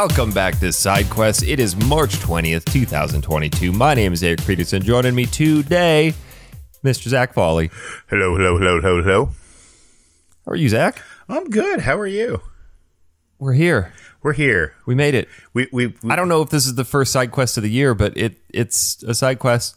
Welcome 0.00 0.30
back 0.30 0.60
to 0.60 0.72
Side 0.72 1.06
SideQuest. 1.06 1.48
It 1.48 1.58
is 1.58 1.74
March 1.74 2.14
20th, 2.18 2.66
2022. 2.66 3.72
My 3.72 3.94
name 3.94 4.12
is 4.12 4.22
Eric 4.22 4.46
Peterson. 4.46 4.80
Joining 4.80 5.12
me 5.12 5.26
today, 5.26 6.14
Mr. 6.84 7.08
Zach 7.08 7.34
Foley. 7.34 7.68
Hello, 8.08 8.36
hello, 8.36 8.58
hello, 8.58 8.80
hello, 8.80 9.02
hello. 9.02 9.26
How 10.46 10.52
are 10.52 10.54
you, 10.54 10.68
Zach? 10.68 11.02
I'm 11.28 11.50
good. 11.50 11.80
How 11.80 11.98
are 11.98 12.06
you? 12.06 12.42
We're 13.40 13.54
here. 13.54 13.92
We're 14.22 14.34
here. 14.34 14.76
We 14.86 14.94
made 14.94 15.16
it. 15.16 15.28
We 15.52 15.66
we, 15.72 15.88
we 15.88 16.10
I 16.10 16.14
don't 16.14 16.28
know 16.28 16.42
if 16.42 16.50
this 16.50 16.64
is 16.66 16.76
the 16.76 16.84
first 16.84 17.10
side 17.10 17.32
quest 17.32 17.56
of 17.56 17.64
the 17.64 17.70
year, 17.70 17.92
but 17.92 18.16
it 18.16 18.38
it's 18.50 19.02
a 19.02 19.16
side 19.16 19.40
quest. 19.40 19.76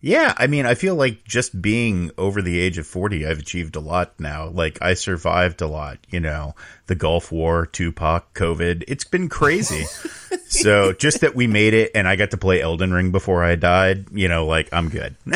Yeah. 0.00 0.34
I 0.36 0.46
mean, 0.46 0.66
I 0.66 0.74
feel 0.74 0.94
like 0.94 1.24
just 1.24 1.60
being 1.60 2.10
over 2.18 2.42
the 2.42 2.58
age 2.58 2.78
of 2.78 2.86
forty, 2.86 3.26
I've 3.26 3.38
achieved 3.38 3.76
a 3.76 3.80
lot 3.80 4.18
now. 4.18 4.48
Like 4.48 4.80
I 4.80 4.94
survived 4.94 5.60
a 5.62 5.66
lot. 5.66 5.98
You 6.08 6.20
know, 6.20 6.54
the 6.86 6.94
Gulf 6.94 7.32
War, 7.32 7.66
Tupac, 7.66 8.34
COVID. 8.34 8.84
It's 8.88 9.04
been 9.04 9.28
crazy. 9.28 9.84
so 10.48 10.92
just 10.92 11.20
that 11.20 11.34
we 11.34 11.46
made 11.46 11.74
it, 11.74 11.90
and 11.94 12.08
I 12.08 12.16
got 12.16 12.30
to 12.32 12.36
play 12.36 12.60
Elden 12.60 12.92
Ring 12.92 13.12
before 13.12 13.44
I 13.44 13.54
died. 13.54 14.06
You 14.12 14.28
know, 14.28 14.46
like 14.46 14.68
I'm 14.72 14.88
good. 14.88 15.16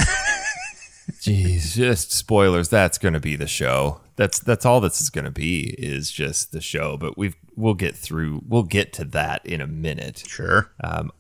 Jeez, 1.21 1.75
just 1.75 2.13
spoilers. 2.13 2.69
That's 2.69 2.99
going 2.99 3.15
to 3.15 3.21
be 3.21 3.37
the 3.37 3.47
show. 3.47 4.01
That's 4.17 4.39
that's 4.39 4.65
all 4.65 4.81
this 4.81 5.01
is 5.01 5.11
going 5.11 5.25
to 5.25 5.31
be 5.31 5.75
is 5.79 6.11
just 6.11 6.53
the 6.53 6.61
show. 6.61 6.97
But 6.97 7.19
we've 7.19 7.37
we'll 7.57 7.75
get 7.75 7.97
through. 7.97 8.43
We'll 8.47 8.63
get 8.63 8.93
to 8.95 9.05
that 9.07 9.45
in 9.45 9.61
a 9.61 9.67
minute. 9.67 10.25
sure. 10.27 10.73
Um, 10.83 11.11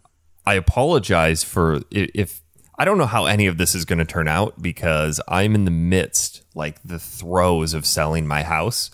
I 0.47 0.55
apologize 0.55 1.45
for 1.45 1.81
if 1.91 2.41
I 2.81 2.87
don't 2.87 2.97
know 2.97 3.05
how 3.05 3.27
any 3.27 3.47
of 3.47 3.59
this 3.59 3.75
is 3.75 3.85
going 3.85 3.99
to 3.99 4.07
turn 4.07 4.27
out 4.27 4.63
because 4.63 5.21
I'm 5.29 5.55
in 5.55 5.67
the 5.67 5.71
midst, 5.71 6.41
like 6.55 6.83
the 6.83 6.99
throes 6.99 7.75
of 7.75 7.85
selling 7.85 8.27
my 8.27 8.43
house, 8.43 8.91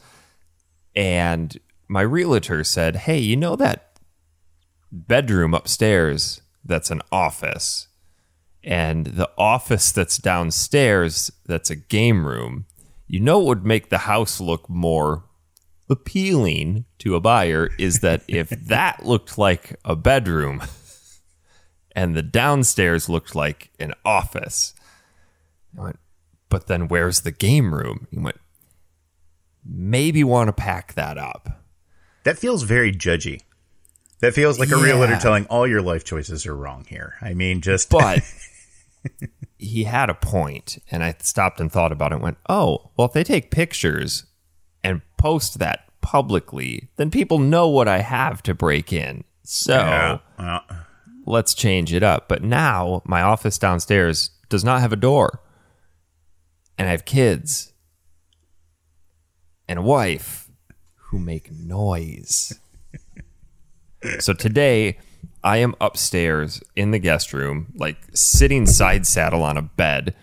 and 0.96 1.56
my 1.86 2.00
realtor 2.00 2.64
said, 2.64 2.96
"Hey, 2.96 3.18
you 3.18 3.36
know 3.36 3.54
that 3.54 4.00
bedroom 4.90 5.54
upstairs 5.54 6.40
that's 6.64 6.90
an 6.90 7.00
office, 7.12 7.86
and 8.64 9.06
the 9.06 9.30
office 9.38 9.92
that's 9.92 10.18
downstairs 10.18 11.30
that's 11.46 11.70
a 11.70 11.76
game 11.76 12.26
room. 12.26 12.66
You 13.06 13.20
know 13.20 13.38
what 13.38 13.46
would 13.46 13.64
make 13.66 13.88
the 13.88 13.98
house 13.98 14.40
look 14.40 14.68
more." 14.68 15.22
appealing 15.88 16.84
to 16.98 17.14
a 17.14 17.20
buyer 17.20 17.70
is 17.78 18.00
that 18.00 18.20
if 18.26 18.48
that 18.66 19.06
looked 19.06 19.38
like 19.38 19.78
a 19.84 19.94
bedroom 19.94 20.60
and 21.96 22.14
the 22.14 22.22
downstairs 22.22 23.08
looked 23.08 23.34
like 23.34 23.70
an 23.80 23.92
office. 24.04 24.74
I 25.76 25.82
went, 25.82 25.98
but 26.48 26.68
then 26.68 26.86
where's 26.86 27.22
the 27.22 27.32
game 27.32 27.74
room? 27.74 28.06
He 28.12 28.18
went, 28.20 28.36
maybe 29.64 30.22
want 30.22 30.48
to 30.48 30.52
pack 30.52 30.94
that 30.94 31.18
up. 31.18 31.60
That 32.24 32.38
feels 32.38 32.62
very 32.62 32.92
judgy. 32.92 33.40
That 34.20 34.34
feels 34.34 34.58
like 34.58 34.70
a 34.70 34.76
realtor 34.76 35.12
Yeah. 35.14 35.18
telling 35.18 35.46
all 35.46 35.66
your 35.66 35.82
life 35.82 36.04
choices 36.04 36.46
are 36.46 36.54
wrong 36.54 36.86
here. 36.88 37.14
I 37.20 37.34
mean, 37.34 37.60
just 37.60 37.90
But 37.90 38.20
he 39.58 39.84
had 39.84 40.08
a 40.10 40.14
point, 40.14 40.78
and 40.90 41.02
I 41.04 41.14
stopped 41.20 41.60
and 41.60 41.70
thought 41.70 41.92
about 41.92 42.12
it 42.12 42.16
and 42.16 42.22
went, 42.24 42.38
oh, 42.48 42.90
well, 42.96 43.06
if 43.08 43.12
they 43.12 43.24
take 43.24 43.50
pictures 43.50 44.24
and 44.82 45.02
post 45.18 45.58
that 45.58 45.84
publicly, 46.00 46.88
then 46.96 47.10
people 47.10 47.38
know 47.38 47.68
what 47.68 47.88
I 47.88 47.98
have 47.98 48.42
to 48.44 48.54
break 48.54 48.92
in. 48.92 49.24
So. 49.42 49.74
Yeah. 49.76 50.18
Well, 50.38 50.64
let's 51.26 51.54
change 51.54 51.92
it 51.92 52.02
up. 52.02 52.28
But 52.28 52.42
now 52.42 53.02
my 53.04 53.22
office 53.22 53.58
downstairs 53.58 54.30
does 54.48 54.64
not 54.64 54.80
have 54.80 54.92
a 54.92 54.96
door. 54.96 55.42
And 56.78 56.88
I 56.88 56.90
have 56.92 57.04
kids 57.04 57.72
and 59.68 59.78
a 59.78 59.82
wife 59.82 60.50
who 60.94 61.18
make 61.18 61.50
noise. 61.52 62.58
so 64.18 64.32
today 64.32 64.98
I 65.42 65.58
am 65.58 65.74
upstairs 65.80 66.62
in 66.74 66.90
the 66.90 66.98
guest 66.98 67.32
room, 67.32 67.72
like 67.76 67.96
sitting 68.14 68.66
side 68.66 69.06
saddle 69.06 69.42
on 69.42 69.56
a 69.56 69.62
bed 69.62 70.14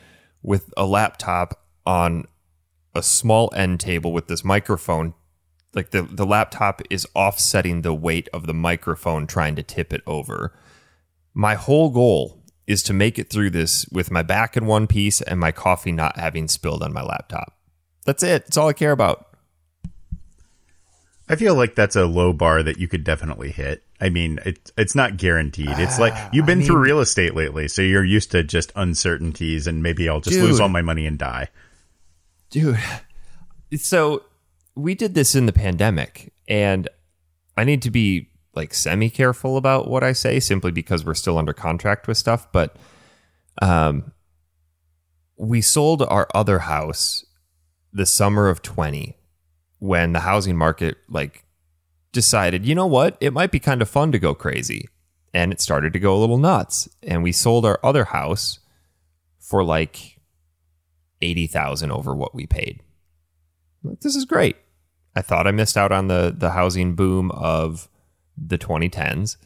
with 0.42 0.74
a 0.78 0.86
laptop 0.86 1.66
on 1.86 2.26
a 2.94 3.02
small 3.02 3.52
end 3.56 3.80
table 3.80 4.14
with 4.14 4.28
this 4.28 4.44
microphone 4.44 5.14
like 5.74 5.90
the, 5.90 6.04
the 6.04 6.26
laptop 6.26 6.82
is 6.90 7.08
offsetting 7.16 7.82
the 7.82 7.94
weight 7.94 8.30
of 8.32 8.46
the 8.46 8.54
microphone 8.54 9.26
trying 9.28 9.56
to 9.56 9.64
tip 9.64 9.92
it 9.92 10.02
over 10.06 10.54
my 11.34 11.56
whole 11.56 11.90
goal 11.90 12.44
is 12.68 12.84
to 12.84 12.94
make 12.94 13.20
it 13.20 13.30
through 13.30 13.50
this 13.50 13.86
with 13.92 14.12
my 14.12 14.24
back 14.24 14.56
in 14.56 14.66
one 14.66 14.88
piece 14.88 15.22
and 15.22 15.40
my 15.40 15.52
coffee 15.52 15.92
not 15.92 16.18
having 16.18 16.48
spilled 16.48 16.84
on 16.84 16.94
my 16.94 17.04
laptop. 17.04 17.58
That's 18.06 18.24
it. 18.24 18.46
That's 18.46 18.58
all 18.58 18.70
I 18.70 18.74
care 18.74 18.92
about. 18.92 19.30
I 21.28 21.36
feel 21.36 21.56
like 21.56 21.76
that's 21.76 21.96
a 21.96 22.06
low 22.06 22.34
bar 22.34 22.64
that 22.64 22.78
you 22.78 22.88
could 22.88 23.04
definitely 23.04 23.52
hit. 23.52 23.84
I 24.02 24.10
mean, 24.10 24.40
it, 24.46 24.72
it's 24.78 24.96
not 24.96 25.18
guaranteed. 25.18 25.70
It's 25.70 25.98
like 25.98 26.14
uh, 26.14 26.30
you've 26.34 26.46
been 26.46 26.62
through 26.62 26.80
real 26.80 27.00
estate 27.00 27.34
lately, 27.34 27.70
so 27.70 27.82
you're 27.82 28.04
used 28.04 28.32
to 28.32 28.44
just 28.44 28.74
uncertainties 28.76 29.66
and 29.66 29.82
maybe 29.82 30.10
I'll 30.10 30.20
just 30.20 30.38
lose 30.38 30.60
all 30.60 30.68
my 30.68 30.82
money 30.82 31.06
and 31.06 31.18
die. 31.18 31.48
Dude. 32.50 32.78
So 33.78 34.24
we 34.76 34.96
did 34.96 35.16
this 35.16 35.34
in 35.34 35.46
the 35.46 35.54
pandemic 35.54 36.34
and 36.48 36.90
I 37.56 37.64
need 37.64 37.82
to 37.84 37.92
be 37.92 38.30
like 38.56 38.74
semi 38.74 39.10
careful 39.10 39.58
about 39.58 39.88
what 39.88 40.04
I 40.04 40.14
say 40.14 40.40
simply 40.40 40.72
because 40.72 41.06
we're 41.06 41.14
still 41.14 41.38
under 41.38 41.54
contract 41.54 42.08
with 42.08 42.18
stuff, 42.18 42.52
but 42.52 42.76
um 43.62 44.12
we 45.38 45.62
sold 45.62 46.02
our 46.04 46.28
other 46.34 46.60
house 46.60 47.26
the 47.92 48.06
summer 48.06 48.50
of 48.50 48.62
20 48.62 49.18
when 49.80 50.14
the 50.14 50.22
housing 50.22 50.56
market 50.56 50.98
like 51.10 51.44
decided, 52.12 52.66
you 52.66 52.74
know 52.74 52.88
what, 52.88 53.18
it 53.20 53.34
might 53.34 53.52
be 53.52 53.60
kind 53.60 53.82
of 53.82 53.90
fun 53.90 54.12
to 54.12 54.20
go 54.20 54.34
crazy. 54.34 54.88
And 55.34 55.52
it 55.52 55.60
started 55.60 55.94
to 55.94 56.00
go 56.00 56.16
a 56.16 56.20
little 56.20 56.38
nuts. 56.38 56.88
And 57.02 57.24
we 57.24 57.32
sold 57.32 57.66
our 57.66 57.80
other 57.84 58.06
house 58.06 58.60
for 59.40 59.64
like 59.64 60.20
80,000 61.22 61.92
over 61.92 62.16
what 62.16 62.36
we 62.36 62.46
paid. 62.46 62.82
Like, 63.84 64.00
this 64.02 64.16
is 64.16 64.26
great. 64.26 64.56
I 65.16 65.22
thought 65.22 65.48
I 65.48 65.52
missed 65.52 65.78
out 65.78 65.92
on 65.92 66.08
the 66.08 66.34
the 66.36 66.52
housing 66.52 66.96
boom 66.96 67.30
of 67.32 67.88
the 68.38 68.58
2010s. 68.58 69.38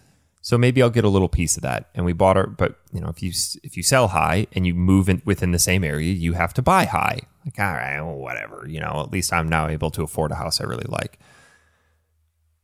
So 0.41 0.57
maybe 0.57 0.81
I'll 0.81 0.89
get 0.89 1.03
a 1.03 1.09
little 1.09 1.27
piece 1.27 1.57
of 1.57 1.63
that. 1.63 1.89
And 1.93 2.05
we 2.05 2.13
bought 2.13 2.37
our 2.37 2.47
but 2.47 2.79
you 2.93 3.01
know, 3.01 3.09
if 3.09 3.21
you 3.21 3.31
if 3.63 3.75
you 3.75 3.83
sell 3.83 4.09
high 4.09 4.47
and 4.53 4.65
you 4.65 4.73
move 4.73 5.09
in 5.09 5.21
within 5.25 5.51
the 5.51 5.59
same 5.59 5.83
area, 5.83 6.13
you 6.13 6.33
have 6.33 6.53
to 6.53 6.61
buy 6.61 6.85
high. 6.85 7.21
Like 7.45 7.59
all 7.59 7.73
right, 7.73 8.01
well, 8.01 8.15
whatever, 8.15 8.65
you 8.67 8.79
know, 8.79 9.01
at 9.03 9.11
least 9.11 9.33
I'm 9.33 9.49
now 9.49 9.67
able 9.67 9.91
to 9.91 10.03
afford 10.03 10.31
a 10.31 10.35
house 10.35 10.61
I 10.61 10.65
really 10.65 10.87
like. 10.87 11.19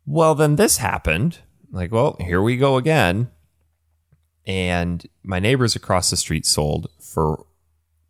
Well, 0.05 0.35
then 0.35 0.55
this 0.55 0.77
happened. 0.77 1.39
Like, 1.71 1.91
well, 1.91 2.15
here 2.19 2.41
we 2.41 2.57
go 2.57 2.77
again. 2.77 3.31
And 4.45 5.05
my 5.23 5.39
neighbors 5.39 5.75
across 5.75 6.09
the 6.09 6.17
street 6.17 6.45
sold 6.45 6.87
for 6.99 7.45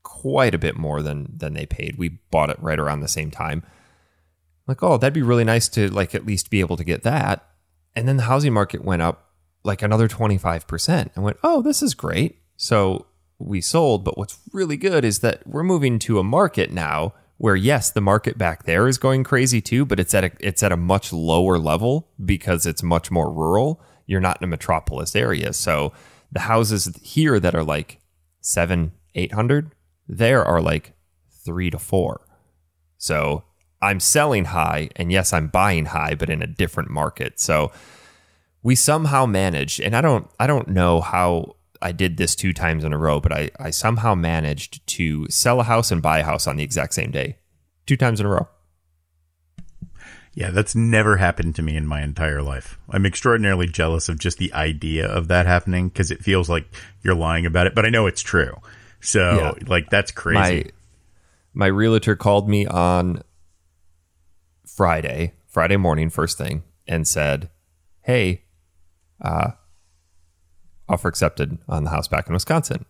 quite 0.01 0.55
a 0.55 0.59
bit 0.59 0.77
more 0.77 1.01
than 1.01 1.33
than 1.35 1.53
they 1.53 1.65
paid. 1.65 1.97
We 1.97 2.19
bought 2.31 2.49
it 2.49 2.61
right 2.61 2.79
around 2.79 2.99
the 2.99 3.07
same 3.07 3.31
time. 3.31 3.63
Like, 4.67 4.81
oh, 4.81 4.97
that'd 4.97 5.13
be 5.13 5.21
really 5.21 5.43
nice 5.43 5.67
to 5.69 5.89
like 5.89 6.15
at 6.15 6.25
least 6.25 6.49
be 6.49 6.59
able 6.59 6.77
to 6.77 6.83
get 6.83 7.03
that. 7.03 7.47
And 7.95 8.07
then 8.07 8.17
the 8.17 8.23
housing 8.23 8.53
market 8.53 8.83
went 8.83 9.01
up 9.01 9.31
like 9.63 9.81
another 9.81 10.07
25%. 10.07 11.11
and 11.15 11.23
went, 11.23 11.37
"Oh, 11.43 11.61
this 11.61 11.81
is 11.81 11.93
great." 11.93 12.39
So 12.57 13.05
we 13.39 13.61
sold, 13.61 14.03
but 14.03 14.17
what's 14.17 14.39
really 14.51 14.77
good 14.77 15.03
is 15.05 15.19
that 15.19 15.45
we're 15.45 15.63
moving 15.63 15.99
to 15.99 16.19
a 16.19 16.23
market 16.23 16.71
now 16.71 17.13
where 17.37 17.55
yes, 17.55 17.91
the 17.91 18.01
market 18.01 18.37
back 18.37 18.63
there 18.63 18.87
is 18.87 18.97
going 18.97 19.23
crazy 19.23 19.61
too, 19.61 19.85
but 19.85 19.99
it's 19.99 20.13
at 20.13 20.23
a 20.23 20.31
it's 20.39 20.63
at 20.63 20.71
a 20.71 20.77
much 20.77 21.11
lower 21.11 21.57
level 21.57 22.09
because 22.23 22.65
it's 22.65 22.83
much 22.83 23.11
more 23.11 23.31
rural. 23.31 23.81
You're 24.05 24.21
not 24.21 24.37
in 24.41 24.45
a 24.45 24.47
metropolis 24.47 25.15
area. 25.15 25.53
So 25.53 25.91
the 26.31 26.41
houses 26.41 26.89
here 27.01 27.39
that 27.39 27.55
are 27.55 27.63
like 27.63 27.99
7 28.41 28.91
800 29.15 29.71
there 30.07 30.43
are 30.43 30.61
like 30.61 30.93
3 31.45 31.69
to 31.69 31.79
4. 31.79 32.27
So 32.97 33.43
I'm 33.83 33.99
selling 33.99 34.45
high 34.45 34.89
and 34.95 35.11
yes, 35.11 35.33
I'm 35.33 35.47
buying 35.47 35.85
high 35.85 36.15
but 36.15 36.29
in 36.29 36.41
a 36.41 36.47
different 36.47 36.89
market. 36.89 37.39
So 37.39 37.71
we 38.63 38.75
somehow 38.75 39.25
managed 39.25 39.79
and 39.81 39.95
I 39.95 40.01
don't 40.01 40.29
I 40.39 40.47
don't 40.47 40.69
know 40.69 41.01
how 41.01 41.55
I 41.81 41.91
did 41.91 42.15
this 42.15 42.33
two 42.35 42.53
times 42.53 42.85
in 42.85 42.93
a 42.93 42.97
row, 42.97 43.19
but 43.19 43.33
I, 43.33 43.51
I 43.59 43.71
somehow 43.71 44.15
managed 44.15 44.87
to 44.87 45.27
sell 45.29 45.59
a 45.59 45.63
house 45.63 45.91
and 45.91 46.01
buy 46.01 46.19
a 46.19 46.23
house 46.23 46.47
on 46.47 46.55
the 46.55 46.63
exact 46.63 46.93
same 46.93 47.11
day. 47.11 47.37
Two 47.85 47.97
times 47.97 48.21
in 48.21 48.25
a 48.25 48.29
row. 48.29 48.47
Yeah, 50.33 50.49
that's 50.49 50.73
never 50.73 51.17
happened 51.17 51.55
to 51.55 51.61
me 51.61 51.75
in 51.75 51.85
my 51.85 52.01
entire 52.01 52.41
life. 52.41 52.79
I'm 52.89 53.05
extraordinarily 53.05 53.67
jealous 53.67 54.09
of 54.09 54.17
just 54.17 54.37
the 54.39 54.51
idea 54.53 55.05
of 55.05 55.27
that 55.27 55.45
happening 55.45 55.89
because 55.89 56.09
it 56.09 56.23
feels 56.23 56.49
like 56.49 56.65
you're 57.03 57.13
lying 57.15 57.45
about 57.45 57.67
it, 57.67 57.75
but 57.75 57.85
I 57.85 57.89
know 57.89 58.07
it's 58.07 58.21
true. 58.21 58.55
So, 59.01 59.19
Yeah. 59.19 59.67
like, 59.67 59.89
that's 59.89 60.11
crazy. 60.11 60.39
My 61.55 61.65
my 61.65 61.67
realtor 61.67 62.15
called 62.15 62.49
me 62.49 62.65
on 62.65 63.21
Friday, 64.75 65.33
Friday 65.47 65.77
morning, 65.77 66.09
first 66.09 66.37
thing, 66.37 66.63
and 66.87 67.07
said, 67.07 67.49
Hey, 68.01 68.45
uh, 69.21 69.51
offer 70.89 71.07
accepted 71.07 71.59
on 71.67 71.83
the 71.83 71.91
house 71.91 72.07
back 72.07 72.27
in 72.27 72.33
Wisconsin. 72.33 72.85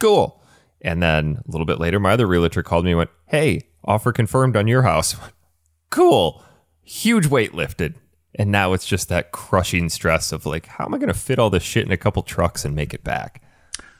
Cool. 0.00 0.42
And 0.80 1.00
then 1.00 1.40
a 1.46 1.50
little 1.50 1.64
bit 1.64 1.78
later, 1.78 2.00
my 2.00 2.12
other 2.12 2.26
realtor 2.26 2.64
called 2.64 2.84
me 2.84 2.90
and 2.90 2.98
went, 2.98 3.10
Hey, 3.26 3.68
offer 3.84 4.12
confirmed 4.12 4.56
on 4.56 4.66
your 4.66 4.82
house. 4.82 5.14
cool. 5.90 6.42
Huge 6.82 7.28
weight 7.28 7.54
lifted. 7.54 7.94
And 8.34 8.50
now 8.50 8.72
it's 8.72 8.86
just 8.86 9.08
that 9.08 9.30
crushing 9.30 9.90
stress 9.90 10.32
of 10.32 10.44
like, 10.44 10.66
how 10.66 10.86
am 10.86 10.94
I 10.94 10.98
going 10.98 11.08
to 11.08 11.14
fit 11.14 11.38
all 11.38 11.50
this 11.50 11.62
shit 11.62 11.86
in 11.86 11.92
a 11.92 11.96
couple 11.96 12.22
trucks 12.22 12.64
and 12.64 12.74
make 12.74 12.94
it 12.94 13.04
back? 13.04 13.42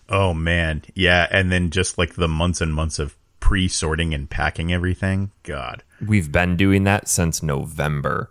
Oh 0.08 0.34
man, 0.34 0.82
yeah, 0.94 1.28
and 1.30 1.52
then 1.52 1.70
just 1.70 1.96
like 1.96 2.14
the 2.14 2.28
months 2.28 2.60
and 2.60 2.74
months 2.74 2.98
of 2.98 3.16
pre-sorting 3.40 4.12
and 4.12 4.28
packing 4.28 4.72
everything. 4.72 5.30
God. 5.42 5.84
We've 6.06 6.32
been 6.32 6.56
doing 6.56 6.84
that 6.84 7.08
since 7.08 7.42
November. 7.42 8.30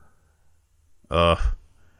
Ugh. 1.10 1.40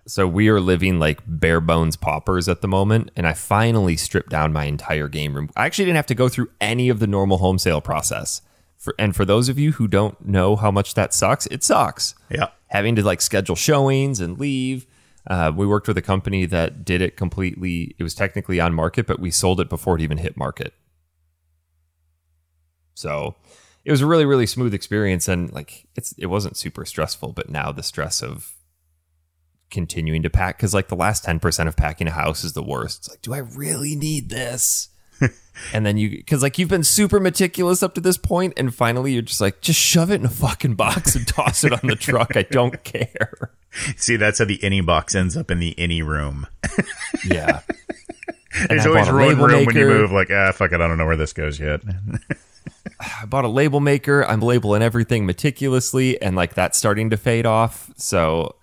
So 0.08 0.28
we 0.28 0.50
are 0.50 0.60
living 0.60 1.00
like 1.00 1.22
bare 1.26 1.62
bones 1.62 1.96
paupers 1.96 2.50
at 2.50 2.62
the 2.62 2.68
moment, 2.68 3.12
and 3.16 3.28
I 3.28 3.34
finally 3.34 3.96
stripped 3.96 4.30
down 4.30 4.52
my 4.52 4.66
entire 4.66 5.08
game 5.08 5.34
room. 5.36 5.50
I 5.56 5.66
actually 5.66 5.86
didn't 5.86 5.98
have 5.98 6.08
to 6.08 6.16
go 6.16 6.28
through 6.28 6.50
any 6.60 6.90
of 6.90 7.00
the 7.00 7.08
normal 7.08 7.38
home 7.38 7.58
sale 7.58 7.82
process. 7.82 8.42
For, 8.78 8.96
and 8.98 9.16
for 9.16 9.26
those 9.26 9.48
of 9.48 9.60
you 9.60 9.74
who 9.74 9.88
don't 9.88 10.26
know 10.26 10.56
how 10.56 10.72
much 10.72 10.96
that 10.96 11.14
sucks, 11.14 11.46
it 11.48 11.64
sucks. 11.64 12.16
Yeah. 12.30 12.48
Having 12.68 12.96
to 12.96 13.04
like 13.04 13.22
schedule 13.22 13.56
showings 13.56 14.20
and 14.20 14.40
leave. 14.40 14.88
Uh, 15.28 15.52
we 15.56 15.68
worked 15.68 15.88
with 15.88 15.98
a 16.00 16.02
company 16.02 16.46
that 16.46 16.84
did 16.84 17.00
it 17.02 17.16
completely. 17.16 17.96
It 18.00 18.04
was 18.04 18.16
technically 18.16 18.60
on 18.60 18.74
market, 18.74 19.06
but 19.06 19.20
we 19.20 19.30
sold 19.30 19.62
it 19.62 19.70
before 19.70 19.96
it 19.98 20.02
even 20.02 20.18
hit 20.18 20.36
market. 20.36 20.74
So 22.96 23.36
it 23.84 23.92
was 23.92 24.02
a 24.02 24.06
really, 24.06 24.26
really 24.26 24.46
smooth 24.46 24.74
experience, 24.74 25.28
and 25.28 25.52
like 25.52 25.88
it's 25.96 26.14
it 26.18 26.28
wasn't 26.28 26.58
super 26.58 26.86
stressful. 26.86 27.34
But 27.34 27.50
now 27.50 27.72
the 27.72 27.84
stress 27.84 28.22
of 28.22 28.54
continuing 29.70 30.22
to 30.24 30.30
pack 30.30 30.58
because 30.58 30.74
like 30.74 30.90
the 30.90 30.96
last 30.96 31.24
10% 31.26 31.68
of 31.68 31.78
packing 31.78 32.08
a 32.08 32.12
house 32.12 32.44
is 32.44 32.52
the 32.52 32.62
worst 32.62 32.98
it's 32.98 33.10
like 33.10 33.22
do 33.22 33.34
i 33.34 33.38
really 33.38 33.96
need 33.96 34.28
this 34.28 34.90
and 35.74 35.86
then 35.86 35.96
you 35.96 36.10
because 36.10 36.44
like 36.44 36.60
you've 36.60 36.68
been 36.68 36.84
super 36.84 37.22
meticulous 37.22 37.82
up 37.82 37.94
to 37.96 38.02
this 38.02 38.18
point 38.18 38.52
and 38.58 38.76
finally 38.76 39.14
you're 39.14 39.22
just 39.22 39.40
like 39.40 39.62
just 39.62 39.80
shove 39.80 40.12
it 40.12 40.16
in 40.16 40.26
a 40.26 40.30
fucking 40.30 40.74
box 40.76 41.16
and 41.16 41.26
toss 41.26 41.64
it 41.64 41.72
on 41.72 41.88
the 41.88 41.96
truck 41.96 42.36
i 42.36 42.42
don't 42.42 42.84
care 42.84 43.54
See, 43.96 44.18
that's 44.18 44.40
how 44.40 44.46
the 44.46 44.62
any 44.64 44.82
box 44.82 45.16
ends 45.16 45.38
up 45.38 45.50
in 45.50 45.60
the 45.60 45.78
any 45.80 46.02
room. 46.02 46.48
yeah 47.26 47.62
There's 48.68 48.86
I 48.86 48.90
always 48.90 49.10
room 49.10 49.40
when 49.40 49.76
you 49.76 49.86
move, 49.86 50.12
like, 50.12 50.30
ah, 50.30 50.52
fuck 50.52 50.74
it, 50.74 50.82
I 50.82 50.88
don't 50.88 50.98
know 50.98 51.06
where 51.06 51.16
this 51.16 51.32
goes 51.32 51.60
yet. 51.60 51.82
I 53.22 53.26
bought 53.26 53.46
a 53.46 53.50
label 53.50 53.80
maker. 53.80 54.26
I'm 54.26 54.42
labeling 54.42 54.82
everything 54.82 55.26
meticulously 55.26 56.22
and 56.22 56.36
like 56.36 56.54
that's 56.54 56.78
starting 56.78 57.10
to 57.10 57.18
fade 57.18 57.46
off. 57.46 57.92
So 57.96 58.56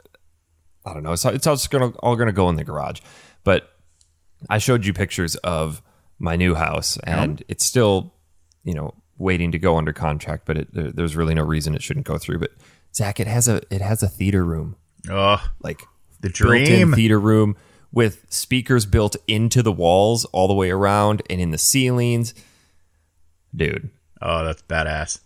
i 0.87 0.95
don't 0.95 1.03
know. 1.03 1.13
It's, 1.13 1.25
it's 1.25 1.47
all 1.47 1.57
just 1.57 1.71
gonna 1.71 1.89
all 1.99 2.17
gonna 2.17 2.33
go 2.33 2.49
in 2.49 2.57
the 2.57 2.65
garage. 2.65 3.01
But 3.45 3.73
i 4.49 4.59
showed 4.59 4.87
you 4.87 4.93
pictures 4.93 5.35
of 5.37 5.83
my 6.19 6.37
new 6.37 6.55
house 6.55 6.97
and 7.05 7.43
it's 7.49 7.65
still 7.65 8.15
you 8.65 8.75
know 8.75 8.95
waiting 9.19 9.51
to 9.51 9.59
go 9.59 9.77
under 9.77 9.93
contract 9.93 10.45
but 10.47 10.57
it, 10.57 10.73
there, 10.73 10.93
there's 10.93 11.17
really 11.17 11.35
no 11.35 11.43
reason 11.43 11.75
it 11.75 11.83
shouldn't 11.83 12.07
go 12.07 12.19
through. 12.19 12.39
But 12.39 12.53
zach 12.95 13.21
it 13.21 13.27
has 13.27 13.49
a 13.49 13.63
it 13.71 13.81
has 13.81 14.03
a 14.03 14.09
theater 14.09 14.45
room. 14.45 14.77
Oh, 15.11 15.45
like 15.63 15.83
the 16.21 16.29
dream. 16.29 16.93
theater 16.93 17.19
room 17.19 17.57
with 17.91 18.27
speakers 18.29 18.85
built 18.85 19.17
into 19.27 19.63
the 19.63 19.73
walls 19.73 20.25
all 20.27 20.47
the 20.47 20.55
way 20.55 20.71
around 20.71 21.23
and 21.31 21.41
in 21.41 21.51
the 21.51 21.59
ceilings. 21.59 22.35
Dude 23.57 23.91
Oh, 24.21 24.45
that's 24.45 24.63
badass. 24.63 25.21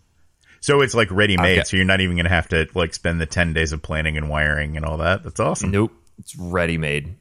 So 0.60 0.80
it's 0.80 0.94
like 0.94 1.10
ready 1.10 1.36
made, 1.36 1.58
Okay. 1.58 1.64
so 1.64 1.76
you're 1.76 1.84
not 1.86 2.00
even 2.00 2.16
going 2.16 2.24
to 2.26 2.30
have 2.30 2.48
to 2.50 2.68
like 2.74 2.94
spend 2.94 3.20
the 3.20 3.26
10 3.26 3.52
days 3.52 3.72
of 3.72 3.82
planning 3.82 4.16
and 4.16 4.28
wiring 4.28 4.76
and 4.76 4.86
all 4.86 4.98
that. 4.98 5.24
That's 5.24 5.40
awesome. 5.40 5.70
Nope, 5.72 5.92
it's 6.18 6.36
ready 6.38 6.78
made. 6.78 7.16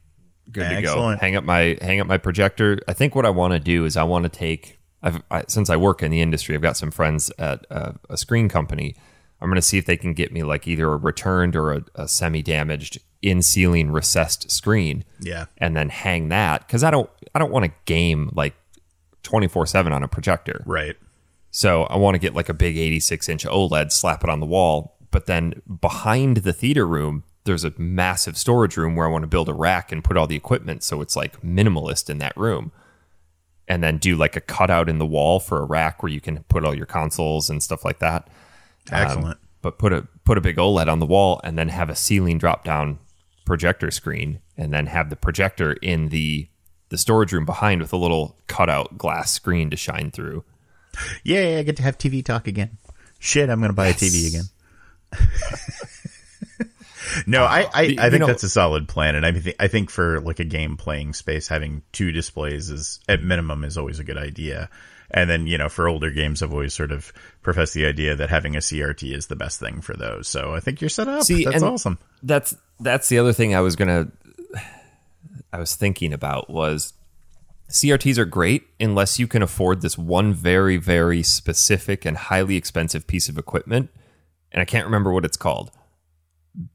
Good 0.50 0.68
to 0.68 0.74
Excellent. 0.74 1.18
go. 1.20 1.24
Hang 1.24 1.36
up 1.36 1.44
my 1.44 1.76
hang 1.80 2.00
up 2.00 2.06
my 2.06 2.18
projector. 2.18 2.78
I 2.86 2.92
think 2.92 3.14
what 3.14 3.24
I 3.26 3.30
want 3.30 3.52
to 3.54 3.60
do 3.60 3.84
is 3.84 3.96
I 3.96 4.02
want 4.04 4.24
to 4.24 4.28
take. 4.28 4.78
I've 5.02 5.22
I, 5.30 5.44
since 5.48 5.70
I 5.70 5.76
work 5.76 6.02
in 6.02 6.10
the 6.10 6.20
industry, 6.20 6.54
I've 6.54 6.62
got 6.62 6.76
some 6.76 6.90
friends 6.90 7.32
at 7.38 7.66
a, 7.70 7.94
a 8.10 8.16
screen 8.16 8.48
company. 8.48 8.94
I'm 9.40 9.48
going 9.48 9.56
to 9.56 9.62
see 9.62 9.78
if 9.78 9.86
they 9.86 9.96
can 9.96 10.12
get 10.14 10.30
me 10.32 10.44
like 10.44 10.68
either 10.68 10.92
a 10.92 10.96
returned 10.96 11.56
or 11.56 11.72
a, 11.72 11.82
a 11.96 12.06
semi 12.08 12.42
damaged 12.42 12.98
in 13.22 13.40
ceiling 13.42 13.90
recessed 13.90 14.50
screen, 14.50 15.04
Yeah. 15.20 15.46
and 15.58 15.76
then 15.76 15.88
hang 15.88 16.28
that 16.28 16.66
because 16.66 16.84
I 16.84 16.90
don't 16.92 17.10
I 17.34 17.38
don't 17.40 17.50
want 17.50 17.64
to 17.64 17.72
game 17.86 18.30
like 18.34 18.54
24 19.22 19.66
seven 19.66 19.92
on 19.92 20.02
a 20.02 20.08
projector. 20.08 20.62
Right. 20.66 20.96
So 21.52 21.84
I 21.84 21.96
want 21.98 22.14
to 22.14 22.18
get 22.18 22.34
like 22.34 22.48
a 22.48 22.54
big 22.54 22.76
86 22.76 23.28
inch 23.28 23.44
OLED, 23.44 23.92
slap 23.92 24.24
it 24.24 24.30
on 24.30 24.40
the 24.40 24.46
wall. 24.46 24.96
But 25.10 25.26
then 25.26 25.60
behind 25.80 26.38
the 26.38 26.52
theater 26.52 26.86
room, 26.86 27.24
there's 27.44 27.62
a 27.62 27.74
massive 27.76 28.38
storage 28.38 28.78
room 28.78 28.96
where 28.96 29.06
I 29.06 29.10
want 29.10 29.22
to 29.22 29.28
build 29.28 29.50
a 29.50 29.54
rack 29.54 29.92
and 29.92 30.02
put 30.02 30.16
all 30.16 30.26
the 30.26 30.34
equipment. 30.34 30.82
So 30.82 31.02
it's 31.02 31.14
like 31.14 31.42
minimalist 31.42 32.08
in 32.08 32.18
that 32.18 32.36
room. 32.36 32.72
And 33.68 33.82
then 33.82 33.98
do 33.98 34.16
like 34.16 34.34
a 34.34 34.40
cutout 34.40 34.88
in 34.88 34.98
the 34.98 35.06
wall 35.06 35.40
for 35.40 35.60
a 35.60 35.66
rack 35.66 36.02
where 36.02 36.10
you 36.10 36.20
can 36.20 36.42
put 36.44 36.64
all 36.64 36.74
your 36.74 36.86
consoles 36.86 37.50
and 37.50 37.62
stuff 37.62 37.84
like 37.84 37.98
that. 37.98 38.28
Um, 38.90 39.02
Excellent. 39.02 39.38
But 39.60 39.78
put 39.78 39.92
a 39.92 40.08
put 40.24 40.38
a 40.38 40.40
big 40.40 40.56
OLED 40.56 40.88
on 40.88 40.98
the 40.98 41.06
wall 41.06 41.40
and 41.44 41.56
then 41.56 41.68
have 41.68 41.88
a 41.88 41.94
ceiling 41.94 42.38
drop 42.38 42.64
down 42.64 42.98
projector 43.44 43.90
screen 43.90 44.40
and 44.56 44.72
then 44.72 44.86
have 44.86 45.10
the 45.10 45.16
projector 45.16 45.74
in 45.74 46.08
the 46.08 46.48
the 46.88 46.98
storage 46.98 47.32
room 47.32 47.44
behind 47.44 47.80
with 47.80 47.92
a 47.92 47.96
little 47.96 48.36
cutout 48.46 48.98
glass 48.98 49.30
screen 49.30 49.70
to 49.70 49.76
shine 49.76 50.10
through. 50.10 50.44
Yay, 51.24 51.58
I 51.58 51.62
get 51.62 51.76
to 51.76 51.82
have 51.82 51.98
TV 51.98 52.24
talk 52.24 52.46
again. 52.46 52.78
Shit, 53.18 53.50
I'm 53.50 53.60
going 53.60 53.70
to 53.70 53.74
buy 53.76 53.88
a 53.88 53.94
TV 53.94 54.28
again. 54.28 54.44
no, 57.26 57.44
I, 57.44 57.66
I, 57.74 57.82
You- 57.82 58.00
I 58.00 58.04
you 58.06 58.10
think 58.10 58.20
know- 58.20 58.26
that's 58.26 58.42
a 58.42 58.48
solid 58.48 58.88
plan. 58.88 59.14
And 59.14 59.24
I, 59.26 59.32
th- 59.32 59.56
I 59.58 59.68
think 59.68 59.90
for 59.90 60.20
like 60.20 60.40
a 60.40 60.44
game 60.44 60.76
playing 60.76 61.12
space, 61.14 61.48
having 61.48 61.82
two 61.92 62.12
displays 62.12 62.70
is 62.70 63.00
at 63.08 63.22
minimum 63.22 63.64
is 63.64 63.76
always 63.78 63.98
a 63.98 64.04
good 64.04 64.18
idea. 64.18 64.68
And 65.10 65.28
then, 65.28 65.46
you 65.46 65.58
know, 65.58 65.68
for 65.68 65.88
older 65.88 66.10
games, 66.10 66.42
I've 66.42 66.52
always 66.52 66.72
sort 66.72 66.90
of 66.90 67.12
professed 67.42 67.74
the 67.74 67.84
idea 67.86 68.16
that 68.16 68.30
having 68.30 68.56
a 68.56 68.60
CRT 68.60 69.14
is 69.14 69.26
the 69.26 69.36
best 69.36 69.60
thing 69.60 69.82
for 69.82 69.94
those. 69.94 70.26
So 70.26 70.54
I 70.54 70.60
think 70.60 70.80
you're 70.80 70.88
set 70.88 71.06
up. 71.06 71.24
See, 71.24 71.44
that's 71.44 71.62
awesome. 71.62 71.98
That's 72.22 72.54
that's 72.80 73.08
the 73.10 73.18
other 73.18 73.34
thing 73.34 73.54
I 73.54 73.60
was 73.60 73.76
gonna 73.76 74.10
I 75.52 75.58
was 75.58 75.76
thinking 75.76 76.14
about 76.14 76.48
was 76.48 76.94
CRTs 77.72 78.18
are 78.18 78.24
great 78.26 78.68
unless 78.78 79.18
you 79.18 79.26
can 79.26 79.42
afford 79.42 79.80
this 79.80 79.96
one 79.96 80.34
very 80.34 80.76
very 80.76 81.22
specific 81.22 82.04
and 82.04 82.16
highly 82.16 82.56
expensive 82.56 83.06
piece 83.06 83.28
of 83.28 83.38
equipment, 83.38 83.90
and 84.52 84.60
I 84.60 84.64
can't 84.64 84.84
remember 84.84 85.12
what 85.12 85.24
it's 85.24 85.36
called. 85.36 85.70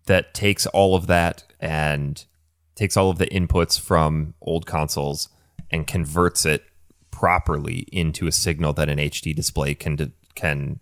That 0.07 0.33
takes 0.33 0.65
all 0.65 0.95
of 0.95 1.05
that 1.07 1.43
and 1.59 2.25
takes 2.75 2.97
all 2.97 3.09
of 3.09 3.19
the 3.19 3.27
inputs 3.27 3.79
from 3.79 4.33
old 4.41 4.65
consoles 4.65 5.29
and 5.69 5.85
converts 5.85 6.45
it 6.45 6.63
properly 7.11 7.87
into 7.91 8.27
a 8.27 8.31
signal 8.31 8.73
that 8.73 8.89
an 8.89 8.97
HD 8.97 9.35
display 9.35 9.75
can 9.75 10.13
can 10.35 10.79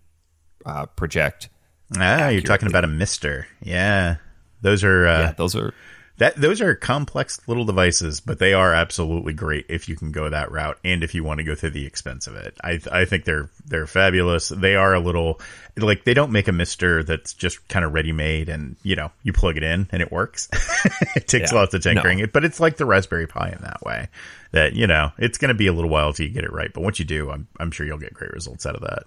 uh, 0.64 0.86
project. 0.86 1.48
Ah, 1.96 2.28
you're 2.28 2.42
talking 2.42 2.68
about 2.68 2.84
a 2.84 2.88
MiSTer. 2.88 3.44
Yeah. 3.62 4.16
Those 4.60 4.82
are, 4.82 5.06
uh, 5.06 5.20
Yeah, 5.20 5.32
those 5.32 5.54
are 5.54 5.74
That 6.18 6.36
those 6.36 6.62
are 6.62 6.74
complex 6.74 7.40
little 7.46 7.66
devices, 7.66 8.20
but 8.20 8.38
they 8.38 8.54
are 8.54 8.72
absolutely 8.72 9.34
great 9.34 9.66
if 9.68 9.86
you 9.86 9.96
can 9.96 10.12
go 10.12 10.30
that 10.30 10.50
route 10.50 10.78
and 10.82 11.04
if 11.04 11.14
you 11.14 11.22
want 11.22 11.38
to 11.38 11.44
go 11.44 11.54
through 11.54 11.70
the 11.70 11.84
expense 11.84 12.26
of 12.26 12.36
it. 12.36 12.56
I 12.64 12.80
I 12.90 13.04
think 13.04 13.24
they're 13.24 13.50
they're 13.66 13.86
fabulous. 13.86 14.48
They 14.48 14.76
are 14.76 14.94
a 14.94 15.00
little 15.00 15.40
like 15.76 16.04
they 16.04 16.14
don't 16.14 16.32
make 16.32 16.48
a 16.48 16.52
MiSTer 16.52 17.04
that's 17.04 17.34
just 17.34 17.66
kind 17.68 17.84
of 17.84 17.92
ready 17.92 18.12
made 18.12 18.48
and 18.48 18.76
you 18.82 18.96
know 18.96 19.10
you 19.24 19.34
plug 19.34 19.58
it 19.58 19.62
in 19.62 19.88
and 19.92 20.00
it 20.00 20.10
works. 20.10 20.48
it 21.16 21.28
takes 21.28 21.52
Yeah. 21.52 21.58
lots 21.58 21.74
of 21.74 21.82
tinkering, 21.82 22.18
No. 22.20 22.26
but 22.32 22.44
it's 22.46 22.60
like 22.60 22.78
the 22.78 22.86
Raspberry 22.86 23.26
Pi 23.26 23.50
in 23.50 23.60
that 23.62 23.82
way. 23.82 24.08
That 24.52 24.72
you 24.74 24.86
know 24.86 25.12
it's 25.18 25.36
going 25.36 25.50
to 25.50 25.54
be 25.54 25.66
a 25.66 25.72
little 25.74 25.90
while 25.90 26.14
till 26.14 26.26
you 26.26 26.32
get 26.32 26.44
it 26.44 26.52
right, 26.52 26.72
but 26.72 26.82
once 26.82 26.98
you 26.98 27.04
do, 27.04 27.30
I'm 27.30 27.46
I'm 27.60 27.70
sure 27.70 27.84
you'll 27.84 27.98
get 27.98 28.14
great 28.14 28.32
results 28.32 28.64
out 28.64 28.74
of 28.74 28.80
that. 28.82 29.02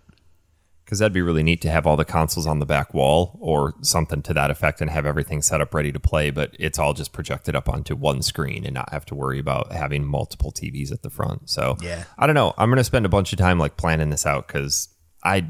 Because 0.89 0.97
that'd 0.97 1.13
be 1.13 1.21
really 1.21 1.43
neat 1.43 1.61
to 1.61 1.69
have 1.69 1.85
all 1.85 1.95
the 1.95 2.03
consoles 2.03 2.47
on 2.47 2.57
the 2.57 2.65
back 2.65 2.95
wall 2.95 3.37
or 3.39 3.75
something 3.83 4.23
to 4.23 4.33
that 4.33 4.49
effect 4.49 4.81
and 4.81 4.89
have 4.89 5.05
everything 5.05 5.39
set 5.39 5.61
up 5.61 5.71
ready 5.71 5.91
to 5.91 5.99
play 5.99 6.31
but 6.31 6.49
it's 6.57 6.79
all 6.79 6.95
just 6.95 7.13
projected 7.13 7.55
up 7.55 7.69
onto 7.69 7.95
one 7.95 8.23
screen 8.23 8.65
and 8.65 8.73
not 8.73 8.91
have 8.91 9.05
to 9.05 9.13
worry 9.13 9.37
about 9.37 9.71
having 9.71 10.03
multiple 10.03 10.51
tvs 10.51 10.91
at 10.91 11.03
the 11.03 11.09
front. 11.11 11.47
So 11.47 11.77
Yeah. 11.79 12.05
i 12.17 12.25
don't 12.25 12.33
know. 12.33 12.55
I'm 12.57 12.69
gonna 12.71 12.83
spend 12.83 13.05
a 13.05 13.09
bunch 13.09 13.31
of 13.31 13.37
time 13.37 13.59
like 13.59 13.77
planning 13.77 14.09
this 14.09 14.25
out 14.25 14.47
because 14.47 14.89
i 15.23 15.45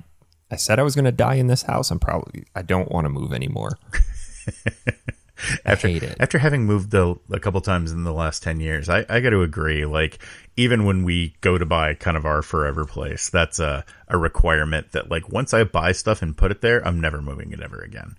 i 0.52 0.58
said 0.58 0.78
i 0.78 0.84
was 0.84 0.94
gonna 0.94 1.14
die 1.14 1.36
in 1.36 1.48
this 1.48 1.62
house. 1.62 1.90
I'm 1.90 2.00
probably 2.00 2.44
i 2.54 2.62
don't 2.62 2.92
want 2.92 3.06
to 3.06 3.10
move 3.10 3.32
anymore 3.32 3.80
after 5.66 5.88
hate 5.88 6.04
it. 6.04 6.18
after 6.20 6.38
having 6.38 6.66
moved 6.66 6.94
a, 6.94 7.16
a 7.32 7.40
couple 7.40 7.62
times 7.62 7.92
in 7.92 8.04
the 8.04 8.14
last 8.14 8.44
10 8.44 8.60
years 8.60 8.90
i, 8.90 9.06
I 9.10 9.20
got 9.20 9.30
to 9.32 9.42
agree 9.42 9.86
like 9.86 10.20
even 10.58 10.86
when 10.86 11.04
we 11.04 11.34
go 11.42 11.58
to 11.58 11.66
buy 11.66 11.94
kind 11.94 12.18
of 12.18 12.26
our 12.26 12.42
forever 12.42 12.86
place 12.86 13.30
that's 13.30 13.60
a, 13.60 13.86
a 14.08 14.18
requirement 14.18 14.92
that 14.92 15.10
like 15.10 15.30
once 15.30 15.54
i 15.54 15.64
buy 15.64 15.92
stuff 15.94 16.22
and 16.22 16.36
put 16.36 16.52
it 16.52 16.62
there 16.62 16.86
i'm 16.88 17.00
never 17.00 17.22
moving 17.22 17.52
it 17.52 17.62
ever 17.62 17.80
again. 17.80 18.16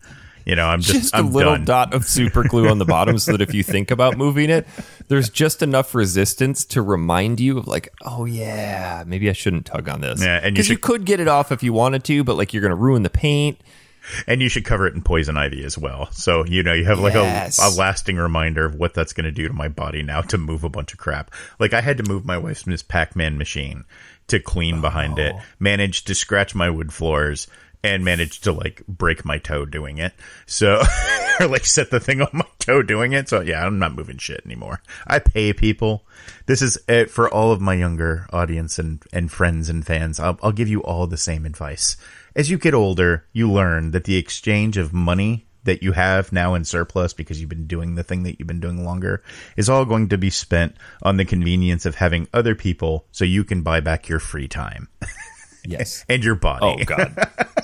You 0.47 0.57
know 0.57 0.67
i'm 0.67 0.81
just, 0.81 0.99
just 1.01 1.15
i'm 1.15 1.27
a 1.27 1.31
little 1.31 1.53
done. 1.57 1.65
dot 1.67 1.95
of 1.95 2.07
super 2.07 2.43
glue 2.43 2.69
on 2.71 2.79
the 2.79 2.87
bottom 2.87 3.19
so 3.19 3.33
that 3.33 3.43
if 3.43 3.53
you 3.53 3.63
think 3.63 3.91
about 3.91 4.17
moving 4.17 4.49
it 4.49 4.67
there's 5.09 5.29
just 5.29 5.63
enough 5.63 5.95
resistance 5.95 6.65
to 6.65 6.81
remind 6.81 7.39
you 7.41 7.59
of 7.59 7.69
like 7.69 7.91
oh 8.03 8.25
yeah 8.25 9.05
maybe 9.07 9.29
i 9.29 9.35
shouldn't 9.35 9.67
tug 9.67 9.87
on 9.89 10.01
this. 10.01 10.23
Yeah, 10.23 10.37
and 10.39 10.47
you 10.47 10.51
because 10.53 10.69
you, 10.71 10.75
should- 10.77 10.83
could 10.83 11.05
get 11.05 11.21
it 11.21 11.29
off 11.29 11.53
if 11.53 11.63
you 11.63 11.75
wanted 11.75 12.03
to 12.05 12.25
but 12.25 12.37
like 12.37 12.55
you're 12.55 12.63
gonna 12.63 12.75
ruin 12.75 13.03
the 13.03 13.11
paint 13.11 13.61
and 14.27 14.41
you 14.43 14.49
should 14.49 14.65
cover 14.65 14.87
it 14.87 14.95
in 14.95 15.03
poison 15.03 15.37
ivy 15.37 15.65
as 15.65 15.77
well 15.79 16.11
so 16.13 16.45
you 16.45 16.63
know 16.63 16.73
you 16.73 16.85
have 16.85 16.99
like 17.01 17.15
Yes. 17.15 17.59
a, 17.59 17.69
a 17.69 17.77
lasting 17.79 18.17
reminder 18.17 18.65
of 18.65 18.75
what 18.75 18.95
that's 18.95 19.13
going 19.13 19.25
to 19.25 19.31
do 19.33 19.47
to 19.49 19.55
my 19.55 19.69
body 19.69 20.03
now 20.03 20.21
to 20.23 20.39
move 20.39 20.65
a 20.65 20.69
bunch 20.69 20.93
of 20.93 20.99
crap 20.99 21.31
like 21.59 21.73
i 21.75 21.81
had 21.81 21.97
to 21.99 22.03
move 22.09 22.25
my 22.25 22.39
wife's 22.39 22.67
miss 22.67 22.83
pac-man 22.83 23.39
machine 23.39 23.85
to 24.29 24.39
clean 24.41 24.81
behind 24.81 25.19
it 25.19 25.35
Oh. 25.37 25.43
managed 25.59 26.07
to 26.07 26.15
scratch 26.15 26.55
my 26.55 26.71
wood 26.71 26.93
floors 26.93 27.47
and 27.83 28.05
managed 28.05 28.45
to 28.45 28.53
like 28.53 28.83
break 28.87 29.25
my 29.25 29.39
toe 29.39 29.65
doing 29.65 29.97
it. 29.97 30.13
So, 30.45 30.83
or 31.41 31.47
like 31.47 31.65
set 31.65 31.91
the 31.91 31.99
thing 31.99 32.21
on 32.21 32.29
my 32.35 32.45
toe 32.59 32.83
doing 32.83 33.15
it. 33.15 33.27
So 33.31 33.41
yeah, 33.41 33.65
I'm 33.65 33.79
not 33.79 33.95
moving 33.95 34.19
shit 34.19 34.43
anymore. 34.45 34.83
I 35.07 35.19
pay 35.19 35.55
people. 35.55 36.05
This 36.45 36.61
is 36.61 36.77
it 36.89 37.11
for 37.11 37.33
all 37.33 37.53
of 37.53 37.63
my 37.63 37.73
younger 37.73 38.27
audience 38.35 38.79
and, 38.79 39.03
and 39.15 39.33
friends 39.33 39.71
and 39.71 39.87
fans. 39.87 40.21
I'll, 40.21 40.39
I'll 40.43 40.53
give 40.53 40.69
you 40.69 40.83
all 40.83 41.07
the 41.07 41.17
same 41.17 41.47
advice. 41.47 41.97
As 42.35 42.51
you 42.51 42.59
get 42.59 42.75
older, 42.75 43.27
you 43.33 43.51
learn 43.51 43.91
that 43.93 44.05
the 44.05 44.17
exchange 44.17 44.77
of 44.77 44.93
money 44.93 45.47
that 45.65 45.83
you 45.83 45.93
have 45.93 46.33
now 46.33 46.55
in 46.55 46.65
surplus 46.65 47.13
because 47.13 47.41
you've 47.41 47.51
been 47.51 47.67
doing 47.67 47.95
the 47.95 48.03
thing 48.03 48.23
that 48.23 48.39
you've 48.39 48.49
been 48.49 48.61
doing 48.61 48.85
longer 48.85 49.23
is 49.57 49.69
all 49.69 49.85
going 49.85 50.09
to 50.09 50.19
be 50.19 50.31
spent 50.31 50.75
on 51.03 51.17
the 51.17 51.25
convenience 51.25 51.85
of 51.85 51.97
having 51.97 52.29
other 52.33 52.55
people 52.55 53.07
so 53.13 53.25
you 53.25 53.45
can 53.45 53.63
buy 53.63 53.81
back 53.81 54.09
your 54.09 54.19
free 54.21 54.49
time. 54.49 54.89
Yes. 55.63 56.07
and 56.09 56.25
your 56.25 56.37
body. 56.37 56.65
Oh 56.65 56.85
God. 56.85 57.15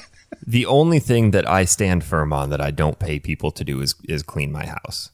the 0.47 0.67
only 0.67 0.99
thing 0.99 1.31
that 1.31 1.49
I 1.49 1.65
stand 1.65 2.05
firm 2.05 2.31
on 2.31 2.51
that 2.51 2.61
I 2.61 2.71
don't 2.71 2.99
pay 2.99 3.19
people 3.19 3.51
to 3.53 3.65
do 3.65 3.81
is 3.81 3.95
is 4.05 4.23
clean 4.23 4.53
my 4.53 4.67
house. 4.67 5.13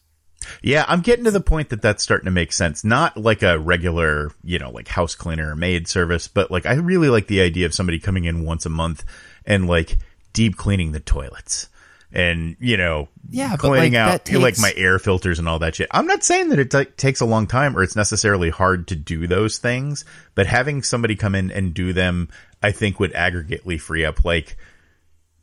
Yeah, 0.63 0.85
I'm 0.89 1.01
getting 1.01 1.25
to 1.27 1.31
the 1.31 1.41
point 1.41 1.69
that 1.69 1.81
that's 1.81 2.03
starting 2.03 2.25
to 2.25 2.33
make 2.33 2.53
sense. 2.53 2.83
Not 2.83 3.17
like 3.17 3.45
a 3.45 3.57
regular, 3.57 4.33
you 4.43 4.59
know, 4.59 4.71
like 4.71 4.89
house 4.89 5.15
cleaner 5.15 5.53
or 5.53 5.55
maid 5.55 5.87
service, 5.87 6.27
but 6.27 6.51
like 6.51 6.67
I 6.67 6.75
really 6.75 7.09
like 7.09 7.29
the 7.29 7.41
idea 7.41 7.67
of 7.67 7.75
somebody 7.75 8.01
coming 8.01 8.25
in 8.25 8.45
once 8.45 8.67
a 8.67 8.69
month 8.71 9.05
and 9.47 9.67
like 9.67 9.99
deep 10.33 10.57
cleaning 10.57 10.93
the 10.93 11.01
toilets 11.01 11.69
and 12.13 12.57
you 12.61 12.77
know, 12.77 13.09
yeah, 13.31 13.57
cleaning 13.57 13.95
like, 13.95 14.01
out 14.01 14.25
takes... 14.25 14.39
like 14.39 14.59
my 14.59 14.73
air 14.77 14.99
filters 14.99 15.39
and 15.39 15.49
all 15.49 15.59
that 15.61 15.75
shit. 15.75 15.89
I'm 15.91 16.07
not 16.07 16.23
saying 16.23 16.51
that 16.51 16.59
it 16.59 16.71
t- 16.71 16.85
takes 16.97 17.21
a 17.21 17.27
long 17.27 17.47
time 17.47 17.77
or 17.77 17.83
it's 17.83 17.97
necessarily 17.97 18.51
hard 18.51 18.89
to 18.89 18.97
do 18.97 19.27
those 19.27 19.59
things, 19.59 20.05
but 20.35 20.47
having 20.47 20.83
somebody 20.83 21.17
come 21.17 21.35
in 21.35 21.51
and 21.51 21.73
do 21.73 21.93
them, 21.93 22.29
I 22.63 22.73
think 22.73 23.01
would 23.01 23.13
aggregately 23.15 23.81
free 23.81 24.05
up 24.05 24.25
like 24.25 24.57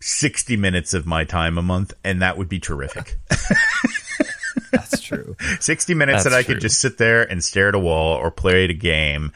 60 0.01 0.57
minutes 0.57 0.93
of 0.93 1.05
my 1.05 1.23
time 1.23 1.57
a 1.57 1.61
month, 1.61 1.93
and 2.03 2.21
that 2.21 2.37
would 2.37 2.49
be 2.49 2.59
terrific. 2.59 3.17
That's 4.71 5.01
true. 5.01 5.35
60 5.59 5.93
minutes 5.95 6.23
That's 6.23 6.35
that 6.35 6.37
I 6.37 6.43
true. 6.43 6.55
could 6.55 6.61
just 6.61 6.79
sit 6.79 6.97
there 6.99 7.23
and 7.23 7.43
stare 7.43 7.69
at 7.69 7.75
a 7.75 7.79
wall 7.79 8.15
or 8.15 8.29
play 8.29 8.65
at 8.65 8.69
a 8.69 8.75
game 8.75 9.31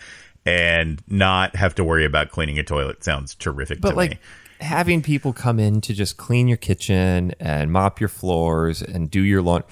and 0.46 1.02
not 1.08 1.56
have 1.56 1.76
to 1.76 1.84
worry 1.84 2.06
about 2.06 2.30
cleaning 2.30 2.60
a 2.60 2.64
toilet 2.64 3.04
sounds 3.04 3.34
terrific 3.34 3.80
but 3.80 3.92
to 3.92 3.96
like 3.96 4.12
me. 4.12 4.20
Having 4.64 5.02
people 5.02 5.34
come 5.34 5.60
in 5.60 5.82
to 5.82 5.94
just 5.94 6.18
clean 6.18 6.48
your 6.48 6.58
kitchen 6.58 7.34
and 7.40 7.72
mop 7.72 8.00
your 8.00 8.10
floors 8.10 8.82
and 8.82 9.12
do 9.12 9.22
your 9.22 9.42
lawn 9.42 9.64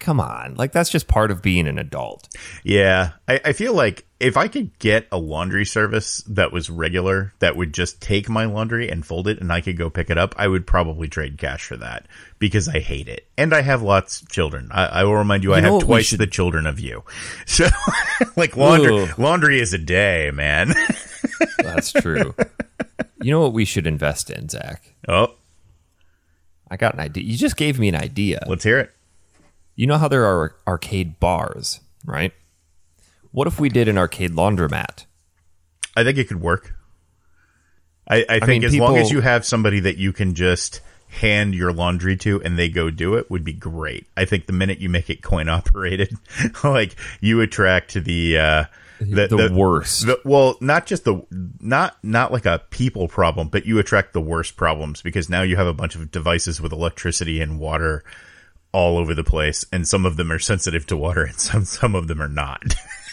come 0.00 0.18
on 0.18 0.52
like 0.56 0.72
that's 0.72 0.90
just 0.90 1.06
part 1.06 1.30
of 1.30 1.40
being 1.42 1.68
an 1.68 1.78
adult 1.78 2.28
Yeah, 2.64 3.12
I, 3.28 3.40
I 3.46 3.52
feel 3.52 3.72
like 3.72 4.04
if 4.18 4.36
I 4.36 4.48
could 4.48 4.76
get 4.78 5.06
a 5.12 5.18
laundry 5.18 5.64
service 5.64 6.24
that 6.28 6.50
was 6.50 6.68
regular, 6.70 7.32
that 7.38 7.54
would 7.54 7.72
just 7.74 8.00
take 8.00 8.28
my 8.30 8.46
laundry 8.46 8.88
and 8.90 9.04
fold 9.06 9.28
it, 9.28 9.40
and 9.40 9.52
I 9.52 9.60
could 9.60 9.76
go 9.76 9.90
pick 9.90 10.08
it 10.10 10.16
up, 10.16 10.34
I 10.38 10.48
would 10.48 10.66
probably 10.66 11.06
trade 11.06 11.36
cash 11.38 11.64
for 11.66 11.76
that 11.76 12.06
because 12.38 12.66
I 12.66 12.78
hate 12.80 13.08
it, 13.08 13.26
and 13.36 13.54
I 13.54 13.60
have 13.60 13.82
lots 13.82 14.22
of 14.22 14.30
children. 14.30 14.70
I, 14.72 14.86
I 14.86 15.04
will 15.04 15.16
remind 15.16 15.44
you, 15.44 15.52
I 15.52 15.60
have 15.60 15.82
twice 15.82 16.06
should- 16.06 16.18
the 16.20 16.26
children 16.26 16.66
of 16.66 16.80
you. 16.80 17.04
So, 17.46 17.68
like 18.36 18.56
laundry, 18.56 19.02
Ugh. 19.02 19.18
laundry 19.18 19.60
is 19.60 19.72
a 19.74 19.78
day, 19.78 20.30
man. 20.32 20.72
that's 21.58 21.92
true 21.92 22.34
you 23.22 23.30
know 23.30 23.40
what 23.40 23.52
we 23.52 23.64
should 23.64 23.86
invest 23.86 24.30
in 24.30 24.48
zach 24.48 24.94
oh, 25.08 25.34
i 26.70 26.76
got 26.76 26.94
an 26.94 27.00
idea 27.00 27.22
you 27.24 27.36
just 27.36 27.56
gave 27.56 27.78
me 27.78 27.88
an 27.88 27.96
idea 27.96 28.42
let's 28.46 28.64
hear 28.64 28.78
it. 28.78 28.92
you 29.74 29.86
know 29.86 29.98
how 29.98 30.08
there 30.08 30.24
are 30.24 30.54
arcade 30.66 31.18
bars 31.20 31.80
right 32.04 32.32
what 33.32 33.46
if 33.46 33.60
we 33.60 33.68
did 33.68 33.88
an 33.88 33.98
arcade 33.98 34.32
laundromat 34.32 35.04
I 35.96 36.04
think 36.04 36.18
it 36.18 36.28
could 36.28 36.40
work. 36.40 36.74
I, 38.06 38.24
I 38.28 38.38
think 38.38 38.62
mean, 38.62 38.64
as 38.64 38.76
long 38.76 38.98
as 38.98 39.10
you 39.10 39.20
have 39.20 39.44
somebody 39.44 39.80
that 39.80 39.96
you 39.96 40.12
can 40.12 40.34
just 40.34 40.80
hand 41.08 41.54
your 41.54 41.72
laundry 41.72 42.16
to 42.18 42.40
and 42.42 42.58
they 42.58 42.68
go 42.68 42.90
do 42.90 43.14
it 43.14 43.30
would 43.30 43.42
be 43.42 43.54
great. 43.54 44.06
I 44.16 44.26
think 44.26 44.46
the 44.46 44.52
minute 44.52 44.78
you 44.78 44.88
make 44.88 45.10
it 45.10 45.22
coin 45.22 45.48
operated, 45.48 46.14
like 46.64 46.94
you 47.20 47.40
attract 47.40 47.94
the 47.94 48.38
uh 48.38 48.64
the, 49.00 49.26
The 49.28 49.52
worst. 49.54 50.06
the- 50.06 50.20
well, 50.24 50.56
not 50.60 50.86
just 50.86 51.04
the 51.04 51.22
not 51.60 51.96
not 52.02 52.32
like 52.32 52.46
a 52.46 52.62
people 52.70 53.08
problem, 53.08 53.48
but 53.48 53.66
you 53.66 53.78
attract 53.78 54.12
the 54.12 54.20
worst 54.20 54.56
problems 54.56 55.02
because 55.02 55.28
now 55.28 55.42
you 55.42 55.56
have 55.56 55.66
a 55.66 55.74
bunch 55.74 55.94
of 55.94 56.10
devices 56.10 56.60
with 56.60 56.72
electricity 56.72 57.40
and 57.40 57.58
water 57.58 58.02
all 58.72 58.98
over 58.98 59.14
the 59.14 59.24
place, 59.24 59.64
and 59.72 59.86
some 59.88 60.04
of 60.04 60.16
them 60.16 60.30
are 60.30 60.38
sensitive 60.38 60.86
to 60.86 60.96
water, 60.96 61.24
and 61.26 61.38
some 61.38 61.64
some 61.64 61.94
of 61.94 62.08
them 62.08 62.20
are 62.20 62.28
not. 62.28 62.62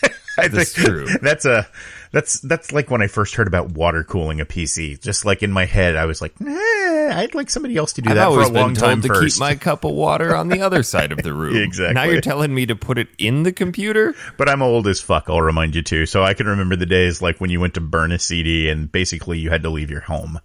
I 0.37 0.47
That's 0.47 0.73
think 0.73 0.87
true. 0.87 1.05
That's 1.21 1.45
a 1.45 1.67
that's 2.13 2.39
that's 2.41 2.71
like 2.71 2.91
when 2.91 3.01
I 3.01 3.07
first 3.07 3.33
heard 3.33 3.47
about 3.47 3.71
water 3.71 4.03
cooling 4.03 4.39
a 4.39 4.45
PC. 4.45 5.01
Just 5.01 5.25
like 5.25 5.41
in 5.41 5.51
my 5.51 5.65
head, 5.65 5.95
I 5.95 6.05
was 6.05 6.21
like, 6.21 6.39
nah, 6.39 6.51
I'd 6.51 7.33
like 7.33 7.49
somebody 7.49 7.75
else 7.75 7.93
to 7.93 8.03
do 8.03 8.11
I've 8.11 8.15
that 8.15 8.25
for 8.25 8.31
always 8.33 8.49
a 8.49 8.53
long 8.53 8.75
time 8.75 9.01
told 9.01 9.01
to 9.01 9.07
first. 9.19 9.35
keep 9.37 9.39
my 9.39 9.55
cup 9.55 9.83
of 9.83 9.93
water 9.93 10.35
on 10.35 10.47
the 10.47 10.61
other 10.61 10.83
side 10.83 11.11
of 11.11 11.23
the 11.23 11.33
room. 11.33 11.55
Exactly. 11.57 11.95
Now 11.95 12.03
you're 12.03 12.21
telling 12.21 12.53
me 12.53 12.67
to 12.67 12.75
put 12.75 12.99
it 12.99 13.07
in 13.17 13.41
the 13.41 13.51
computer? 13.51 14.13
but 14.37 14.47
I'm 14.47 14.61
old 14.61 14.87
as 14.87 15.01
fuck. 15.01 15.25
I'll 15.27 15.41
remind 15.41 15.75
you 15.75 15.81
too. 15.81 16.05
So 16.05 16.23
I 16.23 16.35
can 16.35 16.45
remember 16.45 16.75
the 16.75 16.85
days 16.85 17.19
like 17.19 17.41
when 17.41 17.49
you 17.49 17.59
went 17.59 17.73
to 17.73 17.81
burn 17.81 18.11
a 18.11 18.19
CD 18.19 18.69
and 18.69 18.91
basically 18.91 19.39
you 19.39 19.49
had 19.49 19.63
to 19.63 19.71
leave 19.71 19.89
your 19.89 20.01
home. 20.01 20.39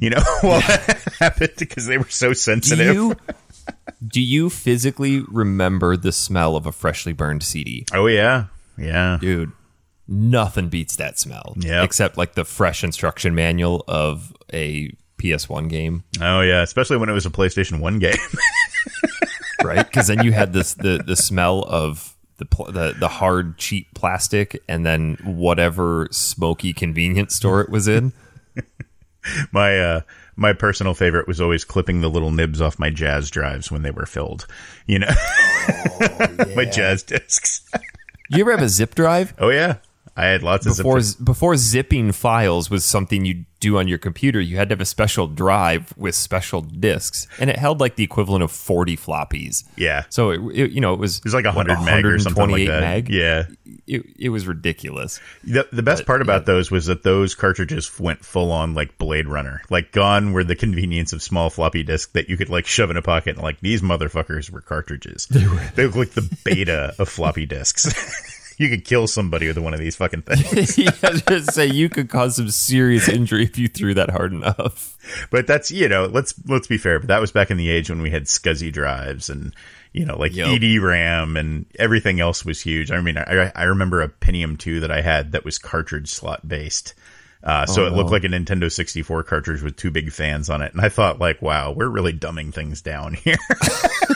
You 0.00 0.10
know, 0.10 0.22
well, 0.42 0.60
that 0.60 1.14
happened 1.18 1.54
because 1.58 1.86
they 1.86 1.96
were 1.96 2.10
so 2.10 2.34
sensitive. 2.34 2.94
you 2.94 3.16
do 4.06 4.20
you 4.20 4.50
physically 4.50 5.20
remember 5.28 5.96
the 5.96 6.12
smell 6.12 6.56
of 6.56 6.66
a 6.66 6.72
freshly 6.72 7.14
burned 7.14 7.42
CD? 7.42 7.86
Oh 7.94 8.06
yeah, 8.06 8.46
yeah. 8.76 9.16
Dude, 9.20 9.52
nothing 10.08 10.68
beats 10.68 10.96
that 10.96 11.18
smell. 11.18 11.54
Yep. 11.58 11.84
Except 11.84 12.16
like 12.16 12.34
the 12.34 12.44
fresh 12.44 12.84
instruction 12.84 13.34
manual 13.34 13.84
of 13.88 14.34
a 14.52 14.94
PS1 15.18 15.68
game, 15.68 16.04
Oh 16.20 16.40
yeah, 16.40 16.62
especially 16.62 16.98
when 16.98 17.08
it 17.08 17.12
was 17.12 17.26
a 17.26 17.30
PlayStation 17.30 17.80
One 17.80 17.98
game. 17.98 18.16
right? 19.64 19.84
Because 19.84 20.08
then 20.08 20.22
you 20.24 20.32
had 20.32 20.52
this 20.52 20.74
the 20.74 21.02
the 21.04 21.16
smell 21.16 21.64
of 21.68 22.14
the, 22.38 22.44
pl- 22.44 22.70
the 22.70 22.94
the 22.98 23.08
hard 23.08 23.58
cheap 23.58 23.88
plastic, 23.94 24.62
and 24.68 24.84
then 24.84 25.16
whatever 25.24 26.08
smoky 26.10 26.72
convenience 26.72 27.34
store 27.34 27.60
it 27.60 27.70
was 27.70 27.88
in. 27.88 28.12
my 29.52 29.78
uh 29.78 30.00
my 30.36 30.52
personal 30.52 30.92
favorite 30.94 31.26
was 31.26 31.40
always 31.40 31.64
clipping 31.64 32.02
the 32.02 32.10
little 32.10 32.30
nibs 32.30 32.60
off 32.60 32.78
my 32.78 32.90
Jaz 32.90 33.30
drives 33.30 33.70
when 33.70 33.82
they 33.82 33.90
were 33.90 34.06
filled. 34.06 34.46
You 34.86 35.00
know, 35.00 35.06
my 36.54 36.66
Jaz 36.66 37.04
discs. 37.06 37.68
You 38.28 38.42
ever 38.42 38.50
have 38.52 38.62
a 38.62 38.68
zip 38.68 38.94
drive? 38.94 39.34
Oh 39.38 39.48
yeah, 39.48 39.76
I 40.16 40.24
had 40.26 40.42
lots 40.42 40.64
of 40.66 40.76
before 40.76 41.00
zip- 41.00 41.24
before 41.24 41.56
zipping 41.56 42.12
files 42.12 42.70
was 42.70 42.84
something 42.84 43.24
you 43.24 43.44
do 43.60 43.78
on 43.78 43.88
your 43.88 43.98
computer, 43.98 44.40
you 44.40 44.56
had 44.56 44.68
to 44.68 44.74
have 44.74 44.80
a 44.80 44.86
special 44.86 45.26
drive 45.26 45.92
with 45.96 46.14
special 46.14 46.60
disks, 46.60 47.26
and 47.38 47.48
it 47.50 47.56
held 47.56 47.80
like 47.80 47.96
the 47.96 48.04
equivalent 48.04 48.42
of 48.42 48.50
forty 48.50 48.96
floppies. 48.96 49.64
Yeah. 49.76 50.04
So 50.08 50.30
it, 50.30 50.40
it 50.54 50.70
you 50.72 50.80
know 50.80 50.94
it 50.94 50.98
was 50.98 51.18
It 51.18 51.24
was 51.24 51.34
like 51.34 51.44
100 51.44 51.82
meg 51.84 52.04
or 52.06 52.18
something 52.18 52.50
like 52.50 52.66
that. 52.66 52.80
meg. 52.80 53.08
Yeah. 53.10 53.44
It, 53.86 54.04
it 54.18 54.28
was 54.30 54.46
ridiculous. 54.48 55.20
The, 55.44 55.68
the 55.70 55.82
best 55.82 56.06
part 56.06 56.20
about 56.20 56.44
those 56.44 56.70
was 56.72 56.86
that 56.86 57.02
those 57.04 57.34
cartridges 57.36 58.00
went 58.00 58.24
full 58.24 58.50
on 58.50 58.74
like 58.74 58.98
Blade 58.98 59.28
Runner. 59.28 59.62
Like 59.70 59.92
gone 59.92 60.32
were 60.32 60.42
the 60.44 60.56
convenience 60.56 61.12
of 61.12 61.22
small 61.22 61.50
floppy 61.50 61.84
disk 61.84 62.12
that 62.12 62.28
you 62.28 62.36
could 62.36 62.48
like 62.48 62.66
shove 62.66 62.90
in 62.90 62.96
a 62.96 63.02
pocket. 63.02 63.36
And 63.36 63.42
like 63.44 63.60
these 63.60 63.82
motherfuckers 63.82 64.50
were 64.50 64.60
cartridges. 64.60 65.26
They 65.26 65.46
were. 65.46 65.62
They 65.76 65.86
look 65.86 65.94
like 65.96 66.10
the 66.10 66.36
beta 66.44 66.94
of 66.98 67.08
floppy 67.08 67.46
disks. 67.46 67.86
you 68.58 68.68
could 68.68 68.84
kill 68.84 69.06
somebody 69.06 69.46
with 69.48 69.58
one 69.58 69.74
of 69.74 69.80
these 69.80 69.96
fucking 69.96 70.22
things. 70.22 70.78
yeah, 70.78 70.90
I 71.02 71.10
was 71.10 71.22
just 71.22 71.52
say 71.54 71.66
you 71.66 71.88
could 71.88 72.08
cause 72.08 72.36
some 72.36 72.50
serious 72.50 73.08
injury 73.08 73.44
if 73.44 73.58
you 73.58 73.68
threw 73.68 73.94
that 73.94 74.10
hard 74.10 74.32
enough. 74.32 74.96
But 75.30 75.46
that's 75.46 75.70
you 75.70 75.88
know 75.88 76.06
let's 76.06 76.34
let's 76.46 76.66
be 76.66 76.78
fair. 76.78 76.98
But 76.98 77.08
that 77.08 77.20
was 77.20 77.32
back 77.32 77.50
in 77.50 77.56
the 77.56 77.68
age 77.70 77.90
when 77.90 78.02
we 78.02 78.10
had 78.10 78.24
SCSI 78.24 78.72
drives 78.72 79.28
and 79.30 79.54
you 79.92 80.04
know 80.04 80.18
like 80.18 80.34
Yep. 80.34 80.62
ED 80.62 80.80
RAM 80.80 81.36
and 81.36 81.66
everything 81.78 82.20
else 82.20 82.44
was 82.44 82.60
huge. 82.60 82.90
I 82.90 83.00
mean, 83.00 83.18
I, 83.18 83.52
I 83.54 83.64
remember 83.64 84.02
a 84.02 84.08
Pentium 84.08 84.58
two 84.58 84.80
that 84.80 84.90
I 84.90 85.00
had 85.02 85.32
that 85.32 85.44
was 85.44 85.58
cartridge 85.58 86.08
slot 86.08 86.46
based. 86.48 86.94
Uh, 87.44 87.64
so 87.64 87.84
Oh, 87.84 87.86
it 87.86 87.92
looked 87.92 88.08
no. 88.08 88.12
like 88.12 88.24
a 88.24 88.28
Nintendo 88.28 88.72
64 88.72 89.22
cartridge 89.22 89.62
with 89.62 89.76
two 89.76 89.92
big 89.92 90.10
fans 90.10 90.50
on 90.50 90.62
it. 90.62 90.72
And 90.72 90.80
I 90.80 90.88
thought 90.88 91.20
like, 91.20 91.40
wow, 91.40 91.70
we're 91.70 91.88
really 91.88 92.12
dumbing 92.12 92.52
things 92.52 92.82
down 92.82 93.14
here. 93.14 93.36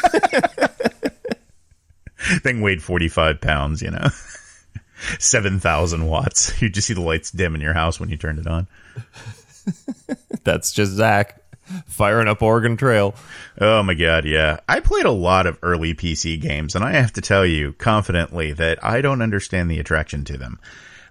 Thing 2.42 2.60
weighed 2.60 2.82
45 2.82 3.40
pounds, 3.40 3.82
you 3.82 3.90
know, 3.90 4.08
7,000 5.18 6.06
watts. 6.06 6.52
You 6.62 6.68
just 6.68 6.86
see 6.86 6.94
the 6.94 7.00
lights 7.00 7.30
dim 7.30 7.54
in 7.54 7.60
your 7.60 7.74
house 7.74 7.98
when 7.98 8.10
you 8.10 8.16
turned 8.16 8.38
it 8.38 8.46
on. 8.46 8.66
That's 10.44 10.72
just 10.72 10.92
Zach 10.92 11.40
firing 11.86 12.28
up 12.28 12.42
Oregon 12.42 12.76
Trail. 12.76 13.14
Oh 13.60 13.82
my 13.82 13.94
god, 13.94 14.24
yeah. 14.24 14.60
I 14.68 14.80
played 14.80 15.06
a 15.06 15.10
lot 15.10 15.46
of 15.46 15.58
early 15.62 15.94
PC 15.94 16.40
games, 16.40 16.74
and 16.74 16.84
I 16.84 16.92
have 16.92 17.12
to 17.14 17.20
tell 17.20 17.46
you 17.46 17.72
confidently 17.74 18.52
that 18.54 18.84
I 18.84 19.00
don't 19.00 19.22
understand 19.22 19.70
the 19.70 19.78
attraction 19.78 20.24
to 20.24 20.36
them. 20.36 20.58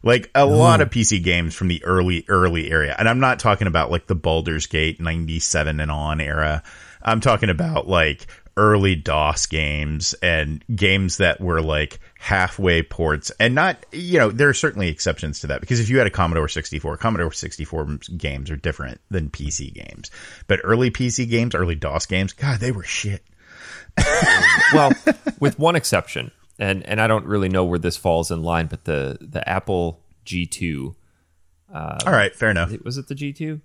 Like 0.02 0.30
a 0.34 0.46
lot 0.46 0.80
of 0.80 0.90
PC 0.90 1.22
games 1.24 1.54
from 1.56 1.68
the 1.68 1.84
early, 1.84 2.24
early 2.30 2.72
area. 2.72 2.96
And 2.98 3.10
I'm 3.10 3.20
not 3.20 3.40
talking 3.40 3.68
about 3.68 3.92
like 3.92 4.08
the 4.08 4.16
Baldur's 4.16 4.66
Gate 4.66 5.02
97 5.02 5.80
and 5.80 5.92
on 5.92 6.22
era. 6.22 6.64
I'm 7.02 7.20
talking 7.20 7.50
about 7.50 7.88
like 7.88 8.28
early 8.60 8.94
DOS 8.94 9.46
games 9.46 10.14
and 10.16 10.64
games 10.76 11.18
that 11.18 11.40
were 11.40 11.62
like 11.62 12.02
halfway 12.20 12.84
ports 12.84 13.32
and 13.40 13.56
not, 13.56 13.86
you 13.94 14.20
know, 14.20 14.30
there 14.30 14.50
are 14.50 14.54
certainly 14.54 14.90
exceptions 14.90 15.40
to 15.40 15.48
that 15.48 15.62
because 15.62 15.80
if 15.80 15.90
you 15.90 15.98
had 15.98 16.08
a 16.08 16.12
Commodore 16.12 16.50
64, 16.50 16.98
Commodore 16.98 17.32
64 17.32 18.00
games 18.18 18.52
are 18.52 18.58
different 18.58 19.00
than 19.10 19.30
PC 19.30 19.74
games. 19.74 20.12
But 20.48 20.60
early 20.66 20.92
PC 20.92 21.30
games, 21.30 21.56
early 21.56 21.76
DOS 21.76 22.06
games, 22.06 22.34
God, 22.34 22.60
they 22.60 22.74
were 22.74 22.84
shit. 22.84 23.24
well, 24.74 24.92
with 25.40 25.58
one 25.58 25.78
exception, 25.78 26.32
and 26.60 26.86
and 26.86 27.02
I 27.02 27.08
don't 27.08 27.26
really 27.26 27.50
know 27.50 27.64
where 27.64 27.80
this 27.80 27.98
falls 27.98 28.30
in 28.30 28.44
line, 28.44 28.68
but 28.68 28.84
the 28.84 29.18
the 29.22 29.48
Apple 29.48 30.02
G2. 30.26 30.96
Uh, 31.74 31.98
All 32.06 32.12
right, 32.12 32.36
fair 32.36 32.50
enough. 32.50 32.74
Was 32.84 32.98
it 32.98 33.08
the 33.08 33.16
G2? 33.16 33.62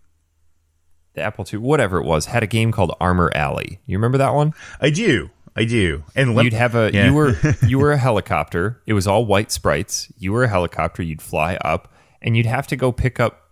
The 1.15 1.23
Apple 1.23 1.47
II, 1.51 1.61
whatever 1.61 1.99
it 1.99 2.05
was, 2.05 2.27
had 2.27 2.43
a 2.43 2.47
game 2.47 2.73
called 2.73 2.95
Armor 3.01 3.31
Alley. 3.35 3.81
You 3.87 3.97
remember 3.97 4.19
that 4.19 4.35
one? 4.35 4.53
I 4.81 4.91
do. 4.91 5.31
I 5.57 5.65
do. 5.65 6.03
And 6.17 6.35
you'd 6.43 6.53
have 6.53 6.75
a 6.75 6.91
yeah. 6.93 7.07
you 7.07 7.15
were 7.15 7.37
you 7.67 7.79
were 7.79 7.93
a 7.93 7.97
helicopter. 7.97 8.81
It 8.87 8.93
was 8.93 9.07
all 9.07 9.25
white 9.25 9.53
sprites. 9.53 10.13
You 10.19 10.33
were 10.33 10.45
a 10.45 10.49
helicopter. 10.49 11.03
You'd 11.03 11.23
fly 11.23 11.57
up, 11.65 11.93
and 12.21 12.37
you'd 12.37 12.47
have 12.47 12.67
to 12.69 12.77
go 12.77 12.91
pick 12.91 13.21
up 13.21 13.51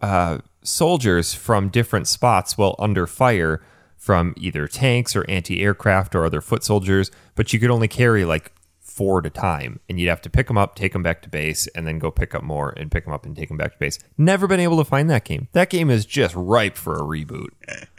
uh, 0.00 0.38
soldiers 0.62 1.34
from 1.34 1.68
different 1.68 2.08
spots 2.08 2.56
while 2.56 2.74
under 2.78 3.06
fire 3.06 3.60
from 3.96 4.34
either 4.36 4.66
tanks 4.66 5.16
or 5.16 5.24
anti-aircraft 5.30 6.14
or 6.14 6.24
other 6.24 6.40
foot 6.40 6.64
soldiers. 6.64 7.10
But 7.34 7.52
you 7.52 7.58
could 7.58 7.70
only 7.70 7.88
carry 7.88 8.24
like 8.24 8.52
four 8.94 9.18
at 9.18 9.26
a 9.26 9.30
time, 9.30 9.80
and 9.88 9.98
you'd 9.98 10.08
have 10.08 10.22
to 10.22 10.30
pick 10.30 10.46
them 10.46 10.56
up, 10.56 10.76
take 10.76 10.92
them 10.92 11.02
back 11.02 11.22
to 11.22 11.28
base, 11.28 11.66
and 11.74 11.86
then 11.86 11.98
go 11.98 12.10
pick 12.10 12.34
up 12.34 12.42
more 12.44 12.70
and 12.70 12.90
pick 12.90 13.04
them 13.04 13.12
up 13.12 13.26
and 13.26 13.36
take 13.36 13.48
them 13.48 13.56
back 13.56 13.72
to 13.72 13.78
base. 13.78 13.98
Never 14.16 14.46
been 14.46 14.60
able 14.60 14.76
to 14.78 14.84
find 14.84 15.10
that 15.10 15.24
game. 15.24 15.48
That 15.52 15.68
game 15.68 15.90
is 15.90 16.06
just 16.06 16.34
ripe 16.36 16.76
for 16.76 16.94
a 16.94 17.02
reboot. 17.02 17.48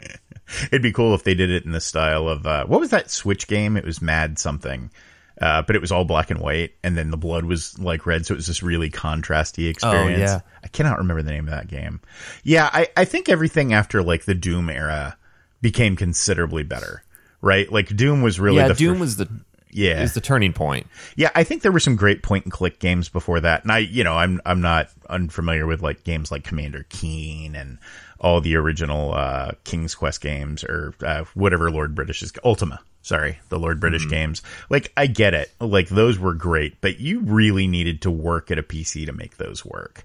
It'd 0.66 0.82
be 0.82 0.92
cool 0.92 1.14
if 1.14 1.24
they 1.24 1.34
did 1.34 1.50
it 1.50 1.64
in 1.64 1.72
the 1.72 1.80
style 1.80 2.28
of 2.28 2.46
uh, 2.46 2.66
what 2.66 2.80
was 2.80 2.90
that 2.90 3.10
Switch 3.10 3.46
game? 3.46 3.76
It 3.76 3.84
was 3.84 4.00
Mad 4.00 4.38
something. 4.38 4.90
Uh, 5.38 5.60
but 5.60 5.76
it 5.76 5.82
was 5.82 5.92
all 5.92 6.06
black 6.06 6.30
and 6.30 6.40
white, 6.40 6.72
and 6.82 6.96
then 6.96 7.10
the 7.10 7.16
blood 7.18 7.44
was 7.44 7.78
like 7.78 8.06
red, 8.06 8.24
so 8.24 8.32
it 8.32 8.38
was 8.38 8.46
this 8.46 8.62
really 8.62 8.88
contrasty 8.88 9.68
experience. 9.68 10.30
Oh, 10.30 10.34
yeah. 10.34 10.40
I 10.64 10.68
cannot 10.68 10.96
remember 10.96 11.22
the 11.22 11.30
name 11.30 11.44
of 11.44 11.50
that 11.50 11.68
game. 11.68 12.00
Yeah, 12.42 12.70
I, 12.72 12.88
I 12.96 13.04
think 13.04 13.28
everything 13.28 13.74
after 13.74 14.02
like 14.02 14.24
the 14.24 14.34
Doom 14.34 14.70
era 14.70 15.18
became 15.60 15.94
considerably 15.94 16.62
better, 16.62 17.02
right? 17.42 17.70
Like 17.70 17.94
Doom 17.94 18.22
was 18.22 18.40
really 18.40 18.56
yeah. 18.56 18.72
Doom 18.72 18.98
was 18.98 19.16
the 19.16 19.28
yeah 19.76 20.02
is 20.02 20.14
the 20.14 20.20
turning 20.20 20.52
point. 20.52 20.86
Yeah, 21.16 21.30
I 21.34 21.44
think 21.44 21.62
there 21.62 21.72
were 21.72 21.80
some 21.80 21.96
great 21.96 22.22
point 22.22 22.44
and 22.44 22.52
click 22.52 22.78
games 22.78 23.08
before 23.08 23.40
that, 23.40 23.62
and 23.62 23.72
I 23.72 23.78
you 23.78 24.04
know 24.04 24.14
I'm 24.14 24.40
I'm 24.44 24.60
not 24.60 24.88
unfamiliar 25.08 25.66
with 25.66 25.82
like 25.82 26.04
games 26.04 26.30
like 26.30 26.44
Commander 26.44 26.86
Keen 26.88 27.54
and 27.54 27.78
all 28.18 28.40
the 28.40 28.56
original 28.56 29.12
uh, 29.12 29.52
King's 29.64 29.94
Quest 29.94 30.20
games 30.20 30.64
or 30.64 30.94
uh, 31.04 31.24
whatever 31.34 31.70
Lord 31.70 31.94
British 31.94 32.22
is 32.22 32.32
Ultima. 32.44 32.80
Sorry, 33.02 33.38
the 33.50 33.58
Lord 33.58 33.78
British 33.78 34.02
mm-hmm. 34.02 34.10
games. 34.10 34.42
Like 34.68 34.92
I 34.96 35.06
get 35.06 35.34
it, 35.34 35.52
like 35.60 35.88
those 35.88 36.18
were 36.18 36.34
great, 36.34 36.80
but 36.80 36.98
you 36.98 37.20
really 37.20 37.68
needed 37.68 38.02
to 38.02 38.10
work 38.10 38.50
at 38.50 38.58
a 38.58 38.62
PC 38.62 39.06
to 39.06 39.12
make 39.12 39.36
those 39.36 39.64
work. 39.64 40.04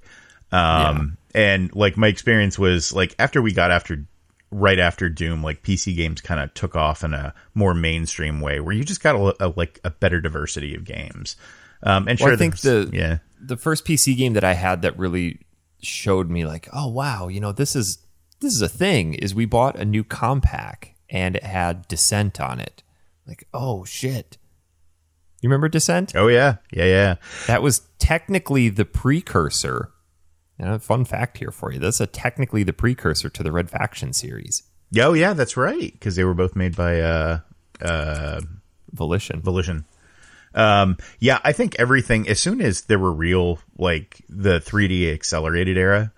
Um, 0.52 1.18
yeah. 1.34 1.42
and 1.42 1.76
like 1.76 1.98
my 1.98 2.08
experience 2.08 2.60
was 2.60 2.94
like 2.94 3.16
after 3.18 3.42
we 3.42 3.54
got 3.54 3.72
after 3.72 4.06
right 4.52 4.80
after 4.80 5.10
Doom, 5.10 5.44
like 5.44 5.64
PC 5.64 5.96
games 5.96 6.22
kind 6.22 6.40
of 6.40 6.54
took 6.54 6.76
off 6.76 7.04
in 7.04 7.14
a 7.14 7.34
more 7.56 7.74
mainstream 7.74 8.42
way, 8.42 8.60
where 8.60 8.76
you 8.76 8.84
just 8.84 9.02
got 9.02 9.16
a, 9.16 9.48
a 9.48 9.54
like 9.56 9.80
a 9.84 9.90
better 9.90 10.22
diversity 10.22 10.76
of 10.76 10.84
games. 10.84 11.36
Um, 11.84 12.08
and 12.08 12.20
well, 12.20 12.28
sure, 12.28 12.34
I 12.34 12.38
think 12.38 12.60
the 12.60 12.90
yeah 12.94 13.18
the 13.40 13.58
first 13.58 13.86
PC 13.86 14.16
game 14.16 14.34
that 14.34 14.44
I 14.44 14.54
had 14.54 14.84
that 14.84 14.98
really 14.98 15.40
showed 15.82 16.30
me 16.30 16.46
like, 16.46 16.68
oh 16.74 16.88
wow, 16.88 17.28
you 17.28 17.40
know 17.40 17.52
this 17.52 17.76
is 17.76 18.00
this 18.40 18.54
is 18.54 18.62
a 18.62 18.70
thing. 18.70 19.16
Is 19.16 19.34
we 19.34 19.46
bought 19.46 19.80
a 19.80 19.86
new 19.86 20.04
Compaq 20.04 20.90
and 21.10 21.36
it 21.36 21.44
had 21.44 21.88
Descent 21.88 22.40
on 22.40 22.60
it. 22.60 22.84
Like, 23.28 23.48
oh 23.54 23.86
shit. 23.86 24.38
You 25.42 25.50
remember 25.50 25.70
Descent? 25.70 26.14
Oh 26.16 26.28
yeah, 26.28 26.58
yeah, 26.72 26.86
yeah. 26.86 27.16
That 27.48 27.64
was 27.64 27.82
technically 27.98 28.70
the 28.70 28.86
precursor 28.86 29.92
a 30.70 30.80
fun 30.80 31.06
fact 31.06 31.38
here 31.38 31.52
for 31.52 31.72
you. 31.72 31.80
This 31.80 32.02
is 32.02 32.08
technically 32.12 32.64
the 32.64 32.74
precursor 32.74 33.30
to 33.30 33.44
the 33.44 33.52
Red 33.52 33.70
Faction 33.70 34.14
series. 34.14 34.64
Oh 35.00 35.14
yeah, 35.14 35.34
that's 35.34 35.58
right. 35.58 35.92
Because 35.94 36.16
they 36.16 36.24
were 36.24 36.34
both 36.34 36.56
made 36.56 36.76
by 36.76 37.00
uh, 37.00 37.40
uh, 37.82 38.42
Volition. 38.92 39.42
Volition. 39.42 39.86
Um, 40.54 40.98
yeah, 41.20 41.40
I 41.44 41.54
think 41.54 41.76
everything. 41.80 42.28
As 42.28 42.40
soon 42.40 42.62
as 42.62 42.82
there 42.84 43.00
were 43.00 43.12
real 43.12 43.60
like 43.78 44.22
the 44.28 44.60
3D 44.60 45.14
accelerated 45.14 45.78
era, 45.78 46.12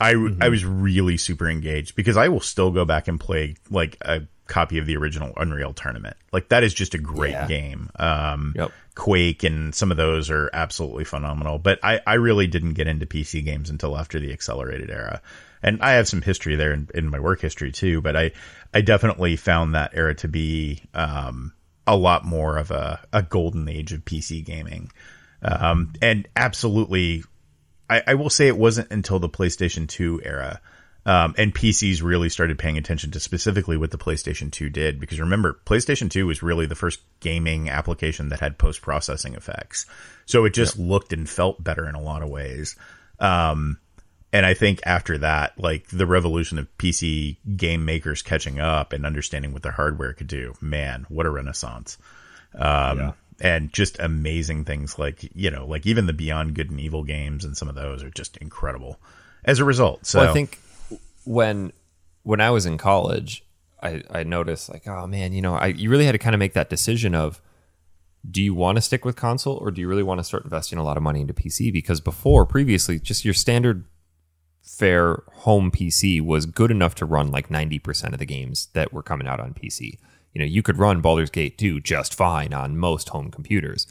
I 0.00 0.14
mm-hmm. 0.14 0.42
I 0.42 0.48
was 0.48 0.64
really 0.64 1.16
super 1.16 1.48
engaged 1.48 1.94
because 1.94 2.16
I 2.16 2.28
will 2.28 2.40
still 2.40 2.70
go 2.70 2.84
back 2.84 3.08
and 3.08 3.20
play 3.20 3.56
like 3.70 3.96
a 4.00 4.22
copy 4.46 4.78
of 4.78 4.86
the 4.86 4.96
original 4.96 5.32
Unreal 5.36 5.72
Tournament. 5.72 6.16
Like 6.32 6.48
that 6.50 6.64
is 6.64 6.74
just 6.74 6.94
a 6.94 6.98
great 6.98 7.32
yeah. 7.32 7.46
game. 7.46 7.90
Um, 7.96 8.54
yep. 8.56 8.72
Quake 8.94 9.42
and 9.42 9.74
some 9.74 9.90
of 9.90 9.96
those 9.96 10.30
are 10.30 10.50
absolutely 10.52 11.04
phenomenal. 11.04 11.58
But 11.58 11.78
I, 11.82 12.00
I 12.06 12.14
really 12.14 12.46
didn't 12.46 12.74
get 12.74 12.86
into 12.86 13.06
PC 13.06 13.44
games 13.44 13.70
until 13.70 13.96
after 13.96 14.20
the 14.20 14.32
accelerated 14.32 14.90
era. 14.90 15.20
And 15.62 15.80
I 15.80 15.92
have 15.92 16.06
some 16.06 16.20
history 16.20 16.56
there 16.56 16.72
in, 16.72 16.88
in 16.94 17.10
my 17.10 17.18
work 17.18 17.40
history 17.40 17.72
too, 17.72 18.02
but 18.02 18.16
I, 18.16 18.32
I 18.72 18.82
definitely 18.82 19.36
found 19.36 19.74
that 19.74 19.92
era 19.94 20.14
to 20.16 20.28
be, 20.28 20.82
um, 20.92 21.54
a 21.86 21.96
lot 21.96 22.24
more 22.24 22.56
of 22.56 22.70
a, 22.70 23.00
a 23.12 23.22
golden 23.22 23.68
age 23.68 23.92
of 23.92 24.04
PC 24.04 24.44
gaming. 24.44 24.90
Um, 25.42 25.92
and 26.00 26.26
absolutely, 26.34 27.24
I, 27.88 28.02
I 28.06 28.14
will 28.14 28.30
say 28.30 28.48
it 28.48 28.56
wasn't 28.56 28.90
until 28.90 29.18
the 29.18 29.28
PlayStation 29.28 29.86
2 29.86 30.22
era 30.24 30.60
um, 31.06 31.34
and 31.36 31.54
PCs 31.54 32.02
really 32.02 32.28
started 32.30 32.58
paying 32.58 32.78
attention 32.78 33.10
to 33.10 33.20
specifically 33.20 33.76
what 33.76 33.90
the 33.90 33.98
PlayStation 33.98 34.50
2 34.50 34.70
did. 34.70 34.98
Because 34.98 35.20
remember, 35.20 35.60
PlayStation 35.66 36.10
2 36.10 36.26
was 36.26 36.42
really 36.42 36.66
the 36.66 36.74
first 36.74 37.00
gaming 37.20 37.68
application 37.68 38.30
that 38.30 38.40
had 38.40 38.58
post 38.58 38.80
processing 38.80 39.34
effects. 39.34 39.86
So 40.24 40.44
it 40.46 40.54
just 40.54 40.78
looked 40.78 41.12
and 41.12 41.28
felt 41.28 41.62
better 41.62 41.86
in 41.88 41.94
a 41.94 42.00
lot 42.00 42.22
of 42.22 42.30
ways. 42.30 42.76
Um, 43.20 43.78
and 44.32 44.46
I 44.46 44.54
think 44.54 44.80
after 44.84 45.18
that, 45.18 45.58
like 45.60 45.88
the 45.88 46.06
revolution 46.06 46.58
of 46.58 46.76
PC 46.78 47.36
game 47.56 47.84
makers 47.84 48.22
catching 48.22 48.58
up 48.58 48.92
and 48.92 49.04
understanding 49.04 49.52
what 49.52 49.62
their 49.62 49.72
hardware 49.72 50.14
could 50.14 50.26
do, 50.26 50.54
man, 50.60 51.04
what 51.10 51.26
a 51.26 51.30
renaissance. 51.30 51.98
Um, 52.54 52.98
yeah. 52.98 53.12
and 53.40 53.72
just 53.72 53.98
amazing 53.98 54.64
things 54.64 54.98
like, 54.98 55.28
you 55.34 55.50
know, 55.50 55.66
like 55.66 55.86
even 55.86 56.06
the 56.06 56.12
Beyond 56.12 56.54
Good 56.54 56.70
and 56.70 56.80
Evil 56.80 57.04
games 57.04 57.44
and 57.44 57.56
some 57.56 57.68
of 57.68 57.74
those 57.74 58.02
are 58.02 58.10
just 58.10 58.36
incredible 58.38 58.98
as 59.44 59.58
a 59.58 59.64
result. 59.64 60.06
So 60.06 60.20
well, 60.20 60.30
I 60.30 60.32
think 60.32 60.58
when 61.24 61.72
when 62.22 62.40
I 62.40 62.50
was 62.50 62.66
in 62.66 62.78
college, 62.78 63.44
I, 63.82 64.02
I 64.10 64.22
noticed 64.22 64.70
like, 64.70 64.86
oh 64.86 65.06
man, 65.06 65.32
you 65.32 65.42
know, 65.42 65.54
I 65.54 65.68
you 65.68 65.90
really 65.90 66.06
had 66.06 66.12
to 66.12 66.18
kind 66.18 66.34
of 66.34 66.38
make 66.38 66.54
that 66.54 66.70
decision 66.70 67.14
of 67.14 67.40
do 68.28 68.42
you 68.42 68.54
want 68.54 68.76
to 68.76 68.82
stick 68.82 69.04
with 69.04 69.16
console 69.16 69.56
or 69.56 69.70
do 69.70 69.80
you 69.80 69.88
really 69.88 70.02
want 70.02 70.18
to 70.18 70.24
start 70.24 70.44
investing 70.44 70.78
a 70.78 70.84
lot 70.84 70.96
of 70.96 71.02
money 71.02 71.20
into 71.20 71.34
PC? 71.34 71.72
Because 71.72 72.00
before, 72.00 72.46
previously, 72.46 72.98
just 72.98 73.24
your 73.24 73.34
standard 73.34 73.84
fair 74.62 75.22
home 75.32 75.70
PC 75.70 76.22
was 76.22 76.46
good 76.46 76.70
enough 76.70 76.94
to 76.94 77.04
run 77.04 77.30
like 77.30 77.48
90% 77.48 78.14
of 78.14 78.18
the 78.18 78.24
games 78.24 78.68
that 78.72 78.94
were 78.94 79.02
coming 79.02 79.26
out 79.26 79.40
on 79.40 79.52
PC. 79.52 79.98
You 80.32 80.38
know, 80.38 80.46
you 80.46 80.62
could 80.62 80.78
run 80.78 81.02
Baldur's 81.02 81.30
Gate 81.30 81.58
2 81.58 81.80
just 81.80 82.14
fine 82.14 82.54
on 82.54 82.78
most 82.78 83.10
home 83.10 83.30
computers. 83.30 83.86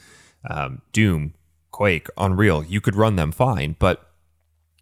Um, 0.49 0.81
Doom, 0.91 1.35
Quake, 1.71 2.07
Unreal, 2.17 2.63
you 2.63 2.81
could 2.81 2.95
run 2.95 3.15
them 3.15 3.31
fine. 3.31 3.75
But 3.77 4.09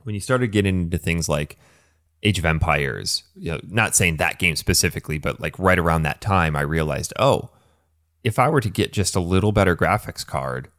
when 0.03 0.15
you 0.15 0.21
started 0.21 0.47
getting 0.47 0.81
into 0.83 0.97
things 0.97 1.27
like 1.27 1.59
Age 2.23 2.39
of 2.39 2.45
Empires, 2.45 3.23
you 3.35 3.51
know, 3.51 3.59
not 3.67 3.95
saying 3.95 4.17
that 4.17 4.39
game 4.39 4.55
specifically, 4.55 5.17
but 5.17 5.39
like 5.39 5.57
right 5.57 5.79
around 5.79 6.03
that 6.03 6.21
time, 6.21 6.55
I 6.55 6.61
realized, 6.61 7.13
oh, 7.19 7.49
if 8.23 8.37
I 8.37 8.49
were 8.49 8.61
to 8.61 8.69
get 8.69 8.93
just 8.93 9.15
a 9.15 9.19
little 9.19 9.51
better 9.51 9.75
graphics 9.75 10.25
card, 10.25 10.69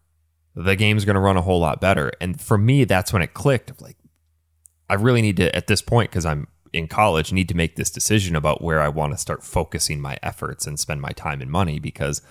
the 0.54 0.76
game's 0.76 1.04
going 1.04 1.14
to 1.14 1.20
run 1.20 1.36
a 1.36 1.42
whole 1.42 1.58
lot 1.58 1.80
better. 1.80 2.12
And 2.20 2.40
for 2.40 2.58
me, 2.58 2.84
that's 2.84 3.12
when 3.12 3.22
it 3.22 3.34
clicked. 3.34 3.70
Of 3.70 3.80
like, 3.80 3.96
I 4.88 4.94
really 4.94 5.22
need 5.22 5.36
to 5.38 5.54
at 5.54 5.66
this 5.66 5.82
point 5.82 6.10
because 6.10 6.26
I'm 6.26 6.46
in 6.72 6.86
college, 6.88 7.32
need 7.32 7.48
to 7.48 7.56
make 7.56 7.76
this 7.76 7.90
decision 7.90 8.36
about 8.36 8.62
where 8.62 8.80
I 8.80 8.88
want 8.88 9.12
to 9.12 9.18
start 9.18 9.42
focusing 9.42 10.00
my 10.00 10.18
efforts 10.22 10.66
and 10.66 10.78
spend 10.78 11.00
my 11.00 11.10
time 11.10 11.42
and 11.42 11.50
money 11.50 11.78
because 11.78 12.22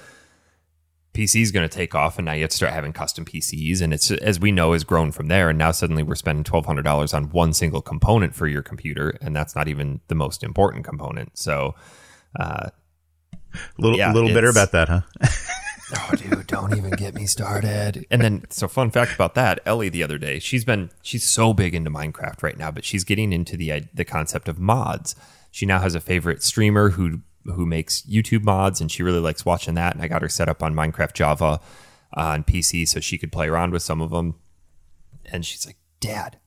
PC 1.14 1.42
is 1.42 1.52
going 1.52 1.68
to 1.68 1.74
take 1.74 1.94
off, 1.94 2.18
and 2.18 2.26
now 2.26 2.34
you 2.34 2.42
have 2.42 2.52
to 2.52 2.56
start 2.56 2.72
having 2.74 2.94
custom 2.94 3.26
PCs, 3.26 3.82
and 3.82 3.94
it's 3.94 4.12
as 4.12 4.40
we 4.40 4.52
know 4.52 4.72
has 4.72 4.84
grown 4.84 5.12
from 5.12 5.28
there. 5.28 5.50
And 5.50 5.58
now 5.58 5.72
suddenly 5.72 6.04
we're 6.04 6.16
spending 6.16 6.44
twelve 6.44 6.66
hundred 6.66 6.84
dollars 6.84 7.14
on 7.14 7.26
one 7.30 7.54
single 7.54 7.82
component 7.82 8.34
for 8.34 8.48
your 8.48 8.62
computer, 8.62 9.18
and 9.22 9.36
that's 9.36 9.56
not 9.56 9.68
even 9.68 10.00
the 10.08 10.16
most 10.16 10.42
important 10.42 10.86
component. 10.86 11.38
So, 11.38 11.76
uh, 12.40 12.70
little 13.78 13.98
yeah, 13.98 14.14
little 14.14 14.34
bitter 14.34 14.50
about 14.50 14.72
that, 14.72 14.88
huh? 14.88 15.02
oh, 15.98 16.16
dude, 16.16 16.48
don't 16.48 16.78
even 16.78 16.92
get 16.92 17.14
me 17.14 17.26
started. 17.26 18.06
And 18.10 18.22
then, 18.22 18.46
so 18.50 18.70
fun 18.70 18.90
fact 18.90 19.14
about 19.14 19.36
that, 19.36 19.60
Ellie 19.66 19.90
the 19.90 20.04
other 20.04 20.18
day, 20.18 20.40
she's 20.40 20.64
been 20.64 20.92
she's 21.02 21.26
so 21.26 21.54
big 21.54 21.76
into 21.76 21.90
Minecraft 21.90 22.42
right 22.42 22.58
now, 22.58 22.72
but 22.72 22.86
she's 22.86 23.04
getting 23.04 23.34
into 23.34 23.58
the 23.58 23.84
the 23.94 24.06
concept 24.06 24.48
of 24.48 24.60
mods. 24.60 25.16
She 25.52 25.66
now 25.66 25.80
has 25.80 25.94
a 25.94 26.00
favorite 26.00 26.42
streamer 26.42 26.92
who 26.92 27.20
who 27.46 27.66
makes 27.66 28.02
YouTube 28.04 28.44
mods, 28.44 28.82
and 28.82 28.92
she 28.92 29.04
really 29.04 29.20
likes 29.20 29.46
watching 29.46 29.76
that. 29.76 29.94
And 29.94 30.04
I 30.04 30.08
got 30.08 30.22
her 30.22 30.30
set 30.30 30.50
up 30.50 30.62
on 30.62 30.76
Minecraft 30.76 31.14
Java 31.14 31.60
uh, 32.16 32.22
on 32.22 32.44
PC 32.44 32.88
so 32.88 33.00
she 33.00 33.18
could 33.18 33.32
play 33.32 33.48
around 33.48 33.72
with 33.72 33.84
some 33.84 34.02
of 34.02 34.10
them. 34.12 34.36
And 35.32 35.46
she's 35.46 35.66
like, 35.66 35.78
Dad, 36.00 36.40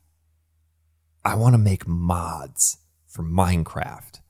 I 1.24 1.34
want 1.36 1.54
to 1.54 1.58
make 1.58 1.86
mods 1.86 2.78
for 3.06 3.22
Minecraft. 3.22 4.20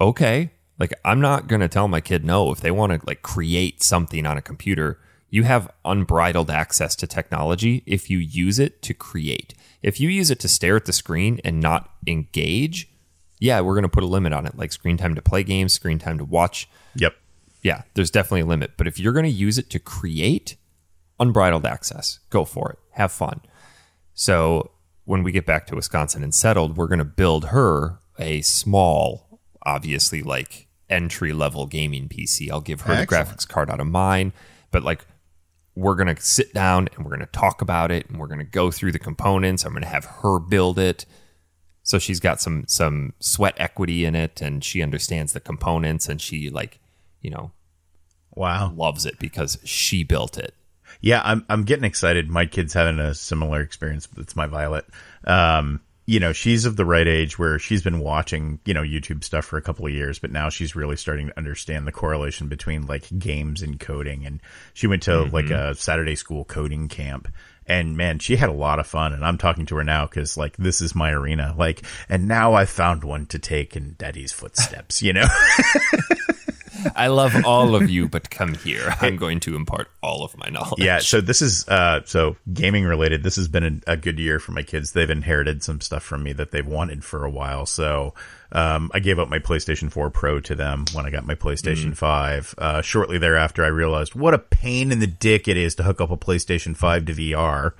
Okay, 0.00 0.50
Like 0.78 0.94
I'm 1.04 1.20
not 1.20 1.46
going 1.46 1.60
to 1.60 1.68
tell 1.68 1.86
my 1.88 2.00
kid 2.00 2.24
no 2.24 2.50
if 2.50 2.60
they 2.60 2.70
want 2.70 2.92
to 2.92 3.06
like 3.06 3.22
create 3.22 3.82
something 3.82 4.26
on 4.26 4.38
a 4.38 4.42
computer. 4.42 4.98
You 5.28 5.44
have 5.44 5.70
unbridled 5.84 6.50
access 6.50 6.96
to 6.96 7.06
technology 7.06 7.84
if 7.86 8.10
you 8.10 8.18
use 8.18 8.58
it 8.58 8.82
to 8.82 8.94
create. 8.94 9.54
If 9.82 10.00
you 10.00 10.08
use 10.08 10.30
it 10.30 10.40
to 10.40 10.48
stare 10.48 10.76
at 10.76 10.86
the 10.86 10.92
screen 10.92 11.40
and 11.44 11.60
not 11.60 11.90
engage, 12.06 12.90
yeah, 13.40 13.60
we're 13.60 13.74
going 13.74 13.82
to 13.82 13.88
put 13.88 14.04
a 14.04 14.06
limit 14.06 14.32
on 14.32 14.46
it, 14.46 14.56
like 14.56 14.70
screen 14.70 14.96
time 14.96 15.14
to 15.16 15.22
play 15.22 15.42
games, 15.42 15.72
screen 15.72 15.98
time 15.98 16.18
to 16.18 16.24
watch. 16.24 16.68
Yep. 16.94 17.16
Yeah, 17.62 17.82
there's 17.94 18.10
definitely 18.10 18.42
a 18.42 18.46
limit. 18.46 18.72
But 18.76 18.86
if 18.86 19.00
you're 19.00 19.12
going 19.12 19.24
to 19.24 19.30
use 19.30 19.58
it 19.58 19.70
to 19.70 19.78
create, 19.78 20.56
unbridled 21.18 21.66
access, 21.66 22.20
go 22.30 22.44
for 22.44 22.70
it. 22.70 22.78
Have 22.92 23.10
fun. 23.10 23.40
So 24.14 24.70
when 25.04 25.22
we 25.22 25.32
get 25.32 25.46
back 25.46 25.66
to 25.66 25.74
Wisconsin 25.74 26.22
and 26.22 26.34
settled, 26.34 26.76
we're 26.76 26.86
going 26.86 26.98
to 26.98 27.04
build 27.04 27.46
her 27.46 27.98
a 28.18 28.42
small, 28.42 29.40
obviously 29.64 30.22
like 30.22 30.68
entry 30.88 31.32
level 31.32 31.66
gaming 31.66 32.08
PC. 32.08 32.50
I'll 32.50 32.60
give 32.60 32.82
her 32.82 32.92
Excellent. 32.92 33.28
the 33.28 33.34
graphics 33.34 33.48
card 33.48 33.70
out 33.70 33.80
of 33.80 33.86
mine, 33.86 34.32
but 34.70 34.82
like 34.82 35.06
we're 35.74 35.94
going 35.94 36.14
to 36.14 36.20
sit 36.20 36.52
down 36.52 36.88
and 36.94 37.04
we're 37.04 37.16
going 37.16 37.20
to 37.26 37.32
talk 37.32 37.62
about 37.62 37.90
it 37.90 38.08
and 38.08 38.18
we're 38.18 38.26
going 38.26 38.40
to 38.40 38.44
go 38.44 38.70
through 38.70 38.92
the 38.92 38.98
components. 38.98 39.64
I'm 39.64 39.72
going 39.72 39.82
to 39.82 39.88
have 39.88 40.04
her 40.04 40.38
build 40.38 40.78
it. 40.78 41.06
So 41.90 41.98
she's 41.98 42.20
got 42.20 42.40
some 42.40 42.62
some 42.68 43.14
sweat 43.18 43.54
equity 43.56 44.04
in 44.04 44.14
it 44.14 44.40
and 44.40 44.62
she 44.62 44.80
understands 44.80 45.32
the 45.32 45.40
components 45.40 46.08
and 46.08 46.20
she 46.20 46.48
like, 46.48 46.78
you 47.20 47.30
know, 47.30 47.50
Wow. 48.32 48.72
loves 48.76 49.06
it 49.06 49.18
because 49.18 49.58
she 49.64 50.04
built 50.04 50.38
it. 50.38 50.54
Yeah, 51.00 51.20
I'm 51.24 51.44
I'm 51.48 51.64
getting 51.64 51.82
excited. 51.84 52.30
My 52.30 52.46
kid's 52.46 52.74
having 52.74 53.00
a 53.00 53.12
similar 53.12 53.60
experience. 53.60 54.06
It's 54.18 54.36
my 54.36 54.46
Violet. 54.46 54.84
Um, 55.24 55.80
you 56.06 56.20
know, 56.20 56.32
she's 56.32 56.64
of 56.64 56.76
the 56.76 56.84
right 56.84 57.08
age 57.08 57.40
where 57.40 57.58
she's 57.58 57.82
been 57.82 57.98
watching, 57.98 58.60
you 58.64 58.72
know, 58.72 58.82
YouTube 58.82 59.24
stuff 59.24 59.44
for 59.44 59.56
a 59.56 59.62
couple 59.62 59.84
of 59.84 59.92
years, 59.92 60.20
but 60.20 60.30
now 60.30 60.48
she's 60.48 60.76
really 60.76 60.96
starting 60.96 61.26
to 61.26 61.36
understand 61.36 61.88
the 61.88 61.92
correlation 61.92 62.46
between 62.46 62.86
like 62.86 63.08
games 63.18 63.62
and 63.62 63.80
coding. 63.80 64.24
And 64.24 64.40
she 64.74 64.86
went 64.86 65.02
to 65.04 65.22
like 65.24 65.50
a 65.50 65.74
Saturday 65.74 66.14
school 66.14 66.44
coding 66.44 66.86
camp. 66.86 67.26
And 67.66 67.96
man, 67.96 68.18
she 68.18 68.36
had 68.36 68.48
a 68.48 68.52
lot 68.52 68.78
of 68.78 68.86
fun. 68.86 69.12
And 69.12 69.24
I'm 69.24 69.38
talking 69.38 69.66
to 69.66 69.76
her 69.76 69.84
now 69.84 70.06
because 70.06 70.36
like 70.36 70.56
this 70.56 70.80
is 70.80 70.94
my 70.94 71.10
arena. 71.10 71.54
Like, 71.56 71.82
and 72.08 72.26
now 72.26 72.54
I 72.54 72.64
found 72.64 73.04
one 73.04 73.26
to 73.26 73.38
take 73.38 73.76
in 73.76 73.94
daddy's 73.98 74.32
footsteps, 74.32 75.02
you 75.02 75.12
know? 75.12 75.26
I 76.96 77.08
love 77.08 77.34
all 77.44 77.74
of 77.74 77.90
you, 77.90 78.08
but 78.08 78.30
come 78.30 78.54
here. 78.54 78.94
I'm 79.00 79.16
going 79.16 79.40
to 79.40 79.56
impart 79.56 79.88
all 80.02 80.24
of 80.24 80.36
my 80.36 80.48
knowledge. 80.48 80.78
Yeah, 80.78 80.98
so 80.98 81.20
this 81.20 81.42
is 81.42 81.68
uh 81.68 82.02
so 82.04 82.36
gaming 82.52 82.84
related. 82.84 83.22
This 83.22 83.36
has 83.36 83.48
been 83.48 83.82
a, 83.86 83.92
a 83.92 83.96
good 83.96 84.18
year 84.18 84.38
for 84.38 84.52
my 84.52 84.62
kids. 84.62 84.92
They've 84.92 85.10
inherited 85.10 85.62
some 85.62 85.80
stuff 85.80 86.02
from 86.02 86.22
me 86.22 86.32
that 86.34 86.50
they've 86.50 86.66
wanted 86.66 87.04
for 87.04 87.24
a 87.24 87.30
while. 87.30 87.66
So 87.66 88.14
um, 88.52 88.90
I 88.92 89.00
gave 89.00 89.18
up 89.18 89.28
my 89.28 89.38
PlayStation 89.38 89.90
4 89.90 90.10
Pro 90.10 90.40
to 90.40 90.54
them 90.54 90.84
when 90.92 91.06
I 91.06 91.10
got 91.10 91.26
my 91.26 91.34
PlayStation 91.34 91.96
5. 91.96 92.54
Uh, 92.58 92.82
shortly 92.82 93.18
thereafter, 93.18 93.64
I 93.64 93.68
realized 93.68 94.14
what 94.14 94.34
a 94.34 94.38
pain 94.38 94.90
in 94.92 94.98
the 94.98 95.06
dick 95.06 95.46
it 95.48 95.56
is 95.56 95.76
to 95.76 95.82
hook 95.82 96.00
up 96.00 96.10
a 96.10 96.16
PlayStation 96.16 96.76
5 96.76 97.06
to 97.06 97.12
VR. 97.12 97.72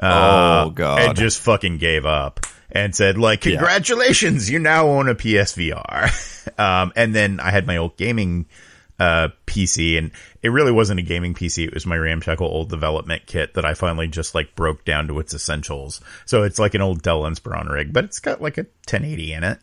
Oh 0.00 0.70
god. 0.70 1.02
And 1.02 1.16
just 1.16 1.40
fucking 1.40 1.78
gave 1.78 2.06
up 2.06 2.40
and 2.72 2.94
said 2.94 3.18
like, 3.18 3.42
congratulations, 3.42 4.50
you 4.50 4.58
now 4.58 4.88
own 4.88 5.08
a 5.08 5.14
PSVR. 5.14 6.58
um, 6.58 6.92
and 6.96 7.14
then 7.14 7.38
I 7.38 7.50
had 7.50 7.66
my 7.66 7.76
old 7.76 7.96
gaming, 7.96 8.46
uh, 8.98 9.28
PC 9.46 9.98
and 9.98 10.12
it 10.42 10.50
really 10.50 10.70
wasn't 10.70 11.00
a 11.00 11.02
gaming 11.02 11.34
PC. 11.34 11.66
It 11.66 11.74
was 11.74 11.86
my 11.86 11.96
ramshackle 11.96 12.46
old 12.46 12.68
development 12.68 13.26
kit 13.26 13.54
that 13.54 13.64
I 13.64 13.74
finally 13.74 14.06
just 14.06 14.34
like 14.34 14.54
broke 14.54 14.84
down 14.84 15.08
to 15.08 15.18
its 15.18 15.34
essentials. 15.34 16.00
So 16.24 16.42
it's 16.42 16.58
like 16.58 16.74
an 16.74 16.82
old 16.82 17.02
Dell 17.02 17.22
Inspiron 17.22 17.68
rig, 17.68 17.92
but 17.92 18.04
it's 18.04 18.20
got 18.20 18.40
like 18.40 18.58
a 18.58 18.62
1080 18.62 19.32
in 19.32 19.44
it. 19.44 19.58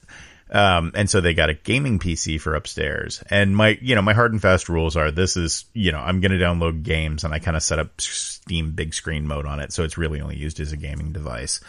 Um, 0.51 0.91
and 0.95 1.09
so 1.09 1.21
they 1.21 1.33
got 1.33 1.49
a 1.49 1.53
gaming 1.53 1.99
PC 1.99 2.41
for 2.41 2.55
upstairs. 2.55 3.23
And 3.29 3.55
my, 3.55 3.77
you 3.81 3.95
know, 3.95 4.01
my 4.01 4.13
hard 4.13 4.31
and 4.31 4.41
fast 4.41 4.67
rules 4.67 4.97
are 4.97 5.11
this 5.11 5.37
is, 5.37 5.65
you 5.73 5.91
know, 5.91 5.99
I'm 5.99 6.21
going 6.21 6.31
to 6.31 6.43
download 6.43 6.83
games 6.83 7.23
and 7.23 7.33
I 7.33 7.39
kind 7.39 7.55
of 7.55 7.61
set 7.63 7.79
up 7.79 8.01
Steam 8.01 8.71
big 8.71 8.93
screen 8.93 9.27
mode 9.27 9.45
on 9.45 9.59
it. 9.59 9.71
So 9.71 9.83
it's 9.83 9.97
really 9.97 10.21
only 10.21 10.37
used 10.37 10.59
as 10.59 10.71
a 10.71 10.77
gaming 10.77 11.13
device. 11.13 11.61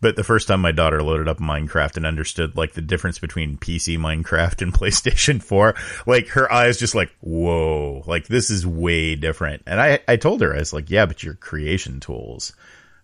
But 0.00 0.14
the 0.14 0.22
first 0.24 0.46
time 0.46 0.60
my 0.60 0.70
daughter 0.72 1.02
loaded 1.02 1.26
up 1.28 1.38
Minecraft 1.38 1.96
and 1.96 2.06
understood 2.06 2.56
like 2.56 2.74
the 2.74 2.80
difference 2.82 3.18
between 3.18 3.56
PC 3.58 3.98
Minecraft 3.98 4.62
and 4.62 4.72
PlayStation 4.80 5.42
4, 5.42 5.74
like 6.06 6.28
her 6.28 6.50
eyes 6.52 6.76
just 6.78 6.94
like, 6.94 7.10
whoa, 7.20 8.04
like 8.06 8.28
this 8.28 8.48
is 8.50 8.64
way 8.66 9.16
different. 9.16 9.62
And 9.66 9.80
I, 9.80 9.98
I 10.06 10.16
told 10.16 10.40
her, 10.40 10.54
I 10.54 10.58
was 10.58 10.72
like, 10.72 10.88
yeah, 10.90 11.06
but 11.06 11.22
your 11.24 11.34
creation 11.34 11.98
tools, 11.98 12.52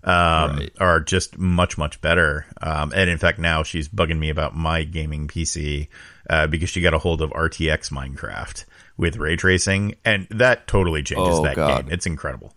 um, 0.05 0.57
Right. 0.59 0.73
are 0.79 1.01
just 1.01 1.37
much, 1.39 1.77
much 1.79 2.01
better. 2.01 2.47
Um, 2.61 2.93
and 2.95 3.11
in 3.11 3.19
fact, 3.19 3.39
now 3.39 3.63
she's 3.63 3.89
bugging 3.89 4.19
me 4.19 4.29
about 4.31 4.55
my 4.55 4.85
gaming 4.85 5.27
PC, 5.29 5.89
uh, 6.31 6.47
because 6.47 6.71
she 6.71 6.81
got 6.81 6.95
a 6.95 6.99
hold 6.99 7.23
of 7.23 7.31
RTX 7.31 7.91
Minecraft 7.91 8.65
with 8.97 9.17
ray 9.17 9.35
tracing 9.35 9.97
and 10.05 10.29
that 10.31 10.69
totally 10.69 11.03
changes 11.03 11.39
Oh, 11.39 11.43
that 11.43 11.57
God. 11.57 11.87
game. 11.87 11.93
It's 11.93 12.07
incredible. 12.07 12.55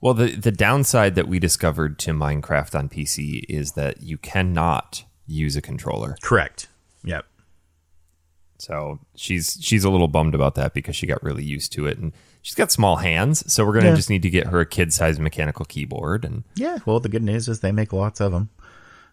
Well, 0.00 0.14
the 0.14 0.34
the 0.36 0.52
downside 0.52 1.14
that 1.16 1.26
we 1.28 1.38
discovered 1.38 1.98
to 2.00 2.12
Minecraft 2.12 2.78
on 2.78 2.88
PC 2.88 3.44
is 3.48 3.72
that 3.72 4.02
you 4.02 4.16
cannot 4.18 5.04
use 5.26 5.56
a 5.56 5.62
controller. 5.62 6.16
Correct. 6.22 6.68
Yep. 7.04 7.24
So 8.60 8.98
she's 9.14 9.56
she's 9.60 9.84
a 9.84 9.90
little 9.90 10.08
bummed 10.08 10.34
about 10.34 10.54
that 10.56 10.74
because 10.74 10.96
she 10.96 11.06
got 11.06 11.22
really 11.22 11.44
used 11.44 11.72
to 11.72 11.86
it 11.86 11.98
and 11.98 12.12
she's 12.42 12.54
got 12.56 12.72
small 12.72 12.96
hands. 12.96 13.50
So 13.52 13.64
we're 13.64 13.74
gonna 13.74 13.90
Yeah. 13.90 13.94
just 13.94 14.10
need 14.10 14.22
to 14.22 14.30
get 14.30 14.46
her 14.48 14.60
a 14.60 14.66
kid 14.66 14.92
sized 14.92 15.20
mechanical 15.20 15.64
keyboard 15.64 16.24
and 16.24 16.42
Yeah, 16.56 16.78
well, 16.86 16.98
the 17.00 17.08
good 17.08 17.22
news 17.22 17.48
is 17.48 17.60
they 17.60 17.72
make 17.72 17.92
lots 17.92 18.20
of 18.20 18.32
them. 18.32 18.50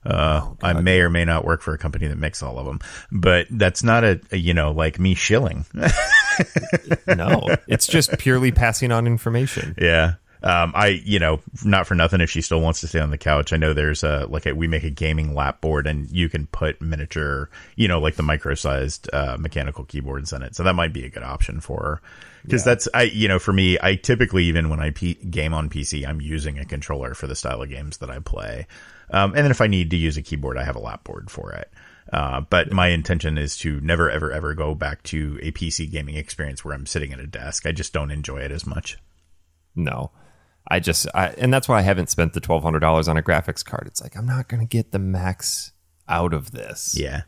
Uh, 0.03 0.51
I 0.61 0.73
may 0.73 0.99
or 1.01 1.09
may 1.09 1.25
not 1.25 1.45
work 1.45 1.61
for 1.63 1.73
a 1.73 1.79
company 1.79 2.05
that 2.07 2.17
makes 2.19 2.43
all 2.43 2.59
of 2.59 2.67
them, 2.67 2.79
but 3.11 3.47
that's 3.49 3.81
not 3.81 4.03
a, 4.03 4.21
a, 4.31 4.37
you 4.37 4.53
know 4.53 4.71
like 4.71 4.99
me 4.99 5.15
shilling. 5.15 5.65
no, 7.07 7.47
it's 7.67 7.87
just 7.87 8.17
purely 8.19 8.51
passing 8.51 8.91
on 8.91 9.07
information. 9.07 9.75
yeah. 9.79 10.13
Um, 10.45 10.73
I 10.75 11.01
you 11.03 11.17
know 11.17 11.41
not 11.63 11.87
for 11.87 11.95
nothing 11.95 12.21
if 12.21 12.29
she 12.29 12.41
still 12.41 12.61
wants 12.61 12.79
to 12.81 12.87
stay 12.87 12.99
on 12.99 13.09
the 13.09 13.17
couch. 13.17 13.51
I 13.51 13.57
know 13.57 13.73
there's 13.73 14.03
a 14.03 14.27
like 14.29 14.45
a, 14.45 14.53
we 14.53 14.67
make 14.67 14.83
a 14.83 14.91
gaming 14.91 15.33
lap 15.33 15.59
board 15.59 15.87
and 15.87 16.09
you 16.11 16.29
can 16.29 16.45
put 16.45 16.79
miniature 16.79 17.49
you 17.75 17.87
know 17.87 17.99
like 17.99 18.15
the 18.15 18.23
micro 18.23 18.53
sized 18.53 19.09
uh, 19.11 19.37
mechanical 19.39 19.85
keyboards 19.85 20.31
in 20.33 20.43
it, 20.43 20.55
so 20.55 20.61
that 20.61 20.75
might 20.75 20.93
be 20.93 21.03
a 21.03 21.09
good 21.09 21.23
option 21.23 21.59
for 21.59 21.79
her. 21.79 22.01
Because 22.43 22.63
that's 22.63 22.87
I 22.93 23.03
you 23.03 23.27
know 23.27 23.39
for 23.39 23.53
me 23.53 23.79
I 23.81 23.95
typically 23.95 24.45
even 24.45 24.69
when 24.69 24.79
I 24.79 24.91
P- 24.91 25.15
game 25.15 25.55
on 25.55 25.67
PC 25.67 26.07
I'm 26.07 26.21
using 26.21 26.59
a 26.59 26.65
controller 26.65 27.15
for 27.15 27.25
the 27.25 27.35
style 27.35 27.63
of 27.63 27.69
games 27.69 27.97
that 27.97 28.11
I 28.11 28.19
play. 28.19 28.67
Um, 29.09 29.33
and 29.35 29.43
then 29.43 29.51
if 29.51 29.61
I 29.61 29.67
need 29.67 29.89
to 29.91 29.97
use 29.97 30.17
a 30.17 30.21
keyboard, 30.21 30.57
I 30.57 30.63
have 30.63 30.75
a 30.75 30.79
lap 30.79 31.03
board 31.03 31.29
for 31.29 31.51
it. 31.53 31.71
Uh, 32.11 32.41
but 32.41 32.71
my 32.71 32.87
intention 32.87 33.37
is 33.37 33.57
to 33.57 33.79
never, 33.81 34.09
ever, 34.09 34.31
ever 34.31 34.53
go 34.53 34.75
back 34.75 35.01
to 35.03 35.39
a 35.41 35.51
PC 35.51 35.89
gaming 35.91 36.15
experience 36.15 36.63
where 36.63 36.73
I'm 36.73 36.85
sitting 36.85 37.13
at 37.13 37.19
a 37.19 37.27
desk. 37.27 37.65
I 37.65 37.71
just 37.71 37.93
don't 37.93 38.11
enjoy 38.11 38.39
it 38.39 38.51
as 38.51 38.65
much. 38.65 38.97
No. 39.75 40.11
I 40.67 40.79
just 40.79 41.07
I 41.13 41.27
and 41.37 41.53
that's 41.53 41.67
why 41.67 41.79
I 41.79 41.81
haven't 41.81 42.09
spent 42.09 42.33
the 42.33 42.39
twelve 42.39 42.63
hundred 42.63 42.79
dollars 42.79 43.07
on 43.07 43.17
a 43.17 43.21
graphics 43.21 43.63
card. 43.63 43.87
It's 43.87 44.01
like 44.01 44.15
I'm 44.17 44.25
not 44.25 44.47
gonna 44.47 44.65
get 44.65 44.91
the 44.91 44.99
max 44.99 45.71
out 46.07 46.33
of 46.33 46.51
this. 46.51 46.95
Yeah. 46.97 47.23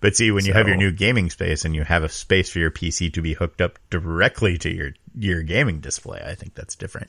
But 0.00 0.16
see, 0.16 0.30
when 0.30 0.44
you 0.44 0.52
have 0.52 0.68
your 0.68 0.76
new 0.76 0.92
gaming 0.92 1.30
space 1.30 1.64
and 1.64 1.74
you 1.74 1.82
have 1.82 2.04
a 2.04 2.10
space 2.10 2.50
for 2.50 2.58
your 2.58 2.70
PC 2.70 3.10
to 3.14 3.22
be 3.22 3.32
hooked 3.32 3.62
up 3.62 3.78
directly 3.88 4.58
to 4.58 4.70
your, 4.70 4.90
your 5.14 5.42
gaming 5.42 5.80
display, 5.80 6.22
I 6.22 6.34
think 6.34 6.54
that's 6.54 6.76
different. 6.76 7.08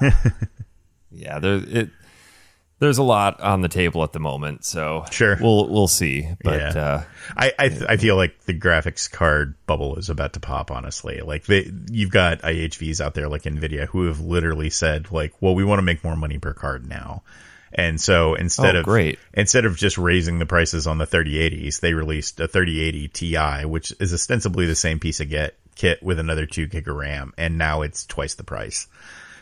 Yeah, 1.16 1.38
there 1.38 1.62
it 1.66 1.90
there's 2.78 2.98
a 2.98 3.02
lot 3.02 3.40
on 3.40 3.62
the 3.62 3.68
table 3.68 4.02
at 4.04 4.12
the 4.12 4.20
moment, 4.20 4.64
so 4.64 5.04
Sure. 5.10 5.36
we'll 5.40 5.68
we'll 5.68 5.88
see. 5.88 6.28
But 6.44 6.74
Yeah. 6.74 6.82
uh, 6.82 7.04
I 7.36 7.52
I, 7.58 7.68
th- 7.68 7.82
I 7.88 7.96
feel 7.96 8.16
like 8.16 8.38
the 8.44 8.52
graphics 8.58 9.10
card 9.10 9.54
bubble 9.66 9.96
is 9.96 10.10
about 10.10 10.34
to 10.34 10.40
pop. 10.40 10.70
Honestly, 10.70 11.20
like 11.20 11.44
they, 11.46 11.70
you've 11.90 12.10
got 12.10 12.42
IHVs 12.42 13.00
out 13.00 13.14
there 13.14 13.28
like 13.28 13.42
Nvidia 13.44 13.86
who 13.86 14.06
have 14.06 14.20
literally 14.20 14.70
said 14.70 15.10
like, 15.10 15.32
well, 15.40 15.54
we 15.54 15.64
want 15.64 15.78
to 15.78 15.82
make 15.82 16.04
more 16.04 16.16
money 16.16 16.38
per 16.38 16.52
card 16.52 16.86
now, 16.88 17.22
and 17.72 18.00
so 18.00 18.34
instead 18.34 18.76
Oh, 18.76 18.80
of 18.80 18.84
great. 18.84 19.18
instead 19.34 19.64
of 19.64 19.76
just 19.76 19.96
raising 19.98 20.38
the 20.38 20.46
prices 20.46 20.86
on 20.86 20.98
the 20.98 21.06
3080s, 21.06 21.80
they 21.80 21.94
released 21.94 22.38
a 22.40 22.46
3080 22.48 23.08
Ti, 23.08 23.64
which 23.66 23.92
is 24.00 24.12
ostensibly 24.12 24.66
the 24.66 24.74
same 24.74 24.98
piece 25.00 25.20
of 25.20 25.28
get 25.30 25.54
kit 25.76 26.02
with 26.02 26.18
another 26.18 26.46
two 26.46 26.66
gig 26.66 26.88
of 26.88 26.96
RAM, 26.96 27.32
and 27.38 27.58
now 27.58 27.82
it's 27.82 28.04
twice 28.06 28.34
the 28.34 28.44
price. 28.44 28.86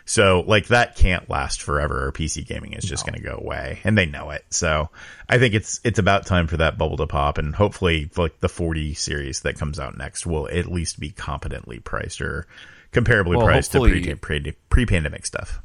So 0.07 0.45
like 0.47 0.67
that 0.67 0.97
can't 0.97 1.31
last 1.31 1.63
forever 1.63 2.07
or 2.07 2.13
PC 2.13 2.47
gaming 2.47 2.75
is 2.75 2.85
just 2.85 3.07
going 3.07 3.15
to 3.19 3.23
go 3.27 3.39
away 3.43 3.81
and 3.85 3.97
they 3.97 4.05
know 4.05 4.31
it. 4.31 4.45
So 4.51 4.91
I 5.29 5.39
think 5.39 5.55
it's, 5.55 5.81
it's 5.83 5.99
about 5.99 6.27
time 6.27 6.47
for 6.47 6.59
that 6.59 6.77
bubble 6.77 6.99
to 6.99 7.07
pop 7.07 7.39
and 7.39 7.55
hopefully 7.55 8.11
like 8.17 8.41
the 8.41 8.51
40 8.51 8.93
series 8.95 9.41
that 9.41 9.59
comes 9.59 9.81
out 9.81 9.97
next 9.97 10.27
will 10.27 10.47
at 10.49 10.67
least 10.67 11.01
be 11.01 11.09
competently 11.11 11.79
priced 11.79 12.21
or 12.21 12.47
comparably 12.93 13.37
Well, 13.37 13.47
priced 13.47 13.73
to 13.73 13.81
pre, 13.81 14.15
pre, 14.15 14.53
pre-pandemic 14.69 15.25
stuff. 15.25 15.63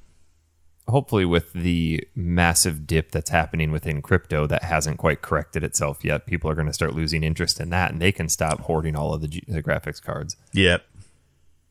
hopefully 0.87 1.25
with 1.25 1.51
the 1.53 2.07
massive 2.15 2.87
dip 2.87 3.11
that's 3.11 3.29
happening 3.29 3.71
within 3.71 4.01
crypto 4.01 4.47
that 4.47 4.63
hasn't 4.63 4.97
quite 4.97 5.21
corrected 5.21 5.63
itself 5.63 6.03
yet, 6.03 6.25
people 6.25 6.49
are 6.49 6.55
going 6.55 6.65
to 6.65 6.73
start 6.73 6.95
losing 6.95 7.23
interest 7.23 7.59
in 7.59 7.69
that, 7.69 7.91
and 7.91 8.01
they 8.01 8.11
can 8.11 8.27
stop 8.29 8.61
hoarding 8.61 8.95
all 8.95 9.13
of 9.13 9.21
the, 9.21 9.27
G- 9.27 9.43
the 9.47 9.61
graphics 9.61 10.01
cards. 10.01 10.35
Yep. 10.53 10.83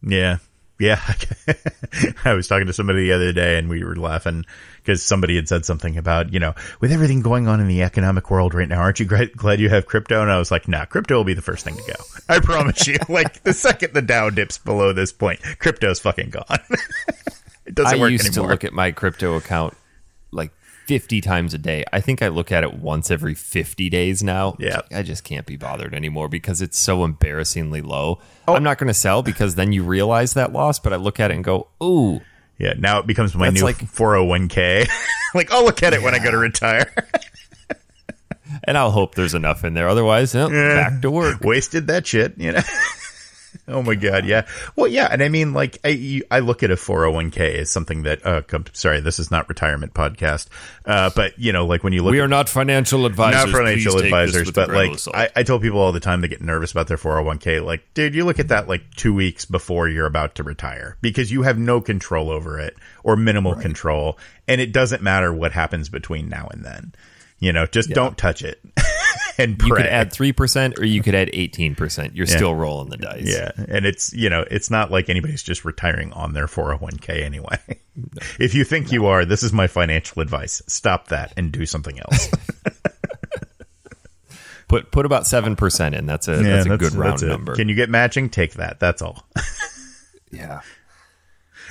Yeah. 0.02 0.36
Yeah. 0.78 1.00
I 2.24 2.34
was 2.34 2.46
talking 2.46 2.68
to 2.68 2.72
somebody 2.72 3.06
the 3.06 3.12
other 3.12 3.32
day 3.32 3.58
and 3.58 3.68
we 3.68 3.82
were 3.82 3.96
laughing 3.96 4.44
because 4.76 5.02
somebody 5.02 5.34
had 5.34 5.48
said 5.48 5.64
something 5.64 5.98
about, 5.98 6.32
you 6.32 6.38
know, 6.38 6.54
with 6.80 6.92
everything 6.92 7.20
going 7.20 7.48
on 7.48 7.60
in 7.60 7.66
the 7.66 7.82
economic 7.82 8.30
world 8.30 8.54
right 8.54 8.68
now, 8.68 8.78
aren't 8.78 9.00
you 9.00 9.06
glad, 9.06 9.60
you 9.60 9.68
have 9.68 9.86
crypto? 9.86 10.22
And 10.22 10.30
I 10.30 10.38
was 10.38 10.50
like, 10.50 10.68
nah, 10.68 10.84
crypto 10.84 11.16
will 11.16 11.24
be 11.24 11.34
the 11.34 11.42
first 11.42 11.64
thing 11.64 11.74
to 11.76 11.82
go. 11.82 11.94
I 12.28 12.38
promise 12.38 12.86
you. 12.86 12.98
like 13.08 13.42
the 13.42 13.52
second 13.52 13.92
the 13.92 14.02
Dow 14.02 14.30
dips 14.30 14.58
below 14.58 14.92
this 14.92 15.12
point, 15.12 15.40
crypto's 15.58 15.98
fucking 15.98 16.30
gone. 16.30 16.44
it 17.66 17.74
doesn't 17.74 17.98
I 17.98 18.00
work 18.00 18.12
used 18.12 18.26
anymore. 18.26 18.46
to 18.46 18.52
look 18.52 18.64
at 18.64 18.72
my 18.72 18.92
crypto 18.92 19.34
account 19.34 19.74
50 20.88 21.20
times 21.20 21.52
a 21.52 21.58
day. 21.58 21.84
I 21.92 22.00
think 22.00 22.22
I 22.22 22.28
look 22.28 22.50
at 22.50 22.64
it 22.64 22.72
once 22.72 23.10
every 23.10 23.34
50 23.34 23.90
days 23.90 24.22
now. 24.22 24.56
Yeah. 24.58 24.80
I 24.90 25.02
just 25.02 25.22
can't 25.22 25.44
be 25.44 25.58
bothered 25.58 25.94
anymore 25.94 26.30
because 26.30 26.62
it's 26.62 26.78
so 26.78 27.04
embarrassingly 27.04 27.82
low. 27.82 28.20
Oh. 28.48 28.54
I'm 28.54 28.62
not 28.62 28.78
going 28.78 28.88
to 28.88 28.94
sell 28.94 29.22
because 29.22 29.54
then 29.54 29.70
you 29.74 29.82
realize 29.84 30.32
that 30.32 30.50
loss, 30.50 30.78
but 30.78 30.94
I 30.94 30.96
look 30.96 31.20
at 31.20 31.30
it 31.30 31.34
and 31.34 31.44
go, 31.44 31.68
ooh, 31.82 32.22
yeah. 32.58 32.72
Now 32.78 33.00
it 33.00 33.06
becomes 33.06 33.34
my 33.34 33.50
new 33.50 33.64
like- 33.64 33.76
401k. 33.76 34.88
like 35.34 35.52
I'll 35.52 35.62
look 35.62 35.82
at 35.82 35.92
it 35.92 36.00
when 36.00 36.14
I 36.14 36.24
go 36.24 36.30
to 36.30 36.38
retire. 36.38 36.90
and 38.64 38.78
I'll 38.78 38.90
hope 38.90 39.14
there's 39.14 39.34
enough 39.34 39.64
in 39.64 39.74
there. 39.74 39.90
Otherwise, 39.90 40.34
eh, 40.34 40.48
back 40.48 41.02
to 41.02 41.10
work. 41.10 41.42
wasted 41.42 41.88
that 41.88 42.06
shit, 42.06 42.32
you 42.38 42.52
know. 42.52 42.62
oh 43.68 43.82
my 43.82 43.94
god, 43.94 44.24
yeah. 44.24 44.46
Well, 44.76 44.88
yeah, 44.88 45.08
and 45.10 45.22
I 45.22 45.28
mean, 45.28 45.52
like, 45.52 45.78
I 45.84 45.88
you, 45.88 46.22
I 46.30 46.40
look 46.40 46.62
at 46.62 46.70
a 46.70 46.76
four 46.76 47.04
hundred 47.04 47.14
one 47.14 47.30
k 47.30 47.58
as 47.58 47.70
something 47.70 48.02
that. 48.02 48.24
Uh, 48.24 48.42
come, 48.42 48.64
sorry, 48.72 49.00
this 49.00 49.18
is 49.18 49.30
not 49.30 49.48
retirement 49.48 49.94
podcast, 49.94 50.48
uh, 50.84 51.10
but 51.14 51.38
you 51.38 51.52
know, 51.52 51.66
like 51.66 51.84
when 51.84 51.92
you 51.92 52.02
look. 52.02 52.12
We 52.12 52.20
are 52.20 52.28
not 52.28 52.48
financial 52.48 53.06
advisors. 53.06 53.52
not 53.52 53.58
financial 53.58 53.92
Please 53.92 54.02
take 54.02 54.12
this 54.12 54.36
advisors, 54.36 54.50
but 54.52 54.70
like. 54.70 54.98
I, 55.14 55.40
I 55.40 55.42
tell 55.42 55.58
people 55.58 55.80
all 55.80 55.92
the 55.92 56.00
time 56.00 56.20
they 56.20 56.28
get 56.28 56.42
nervous 56.42 56.72
about 56.72 56.88
their 56.88 56.96
401k. 56.96 57.64
Like, 57.64 57.82
dude, 57.94 58.14
you 58.14 58.24
look 58.24 58.38
at 58.38 58.48
that 58.48 58.68
like 58.68 58.94
two 58.94 59.14
weeks 59.14 59.44
before 59.44 59.88
you're 59.88 60.06
about 60.06 60.36
to 60.36 60.42
retire 60.42 60.96
because 61.00 61.30
you 61.30 61.42
have 61.42 61.58
no 61.58 61.80
control 61.80 62.30
over 62.30 62.58
it 62.58 62.76
or 63.02 63.16
minimal 63.16 63.54
control, 63.54 64.18
and 64.46 64.60
it 64.60 64.72
doesn't 64.72 65.02
matter 65.02 65.32
what 65.32 65.52
happens 65.52 65.88
between 65.88 66.28
now 66.28 66.48
and 66.50 66.64
then. 66.64 66.92
You 67.40 67.52
know, 67.52 67.66
just 67.66 67.90
don't 67.90 68.18
touch 68.18 68.42
it 68.42 68.60
and 69.38 69.58
pray. 69.58 69.68
you 69.68 69.74
could 69.76 69.86
add 69.86 70.12
3% 70.12 70.78
or 70.78 70.84
you 70.84 71.02
could 71.02 71.14
add 71.14 71.28
18%. 71.28 72.10
You're 72.14 72.26
still 72.26 72.54
rolling 72.54 72.90
the 72.90 72.96
dice. 72.96 73.32
Yeah, 73.32 73.52
and 73.68 73.86
it's 73.86 74.12
you 74.12 74.28
know 74.30 74.44
it's 74.50 74.70
not 74.70 74.90
like 74.90 75.08
anybody's 75.08 75.42
just 75.42 75.64
retiring 75.64 76.12
on 76.12 76.32
their 76.34 76.46
401k 76.46 77.22
anyway. 77.22 77.58
If 78.38 78.54
you 78.54 78.62
think 78.62 78.92
you 78.92 79.06
are, 79.06 79.24
this 79.24 79.42
is 79.42 79.52
my 79.52 79.66
financial 79.66 80.22
advice. 80.22 80.62
Stop 80.68 81.08
that 81.08 81.32
and 81.36 81.50
do 81.50 81.66
something 81.66 81.98
else. 81.98 82.28
Put 84.68 84.92
put 84.92 85.06
about 85.06 85.22
7% 85.22 85.98
in. 85.98 86.04
That's 86.06 86.28
a 86.28 86.36
that's 86.36 86.66
a 86.66 86.76
good 86.76 86.92
round 86.92 87.22
it. 87.22 87.26
number. 87.26 87.56
Can 87.56 87.70
you 87.70 87.74
get 87.74 87.88
matching? 87.88 88.28
Take 88.28 88.52
that. 88.54 88.78
That's 88.78 89.00
all. 89.00 89.26
yeah. 90.30 90.60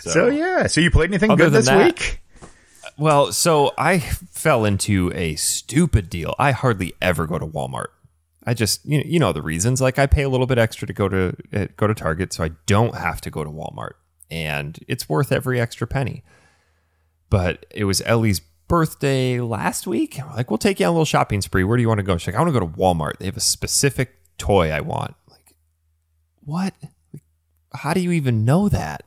So, 0.02 0.28
yeah, 0.30 0.66
so 0.68 0.82
you 0.82 0.90
played 0.90 1.12
anything 1.12 1.30
Other 1.32 1.46
good 1.46 1.54
this 1.54 1.68
that- 1.68 1.86
week? 1.86 2.22
Well, 2.98 3.32
so 3.32 3.74
I 3.78 4.00
fell 4.00 4.66
into 4.66 5.12
a 5.14 5.36
stupid 5.36 6.10
deal. 6.10 6.34
I 6.40 6.52
hardly 6.52 6.94
ever 7.00 7.28
go 7.28 7.38
to 7.38 7.46
Walmart. 7.46 7.88
I 8.44 8.54
just 8.54 8.86
you 8.86 8.98
know, 8.98 9.04
you 9.06 9.20
know 9.20 9.34
the 9.34 9.42
reasons. 9.42 9.82
Like 9.82 10.00
I 10.00 10.08
pay 10.08 10.24
a 10.24 10.30
little 10.30 10.48
bit 10.48 10.58
extra 10.58 10.88
to 10.88 10.94
go 10.94 11.10
to 11.10 11.36
uh, 11.54 11.68
go 11.76 11.86
to 11.86 11.94
Target, 11.94 12.34
so 12.34 12.44
I 12.44 12.52
don't 12.66 12.96
have 12.96 13.22
to 13.22 13.30
go 13.30 13.44
to 13.44 13.50
Walmart, 13.50 13.94
and 14.32 14.80
it's 14.88 15.08
worth 15.08 15.32
every 15.32 15.60
extra 15.60 15.86
penny. 15.86 16.24
But 17.30 17.66
it 17.72 17.84
was 17.84 18.02
Ellie's 18.06 18.40
birthday 18.40 19.42
last 19.42 19.86
week. 19.86 20.18
We're 20.18 20.36
like, 20.36 20.50
we'll 20.50 20.58
take 20.58 20.80
you 20.80 20.86
on 20.86 20.92
a 20.92 20.94
little 20.94 21.06
shopping 21.06 21.42
spree. 21.42 21.66
Where 21.66 21.78
do 21.78 21.82
you 21.82 21.90
want 21.90 22.00
to 22.00 22.04
go? 22.04 22.18
She's 22.18 22.28
like, 22.28 22.36
I 22.36 22.40
want 22.40 22.54
to 22.54 22.60
go 22.60 22.66
to 22.66 22.74
Walmart. 22.74 23.18
They 23.18 23.26
have 23.26 23.38
a 23.38 23.42
specific 23.42 24.16
toy 24.38 24.72
I 24.72 24.80
want. 24.80 25.14
Like, 25.30 25.56
what? 26.40 26.74
How 27.74 27.94
do 27.94 28.00
you 28.00 28.12
even 28.14 28.46
know 28.46 28.70
that? 28.70 29.04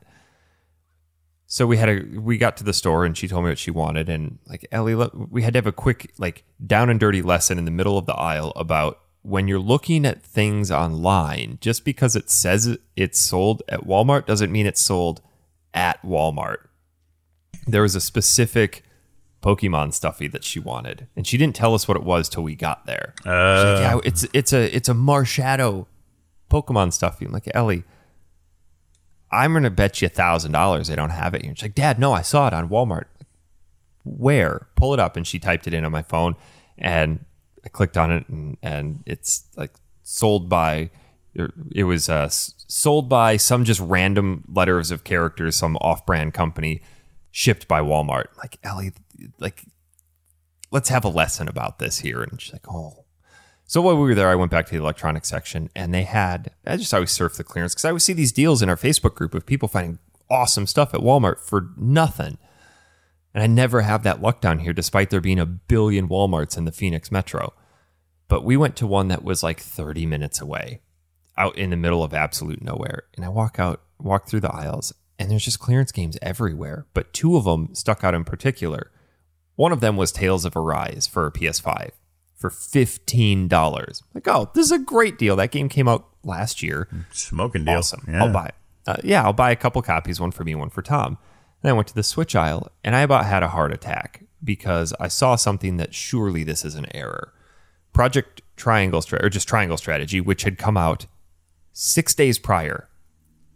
So 1.53 1.67
we 1.67 1.79
had 1.79 1.89
a 1.89 2.21
we 2.21 2.39
got 2.39 2.57
to 2.59 2.65
the 2.65 2.73
store 2.73 3.05
and 3.05 3.19
she 3.19 3.27
told 3.27 3.43
me 3.43 3.51
what 3.51 3.59
she 3.59 3.73
wanted 3.73 4.09
and 4.09 4.39
like 4.47 4.65
Ellie 4.71 4.95
we 4.95 5.43
had 5.43 5.55
to 5.55 5.59
have 5.59 5.67
a 5.67 5.73
quick 5.73 6.13
like 6.17 6.45
down 6.65 6.89
and 6.89 7.01
dirty 7.01 7.23
lesson 7.23 7.59
in 7.59 7.65
the 7.65 7.73
middle 7.73 7.99
of 7.99 8.07
the 8.07 8.15
aisle 8.15 8.53
about 8.55 9.01
when 9.23 9.49
you're 9.49 9.59
looking 9.59 10.07
at 10.07 10.23
things 10.23 10.71
online 10.71 11.59
just 11.61 11.85
because 11.85 12.15
it 12.15 12.31
says 12.31 12.79
it's 12.95 13.19
sold 13.19 13.65
at 13.69 13.81
Walmart 13.81 14.27
doesn't 14.27 14.53
mean 14.53 14.65
it's 14.65 14.81
sold 14.81 15.23
at 15.75 16.01
Walmart. 16.03 16.69
There 17.67 17.83
was 17.83 17.97
a 17.97 18.01
specific 18.01 18.85
Pokemon 19.43 19.93
stuffy 19.93 20.29
that 20.29 20.45
she 20.45 20.61
wanted 20.61 21.09
and 21.17 21.27
she 21.27 21.37
didn't 21.37 21.57
tell 21.57 21.75
us 21.75 21.89
what 21.89 21.97
it 21.97 22.05
was 22.05 22.29
till 22.29 22.45
we 22.45 22.55
got 22.55 22.87
there. 22.87 23.15
She's 23.19 23.27
like, 23.27 23.35
uh. 23.35 23.81
yeah, 23.81 23.99
it's 24.05 24.25
it's 24.33 24.53
a 24.53 24.73
it's 24.75 24.89
a 24.89 24.95
Marshadow 24.95 25.87
Pokemon 26.49 26.93
stuffy. 26.93 27.27
I'm 27.27 27.33
like 27.33 27.51
Ellie, 27.53 27.83
I'm 29.33 29.53
gonna 29.53 29.71
bet 29.71 30.03
you 30.03 30.07
a 30.07 30.09
thousand 30.09 30.53
dollars 30.53 30.89
they 30.89 30.97
don't 30.97 31.11
have 31.11 31.35
it 31.35 31.43
here. 31.43 31.55
She's 31.55 31.63
like, 31.63 31.75
Dad, 31.75 31.99
no, 31.99 32.13
I 32.13 32.23
saw 32.23 32.47
it 32.47 32.53
on 32.53 32.69
Walmart. 32.69 33.07
Where? 34.05 34.69
Pull 34.77 34.95
it 34.95 35.01
up, 35.01 35.17
and 35.17 35.27
she 35.27 35.39
typed 35.39 35.67
it 35.67 35.75
in 35.75 35.85
on 35.85 35.93
my 35.93 36.03
phone, 36.03 36.37
and 36.79 37.25
I 37.65 37.69
clicked 37.69 37.97
on 37.97 38.11
it, 38.11 38.29
and, 38.29 38.57
and 38.63 39.03
it's 39.07 39.45
like 39.57 39.73
sold 40.03 40.49
by. 40.49 40.91
It 41.73 41.85
was 41.85 42.09
uh, 42.09 42.29
sold 42.29 43.09
by 43.09 43.37
some 43.37 43.65
just 43.65 43.79
random 43.79 44.43
letters 44.53 44.91
of 44.91 45.05
characters, 45.05 45.55
some 45.55 45.77
off-brand 45.77 46.35
company, 46.35 46.83
shipped 47.31 47.69
by 47.69 47.81
Walmart. 47.81 48.37
Like 48.37 48.59
Ellie, 48.65 48.93
like 49.39 49.65
let's 50.71 50.89
have 50.89 51.05
a 51.05 51.09
lesson 51.09 51.49
about 51.49 51.79
this 51.79 52.01
here. 52.01 52.23
And 52.23 52.41
she's 52.41 52.53
like, 52.53 52.69
oh, 52.69 53.00
so 53.71 53.81
while 53.81 53.95
we 53.95 54.03
were 54.03 54.17
there, 54.17 54.29
I 54.29 54.35
went 54.35 54.51
back 54.51 54.67
to 54.67 54.73
the 54.73 54.83
electronics 54.83 55.29
section 55.29 55.71
and 55.77 55.95
they 55.95 56.03
had, 56.03 56.51
I 56.67 56.77
just 56.77 56.93
always 56.93 57.13
surf 57.13 57.37
the 57.37 57.45
clearance 57.45 57.73
because 57.73 57.85
I 57.85 57.91
always 57.91 58.03
see 58.03 58.13
these 58.13 58.33
deals 58.33 58.63
in 58.63 58.69
our 58.69 58.75
Facebook 58.75 59.15
group 59.15 59.33
of 59.33 59.47
people 59.47 59.69
finding 59.69 60.01
awesome 60.29 60.67
stuff 60.67 60.93
at 60.93 61.03
Walmart 61.03 61.39
for 61.39 61.69
nothing. 61.77 62.39
And 63.33 63.45
I 63.45 63.47
never 63.47 63.83
have 63.83 64.03
that 64.03 64.21
luck 64.21 64.41
down 64.41 64.59
here, 64.59 64.73
despite 64.73 65.11
there 65.11 65.21
being 65.21 65.39
a 65.39 65.47
billion 65.47 66.09
Walmarts 66.09 66.59
in 66.59 66.65
the 66.65 66.73
Phoenix 66.73 67.13
metro. 67.13 67.53
But 68.27 68.43
we 68.43 68.57
went 68.57 68.75
to 68.75 68.89
one 68.89 69.07
that 69.07 69.23
was 69.23 69.45
like 69.45 69.61
30 69.61 70.05
minutes 70.05 70.41
away, 70.41 70.81
out 71.39 71.57
in 71.57 71.71
the 71.71 71.77
middle 71.77 72.03
of 72.03 72.13
absolute 72.13 72.63
nowhere. 72.63 73.05
And 73.15 73.25
I 73.25 73.29
walk 73.29 73.61
out, 73.61 73.83
walk 74.01 74.27
through 74.27 74.41
the 74.41 74.53
aisles, 74.53 74.93
and 75.17 75.31
there's 75.31 75.45
just 75.45 75.61
clearance 75.61 75.93
games 75.93 76.19
everywhere. 76.21 76.87
But 76.93 77.13
two 77.13 77.37
of 77.37 77.45
them 77.45 77.73
stuck 77.77 78.03
out 78.03 78.15
in 78.15 78.25
particular. 78.25 78.91
One 79.55 79.71
of 79.71 79.79
them 79.79 79.97
was 79.97 80.11
Tales 80.11 80.45
of 80.45 80.57
Arise 80.57 81.07
for 81.07 81.25
a 81.25 81.31
PS5 81.31 81.93
for 82.41 82.51
$15. 82.51 84.03
Like, 84.15 84.27
oh, 84.29 84.51
this 84.55 84.67
is 84.67 84.73
a 84.73 84.79
great 84.79 85.19
deal. 85.19 85.37
That 85.37 85.51
game 85.51 85.69
came 85.69 85.87
out 85.89 86.09
last 86.25 86.63
year. 86.63 86.89
Smoking 87.13 87.65
deal. 87.65 87.79
Awesome. 87.79 88.05
Yeah. 88.09 88.25
I'll 88.25 88.33
buy 88.33 88.47
it. 88.47 88.55
Uh, 88.87 88.97
yeah, 89.05 89.23
I'll 89.23 89.33
buy 89.35 89.51
a 89.51 89.57
couple 89.57 89.81
copies, 89.83 90.21
one 90.21 90.31
for 90.31 90.43
me, 90.43 90.55
one 90.55 90.71
for 90.71 90.83
Tom. 90.83 91.19
Then 91.63 91.71
I 91.71 91.73
went 91.75 91.89
to 91.89 91.95
the 91.95 92.03
Switch 92.03 92.35
aisle 92.35 92.73
and 92.83 92.97
I 92.97 93.03
about 93.03 93.27
had 93.27 93.43
a 93.43 93.49
heart 93.49 93.73
attack 93.73 94.25
because 94.43 94.95
I 94.99 95.09
saw 95.09 95.37
something 95.37 95.77
that 95.77 95.95
surely 95.95 96.43
this 96.43 96.65
is 96.65 96.75
an 96.75 96.87
error. 96.97 97.33
Project 97.93 98.41
Triangle, 98.57 99.03
Stra- 99.03 99.23
or 99.23 99.29
just 99.29 99.47
Triangle 99.47 99.77
Strategy, 99.77 100.21
which 100.21 100.45
had 100.45 100.57
come 100.57 100.79
out 100.79 101.07
six 101.75 102.15
days 102.15 102.39
prior, 102.39 102.89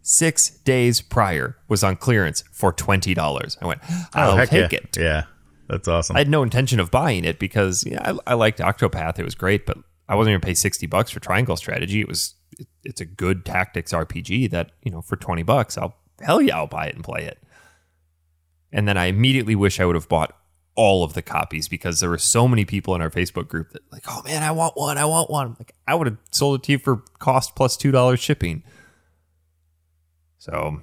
six 0.03 0.49
days 0.49 1.01
prior, 1.01 1.57
was 1.67 1.83
on 1.83 1.95
clearance 1.95 2.43
for 2.51 2.71
$20. 2.71 3.57
I 3.61 3.65
went, 3.65 3.81
I'll 4.13 4.39
Oh, 4.39 4.45
take 4.45 4.71
yeah. 4.71 4.77
it. 4.79 4.97
Yeah, 4.97 5.23
that's 5.67 5.87
awesome. 5.87 6.15
I 6.15 6.19
had 6.19 6.29
no 6.29 6.43
intention 6.43 6.79
of 6.79 6.91
buying 6.91 7.25
it 7.25 7.39
because 7.39 7.85
I, 7.87 8.17
I 8.27 8.33
liked 8.35 8.59
Octopath. 8.59 9.19
It 9.19 9.25
was 9.25 9.35
great, 9.35 9.65
but 9.65 9.77
I 10.07 10.15
wasn't 10.15 10.33
going 10.33 10.41
to 10.41 10.45
pay 10.45 10.53
60 10.53 10.85
bucks 10.87 11.11
for 11.11 11.19
Triangle 11.19 11.55
Strategy. 11.55 12.01
It 12.01 12.07
was 12.07 12.35
it, 12.57 12.67
it's 12.83 13.01
a 13.01 13.05
good 13.05 13.45
tactics 13.45 13.91
RPG 13.91 14.51
that, 14.51 14.71
you 14.83 14.91
know, 14.91 15.01
for 15.01 15.15
20 15.15 15.43
bucks, 15.43 15.77
I'll 15.77 15.97
hell 16.21 16.41
yeah, 16.41 16.57
I'll 16.57 16.67
buy 16.67 16.87
it 16.87 16.95
and 16.95 17.03
play 17.03 17.23
it. 17.23 17.39
And 18.71 18.87
then 18.87 18.97
I 18.97 19.05
immediately 19.05 19.55
wish 19.55 19.79
I 19.79 19.85
would 19.85 19.95
have 19.95 20.09
bought 20.09 20.35
all 20.75 21.03
of 21.03 21.13
the 21.13 21.21
copies 21.21 21.67
because 21.67 21.99
there 21.99 22.09
were 22.09 22.17
so 22.17 22.47
many 22.47 22.65
people 22.65 22.93
in 22.95 23.01
our 23.01 23.09
Facebook 23.09 23.47
group 23.47 23.71
that 23.71 23.81
like, 23.91 24.03
"Oh 24.07 24.21
man, 24.23 24.43
I 24.43 24.51
want 24.51 24.75
one. 24.75 24.97
I 24.97 25.05
want 25.05 25.29
one." 25.29 25.55
Like 25.57 25.73
I 25.87 25.95
would 25.95 26.07
have 26.07 26.17
sold 26.31 26.59
it 26.59 26.63
to 26.63 26.73
you 26.73 26.77
for 26.77 26.97
cost 27.19 27.55
plus 27.55 27.77
$2 27.77 28.19
shipping. 28.19 28.63
So, 30.37 30.81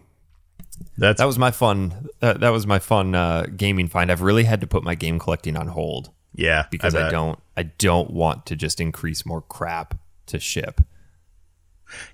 that's 1.02 1.18
that 1.18 1.26
was 1.26 1.38
my 1.38 1.50
fun. 1.50 2.08
That, 2.20 2.40
that 2.40 2.50
was 2.50 2.66
my 2.66 2.78
fun 2.78 3.14
uh, 3.14 3.46
gaming 3.56 3.88
find. 3.88 4.10
I've 4.10 4.22
really 4.22 4.44
had 4.44 4.60
to 4.60 4.66
put 4.66 4.84
my 4.84 4.94
game 4.94 5.18
collecting 5.18 5.56
on 5.56 5.66
hold 5.68 6.10
yeah 6.34 6.64
because 6.70 6.94
I, 6.94 7.02
bet. 7.02 7.10
don't 7.10 7.38
I 7.56 7.64
don't 7.64 8.10
want 8.10 8.46
to 8.46 8.56
just 8.56 8.80
increase 8.80 9.26
more 9.26 9.42
crap 9.42 9.98
to 10.26 10.38
ship. 10.38 10.80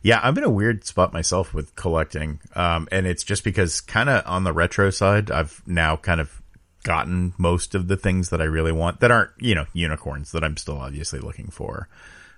Yeah, 0.02 0.20
I'm 0.22 0.36
in 0.38 0.42
a 0.42 0.50
weird 0.50 0.84
spot 0.84 1.12
myself 1.12 1.54
with 1.54 1.76
collecting. 1.76 2.40
Um, 2.56 2.88
and 2.90 3.06
it's 3.06 3.22
just 3.22 3.44
because 3.44 3.80
kind 3.80 4.08
of 4.08 4.24
on 4.26 4.42
the 4.42 4.52
retro 4.52 4.90
side, 4.90 5.30
I've 5.30 5.62
now 5.66 5.96
kind 5.96 6.20
of 6.20 6.42
gotten 6.82 7.34
most 7.38 7.76
of 7.76 7.86
the 7.86 7.96
things 7.96 8.30
that 8.30 8.40
I 8.40 8.44
really 8.44 8.72
want 8.72 9.00
that 9.00 9.12
aren't, 9.12 9.30
you 9.38 9.54
know, 9.54 9.66
unicorns 9.74 10.32
that 10.32 10.42
I'm 10.42 10.56
still 10.56 10.78
obviously 10.78 11.20
looking 11.20 11.50
for. 11.50 11.88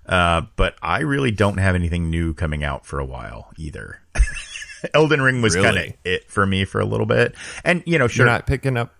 Uh, 0.05 0.41
but 0.55 0.75
I 0.83 0.99
really 0.99 1.31
don't 1.31 1.57
have 1.57 1.73
anything 1.73 2.11
new 2.11 2.33
coming 2.33 2.63
out 2.63 2.85
for 2.85 2.99
a 2.99 3.05
while 3.05 3.51
either. 3.57 4.01
Elden 4.93 5.21
Ring 5.21 5.41
was 5.41 5.55
Really? 5.55 5.65
kind 5.67 5.77
of 5.89 5.93
it 6.03 6.29
for 6.29 6.45
me 6.45 6.65
for 6.65 6.79
a 6.81 6.85
little 6.85 7.05
bit. 7.05 7.35
And, 7.63 7.83
you 7.85 7.97
know, 7.99 8.07
sure. 8.07 8.25
You're 8.25 8.33
not 8.33 8.47
picking 8.47 8.77
up 8.77 8.93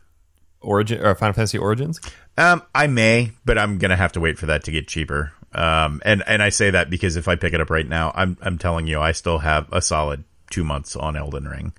Origin 0.62 1.04
or 1.06 1.16
Final 1.16 1.34
Fantasy 1.34 1.58
Origins. 1.58 2.00
Um, 2.38 2.62
I 2.74 2.88
may, 2.88 3.32
but 3.46 3.58
I'm 3.58 3.78
gonna 3.78 3.96
have 3.98 4.12
to 4.14 4.20
wait 4.20 4.38
for 4.38 4.46
that 4.48 4.64
to 4.66 4.72
get 4.72 4.88
cheaper. 4.88 5.32
Um, 5.54 6.02
and 6.06 6.24
and 6.28 6.42
I 6.42 6.50
say 6.50 6.70
that 6.72 6.90
because 6.90 7.16
if 7.18 7.28
I 7.28 7.36
pick 7.36 7.54
it 7.54 7.60
up 7.62 7.70
right 7.70 7.88
now, 7.88 8.12
I'm 8.16 8.38
I'm 8.42 8.58
telling 8.58 8.88
you, 8.88 9.02
I 9.02 9.12
still 9.12 9.40
have 9.40 9.68
a 9.74 9.82
solid 9.82 10.24
two 10.50 10.64
months 10.64 10.96
on 10.96 11.16
Elden 11.18 11.48
Ring. 11.48 11.74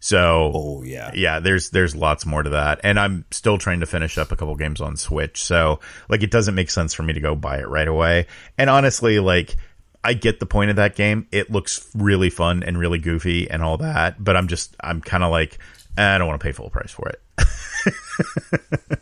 So, 0.00 0.50
Oh, 0.54 0.82
yeah. 0.82 1.12
yeah, 1.14 1.40
there's 1.40 1.70
there's 1.70 1.96
lots 1.96 2.26
more 2.26 2.42
to 2.42 2.50
that, 2.50 2.80
and 2.84 2.98
I'm 3.00 3.24
still 3.30 3.56
trying 3.56 3.80
to 3.80 3.86
finish 3.86 4.18
up 4.18 4.32
a 4.32 4.36
couple 4.36 4.54
games 4.56 4.80
on 4.82 4.96
Switch. 4.96 5.42
So, 5.42 5.80
like, 6.10 6.22
it 6.22 6.30
doesn't 6.30 6.54
make 6.54 6.70
sense 6.70 6.92
for 6.92 7.02
me 7.02 7.14
to 7.14 7.20
go 7.20 7.34
buy 7.34 7.58
it 7.60 7.68
right 7.68 7.88
away. 7.88 8.26
And 8.58 8.68
honestly, 8.68 9.18
like, 9.18 9.56
I 10.04 10.12
get 10.14 10.38
the 10.38 10.46
point 10.46 10.70
of 10.70 10.76
that 10.76 10.94
game. 10.94 11.26
It 11.32 11.50
looks 11.50 11.90
really 11.94 12.30
fun 12.30 12.62
and 12.62 12.78
really 12.78 12.98
goofy 12.98 13.50
and 13.50 13.62
all 13.62 13.78
that, 13.78 14.22
but 14.22 14.36
I'm 14.36 14.48
just 14.48 14.76
I'm 14.80 15.00
kind 15.00 15.24
of 15.24 15.30
like 15.30 15.58
eh, 15.96 16.14
I 16.14 16.18
don't 16.18 16.28
want 16.28 16.40
to 16.40 16.44
pay 16.44 16.52
full 16.52 16.70
price 16.70 16.90
for 16.92 17.08
it. 17.08 17.20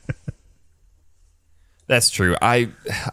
That's 1.88 2.08
true. 2.10 2.36
I 2.40 2.70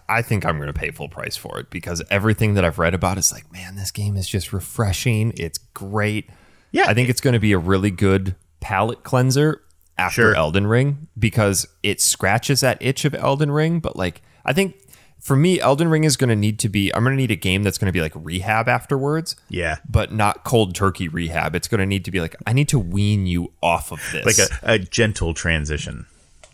I 0.08 0.22
think 0.22 0.46
I'm 0.46 0.58
going 0.58 0.68
to 0.72 0.80
pay 0.80 0.92
full 0.92 1.10
price 1.10 1.36
for 1.36 1.60
it 1.60 1.70
because 1.70 2.02
everything 2.10 2.54
that 2.54 2.64
I've 2.64 2.80
read 2.80 2.94
about 2.94 3.18
is 3.18 3.32
like, 3.34 3.52
man, 3.52 3.76
this 3.76 3.92
game 3.92 4.16
is 4.16 4.28
just 4.30 4.54
refreshing. 4.54 5.34
It's 5.38 5.58
great. 5.58 6.30
Yeah. 6.72 6.86
I 6.88 6.94
think 6.94 7.10
it's 7.10 7.20
going 7.20 7.34
to 7.34 7.40
be 7.40 7.52
a 7.52 7.58
really 7.58 7.92
good 7.92 8.36
palate 8.62 9.04
cleanser 9.04 9.62
after 9.98 10.22
Sure. 10.22 10.36
Elden 10.36 10.68
Ring 10.68 11.08
because 11.18 11.68
it 11.84 12.00
scratches 12.00 12.62
that 12.62 12.78
itch 12.80 13.04
of 13.06 13.16
Elden 13.16 13.52
Ring, 13.52 13.80
but 13.80 13.96
like 13.98 14.22
I 14.46 14.54
think 14.54 14.76
for 15.20 15.36
me 15.36 15.60
Elden 15.60 15.90
Ring 15.90 16.04
is 16.04 16.18
going 16.18 16.30
to 16.30 16.36
need 16.36 16.60
to 16.60 16.70
be 16.70 16.94
I'm 16.96 17.04
going 17.04 17.16
to 17.16 17.22
need 17.22 17.32
a 17.32 17.36
game 17.36 17.64
that's 17.64 17.78
going 17.78 17.88
to 17.88 17.92
be 17.92 18.02
like 18.02 18.14
rehab 18.16 18.68
afterwards. 18.70 19.36
Yeah. 19.50 19.78
But 19.90 20.12
not 20.12 20.44
cold 20.44 20.76
turkey 20.76 21.08
rehab. 21.08 21.56
It's 21.56 21.68
going 21.68 21.80
to 21.80 21.86
need 21.86 22.06
to 22.06 22.12
be 22.12 22.20
like 22.22 22.36
I 22.48 22.54
need 22.54 22.70
to 22.70 22.80
wean 22.80 23.26
you 23.28 23.52
off 23.62 23.92
of 23.92 24.00
this. 24.12 24.26
Like 24.26 24.50
a, 24.64 24.74
a 24.74 24.80
gentle 24.80 25.34
transition. 25.34 26.06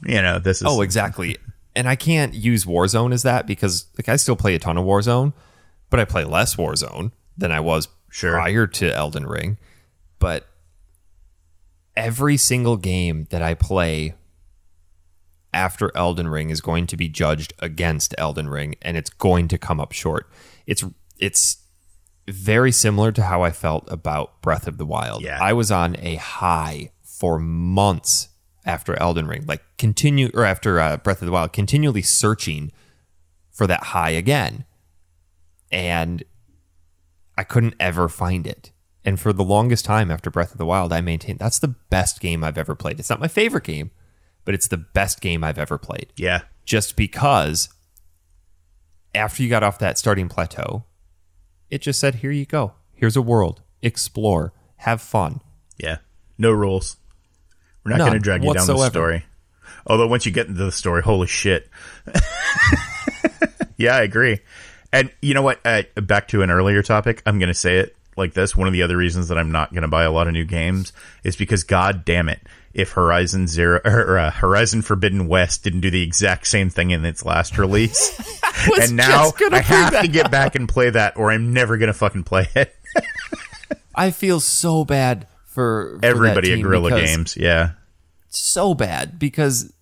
You 0.05 0.21
know, 0.21 0.39
this 0.39 0.61
is 0.61 0.67
Oh, 0.67 0.81
exactly. 0.81 1.37
And 1.75 1.87
I 1.89 1.95
can't 1.95 2.33
use 2.33 2.65
Warzone 2.65 3.13
as 3.13 3.23
that 3.23 3.47
because 3.47 3.85
like 3.97 4.09
I 4.09 4.15
still 4.15 4.35
play 4.35 4.55
a 4.55 4.59
ton 4.59 4.77
of 4.77 4.85
Warzone, 4.85 5.33
but 5.89 5.99
I 5.99 6.05
play 6.05 6.23
less 6.23 6.55
Warzone 6.55 7.11
than 7.37 7.51
I 7.51 7.59
was 7.59 7.87
Sure. 8.09 8.31
prior 8.33 8.65
to 8.65 8.93
Elden 8.95 9.25
Ring. 9.27 9.57
But 10.19 10.47
every 11.95 12.37
single 12.37 12.77
game 12.77 13.27
that 13.29 13.41
I 13.41 13.53
play 13.53 14.15
after 15.55 15.89
Elden 15.95 16.27
Ring 16.27 16.49
is 16.51 16.61
going 16.61 16.85
to 16.87 16.97
be 16.97 17.07
judged 17.07 17.53
against 17.59 18.13
Elden 18.17 18.49
Ring 18.49 18.75
and 18.81 18.97
it's 18.97 19.09
going 19.09 19.47
to 19.47 19.57
come 19.57 19.79
up 19.79 19.93
short. 19.93 20.29
It's 20.67 20.83
it's 21.17 21.57
very 22.27 22.71
similar 22.71 23.11
to 23.13 23.23
how 23.23 23.41
I 23.41 23.51
felt 23.51 23.89
about 23.89 24.41
Breath 24.41 24.67
of 24.67 24.77
the 24.77 24.85
Wild. 24.85 25.23
Yeah. 25.23 25.39
I 25.41 25.53
was 25.53 25.71
on 25.71 25.95
a 25.99 26.15
high 26.15 26.91
for 27.03 27.39
months 27.39 28.29
after 28.65 28.99
Elden 28.99 29.27
Ring, 29.27 29.45
like 29.47 29.63
continue 29.77 30.29
or 30.33 30.43
after 30.43 30.79
uh, 30.79 30.97
Breath 30.97 31.21
of 31.21 31.27
the 31.27 31.31
Wild, 31.31 31.53
continually 31.53 32.01
searching 32.01 32.71
for 33.51 33.65
that 33.67 33.85
high 33.85 34.09
again, 34.09 34.65
and 35.71 36.23
I 37.37 37.43
couldn't 37.43 37.75
ever 37.79 38.09
find 38.09 38.45
it. 38.45 38.71
And 39.05 39.19
for 39.19 39.31
the 39.31 39.43
longest 39.43 39.85
time 39.85 40.11
after 40.11 40.31
Breath 40.31 40.51
of 40.51 40.57
the 40.57 40.65
Wild, 40.65 40.91
I 40.91 40.99
maintained 40.99 41.39
that's 41.39 41.59
the 41.59 41.75
best 41.89 42.19
game 42.19 42.43
I've 42.43 42.57
ever 42.57 42.75
played. 42.75 42.99
It's 42.99 43.09
not 43.09 43.21
my 43.21 43.27
favorite 43.27 43.63
game, 43.63 43.91
but 44.45 44.53
it's 44.53 44.67
the 44.67 44.77
best 44.77 45.21
game 45.21 45.43
I've 45.43 45.57
ever 45.59 45.77
played. 45.77 46.13
yeah. 46.15 46.41
Just 46.65 46.95
because 46.95 47.69
after 49.13 49.43
you 49.43 49.49
got 49.49 49.61
off 49.61 49.77
that 49.79 49.99
starting 49.99 50.29
plateau, 50.29 50.85
it 51.69 51.81
just 51.81 51.99
said, 51.99 52.15
here 52.15 52.31
you 52.31 52.45
go. 52.45 52.73
Here's 52.93 53.15
a 53.15 53.21
world. 53.21 53.61
Explore. 53.83 54.51
Have 54.77 54.99
fun. 55.01 55.41
Yeah. 55.77 55.97
No 56.39 56.51
rules. 56.51 56.97
We're 57.83 57.91
not 57.91 57.99
going 57.99 58.13
to 58.13 58.19
drag 58.19 58.43
you 58.43 58.51
down 58.53 58.65
the 58.65 58.73
whatsoever. 58.73 58.91
story. 58.91 59.25
Although 59.85 60.07
once 60.07 60.25
you 60.25 60.31
get 60.31 60.47
into 60.47 60.63
the 60.63 60.71
story, 60.71 61.03
holy 61.03 61.27
shit. 61.27 61.69
yeah, 63.77 63.95
I 63.95 64.01
agree. 64.01 64.39
And 64.91 65.11
you 65.21 65.33
know 65.33 65.43
what? 65.43 65.59
Uh, 65.63 65.83
back 66.01 66.29
to 66.29 66.41
an 66.41 66.49
earlier 66.49 66.81
topic, 66.81 67.21
I'm 67.25 67.37
going 67.37 67.49
to 67.49 67.53
say 67.53 67.77
it 67.77 67.95
like 68.17 68.33
this. 68.33 68.55
One 68.55 68.67
of 68.67 68.73
the 68.73 68.81
other 68.81 68.97
reasons 68.97 69.27
that 69.27 69.37
I'm 69.37 69.51
not 69.51 69.71
going 69.71 69.83
to 69.83 69.87
buy 69.87 70.03
a 70.03 70.11
lot 70.11 70.27
of 70.27 70.33
new 70.33 70.45
games 70.45 70.93
is 71.23 71.35
because, 71.35 71.63
god 71.63 72.05
damn 72.05 72.27
it, 72.29 72.41
if 72.75 72.91
Horizon 72.91 73.47
Zero 73.47 73.79
or 73.85 74.19
uh, 74.19 74.29
Horizon 74.29 74.81
Forbidden 74.81 75.27
West 75.27 75.63
didn't 75.63 75.81
do 75.81 75.89
the 75.89 76.03
exact 76.03 76.45
same 76.45 76.69
thing 76.69 76.91
in 76.91 77.03
its 77.05 77.25
last 77.25 77.57
release, 77.57 78.19
and 78.81 78.95
now 78.95 79.31
I 79.51 79.61
have 79.61 80.01
to 80.01 80.07
get 80.07 80.29
back 80.29 80.55
and 80.55 80.69
play 80.69 80.89
that, 80.91 81.17
or 81.17 81.31
I'm 81.31 81.53
never 81.53 81.77
going 81.77 81.87
to 81.87 81.93
fucking 81.93 82.25
play 82.25 82.49
it. 82.53 82.75
I 83.95 84.11
feel 84.11 84.41
so 84.41 84.83
bad 84.83 85.27
for, 85.45 85.97
for 85.99 86.05
Everybody 86.05 86.51
at 86.53 86.61
Guerrilla 86.61 86.91
Games, 86.91 87.37
yeah. 87.37 87.71
so 88.27 88.73
bad 88.73 89.17
because 89.17 89.73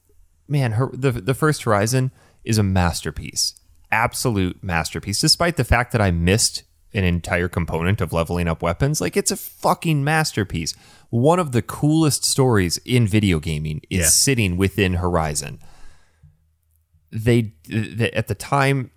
man 0.48 0.74
her, 0.74 0.90
the 0.94 1.12
the 1.12 1.34
first 1.34 1.64
horizon 1.64 2.12
is 2.44 2.58
a 2.58 2.64
masterpiece 2.64 3.56
absolute 3.92 4.62
masterpiece 4.62 5.20
despite 5.22 5.56
the 5.56 5.64
fact 5.64 5.94
that 5.94 6.02
i 6.02 6.12
missed 6.12 6.64
an 6.94 7.04
entire 7.04 7.48
component 7.48 8.02
of 8.02 8.14
leveling 8.14 8.48
up 8.48 8.62
weapons 8.62 9.02
like 9.02 9.18
it's 9.18 9.32
a 9.32 9.36
fucking 9.38 10.04
masterpiece. 10.04 10.74
One 11.10 11.40
of 11.40 11.52
the 11.52 11.62
coolest 11.62 12.24
stories 12.24 12.78
in 12.86 13.08
video 13.08 13.40
gaming 13.40 13.82
is 13.90 14.00
Yeah. 14.02 14.08
sitting 14.08 14.58
within 14.58 14.96
horizon. 14.96 15.60
They, 17.12 17.54
they 17.70 18.12
at 18.12 18.28
the 18.28 18.36
time 18.36 18.92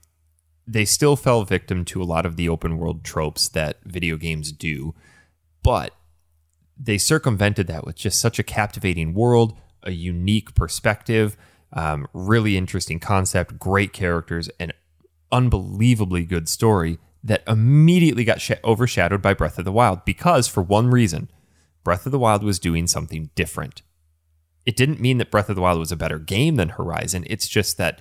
they 0.66 0.85
still 0.85 1.16
fell 1.16 1.44
victim 1.44 1.85
to 1.87 2.02
a 2.02 2.04
lot 2.04 2.26
of 2.26 2.37
the 2.37 2.48
open 2.48 2.76
world 2.78 3.04
tropes 3.04 3.48
that 3.48 3.78
video 3.85 4.16
games 4.16 4.50
do 4.52 4.94
but 5.62 5.92
they 6.78 6.98
circumvented 6.98 7.66
that 7.66 7.85
with 7.85 7.96
just 7.96 8.20
such 8.20 8.38
a 8.38 8.42
captivating 8.42 9.14
world, 9.14 9.56
a 9.82 9.90
unique 9.92 10.54
perspective, 10.54 11.37
um, 11.72 12.06
really 12.12 12.56
interesting 12.56 13.00
concept, 13.00 13.59
great 13.59 13.92
characters, 13.92 14.50
and 14.61 14.72
unbelievably 15.32 16.24
good 16.24 16.48
story 16.48 16.98
that 17.26 17.42
immediately 17.46 18.24
got 18.24 18.40
sh- 18.40 18.52
overshadowed 18.64 19.20
by 19.20 19.34
Breath 19.34 19.58
of 19.58 19.64
the 19.64 19.72
Wild 19.72 20.04
because, 20.04 20.46
for 20.46 20.62
one 20.62 20.90
reason, 20.90 21.28
Breath 21.84 22.06
of 22.06 22.12
the 22.12 22.18
Wild 22.18 22.42
was 22.42 22.58
doing 22.58 22.86
something 22.86 23.30
different. 23.34 23.82
It 24.64 24.76
didn't 24.76 25.00
mean 25.00 25.18
that 25.18 25.30
Breath 25.30 25.48
of 25.48 25.56
the 25.56 25.62
Wild 25.62 25.78
was 25.78 25.92
a 25.92 25.96
better 25.96 26.18
game 26.18 26.56
than 26.56 26.70
Horizon. 26.70 27.24
It's 27.28 27.48
just 27.48 27.78
that 27.78 28.00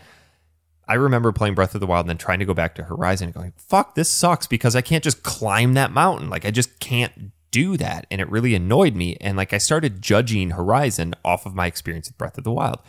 I 0.88 0.93
remember 0.93 1.31
playing 1.31 1.55
Breath 1.55 1.73
of 1.73 1.81
the 1.81 1.88
Wild 1.88 2.05
and 2.05 2.09
then 2.09 2.17
trying 2.17 2.39
to 2.39 2.45
go 2.45 2.53
back 2.53 2.75
to 2.75 2.83
Horizon 2.83 3.27
and 3.27 3.35
going, 3.35 3.53
fuck, 3.57 3.95
this 3.95 4.09
sucks 4.09 4.47
because 4.47 4.75
I 4.75 4.81
can't 4.81 5.03
just 5.03 5.23
climb 5.23 5.73
that 5.73 5.91
mountain. 5.91 6.29
Like, 6.29 6.45
I 6.45 6.51
just 6.51 6.79
can't 6.79 7.31
do 7.49 7.77
that. 7.77 8.05
And 8.11 8.21
it 8.21 8.29
really 8.29 8.53
annoyed 8.53 8.95
me. 8.95 9.17
And 9.21 9.38
like, 9.38 9.53
I 9.53 9.57
started 9.57 10.01
judging 10.01 10.51
Horizon 10.51 11.15
off 11.23 11.45
of 11.45 11.55
my 11.55 11.65
experience 11.65 12.07
with 12.07 12.17
Breath 12.17 12.38
of 12.38 12.43
the 12.43 12.51
Wild. 12.51 12.79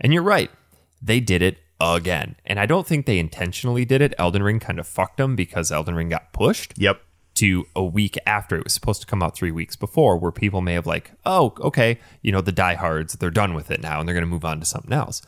And 0.00 0.12
you're 0.12 0.22
right, 0.22 0.50
they 1.00 1.20
did 1.20 1.42
it 1.42 1.58
again. 1.92 2.36
And 2.46 2.58
I 2.58 2.64
don't 2.64 2.86
think 2.86 3.04
they 3.04 3.18
intentionally 3.18 3.84
did 3.84 4.00
it. 4.00 4.14
Elden 4.18 4.42
Ring 4.42 4.58
kind 4.60 4.78
of 4.78 4.86
fucked 4.86 5.18
them 5.18 5.36
because 5.36 5.70
Elden 5.70 5.94
Ring 5.94 6.08
got 6.08 6.32
pushed 6.32 6.72
Yep. 6.78 7.02
to 7.34 7.66
a 7.76 7.84
week 7.84 8.16
after 8.26 8.56
it 8.56 8.64
was 8.64 8.72
supposed 8.72 9.02
to 9.02 9.06
come 9.06 9.22
out 9.22 9.36
three 9.36 9.50
weeks 9.50 9.76
before, 9.76 10.16
where 10.16 10.32
people 10.32 10.62
may 10.62 10.72
have 10.74 10.86
like, 10.86 11.12
oh, 11.26 11.52
okay, 11.60 11.98
you 12.22 12.32
know, 12.32 12.40
the 12.40 12.52
diehards, 12.52 13.14
they're 13.14 13.30
done 13.30 13.52
with 13.54 13.70
it 13.70 13.82
now 13.82 14.00
and 14.00 14.08
they're 14.08 14.14
going 14.14 14.24
to 14.24 14.30
move 14.30 14.44
on 14.46 14.60
to 14.60 14.64
something 14.66 14.92
else. 14.92 15.20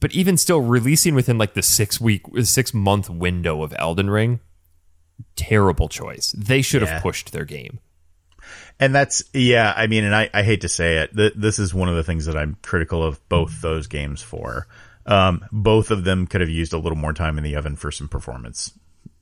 But 0.00 0.12
even 0.12 0.36
still, 0.36 0.60
releasing 0.60 1.14
within 1.14 1.38
like 1.38 1.54
the 1.54 1.62
six 1.62 2.00
week, 2.00 2.22
six 2.42 2.72
month 2.74 3.08
window 3.10 3.62
of 3.62 3.74
Elden 3.78 4.10
Ring, 4.10 4.40
terrible 5.36 5.88
choice. 5.88 6.32
They 6.36 6.60
should 6.62 6.82
Yeah. 6.82 6.88
have 6.94 7.02
pushed 7.02 7.32
their 7.32 7.44
game. 7.44 7.80
And 8.78 8.94
that's 8.94 9.22
yeah. 9.32 9.72
I 9.74 9.86
mean, 9.86 10.04
and 10.04 10.14
I, 10.14 10.28
I 10.34 10.42
hate 10.42 10.60
to 10.62 10.68
say 10.68 10.98
it. 10.98 11.16
Th- 11.16 11.32
this 11.34 11.58
is 11.58 11.72
one 11.72 11.88
of 11.88 11.94
the 11.96 12.02
things 12.04 12.26
that 12.26 12.36
I'm 12.36 12.58
critical 12.60 13.02
of 13.02 13.26
both 13.30 13.62
those 13.62 13.86
games 13.86 14.20
for. 14.20 14.66
Um, 15.06 15.44
both 15.52 15.90
of 15.90 16.04
them 16.04 16.26
could 16.26 16.40
have 16.40 16.50
used 16.50 16.72
a 16.72 16.78
little 16.78 16.96
more 16.96 17.12
time 17.12 17.36
in 17.38 17.44
the 17.44 17.56
oven 17.56 17.76
for 17.76 17.90
some 17.90 18.08
performance, 18.08 18.72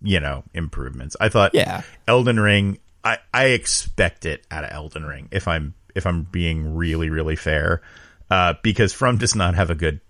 you 0.00 0.20
know, 0.20 0.44
improvements. 0.54 1.16
I 1.20 1.28
thought, 1.28 1.54
Yeah. 1.54 1.82
Elden 2.06 2.38
Ring. 2.38 2.78
I 3.04 3.18
I 3.34 3.46
expect 3.46 4.26
it 4.26 4.46
out 4.50 4.62
of 4.64 4.70
Elden 4.70 5.04
Ring. 5.04 5.28
If 5.32 5.48
I'm 5.48 5.74
if 5.94 6.06
I'm 6.06 6.22
being 6.22 6.76
really 6.76 7.10
really 7.10 7.34
fair, 7.36 7.82
uh, 8.30 8.54
because 8.62 8.92
From 8.92 9.18
does 9.18 9.34
not 9.34 9.54
have 9.56 9.70
a 9.70 9.74
good 9.74 10.00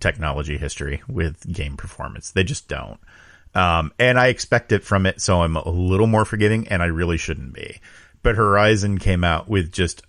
technology 0.00 0.58
history 0.58 1.02
with 1.08 1.50
game 1.52 1.76
performance. 1.76 2.30
They 2.30 2.44
just 2.44 2.68
don't. 2.68 2.98
Um, 3.54 3.92
and 3.98 4.18
I 4.18 4.26
expect 4.28 4.72
it 4.72 4.82
from 4.82 5.06
it, 5.06 5.20
so 5.20 5.42
I'm 5.42 5.56
a 5.56 5.68
little 5.68 6.08
more 6.08 6.24
forgiving, 6.24 6.66
and 6.68 6.82
I 6.82 6.86
really 6.86 7.16
shouldn't 7.16 7.54
be. 7.54 7.80
But 8.22 8.34
Horizon 8.34 8.98
came 8.98 9.22
out 9.22 9.48
with 9.48 9.70
just, 9.70 10.02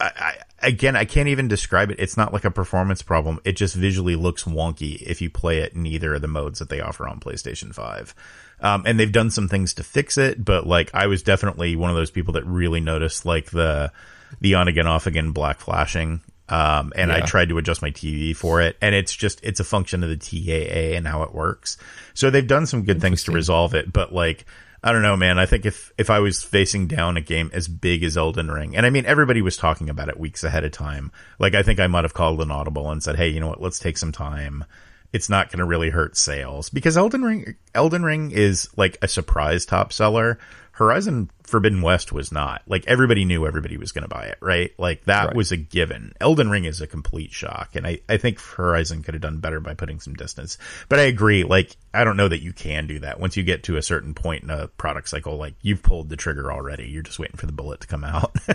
I, 0.00 0.10
I, 0.16 0.34
again, 0.60 0.96
I 0.96 1.04
can't 1.04 1.28
even 1.28 1.48
describe 1.48 1.90
it. 1.90 1.98
It's 1.98 2.16
not 2.16 2.32
like 2.32 2.44
a 2.44 2.50
performance 2.50 3.02
problem. 3.02 3.40
It 3.44 3.52
just 3.52 3.74
visually 3.74 4.16
looks 4.16 4.44
wonky 4.44 5.00
if 5.02 5.20
you 5.20 5.30
play 5.30 5.58
it 5.58 5.74
in 5.74 5.86
either 5.86 6.14
of 6.14 6.22
the 6.22 6.28
modes 6.28 6.58
that 6.58 6.68
they 6.68 6.80
offer 6.80 7.06
on 7.06 7.20
PlayStation 7.20 7.74
5. 7.74 8.14
Um, 8.60 8.82
and 8.86 8.98
they've 8.98 9.12
done 9.12 9.30
some 9.30 9.48
things 9.48 9.74
to 9.74 9.84
fix 9.84 10.18
it, 10.18 10.44
but 10.44 10.66
like 10.66 10.90
I 10.94 11.06
was 11.06 11.22
definitely 11.22 11.76
one 11.76 11.90
of 11.90 11.96
those 11.96 12.10
people 12.10 12.34
that 12.34 12.44
really 12.44 12.80
noticed 12.80 13.24
like 13.24 13.50
the, 13.50 13.92
the 14.40 14.54
on 14.54 14.68
again, 14.68 14.86
off 14.86 15.06
again 15.06 15.30
black 15.30 15.60
flashing. 15.60 16.22
Um, 16.48 16.94
and 16.96 17.12
I 17.12 17.20
tried 17.20 17.50
to 17.50 17.58
adjust 17.58 17.82
my 17.82 17.90
TV 17.90 18.34
for 18.34 18.62
it, 18.62 18.78
and 18.80 18.94
it's 18.94 19.14
just 19.14 19.44
it's 19.44 19.60
a 19.60 19.64
function 19.64 20.02
of 20.02 20.08
the 20.08 20.16
TAA 20.16 20.96
and 20.96 21.06
how 21.06 21.22
it 21.22 21.34
works. 21.34 21.76
So 22.14 22.30
they've 22.30 22.46
done 22.46 22.64
some 22.64 22.84
good 22.84 23.02
things 23.02 23.24
to 23.24 23.32
resolve 23.32 23.74
it, 23.74 23.92
but 23.92 24.14
like 24.14 24.46
I 24.82 24.92
don't 24.92 25.02
know, 25.02 25.16
man. 25.16 25.38
I 25.38 25.46
think 25.46 25.66
if 25.66 25.92
if 25.98 26.08
I 26.08 26.20
was 26.20 26.42
facing 26.42 26.86
down 26.86 27.16
a 27.16 27.20
game 27.20 27.50
as 27.52 27.66
big 27.66 28.04
as 28.04 28.16
Elden 28.16 28.50
Ring, 28.50 28.76
and 28.76 28.86
I 28.86 28.90
mean 28.90 29.06
everybody 29.06 29.42
was 29.42 29.56
talking 29.56 29.90
about 29.90 30.08
it 30.08 30.20
weeks 30.20 30.44
ahead 30.44 30.64
of 30.64 30.72
time, 30.72 31.10
like 31.38 31.54
I 31.54 31.62
think 31.62 31.80
I 31.80 31.88
might 31.88 32.04
have 32.04 32.14
called 32.14 32.40
an 32.40 32.50
audible 32.50 32.90
and 32.90 33.02
said, 33.02 33.16
hey, 33.16 33.28
you 33.28 33.40
know 33.40 33.48
what? 33.48 33.60
Let's 33.60 33.78
take 33.80 33.98
some 33.98 34.12
time 34.12 34.64
it's 35.12 35.28
not 35.28 35.50
going 35.50 35.58
to 35.58 35.64
really 35.64 35.90
hurt 35.90 36.16
sales 36.16 36.68
because 36.68 36.96
Elden 36.96 37.22
Ring 37.22 37.56
Elden 37.74 38.02
Ring 38.02 38.30
is 38.30 38.68
like 38.76 38.98
a 39.02 39.08
surprise 39.08 39.64
top 39.64 39.92
seller. 39.92 40.38
Horizon 40.72 41.30
Forbidden 41.48 41.82
West 41.82 42.12
was 42.12 42.30
not. 42.30 42.62
Like 42.66 42.86
everybody 42.86 43.24
knew 43.24 43.46
everybody 43.46 43.76
was 43.76 43.92
going 43.92 44.02
to 44.02 44.08
buy 44.08 44.24
it, 44.26 44.38
right? 44.40 44.70
Like 44.78 45.04
that 45.06 45.26
Right. 45.28 45.36
was 45.36 45.50
a 45.50 45.56
given. 45.56 46.12
Elden 46.20 46.50
Ring 46.50 46.64
is 46.64 46.80
a 46.80 46.86
complete 46.86 47.32
shock, 47.32 47.74
and 47.74 47.86
I 47.86 48.00
I 48.08 48.16
think 48.18 48.40
Horizon 48.40 49.02
could 49.02 49.14
have 49.14 49.20
done 49.22 49.38
better 49.40 49.58
by 49.60 49.74
putting 49.74 49.98
some 50.00 50.14
distance. 50.14 50.58
But 50.88 50.98
I 50.98 51.02
agree. 51.04 51.44
Like 51.44 51.76
I 51.92 52.04
don't 52.04 52.16
know 52.16 52.28
that 52.28 52.42
you 52.42 52.52
can 52.52 52.86
do 52.86 52.98
that 53.00 53.18
once 53.18 53.36
you 53.36 53.42
get 53.42 53.62
to 53.64 53.76
a 53.76 53.82
certain 53.82 54.14
point 54.14 54.44
in 54.44 54.50
a 54.50 54.68
product 54.68 55.08
cycle. 55.08 55.36
Like 55.36 55.54
you've 55.62 55.82
pulled 55.82 56.08
the 56.10 56.16
trigger 56.16 56.52
already. 56.52 56.86
You're 56.88 57.02
just 57.02 57.18
waiting 57.18 57.36
for 57.36 57.46
the 57.46 57.52
bullet 57.52 57.80
to 57.80 57.86
come 57.86 58.04
out. 58.04 58.34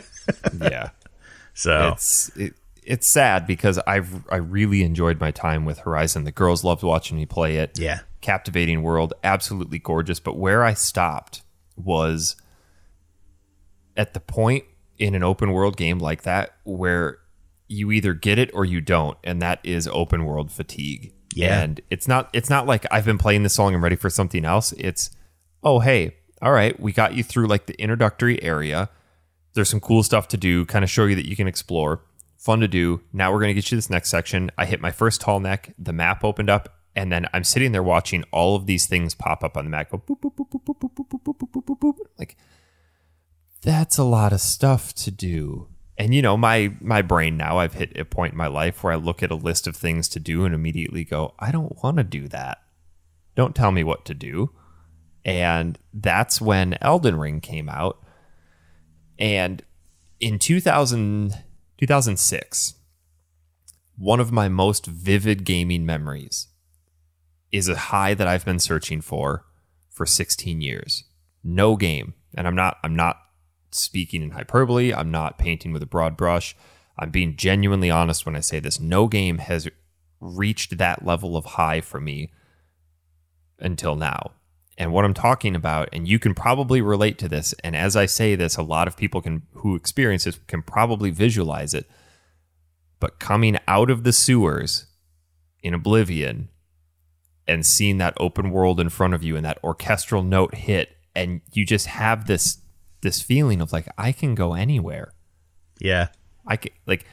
Yeah. 0.61 0.89
so 1.53 1.89
it's 1.93 2.29
it, 2.37 2.53
it's 2.83 3.07
sad 3.07 3.45
because 3.47 3.79
I've 3.87 4.27
I 4.31 4.37
really 4.37 4.83
enjoyed 4.83 5.19
my 5.19 5.31
time 5.31 5.65
with 5.65 5.79
Horizon. 5.79 6.23
The 6.23 6.31
girls 6.31 6.63
loved 6.63 6.83
watching 6.83 7.17
me 7.17 7.25
play 7.25 7.57
it. 7.57 7.77
yeah, 7.79 7.99
Captivating 8.21 8.83
world, 8.83 9.13
absolutely 9.23 9.79
gorgeous. 9.79 10.19
But 10.19 10.37
where 10.37 10.63
I 10.63 10.73
stopped 10.73 11.41
was 11.75 12.35
at 13.95 14.13
the 14.13 14.19
point 14.19 14.65
in 14.97 15.15
an 15.15 15.23
open 15.23 15.51
world 15.51 15.77
game 15.77 15.99
like 15.99 16.23
that 16.23 16.55
where 16.63 17.19
you 17.67 17.91
either 17.91 18.13
get 18.13 18.39
it 18.39 18.51
or 18.53 18.65
you 18.65 18.81
don't, 18.81 19.17
and 19.23 19.41
that 19.41 19.59
is 19.63 19.87
open 19.87 20.25
world 20.25 20.51
fatigue. 20.51 21.13
Yeah. 21.33 21.61
And 21.61 21.81
it's 21.89 22.07
not 22.07 22.29
it's 22.33 22.49
not 22.49 22.67
like 22.67 22.85
I've 22.91 23.05
been 23.05 23.17
playing 23.17 23.43
this 23.43 23.53
song 23.53 23.73
and 23.73 23.81
ready 23.81 23.95
for 23.95 24.09
something 24.09 24.45
else. 24.45 24.71
It's 24.73 25.09
oh 25.63 25.79
hey, 25.79 26.15
all 26.41 26.51
right, 26.51 26.79
we 26.79 26.91
got 26.91 27.15
you 27.15 27.23
through 27.23 27.47
like 27.47 27.65
the 27.65 27.79
introductory 27.81 28.41
area. 28.43 28.89
There's 29.53 29.69
some 29.69 29.79
cool 29.79 30.03
stuff 30.03 30.27
to 30.29 30.37
do, 30.37 30.65
kind 30.65 30.83
of 30.83 30.89
show 30.89 31.05
you 31.05 31.15
that 31.15 31.27
you 31.27 31.35
can 31.35 31.47
explore. 31.47 32.03
Fun 32.37 32.59
to 32.59 32.67
do. 32.67 33.01
Now 33.13 33.31
we're 33.31 33.39
gonna 33.39 33.53
get 33.53 33.71
you 33.71 33.77
this 33.77 33.89
next 33.89 34.09
section. 34.09 34.51
I 34.57 34.65
hit 34.65 34.81
my 34.81 34.91
first 34.91 35.21
tall 35.21 35.39
neck, 35.39 35.73
the 35.79 35.93
map 35.93 36.23
opened 36.23 36.49
up, 36.49 36.79
and 36.95 37.11
then 37.11 37.27
I'm 37.33 37.43
sitting 37.43 37.71
there 37.71 37.83
watching 37.83 38.23
all 38.31 38.55
of 38.55 38.65
these 38.65 38.85
things 38.85 39.15
pop 39.15 39.43
up 39.43 39.57
on 39.57 39.65
the 39.65 39.71
map. 39.71 39.89
Go 39.89 39.97
boop 39.97 40.19
boop 40.19 40.35
boop 40.35 40.51
boop 40.51 40.63
boop 40.65 40.77
boop 40.79 41.09
boop 41.09 41.23
boop 41.23 41.37
boop 41.37 41.65
boop 41.65 41.79
boop 41.79 42.02
that's 43.63 43.97
a 43.97 44.03
lot 44.03 44.33
of 44.33 44.41
stuff 44.41 44.93
to 44.93 45.11
do. 45.11 45.69
And 45.97 46.13
you 46.13 46.21
know, 46.21 46.37
my 46.37 46.73
my 46.81 47.01
brain 47.01 47.37
now 47.37 47.59
I've 47.59 47.73
hit 47.73 47.97
a 47.97 48.05
point 48.05 48.33
in 48.33 48.37
my 48.37 48.47
life 48.47 48.83
where 48.83 48.93
I 48.93 48.97
look 48.97 49.23
at 49.23 49.31
a 49.31 49.35
list 49.35 49.67
of 49.67 49.75
things 49.75 50.09
to 50.09 50.19
do 50.19 50.43
and 50.45 50.53
immediately 50.53 51.03
go, 51.03 51.33
I 51.39 51.51
don't 51.51 51.81
want 51.83 51.97
to 51.97 52.03
do 52.03 52.27
that. 52.27 52.59
Don't 53.35 53.55
tell 53.55 53.71
me 53.71 53.83
what 53.83 54.05
to 54.05 54.13
do. 54.13 54.51
And 55.25 55.79
that's 55.93 56.41
when 56.41 56.77
Elden 56.81 57.17
Ring 57.17 57.39
came 57.39 57.69
out. 57.69 58.03
And 59.17 59.63
in 60.19 60.39
2000, 60.39 61.37
2006, 61.77 62.73
one 63.95 64.19
of 64.19 64.31
my 64.31 64.49
most 64.49 64.85
vivid 64.85 65.45
gaming 65.45 65.85
memories 65.85 66.47
is 67.51 67.69
a 67.69 67.75
high 67.75 68.13
that 68.15 68.27
I've 68.27 68.43
been 68.43 68.59
searching 68.59 68.99
for 68.99 69.45
for 69.89 70.05
16 70.05 70.59
years. 70.59 71.05
No 71.43 71.75
game, 71.75 72.15
and 72.35 72.47
I'm 72.47 72.55
not 72.55 72.77
I'm 72.83 72.95
not 72.95 73.17
speaking 73.73 74.21
in 74.21 74.31
hyperbole, 74.31 74.93
I'm 74.93 75.11
not 75.11 75.37
painting 75.37 75.73
with 75.73 75.83
a 75.83 75.87
broad 75.87 76.17
brush. 76.17 76.55
I'm 76.97 77.09
being 77.09 77.35
genuinely 77.35 77.89
honest 77.89 78.25
when 78.25 78.35
I 78.35 78.39
say 78.39 78.59
this. 78.59 78.79
No 78.79 79.07
game 79.07 79.39
has 79.39 79.67
reached 80.19 80.77
that 80.77 81.05
level 81.05 81.35
of 81.35 81.45
high 81.45 81.81
for 81.81 81.99
me 81.99 82.31
until 83.59 83.95
now. 83.95 84.31
And 84.77 84.91
what 84.91 85.05
I'm 85.05 85.13
talking 85.13 85.55
about, 85.55 85.89
and 85.93 86.07
you 86.07 86.17
can 86.17 86.33
probably 86.33 86.81
relate 86.81 87.17
to 87.19 87.29
this, 87.29 87.53
and 87.63 87.75
as 87.75 87.95
I 87.95 88.05
say 88.07 88.35
this, 88.35 88.57
a 88.57 88.63
lot 88.63 88.87
of 88.87 88.97
people 88.97 89.21
can 89.21 89.43
who 89.53 89.75
experience 89.75 90.23
this 90.23 90.39
can 90.47 90.63
probably 90.63 91.11
visualize 91.11 91.73
it. 91.73 91.87
But 92.99 93.19
coming 93.19 93.57
out 93.67 93.91
of 93.91 94.03
the 94.03 94.13
sewers 94.13 94.87
in 95.61 95.73
Oblivion 95.73 96.49
and 97.47 97.65
seeing 97.65 97.97
that 97.99 98.15
open 98.17 98.49
world 98.49 98.79
in 98.79 98.89
front 98.89 99.13
of 99.13 99.23
you 99.23 99.35
and 99.35 99.45
that 99.45 99.63
orchestral 99.63 100.23
note 100.23 100.55
hit, 100.55 100.95
and 101.13 101.41
you 101.51 101.65
just 101.65 101.87
have 101.87 102.25
this 102.25 102.57
this 103.03 103.21
feeling 103.21 103.61
of 103.61 103.71
like 103.71 103.87
I 103.97 104.11
can 104.11 104.33
go 104.33 104.53
anywhere. 104.53 105.13
yeah, 105.79 106.07
I 106.47 106.57
can 106.57 106.71
like 106.87 107.05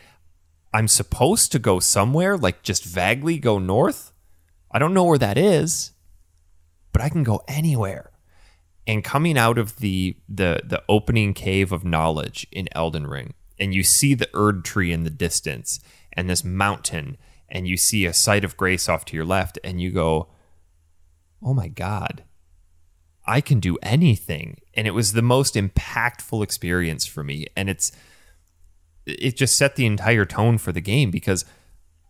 I'm 0.73 0.89
supposed 0.89 1.53
to 1.53 1.59
go 1.59 1.81
somewhere, 1.81 2.39
like 2.39 2.63
just 2.63 2.85
vaguely 2.85 3.39
go 3.39 3.59
north. 3.59 4.13
I 4.71 4.79
don't 4.79 4.95
know 4.95 5.05
where 5.05 5.19
that 5.19 5.37
is, 5.37 5.93
but 6.93 7.03
I 7.03 7.09
can 7.09 7.25
go 7.25 7.43
anywhere. 7.49 8.13
And 8.87 9.05
coming 9.05 9.37
out 9.37 9.59
of 9.59 9.77
the 9.77 10.17
the 10.29 10.63
the 10.65 10.83
opening 10.89 11.35
cave 11.35 11.71
of 11.73 11.85
knowledge 11.85 12.47
in 12.51 12.69
Elden 12.73 13.07
Ring, 13.07 13.35
and 13.59 13.75
you 13.75 13.83
see 13.83 14.15
the 14.15 14.31
Erd 14.33 14.65
tree 14.65 14.93
in 14.93 15.05
the 15.05 15.11
distance 15.11 15.81
and 16.15 16.31
this 16.31 16.43
mountain, 16.45 17.19
and 17.49 17.69
you 17.69 17.77
see 17.77 18.07
a 18.07 18.15
sight 18.15 18.45
of 18.45 18.57
grace 18.57 18.89
off 18.89 19.05
to 19.07 19.17
your 19.17 19.27
left, 19.27 19.59
and 19.63 19.81
you 19.81 19.91
go, 19.91 20.29
Oh 21.43 21.55
my 21.55 21.69
God. 21.69 22.25
I 23.31 23.41
can 23.41 23.61
do 23.61 23.79
anything. 23.81 24.61
And 24.75 24.89
it 24.89 24.91
was 24.91 25.13
the 25.13 25.23
most 25.23 25.55
impactful 25.55 26.43
experience 26.43 27.07
for 27.07 27.23
me. 27.23 27.47
And 27.57 27.71
it's 27.71 27.93
it 29.07 29.37
just 29.37 29.57
set 29.57 29.77
the 29.77 29.87
entire 29.87 30.25
tone 30.25 30.59
for 30.59 30.73
the 30.73 30.81
game 30.81 31.13
because 31.13 31.45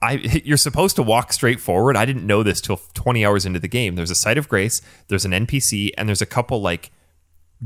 I 0.00 0.12
you're 0.44 0.56
supposed 0.56 0.96
to 0.96 1.02
walk 1.02 1.34
straight 1.34 1.60
forward. 1.60 1.94
I 1.94 2.06
didn't 2.06 2.26
know 2.26 2.42
this 2.42 2.62
till 2.62 2.80
20 2.94 3.24
hours 3.24 3.44
into 3.44 3.60
the 3.60 3.68
game. 3.68 3.96
There's 3.96 4.10
a 4.10 4.14
site 4.14 4.38
of 4.38 4.48
grace, 4.48 4.80
there's 5.08 5.26
an 5.26 5.32
NPC, 5.32 5.90
and 5.98 6.08
there's 6.08 6.22
a 6.22 6.26
couple 6.26 6.62
like 6.62 6.90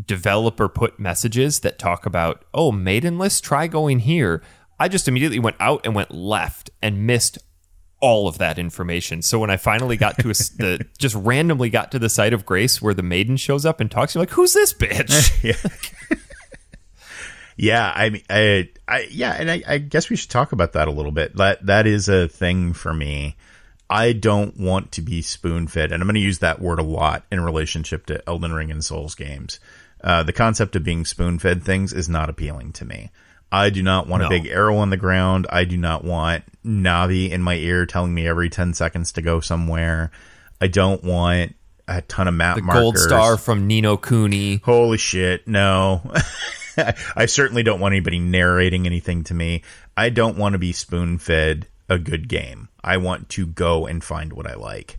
developer 0.04 0.68
put 0.68 0.98
messages 0.98 1.60
that 1.60 1.78
talk 1.78 2.06
about, 2.06 2.44
"Oh, 2.52 2.72
maidenless, 2.72 3.40
try 3.40 3.68
going 3.68 4.00
here." 4.00 4.42
I 4.80 4.88
just 4.88 5.06
immediately 5.06 5.38
went 5.38 5.56
out 5.60 5.82
and 5.84 5.94
went 5.94 6.10
left 6.10 6.70
and 6.82 7.06
missed 7.06 7.38
all 8.04 8.28
of 8.28 8.36
that 8.36 8.58
information. 8.58 9.22
So 9.22 9.38
when 9.38 9.48
I 9.48 9.56
finally 9.56 9.96
got 9.96 10.18
to 10.18 10.28
a, 10.28 10.34
the 10.34 10.86
just 10.98 11.14
randomly 11.14 11.70
got 11.70 11.92
to 11.92 11.98
the 11.98 12.10
site 12.10 12.34
of 12.34 12.44
grace 12.44 12.82
where 12.82 12.92
the 12.92 13.02
maiden 13.02 13.38
shows 13.38 13.64
up 13.64 13.80
and 13.80 13.90
talks, 13.90 14.14
you're 14.14 14.20
like, 14.20 14.30
"Who's 14.30 14.52
this 14.52 14.74
bitch?" 14.74 15.42
yeah. 16.10 16.18
yeah, 17.56 17.92
I 17.94 18.10
mean, 18.10 18.22
I, 18.28 18.68
I, 18.86 19.08
yeah, 19.10 19.32
and 19.32 19.50
I, 19.50 19.62
I 19.66 19.78
guess 19.78 20.10
we 20.10 20.16
should 20.16 20.28
talk 20.28 20.52
about 20.52 20.74
that 20.74 20.86
a 20.86 20.90
little 20.90 21.12
bit. 21.12 21.34
That 21.36 21.64
that 21.64 21.86
is 21.86 22.10
a 22.10 22.28
thing 22.28 22.74
for 22.74 22.92
me. 22.92 23.36
I 23.88 24.12
don't 24.12 24.58
want 24.60 24.92
to 24.92 25.02
be 25.02 25.22
spoon 25.22 25.66
fed, 25.66 25.90
and 25.90 26.02
I'm 26.02 26.06
going 26.06 26.14
to 26.14 26.20
use 26.20 26.40
that 26.40 26.60
word 26.60 26.80
a 26.80 26.84
lot 26.84 27.24
in 27.32 27.40
relationship 27.40 28.04
to 28.06 28.22
Elden 28.28 28.52
Ring 28.52 28.70
and 28.70 28.84
Souls 28.84 29.14
games. 29.14 29.60
Uh, 30.02 30.22
the 30.22 30.32
concept 30.34 30.76
of 30.76 30.84
being 30.84 31.06
spoon 31.06 31.38
fed 31.38 31.62
things 31.62 31.94
is 31.94 32.10
not 32.10 32.28
appealing 32.28 32.72
to 32.72 32.84
me. 32.84 33.10
I 33.54 33.70
do 33.70 33.82
not 33.82 34.08
want 34.08 34.22
No. 34.22 34.26
a 34.26 34.30
big 34.30 34.46
arrow 34.46 34.76
on 34.78 34.90
the 34.90 34.96
ground. 34.96 35.46
I 35.50 35.64
do 35.64 35.76
not 35.76 36.04
want 36.04 36.42
Navi 36.66 37.30
in 37.30 37.40
my 37.42 37.54
ear 37.54 37.86
telling 37.86 38.12
me 38.12 38.26
every 38.26 38.50
10 38.50 38.74
seconds 38.74 39.12
to 39.12 39.22
go 39.22 39.40
somewhere. 39.40 40.10
I 40.60 40.66
don't 40.66 41.04
want 41.04 41.54
a 41.86 42.00
ton 42.02 42.26
of 42.28 42.34
map 42.34 42.56
the 42.56 42.62
markers. 42.62 42.82
gold 42.82 42.98
star 42.98 43.36
from 43.36 43.66
Nino 43.66 43.96
Cooney. 43.96 44.60
Holy 44.64 44.98
shit, 44.98 45.46
no. 45.46 46.02
I 47.16 47.26
certainly 47.26 47.62
don't 47.62 47.78
want 47.80 47.92
anybody 47.92 48.18
narrating 48.18 48.86
anything 48.86 49.22
to 49.24 49.34
me. 49.34 49.62
I 49.96 50.08
don't 50.10 50.36
want 50.36 50.54
to 50.54 50.58
be 50.58 50.72
spoon 50.72 51.18
fed 51.18 51.68
a 51.88 51.98
good 51.98 52.28
game. 52.28 52.68
I 52.82 52.96
want 52.96 53.28
to 53.30 53.46
go 53.46 53.86
and 53.86 54.02
find 54.02 54.32
what 54.32 54.46
I 54.50 54.54
like. 54.54 54.98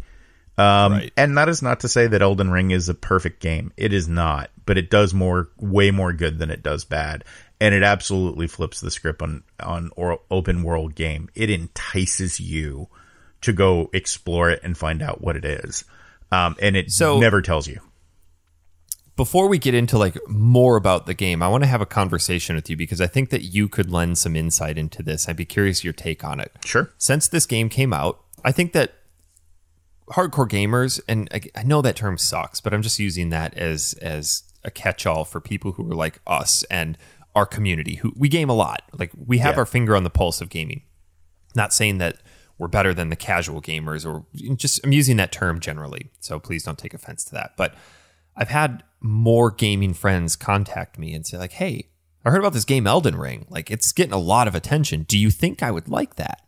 Um, 0.58 0.94
Right. 0.94 1.12
And 1.18 1.38
that 1.38 1.50
is 1.50 1.62
not 1.62 1.82
to 1.82 1.90
say 1.90 2.08
that 2.08 2.22
Elden 2.22 2.50
Ring 2.52 2.72
is 2.72 2.88
a 2.88 2.94
perfect 2.94 3.42
game. 3.42 3.74
It 3.76 3.92
is 3.92 4.08
not, 4.08 4.52
but 4.66 4.78
it 4.78 4.90
does 4.90 5.14
more, 5.14 5.50
way 5.60 5.92
more 5.92 6.14
good 6.14 6.40
than 6.40 6.50
it 6.50 6.64
does 6.64 6.86
bad. 6.86 7.26
And 7.62 7.74
it 7.74 7.84
absolutely 7.84 8.48
flips 8.48 8.82
the 8.82 8.92
script 8.92 9.22
on, 9.22 9.44
on 9.62 9.92
or 9.96 10.20
open 10.30 10.62
world 10.64 10.94
game. 10.96 11.30
It 11.36 11.50
entices 11.50 12.40
you 12.40 12.90
to 13.42 13.54
go 13.54 13.90
explore 13.94 14.50
it 14.50 14.60
and 14.64 14.78
find 14.78 15.02
out 15.02 15.22
what 15.22 15.36
it 15.38 15.46
is. 15.46 15.86
Um, 16.32 16.56
and 16.62 16.76
it 16.76 16.92
So- 16.92 17.20
never 17.20 17.42
tells 17.42 17.68
you. 17.68 17.80
before 19.16 19.48
we 19.48 19.58
get 19.58 19.74
into 19.74 19.98
like 19.98 20.18
more 20.28 20.76
about 20.76 21.06
the 21.06 21.14
game, 21.14 21.42
I 21.42 21.48
want 21.48 21.64
to 21.64 21.68
have 21.70 21.80
a 21.80 21.86
conversation 21.86 22.56
with 22.58 22.70
you 22.70 22.76
because 22.76 23.00
I 23.00 23.08
think 23.08 23.30
that 23.30 23.44
you 23.44 23.70
could 23.70 23.90
lend 23.90 24.18
some 24.18 24.36
insight 24.36 24.78
into 24.78 25.02
this. 25.02 25.30
I'd 25.30 25.38
be 25.38 25.46
curious 25.46 25.86
your 25.86 25.94
take 25.94 26.26
on 26.26 26.42
it. 26.42 26.52
Sure. 26.66 26.92
Since 26.98 27.30
this 27.30 27.46
game 27.46 27.70
came 27.70 27.94
out, 27.94 28.20
I 28.44 28.52
think 28.52 28.74
that 28.74 28.96
hardcore 30.10 30.50
gamers, 30.50 31.00
and 31.08 31.30
I, 31.34 31.42
I 31.56 31.64
know 31.64 31.82
that 31.82 31.96
term 31.96 32.18
sucks, 32.18 32.60
but 32.60 32.74
I'm 32.74 32.82
just 32.82 33.00
using 33.00 33.30
that 33.30 33.54
as 33.58 33.94
as 34.02 34.44
a 34.66 34.72
catch-all 34.72 35.24
for 35.26 35.40
people 35.40 35.74
who 35.74 35.90
are 35.92 35.96
like 35.96 36.20
us 36.28 36.64
and 36.72 36.98
our 37.36 37.46
community 37.46 37.96
who 37.96 38.14
we 38.16 38.30
game 38.30 38.50
a 38.50 38.54
lot. 38.54 38.82
Like 38.98 39.12
we 39.16 39.40
have 39.40 39.56
Yeah. 39.56 39.60
our 39.60 39.66
finger 39.66 39.96
on 39.96 40.04
the 40.04 40.10
pulse 40.10 40.42
of 40.42 40.50
gaming. 40.50 40.84
Not 41.54 41.74
saying 41.74 41.98
that 42.00 42.18
we're 42.58 42.68
better 42.70 42.94
than 42.94 43.10
the 43.10 43.16
casual 43.18 43.62
gamers 43.62 44.06
or 44.06 44.26
just 44.56 44.80
I'm 44.86 44.94
using 44.94 45.18
that 45.18 45.32
term 45.34 45.60
generally. 45.60 46.10
So 46.22 46.40
please 46.40 46.64
don't 46.64 46.80
take 46.80 46.94
offense 46.94 47.24
to 47.26 47.34
that. 47.34 47.52
But 47.58 47.76
I've 48.36 48.50
had 48.50 48.84
more 49.02 49.52
gaming 49.52 49.94
friends 49.94 50.36
contact 50.36 50.98
me 50.98 51.14
and 51.14 51.26
say 51.28 51.38
like, 51.38 51.52
"Hey, 51.54 51.90
I 52.24 52.30
heard 52.32 52.40
about 52.40 52.54
this 52.54 52.66
game 52.66 52.88
Elden 52.88 53.18
Ring. 53.18 53.46
Like 53.50 53.70
it's 53.70 53.92
getting 53.92 54.14
a 54.14 54.18
lot 54.18 54.48
of 54.48 54.56
attention. 54.56 55.04
Do 55.04 55.18
you 55.18 55.30
think 55.30 55.62
I 55.62 55.72
would 55.72 55.90
like 55.90 56.16
that?" 56.16 56.42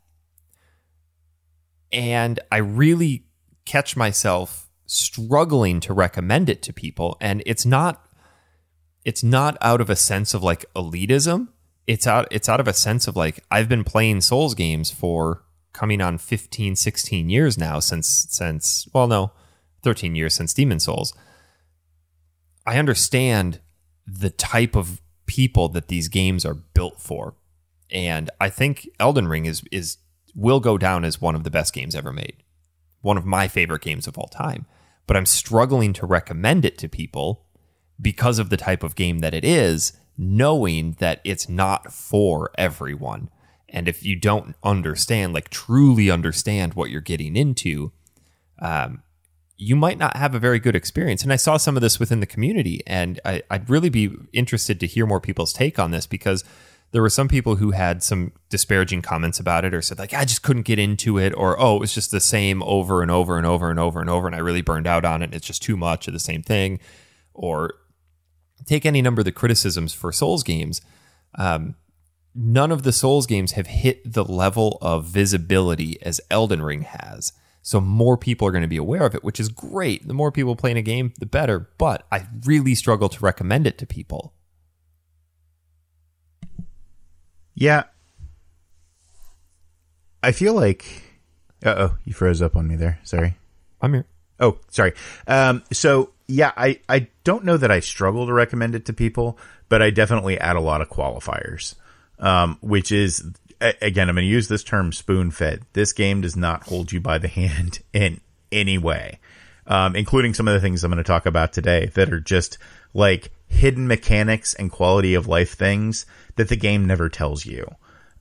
And 1.92 2.40
I 2.52 2.58
really 2.58 3.26
catch 3.66 3.96
myself 3.96 4.70
struggling 4.86 5.80
to 5.82 5.94
recommend 5.94 6.50
it 6.50 6.62
to 6.64 6.72
people 6.72 7.18
and 7.20 7.44
it's 7.46 7.66
not 7.66 8.07
it's 9.08 9.24
not 9.24 9.56
out 9.62 9.80
of 9.80 9.90
a 9.90 9.96
sense 9.96 10.34
of 10.34 10.44
like 10.44 10.66
elitism. 10.76 11.48
It's 11.88 12.06
out 12.06 12.28
it's 12.30 12.50
out 12.50 12.60
of 12.60 12.68
a 12.68 12.74
sense 12.74 13.08
of 13.08 13.16
like 13.16 13.42
I've 13.50 13.70
been 13.70 13.86
playing 13.86 14.20
Souls 14.20 14.54
games 14.54 14.92
for 14.92 15.46
coming 15.72 16.02
on 16.02 16.18
15, 16.18 16.76
16 16.76 17.30
years 17.30 17.58
now 17.58 17.80
since 17.80 18.28
since 18.30 18.86
well 18.94 19.08
no, 19.08 19.32
13 19.84 20.14
years 20.14 20.34
since 20.34 20.54
Demon 20.54 20.82
Souls. 20.82 21.14
I 22.66 22.78
understand 22.78 23.62
the 24.06 24.30
type 24.30 24.76
of 24.76 25.02
people 25.26 25.70
that 25.70 25.88
these 25.88 26.10
games 26.10 26.46
are 26.46 26.54
built 26.54 27.00
for. 27.00 27.36
And 27.90 28.30
I 28.42 28.50
think 28.50 28.90
Elden 29.00 29.30
Ring 29.30 29.46
is 29.46 29.64
is 29.72 30.00
will 30.36 30.60
go 30.60 30.78
down 30.78 31.06
as 31.06 31.22
one 31.22 31.34
of 31.34 31.46
the 31.46 31.50
best 31.50 31.74
games 31.74 31.96
ever 31.96 32.12
made. 32.12 32.44
One 33.00 33.18
of 33.18 33.26
my 33.26 33.48
favorite 33.48 33.84
games 33.84 34.06
of 34.06 34.18
all 34.18 34.28
time. 34.28 34.66
But 35.06 35.16
I'm 35.16 35.26
struggling 35.26 35.94
to 35.94 36.06
recommend 36.06 36.66
it 36.66 36.78
to 36.80 36.90
people 36.90 37.47
because 38.02 38.40
of 38.40 38.50
the 38.50 38.58
type 38.58 38.84
of 38.84 38.96
game 38.96 39.20
that 39.20 39.34
it 39.34 39.44
is, 39.44 39.94
knowing 40.18 40.96
that 41.00 41.22
it's 41.24 41.48
not 41.48 41.92
for 41.92 42.52
everyone. 42.58 43.30
And 43.70 43.88
if 43.88 44.04
you 44.04 44.16
don't 44.16 44.56
understand, 44.64 45.34
like 45.34 45.50
truly 45.50 46.10
understand 46.10 46.74
what 46.74 46.90
you're 46.90 47.02
getting 47.02 47.36
into, 47.36 47.92
um, 48.60 49.04
you 49.58 49.76
might 49.76 49.98
not 49.98 50.16
have 50.16 50.36
a 50.36 50.40
very 50.40 50.60
good 50.60 50.76
experience. 50.76 51.24
And 51.24 51.34
I 51.34 51.36
saw 51.36 51.58
some 51.58 51.76
of 51.76 51.82
this 51.82 52.00
within 52.00 52.20
the 52.20 52.26
community, 52.26 52.82
and 52.86 53.20
I, 53.26 53.42
would 53.50 53.70
really 53.70 53.90
be 53.90 54.12
interested 54.32 54.80
to 54.80 54.88
hear 54.88 55.06
more 55.06 55.20
people's 55.20 55.52
take 55.52 55.80
on 55.80 55.92
this 55.92 56.06
because 56.06 56.44
there 56.92 57.02
were 57.02 57.10
some 57.10 57.28
people 57.28 57.58
who 57.58 57.72
had 57.72 58.02
some 58.02 58.32
disparaging 58.50 59.02
comments 59.02 59.40
about 59.40 59.66
it 59.66 59.74
or 59.74 59.82
said, 59.82 60.00
like, 60.00 60.14
I 60.14 60.26
just 60.26 60.44
couldn't 60.44 60.62
get 60.62 60.80
into 60.80 61.18
it, 61.18 61.34
or 61.36 61.60
oh, 61.60 61.76
it 61.76 61.80
was 61.80 61.94
just 61.94 62.12
the 62.12 62.22
same 62.22 62.64
over 62.64 63.02
and 63.02 63.12
over 63.12 63.38
and 63.38 63.46
over 63.46 63.70
and 63.70 63.80
over 63.80 64.00
and 64.00 64.10
over, 64.10 64.28
and 64.28 64.36
I 64.36 64.40
really 64.40 64.62
burned 64.62 64.88
out 64.88 65.04
on 65.04 65.22
it. 65.22 65.26
And 65.26 65.34
it's 65.34 65.48
just 65.48 65.64
too 65.64 65.76
much 65.76 66.08
of 66.08 66.14
the 66.14 66.20
same 66.20 66.44
thing. 66.44 66.80
Or 67.34 67.74
take 68.68 68.86
any 68.86 69.02
number 69.02 69.22
of 69.22 69.26
the 69.26 69.32
criticisms 69.32 69.94
for 69.94 70.12
Souls 70.12 70.44
games. 70.44 70.82
Um, 71.36 71.76
none 72.36 72.72
of 72.72 72.84
the 72.84 72.92
Souls 72.92 73.26
games 73.26 73.54
have 73.54 73.68
hit 73.68 74.14
the 74.14 74.24
level 74.24 74.78
of 74.82 75.06
visibility 75.06 76.00
as 76.04 76.22
Elden 76.30 76.62
Ring 76.62 76.84
has. 76.84 77.34
So 77.64 77.82
more 77.82 78.16
people 78.18 78.48
are 78.48 78.52
going 78.52 78.62
to 78.62 78.68
be 78.68 78.78
aware 78.78 79.06
of 79.06 79.14
it, 79.16 79.24
which 79.24 79.40
is 79.40 79.50
great. 79.50 80.08
The 80.08 80.14
more 80.14 80.32
people 80.32 80.56
playing 80.56 80.78
a 80.78 80.82
game, 80.82 81.14
the 81.20 81.26
better. 81.26 81.70
But 81.78 82.06
I 82.12 82.28
really 82.46 82.76
struggle 82.76 83.10
to 83.10 83.20
recommend 83.20 83.68
it 83.68 83.78
to 83.80 83.86
people. 83.86 84.34
Yeah. 87.56 87.84
I 90.22 90.32
feel 90.32 90.54
like. 90.54 90.86
Uh 91.66 91.76
oh, 91.78 91.98
you 92.06 92.14
froze 92.14 92.42
up 92.42 92.56
on 92.56 92.68
me 92.68 92.76
there. 92.76 93.00
Sorry. 93.04 93.36
I'm 93.82 93.94
here. 93.94 94.06
Oh, 94.40 94.60
sorry. 94.70 94.94
Um, 95.28 95.64
so 95.72 96.12
yeah, 96.28 96.52
I, 96.56 96.80
I 96.90 97.08
don't 97.24 97.46
know 97.46 97.58
that 97.58 97.72
I 97.72 97.80
struggle 97.80 98.28
to 98.28 98.34
recommend 98.34 98.76
it 98.76 98.86
to 98.86 98.94
people, 98.94 99.38
but 99.70 99.82
I 99.82 99.90
definitely 99.90 100.40
add 100.40 100.56
a 100.56 100.62
lot 100.62 100.82
of 100.82 100.90
qualifiers 100.90 101.76
um, 102.20 102.58
which 102.62 102.92
is 102.92 103.24
again, 103.60 104.10
I'm 104.10 104.16
going 104.16 104.26
to 104.26 104.32
use 104.32 104.48
this 104.48 104.64
term 104.64 104.92
spoon 104.92 105.32
fed. 105.32 105.64
This 105.74 105.94
game 105.94 106.22
does 106.22 106.36
not 106.36 106.64
hold 106.64 106.92
you 106.92 107.00
by 107.00 107.18
the 107.18 107.28
hand 107.28 107.80
in 107.94 108.22
any 108.52 108.78
way, 108.78 109.20
um, 109.66 109.96
including 109.96 110.34
some 110.34 110.48
of 110.48 110.54
the 110.54 110.60
things 110.60 110.84
I'm 110.84 110.92
going 110.92 111.04
to 111.04 111.08
talk 111.08 111.26
about 111.26 111.54
today 111.54 111.88
that 111.96 112.14
are 112.14 112.20
just 112.20 112.58
like 112.94 113.32
hidden 113.48 113.88
mechanics 113.88 114.54
and 114.54 114.72
quality 114.72 115.14
of 115.14 115.28
life 115.28 115.56
things 115.56 116.06
that 116.36 116.50
the 116.50 116.56
game 116.56 116.86
never 116.86 117.10
tells 117.10 117.46
you. 117.46 117.68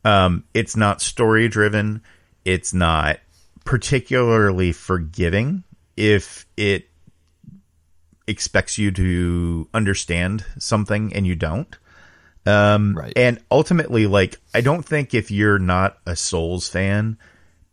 Um, 0.05 0.45
it's 0.55 0.77
not 0.77 1.03
story 1.03 1.49
driven. 1.49 2.03
It's 2.45 2.73
not 2.73 3.19
particularly 3.65 4.73
forgiving 4.73 5.65
if 5.97 6.47
it 6.57 6.89
expects 8.27 8.79
you 8.79 8.91
to 8.93 9.69
understand 9.73 10.45
something 10.59 11.13
and 11.15 11.27
you 11.27 11.37
don't. 11.37 11.77
Um, 12.45 12.97
right. 12.97 13.13
And 13.17 13.41
ultimately, 13.51 14.07
like, 14.07 14.39
I 14.55 14.61
don't 14.61 14.85
think 14.85 15.15
if 15.15 15.31
you're 15.31 15.59
not 15.59 15.99
a 16.07 16.15
Souls 16.15 16.69
fan, 16.69 17.19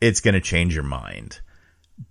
it's 0.01 0.19
going 0.19 0.33
to 0.33 0.41
change 0.41 0.73
your 0.73 0.83
mind. 0.83 1.39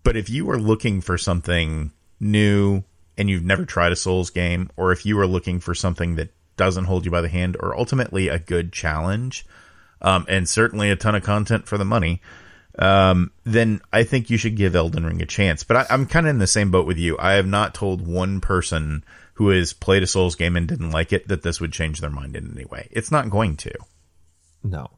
But 0.04 0.16
if 0.16 0.30
you 0.30 0.48
are 0.50 0.58
looking 0.58 1.00
for 1.00 1.18
something 1.18 1.92
new 2.20 2.84
and 3.18 3.28
you've 3.28 3.44
never 3.44 3.64
tried 3.64 3.92
a 3.92 3.96
Souls 3.96 4.30
game, 4.30 4.70
or 4.76 4.92
if 4.92 5.04
you 5.04 5.18
are 5.18 5.26
looking 5.26 5.60
for 5.60 5.74
something 5.74 6.14
that 6.16 6.32
doesn't 6.56 6.84
hold 6.84 7.04
you 7.04 7.10
by 7.10 7.20
the 7.20 7.28
hand, 7.28 7.56
or 7.60 7.76
ultimately 7.76 8.28
a 8.28 8.38
good 8.38 8.72
challenge, 8.72 9.44
um, 10.00 10.24
and 10.28 10.48
certainly 10.48 10.90
a 10.90 10.96
ton 10.96 11.14
of 11.14 11.22
content 11.22 11.66
for 11.66 11.78
the 11.78 11.84
money, 11.84 12.22
um, 12.78 13.30
then 13.44 13.80
I 13.92 14.04
think 14.04 14.30
you 14.30 14.36
should 14.36 14.56
give 14.56 14.74
Elden 14.74 15.04
Ring 15.04 15.22
a 15.22 15.26
chance. 15.26 15.64
But 15.64 15.76
I, 15.76 15.86
I'm 15.90 16.06
kind 16.06 16.26
of 16.26 16.30
in 16.30 16.38
the 16.38 16.46
same 16.46 16.70
boat 16.70 16.86
with 16.86 16.98
you. 16.98 17.16
I 17.18 17.32
have 17.32 17.46
not 17.46 17.74
told 17.74 18.06
one 18.06 18.40
person 18.40 19.04
who 19.34 19.48
has 19.48 19.72
played 19.72 20.02
a 20.02 20.06
Souls 20.06 20.34
game 20.34 20.56
and 20.56 20.68
didn't 20.68 20.90
like 20.90 21.12
it 21.12 21.28
that 21.28 21.42
this 21.42 21.60
would 21.60 21.72
change 21.72 22.00
their 22.00 22.10
mind 22.10 22.36
in 22.36 22.52
any 22.52 22.64
way. 22.64 22.88
It's 22.90 23.10
not 23.10 23.30
going 23.30 23.56
to. 23.58 23.72
No. 24.62 24.90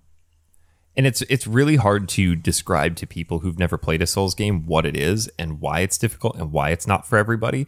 And 0.96 1.06
it's 1.06 1.22
it's 1.22 1.46
really 1.46 1.76
hard 1.76 2.08
to 2.10 2.36
describe 2.36 2.94
to 2.96 3.06
people 3.06 3.40
who've 3.40 3.58
never 3.58 3.76
played 3.76 4.02
a 4.02 4.06
Souls 4.06 4.34
game 4.34 4.66
what 4.66 4.86
it 4.86 4.96
is 4.96 5.28
and 5.38 5.60
why 5.60 5.80
it's 5.80 5.98
difficult 5.98 6.36
and 6.36 6.52
why 6.52 6.70
it's 6.70 6.86
not 6.86 7.06
for 7.06 7.18
everybody. 7.18 7.66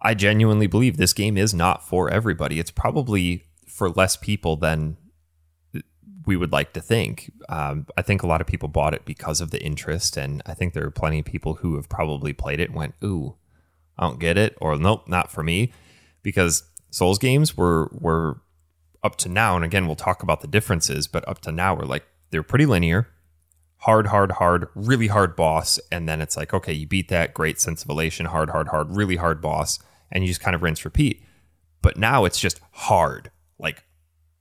I 0.00 0.14
genuinely 0.14 0.66
believe 0.66 0.96
this 0.96 1.12
game 1.12 1.36
is 1.36 1.52
not 1.52 1.86
for 1.86 2.10
everybody. 2.10 2.58
It's 2.58 2.70
probably 2.70 3.44
for 3.66 3.90
less 3.90 4.16
people 4.16 4.56
than 4.56 4.96
we 6.26 6.36
would 6.36 6.52
like 6.52 6.72
to 6.74 6.80
think. 6.80 7.32
Um, 7.48 7.86
I 7.96 8.02
think 8.02 8.22
a 8.22 8.26
lot 8.26 8.40
of 8.40 8.46
people 8.46 8.68
bought 8.68 8.92
it 8.92 9.04
because 9.04 9.40
of 9.40 9.50
the 9.50 9.62
interest, 9.62 10.16
and 10.16 10.42
I 10.44 10.52
think 10.52 10.74
there 10.74 10.84
are 10.84 10.90
plenty 10.90 11.20
of 11.20 11.24
people 11.24 11.54
who 11.54 11.76
have 11.76 11.88
probably 11.88 12.32
played 12.34 12.60
it 12.60 12.68
and 12.68 12.76
went, 12.76 12.94
"Ooh, 13.02 13.36
I 13.96 14.06
don't 14.06 14.20
get 14.20 14.36
it," 14.36 14.58
or 14.60 14.76
"Nope, 14.76 15.08
not 15.08 15.30
for 15.30 15.42
me." 15.42 15.72
because 16.26 16.64
Souls 16.90 17.20
games 17.20 17.56
were 17.56 17.88
were 17.92 18.40
up 19.04 19.14
to 19.18 19.28
now, 19.28 19.54
and 19.54 19.64
again 19.64 19.86
we'll 19.86 19.94
talk 19.94 20.24
about 20.24 20.40
the 20.40 20.48
differences, 20.48 21.06
but 21.06 21.26
up 21.28 21.40
to 21.42 21.52
now 21.52 21.72
we're 21.72 21.84
like 21.84 22.04
they're 22.30 22.42
pretty 22.42 22.66
linear, 22.66 23.06
hard, 23.76 24.08
hard, 24.08 24.32
hard, 24.32 24.66
really 24.74 25.06
hard 25.06 25.36
boss, 25.36 25.78
and 25.92 26.08
then 26.08 26.20
it's 26.20 26.36
like 26.36 26.52
okay, 26.52 26.72
you 26.72 26.84
beat 26.84 27.08
that, 27.10 27.32
great 27.32 27.60
sense 27.60 27.84
of 27.84 27.90
elation, 27.90 28.26
hard, 28.26 28.50
hard, 28.50 28.66
hard, 28.68 28.90
really 28.90 29.14
hard 29.14 29.40
boss, 29.40 29.78
and 30.10 30.24
you 30.24 30.28
just 30.28 30.40
kind 30.40 30.56
of 30.56 30.64
rinse 30.64 30.84
repeat. 30.84 31.22
But 31.80 31.96
now 31.96 32.24
it's 32.24 32.40
just 32.40 32.60
hard, 32.72 33.30
like 33.60 33.84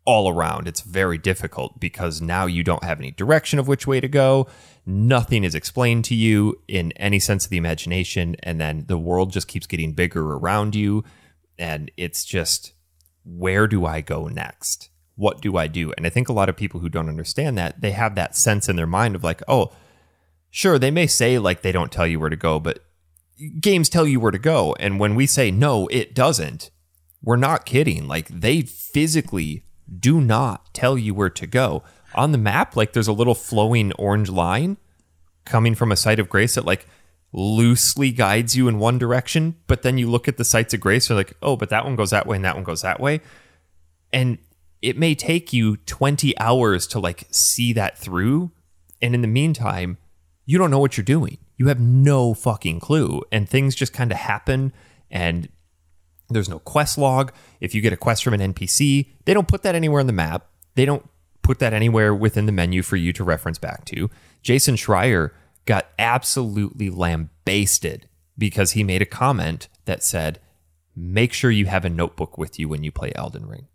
all 0.05 0.29
around. 0.29 0.67
It's 0.67 0.81
very 0.81 1.17
difficult 1.17 1.79
because 1.79 2.21
now 2.21 2.45
you 2.45 2.63
don't 2.63 2.83
have 2.83 2.99
any 2.99 3.11
direction 3.11 3.59
of 3.59 3.67
which 3.67 3.87
way 3.87 3.99
to 3.99 4.07
go. 4.07 4.47
Nothing 4.85 5.43
is 5.43 5.55
explained 5.55 6.05
to 6.05 6.15
you 6.15 6.61
in 6.67 6.91
any 6.93 7.19
sense 7.19 7.45
of 7.45 7.49
the 7.51 7.57
imagination. 7.57 8.35
And 8.43 8.61
then 8.61 8.85
the 8.87 8.99
world 8.99 9.31
just 9.31 9.47
keeps 9.47 9.65
getting 9.67 9.93
bigger 9.93 10.33
around 10.33 10.75
you 10.75 11.03
and 11.57 11.91
it's 11.97 12.25
just 12.25 12.73
where 13.23 13.67
do 13.67 13.85
I 13.85 14.01
go 14.01 14.27
next? 14.27 14.89
What 15.15 15.41
do 15.41 15.57
I 15.57 15.67
do? 15.67 15.93
And 15.95 16.05
I 16.05 16.09
think 16.09 16.29
a 16.29 16.33
lot 16.33 16.49
of 16.49 16.57
people 16.57 16.79
who 16.79 16.89
don't 16.89 17.09
understand 17.09 17.57
that, 17.57 17.81
they 17.81 17.91
have 17.91 18.15
that 18.15 18.35
sense 18.35 18.69
in 18.69 18.75
their 18.75 18.87
mind 18.87 19.15
of 19.15 19.23
like, 19.23 19.41
oh, 19.47 19.71
sure, 20.49 20.77
they 20.77 20.91
may 20.91 21.07
say 21.07 21.39
like 21.39 21.61
they 21.61 21.71
don't 21.71 21.91
tell 21.91 22.05
you 22.05 22.19
where 22.19 22.29
to 22.29 22.35
go, 22.35 22.59
but 22.59 22.79
games 23.59 23.89
tell 23.89 24.05
you 24.05 24.19
where 24.19 24.31
to 24.31 24.37
go. 24.37 24.75
And 24.79 24.99
when 24.99 25.15
we 25.15 25.25
say 25.25 25.51
no, 25.51 25.87
it 25.87 26.13
doesn't, 26.13 26.69
we're 27.23 27.35
not 27.37 27.65
kidding. 27.65 28.07
Like 28.07 28.27
they 28.27 28.61
physically 28.61 29.63
do 29.99 30.21
not 30.21 30.73
tell 30.73 30.97
you 30.97 31.13
where 31.13 31.29
to 31.29 31.47
go. 31.47 31.83
On 32.15 32.31
the 32.31 32.37
map, 32.37 32.75
like 32.75 32.93
there's 32.93 33.07
a 33.07 33.13
little 33.13 33.35
flowing 33.35 33.91
orange 33.93 34.29
line 34.29 34.77
coming 35.43 35.75
from 35.75 35.91
a 35.91 35.95
site 35.95 36.19
of 36.19 36.29
grace 36.29 36.55
that 36.55 36.65
like 36.65 36.87
loosely 37.31 38.11
guides 38.11 38.55
you 38.55 38.67
in 38.67 38.79
one 38.79 38.97
direction, 38.97 39.55
but 39.67 39.81
then 39.83 39.97
you 39.97 40.09
look 40.09 40.27
at 40.27 40.37
the 40.37 40.45
sites 40.45 40.73
of 40.73 40.79
grace, 40.79 41.09
you're 41.09 41.17
like, 41.17 41.33
oh, 41.41 41.55
but 41.55 41.69
that 41.69 41.83
one 41.83 41.95
goes 41.95 42.11
that 42.11 42.25
way 42.25 42.37
and 42.37 42.45
that 42.45 42.55
one 42.55 42.63
goes 42.63 42.81
that 42.81 42.99
way. 42.99 43.21
And 44.13 44.37
it 44.81 44.97
may 44.97 45.15
take 45.15 45.51
you 45.51 45.77
20 45.77 46.37
hours 46.39 46.87
to 46.87 46.99
like 46.99 47.25
see 47.31 47.73
that 47.73 47.97
through. 47.97 48.51
And 49.01 49.13
in 49.13 49.21
the 49.21 49.27
meantime, 49.27 49.97
you 50.45 50.57
don't 50.57 50.71
know 50.71 50.79
what 50.79 50.95
you're 50.95 51.03
doing. 51.03 51.37
You 51.57 51.67
have 51.67 51.79
no 51.79 52.33
fucking 52.33 52.79
clue. 52.79 53.21
And 53.31 53.49
things 53.49 53.75
just 53.75 53.93
kind 53.93 54.11
of 54.11 54.17
happen 54.17 54.73
and 55.11 55.49
there's 56.29 56.49
no 56.49 56.59
quest 56.59 56.97
log. 56.97 57.31
If 57.59 57.75
you 57.75 57.81
get 57.81 57.93
a 57.93 57.97
quest 57.97 58.23
from 58.23 58.33
an 58.33 58.53
NPC, 58.53 59.07
they 59.25 59.33
don't 59.33 59.47
put 59.47 59.63
that 59.63 59.75
anywhere 59.75 59.99
on 59.99 60.07
the 60.07 60.13
map. 60.13 60.47
They 60.75 60.85
don't 60.85 61.07
put 61.41 61.59
that 61.59 61.73
anywhere 61.73 62.13
within 62.13 62.47
the 62.47 62.51
menu 62.51 62.81
for 62.81 62.95
you 62.95 63.13
to 63.13 63.23
reference 63.23 63.59
back 63.59 63.85
to. 63.85 64.09
Jason 64.41 64.75
Schreier 64.75 65.31
got 65.65 65.87
absolutely 65.99 66.89
lambasted 66.89 68.07
because 68.37 68.71
he 68.71 68.83
made 68.83 69.01
a 69.01 69.05
comment 69.05 69.67
that 69.85 70.03
said, 70.03 70.39
make 70.95 71.33
sure 71.33 71.51
you 71.51 71.65
have 71.65 71.85
a 71.85 71.89
notebook 71.89 72.37
with 72.37 72.59
you 72.59 72.67
when 72.67 72.83
you 72.83 72.91
play 72.91 73.11
Elden 73.15 73.45
Ring. 73.45 73.67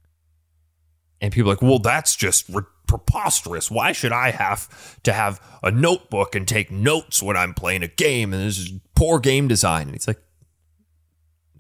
And 1.21 1.33
people 1.33 1.51
are 1.51 1.55
like, 1.55 1.63
well, 1.63 1.79
that's 1.79 2.17
just 2.17 2.49
re- 2.49 2.63
preposterous. 2.87 3.71
Why 3.71 3.93
should 3.93 4.13
I 4.13 4.31
have 4.31 5.01
to 5.03 5.13
have 5.13 5.41
a 5.63 5.71
notebook 5.71 6.35
and 6.35 6.49
take 6.49 6.71
notes 6.71 7.23
when 7.23 7.37
I'm 7.37 7.55
playing 7.55 7.83
a 7.83 7.89
game? 7.89 8.33
And 8.33 8.43
this 8.43 8.59
is 8.59 8.73
poor 8.95 9.21
game 9.21 9.47
design. 9.47 9.83
And 9.83 9.93
he's 9.93 10.09
like, 10.09 10.21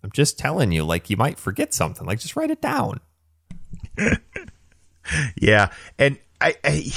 I'm 0.03 0.11
just 0.13 0.39
telling 0.39 0.73
you, 0.73 0.85
like, 0.85 1.11
you 1.11 1.17
might 1.17 1.39
forget 1.39 1.75
something. 1.75 2.07
Like, 2.07 2.21
just 2.21 2.37
write 2.37 2.51
it 2.51 2.61
down. 2.61 3.01
yeah. 5.37 5.71
And 5.99 6.19
I, 6.41 6.55
I, 6.65 6.93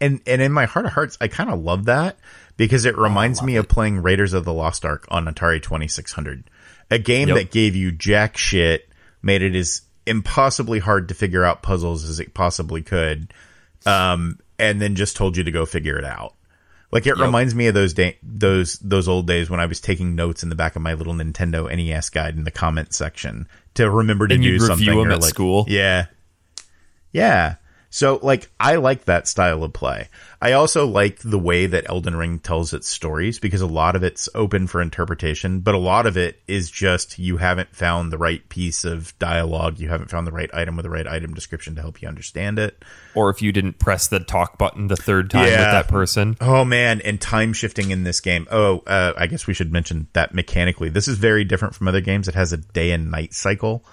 and, 0.00 0.20
and 0.26 0.42
in 0.42 0.52
my 0.52 0.66
heart 0.66 0.86
of 0.86 0.92
hearts, 0.92 1.16
I 1.20 1.28
kind 1.28 1.50
of 1.50 1.60
love 1.60 1.84
that 1.86 2.18
because 2.56 2.84
it 2.84 2.98
reminds 2.98 3.40
oh, 3.40 3.44
me 3.44 3.56
it. 3.56 3.60
of 3.60 3.68
playing 3.68 4.02
Raiders 4.02 4.32
of 4.32 4.44
the 4.44 4.52
Lost 4.52 4.84
Ark 4.84 5.06
on 5.10 5.26
Atari 5.26 5.62
2600, 5.62 6.50
a 6.90 6.98
game 6.98 7.28
yep. 7.28 7.36
that 7.36 7.50
gave 7.50 7.76
you 7.76 7.92
jack 7.92 8.36
shit, 8.36 8.88
made 9.22 9.42
it 9.42 9.54
as 9.54 9.82
impossibly 10.06 10.78
hard 10.78 11.08
to 11.08 11.14
figure 11.14 11.44
out 11.44 11.62
puzzles 11.62 12.04
as 12.04 12.20
it 12.20 12.34
possibly 12.34 12.82
could, 12.82 13.32
um, 13.86 14.38
and 14.58 14.80
then 14.80 14.94
just 14.96 15.16
told 15.16 15.36
you 15.36 15.44
to 15.44 15.50
go 15.50 15.64
figure 15.64 15.98
it 15.98 16.04
out. 16.04 16.34
Like 16.92 17.06
it 17.06 17.16
yep. 17.16 17.18
reminds 17.18 17.54
me 17.54 17.68
of 17.68 17.74
those 17.74 17.94
day, 17.94 18.18
those 18.22 18.78
those 18.78 19.06
old 19.08 19.26
days 19.26 19.48
when 19.48 19.60
I 19.60 19.66
was 19.66 19.80
taking 19.80 20.16
notes 20.16 20.42
in 20.42 20.48
the 20.48 20.56
back 20.56 20.74
of 20.74 20.82
my 20.82 20.94
little 20.94 21.14
Nintendo 21.14 21.68
NES 21.74 22.10
guide 22.10 22.36
in 22.36 22.44
the 22.44 22.50
comment 22.50 22.92
section 22.92 23.48
to 23.74 23.88
remember 23.88 24.26
to 24.26 24.34
and 24.34 24.42
do 24.42 24.58
something. 24.58 24.86
Review 24.86 25.02
them 25.02 25.12
at 25.12 25.20
like, 25.20 25.30
school. 25.30 25.66
Yeah, 25.68 26.06
yeah. 27.12 27.56
So, 27.92 28.20
like, 28.22 28.48
I 28.60 28.76
like 28.76 29.06
that 29.06 29.26
style 29.26 29.64
of 29.64 29.72
play. 29.72 30.08
I 30.40 30.52
also 30.52 30.86
like 30.86 31.18
the 31.18 31.40
way 31.40 31.66
that 31.66 31.90
Elden 31.90 32.14
Ring 32.14 32.38
tells 32.38 32.72
its 32.72 32.88
stories 32.88 33.40
because 33.40 33.60
a 33.60 33.66
lot 33.66 33.96
of 33.96 34.04
it's 34.04 34.28
open 34.32 34.68
for 34.68 34.80
interpretation, 34.80 35.58
but 35.58 35.74
a 35.74 35.78
lot 35.78 36.06
of 36.06 36.16
it 36.16 36.40
is 36.46 36.70
just 36.70 37.18
you 37.18 37.38
haven't 37.38 37.74
found 37.74 38.12
the 38.12 38.16
right 38.16 38.48
piece 38.48 38.84
of 38.84 39.18
dialogue, 39.18 39.80
you 39.80 39.88
haven't 39.88 40.08
found 40.08 40.24
the 40.24 40.32
right 40.32 40.48
item 40.54 40.76
with 40.76 40.84
the 40.84 40.90
right 40.90 41.06
item 41.06 41.34
description 41.34 41.74
to 41.74 41.80
help 41.80 42.00
you 42.00 42.06
understand 42.06 42.60
it. 42.60 42.80
Or 43.16 43.28
if 43.28 43.42
you 43.42 43.50
didn't 43.50 43.80
press 43.80 44.06
the 44.06 44.20
talk 44.20 44.56
button 44.56 44.86
the 44.86 44.96
third 44.96 45.28
time 45.28 45.48
yeah. 45.48 45.58
with 45.58 45.86
that 45.86 45.88
person. 45.88 46.36
Oh, 46.40 46.64
man. 46.64 47.00
And 47.00 47.20
time 47.20 47.52
shifting 47.52 47.90
in 47.90 48.04
this 48.04 48.20
game. 48.20 48.46
Oh, 48.52 48.84
uh, 48.86 49.14
I 49.16 49.26
guess 49.26 49.48
we 49.48 49.54
should 49.54 49.72
mention 49.72 50.06
that 50.12 50.32
mechanically. 50.32 50.90
This 50.90 51.08
is 51.08 51.18
very 51.18 51.42
different 51.42 51.74
from 51.74 51.88
other 51.88 52.00
games. 52.00 52.28
It 52.28 52.36
has 52.36 52.52
a 52.52 52.56
day 52.56 52.92
and 52.92 53.10
night 53.10 53.34
cycle, 53.34 53.84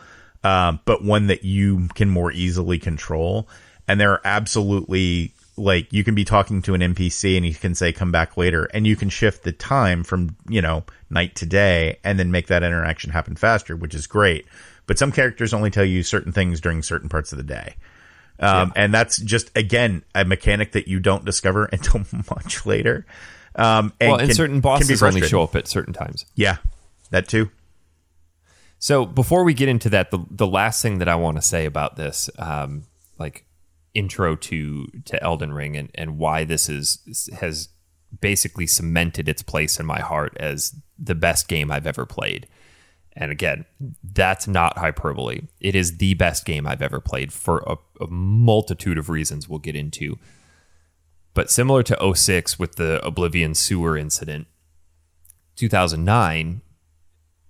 um, 0.44 0.82
but 0.86 1.04
one 1.04 1.28
that 1.28 1.44
you 1.44 1.88
can 1.96 2.10
more 2.10 2.32
easily 2.32 2.78
control 2.78 3.50
and 3.88 4.00
there 4.00 4.12
are 4.12 4.22
absolutely 4.24 5.34
like 5.58 5.92
you 5.92 6.04
can 6.04 6.14
be 6.14 6.24
talking 6.24 6.62
to 6.62 6.76
an 6.76 6.82
NPC 6.82 7.36
and 7.36 7.44
he 7.44 7.54
can 7.54 7.74
say 7.74 7.92
come 7.92 8.12
back 8.12 8.38
later 8.38 8.66
and 8.66 8.86
you 8.86 8.96
can 8.96 9.10
shift 9.10 9.44
the 9.44 9.52
time 9.52 10.04
from, 10.04 10.36
you 10.48 10.62
know, 10.62 10.84
night 11.10 11.36
to 11.36 11.46
day 11.46 11.98
and 12.04 12.20
then 12.20 12.32
make 12.32 12.48
that 12.48 12.64
interaction 12.64 13.10
happen 13.10 13.36
faster, 13.36 13.76
which 13.76 13.96
is 13.96 14.06
great. 14.06 14.46
But 14.86 15.00
some 15.00 15.12
characters 15.12 15.54
only 15.54 15.72
tell 15.72 15.84
you 15.84 16.04
certain 16.04 16.32
things 16.32 16.62
during 16.62 16.84
certain 16.84 17.10
parts 17.10 17.32
of 17.32 17.38
the 17.38 17.44
day. 17.44 17.76
Um, 18.40 18.72
yeah. 18.76 18.84
and 18.84 18.94
that's 18.94 19.18
just 19.18 19.56
again 19.58 20.04
a 20.14 20.24
mechanic 20.24 20.74
that 20.74 20.88
you 20.88 21.00
don't 21.00 21.26
discover 21.26 21.66
until 21.72 22.06
much 22.30 22.66
later. 22.66 23.06
Um, 23.56 23.94
and 24.00 24.12
well, 24.12 24.20
and 24.20 24.30
can, 24.30 24.36
certain 24.36 24.60
bosses 24.62 25.02
only 25.02 25.22
show 25.22 25.42
up 25.42 25.56
at 25.56 25.68
certain 25.68 25.94
times. 25.94 26.26
Yeah, 26.36 26.58
that 27.10 27.28
too. 27.28 27.50
So 28.78 29.08
before 29.08 29.44
we 29.44 29.56
get 29.56 29.70
into 29.70 29.90
that, 29.90 30.12
the 30.12 30.20
the 30.30 30.46
last 30.46 30.84
thing 30.84 31.00
that 31.00 31.10
I 31.10 31.16
want 31.16 31.38
to 31.38 31.42
say 31.42 31.66
about 31.66 31.96
this, 31.96 32.30
um, 32.38 32.84
like 33.18 33.47
intro 33.94 34.36
to 34.36 34.88
to 35.06 35.22
Elden 35.24 35.54
Ring 35.54 35.76
and 35.76 35.90
and 35.96 36.18
why 36.18 36.44
this 36.44 36.70
is 36.70 37.30
has 37.40 37.70
basically 38.22 38.68
cemented 38.68 39.28
its 39.28 39.42
place 39.42 39.80
in 39.80 39.86
my 39.86 40.00
heart 40.00 40.36
as 40.40 40.76
the 40.98 41.16
best 41.16 41.48
game 41.48 41.72
I've 41.72 41.88
ever 41.88 42.06
played. 42.06 42.48
And 43.14 43.32
again, 43.32 43.66
that's 44.04 44.48
not 44.48 44.78
hyperbole. 44.78 45.42
It 45.60 45.76
is 45.76 45.98
the 45.98 46.14
best 46.14 46.46
game 46.46 46.68
I've 46.68 46.84
ever 46.84 47.00
played 47.00 47.34
for 47.34 47.64
a, 47.66 47.78
a 48.04 48.08
multitude 48.08 48.98
of 48.98 49.10
reasons 49.10 49.50
we'll 49.50 49.60
get 49.60 49.76
into. 49.76 50.20
But 51.34 51.50
similar 51.50 51.84
to 51.84 52.16
06 52.16 52.60
with 52.60 52.76
the 52.76 53.04
Oblivion 53.06 53.56
sewer 53.56 53.98
incident, 53.98 54.48
2009, 55.56 56.62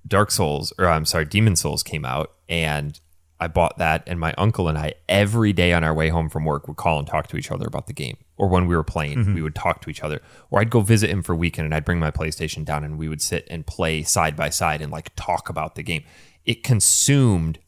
Dark 0.08 0.32
Souls, 0.32 0.74
or 0.78 0.88
I'm 0.88 1.06
sorry, 1.06 1.26
Demon 1.26 1.56
Souls 1.56 1.84
came 1.84 2.06
out, 2.06 2.32
and 2.48 3.00
I 3.40 3.48
bought 3.48 3.78
that, 3.78 4.04
and 4.08 4.20
my 4.20 4.34
uncle 4.38 4.68
and 4.68 4.78
I 4.78 4.96
every 5.08 5.54
day 5.54 5.72
on 5.72 5.84
our 5.84 5.94
way 5.94 6.10
home 6.10 6.30
from 6.30 6.44
work 6.44 6.68
would 6.68 6.78
call 6.78 6.98
and 6.98 7.08
talk 7.08 7.28
to 7.28 7.38
each 7.38 7.52
other 7.52 7.68
about 7.68 7.86
the 7.86 7.94
game. 7.94 8.18
Or 8.36 8.48
when 8.48 8.68
we 8.68 8.76
were 8.76 8.84
playing, 8.84 9.20
mm-hmm. 9.20 9.36
we 9.36 9.42
would 9.42 9.56
talk 9.56 9.82
to 9.82 9.90
each 9.90 10.02
other. 10.02 10.22
Or 10.50 10.60
I'd 10.60 10.72
go 10.72 10.82
visit 10.82 11.10
him 11.10 11.22
for 11.22 11.34
a 11.34 11.38
weekend, 11.38 11.66
and 11.66 11.76
I'd 11.76 11.86
bring 11.86 12.00
my 12.00 12.10
PlayStation 12.10 12.66
down, 12.66 12.84
and 12.84 12.98
we 12.98 13.08
would 13.08 13.22
sit 13.22 13.48
and 13.50 13.66
play 13.66 14.02
side 14.02 14.36
by 14.36 14.50
side 14.50 14.82
and 14.82 14.92
like 14.92 15.12
talk 15.16 15.50
about 15.50 15.76
the 15.76 15.84
game. 15.84 16.04
It 16.46 16.64
consumed 16.64 17.60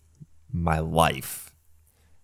my 0.51 0.79
life. 0.79 1.53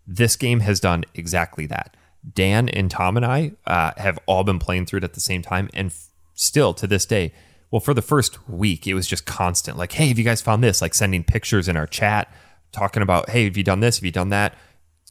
This 0.08 0.36
game 0.36 0.62
has 0.62 0.80
done 0.80 1.04
exactly 1.14 1.68
that. 1.68 1.96
Dan 2.34 2.68
and 2.70 2.90
Tom 2.90 3.16
and 3.16 3.26
I 3.26 3.52
uh, 3.68 3.92
have 3.98 4.18
all 4.26 4.44
been 4.44 4.58
playing 4.58 4.88
through 4.88 4.98
it 4.98 5.04
at 5.04 5.14
the 5.14 5.20
same 5.20 5.44
time, 5.44 5.70
and 5.74 5.92
f- 5.92 6.08
still 6.34 6.74
to 6.74 6.88
this 6.88 7.06
day. 7.06 7.32
Well, 7.70 7.80
for 7.80 7.94
the 7.94 8.02
first 8.02 8.48
week, 8.48 8.88
it 8.88 8.94
was 8.94 9.06
just 9.06 9.26
constant. 9.26 9.78
Like, 9.78 9.92
hey, 9.92 10.08
have 10.08 10.18
you 10.18 10.24
guys 10.24 10.42
found 10.42 10.64
this? 10.64 10.82
Like 10.82 10.94
sending 10.94 11.24
pictures 11.24 11.68
in 11.68 11.78
our 11.78 11.88
chat 11.88 12.32
talking 12.76 13.02
about, 13.02 13.30
hey, 13.30 13.46
have 13.46 13.58
you 13.58 13.64
done 13.64 13.80
this? 13.80 13.98
Have 13.98 14.06
you 14.06 14.12
done 14.12 14.30
that? 14.30 14.56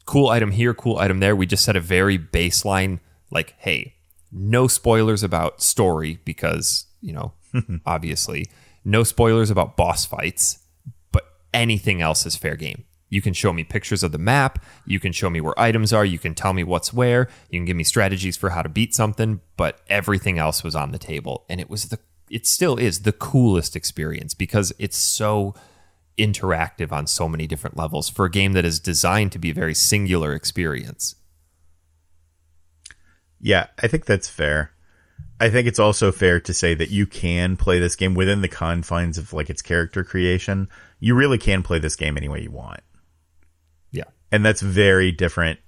Cool 0.05 0.29
item 0.29 0.51
here, 0.51 0.73
cool 0.73 0.97
item 0.97 1.19
there. 1.19 1.35
We 1.35 1.45
just 1.45 1.65
set 1.65 1.75
a 1.75 1.81
very 1.81 2.17
baseline, 2.17 2.99
like, 3.31 3.55
hey, 3.57 3.95
no 4.31 4.67
spoilers 4.67 5.23
about 5.23 5.61
story 5.61 6.19
because, 6.25 6.85
you 7.01 7.11
know, 7.11 7.33
obviously, 7.85 8.47
no 8.83 9.03
spoilers 9.03 9.49
about 9.49 9.75
boss 9.75 10.05
fights, 10.05 10.59
but 11.11 11.25
anything 11.53 12.01
else 12.01 12.25
is 12.25 12.35
fair 12.35 12.55
game. 12.55 12.85
You 13.09 13.21
can 13.21 13.33
show 13.33 13.53
me 13.53 13.63
pictures 13.63 14.03
of 14.03 14.11
the 14.11 14.17
map. 14.17 14.63
You 14.85 14.99
can 14.99 15.11
show 15.11 15.29
me 15.29 15.41
where 15.41 15.59
items 15.59 15.93
are. 15.93 16.05
You 16.05 16.19
can 16.19 16.35
tell 16.35 16.53
me 16.53 16.63
what's 16.63 16.93
where. 16.93 17.29
You 17.49 17.59
can 17.59 17.65
give 17.65 17.77
me 17.77 17.83
strategies 17.83 18.35
for 18.37 18.51
how 18.51 18.61
to 18.61 18.69
beat 18.69 18.93
something, 18.93 19.41
but 19.57 19.79
everything 19.87 20.37
else 20.37 20.63
was 20.63 20.75
on 20.75 20.91
the 20.91 20.99
table. 20.99 21.45
And 21.49 21.61
it 21.61 21.69
was 21.69 21.85
the, 21.85 21.99
it 22.29 22.45
still 22.45 22.77
is 22.77 23.01
the 23.01 23.11
coolest 23.11 23.75
experience 23.75 24.33
because 24.33 24.73
it's 24.79 24.97
so 24.97 25.55
interactive 26.17 26.91
on 26.91 27.07
so 27.07 27.27
many 27.27 27.47
different 27.47 27.77
levels 27.77 28.09
for 28.09 28.25
a 28.25 28.31
game 28.31 28.53
that 28.53 28.65
is 28.65 28.79
designed 28.79 29.31
to 29.31 29.39
be 29.39 29.51
a 29.51 29.53
very 29.53 29.73
singular 29.73 30.33
experience. 30.33 31.15
Yeah, 33.39 33.67
I 33.81 33.87
think 33.87 34.05
that's 34.05 34.29
fair. 34.29 34.71
I 35.39 35.49
think 35.49 35.67
it's 35.67 35.79
also 35.79 36.11
fair 36.11 36.39
to 36.39 36.53
say 36.53 36.73
that 36.75 36.89
you 36.89 37.05
can 37.05 37.57
play 37.57 37.79
this 37.79 37.95
game 37.95 38.15
within 38.15 38.41
the 38.41 38.47
confines 38.47 39.17
of 39.17 39.33
like 39.33 39.49
its 39.49 39.61
character 39.61 40.03
creation. 40.03 40.69
You 40.99 41.15
really 41.15 41.37
can 41.37 41.61
play 41.61 41.79
this 41.79 41.97
game 41.97 42.17
any 42.17 42.29
way 42.29 42.41
you 42.41 42.51
want. 42.51 42.79
Yeah. 43.91 44.05
And 44.31 44.45
that's 44.45 44.61
very 44.61 45.11
different 45.11 45.59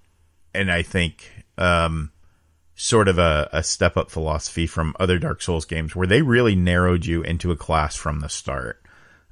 and 0.53 0.71
I 0.71 0.81
think 0.81 1.45
um 1.57 2.11
sort 2.75 3.07
of 3.07 3.17
a, 3.17 3.49
a 3.51 3.63
step 3.63 3.97
up 3.97 4.11
philosophy 4.11 4.67
from 4.67 4.95
other 4.99 5.17
Dark 5.17 5.41
Souls 5.41 5.65
games 5.65 5.95
where 5.95 6.07
they 6.07 6.21
really 6.21 6.55
narrowed 6.55 7.05
you 7.05 7.23
into 7.23 7.51
a 7.51 7.55
class 7.55 7.95
from 7.95 8.19
the 8.19 8.29
start. 8.29 8.83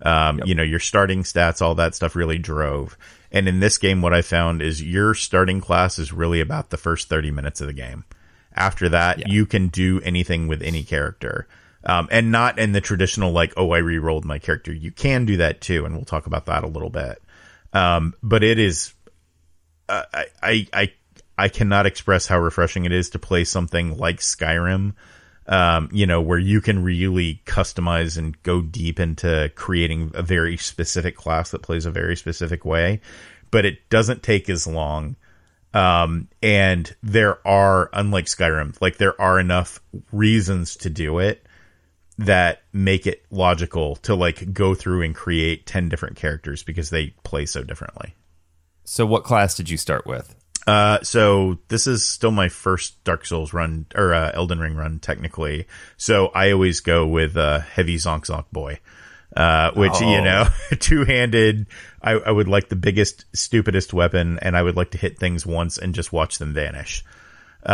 Um, 0.01 0.39
yep. 0.39 0.47
You 0.47 0.55
know, 0.55 0.63
your 0.63 0.79
starting 0.79 1.23
stats, 1.23 1.61
all 1.61 1.75
that 1.75 1.95
stuff 1.95 2.15
really 2.15 2.37
drove. 2.37 2.97
And 3.31 3.47
in 3.47 3.59
this 3.59 3.77
game, 3.77 4.01
what 4.01 4.13
I 4.13 4.21
found 4.21 4.61
is 4.61 4.83
your 4.83 5.13
starting 5.13 5.61
class 5.61 5.99
is 5.99 6.13
really 6.13 6.41
about 6.41 6.69
the 6.69 6.77
first 6.77 7.09
30 7.09 7.31
minutes 7.31 7.61
of 7.61 7.67
the 7.67 7.73
game. 7.73 8.05
After 8.53 8.89
that, 8.89 9.19
yeah. 9.19 9.25
you 9.27 9.45
can 9.45 9.67
do 9.67 10.01
anything 10.01 10.47
with 10.47 10.61
any 10.61 10.83
character. 10.83 11.47
Um, 11.83 12.07
and 12.09 12.31
not 12.31 12.57
in 12.57 12.71
the 12.71 12.81
traditional, 12.81 13.31
like, 13.31 13.53
oh, 13.57 13.71
I 13.71 13.77
re-rolled 13.77 14.25
my 14.25 14.39
character. 14.39 14.73
You 14.73 14.91
can 14.91 15.25
do 15.25 15.37
that 15.37 15.61
too. 15.61 15.85
And 15.85 15.95
we'll 15.95 16.05
talk 16.05 16.25
about 16.25 16.47
that 16.47 16.63
a 16.63 16.67
little 16.67 16.89
bit. 16.89 17.21
Um, 17.73 18.13
but 18.23 18.43
it 18.43 18.57
is, 18.57 18.93
uh, 19.87 20.03
I, 20.13 20.25
I, 20.41 20.67
I, 20.73 20.93
I 21.37 21.49
cannot 21.49 21.85
express 21.85 22.27
how 22.27 22.39
refreshing 22.39 22.85
it 22.85 22.93
is 22.93 23.11
to 23.11 23.19
play 23.19 23.43
something 23.43 23.97
like 23.97 24.17
Skyrim 24.17 24.93
um, 25.47 25.89
you 25.91 26.05
know, 26.05 26.21
where 26.21 26.39
you 26.39 26.61
can 26.61 26.83
really 26.83 27.41
customize 27.45 28.17
and 28.17 28.41
go 28.43 28.61
deep 28.61 28.99
into 28.99 29.51
creating 29.55 30.11
a 30.13 30.23
very 30.23 30.57
specific 30.57 31.15
class 31.15 31.51
that 31.51 31.61
plays 31.61 31.85
a 31.85 31.91
very 31.91 32.15
specific 32.15 32.65
way, 32.65 33.01
but 33.51 33.65
it 33.65 33.89
doesn't 33.89 34.23
take 34.23 34.49
as 34.49 34.65
long. 34.65 35.15
Um, 35.73 36.29
and 36.41 36.95
there 37.03 37.45
are, 37.45 37.89
unlike 37.93 38.25
Skyrim, 38.25 38.79
like 38.81 38.97
there 38.97 39.19
are 39.21 39.39
enough 39.39 39.81
reasons 40.11 40.77
to 40.77 40.89
do 40.89 41.19
it 41.19 41.45
that 42.17 42.63
make 42.71 43.05
it 43.05 43.25
logical 43.29 43.97
to 43.97 44.15
like 44.15 44.53
go 44.53 44.73
through 44.73 45.01
and 45.01 45.13
create 45.13 45.65
10 45.65 45.89
different 45.89 46.15
characters 46.15 46.63
because 46.63 46.89
they 46.89 47.13
play 47.23 47.45
so 47.45 47.61
differently. 47.61 48.15
So, 48.85 49.05
what 49.05 49.23
class 49.23 49.55
did 49.55 49.69
you 49.69 49.77
start 49.77 50.05
with? 50.05 50.35
Uh, 50.67 50.99
so 51.03 51.59
this 51.67 51.85
is 51.85 52.03
still 52.03 52.31
my 52.31 52.49
first 52.49 53.03
Dark 53.03 53.25
Souls 53.25 53.53
run 53.53 53.85
or 53.95 54.13
uh, 54.13 54.31
Elden 54.33 54.59
Ring 54.59 54.75
run 54.75 54.99
technically. 54.99 55.67
So 55.97 56.27
I 56.27 56.51
always 56.51 56.79
go 56.79 57.05
with 57.05 57.37
uh, 57.37 57.59
heavy 57.59 57.97
Zonk 57.97 58.25
Zonk 58.25 58.45
boy, 58.51 58.79
uh, 59.35 59.71
which 59.71 59.93
oh. 59.95 60.11
you 60.11 60.21
know, 60.21 60.47
two 60.79 61.05
handed. 61.05 61.67
I, 62.01 62.13
I, 62.13 62.31
would 62.31 62.47
like 62.47 62.69
the 62.69 62.75
biggest, 62.75 63.25
stupidest 63.33 63.93
weapon, 63.93 64.39
and 64.41 64.57
I 64.57 64.63
would 64.63 64.75
like 64.75 64.91
to 64.91 64.97
hit 64.97 65.19
things 65.19 65.45
once 65.45 65.77
and 65.77 65.93
just 65.93 66.11
watch 66.11 66.39
them 66.39 66.53
vanish. 66.53 67.03
Um, 67.63 67.73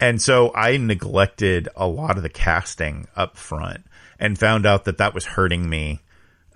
yeah. 0.00 0.08
and 0.08 0.22
so 0.22 0.52
I 0.54 0.76
neglected 0.76 1.68
a 1.76 1.86
lot 1.86 2.16
of 2.16 2.24
the 2.24 2.28
casting 2.28 3.06
up 3.14 3.36
front 3.36 3.84
and 4.18 4.36
found 4.38 4.66
out 4.66 4.84
that 4.86 4.98
that 4.98 5.14
was 5.14 5.24
hurting 5.24 5.68
me 5.68 6.00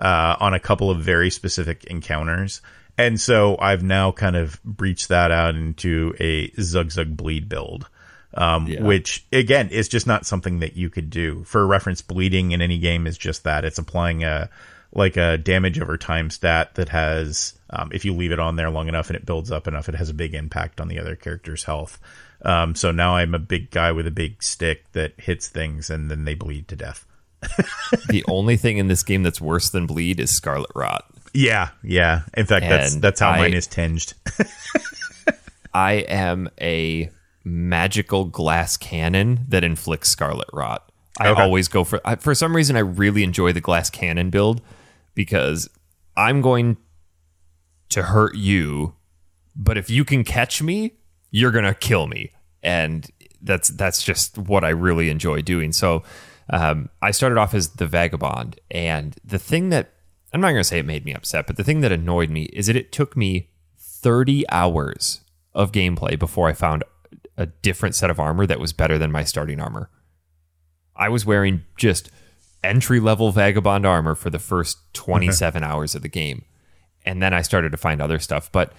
uh, 0.01 0.37
on 0.41 0.55
a 0.55 0.61
couple 0.61 0.91
of 0.91 1.01
very 1.01 1.31
specific 1.31 1.85
encounters. 1.85 2.61
And 2.97 3.21
so 3.21 3.57
I've 3.59 3.83
now 3.83 4.13
kind 4.13 4.37
of 4.37 4.63
breached 4.63 5.09
that 5.09 5.31
out 5.31 5.55
into 5.55 6.15
a 6.21 6.51
Zug 6.61 6.91
Zug 6.91 7.17
Bleed 7.17 7.49
build. 7.49 7.89
Um, 8.37 8.67
yeah. 8.67 8.83
which 8.83 9.25
again 9.33 9.69
is 9.69 9.87
just 9.87 10.09
not 10.09 10.27
something 10.27 10.59
that 10.59 10.77
you 10.77 10.91
could 10.91 11.09
do. 11.09 11.45
For 11.45 11.65
reference, 11.65 12.03
bleeding 12.03 12.51
in 12.51 12.61
any 12.61 12.79
game 12.79 13.07
is 13.07 13.17
just 13.17 13.45
that. 13.45 13.65
It's 13.65 13.79
applying 13.79 14.25
a 14.25 14.51
like 14.95 15.17
a 15.17 15.37
damage 15.37 15.81
over 15.81 15.97
time 15.97 16.31
stat 16.31 16.75
that 16.77 16.89
has, 16.89 17.55
um, 17.71 17.91
if 17.93 18.05
you 18.05 18.15
leave 18.15 18.33
it 18.33 18.39
on 18.39 18.57
there 18.57 18.71
long 18.71 18.89
enough 18.89 19.09
and 19.09 19.17
it 19.17 19.27
builds 19.27 19.51
up 19.51 19.67
enough, 19.67 19.89
it 19.89 19.95
has 19.95 20.09
a 20.09 20.15
big 20.15 20.35
impact 20.35 20.81
on 20.81 20.89
the 20.89 20.99
other 20.99 21.17
character's 21.17 21.65
health. 21.65 21.99
Um, 22.43 22.75
so 22.75 22.93
now 22.93 23.17
I'm 23.17 23.35
a 23.35 23.41
big 23.41 23.71
guy 23.71 23.93
with 23.93 24.07
a 24.07 24.13
big 24.13 24.43
stick 24.43 24.91
that 24.93 25.15
hits 25.19 25.49
things 25.49 25.91
and 25.91 26.11
then 26.11 26.25
they 26.25 26.35
bleed 26.35 26.69
to 26.69 26.77
death. 26.77 27.07
the 28.09 28.25
only 28.29 28.57
thing 28.57 28.79
in 28.79 28.89
this 28.89 29.03
game 29.03 29.23
that's 29.23 29.41
worse 29.41 29.69
than 29.69 29.87
bleed 29.87 30.21
is 30.21 30.31
Scarlet 30.31 30.71
Rot. 30.75 31.05
Yeah, 31.35 31.71
yeah. 31.83 32.23
In 32.37 32.47
fact, 32.47 32.63
and 32.65 32.73
that's 32.73 32.95
that's 32.97 33.21
how 33.21 33.31
I, 33.31 33.39
mine 33.39 33.55
is 33.55 33.67
tinged. 33.67 34.15
I 35.75 35.93
am 36.09 36.49
a 36.61 37.11
magical 37.45 38.25
glass 38.25 38.77
cannon 38.77 39.45
that 39.49 39.65
inflicts 39.65 40.09
scarlet 40.09 40.49
rot. 40.53 40.91
I 41.21 41.29
Okay. 41.29 41.43
always 41.43 41.69
go 41.69 41.85
for 41.85 42.01
I, 42.05 42.17
for 42.17 42.35
some 42.35 42.55
reason 42.57 42.77
I 42.77 42.81
really 42.81 43.23
enjoy 43.23 43.53
the 43.53 43.61
glass 43.61 43.91
cannon 43.91 44.31
build 44.31 44.61
because 45.15 45.69
I'm 46.17 46.41
going 46.41 46.77
to 47.91 48.03
hurt 48.05 48.37
you, 48.37 48.95
but 49.55 49.77
if 49.77 49.91
you 49.91 50.05
can 50.05 50.25
catch 50.25 50.63
me, 50.63 50.95
you're 51.31 51.51
going 51.53 51.65
to 51.65 51.75
kill 51.75 52.07
me. 52.07 52.31
And 52.63 53.09
that's 53.43 53.69
that's 53.71 54.03
just 54.03 54.39
what 54.39 54.65
I 54.65 54.71
really 54.71 55.11
enjoy 55.11 55.43
doing. 55.43 55.73
So 55.73 56.03
um, 56.51 56.89
I 57.03 57.11
started 57.11 57.39
off 57.39 57.55
as 57.55 57.71
the 57.71 57.87
vagabond, 57.87 58.59
and 58.71 59.17
the 59.25 59.39
thing 59.39 59.69
that 59.71 59.94
I'm 60.35 60.41
not 60.41 60.49
going 60.49 60.61
to 60.61 60.65
say 60.65 60.81
it 60.81 60.85
made 60.85 61.05
me 61.05 61.15
upset, 61.15 61.47
but 61.47 61.57
the 61.57 61.63
thing 61.63 61.81
that 61.83 61.93
annoyed 61.93 62.29
me 62.29 62.45
is 62.53 62.67
that 62.67 62.75
it 62.75 62.91
took 62.91 63.17
me 63.17 63.51
30 63.79 64.45
hours 64.51 65.21
of 65.55 65.71
gameplay 65.71 66.19
before 66.19 66.49
I 66.49 66.53
found 66.53 66.83
a 67.37 67.47
different 67.47 67.95
set 67.95 68.11
of 68.11 68.19
armor 68.19 68.45
that 68.45 68.59
was 68.59 68.73
better 68.73 68.99
than 68.99 69.13
my 69.13 69.23
starting 69.23 69.61
armor. 69.61 69.91
I 70.97 71.09
was 71.09 71.25
wearing 71.25 71.63
just 71.77 72.11
entry 72.65 72.99
level 72.99 73.31
vagabond 73.31 73.87
armor 73.87 74.17
for 74.17 74.29
the 74.29 74.41
first 74.41 74.79
27 74.95 75.63
hours 75.63 75.95
of 75.95 76.03
the 76.03 76.09
game. 76.09 76.45
And 77.07 77.23
then 77.23 77.33
I 77.33 77.43
started 77.43 77.71
to 77.71 77.77
find 77.77 78.03
other 78.03 78.19
stuff. 78.19 78.51
But 78.51 78.73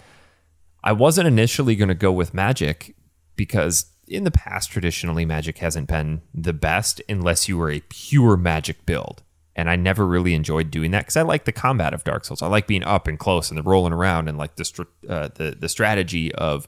I 0.84 0.92
wasn't 0.92 1.28
initially 1.28 1.78
going 1.78 1.88
to 1.88 1.96
go 1.96 2.12
with 2.12 2.34
magic 2.34 2.96
because 3.38 3.86
in 4.10 4.26
the 4.26 4.32
past, 4.32 4.72
traditionally, 4.72 5.24
magic 5.24 5.60
hasn't 5.60 5.88
been 5.88 6.22
the 6.34 6.54
best 6.54 7.02
unless 7.08 7.48
you 7.48 7.58
were 7.58 7.72
a 7.72 7.82
pure 7.88 8.36
magic 8.36 8.86
build. 8.86 9.24
And 9.56 9.70
I 9.70 9.78
never 9.78 10.06
really 10.06 10.34
enjoyed 10.34 10.70
doing 10.70 10.92
that 10.92 11.02
because 11.02 11.16
I 11.16 11.22
like 11.22 11.46
the 11.46 11.54
combat 11.54 11.94
of 11.94 12.04
Dark 12.04 12.26
Souls. 12.26 12.42
I 12.42 12.48
like 12.48 12.68
being 12.68 12.84
up 12.84 13.08
and 13.08 13.18
close 13.18 13.50
and 13.50 13.58
the 13.58 13.64
rolling 13.64 13.94
around 13.94 14.28
and 14.28 14.38
like 14.38 14.56
the 14.56 14.86
uh, 15.08 15.30
the 15.36 15.56
the 15.58 15.70
strategy 15.70 16.34
of 16.36 16.68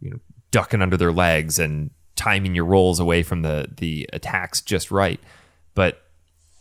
you 0.00 0.10
know 0.10 0.18
ducking 0.50 0.82
under 0.82 0.96
their 0.96 1.12
legs 1.12 1.58
and 1.58 1.90
timing 2.14 2.54
your 2.54 2.66
rolls 2.66 3.00
away 3.00 3.22
from 3.22 3.42
the 3.42 3.68
the 3.76 4.08
attacks 4.12 4.60
just 4.60 4.90
right. 4.90 5.20
But 5.74 6.02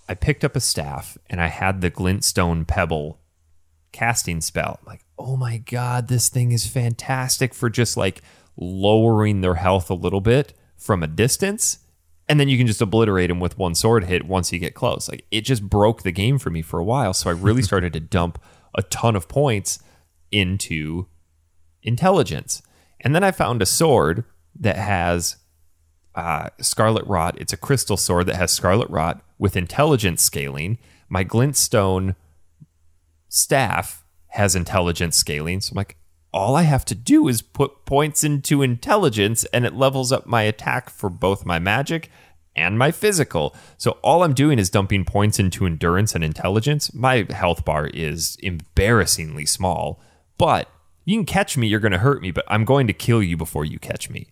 I 0.07 0.15
picked 0.15 0.43
up 0.43 0.55
a 0.55 0.61
staff 0.61 1.17
and 1.29 1.41
I 1.41 1.47
had 1.47 1.81
the 1.81 1.91
glintstone 1.91 2.67
pebble 2.67 3.19
casting 3.91 4.41
spell. 4.41 4.79
I'm 4.81 4.87
like, 4.87 5.05
oh 5.17 5.37
my 5.37 5.57
god, 5.57 6.07
this 6.07 6.29
thing 6.29 6.51
is 6.51 6.67
fantastic 6.67 7.53
for 7.53 7.69
just 7.69 7.95
like 7.95 8.21
lowering 8.57 9.41
their 9.41 9.55
health 9.55 9.89
a 9.89 9.95
little 9.95 10.21
bit 10.21 10.53
from 10.75 11.03
a 11.03 11.07
distance. 11.07 11.79
And 12.29 12.39
then 12.39 12.47
you 12.47 12.57
can 12.57 12.67
just 12.67 12.81
obliterate 12.81 13.29
him 13.29 13.39
with 13.39 13.57
one 13.57 13.75
sword 13.75 14.05
hit 14.05 14.25
once 14.25 14.53
you 14.53 14.59
get 14.59 14.75
close. 14.75 15.09
Like 15.09 15.25
it 15.29 15.41
just 15.41 15.69
broke 15.69 16.03
the 16.03 16.11
game 16.11 16.39
for 16.39 16.49
me 16.49 16.61
for 16.61 16.79
a 16.79 16.83
while. 16.83 17.13
So 17.13 17.29
I 17.29 17.33
really 17.33 17.61
started 17.63 17.93
to 17.93 17.99
dump 17.99 18.41
a 18.75 18.83
ton 18.83 19.15
of 19.15 19.27
points 19.27 19.79
into 20.31 21.07
intelligence. 21.83 22.61
And 23.01 23.13
then 23.13 23.23
I 23.23 23.31
found 23.31 23.61
a 23.61 23.65
sword 23.65 24.23
that 24.59 24.77
has 24.77 25.37
uh, 26.15 26.49
Scarlet 26.61 27.05
Rot. 27.05 27.35
It's 27.39 27.53
a 27.53 27.57
crystal 27.57 27.97
sword 27.97 28.27
that 28.27 28.35
has 28.35 28.51
Scarlet 28.51 28.89
Rot 28.89 29.21
with 29.37 29.57
intelligence 29.57 30.21
scaling. 30.21 30.77
My 31.09 31.25
Glintstone 31.25 32.15
staff 33.27 34.05
has 34.27 34.55
intelligence 34.55 35.17
scaling. 35.17 35.61
So 35.61 35.71
I'm 35.73 35.77
like, 35.77 35.97
all 36.33 36.55
I 36.55 36.63
have 36.63 36.83
to 36.85 36.95
do 36.95 37.27
is 37.27 37.41
put 37.41 37.85
points 37.85 38.23
into 38.23 38.61
intelligence 38.61 39.45
and 39.53 39.65
it 39.65 39.75
levels 39.75 40.11
up 40.11 40.25
my 40.25 40.41
attack 40.41 40.89
for 40.89 41.09
both 41.09 41.45
my 41.45 41.59
magic 41.59 42.09
and 42.55 42.77
my 42.77 42.91
physical. 42.91 43.55
So 43.77 43.91
all 44.01 44.23
I'm 44.23 44.33
doing 44.33 44.59
is 44.59 44.69
dumping 44.69 45.05
points 45.05 45.39
into 45.39 45.65
endurance 45.65 46.15
and 46.15 46.23
intelligence. 46.23 46.93
My 46.93 47.25
health 47.29 47.65
bar 47.65 47.87
is 47.87 48.37
embarrassingly 48.41 49.45
small, 49.45 50.01
but 50.37 50.69
you 51.05 51.17
can 51.17 51.25
catch 51.25 51.57
me, 51.57 51.67
you're 51.67 51.79
going 51.79 51.91
to 51.91 51.97
hurt 51.99 52.21
me, 52.21 52.31
but 52.31 52.45
I'm 52.47 52.65
going 52.65 52.87
to 52.87 52.93
kill 52.93 53.21
you 53.21 53.37
before 53.37 53.65
you 53.65 53.79
catch 53.79 54.09
me. 54.09 54.27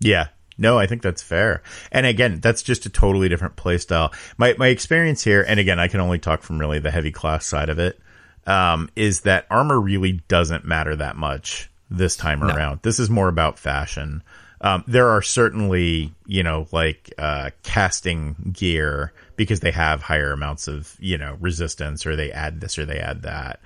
Yeah. 0.00 0.28
No, 0.58 0.78
I 0.78 0.86
think 0.86 1.02
that's 1.02 1.22
fair. 1.22 1.62
And 1.90 2.04
again, 2.04 2.40
that's 2.40 2.62
just 2.62 2.84
a 2.84 2.90
totally 2.90 3.28
different 3.28 3.56
play 3.56 3.78
style. 3.78 4.12
My 4.36 4.54
my 4.58 4.68
experience 4.68 5.24
here, 5.24 5.42
and 5.48 5.58
again, 5.58 5.80
I 5.80 5.88
can 5.88 6.00
only 6.00 6.18
talk 6.18 6.42
from 6.42 6.58
really 6.58 6.78
the 6.78 6.90
heavy 6.90 7.10
class 7.10 7.46
side 7.46 7.70
of 7.70 7.78
it, 7.78 7.98
um, 8.46 8.88
is 8.96 9.22
that 9.22 9.46
armor 9.50 9.80
really 9.80 10.22
doesn't 10.28 10.64
matter 10.64 10.96
that 10.96 11.16
much 11.16 11.70
this 11.90 12.16
time 12.16 12.42
around. 12.42 12.80
This 12.82 12.98
is 12.98 13.10
more 13.10 13.28
about 13.28 13.58
fashion. 13.58 14.22
Um, 14.60 14.84
there 14.86 15.08
are 15.08 15.22
certainly, 15.22 16.12
you 16.26 16.42
know, 16.42 16.66
like 16.72 17.12
uh, 17.18 17.50
casting 17.64 18.36
gear 18.52 19.12
because 19.36 19.60
they 19.60 19.72
have 19.72 20.02
higher 20.02 20.32
amounts 20.32 20.68
of, 20.68 20.96
you 21.00 21.18
know, 21.18 21.36
resistance 21.40 22.06
or 22.06 22.14
they 22.14 22.30
add 22.30 22.60
this 22.60 22.78
or 22.78 22.86
they 22.86 22.98
add 22.98 23.22
that. 23.22 23.60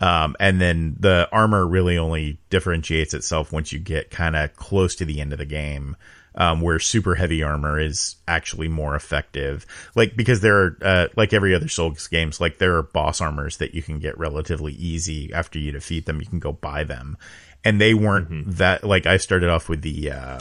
Um, 0.00 0.34
and 0.40 0.60
then 0.60 0.96
the 0.98 1.28
armor 1.30 1.66
really 1.66 1.98
only 1.98 2.38
differentiates 2.48 3.14
itself 3.14 3.52
once 3.52 3.72
you 3.72 3.78
get 3.78 4.10
kind 4.10 4.34
of 4.34 4.56
close 4.56 4.96
to 4.96 5.04
the 5.04 5.20
end 5.20 5.32
of 5.32 5.38
the 5.38 5.44
game, 5.44 5.96
um, 6.34 6.60
where 6.60 6.78
super 6.78 7.14
heavy 7.14 7.42
armor 7.42 7.78
is 7.78 8.16
actually 8.28 8.68
more 8.68 8.94
effective. 8.94 9.66
Like, 9.94 10.16
because 10.16 10.40
there 10.40 10.56
are, 10.56 10.78
uh, 10.82 11.06
like 11.16 11.32
every 11.32 11.54
other 11.54 11.68
Souls 11.68 12.06
games, 12.08 12.40
like 12.40 12.58
there 12.58 12.76
are 12.76 12.82
boss 12.82 13.20
armors 13.20 13.58
that 13.58 13.74
you 13.74 13.82
can 13.82 13.98
get 13.98 14.18
relatively 14.18 14.72
easy 14.72 15.32
after 15.32 15.58
you 15.58 15.72
defeat 15.72 16.06
them. 16.06 16.20
You 16.20 16.26
can 16.26 16.38
go 16.38 16.52
buy 16.52 16.84
them. 16.84 17.16
And 17.64 17.80
they 17.80 17.94
weren't 17.94 18.56
that, 18.56 18.84
like, 18.84 19.06
I 19.06 19.18
started 19.18 19.50
off 19.50 19.68
with 19.68 19.82
the, 19.82 20.12
uh, 20.12 20.40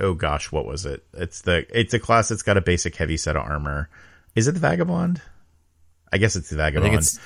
oh 0.00 0.14
gosh, 0.14 0.50
what 0.50 0.66
was 0.66 0.84
it? 0.84 1.04
It's 1.14 1.42
the, 1.42 1.66
it's 1.72 1.94
a 1.94 1.98
class 2.00 2.28
that's 2.28 2.42
got 2.42 2.56
a 2.56 2.62
basic 2.62 2.96
heavy 2.96 3.16
set 3.16 3.36
of 3.36 3.42
armor. 3.42 3.88
Is 4.34 4.48
it 4.48 4.52
the 4.52 4.60
Vagabond? 4.60 5.22
I 6.12 6.18
guess 6.18 6.34
it's 6.34 6.50
the 6.50 6.56
Vagabond. 6.56 6.94
it's 6.94 7.20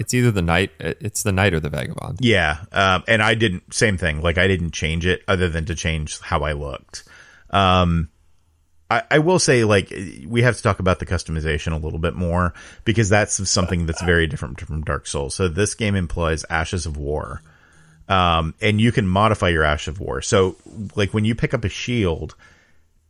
it's 0.00 0.14
either 0.14 0.30
the 0.30 0.42
knight, 0.42 0.70
it's 0.78 1.22
the 1.22 1.32
knight 1.32 1.54
or 1.54 1.60
the 1.60 1.68
vagabond. 1.68 2.18
Yeah, 2.20 2.58
um, 2.72 3.02
and 3.08 3.22
I 3.22 3.34
didn't 3.34 3.74
same 3.74 3.96
thing. 3.96 4.22
Like 4.22 4.38
I 4.38 4.46
didn't 4.46 4.70
change 4.70 5.06
it 5.06 5.22
other 5.26 5.48
than 5.48 5.64
to 5.66 5.74
change 5.74 6.20
how 6.20 6.42
I 6.42 6.52
looked. 6.52 7.04
Um, 7.56 8.10
I, 8.90 9.02
I 9.10 9.18
will 9.18 9.38
say, 9.38 9.64
like 9.64 9.92
we 10.26 10.42
have 10.42 10.56
to 10.56 10.62
talk 10.62 10.78
about 10.78 10.98
the 10.98 11.06
customization 11.06 11.72
a 11.72 11.76
little 11.76 11.98
bit 11.98 12.14
more 12.14 12.54
because 12.84 13.08
that's 13.08 13.48
something 13.48 13.86
that's 13.86 14.02
very 14.02 14.26
different 14.26 14.60
from 14.60 14.82
Dark 14.82 15.06
Souls. 15.06 15.34
So 15.34 15.48
this 15.48 15.74
game 15.74 15.96
employs 15.96 16.44
Ashes 16.50 16.86
of 16.86 16.96
War, 16.96 17.42
um, 18.08 18.54
and 18.60 18.80
you 18.80 18.92
can 18.92 19.08
modify 19.08 19.48
your 19.48 19.64
Ash 19.64 19.88
of 19.88 20.00
War. 20.00 20.20
So 20.20 20.56
like 20.94 21.14
when 21.14 21.24
you 21.24 21.34
pick 21.34 21.54
up 21.54 21.64
a 21.64 21.68
shield 21.68 22.34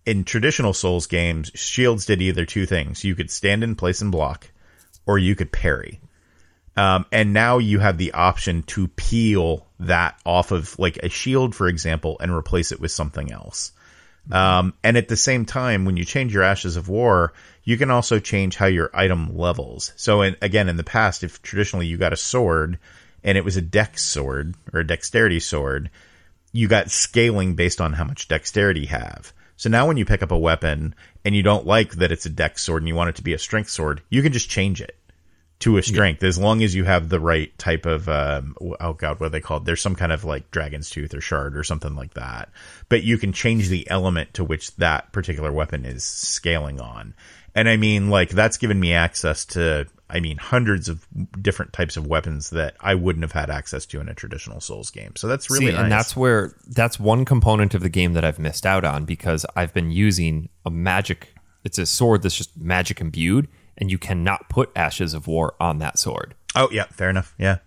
in 0.07 0.25
traditional 0.25 0.73
Souls 0.73 1.07
games, 1.07 1.51
shields 1.55 2.07
did 2.07 2.23
either 2.23 2.47
two 2.47 2.67
things: 2.67 3.05
you 3.05 3.15
could 3.15 3.31
stand 3.31 3.65
in 3.65 3.75
place 3.75 4.01
and 4.01 4.13
block, 4.13 4.51
or 5.07 5.19
you 5.19 5.35
could 5.35 5.51
parry. 5.51 6.01
Um, 6.77 7.07
and 7.11 7.33
now 7.33 7.59
you 7.59 7.81
have 7.81 7.99
the 7.99 8.13
option 8.13 8.63
to 8.65 8.87
peel 8.87 9.67
that 9.81 10.19
off 10.25 10.53
of 10.53 10.79
like 10.79 10.99
a 10.99 11.09
shield, 11.09 11.55
for 11.55 11.69
example, 11.69 12.17
and 12.21 12.31
replace 12.31 12.71
it 12.71 12.81
with 12.81 12.93
something 12.93 13.33
else. 13.33 13.73
Um, 14.31 14.75
and 14.83 14.97
at 14.97 15.09
the 15.09 15.17
same 15.17 15.45
time, 15.45 15.85
when 15.85 15.97
you 15.97 16.05
change 16.05 16.35
your 16.35 16.43
Ashes 16.43 16.77
of 16.77 16.89
War, 16.89 17.33
you 17.65 17.77
can 17.77 17.91
also 17.91 18.19
change 18.19 18.57
how 18.57 18.67
your 18.67 18.91
item 18.93 19.37
levels. 19.37 19.93
So, 19.97 20.23
in, 20.23 20.37
again, 20.43 20.69
in 20.69 20.77
the 20.77 20.85
past, 20.85 21.23
if 21.23 21.43
traditionally 21.43 21.87
you 21.87 21.97
got 21.97 22.13
a 22.13 22.17
sword 22.17 22.79
and 23.23 23.39
it 23.39 23.45
was 23.45 23.57
a 23.57 23.63
dex 23.63 24.05
sword 24.05 24.55
or 24.73 24.81
a 24.81 24.87
dexterity 24.87 25.41
sword, 25.41 25.91
you 26.53 26.69
got 26.69 26.91
scaling 26.91 27.55
based 27.55 27.81
on 27.81 27.93
how 27.93 28.05
much 28.05 28.29
dexterity 28.29 28.81
you 28.81 28.87
have. 28.89 29.33
So 29.57 29.69
now 29.71 29.87
when 29.87 29.97
you 29.97 30.05
pick 30.05 30.23
up 30.23 30.33
a 30.33 30.39
weapon 30.39 30.95
and 31.25 31.35
you 31.35 31.43
don't 31.43 31.67
like 31.67 31.93
that 31.93 32.13
it's 32.13 32.27
a 32.27 32.31
dex 32.31 32.63
sword 32.63 32.83
and 32.83 32.89
you 32.89 32.95
want 32.95 33.11
it 33.11 33.17
to 33.17 33.23
be 33.23 33.33
a 33.33 33.39
strength 33.39 33.71
sword, 33.71 34.03
you 34.11 34.23
can 34.23 34.33
just 34.33 34.51
change 34.51 34.81
it 34.81 34.97
to 35.59 35.79
a 35.79 35.83
strength 35.83 36.23
as 36.23 36.39
long 36.39 36.63
as 36.63 36.75
you 36.75 36.85
have 36.85 37.09
the 37.09 37.19
right 37.19 37.57
type 37.59 37.87
of 37.87 38.09
um, 38.11 38.55
oh 38.81 38.93
god 38.93 39.19
what 39.19 39.27
are 39.27 39.31
they 39.31 39.41
called? 39.41 39.65
There's 39.65 39.81
some 39.81 39.95
kind 39.97 40.13
of 40.13 40.23
like 40.25 40.51
dragon's 40.51 40.91
tooth 40.91 41.15
or 41.15 41.21
shard 41.21 41.57
or 41.57 41.65
something 41.65 41.95
like 41.95 42.15
that. 42.15 42.51
But 42.89 43.05
you 43.05 43.17
can 43.17 43.33
change 43.33 43.69
the 43.69 43.89
element 43.89 44.35
to 44.35 44.45
which 44.45 44.75
that 44.77 45.13
particular 45.13 45.51
weapon 45.51 45.85
is 45.87 46.05
scaling 46.05 46.81
on. 46.81 47.15
And 47.55 47.69
i 47.71 47.77
mean 47.79 48.11
like 48.11 48.29
that's 48.31 48.59
given 48.59 48.79
me 48.79 48.93
access 48.93 49.47
to 49.47 49.87
i 50.11 50.21
mean 50.21 50.37
hundreds 50.37 50.91
of 50.91 51.07
different 51.41 51.73
types 51.73 51.97
of 51.97 52.07
weapons 52.07 52.51
that 52.51 52.77
i 52.81 52.95
wouldn't 52.95 53.23
have 53.25 53.33
had 53.33 53.49
access 53.49 53.87
to 53.87 54.01
in 54.01 54.11
a 54.11 54.15
traditional 54.15 54.61
souls 54.61 54.91
game. 54.91 55.17
So 55.17 55.27
that's 55.27 55.51
really 55.51 55.69
See, 55.69 55.73
nice. 55.73 55.83
and 55.85 55.91
that's 55.91 56.15
where 56.15 56.55
that's 56.69 57.01
one 57.01 57.25
component 57.25 57.75
of 57.75 57.81
the 57.83 57.89
game 57.89 58.13
that 58.13 58.27
I've 58.27 58.39
missed 58.39 58.67
out 58.67 58.85
on 58.85 59.07
because 59.07 59.47
I've 59.57 59.73
been 59.73 59.91
using 59.91 60.51
a 60.67 60.71
magic. 60.71 61.35
It's 61.65 61.79
a 61.79 61.87
sword 61.87 62.23
that's 62.23 62.37
just 62.37 62.57
magic 62.59 63.01
imbued, 63.01 63.49
and 63.79 63.91
you 63.91 63.99
cannot 63.99 64.49
put 64.49 64.71
Ashes 64.77 65.15
of 65.15 65.27
War 65.27 65.55
on 65.61 65.79
that 65.79 65.99
sword. 65.99 66.35
oh 66.55 66.69
yeah 66.73 66.85
fair 66.87 67.11
enough 67.11 67.35
yeah 67.39 67.59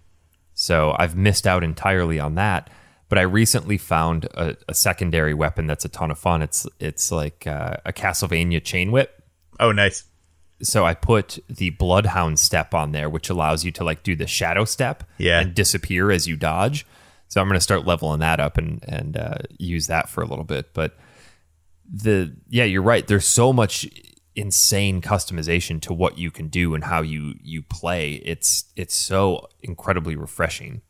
So 0.53 0.95
I've 0.99 1.16
missed 1.16 1.47
out 1.47 1.64
entirely 1.64 2.20
on 2.20 2.36
that. 2.36 2.70
But 3.07 3.18
I 3.18 3.24
recently 3.24 3.78
found 3.80 4.26
a, 4.36 4.55
a 4.68 4.74
secondary 4.76 5.34
weapon 5.34 5.66
that's 5.66 5.84
a 5.86 5.89
ton 5.89 6.12
of 6.12 6.20
fun. 6.20 6.41
It's 6.43 6.68
it's 6.80 7.12
like 7.12 7.47
uh, 7.47 7.78
a 7.86 7.91
Castlevania 7.91 8.64
chain 8.64 8.91
whip. 8.91 9.24
oh 9.60 9.72
nice 9.72 10.03
So 10.62 10.86
I 10.86 10.93
put 10.93 11.39
the 11.49 11.72
Bloodhound 11.72 12.38
step 12.39 12.74
on 12.76 12.91
there, 12.91 13.10
which 13.10 13.30
allows 13.32 13.64
you 13.66 13.72
to 13.72 13.84
like 13.84 14.03
do 14.03 14.16
the 14.16 14.28
shadow 14.28 14.66
step 14.66 15.03
Yeah. 15.18 15.39
and 15.39 15.55
disappear 15.55 16.12
as 16.12 16.28
you 16.28 16.36
dodge. 16.36 16.86
So 17.30 17.39
I'm 17.41 17.47
going 17.47 17.57
to 17.60 17.64
start 17.64 17.86
leveling 17.88 18.20
that 18.20 18.39
up 18.39 18.57
and 18.60 18.84
and 18.88 19.18
uh, 19.18 19.38
use 19.57 19.88
that 19.88 20.07
for 20.10 20.22
a 20.22 20.28
little 20.28 20.45
bit. 20.45 20.74
But 20.74 20.95
the 21.91 22.36
yeah, 22.49 22.66
you're 22.66 22.82
right. 22.84 23.05
There's 23.07 23.26
so 23.26 23.51
much 23.53 23.88
insane 24.36 25.01
customization 25.01 25.82
to 25.82 25.93
what 25.93 26.17
you 26.17 26.32
can 26.32 26.47
do 26.47 26.75
and 26.75 26.84
how 26.84 27.01
you 27.01 27.36
you 27.41 27.61
play. 27.61 28.13
It's 28.13 28.65
it's 28.75 28.93
so 28.95 29.47
incredibly 29.61 30.15
refreshing. 30.15 30.82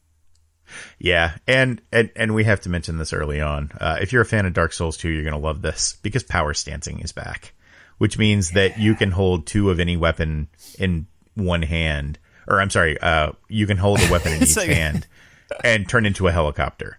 Yeah, 1.00 1.38
and, 1.48 1.82
and 1.92 2.12
and 2.16 2.36
we 2.36 2.44
have 2.44 2.62
to 2.62 2.70
mention 2.70 2.98
this 3.00 3.12
early 3.12 3.42
on. 3.42 3.72
Uh, 3.80 3.98
if 4.02 4.14
you're 4.14 4.22
a 4.22 4.26
fan 4.26 4.46
of 4.46 4.54
Dark 4.54 4.72
Souls 4.72 4.98
2, 4.98 5.10
you're 5.10 5.24
going 5.24 5.34
to 5.34 5.40
love 5.40 5.62
this 5.64 5.98
because 6.04 6.22
power 6.24 6.54
stancing 6.54 7.00
is 7.00 7.12
back, 7.12 7.54
which 7.98 8.20
means 8.20 8.52
that 8.52 8.78
you 8.78 8.94
can 8.94 9.10
hold 9.12 9.48
two 9.48 9.72
of 9.72 9.80
any 9.80 9.98
weapon 9.98 10.48
in 10.78 11.08
one 11.34 11.64
hand, 11.64 12.20
or 12.48 12.62
I'm 12.62 12.70
sorry, 12.70 13.00
uh, 13.00 13.32
you 13.48 13.66
can 13.66 13.78
hold 13.78 14.00
a 14.00 14.12
weapon 14.12 14.34
in 14.34 14.44
each 14.44 14.56
like- 14.58 14.70
hand 14.70 15.08
and 15.64 15.90
turn 15.90 16.06
into 16.06 16.28
a 16.28 16.32
helicopter. 16.32 16.98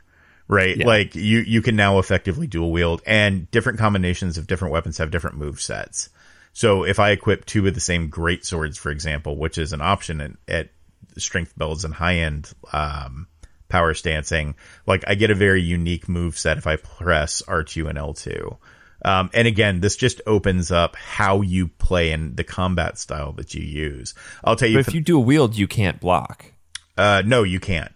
Right, 0.48 0.76
Yeah. 0.78 0.86
like 0.88 1.14
you 1.14 1.38
you 1.38 1.62
can 1.62 1.76
now 1.76 2.00
effectively 2.00 2.48
dual 2.48 2.72
wield, 2.72 3.02
and 3.06 3.48
different 3.52 3.78
combinations 3.78 4.36
of 4.36 4.48
different 4.48 4.72
weapons 4.72 4.98
have 4.98 5.12
different 5.12 5.36
move 5.36 5.60
sets. 5.60 6.08
So 6.52 6.84
if 6.84 6.98
I 6.98 7.10
equip 7.10 7.44
two 7.46 7.66
of 7.66 7.74
the 7.74 7.80
same 7.80 8.08
great 8.08 8.44
swords, 8.44 8.76
for 8.76 8.90
example, 8.90 9.36
which 9.36 9.56
is 9.58 9.72
an 9.72 9.80
option 9.80 10.20
at, 10.20 10.30
at 10.48 10.68
strength 11.16 11.56
builds 11.56 11.84
and 11.84 11.94
high 11.94 12.16
end 12.16 12.52
um, 12.72 13.28
power 13.68 13.94
stancing, 13.94 14.54
like 14.86 15.04
I 15.06 15.14
get 15.14 15.30
a 15.30 15.34
very 15.34 15.62
unique 15.62 16.08
move 16.08 16.38
set 16.38 16.58
if 16.58 16.66
I 16.66 16.76
press 16.76 17.42
R2 17.46 17.88
and 17.88 17.98
L2. 17.98 18.56
Um, 19.02 19.30
and 19.32 19.48
again, 19.48 19.80
this 19.80 19.96
just 19.96 20.20
opens 20.26 20.70
up 20.70 20.94
how 20.96 21.40
you 21.40 21.68
play 21.68 22.12
and 22.12 22.36
the 22.36 22.44
combat 22.44 22.98
style 22.98 23.32
that 23.34 23.54
you 23.54 23.62
use. 23.62 24.14
I'll 24.44 24.56
tell 24.56 24.68
you, 24.68 24.78
But 24.78 24.88
if 24.88 24.94
you 24.94 25.00
do 25.00 25.16
a 25.16 25.20
wield, 25.20 25.56
you 25.56 25.66
can't 25.66 25.98
block. 26.00 26.52
uh, 26.98 27.22
no, 27.24 27.42
you 27.42 27.60
can't. 27.60 27.92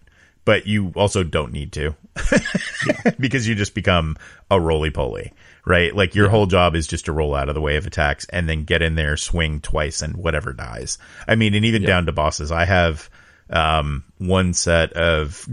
But 0.46 0.66
you 0.66 0.92
also 0.94 1.22
don't 1.24 1.52
need 1.52 1.72
to 1.72 1.94
because 3.18 3.48
you 3.48 3.54
just 3.54 3.74
become 3.74 4.16
a 4.50 4.60
roly 4.60 4.90
poly, 4.90 5.32
right? 5.64 5.94
Like 5.94 6.14
your 6.14 6.28
whole 6.28 6.46
job 6.46 6.74
is 6.74 6.86
just 6.86 7.06
to 7.06 7.12
roll 7.12 7.34
out 7.34 7.48
of 7.48 7.54
the 7.54 7.60
way 7.60 7.76
of 7.76 7.86
attacks 7.86 8.26
and 8.30 8.48
then 8.48 8.64
get 8.64 8.82
in 8.82 8.94
there, 8.94 9.16
swing 9.16 9.60
twice, 9.60 10.02
and 10.02 10.16
whatever 10.16 10.52
dies. 10.52 10.98
I 11.26 11.34
mean, 11.36 11.54
and 11.54 11.64
even 11.64 11.82
down 11.82 12.06
to 12.06 12.12
bosses. 12.12 12.52
I 12.52 12.64
have 12.64 13.08
um, 13.50 14.04
one 14.18 14.54
set 14.54 14.92
of 14.94 15.48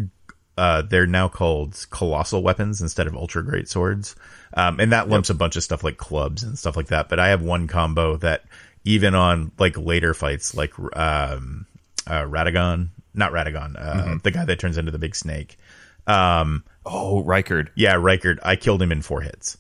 uh, 0.57 0.81
they're 0.83 1.07
now 1.07 1.27
called 1.27 1.85
colossal 1.89 2.43
weapons 2.43 2.81
instead 2.81 3.07
of 3.07 3.15
ultra 3.15 3.43
great 3.43 3.67
swords. 3.69 4.15
Um, 4.53 4.79
and 4.79 4.91
that 4.91 5.07
lumps 5.07 5.29
a 5.29 5.33
bunch 5.33 5.55
of 5.55 5.63
stuff 5.63 5.83
like 5.83 5.97
clubs 5.97 6.43
and 6.43 6.59
stuff 6.59 6.75
like 6.75 6.87
that. 6.87 7.07
But 7.09 7.19
I 7.19 7.29
have 7.29 7.41
one 7.41 7.67
combo 7.67 8.17
that 8.17 8.43
even 8.83 9.15
on 9.15 9.51
like 9.57 9.77
later 9.77 10.13
fights, 10.13 10.53
like, 10.53 10.73
um, 10.77 11.65
uh, 12.05 12.23
Radagon, 12.23 12.89
not 13.13 13.31
Radagon, 13.31 13.75
uh, 13.79 14.17
the 14.23 14.31
guy 14.31 14.43
that 14.43 14.59
turns 14.59 14.77
into 14.77 14.91
the 14.91 14.99
big 14.99 15.15
snake. 15.15 15.57
Um, 16.05 16.63
Oh, 16.85 17.23
Rykard. 17.23 17.69
yeah, 17.75 17.93
Rykard, 17.95 18.39
I 18.43 18.55
killed 18.55 18.81
him 18.81 18.91
in 18.91 19.01
four 19.01 19.21
hits. 19.21 19.57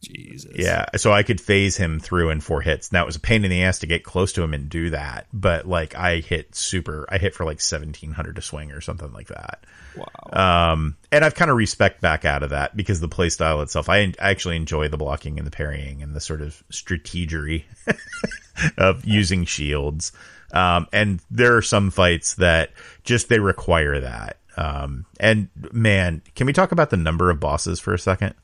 Jesus. 0.00 0.52
Yeah, 0.54 0.86
so 0.96 1.12
I 1.12 1.22
could 1.22 1.40
phase 1.40 1.76
him 1.76 2.00
through 2.00 2.30
in 2.30 2.40
four 2.40 2.60
hits. 2.62 2.92
Now 2.92 3.02
it 3.02 3.06
was 3.06 3.16
a 3.16 3.20
pain 3.20 3.44
in 3.44 3.50
the 3.50 3.62
ass 3.62 3.80
to 3.80 3.86
get 3.86 4.04
close 4.04 4.32
to 4.34 4.42
him 4.42 4.54
and 4.54 4.68
do 4.68 4.90
that, 4.90 5.26
but 5.32 5.66
like 5.66 5.94
I 5.94 6.20
hit 6.20 6.54
super, 6.54 7.06
I 7.08 7.18
hit 7.18 7.34
for 7.34 7.44
like 7.44 7.60
seventeen 7.60 8.12
hundred 8.12 8.36
to 8.36 8.42
swing 8.42 8.72
or 8.72 8.80
something 8.80 9.12
like 9.12 9.28
that. 9.28 9.64
Wow. 9.96 10.72
Um, 10.72 10.96
and 11.12 11.24
I've 11.24 11.34
kind 11.34 11.50
of 11.50 11.56
respect 11.56 12.00
back 12.00 12.24
out 12.24 12.42
of 12.42 12.50
that 12.50 12.76
because 12.76 13.00
the 13.00 13.08
play 13.08 13.28
style 13.28 13.60
itself, 13.62 13.88
I, 13.88 13.98
I 13.98 14.30
actually 14.30 14.56
enjoy 14.56 14.88
the 14.88 14.96
blocking 14.96 15.38
and 15.38 15.46
the 15.46 15.50
parrying 15.50 16.02
and 16.02 16.14
the 16.14 16.20
sort 16.20 16.42
of 16.42 16.62
strategery 16.72 17.64
of 18.78 19.04
using 19.04 19.44
shields. 19.44 20.12
Um, 20.52 20.88
and 20.92 21.20
there 21.30 21.56
are 21.56 21.62
some 21.62 21.90
fights 21.90 22.34
that 22.34 22.72
just 23.04 23.28
they 23.28 23.38
require 23.38 24.00
that. 24.00 24.38
Um, 24.56 25.06
and 25.18 25.48
man, 25.72 26.22
can 26.34 26.46
we 26.46 26.52
talk 26.52 26.72
about 26.72 26.90
the 26.90 26.96
number 26.96 27.30
of 27.30 27.40
bosses 27.40 27.80
for 27.80 27.94
a 27.94 27.98
second? 27.98 28.34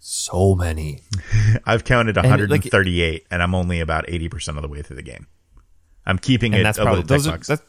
So 0.00 0.54
many. 0.54 1.02
I've 1.66 1.84
counted 1.84 2.16
138 2.16 3.26
and 3.30 3.42
I'm 3.42 3.54
only 3.54 3.80
about 3.80 4.06
80% 4.06 4.56
of 4.56 4.62
the 4.62 4.68
way 4.68 4.82
through 4.82 4.96
the 4.96 5.02
game. 5.02 5.26
I'm 6.06 6.18
keeping 6.18 6.52
And 6.54 6.62
it 6.62 6.64
that's 6.64 6.78
probably 6.78 7.02
those 7.02 7.26
are, 7.28 7.36
that's, 7.38 7.62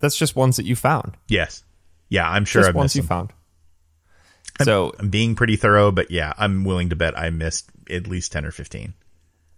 that's 0.00 0.16
just 0.16 0.36
ones 0.36 0.56
that 0.56 0.66
you 0.66 0.76
found. 0.76 1.16
yes. 1.28 1.64
Yeah, 2.08 2.28
I'm 2.28 2.44
sure 2.44 2.60
Just 2.62 2.68
I've 2.70 2.74
ones 2.74 2.84
missed 2.90 2.96
you 2.96 3.02
them. 3.02 3.08
found. 3.08 3.32
So 4.62 4.92
I'm 4.98 5.08
being 5.08 5.34
pretty 5.34 5.56
thorough, 5.56 5.90
but 5.90 6.10
yeah, 6.10 6.34
I'm 6.36 6.64
willing 6.64 6.90
to 6.90 6.96
bet 6.96 7.18
I 7.18 7.30
missed 7.30 7.70
at 7.88 8.06
least 8.06 8.32
10 8.32 8.44
or 8.44 8.50
15. 8.50 8.92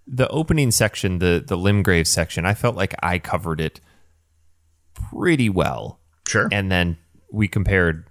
the 0.07 0.29
opening 0.29 0.71
section, 0.71 1.19
the 1.19 1.43
the 1.45 1.57
Limgrave 1.57 2.07
section, 2.07 2.47
I 2.47 2.55
felt 2.55 2.77
like 2.77 2.95
I 3.03 3.19
covered 3.19 3.61
it 3.61 3.81
pretty 4.95 5.49
well. 5.49 5.99
Sure. 6.29 6.49
And 6.53 6.71
then 6.71 6.97
we 7.33 7.49
compared 7.49 8.07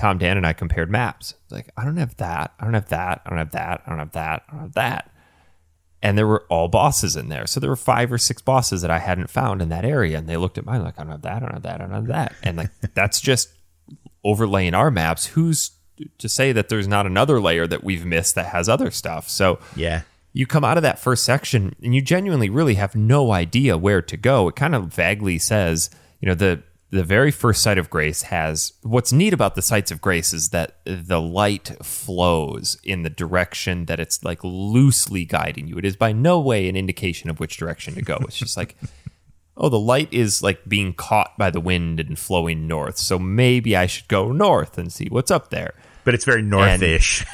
Tom 0.00 0.16
Dan 0.16 0.38
and 0.38 0.46
I 0.46 0.54
compared 0.54 0.90
maps. 0.90 1.34
Like, 1.50 1.68
I 1.76 1.84
don't 1.84 1.98
have 1.98 2.16
that. 2.16 2.54
I 2.58 2.64
don't 2.64 2.72
have 2.72 2.88
that. 2.88 3.20
I 3.26 3.28
don't 3.28 3.38
have 3.38 3.50
that. 3.50 3.82
I 3.84 3.90
don't 3.90 3.98
have 3.98 4.12
that. 4.12 4.42
I 4.48 4.52
don't 4.52 4.60
have 4.62 4.72
that. 4.72 5.10
And 6.02 6.16
there 6.16 6.26
were 6.26 6.46
all 6.48 6.68
bosses 6.68 7.16
in 7.16 7.28
there. 7.28 7.46
So 7.46 7.60
there 7.60 7.68
were 7.68 7.76
five 7.76 8.10
or 8.10 8.16
six 8.16 8.40
bosses 8.40 8.80
that 8.80 8.90
I 8.90 8.98
hadn't 8.98 9.28
found 9.28 9.60
in 9.60 9.68
that 9.68 9.84
area. 9.84 10.16
And 10.16 10.26
they 10.26 10.38
looked 10.38 10.56
at 10.56 10.64
mine 10.64 10.82
like, 10.82 10.98
I 10.98 11.02
don't 11.02 11.12
have 11.12 11.20
that. 11.22 11.36
I 11.36 11.40
don't 11.40 11.52
have 11.52 11.62
that. 11.64 11.74
I 11.74 11.84
don't 11.84 11.92
have 11.92 12.06
that. 12.06 12.34
And 12.42 12.56
like, 12.56 12.70
that's 12.94 13.20
just 13.20 13.50
overlaying 14.24 14.72
our 14.72 14.90
maps. 14.90 15.26
Who's 15.26 15.72
to 16.16 16.30
say 16.30 16.52
that 16.52 16.70
there's 16.70 16.88
not 16.88 17.04
another 17.04 17.38
layer 17.38 17.66
that 17.66 17.84
we've 17.84 18.06
missed 18.06 18.34
that 18.36 18.46
has 18.46 18.70
other 18.70 18.90
stuff? 18.90 19.28
So 19.28 19.58
yeah. 19.76 20.00
you 20.32 20.46
come 20.46 20.64
out 20.64 20.78
of 20.78 20.82
that 20.82 20.98
first 20.98 21.24
section 21.24 21.76
and 21.82 21.94
you 21.94 22.00
genuinely 22.00 22.48
really 22.48 22.76
have 22.76 22.96
no 22.96 23.32
idea 23.32 23.76
where 23.76 24.00
to 24.00 24.16
go. 24.16 24.48
It 24.48 24.56
kind 24.56 24.74
of 24.74 24.86
vaguely 24.86 25.38
says, 25.38 25.90
you 26.22 26.28
know, 26.28 26.34
the 26.34 26.62
the 26.90 27.04
very 27.04 27.30
first 27.30 27.62
site 27.62 27.78
of 27.78 27.88
grace 27.88 28.22
has 28.22 28.72
what's 28.82 29.12
neat 29.12 29.32
about 29.32 29.54
the 29.54 29.62
sites 29.62 29.90
of 29.90 30.00
grace 30.00 30.32
is 30.32 30.48
that 30.48 30.78
the 30.84 31.20
light 31.20 31.76
flows 31.82 32.78
in 32.82 33.02
the 33.02 33.10
direction 33.10 33.86
that 33.86 34.00
it's 34.00 34.24
like 34.24 34.42
loosely 34.42 35.24
guiding 35.24 35.68
you. 35.68 35.78
It 35.78 35.84
is 35.84 35.96
by 35.96 36.12
no 36.12 36.40
way 36.40 36.68
an 36.68 36.76
indication 36.76 37.30
of 37.30 37.38
which 37.38 37.56
direction 37.56 37.94
to 37.94 38.02
go. 38.02 38.18
It's 38.22 38.36
just 38.36 38.56
like 38.56 38.76
oh, 39.56 39.68
the 39.68 39.78
light 39.78 40.12
is 40.12 40.42
like 40.42 40.68
being 40.68 40.92
caught 40.92 41.36
by 41.38 41.50
the 41.50 41.60
wind 41.60 42.00
and 42.00 42.18
flowing 42.18 42.66
north. 42.66 42.98
So 42.98 43.18
maybe 43.18 43.76
I 43.76 43.86
should 43.86 44.08
go 44.08 44.32
north 44.32 44.78
and 44.78 44.92
see 44.92 45.06
what's 45.10 45.30
up 45.30 45.50
there 45.50 45.74
But 46.04 46.14
it's 46.14 46.24
very 46.24 46.42
northish. 46.42 47.24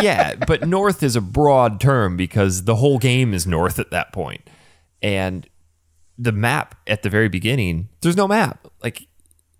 yeah, 0.02 0.34
but 0.34 0.66
north 0.66 1.02
is 1.02 1.16
a 1.16 1.20
broad 1.20 1.80
term 1.80 2.16
because 2.16 2.64
the 2.64 2.76
whole 2.76 2.98
game 2.98 3.34
is 3.34 3.46
north 3.46 3.78
at 3.78 3.90
that 3.90 4.12
point. 4.12 4.48
And 5.02 5.46
the 6.18 6.32
map 6.32 6.76
at 6.86 7.02
the 7.02 7.10
very 7.10 7.28
beginning, 7.28 7.88
there's 8.00 8.16
no 8.16 8.28
map. 8.28 8.66
Like 8.82 9.06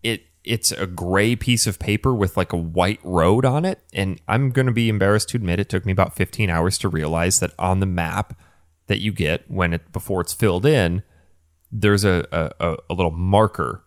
it 0.02 0.22
it's 0.44 0.72
a 0.72 0.86
gray 0.86 1.34
piece 1.36 1.66
of 1.66 1.78
paper 1.78 2.14
with 2.14 2.36
like 2.36 2.52
a 2.52 2.56
white 2.58 3.00
road 3.02 3.44
on 3.44 3.64
it. 3.64 3.80
And 3.92 4.20
I'm 4.28 4.50
gonna 4.50 4.72
be 4.72 4.88
embarrassed 4.88 5.30
to 5.30 5.36
admit 5.36 5.58
it 5.60 5.68
took 5.68 5.84
me 5.86 5.92
about 5.92 6.14
15 6.16 6.50
hours 6.50 6.78
to 6.78 6.88
realize 6.88 7.40
that 7.40 7.52
on 7.58 7.80
the 7.80 7.86
map 7.86 8.38
that 8.86 9.00
you 9.00 9.10
get 9.12 9.50
when 9.50 9.72
it 9.72 9.90
before 9.92 10.20
it's 10.20 10.34
filled 10.34 10.66
in, 10.66 11.02
there's 11.72 12.04
a, 12.04 12.26
a, 12.30 12.50
a- 12.72 12.76
a 12.90 12.94
little 12.94 13.10
marker, 13.10 13.82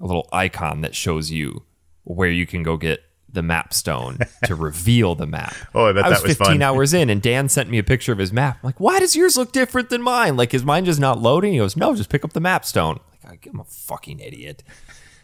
a 0.00 0.06
little 0.06 0.28
icon 0.32 0.80
that 0.80 0.94
shows 0.94 1.30
you 1.30 1.62
where 2.04 2.30
you 2.30 2.46
can 2.46 2.62
go 2.62 2.76
get 2.76 3.04
the 3.32 3.42
map 3.42 3.72
stone 3.72 4.18
to 4.44 4.54
reveal 4.56 5.14
the 5.14 5.26
map. 5.26 5.54
Oh, 5.74 5.86
I 5.86 5.92
bet 5.92 6.04
was 6.04 6.20
that 6.20 6.22
was 6.28 6.36
15 6.36 6.46
fun. 6.46 6.62
hours 6.62 6.94
in, 6.94 7.10
and 7.10 7.22
Dan 7.22 7.48
sent 7.48 7.70
me 7.70 7.78
a 7.78 7.82
picture 7.82 8.12
of 8.12 8.18
his 8.18 8.32
map. 8.32 8.58
I'm 8.62 8.66
like, 8.68 8.80
why 8.80 8.98
does 8.98 9.14
yours 9.14 9.36
look 9.36 9.52
different 9.52 9.90
than 9.90 10.02
mine? 10.02 10.36
Like, 10.36 10.52
is 10.54 10.64
mine 10.64 10.84
just 10.84 11.00
not 11.00 11.20
loading? 11.20 11.52
He 11.52 11.58
goes, 11.58 11.76
no, 11.76 11.94
just 11.94 12.10
pick 12.10 12.24
up 12.24 12.32
the 12.32 12.40
map 12.40 12.64
stone. 12.64 13.00
Like, 13.24 13.46
I'm 13.46 13.60
a 13.60 13.64
fucking 13.64 14.18
idiot. 14.20 14.62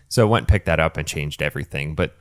So 0.09 0.22
I 0.22 0.30
went 0.30 0.42
and 0.42 0.48
picked 0.48 0.66
that 0.66 0.78
up 0.80 0.96
and 0.96 1.07
changed 1.07 1.42
everything. 1.42 1.94
But 1.94 2.16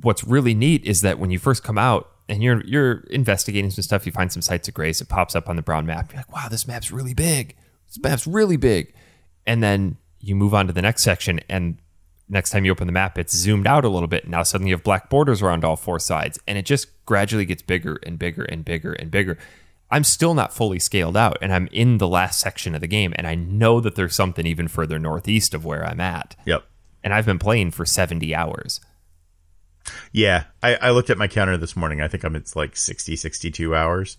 what's 0.00 0.24
really 0.24 0.54
neat 0.54 0.84
is 0.84 1.00
that 1.02 1.18
when 1.18 1.30
you 1.30 1.38
first 1.38 1.62
come 1.64 1.78
out 1.78 2.10
and 2.28 2.42
you're 2.42 2.64
you're 2.64 3.04
investigating 3.10 3.70
some 3.70 3.82
stuff, 3.82 4.06
you 4.06 4.12
find 4.12 4.32
some 4.32 4.42
sites 4.42 4.68
of 4.68 4.74
grace. 4.74 5.00
It 5.00 5.08
pops 5.08 5.34
up 5.34 5.48
on 5.48 5.56
the 5.56 5.62
brown 5.62 5.86
map. 5.86 6.12
You're 6.12 6.20
like, 6.20 6.32
wow, 6.32 6.48
this 6.48 6.66
map's 6.66 6.90
really 6.90 7.14
big. 7.14 7.56
This 7.88 7.98
map's 8.02 8.26
really 8.26 8.56
big. 8.56 8.94
And 9.46 9.62
then 9.62 9.96
you 10.20 10.34
move 10.34 10.54
on 10.54 10.66
to 10.68 10.72
the 10.72 10.82
next 10.82 11.02
section, 11.02 11.40
and 11.48 11.78
next 12.28 12.50
time 12.50 12.64
you 12.64 12.72
open 12.72 12.86
the 12.86 12.92
map, 12.92 13.18
it's 13.18 13.36
zoomed 13.36 13.66
out 13.66 13.84
a 13.84 13.88
little 13.88 14.08
bit. 14.08 14.28
Now 14.28 14.42
suddenly 14.42 14.70
you 14.70 14.76
have 14.76 14.84
black 14.84 15.10
borders 15.10 15.42
around 15.42 15.64
all 15.64 15.76
four 15.76 15.98
sides, 15.98 16.38
and 16.46 16.58
it 16.58 16.64
just 16.64 16.88
gradually 17.06 17.44
gets 17.44 17.62
bigger 17.62 17.98
and 18.02 18.18
bigger 18.18 18.44
and 18.44 18.64
bigger 18.64 18.92
and 18.92 19.10
bigger. 19.10 19.38
I'm 19.90 20.04
still 20.04 20.34
not 20.34 20.52
fully 20.52 20.78
scaled 20.78 21.16
out, 21.16 21.38
and 21.40 21.52
I'm 21.52 21.68
in 21.70 21.98
the 21.98 22.08
last 22.08 22.40
section 22.40 22.74
of 22.74 22.80
the 22.80 22.86
game, 22.86 23.12
and 23.16 23.26
I 23.26 23.34
know 23.34 23.80
that 23.80 23.94
there's 23.94 24.14
something 24.14 24.46
even 24.46 24.66
further 24.68 24.98
northeast 24.98 25.54
of 25.54 25.64
where 25.64 25.84
I'm 25.86 26.00
at. 26.00 26.36
yep. 26.44 26.64
And 27.02 27.12
I've 27.12 27.26
been 27.26 27.38
playing 27.38 27.72
for 27.72 27.84
70 27.84 28.34
hours. 28.34 28.80
Yeah. 30.10 30.44
I, 30.62 30.76
I 30.76 30.90
looked 30.90 31.10
at 31.10 31.18
my 31.18 31.28
counter 31.28 31.58
this 31.58 31.76
morning. 31.76 32.00
I 32.00 32.08
think 32.08 32.24
I'm 32.24 32.34
it's 32.34 32.56
like 32.56 32.76
60, 32.76 33.14
62 33.16 33.74
hours. 33.74 34.16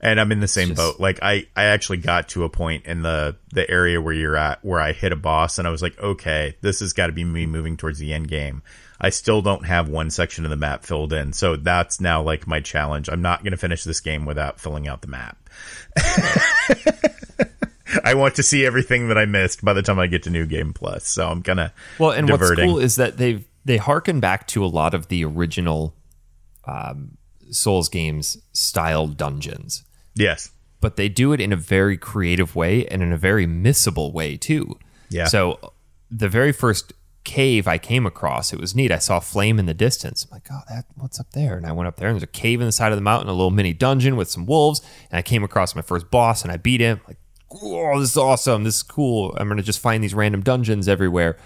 And 0.00 0.20
I'm 0.20 0.30
in 0.30 0.40
the 0.40 0.48
same 0.48 0.68
Just- 0.68 0.76
boat. 0.78 1.00
Like 1.00 1.20
I, 1.22 1.46
I 1.56 1.64
actually 1.64 1.98
got 1.98 2.28
to 2.30 2.44
a 2.44 2.48
point 2.50 2.84
in 2.86 3.02
the 3.02 3.36
the 3.52 3.68
area 3.70 4.00
where 4.00 4.12
you're 4.14 4.36
at 4.36 4.64
where 4.64 4.80
I 4.80 4.92
hit 4.92 5.12
a 5.12 5.16
boss 5.16 5.58
and 5.58 5.66
I 5.66 5.70
was 5.70 5.80
like, 5.82 5.98
okay, 5.98 6.56
this 6.60 6.80
has 6.80 6.92
got 6.92 7.06
to 7.06 7.12
be 7.12 7.24
me 7.24 7.46
moving 7.46 7.76
towards 7.76 7.98
the 7.98 8.12
end 8.12 8.28
game. 8.28 8.62
I 9.00 9.10
still 9.10 9.42
don't 9.42 9.66
have 9.66 9.88
one 9.88 10.08
section 10.10 10.44
of 10.44 10.50
the 10.50 10.56
map 10.56 10.84
filled 10.84 11.12
in. 11.12 11.32
So 11.34 11.56
that's 11.56 12.00
now 12.00 12.22
like 12.22 12.46
my 12.46 12.60
challenge. 12.60 13.08
I'm 13.10 13.20
not 13.22 13.42
going 13.42 13.50
to 13.52 13.56
finish 13.58 13.84
this 13.84 14.00
game 14.00 14.24
without 14.26 14.58
filling 14.60 14.88
out 14.88 15.02
the 15.02 15.08
map. 15.08 15.36
I 18.04 18.14
want 18.14 18.34
to 18.36 18.42
see 18.42 18.66
everything 18.66 19.08
that 19.08 19.18
I 19.18 19.24
missed 19.26 19.64
by 19.64 19.72
the 19.72 19.82
time 19.82 19.98
I 19.98 20.06
get 20.06 20.24
to 20.24 20.30
New 20.30 20.46
Game 20.46 20.72
Plus. 20.72 21.06
So 21.06 21.28
I'm 21.28 21.42
kind 21.42 21.60
of 21.60 21.70
Well, 21.98 22.10
and 22.10 22.26
diverting. 22.26 22.66
what's 22.66 22.72
cool 22.74 22.78
is 22.82 22.96
that 22.96 23.16
they've 23.16 23.44
they 23.64 23.76
harken 23.76 24.20
back 24.20 24.46
to 24.48 24.64
a 24.64 24.66
lot 24.66 24.94
of 24.94 25.08
the 25.08 25.24
original 25.24 25.94
um, 26.66 27.16
Souls 27.50 27.88
games 27.88 28.38
style 28.52 29.06
dungeons, 29.06 29.84
yes. 30.14 30.50
but 30.80 30.96
they 30.96 31.08
do 31.08 31.32
it 31.32 31.40
in 31.40 31.52
a 31.52 31.56
very 31.56 31.96
creative 31.96 32.56
way 32.56 32.86
and 32.86 33.02
in 33.02 33.12
a 33.12 33.16
very 33.16 33.46
missable 33.46 34.12
way 34.12 34.36
too. 34.36 34.78
Yeah. 35.08 35.26
So 35.26 35.72
the 36.10 36.28
very 36.28 36.52
first 36.52 36.92
cave 37.26 37.66
I 37.66 37.76
came 37.76 38.06
across. 38.06 38.52
It 38.52 38.60
was 38.60 38.74
neat. 38.74 38.92
I 38.92 38.98
saw 38.98 39.18
flame 39.18 39.58
in 39.58 39.66
the 39.66 39.74
distance. 39.74 40.24
I'm 40.24 40.30
like, 40.30 40.46
oh, 40.50 40.60
that 40.68 40.86
what's 40.94 41.18
up 41.18 41.32
there? 41.32 41.56
And 41.56 41.66
I 41.66 41.72
went 41.72 41.88
up 41.88 41.96
there 41.96 42.08
and 42.08 42.14
there's 42.14 42.22
a 42.22 42.28
cave 42.28 42.60
in 42.60 42.66
the 42.66 42.72
side 42.72 42.92
of 42.92 42.96
the 42.96 43.02
mountain, 43.02 43.28
a 43.28 43.32
little 43.32 43.50
mini 43.50 43.72
dungeon 43.72 44.16
with 44.16 44.30
some 44.30 44.46
wolves. 44.46 44.80
And 45.10 45.18
I 45.18 45.22
came 45.22 45.42
across 45.42 45.74
my 45.74 45.82
first 45.82 46.10
boss 46.10 46.42
and 46.42 46.52
I 46.52 46.56
beat 46.56 46.80
him. 46.80 47.00
Like, 47.06 47.18
oh, 47.50 47.98
this 47.98 48.12
is 48.12 48.16
awesome. 48.16 48.62
This 48.62 48.76
is 48.76 48.82
cool. 48.84 49.36
I'm 49.36 49.48
gonna 49.48 49.62
just 49.62 49.80
find 49.80 50.02
these 50.02 50.14
random 50.14 50.40
dungeons 50.40 50.88
everywhere. 50.88 51.36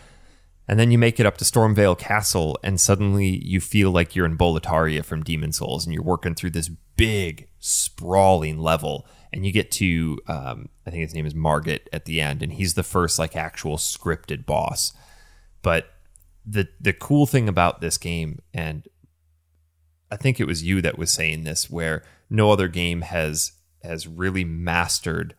And 0.70 0.78
then 0.78 0.92
you 0.92 0.98
make 0.98 1.18
it 1.18 1.26
up 1.26 1.36
to 1.38 1.44
Stormveil 1.44 1.98
Castle, 1.98 2.56
and 2.62 2.80
suddenly 2.80 3.44
you 3.44 3.60
feel 3.60 3.90
like 3.90 4.14
you're 4.14 4.24
in 4.24 4.38
Boletaria 4.38 5.04
from 5.04 5.24
Demon 5.24 5.50
Souls, 5.50 5.84
and 5.84 5.92
you're 5.92 6.00
working 6.00 6.36
through 6.36 6.50
this 6.50 6.70
big, 6.94 7.48
sprawling 7.58 8.56
level. 8.56 9.04
And 9.32 9.44
you 9.44 9.50
get 9.50 9.72
to, 9.72 10.20
um, 10.28 10.68
I 10.86 10.90
think 10.90 11.02
his 11.02 11.12
name 11.12 11.26
is 11.26 11.34
Margit 11.34 11.88
at 11.92 12.04
the 12.04 12.20
end, 12.20 12.40
and 12.40 12.52
he's 12.52 12.74
the 12.74 12.84
first 12.84 13.18
like 13.18 13.34
actual 13.34 13.78
scripted 13.78 14.46
boss. 14.46 14.92
But 15.60 15.90
the 16.46 16.68
the 16.80 16.92
cool 16.92 17.26
thing 17.26 17.48
about 17.48 17.80
this 17.80 17.98
game, 17.98 18.38
and 18.54 18.86
I 20.08 20.16
think 20.16 20.38
it 20.38 20.46
was 20.46 20.62
you 20.62 20.80
that 20.82 20.96
was 20.96 21.12
saying 21.12 21.42
this, 21.42 21.68
where 21.68 22.04
no 22.30 22.52
other 22.52 22.68
game 22.68 23.00
has 23.00 23.54
has 23.82 24.06
really 24.06 24.44
mastered 24.44 25.34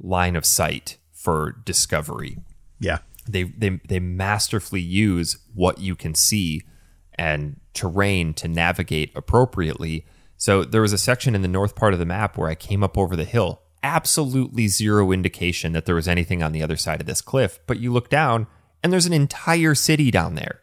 line 0.00 0.34
of 0.34 0.44
sight 0.44 0.96
for 1.12 1.52
discovery. 1.64 2.38
Yeah. 2.80 2.98
They 3.28 3.44
they 3.44 3.80
they 3.88 4.00
masterfully 4.00 4.80
use 4.80 5.38
what 5.54 5.78
you 5.78 5.94
can 5.94 6.14
see 6.14 6.62
and 7.14 7.60
terrain 7.74 8.34
to 8.34 8.48
navigate 8.48 9.12
appropriately. 9.14 10.06
So 10.36 10.64
there 10.64 10.82
was 10.82 10.92
a 10.92 10.98
section 10.98 11.34
in 11.34 11.42
the 11.42 11.48
north 11.48 11.74
part 11.74 11.92
of 11.92 11.98
the 11.98 12.06
map 12.06 12.36
where 12.36 12.48
I 12.48 12.54
came 12.54 12.82
up 12.82 12.98
over 12.98 13.16
the 13.16 13.24
hill. 13.24 13.62
Absolutely 13.82 14.68
zero 14.68 15.12
indication 15.12 15.72
that 15.72 15.86
there 15.86 15.94
was 15.94 16.08
anything 16.08 16.42
on 16.42 16.52
the 16.52 16.62
other 16.62 16.76
side 16.76 17.00
of 17.00 17.06
this 17.06 17.20
cliff, 17.20 17.58
but 17.66 17.78
you 17.78 17.92
look 17.92 18.08
down 18.08 18.46
and 18.82 18.92
there's 18.92 19.06
an 19.06 19.12
entire 19.12 19.74
city 19.74 20.10
down 20.10 20.34
there. 20.34 20.60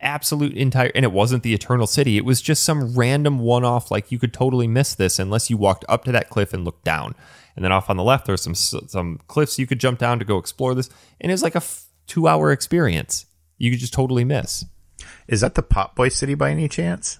Absolute 0.00 0.54
entire 0.54 0.90
and 0.94 1.04
it 1.04 1.12
wasn't 1.12 1.42
the 1.42 1.54
eternal 1.54 1.86
city. 1.86 2.16
It 2.16 2.24
was 2.24 2.40
just 2.40 2.62
some 2.62 2.94
random 2.94 3.38
one-off 3.38 3.90
like 3.90 4.10
you 4.10 4.18
could 4.18 4.32
totally 4.32 4.66
miss 4.66 4.94
this 4.94 5.18
unless 5.18 5.50
you 5.50 5.56
walked 5.56 5.84
up 5.88 6.04
to 6.04 6.12
that 6.12 6.30
cliff 6.30 6.52
and 6.52 6.64
looked 6.64 6.84
down. 6.84 7.14
And 7.56 7.64
then 7.64 7.72
off 7.72 7.90
on 7.90 7.96
the 7.96 8.02
left 8.02 8.26
there's 8.26 8.42
some 8.42 8.54
some 8.54 9.20
cliffs 9.26 9.58
you 9.58 9.66
could 9.66 9.80
jump 9.80 9.98
down 9.98 10.18
to 10.18 10.24
go 10.24 10.38
explore 10.38 10.74
this 10.74 10.90
and 11.20 11.30
it's 11.30 11.42
like 11.42 11.54
a 11.54 11.58
f- 11.58 11.86
2-hour 12.08 12.52
experience. 12.52 13.26
You 13.58 13.70
could 13.70 13.80
just 13.80 13.92
totally 13.92 14.24
miss. 14.24 14.64
Is 15.28 15.40
that 15.42 15.54
the 15.54 15.62
Pot 15.62 15.94
Boy 15.94 16.08
City 16.08 16.34
by 16.34 16.50
any 16.50 16.68
chance? 16.68 17.18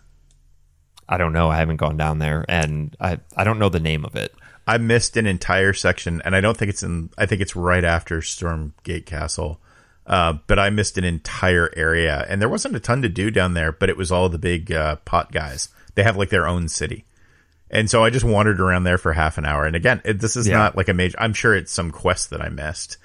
I 1.09 1.19
don't 1.19 1.33
know. 1.33 1.51
I 1.51 1.57
haven't 1.57 1.77
gone 1.77 1.97
down 1.97 2.19
there 2.19 2.45
and 2.49 2.97
I 3.01 3.21
I 3.37 3.45
don't 3.45 3.59
know 3.59 3.69
the 3.69 3.81
name 3.81 4.05
of 4.05 4.17
it. 4.17 4.35
I 4.67 4.79
missed 4.79 5.17
an 5.17 5.27
entire 5.27 5.73
section 5.73 6.23
and 6.25 6.37
I 6.37 6.41
don't 6.41 6.57
think 6.57 6.71
it's 6.71 6.83
in 6.83 7.11
I 7.19 7.27
think 7.27 7.41
it's 7.41 7.57
right 7.57 7.85
after 7.85 8.21
Stormveil 8.21 9.05
Castle 9.07 9.61
uh, 10.11 10.35
but 10.49 10.59
I 10.59 10.71
missed 10.71 10.99
an 10.99 11.05
entire 11.05 11.71
area, 11.77 12.27
and 12.29 12.43
there 12.43 12.49
wasn't 12.49 12.75
a 12.75 12.81
ton 12.81 13.01
to 13.03 13.09
do 13.09 13.31
down 13.31 13.55
there. 13.55 13.71
But 13.71 13.91
it 13.91 13.97
was 13.97 14.11
all 14.11 14.29
the 14.29 14.39
big 14.39 14.73
uh, 14.73 14.97
pot 14.97 15.31
guys. 15.31 15.69
They 15.95 16.03
have 16.03 16.17
like 16.17 16.31
their 16.31 16.49
own 16.49 16.69
city, 16.69 17.05
and 17.71 17.91
so 17.91 18.05
I 18.05 18.11
just 18.11 18.25
wandered 18.25 18.61
around 18.61 18.85
there 18.85 18.99
for 18.99 19.13
half 19.13 19.39
an 19.39 19.45
hour. 19.45 19.65
And 19.65 19.77
again, 19.77 20.01
it, 20.05 20.21
this 20.21 20.37
is 20.37 20.49
yeah. 20.49 20.57
not 20.57 20.77
like 20.77 20.89
a 20.89 20.95
major. 20.95 21.17
I'm 21.21 21.35
sure 21.35 21.55
it's 21.55 21.73
some 21.73 21.91
quest 21.91 22.31
that 22.31 22.41
I 22.41 22.49
missed. 22.49 22.99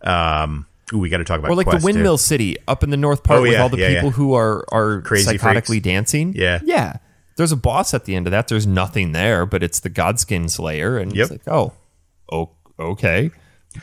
Um, 0.00 0.66
ooh, 0.92 0.98
we 0.98 1.08
got 1.08 1.18
to 1.18 1.24
talk 1.24 1.38
about 1.38 1.50
or 1.50 1.54
like 1.54 1.70
the 1.70 1.80
windmill 1.84 2.18
too. 2.18 2.22
city 2.22 2.56
up 2.66 2.82
in 2.82 2.90
the 2.90 2.96
north 2.96 3.22
part 3.22 3.40
oh, 3.40 3.42
with 3.42 3.58
all 3.58 3.68
the 3.68 3.78
yeah, 3.78 3.88
people 3.94 4.10
yeah. 4.10 4.12
who 4.12 4.34
are 4.34 4.64
are 4.72 5.00
Crazy 5.02 5.36
psychotically 5.36 5.66
freaks. 5.66 5.84
dancing. 5.84 6.32
Yeah, 6.34 6.60
yeah. 6.64 6.98
There's 7.36 7.52
a 7.52 7.56
boss 7.56 7.94
at 7.94 8.04
the 8.04 8.14
end 8.14 8.26
of 8.26 8.32
that. 8.32 8.48
There's 8.48 8.66
nothing 8.66 9.12
there, 9.12 9.46
but 9.46 9.62
it's 9.62 9.80
the 9.80 9.90
Godskin 9.90 10.50
Slayer, 10.50 10.98
and 10.98 11.14
yep. 11.14 11.22
it's 11.22 11.30
like, 11.30 11.48
oh, 11.48 11.72
oh, 12.30 12.50
okay 12.78 13.30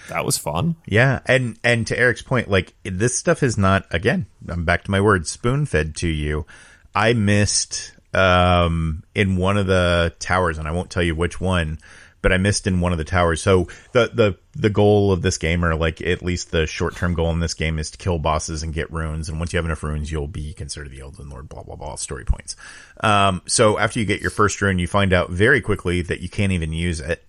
that 0.09 0.25
was 0.25 0.37
fun. 0.37 0.75
Yeah, 0.85 1.19
and 1.25 1.57
and 1.63 1.85
to 1.87 1.97
Eric's 1.97 2.21
point, 2.21 2.49
like 2.49 2.73
this 2.83 3.17
stuff 3.17 3.43
is 3.43 3.57
not 3.57 3.85
again. 3.91 4.25
I'm 4.47 4.65
back 4.65 4.83
to 4.83 4.91
my 4.91 5.01
word, 5.01 5.27
spoon 5.27 5.65
fed 5.65 5.95
to 5.97 6.07
you. 6.07 6.45
I 6.93 7.13
missed 7.13 7.93
um 8.13 9.03
in 9.13 9.37
one 9.37 9.57
of 9.57 9.67
the 9.67 10.13
towers, 10.19 10.57
and 10.57 10.67
I 10.67 10.71
won't 10.71 10.89
tell 10.89 11.03
you 11.03 11.15
which 11.15 11.39
one, 11.39 11.79
but 12.21 12.33
I 12.33 12.37
missed 12.37 12.67
in 12.67 12.81
one 12.81 12.91
of 12.91 12.97
the 12.97 13.03
towers. 13.03 13.41
So 13.41 13.67
the 13.91 14.09
the 14.13 14.37
the 14.53 14.69
goal 14.69 15.11
of 15.11 15.21
this 15.21 15.37
game, 15.37 15.63
or 15.63 15.75
like 15.75 16.01
at 16.01 16.23
least 16.23 16.51
the 16.51 16.67
short 16.67 16.95
term 16.95 17.13
goal 17.13 17.31
in 17.31 17.39
this 17.39 17.53
game, 17.53 17.79
is 17.79 17.91
to 17.91 17.97
kill 17.97 18.19
bosses 18.19 18.63
and 18.63 18.73
get 18.73 18.91
runes. 18.91 19.29
And 19.29 19.39
once 19.39 19.53
you 19.53 19.57
have 19.57 19.65
enough 19.65 19.83
runes, 19.83 20.11
you'll 20.11 20.27
be 20.27 20.53
considered 20.53 20.91
the 20.91 21.01
Elden 21.01 21.29
Lord. 21.29 21.49
Blah 21.49 21.63
blah 21.63 21.75
blah. 21.75 21.95
Story 21.95 22.25
points. 22.25 22.55
Um, 23.01 23.41
so 23.45 23.77
after 23.77 23.99
you 23.99 24.05
get 24.05 24.21
your 24.21 24.31
first 24.31 24.61
rune, 24.61 24.79
you 24.79 24.87
find 24.87 25.13
out 25.13 25.29
very 25.29 25.61
quickly 25.61 26.01
that 26.03 26.21
you 26.21 26.29
can't 26.29 26.51
even 26.51 26.73
use 26.73 26.99
it. 26.99 27.23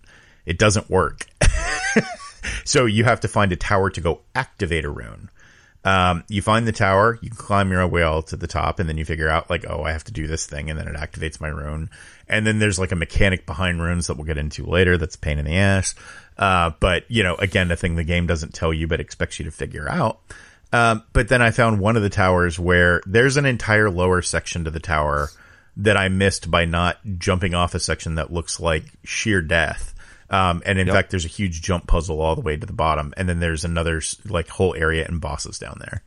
It 0.46 0.58
doesn't 0.58 0.90
work. 0.90 1.26
so 2.64 2.86
you 2.86 3.04
have 3.04 3.20
to 3.20 3.28
find 3.28 3.52
a 3.52 3.56
tower 3.56 3.90
to 3.90 4.00
go 4.00 4.22
activate 4.34 4.84
a 4.84 4.90
rune. 4.90 5.30
Um, 5.82 6.24
you 6.28 6.42
find 6.42 6.66
the 6.66 6.72
tower, 6.72 7.18
you 7.22 7.30
climb 7.30 7.70
your 7.70 7.86
way 7.86 8.02
all 8.02 8.22
to 8.24 8.36
the 8.36 8.46
top, 8.46 8.78
and 8.78 8.88
then 8.88 8.98
you 8.98 9.04
figure 9.04 9.28
out 9.28 9.48
like, 9.48 9.64
oh, 9.68 9.82
I 9.82 9.92
have 9.92 10.04
to 10.04 10.12
do 10.12 10.26
this 10.26 10.46
thing, 10.46 10.68
and 10.68 10.78
then 10.78 10.88
it 10.88 10.96
activates 10.96 11.40
my 11.40 11.48
rune. 11.48 11.88
And 12.28 12.46
then 12.46 12.58
there's 12.58 12.78
like 12.78 12.92
a 12.92 12.96
mechanic 12.96 13.46
behind 13.46 13.80
runes 13.80 14.06
that 14.06 14.16
we'll 14.16 14.26
get 14.26 14.38
into 14.38 14.66
later. 14.66 14.98
That's 14.98 15.16
pain 15.16 15.38
in 15.38 15.46
the 15.46 15.56
ass. 15.56 15.94
Uh, 16.36 16.72
but 16.80 17.04
you 17.08 17.22
know, 17.22 17.34
again, 17.36 17.70
a 17.70 17.76
thing 17.76 17.96
the 17.96 18.04
game 18.04 18.26
doesn't 18.26 18.54
tell 18.54 18.74
you, 18.74 18.86
but 18.86 19.00
expects 19.00 19.38
you 19.38 19.46
to 19.46 19.50
figure 19.50 19.88
out. 19.88 20.20
Um, 20.72 21.02
but 21.12 21.28
then 21.28 21.42
I 21.42 21.50
found 21.50 21.80
one 21.80 21.96
of 21.96 22.02
the 22.02 22.10
towers 22.10 22.58
where 22.58 23.00
there's 23.06 23.36
an 23.36 23.46
entire 23.46 23.90
lower 23.90 24.22
section 24.22 24.64
to 24.64 24.70
the 24.70 24.80
tower 24.80 25.30
that 25.78 25.96
I 25.96 26.08
missed 26.08 26.50
by 26.50 26.64
not 26.64 26.98
jumping 27.18 27.54
off 27.54 27.74
a 27.74 27.80
section 27.80 28.16
that 28.16 28.32
looks 28.32 28.60
like 28.60 28.84
sheer 29.04 29.40
death. 29.40 29.94
Um, 30.30 30.62
and 30.64 30.78
in 30.78 30.86
yep. 30.86 30.94
fact, 30.94 31.10
there's 31.10 31.24
a 31.24 31.28
huge 31.28 31.60
jump 31.60 31.88
puzzle 31.88 32.20
all 32.20 32.36
the 32.36 32.40
way 32.40 32.56
to 32.56 32.66
the 32.66 32.72
bottom, 32.72 33.12
and 33.16 33.28
then 33.28 33.40
there's 33.40 33.64
another 33.64 34.00
like 34.26 34.48
whole 34.48 34.74
area 34.76 35.04
and 35.06 35.20
bosses 35.20 35.58
down 35.58 35.78
there. 35.80 36.04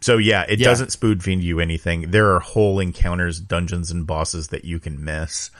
So 0.00 0.18
yeah, 0.18 0.44
it 0.48 0.58
yeah. 0.58 0.64
doesn't 0.66 0.92
spoon 0.92 1.20
feed 1.20 1.42
you 1.42 1.60
anything. 1.60 2.10
There 2.10 2.34
are 2.34 2.40
whole 2.40 2.80
encounters, 2.80 3.40
dungeons, 3.40 3.90
and 3.90 4.06
bosses 4.06 4.48
that 4.48 4.64
you 4.64 4.80
can 4.80 5.02
miss. 5.04 5.50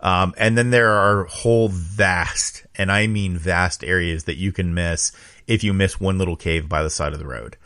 Um, 0.00 0.34
and 0.36 0.58
then 0.58 0.70
there 0.70 0.90
are 0.90 1.24
whole 1.24 1.68
vast, 1.68 2.66
and 2.74 2.92
I 2.92 3.06
mean 3.06 3.38
vast 3.38 3.82
areas 3.82 4.24
that 4.24 4.36
you 4.36 4.52
can 4.52 4.74
miss 4.74 5.12
if 5.46 5.64
you 5.64 5.72
miss 5.72 6.00
one 6.00 6.18
little 6.18 6.36
cave 6.36 6.68
by 6.68 6.82
the 6.82 6.90
side 6.90 7.12
of 7.12 7.18
the 7.18 7.26
road. 7.26 7.56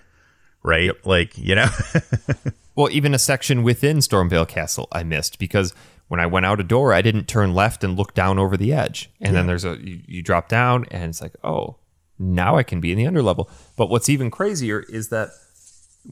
Right? 0.62 0.84
Yep. 0.84 1.06
Like, 1.06 1.38
you 1.38 1.54
know? 1.54 1.68
well, 2.76 2.90
even 2.92 3.14
a 3.14 3.18
section 3.18 3.62
within 3.62 3.98
Stormveil 3.98 4.46
Castle 4.46 4.88
I 4.92 5.02
missed 5.02 5.38
because 5.38 5.74
when 6.11 6.18
I 6.18 6.26
went 6.26 6.44
out 6.44 6.58
a 6.58 6.64
door, 6.64 6.92
I 6.92 7.02
didn't 7.02 7.28
turn 7.28 7.54
left 7.54 7.84
and 7.84 7.96
look 7.96 8.14
down 8.14 8.36
over 8.36 8.56
the 8.56 8.72
edge. 8.72 9.08
And 9.20 9.28
yeah. 9.28 9.38
then 9.38 9.46
there's 9.46 9.64
a 9.64 9.78
you, 9.80 10.00
you, 10.08 10.22
drop 10.24 10.48
down 10.48 10.84
and 10.90 11.04
it's 11.04 11.22
like, 11.22 11.36
oh, 11.44 11.76
now 12.18 12.56
I 12.56 12.64
can 12.64 12.80
be 12.80 12.90
in 12.90 12.98
the 12.98 13.04
underlevel. 13.04 13.48
But 13.76 13.90
what's 13.90 14.08
even 14.08 14.28
crazier 14.28 14.80
is 14.88 15.11
that 15.11 15.28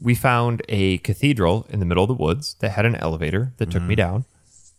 we 0.01 0.15
found 0.15 0.61
a 0.69 0.99
cathedral 0.99 1.67
in 1.67 1.81
the 1.81 1.85
middle 1.85 2.05
of 2.05 2.07
the 2.07 2.13
woods 2.13 2.55
that 2.61 2.71
had 2.71 2.85
an 2.85 2.95
elevator 2.95 3.51
that 3.57 3.71
took 3.71 3.81
mm-hmm. 3.81 3.89
me 3.89 3.95
down 3.95 4.23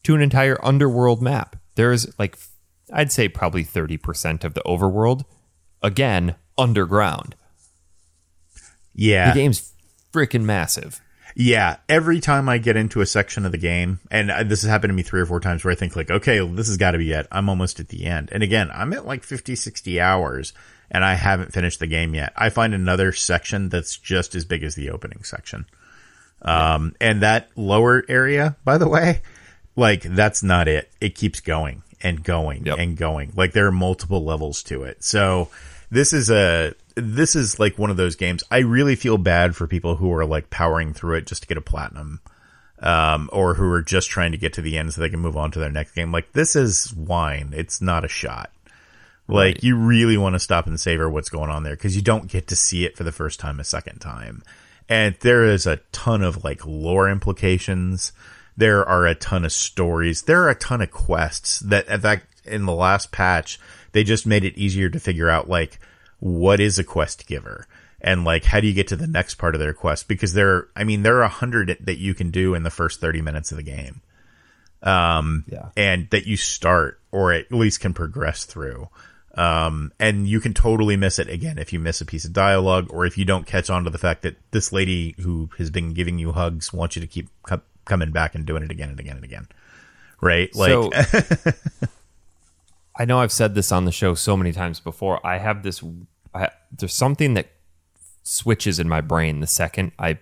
to 0.05 0.15
an 0.15 0.23
entire 0.23 0.59
underworld 0.65 1.21
map. 1.21 1.57
There's 1.75 2.19
like 2.19 2.39
I'd 2.91 3.13
say 3.13 3.29
probably 3.29 3.63
30% 3.63 4.43
of 4.43 4.55
the 4.55 4.63
overworld 4.63 5.27
again 5.83 6.37
underground. 6.57 7.37
Yeah. 8.95 9.35
The 9.35 9.41
game's 9.41 9.75
freaking 10.15 10.45
massive. 10.45 11.03
Yeah, 11.35 11.77
every 11.89 12.21
time 12.21 12.49
I 12.49 12.59
get 12.59 12.77
into 12.77 13.01
a 13.01 13.07
section 13.07 13.47
of 13.47 13.53
the 13.53 13.59
game, 13.59 14.01
and 14.11 14.31
this 14.51 14.63
has 14.63 14.71
happened 14.71 14.91
to 14.91 14.95
me 14.95 15.03
three 15.03 15.21
or 15.21 15.27
four 15.27 15.41
times 15.41 15.65
where 15.65 15.73
I 15.73 15.77
think 15.77 15.97
like, 15.97 16.11
okay, 16.11 16.41
well, 16.41 16.53
this 16.53 16.69
has 16.69 16.77
got 16.77 16.93
to 16.93 16.99
be 16.99 17.13
it. 17.13 17.27
I'm 17.31 17.49
almost 17.49 17.81
at 17.81 17.89
the 17.89 18.07
end. 18.07 18.31
And 18.33 18.43
again, 18.43 18.71
I'm 18.73 18.93
at 18.93 19.07
like 19.07 19.23
50, 19.23 19.55
60 19.55 20.01
hours 20.01 20.53
and 20.91 21.05
I 21.05 21.15
haven't 21.15 21.53
finished 21.53 21.79
the 21.79 21.87
game 21.87 22.15
yet. 22.15 22.33
I 22.37 22.51
find 22.51 22.75
another 22.75 23.13
section 23.13 23.69
that's 23.69 23.97
just 23.97 24.35
as 24.35 24.45
big 24.45 24.65
as 24.65 24.75
the 24.75 24.91
opening 24.91 25.23
section. 25.23 25.67
Um, 26.43 26.95
and 27.01 27.23
that 27.23 27.51
lower 27.55 28.05
area, 28.09 28.57
by 28.65 28.79
the 28.79 28.89
way, 28.89 29.21
like 29.77 30.03
that's 30.03 30.43
not 30.43 30.69
it. 30.69 30.91
It 31.01 31.15
keeps 31.15 31.41
going 31.41 31.83
and 32.03 32.25
going 32.25 32.67
yep. 32.67 32.79
and 32.79 32.97
going. 32.97 33.33
Like 33.37 33.53
there 33.53 33.67
are 33.67 33.73
multiple 33.73 34.25
levels 34.25 34.63
to 34.65 34.85
it. 34.85 35.05
So 35.05 35.49
this 35.91 36.13
is 36.13 36.31
a 36.31 36.75
this 37.01 37.37
is 37.37 37.59
like 37.59 37.79
one 37.79 37.91
of 37.91 37.97
those 37.97 38.17
games. 38.17 38.45
I 38.51 38.59
really 38.59 38.97
feel 38.97 39.19
bad 39.19 39.57
for 39.57 39.67
people 39.67 39.97
who 39.97 40.13
are 40.15 40.25
like 40.25 40.51
powering 40.51 40.95
through 40.95 41.17
it 41.17 41.27
just 41.27 41.43
to 41.43 41.49
get 41.49 41.59
a 41.59 41.63
platinum, 41.63 42.21
um, 42.81 43.29
or 43.33 43.55
who 43.55 43.71
are 43.73 43.83
just 43.83 44.11
trying 44.11 44.33
to 44.33 44.39
get 44.39 44.53
to 44.55 44.63
the 44.63 44.79
end 44.79 44.93
so 44.93 45.01
they 45.01 45.11
can 45.11 45.21
move 45.21 45.37
on 45.37 45.51
to 45.53 45.59
their 45.59 45.71
next 45.71 45.93
game. 45.93 46.13
Like 46.13 46.33
this 46.33 46.57
is 46.57 46.95
wine. 46.95 47.53
It's 47.55 47.81
not 47.81 48.05
a 48.05 48.09
shot. 48.09 48.51
Like 49.29 49.57
right. 49.57 49.65
you 49.65 49.77
really 49.77 50.17
want 50.17 50.35
to 50.35 50.41
stop 50.41 50.67
and 50.67 50.79
savor 50.79 51.09
what's 51.09 51.29
going 51.29 51.51
on 51.51 51.63
there 51.63 51.77
because 51.77 51.95
you 51.95 52.03
don't 52.03 52.27
get 52.27 52.49
to 52.49 52.57
see 52.57 52.85
it 52.85 52.97
for 52.97 53.05
the 53.05 53.13
first 53.13 53.39
time 53.39 53.61
a 53.61 53.65
second 53.65 54.01
time. 54.01 54.43
And 54.89 55.15
there 55.21 55.45
is 55.45 55.67
a 55.67 55.79
ton 55.93 56.23
of 56.23 56.43
like 56.43 56.67
lore 56.67 57.09
implications. 57.09 58.13
There 58.57 58.87
are 58.87 59.07
a 59.07 59.15
ton 59.15 59.45
of 59.45 59.53
stories. 59.53 60.23
There 60.23 60.43
are 60.43 60.51
a 60.51 60.57
ton 60.57 60.83
of 60.83 60.91
quests 60.91 61.61
that, 61.61 61.87
in 61.89 62.01
fact, 62.01 62.27
in 62.45 62.67
the 62.67 62.75
last 62.75 63.13
patch, 63.13 63.61
they 63.93 64.03
just 64.03 64.27
made 64.27 64.45
it 64.45 64.59
easier 64.59 64.89
to 64.89 64.99
figure 64.99 65.31
out 65.31 65.49
like 65.49 65.79
what 66.21 66.61
is 66.61 66.79
a 66.79 66.85
quest 66.85 67.27
giver? 67.27 67.67
And 68.01 68.25
like 68.25 68.45
how 68.45 68.61
do 68.61 68.67
you 68.67 68.73
get 68.75 68.89
to 68.89 68.97
the 68.97 69.07
next 69.07 69.35
part 69.35 69.55
of 69.55 69.61
their 69.61 69.75
quest? 69.75 70.09
Because 70.09 70.33
there 70.33 70.69
i 70.77 70.85
mean 70.85 71.03
there 71.03 71.19
are 71.19 71.23
a 71.23 71.29
hundred 71.29 71.77
that 71.81 71.99
you 71.99 72.15
can 72.15 72.31
do 72.31 72.55
in 72.55 72.63
the 72.63 72.71
first 72.71 73.01
30 73.01 73.21
minutes 73.21 73.51
of 73.51 73.57
the 73.57 73.63
game. 73.63 74.01
Um 74.83 75.45
yeah. 75.49 75.71
and 75.77 76.09
that 76.11 76.27
you 76.27 76.37
start 76.37 77.01
or 77.11 77.33
at 77.33 77.53
least 77.53 77.81
can 77.81 77.93
progress 77.93 78.45
through. 78.45 78.89
Um, 79.35 79.93
and 80.01 80.27
you 80.29 80.41
can 80.41 80.55
totally 80.55 80.97
miss 80.97 81.19
it 81.19 81.29
again 81.29 81.57
if 81.59 81.73
you 81.73 81.79
miss 81.79 82.01
a 82.01 82.05
piece 82.07 82.25
of 82.25 82.33
dialogue 82.33 82.89
or 82.91 83.07
if 83.07 83.17
you 83.17 83.25
don't 83.25 83.47
catch 83.47 83.71
on 83.71 83.85
to 83.85 83.91
the 83.91 83.99
fact 83.99 84.23
that 84.23 84.37
this 84.51 84.73
lady 84.73 85.15
who 85.21 85.51
has 85.57 85.71
been 85.71 85.95
giving 85.95 86.19
you 86.19 86.33
hugs 86.33 86.73
wants 86.73 86.97
you 86.97 87.01
to 87.03 87.07
keep 87.07 87.29
co- 87.45 87.61
coming 87.85 88.11
back 88.11 88.35
and 88.35 88.45
doing 88.45 88.65
it 88.65 88.73
again 88.73 88.89
and 88.89 88.99
again 88.99 89.17
and 89.17 89.25
again. 89.25 89.47
Right? 90.21 90.55
Like, 90.55 90.71
So 90.71 90.91
I 93.01 93.07
know 93.07 93.21
I've 93.21 93.33
said 93.33 93.55
this 93.55 93.73
on 93.73 93.87
the 93.87 93.93
show 93.93 94.13
so 94.13 94.37
many 94.37 94.53
times 94.53 94.79
before. 94.79 95.27
I 95.27 95.39
have 95.39 95.63
this. 95.63 95.83
I, 96.35 96.51
there's 96.71 96.93
something 96.93 97.33
that 97.33 97.47
switches 98.25 98.79
in 98.79 98.91
my 98.91 99.01
brain 99.01 99.41
the 99.41 99.47
second 99.47 99.93
I 99.99 100.19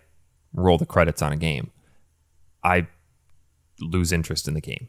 roll 0.52 0.78
the 0.78 0.86
credits 0.86 1.20
on 1.20 1.32
a 1.32 1.36
game. 1.36 1.72
I 2.62 2.86
lose 3.80 4.12
interest 4.12 4.46
in 4.46 4.54
the 4.54 4.60
game. 4.60 4.88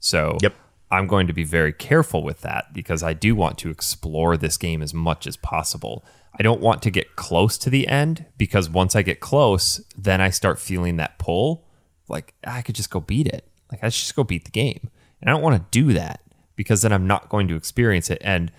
So 0.00 0.38
Yep. 0.42 0.56
I'm 0.90 1.06
going 1.06 1.28
to 1.28 1.32
be 1.32 1.44
very 1.44 1.72
careful 1.72 2.24
with 2.24 2.40
that 2.40 2.72
because 2.72 3.04
I 3.04 3.12
do 3.12 3.36
want 3.36 3.58
to 3.58 3.70
explore 3.70 4.36
this 4.36 4.56
game 4.56 4.82
as 4.82 4.92
much 4.92 5.28
as 5.28 5.36
possible. 5.36 6.04
I 6.36 6.42
don't 6.42 6.60
want 6.60 6.82
to 6.82 6.90
get 6.90 7.14
close 7.14 7.56
to 7.58 7.70
the 7.70 7.86
end 7.86 8.26
because 8.36 8.68
once 8.68 8.96
I 8.96 9.02
get 9.02 9.20
close, 9.20 9.80
then 9.96 10.20
I 10.20 10.30
start 10.30 10.58
feeling 10.58 10.96
that 10.96 11.20
pull. 11.20 11.68
Like 12.08 12.34
ah, 12.44 12.56
I 12.56 12.62
could 12.62 12.74
just 12.74 12.90
go 12.90 12.98
beat 12.98 13.28
it. 13.28 13.48
Like 13.70 13.84
I 13.84 13.88
should 13.88 14.02
just 14.02 14.16
go 14.16 14.24
beat 14.24 14.46
the 14.46 14.50
game. 14.50 14.90
And 15.20 15.30
I 15.30 15.32
don't 15.32 15.42
want 15.42 15.56
to 15.62 15.78
do 15.78 15.92
that 15.92 16.20
because 16.56 16.82
then 16.82 16.92
I'm 16.92 17.06
not 17.06 17.28
going 17.28 17.48
to 17.48 17.56
experience 17.56 18.10
it. 18.10 18.18
And 18.20 18.52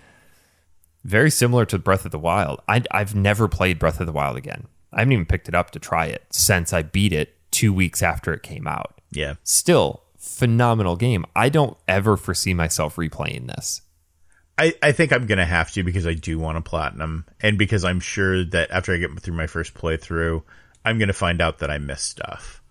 very 1.04 1.30
similar 1.30 1.64
to 1.66 1.78
Breath 1.78 2.04
of 2.04 2.10
the 2.10 2.18
Wild, 2.18 2.60
I, 2.68 2.82
I've 2.90 3.14
never 3.14 3.48
played 3.48 3.78
Breath 3.78 4.00
of 4.00 4.06
the 4.06 4.12
Wild 4.12 4.36
again. 4.36 4.66
I 4.92 5.00
haven't 5.00 5.12
even 5.12 5.26
picked 5.26 5.48
it 5.48 5.54
up 5.54 5.70
to 5.72 5.78
try 5.78 6.06
it 6.06 6.24
since 6.30 6.72
I 6.72 6.82
beat 6.82 7.12
it 7.12 7.34
two 7.50 7.72
weeks 7.72 8.02
after 8.02 8.32
it 8.32 8.42
came 8.42 8.66
out 8.66 8.96
yeah. 9.16 9.34
still 9.42 10.02
phenomenal 10.18 10.96
game. 10.96 11.24
I 11.34 11.48
don't 11.48 11.76
ever 11.88 12.16
foresee 12.16 12.54
myself 12.54 12.96
replaying 12.96 13.46
this. 13.46 13.82
I, 14.58 14.74
I 14.82 14.92
think 14.92 15.12
I'm 15.12 15.26
gonna 15.26 15.44
have 15.44 15.70
to 15.72 15.82
because 15.82 16.06
I 16.06 16.14
do 16.14 16.38
want 16.38 16.58
a 16.58 16.62
platinum, 16.62 17.26
and 17.40 17.58
because 17.58 17.84
I'm 17.84 18.00
sure 18.00 18.44
that 18.44 18.70
after 18.70 18.94
I 18.94 18.98
get 18.98 19.18
through 19.20 19.36
my 19.36 19.46
first 19.46 19.74
playthrough, 19.74 20.42
I'm 20.84 20.98
gonna 20.98 21.12
find 21.12 21.40
out 21.40 21.58
that 21.58 21.70
I 21.70 21.78
missed 21.78 22.08
stuff. 22.08 22.62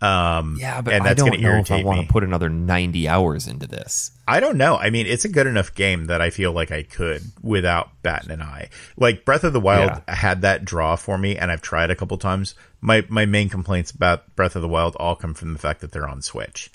Um, 0.00 0.56
Yeah, 0.60 0.80
but 0.80 0.94
and 0.94 1.02
I 1.02 1.08
that's 1.08 1.22
don't 1.22 1.40
know 1.40 1.56
if 1.56 1.72
I 1.72 1.82
want 1.82 2.06
to 2.06 2.12
put 2.12 2.22
another 2.22 2.48
90 2.48 3.08
hours 3.08 3.46
into 3.48 3.66
this. 3.66 4.12
I 4.28 4.38
don't 4.40 4.56
know. 4.56 4.76
I 4.76 4.90
mean, 4.90 5.06
it's 5.06 5.24
a 5.24 5.28
good 5.28 5.46
enough 5.46 5.74
game 5.74 6.06
that 6.06 6.20
I 6.20 6.30
feel 6.30 6.52
like 6.52 6.70
I 6.70 6.82
could 6.84 7.22
without 7.42 7.90
batting 8.02 8.30
an 8.30 8.42
eye. 8.42 8.68
Like 8.96 9.24
Breath 9.24 9.44
of 9.44 9.52
the 9.52 9.60
Wild 9.60 9.90
Yeah. 10.06 10.14
had 10.14 10.42
that 10.42 10.64
draw 10.64 10.96
for 10.96 11.18
me, 11.18 11.36
and 11.36 11.50
I've 11.50 11.62
tried 11.62 11.90
a 11.90 11.96
couple 11.96 12.16
times. 12.18 12.54
My 12.80 13.04
my 13.08 13.26
main 13.26 13.48
complaints 13.48 13.90
about 13.90 14.34
Breath 14.36 14.54
of 14.54 14.62
the 14.62 14.68
Wild 14.68 14.94
all 14.96 15.16
come 15.16 15.34
from 15.34 15.52
the 15.52 15.58
fact 15.58 15.80
that 15.80 15.90
they're 15.92 16.08
on 16.08 16.22
Switch. 16.22 16.70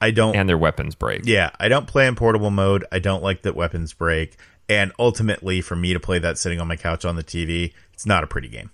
I 0.00 0.10
don't 0.10 0.34
And 0.36 0.48
their 0.48 0.58
weapons 0.58 0.94
break. 0.94 1.22
Yeah, 1.24 1.50
I 1.60 1.68
don't 1.68 1.86
play 1.86 2.06
in 2.06 2.14
portable 2.16 2.50
mode. 2.50 2.84
I 2.92 2.98
don't 2.98 3.22
like 3.22 3.42
that 3.42 3.54
weapons 3.56 3.92
break. 3.92 4.36
And 4.68 4.92
ultimately, 4.98 5.60
for 5.60 5.74
me 5.76 5.92
to 5.92 6.00
play 6.00 6.18
that 6.20 6.38
sitting 6.38 6.60
on 6.60 6.68
my 6.68 6.76
couch 6.76 7.04
on 7.04 7.16
the 7.16 7.24
TV, 7.24 7.72
it's 7.92 8.06
not 8.06 8.22
a 8.24 8.26
pretty 8.26 8.48
game. 8.48 8.70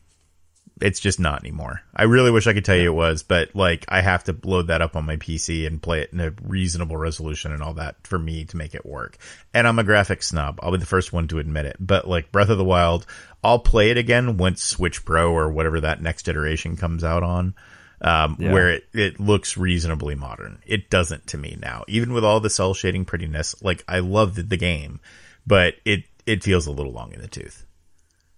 It's 0.80 1.00
just 1.00 1.18
not 1.18 1.40
anymore. 1.42 1.82
I 1.94 2.04
really 2.04 2.30
wish 2.30 2.46
I 2.46 2.52
could 2.54 2.64
tell 2.64 2.76
you 2.76 2.90
it 2.92 2.94
was, 2.94 3.22
but 3.22 3.54
like 3.54 3.84
I 3.88 4.00
have 4.00 4.24
to 4.24 4.36
load 4.44 4.68
that 4.68 4.82
up 4.82 4.96
on 4.96 5.04
my 5.06 5.16
PC 5.16 5.66
and 5.66 5.82
play 5.82 6.00
it 6.02 6.12
in 6.12 6.20
a 6.20 6.32
reasonable 6.42 6.96
resolution 6.96 7.52
and 7.52 7.62
all 7.62 7.74
that 7.74 7.96
for 8.06 8.18
me 8.18 8.44
to 8.46 8.56
make 8.56 8.74
it 8.74 8.86
work. 8.86 9.18
And 9.52 9.66
I'm 9.66 9.78
a 9.78 9.84
graphics 9.84 10.24
snob. 10.24 10.60
I'll 10.62 10.72
be 10.72 10.78
the 10.78 10.86
first 10.86 11.12
one 11.12 11.28
to 11.28 11.38
admit 11.38 11.66
it. 11.66 11.76
But 11.80 12.06
like 12.06 12.30
Breath 12.32 12.48
of 12.50 12.58
the 12.58 12.64
Wild, 12.64 13.06
I'll 13.42 13.58
play 13.58 13.90
it 13.90 13.96
again 13.98 14.36
once 14.36 14.62
Switch 14.62 15.04
Pro 15.04 15.32
or 15.32 15.50
whatever 15.50 15.80
that 15.80 16.02
next 16.02 16.28
iteration 16.28 16.76
comes 16.76 17.02
out 17.04 17.22
on 17.22 17.54
um, 18.00 18.36
Yeah. 18.38 18.52
where 18.52 18.70
it, 18.70 18.84
it 18.92 19.20
looks 19.20 19.56
reasonably 19.56 20.14
modern. 20.14 20.60
It 20.66 20.90
doesn't 20.90 21.26
to 21.28 21.38
me 21.38 21.56
now, 21.60 21.84
even 21.88 22.12
with 22.12 22.24
all 22.24 22.40
the 22.40 22.50
cell 22.50 22.74
shading 22.74 23.04
prettiness. 23.04 23.60
Like 23.62 23.84
I 23.88 23.98
love 24.00 24.34
the, 24.36 24.42
the 24.42 24.56
game, 24.56 25.00
but 25.46 25.74
it 25.84 26.04
it 26.26 26.44
feels 26.44 26.66
a 26.66 26.72
little 26.72 26.92
long 26.92 27.12
in 27.12 27.20
the 27.20 27.26
tooth. 27.28 27.64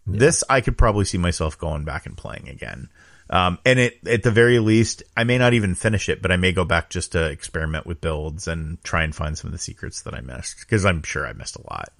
This 0.06 0.42
I 0.48 0.60
could 0.60 0.78
probably 0.78 1.04
see 1.04 1.18
myself 1.18 1.58
going 1.58 1.84
back 1.84 2.06
and 2.06 2.16
playing 2.16 2.48
again. 2.48 2.88
Um, 3.28 3.58
and 3.64 3.78
it 3.78 4.06
at 4.08 4.24
the 4.24 4.30
very 4.32 4.58
least, 4.58 5.04
I 5.16 5.22
may 5.22 5.38
not 5.38 5.54
even 5.54 5.76
finish 5.76 6.08
it, 6.08 6.20
but 6.20 6.32
I 6.32 6.36
may 6.36 6.52
go 6.52 6.64
back 6.64 6.90
just 6.90 7.12
to 7.12 7.30
experiment 7.30 7.86
with 7.86 8.00
builds 8.00 8.48
and 8.48 8.82
try 8.82 9.04
and 9.04 9.14
find 9.14 9.38
some 9.38 9.48
of 9.48 9.52
the 9.52 9.58
secrets 9.58 10.02
that 10.02 10.14
I 10.14 10.20
missed 10.20 10.60
because 10.60 10.84
I'm 10.84 11.02
sure 11.02 11.26
I 11.26 11.32
missed 11.32 11.56
a 11.56 11.62
lot. 11.70 11.92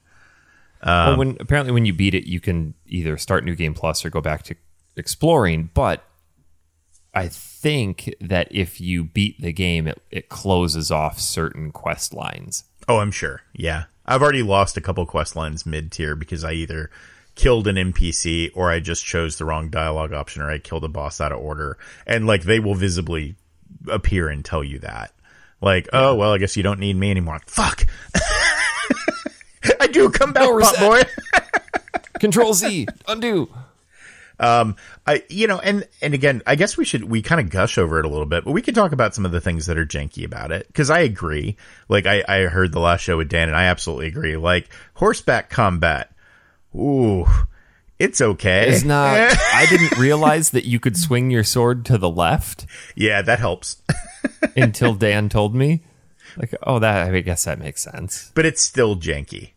well, 1.11 1.19
when 1.19 1.37
apparently 1.39 1.73
when 1.73 1.85
you 1.85 1.93
beat 1.93 2.15
it, 2.15 2.27
you 2.27 2.41
can 2.41 2.75
either 2.87 3.17
start 3.17 3.45
New 3.45 3.55
Game 3.55 3.75
Plus 3.75 4.05
or 4.05 4.11
go 4.11 4.21
back 4.21 4.43
to 4.45 4.57
exploring. 4.97 5.71
But 5.73 6.03
I 7.15 7.29
think 7.29 8.13
that 8.21 8.49
if 8.51 8.81
you 8.81 9.05
beat 9.05 9.41
the 9.41 9.53
game, 9.53 9.87
it, 9.87 10.03
it 10.11 10.29
closes 10.29 10.91
off 10.91 11.21
certain 11.21 11.71
quest 11.71 12.13
lines. 12.13 12.65
Oh, 12.89 12.99
I'm 12.99 13.13
sure. 13.13 13.43
Yeah. 13.53 13.85
I've 14.07 14.23
already 14.23 14.43
lost 14.43 14.77
a 14.77 14.81
couple 14.81 15.07
quest 15.07 15.37
lines 15.37 15.65
mid 15.65 15.93
tier 15.93 16.17
because 16.17 16.43
I 16.43 16.53
either 16.53 16.91
killed 17.35 17.67
an 17.67 17.77
NPC 17.77 18.51
or 18.55 18.71
I 18.71 18.81
just 18.81 19.05
chose 19.05 19.37
the 19.37 19.45
wrong 19.45 19.69
dialogue 19.71 20.13
option 20.13 20.43
or 20.43 20.51
I 20.51 20.59
killed 20.59 20.85
a 20.85 20.89
boss 20.89 21.21
out 21.21 21.33
of 21.33 21.39
order. 21.39 21.79
And 22.07 22.27
like 22.27 22.43
they 22.43 22.61
will 22.61 22.75
visibly 22.75 23.37
appear 23.89 24.29
and 24.29 24.45
tell 24.45 24.65
you 24.65 24.79
that. 24.81 25.13
Like, 25.61 25.89
oh, 25.93 26.15
well, 26.15 26.33
I 26.33 26.39
guess 26.39 26.57
you 26.57 26.63
don't 26.63 26.81
need 26.81 26.97
me 26.97 27.11
anymore. 27.11 27.41
Fuck. 27.47 27.87
I 29.81 29.87
do 29.89 30.11
come 30.11 30.33
back, 30.33 30.49
pot 30.49 30.79
boy. 30.79 31.03
Control 32.21 32.55
Z, 32.55 32.87
undo. 33.09 33.49
Um, 34.39 34.77
I, 35.07 35.23
you 35.29 35.47
know, 35.47 35.59
and, 35.59 35.87
and 36.01 36.15
again, 36.15 36.41
I 36.47 36.55
guess 36.55 36.79
we 36.79 36.87
should, 36.87 37.05
we 37.05 37.21
kind 37.21 37.43
of 37.43 37.51
gush 37.51 37.77
over 37.77 37.99
it 37.99 38.07
a 38.07 38.09
little 38.09 38.25
bit, 38.25 38.45
but 38.45 38.53
we 38.53 38.63
can 38.63 38.73
talk 38.73 38.93
about 38.93 39.15
some 39.15 39.27
of 39.27 39.33
the 39.33 39.41
things 39.41 39.67
that 39.67 39.77
are 39.77 39.85
janky 39.85 40.25
about 40.25 40.51
it. 40.51 40.67
Cause 40.73 40.89
I 40.89 41.01
agree. 41.01 41.57
Like 41.91 42.07
I, 42.07 42.25
I 42.27 42.39
heard 42.45 42.73
the 42.73 42.81
last 42.81 43.03
show 43.03 43.19
with 43.19 43.29
Dan 43.29 43.49
and 43.49 43.57
I 43.57 43.65
absolutely 43.65 44.07
agree. 44.07 44.39
Like 44.39 44.71
horseback 44.95 45.51
combat. 45.51 46.10
Ooh, 46.75 47.27
it's 47.99 48.21
okay. 48.21 48.69
It's 48.71 48.85
not. 48.85 49.19
I 49.55 49.67
didn't 49.69 49.99
realize 49.99 50.51
that 50.51 50.65
you 50.65 50.81
could 50.81 50.97
swing 50.97 51.31
your 51.31 51.45
sword 51.45 51.85
to 51.87 51.99
the 51.99 52.11
left 52.11 52.67
yeah, 52.95 53.23
that 53.23 53.39
helps. 53.39 53.83
until 54.57 54.95
Dan 54.95 55.29
told 55.29 55.55
me. 55.55 55.83
Like, 56.37 56.55
oh, 56.63 56.79
that 56.79 57.13
I 57.15 57.21
guess 57.21 57.45
that 57.45 57.59
makes 57.59 57.83
sense. 57.83 58.31
but 58.35 58.47
it's 58.47 58.63
still 58.63 58.97
janky. 58.97 59.51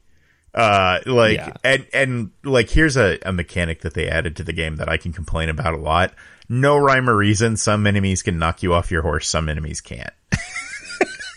Uh, 0.56 1.00
like, 1.06 1.38
Yeah. 1.38 1.54
and, 1.64 1.88
and 1.94 2.32
like, 2.44 2.70
here's 2.70 2.98
a, 2.98 3.20
a 3.26 3.32
mechanic 3.32 3.82
that 3.82 3.94
they 3.94 4.08
added 4.08 4.36
to 4.38 4.44
the 4.44 4.54
game 4.54 4.76
that 4.78 4.90
I 4.90 4.98
can 4.98 5.14
complain 5.14 5.50
about 5.50 5.74
a 5.74 5.78
lot. 5.78 6.14
No 6.50 6.78
rhyme 6.78 7.10
or 7.10 7.16
reason. 7.16 7.58
Some 7.58 7.88
enemies 7.88 8.22
can 8.24 8.38
knock 8.38 8.62
you 8.64 8.74
off 8.74 8.92
your 8.92 9.02
horse. 9.04 9.28
Some 9.30 9.50
enemies 9.50 9.82
can't. 9.82 10.14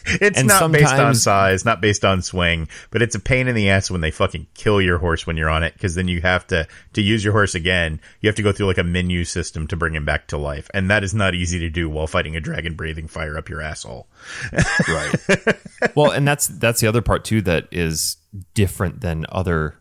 it's 0.07 0.39
And 0.39 0.49
not 0.49 0.73
based 0.73 0.95
on 0.95 1.15
size, 1.15 1.65
not 1.65 1.81
based 1.81 2.05
on 2.05 2.23
swing, 2.23 2.69
but 2.91 3.03
it's 3.03 3.15
a 3.15 3.21
pain 3.21 3.49
in 3.49 3.55
the 3.55 3.71
ass 3.71 3.91
when 3.91 4.01
they 4.01 4.11
fucking 4.11 4.47
kill 4.55 4.81
your 4.81 4.99
horse 4.99 5.27
when 5.27 5.37
you're 5.37 5.51
on 5.51 5.63
it. 5.63 5.79
Cause 5.79 5.95
then 5.95 6.09
you 6.09 6.21
have 6.23 6.47
to, 6.49 6.67
to 6.95 7.03
use 7.03 7.25
your 7.25 7.33
horse 7.33 7.55
again, 7.55 8.01
you 8.21 8.29
have 8.29 8.37
to 8.37 8.43
go 8.43 8.53
through 8.53 8.67
like 8.67 8.79
a 8.79 8.85
menu 8.85 9.25
system 9.25 9.67
to 9.69 9.77
bring 9.77 9.95
him 9.95 10.05
back 10.05 10.29
to 10.29 10.37
life. 10.37 10.71
And 10.75 10.91
that 10.91 11.05
is 11.05 11.15
not 11.15 11.35
easy 11.35 11.59
to 11.61 11.71
do 11.71 11.89
while 11.89 12.07
fighting 12.07 12.37
a 12.37 12.41
dragon 12.41 12.75
breathing 12.75 13.09
fire 13.09 13.37
up 13.37 13.49
your 13.49 13.61
asshole. 13.61 14.09
Right. 14.89 15.15
well, 15.95 16.11
and 16.11 16.27
that's 16.27 16.47
that's 16.47 16.81
the 16.81 16.87
other 16.87 17.03
part 17.03 17.25
too 17.25 17.43
that 17.43 17.69
is 17.73 18.17
different 18.55 19.01
than 19.01 19.27
other 19.29 19.77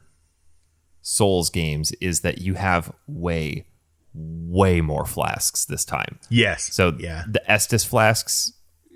Souls 1.08 1.52
games 1.52 1.92
is 2.02 2.22
that 2.22 2.40
you 2.40 2.56
have 2.56 2.92
way, 3.06 3.68
way 4.16 4.82
more 4.82 5.06
flasks 5.06 5.66
this 5.66 5.86
time. 5.86 6.18
Yes. 6.32 6.74
So 6.74 6.96
yeah. 6.98 7.26
the 7.30 7.44
Estus 7.48 7.86
flasks, 7.86 8.52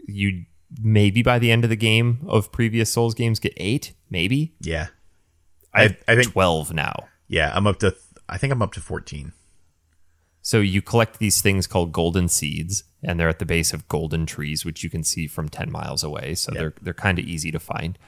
you 0.07 0.45
maybe 0.81 1.21
by 1.23 1.39
the 1.39 1.51
end 1.51 1.63
of 1.63 1.69
the 1.69 1.75
game 1.75 2.25
of 2.27 2.51
previous 2.51 2.91
Souls 2.91 3.13
games 3.13 3.39
get 3.39 3.53
eight, 3.57 3.93
maybe. 4.09 4.53
Yeah. 4.59 4.87
I, 5.73 5.83
have 5.83 5.97
I 6.07 6.15
think- 6.15 6.33
twelve 6.33 6.73
now. 6.73 7.07
Yeah. 7.27 7.51
I'm 7.53 7.67
up 7.67 7.79
to, 7.79 7.95
I 8.27 8.37
think 8.37 8.51
I'm 8.53 8.61
up 8.61 8.73
to 8.73 8.81
14. 8.81 9.33
So 10.41 10.61
you 10.61 10.81
collect 10.81 11.19
these 11.19 11.41
things 11.41 11.67
called 11.67 11.91
golden 11.91 12.27
seeds, 12.27 12.83
and 13.03 13.19
they're 13.19 13.29
at 13.29 13.39
the 13.39 13.45
base 13.45 13.73
of 13.73 13.87
golden 13.87 14.25
trees, 14.25 14.65
which 14.65 14.83
you 14.83 14.89
can 14.89 15.03
see 15.03 15.27
from 15.27 15.49
ten 15.49 15.69
miles 15.71 16.01
away. 16.03 16.33
So 16.35 16.51
they're 16.51 16.73
they're 16.81 16.93
kind 16.93 17.19
of 17.19 17.25
easy 17.25 17.51
to 17.51 17.59
find. 17.59 17.99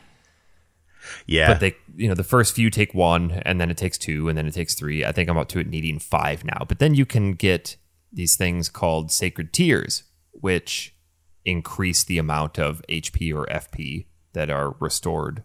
Yeah. 1.27 1.47
But 1.47 1.59
they, 1.59 1.75
you 1.95 2.07
know, 2.07 2.15
the 2.15 2.23
first 2.23 2.55
few 2.55 2.69
take 2.69 2.93
one, 2.93 3.31
and 3.45 3.59
then 3.59 3.69
it 3.69 3.77
takes 3.77 3.97
two, 3.97 4.29
and 4.29 4.38
then 4.38 4.47
it 4.47 4.53
takes 4.53 4.75
three. 4.75 5.03
I 5.03 5.11
think 5.11 5.29
I'm 5.29 5.38
up 5.38 5.49
to 5.49 5.59
it 5.59 5.67
needing 5.67 5.99
five 5.99 6.43
now. 6.45 6.65
But 6.67 6.79
then 6.79 6.95
you 6.95 7.05
can 7.05 7.33
get 7.33 7.75
these 8.13 8.35
things 8.38 8.69
called 8.69 9.11
sacred 9.11 9.51
tears, 9.51 10.03
which 10.31 10.95
increase 11.45 12.03
the 12.03 12.18
amount 12.18 12.59
of 12.59 12.81
HP 12.88 13.34
or 13.34 13.45
FP 13.47 14.05
that 14.34 14.49
are 14.49 14.76
restored 14.80 15.43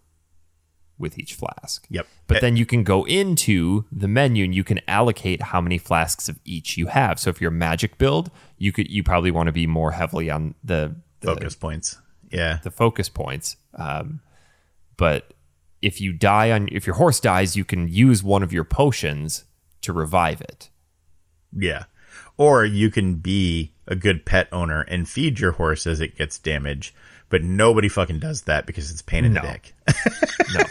with 0.99 1.19
each 1.19 1.35
flask. 1.35 1.87
Yep. 1.91 2.07
But 2.27 2.41
then 2.41 2.57
you 2.57 2.65
can 2.65 2.83
go 2.83 3.05
into 3.05 3.85
the 3.93 4.09
menu 4.09 4.45
and 4.45 4.55
you 4.55 4.65
can 4.65 4.81
allocate 4.89 5.43
how 5.43 5.61
many 5.61 5.79
flasks 5.79 6.29
of 6.29 6.39
each 6.45 6.77
you 6.77 6.87
have. 6.87 7.21
So 7.21 7.31
if 7.31 7.41
you're 7.41 7.51
a 7.51 7.55
magic 7.55 7.99
build, 7.99 8.31
you 8.57 8.73
could 8.73 8.91
you 8.91 9.03
probably 9.03 9.31
want 9.31 9.49
to 9.49 9.53
be 9.53 9.67
more 9.67 9.93
heavily 9.93 10.31
on 10.31 10.55
the, 10.65 10.97
the 11.21 11.27
focus 11.29 11.55
points. 11.55 11.99
Yeah. 12.31 12.59
the 12.63 12.71
focus 12.71 13.09
points. 13.09 13.57
Um, 13.75 14.21
but 14.97 15.35
if 15.83 16.01
you 16.01 16.13
die 16.13 16.51
on 16.51 16.69
if 16.73 16.87
your 16.87 16.97
horse 16.97 17.21
dies, 17.21 17.57
you 17.57 17.65
can 17.65 17.89
use 17.89 18.23
one 18.23 18.43
of 18.43 18.53
your 18.53 18.65
potions 18.65 19.45
to 19.83 19.93
revive 19.93 20.41
it. 20.41 20.71
Yeah. 21.53 21.85
Or 22.39 22.65
you 22.65 22.91
can 22.91 23.15
be 23.17 23.73
a 23.87 23.95
good 23.97 24.25
pet 24.27 24.49
owner 24.53 24.83
and 24.83 25.09
feed 25.09 25.39
your 25.41 25.53
horse 25.53 25.87
as 25.87 26.01
it 26.01 26.17
gets 26.19 26.39
damaged, 26.39 26.95
but 27.31 27.43
nobody 27.43 27.89
fucking 27.89 28.19
does 28.19 28.43
that 28.43 28.67
because 28.67 28.91
it's 28.91 29.03
pain 29.03 29.25
in 29.25 29.33
No. 29.33 29.43
the 29.43 29.49
dick. 29.49 29.75
No. 30.55 30.63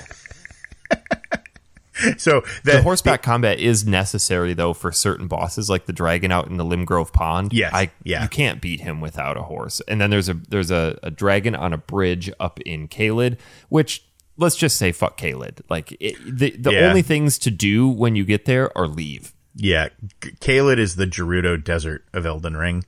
so 2.18 2.42
The 2.64 2.74
the, 2.74 2.82
horseback 2.82 3.24
combat 3.24 3.58
is 3.60 3.86
necessary 3.88 4.54
though 4.54 4.74
for 4.74 4.92
certain 4.92 5.28
bosses, 5.28 5.70
like 5.70 5.86
the 5.86 5.94
dragon 5.94 6.32
out 6.32 6.48
in 6.48 6.58
the 6.58 6.66
Limgrave 6.66 7.14
Pond. 7.14 7.54
Yes, 7.54 7.72
I 7.74 7.90
yeah. 8.04 8.24
you 8.24 8.30
can't 8.30 8.62
beat 8.62 8.82
him 8.82 9.00
without 9.02 9.38
a 9.38 9.44
horse. 9.44 9.82
And 9.88 10.00
then 10.02 10.10
there's 10.10 10.28
a 10.30 10.34
there's 10.34 10.72
a, 10.72 11.00
a 11.04 11.10
dragon 11.12 11.56
on 11.56 11.72
a 11.74 11.78
bridge 11.78 12.30
up 12.40 12.60
in 12.62 12.88
Caelid, 12.90 13.38
which 13.70 14.04
let's 14.38 14.56
just 14.58 14.76
say 14.78 14.92
fuck 14.92 15.18
Caelid. 15.18 15.62
Like 15.70 15.96
it, 16.02 16.18
the 16.26 16.52
the 16.52 16.74
Yeah. 16.74 16.90
only 16.90 17.02
things 17.02 17.38
to 17.40 17.50
do 17.52 17.88
when 17.88 18.16
you 18.16 18.26
get 18.26 18.44
there 18.46 18.78
are 18.78 18.88
leave. 18.88 19.32
Yeah, 19.56 19.90
Caelid 20.22 20.78
is 20.80 20.96
the 20.98 21.06
Gerudo 21.08 21.62
Desert 21.64 22.04
of 22.14 22.26
Elden 22.26 22.58
Ring, 22.58 22.84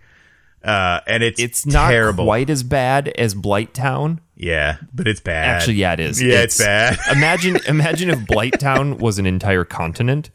uh, 0.64 0.99
and 1.07 1.23
it's 1.23 1.39
It's 1.39 1.65
not 1.65 1.89
terrible. 1.89 2.26
quite 2.26 2.49
as 2.49 2.64
bad 2.64 3.07
as 3.10 3.34
Blight 3.34 3.73
Town. 3.73 4.19
yeah, 4.35 4.77
but 4.94 5.07
it's 5.07 5.22
bad. 5.22 5.48
Actually, 5.56 5.76
yeah, 5.76 5.94
it 5.94 5.99
is. 6.02 6.22
Yeah, 6.22 6.41
it's 6.41 6.57
bad. 6.57 6.98
imagine 7.11 7.57
imagine 7.68 8.10
if 8.10 8.26
Blight 8.27 8.60
Town 8.60 8.98
was 8.98 9.18
an 9.18 9.26
entire 9.26 9.64
continent. 9.64 10.30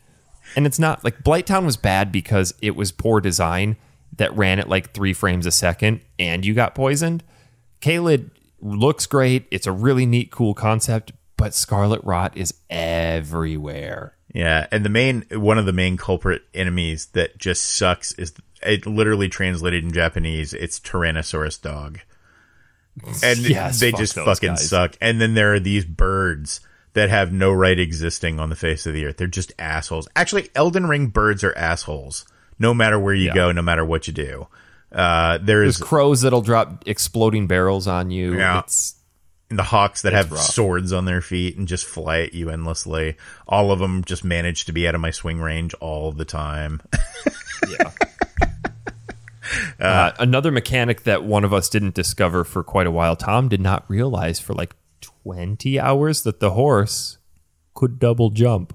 And 0.56 0.66
it's 0.66 0.78
not 0.78 1.02
like 1.04 1.22
Blight 1.24 1.46
Town 1.46 1.64
was 1.64 1.76
bad 1.78 2.12
because 2.12 2.54
it 2.60 2.76
was 2.76 2.92
poor 2.92 3.20
design 3.22 3.76
that 4.18 4.36
ran 4.36 4.58
at 4.58 4.68
like 4.68 4.92
three 4.92 5.14
frames 5.14 5.46
a 5.46 5.50
second 5.50 6.00
and 6.18 6.44
you 6.44 6.52
got 6.52 6.74
poisoned. 6.74 7.24
Caelid 7.80 8.30
looks 8.60 9.06
great. 9.06 9.46
It's 9.50 9.66
a 9.66 9.72
really 9.72 10.04
neat, 10.04 10.30
cool 10.30 10.52
concept, 10.52 11.12
but 11.38 11.54
Scarlet 11.54 12.02
Rot 12.04 12.36
is 12.36 12.52
everywhere. 12.68 14.14
Yeah, 14.32 14.66
and 14.72 14.84
the 14.84 14.88
main 14.88 15.24
one 15.30 15.58
of 15.58 15.66
the 15.66 15.72
main 15.72 15.96
culprit 15.96 16.42
enemies 16.54 17.06
that 17.12 17.36
just 17.38 17.64
sucks 17.64 18.12
is 18.12 18.32
it 18.62 18.86
literally 18.86 19.28
translated 19.28 19.84
in 19.84 19.92
Japanese. 19.92 20.54
It's 20.54 20.80
Tyrannosaurus 20.80 21.60
dog, 21.60 22.00
and 23.22 23.38
Yes, 23.48 23.80
they 23.80 23.90
fuck 23.90 24.00
just 24.00 24.14
fucking 24.14 24.48
guys. 24.50 24.68
suck. 24.68 24.96
And 25.00 25.20
then 25.20 25.34
there 25.34 25.52
are 25.54 25.60
these 25.60 25.84
birds 25.84 26.60
that 26.94 27.10
have 27.10 27.32
no 27.32 27.52
right 27.52 27.78
existing 27.78 28.38
on 28.40 28.48
the 28.50 28.56
face 28.56 28.86
of 28.86 28.94
the 28.94 29.04
earth. 29.06 29.16
They're 29.16 29.26
just 29.26 29.52
assholes. 29.58 30.08
Actually, 30.16 30.50
Elden 30.54 30.86
Ring 30.86 31.06
birds 31.08 31.42
are 31.44 31.56
assholes. 31.56 32.24
No 32.58 32.74
matter 32.74 32.98
where 32.98 33.14
you 33.14 33.28
Yeah. 33.28 33.34
go, 33.34 33.52
no 33.52 33.62
matter 33.62 33.84
what 33.84 34.06
you 34.06 34.12
do. 34.12 34.46
Uh, 34.92 35.38
there's 35.38 35.78
There's 35.78 35.88
crows 35.88 36.20
that'll 36.20 36.42
drop 36.42 36.84
exploding 36.86 37.46
barrels 37.46 37.86
on 37.88 38.10
you. 38.10 38.36
Yeah. 38.36 38.60
It's 38.60 38.94
the 39.56 39.62
hawks 39.62 40.02
that 40.02 40.12
have 40.12 40.30
rough. 40.30 40.40
swords 40.40 40.92
on 40.92 41.04
their 41.04 41.20
feet 41.20 41.56
and 41.56 41.68
just 41.68 41.86
fly 41.86 42.20
at 42.20 42.34
you 42.34 42.50
endlessly. 42.50 43.16
All 43.46 43.70
of 43.72 43.78
them 43.78 44.04
just 44.04 44.24
manage 44.24 44.66
to 44.66 44.72
be 44.72 44.86
out 44.86 44.94
of 44.94 45.00
my 45.00 45.10
swing 45.10 45.40
range 45.40 45.74
all 45.74 46.12
the 46.12 46.24
time. 46.24 46.80
yeah. 47.68 47.90
Uh, 49.78 50.12
another 50.18 50.50
mechanic 50.50 51.02
that 51.02 51.24
one 51.24 51.44
of 51.44 51.52
us 51.52 51.68
didn't 51.68 51.94
discover 51.94 52.44
for 52.44 52.62
quite 52.62 52.86
a 52.86 52.90
while, 52.90 53.16
Tom 53.16 53.48
did 53.48 53.60
not 53.60 53.84
realize 53.88 54.40
for 54.40 54.54
like 54.54 54.74
20 55.00 55.78
hours 55.78 56.22
that 56.22 56.40
the 56.40 56.52
horse 56.52 57.18
could 57.74 57.98
double 57.98 58.30
jump. 58.30 58.74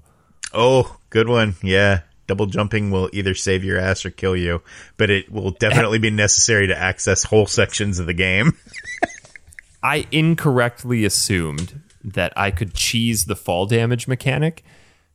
Oh, 0.52 0.98
good 1.10 1.28
one. 1.28 1.54
Yeah. 1.62 2.02
Double 2.26 2.46
jumping 2.46 2.90
will 2.90 3.08
either 3.14 3.34
save 3.34 3.64
your 3.64 3.78
ass 3.78 4.04
or 4.04 4.10
kill 4.10 4.36
you, 4.36 4.60
but 4.98 5.08
it 5.08 5.32
will 5.32 5.52
definitely 5.52 5.98
be 5.98 6.10
necessary 6.10 6.66
to 6.66 6.78
access 6.78 7.24
whole 7.24 7.46
sections 7.46 7.98
of 7.98 8.06
the 8.06 8.14
game. 8.14 8.52
I 9.82 10.06
incorrectly 10.10 11.04
assumed 11.04 11.80
that 12.04 12.32
I 12.36 12.50
could 12.50 12.74
cheese 12.74 13.24
the 13.26 13.36
fall 13.36 13.66
damage 13.66 14.08
mechanic 14.08 14.64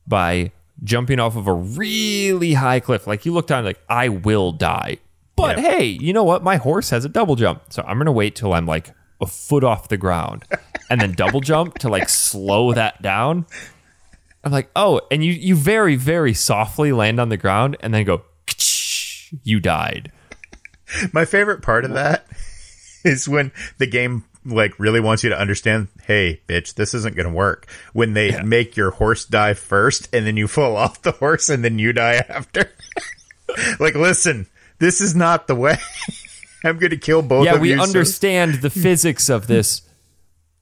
by 0.08 0.52
jumping 0.84 1.20
off 1.20 1.36
of 1.36 1.48
a 1.48 1.54
really 1.54 2.54
high 2.54 2.80
cliff. 2.80 3.08
Like 3.08 3.26
you 3.26 3.34
look 3.34 3.48
down, 3.48 3.64
like 3.66 3.80
I 3.90 4.10
will 4.10 4.52
die. 4.52 4.98
But 5.36 5.58
Yeah. 5.58 5.64
hey, 5.64 5.86
you 5.86 6.14
know 6.14 6.24
what? 6.24 6.44
My 6.44 6.58
horse 6.58 6.90
has 6.92 7.06
a 7.06 7.10
double 7.10 7.36
jump, 7.36 7.64
so 7.70 7.84
I'm 7.88 7.98
gonna 7.98 8.12
wait 8.12 8.36
till 8.36 8.54
I'm 8.54 8.66
like 8.66 8.92
a 9.22 9.26
foot 9.26 9.64
off 9.64 9.88
the 9.88 9.98
ground, 9.98 10.44
and 10.90 11.00
then 11.02 11.14
double 11.14 11.40
jump 11.42 11.80
to 11.80 11.90
like 11.90 12.10
slow 12.10 12.74
that 12.74 13.02
down. 13.02 13.46
I'm 14.44 14.52
like, 14.52 14.70
oh, 14.76 15.02
and 15.10 15.24
you 15.24 15.32
you 15.34 15.56
very 15.56 15.96
very 15.96 16.34
softly 16.34 16.92
land 16.92 17.20
on 17.20 17.30
the 17.30 17.38
ground, 17.38 17.78
and 17.80 17.94
then 17.94 18.04
go, 18.06 18.24
you 19.44 19.60
died. 19.60 20.12
My 21.12 21.26
favorite 21.26 21.62
part 21.62 21.86
of 21.86 21.94
that 21.94 22.28
is 23.04 23.28
when 23.28 23.52
the 23.80 23.88
game 23.88 24.26
like 24.46 24.78
really 24.80 25.00
wants 25.00 25.24
you 25.24 25.30
to 25.30 25.40
understand, 25.40 25.88
hey, 26.04 26.42
bitch, 26.48 26.74
this 26.76 26.94
isn't 26.94 27.16
going 27.16 27.28
to 27.28 27.34
work. 27.34 27.68
When 27.94 28.14
they 28.14 28.42
make 28.44 28.76
your 28.78 28.92
horse 28.92 29.26
die 29.26 29.54
first 29.54 30.10
and 30.14 30.26
then 30.28 30.38
you 30.38 30.48
fall 30.48 30.76
off 30.76 31.02
the 31.02 31.12
horse 31.12 31.50
and 31.50 31.64
then 31.64 31.80
you 31.80 31.94
die 31.94 32.16
after. 32.30 32.70
like, 33.80 33.96
listen, 33.96 34.48
this 34.80 35.02
is 35.02 35.16
not 35.16 35.48
the 35.48 35.56
way. 35.56 35.78
I'm 36.64 36.78
going 36.78 36.92
to 36.92 36.98
kill 36.98 37.22
both 37.22 37.46
Yeah, 37.46 37.56
of 37.56 37.62
we 37.62 37.72
you. 37.72 37.78
so- 37.78 37.84
understand 37.84 38.56
the 38.56 38.70
physics 38.70 39.30
of 39.30 39.48
this, 39.48 39.82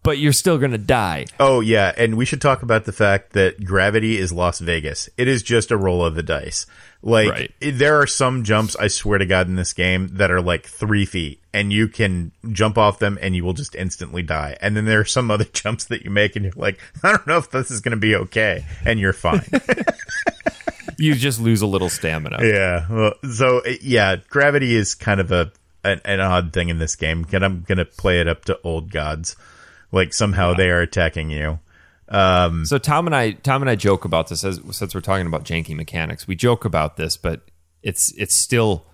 but 0.03 0.17
you're 0.17 0.33
still 0.33 0.57
gonna 0.57 0.77
die. 0.77 1.25
Oh 1.39 1.59
yeah, 1.61 1.91
and 1.97 2.17
we 2.17 2.25
should 2.25 2.41
talk 2.41 2.63
about 2.63 2.85
the 2.85 2.91
fact 2.91 3.33
that 3.33 3.63
gravity 3.63 4.17
is 4.17 4.31
Las 4.33 4.59
Vegas. 4.59 5.09
It 5.17 5.27
is 5.27 5.43
just 5.43 5.71
a 5.71 5.77
roll 5.77 6.05
of 6.05 6.15
the 6.15 6.23
dice. 6.23 6.65
Like 7.03 7.29
Right. 7.29 7.51
there 7.59 7.99
are 7.99 8.05
some 8.05 8.43
jumps, 8.43 8.75
I 8.75 8.87
swear 8.87 9.17
to 9.17 9.25
God, 9.25 9.47
in 9.47 9.55
this 9.55 9.73
game 9.73 10.09
that 10.17 10.29
are 10.29 10.41
like 10.41 10.65
three 10.67 11.05
feet, 11.05 11.41
and 11.51 11.73
you 11.73 11.87
can 11.87 12.31
jump 12.51 12.77
off 12.77 12.99
them 12.99 13.17
and 13.21 13.35
you 13.35 13.43
will 13.43 13.53
just 13.53 13.73
instantly 13.73 14.21
die. 14.21 14.55
And 14.61 14.77
then 14.77 14.85
there 14.85 14.99
are 14.99 15.05
some 15.05 15.31
other 15.31 15.43
jumps 15.53 15.85
that 15.85 16.03
you 16.05 16.11
make, 16.11 16.35
and 16.35 16.45
you're 16.45 16.53
like, 16.55 16.79
I 17.03 17.09
don't 17.11 17.25
know 17.25 17.37
if 17.37 17.49
this 17.49 17.71
is 17.71 17.81
going 17.81 17.93
to 17.93 17.97
be 17.97 18.15
okay, 18.15 18.65
and 18.85 18.99
you're 18.99 19.13
fine. 19.13 19.41
You 20.97 21.15
just 21.15 21.39
lose 21.41 21.63
a 21.63 21.67
little 21.67 21.89
stamina. 21.89 22.37
yeah. 22.41 22.85
Well, 22.87 23.13
so 23.33 23.63
yeah, 23.81 24.17
gravity 24.29 24.75
is 24.75 24.93
kind 24.93 25.19
of 25.19 25.31
a 25.31 25.51
an, 25.83 25.99
an 26.05 26.19
odd 26.19 26.53
thing 26.53 26.69
in 26.69 26.77
this 26.77 26.95
game. 26.95 27.25
And 27.33 27.43
I'm 27.43 27.61
gonna 27.67 27.85
play 27.85 28.19
it 28.21 28.27
up 28.27 28.45
to 28.45 28.59
old 28.63 28.91
gods. 28.91 29.35
Like 29.91 30.13
somehow 30.13 30.53
they 30.53 30.69
are 30.69 30.81
attacking 30.81 31.29
you. 31.31 31.59
Um, 32.09 32.65
so 32.65 32.77
Tom 32.77 33.07
and 33.07 33.15
I, 33.15 33.31
Tom 33.31 33.61
and 33.61 33.69
I 33.69 33.75
joke 33.75 34.03
about 34.05 34.27
this 34.27 34.43
as 34.43 34.59
since 34.71 34.93
we're 34.93 35.01
talking 35.01 35.27
about 35.27 35.43
janky 35.45 35.75
mechanics. 35.75 36.27
We 36.27 36.35
joke 36.35 36.65
about 36.65 36.97
this, 36.97 37.15
but 37.17 37.41
it's 37.83 38.11
it's 38.17 38.35
still 38.35 38.85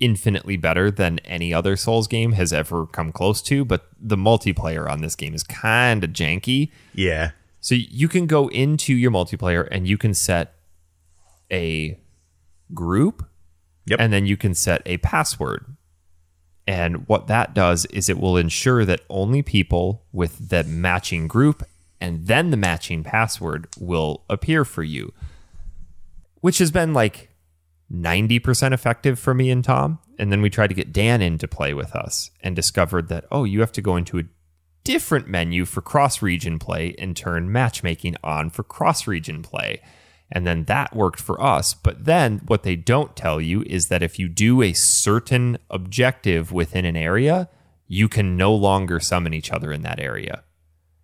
infinitely 0.00 0.56
better 0.56 0.90
than 0.90 1.18
any 1.20 1.54
other 1.54 1.76
Souls 1.76 2.08
game 2.08 2.32
has 2.32 2.52
ever 2.52 2.86
come 2.86 3.12
close 3.12 3.40
to. 3.42 3.64
But 3.64 3.86
the 4.00 4.16
multiplayer 4.16 4.90
on 4.90 5.00
this 5.00 5.14
game 5.14 5.34
is 5.34 5.42
kind 5.42 6.02
of 6.02 6.10
janky. 6.10 6.70
Yeah. 6.94 7.32
So 7.60 7.74
you 7.76 8.08
can 8.08 8.26
go 8.26 8.48
into 8.48 8.94
your 8.94 9.10
multiplayer 9.12 9.68
and 9.70 9.86
you 9.86 9.96
can 9.96 10.14
set 10.14 10.54
a 11.52 11.98
group, 12.74 13.28
Yep. 13.86 14.00
and 14.00 14.12
then 14.12 14.26
you 14.26 14.36
can 14.36 14.54
set 14.54 14.82
a 14.86 14.96
password. 14.98 15.76
And 16.72 17.06
what 17.06 17.26
that 17.26 17.52
does 17.52 17.84
is 17.86 18.08
it 18.08 18.18
will 18.18 18.38
ensure 18.38 18.86
that 18.86 19.02
only 19.10 19.42
people 19.42 20.06
with 20.10 20.48
the 20.48 20.64
matching 20.64 21.28
group 21.28 21.62
and 22.00 22.26
then 22.26 22.50
the 22.50 22.56
matching 22.56 23.04
password 23.04 23.68
will 23.78 24.24
appear 24.30 24.64
for 24.64 24.82
you, 24.82 25.12
which 26.40 26.56
has 26.56 26.70
been 26.70 26.94
like 26.94 27.28
90% 27.92 28.72
effective 28.72 29.18
for 29.18 29.34
me 29.34 29.50
and 29.50 29.62
Tom. 29.62 29.98
And 30.18 30.32
then 30.32 30.40
we 30.40 30.48
tried 30.48 30.68
to 30.68 30.74
get 30.74 30.94
Dan 30.94 31.20
in 31.20 31.36
to 31.38 31.46
play 31.46 31.74
with 31.74 31.94
us 31.94 32.30
and 32.40 32.56
discovered 32.56 33.08
that, 33.08 33.26
oh, 33.30 33.44
you 33.44 33.60
have 33.60 33.72
to 33.72 33.82
go 33.82 33.96
into 33.96 34.18
a 34.18 34.24
different 34.82 35.28
menu 35.28 35.66
for 35.66 35.82
cross 35.82 36.22
region 36.22 36.58
play 36.58 36.94
and 36.98 37.14
turn 37.14 37.52
matchmaking 37.52 38.16
on 38.24 38.48
for 38.48 38.62
cross 38.62 39.06
region 39.06 39.42
play. 39.42 39.82
And 40.34 40.46
then 40.46 40.64
that 40.64 40.96
worked 40.96 41.20
for 41.20 41.40
us. 41.42 41.74
But 41.74 42.06
then 42.06 42.40
what 42.46 42.62
they 42.62 42.74
don't 42.74 43.14
tell 43.14 43.38
you 43.40 43.62
is 43.66 43.88
that 43.88 44.02
if 44.02 44.18
you 44.18 44.28
do 44.28 44.62
a 44.62 44.72
certain 44.72 45.58
objective 45.68 46.50
within 46.52 46.86
an 46.86 46.96
area, 46.96 47.50
you 47.86 48.08
can 48.08 48.36
no 48.36 48.54
longer 48.54 48.98
summon 48.98 49.34
each 49.34 49.52
other 49.52 49.70
in 49.72 49.82
that 49.82 50.00
area. 50.00 50.42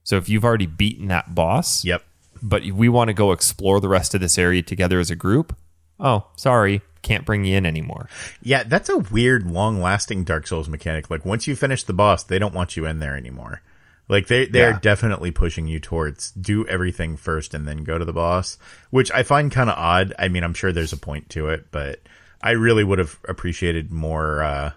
So 0.02 0.16
if 0.16 0.30
you've 0.30 0.44
already 0.46 0.64
beaten 0.66 1.09
that 1.09 1.34
boss, 1.34 1.84
Yep. 1.84 2.02
but 2.42 2.64
we 2.64 2.88
want 2.88 3.09
to 3.09 3.14
go 3.14 3.32
explore 3.32 3.80
the 3.80 3.88
rest 3.88 4.14
of 4.14 4.22
this 4.22 4.38
area 4.38 4.62
together 4.62 4.98
as 4.98 5.10
a 5.10 5.16
group, 5.16 5.55
oh, 6.00 6.26
sorry, 6.34 6.80
can't 7.02 7.26
bring 7.26 7.44
you 7.44 7.55
in 7.56 7.66
anymore. 7.66 8.09
Yeah, 8.42 8.62
that's 8.62 8.88
a 8.88 8.96
weird, 8.98 9.50
long-lasting 9.50 10.24
Dark 10.24 10.46
Souls 10.46 10.70
mechanic. 10.70 11.10
Like 11.10 11.26
once 11.26 11.46
you 11.46 11.55
finish 11.55 11.82
the 11.82 11.92
boss, 11.92 12.22
they 12.22 12.38
don't 12.38 12.55
want 12.55 12.76
you 12.76 12.86
in 12.86 13.00
there 13.00 13.16
anymore. 13.16 13.60
Like 14.09 14.26
they 14.28 14.47
they 14.47 14.60
Yeah. 14.60 14.76
are 14.76 14.80
definitely 14.80 15.30
pushing 15.30 15.66
you 15.66 15.78
towards 15.80 16.30
do 16.32 16.66
everything 16.66 17.16
first 17.16 17.52
and 17.55 17.68
then 17.68 17.85
go 17.85 17.98
to 17.98 18.05
the 18.05 18.12
boss, 18.12 18.56
which 18.90 19.10
I 19.12 19.22
find 19.22 19.52
kind 19.52 19.68
of 19.70 19.76
odd. 19.78 20.14
I 20.18 20.28
mean, 20.28 20.44
I'm 20.44 20.55
sure 20.55 20.72
there's 20.72 20.93
a 20.94 20.97
point 20.98 21.28
to 21.30 21.48
it, 21.48 21.66
but 21.70 22.01
I 22.43 22.52
really 22.52 22.85
would 22.85 22.98
have 22.98 23.18
appreciated 23.28 23.93
more 23.93 24.43
uh 24.43 24.70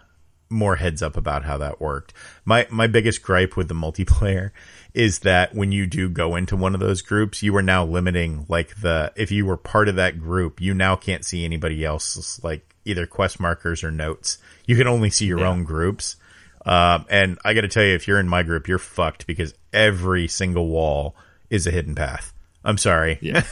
more 0.50 0.76
heads 0.76 1.02
up 1.02 1.16
about 1.16 1.46
how 1.46 1.58
that 1.60 1.80
worked. 1.80 2.14
My 2.44 2.68
my 2.70 2.88
biggest 2.88 3.22
gripe 3.24 3.56
with 3.56 3.70
the 3.70 3.74
multiplayer 3.86 4.52
is 4.94 5.20
that 5.20 5.56
when 5.56 5.72
you 5.72 5.88
do 5.88 6.10
go 6.10 6.36
into 6.36 6.58
one 6.58 6.74
of 6.74 6.82
those 6.82 7.02
groups, 7.02 7.42
you 7.42 7.56
are 7.56 7.62
now 7.62 7.86
limiting 7.86 8.46
like 8.50 8.82
the 8.82 9.14
if 9.16 9.32
you 9.32 9.46
were 9.46 9.56
part 9.56 9.88
of 9.88 9.96
that 9.96 10.20
group, 10.20 10.60
you 10.60 10.74
now 10.74 10.98
can't 10.98 11.24
see 11.24 11.46
anybody 11.46 11.86
else's 11.86 12.42
like 12.44 12.76
either 12.84 13.06
quest 13.06 13.40
markers 13.40 13.82
or 13.82 13.92
notes. 13.92 14.40
You 14.66 14.76
can 14.76 14.88
only 14.88 15.10
see 15.10 15.26
your 15.28 15.46
own 15.46 15.64
groups. 15.64 16.18
Um, 16.66 17.06
and 17.10 17.40
I 17.44 17.54
got 17.54 17.62
to 17.62 17.68
tell 17.68 17.84
you, 17.84 17.96
if 17.96 18.08
you're 18.08 18.20
in 18.20 18.28
my 18.28 18.44
group, 18.44 18.68
you're 18.68 18.78
fucked 18.78 19.26
because 19.28 19.54
every 19.74 20.28
single 20.28 20.68
wall 20.68 21.16
is 21.50 21.66
a 21.66 21.72
hidden 21.72 21.96
path. 21.96 22.34
I'm 22.64 22.78
sorry. 22.78 23.18
Yeah. 23.22 23.44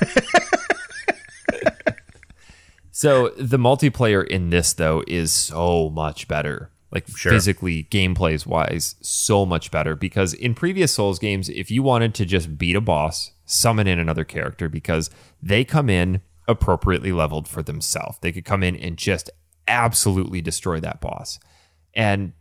so 2.91 3.30
the 3.38 3.57
multiplayer 3.57 4.26
in 4.26 4.49
this 4.49 4.73
though 4.73 5.03
is 5.07 5.31
so 5.31 5.90
much 5.90 6.27
better. 6.27 6.69
Like 6.91 7.07
Sure. 7.07 7.31
physically, 7.31 7.84
gameplays 7.91 8.48
wise, 8.48 8.95
so 9.02 9.45
much 9.45 9.69
better. 9.69 9.95
Because 9.95 10.34
in 10.34 10.56
previous 10.56 10.94
Souls 10.94 11.19
games, 11.19 11.48
if 11.49 11.69
you 11.69 11.84
wanted 11.84 12.15
to 12.15 12.26
just 12.26 12.57
beat 12.57 12.76
a 12.76 12.81
boss, 12.81 13.31
summon 13.45 13.86
in 13.88 13.99
another 13.99 14.23
character 14.23 14.68
because 14.69 15.10
they 15.41 15.64
come 15.64 15.90
in 15.90 16.22
appropriately 16.48 17.11
leveled 17.11 17.48
for 17.48 17.61
themselves. 17.61 18.18
They 18.22 18.31
could 18.31 18.45
come 18.45 18.64
in 18.64 18.76
and 18.76 18.98
just 18.98 19.30
absolutely 19.68 20.41
destroy 20.41 20.80
that 20.80 20.99
boss. 20.99 21.40
And 21.94 22.34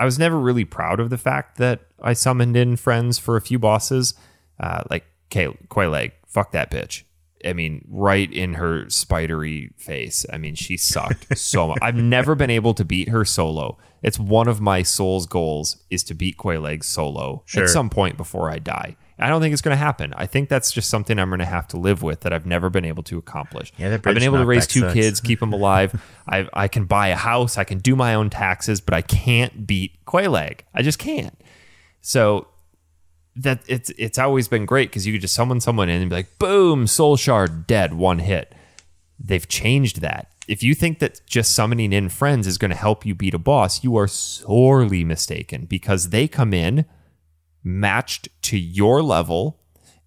I 0.00 0.04
was 0.04 0.18
never 0.18 0.38
really 0.40 0.64
proud 0.64 0.98
of 0.98 1.10
the 1.10 1.18
fact 1.18 1.58
that 1.58 1.80
I 2.02 2.14
summoned 2.14 2.56
in 2.56 2.76
friends 2.76 3.18
for 3.18 3.36
a 3.36 3.40
few 3.40 3.58
bosses, 3.58 4.14
uh, 4.58 4.82
like 4.90 5.04
Kay- 5.28 5.56
Quelaag. 5.68 6.12
Fuck 6.26 6.52
that 6.52 6.70
bitch. 6.70 7.02
I 7.44 7.52
mean, 7.54 7.84
right 7.88 8.30
in 8.30 8.54
her 8.54 8.88
spidery 8.90 9.70
face. 9.78 10.26
I 10.32 10.36
mean, 10.38 10.54
she 10.54 10.76
sucked 10.76 11.36
so 11.38 11.68
much. 11.68 11.78
I've 11.80 11.94
never 11.96 12.34
been 12.34 12.50
able 12.50 12.74
to 12.74 12.84
beat 12.84 13.08
her 13.08 13.24
solo. 13.24 13.78
It's 14.02 14.18
one 14.18 14.48
of 14.48 14.60
my 14.60 14.82
soul's 14.82 15.26
goals 15.26 15.76
is 15.90 16.02
to 16.04 16.14
beat 16.14 16.36
Quelaag 16.36 16.82
solo 16.84 17.42
Sure. 17.46 17.64
at 17.64 17.70
some 17.70 17.88
point 17.90 18.16
before 18.16 18.50
I 18.50 18.58
die. 18.58 18.96
I 19.20 19.28
don't 19.28 19.40
think 19.40 19.52
it's 19.52 19.62
going 19.62 19.74
to 19.74 19.78
happen. 19.78 20.14
I 20.16 20.26
think 20.26 20.48
that's 20.48 20.72
just 20.72 20.88
something 20.88 21.18
I'm 21.18 21.28
going 21.28 21.40
to 21.40 21.44
have 21.44 21.68
to 21.68 21.76
live 21.76 22.02
with 22.02 22.20
that 22.20 22.32
I've 22.32 22.46
never 22.46 22.70
been 22.70 22.86
able 22.86 23.02
to 23.04 23.18
accomplish. 23.18 23.72
Yeah, 23.76 23.92
I've 23.92 24.02
been 24.02 24.22
able 24.22 24.38
to 24.38 24.46
raise 24.46 24.66
two 24.66 24.80
sucks. 24.80 24.94
kids, 24.94 25.20
keep 25.20 25.40
them 25.40 25.52
alive. 25.60 26.00
I 26.26 26.48
I 26.52 26.68
can 26.68 26.86
buy 26.86 27.08
a 27.08 27.16
house, 27.16 27.58
I 27.58 27.64
can 27.64 27.78
do 27.78 27.94
my 27.94 28.14
own 28.14 28.30
taxes, 28.30 28.80
but 28.80 28.94
I 28.94 29.02
can't 29.02 29.66
beat 29.66 30.04
Quelaag. 30.06 30.60
I 30.74 30.82
just 30.82 30.98
can't. 30.98 31.38
So 32.00 32.48
that 33.36 33.62
it's 33.66 33.90
it's 33.98 34.18
always 34.18 34.48
been 34.48 34.64
great 34.64 34.90
because 34.90 35.06
you 35.06 35.12
could 35.12 35.22
just 35.22 35.34
summon 35.34 35.60
someone 35.60 35.88
in 35.88 36.00
and 36.00 36.10
be 36.10 36.16
like, 36.16 36.38
boom, 36.38 36.86
soul 36.86 37.16
shard 37.16 37.66
dead, 37.66 37.94
one 37.94 38.20
hit. 38.20 38.54
They've 39.18 39.46
changed 39.46 40.00
that. 40.00 40.32
If 40.48 40.62
you 40.62 40.74
think 40.74 40.98
that 40.98 41.20
just 41.26 41.52
summoning 41.52 41.92
in 41.92 42.08
friends 42.08 42.46
is 42.46 42.58
going 42.58 42.70
to 42.70 42.76
help 42.76 43.06
you 43.06 43.14
beat 43.14 43.34
a 43.34 43.38
boss, 43.38 43.84
you 43.84 43.96
are 43.96 44.08
sorely 44.08 45.04
mistaken 45.04 45.66
because 45.66 46.08
they 46.08 46.26
come 46.26 46.52
in 46.54 46.86
matched 47.62 48.28
to 48.42 48.58
your 48.58 49.02
level, 49.02 49.58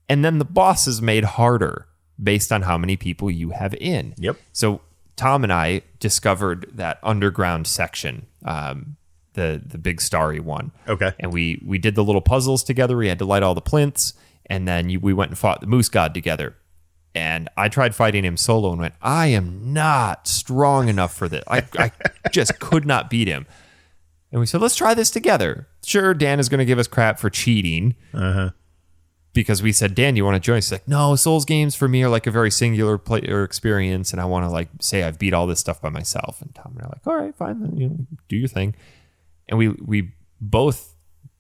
and 0.09 0.23
then 0.23 0.39
the 0.39 0.45
boss 0.45 0.87
is 0.87 1.01
made 1.01 1.23
harder 1.23 1.87
based 2.21 2.51
on 2.51 2.63
how 2.63 2.77
many 2.77 2.95
people 2.95 3.29
you 3.31 3.51
have 3.51 3.73
in. 3.75 4.13
Yep. 4.17 4.37
So 4.51 4.81
Tom 5.15 5.43
and 5.43 5.53
I 5.53 5.81
discovered 5.99 6.69
that 6.73 6.99
underground 7.03 7.67
section, 7.67 8.27
um, 8.45 8.97
the 9.33 9.61
the 9.65 9.77
big 9.77 10.01
starry 10.01 10.39
one. 10.39 10.71
Okay. 10.87 11.11
And 11.19 11.31
we 11.31 11.61
we 11.65 11.77
did 11.77 11.95
the 11.95 12.03
little 12.03 12.21
puzzles 12.21 12.63
together. 12.63 12.97
We 12.97 13.07
had 13.07 13.19
to 13.19 13.25
light 13.25 13.43
all 13.43 13.55
the 13.55 13.61
plinths, 13.61 14.13
and 14.47 14.67
then 14.67 14.89
you, 14.89 14.99
we 14.99 15.13
went 15.13 15.31
and 15.31 15.37
fought 15.37 15.61
the 15.61 15.67
moose 15.67 15.89
god 15.89 16.13
together. 16.13 16.55
And 17.15 17.47
I 17.55 17.69
tried 17.69 17.93
fighting 17.93 18.25
him 18.25 18.37
solo 18.37 18.71
and 18.71 18.81
went, 18.81 18.95
I 19.01 19.27
am 19.27 19.71
not 19.71 20.27
strong 20.27 20.87
enough 20.87 21.13
for 21.13 21.29
this. 21.29 21.43
I, 21.47 21.63
I 21.77 21.91
just 22.31 22.59
could 22.59 22.85
not 22.85 23.09
beat 23.09 23.27
him. 23.27 23.45
And 24.33 24.39
we 24.39 24.47
said, 24.47 24.61
let's 24.61 24.75
try 24.75 24.95
this 24.95 25.11
together. 25.11 25.67
Sure, 25.85 26.15
Dan 26.15 26.39
is 26.39 26.49
going 26.49 26.57
to 26.57 26.65
give 26.65 26.79
us 26.79 26.87
crap 26.87 27.19
for 27.19 27.29
cheating 27.29 27.95
uh-huh. 28.15 28.49
because 29.31 29.61
we 29.61 29.71
said, 29.71 29.93
Dan, 29.93 30.15
you 30.15 30.25
want 30.25 30.33
to 30.33 30.39
join? 30.39 30.55
He's 30.55 30.71
like, 30.71 30.87
no, 30.87 31.15
Souls 31.15 31.45
games 31.45 31.75
for 31.75 31.87
me 31.87 32.01
are 32.01 32.09
like 32.09 32.25
a 32.25 32.31
very 32.31 32.49
singular 32.49 32.97
player 32.97 33.43
experience, 33.43 34.11
and 34.11 34.19
I 34.19 34.25
want 34.25 34.45
to 34.45 34.49
like 34.49 34.69
say 34.81 35.03
I've 35.03 35.19
beat 35.19 35.35
all 35.35 35.45
this 35.45 35.59
stuff 35.59 35.79
by 35.79 35.89
myself. 35.89 36.41
And 36.41 36.53
Tom 36.55 36.73
and 36.75 36.81
I 36.81 36.85
are 36.85 36.89
like, 36.89 37.05
all 37.05 37.15
right, 37.15 37.35
fine, 37.35 37.61
then 37.61 37.77
you 37.77 37.89
know, 37.89 38.07
do 38.27 38.35
your 38.35 38.47
thing. 38.47 38.73
And 39.47 39.59
we 39.59 39.69
we 39.69 40.13
both 40.41 40.95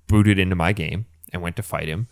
booted 0.05 0.37
into 0.37 0.55
my 0.55 0.71
game 0.71 1.07
and 1.31 1.41
went 1.41 1.55
to 1.55 1.63
fight 1.63 1.87
him, 1.87 2.07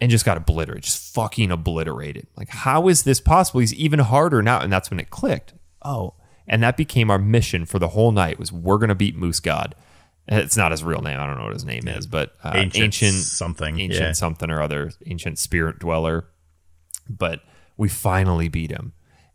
and 0.00 0.10
just 0.10 0.24
got 0.24 0.36
obliterated, 0.36 0.82
just 0.82 1.14
fucking 1.14 1.52
obliterated. 1.52 2.26
Like, 2.36 2.48
how 2.48 2.88
is 2.88 3.04
this 3.04 3.20
possible? 3.20 3.60
He's 3.60 3.74
even 3.74 4.00
harder 4.00 4.42
now, 4.42 4.58
and 4.58 4.72
that's 4.72 4.90
when 4.90 4.98
it 4.98 5.10
clicked. 5.10 5.54
Oh, 5.82 6.14
and 6.48 6.64
that 6.64 6.76
became 6.76 7.12
our 7.12 7.18
mission 7.18 7.64
for 7.64 7.78
the 7.78 7.90
whole 7.90 8.10
night 8.10 8.40
was 8.40 8.50
we're 8.50 8.78
gonna 8.78 8.96
beat 8.96 9.14
Moose 9.14 9.38
God. 9.38 9.76
It's 10.30 10.56
not 10.56 10.70
his 10.70 10.84
real 10.84 11.02
name. 11.02 11.18
I 11.18 11.26
don't 11.26 11.36
know 11.38 11.44
what 11.44 11.52
his 11.54 11.64
name 11.64 11.88
is, 11.88 12.06
but 12.06 12.34
uh, 12.44 12.52
Ancient 12.54 12.84
ancient 12.84 13.14
something, 13.14 13.80
ancient 13.80 14.00
yeah. 14.00 14.12
something 14.12 14.48
or 14.50 14.62
other, 14.62 14.92
ancient 15.06 15.38
spirit 15.38 15.78
dweller. 15.80 16.26
But 17.08 17.42
we 17.76 17.88
finally 17.88 18.48
beat 18.48 18.70
him. 18.70 18.92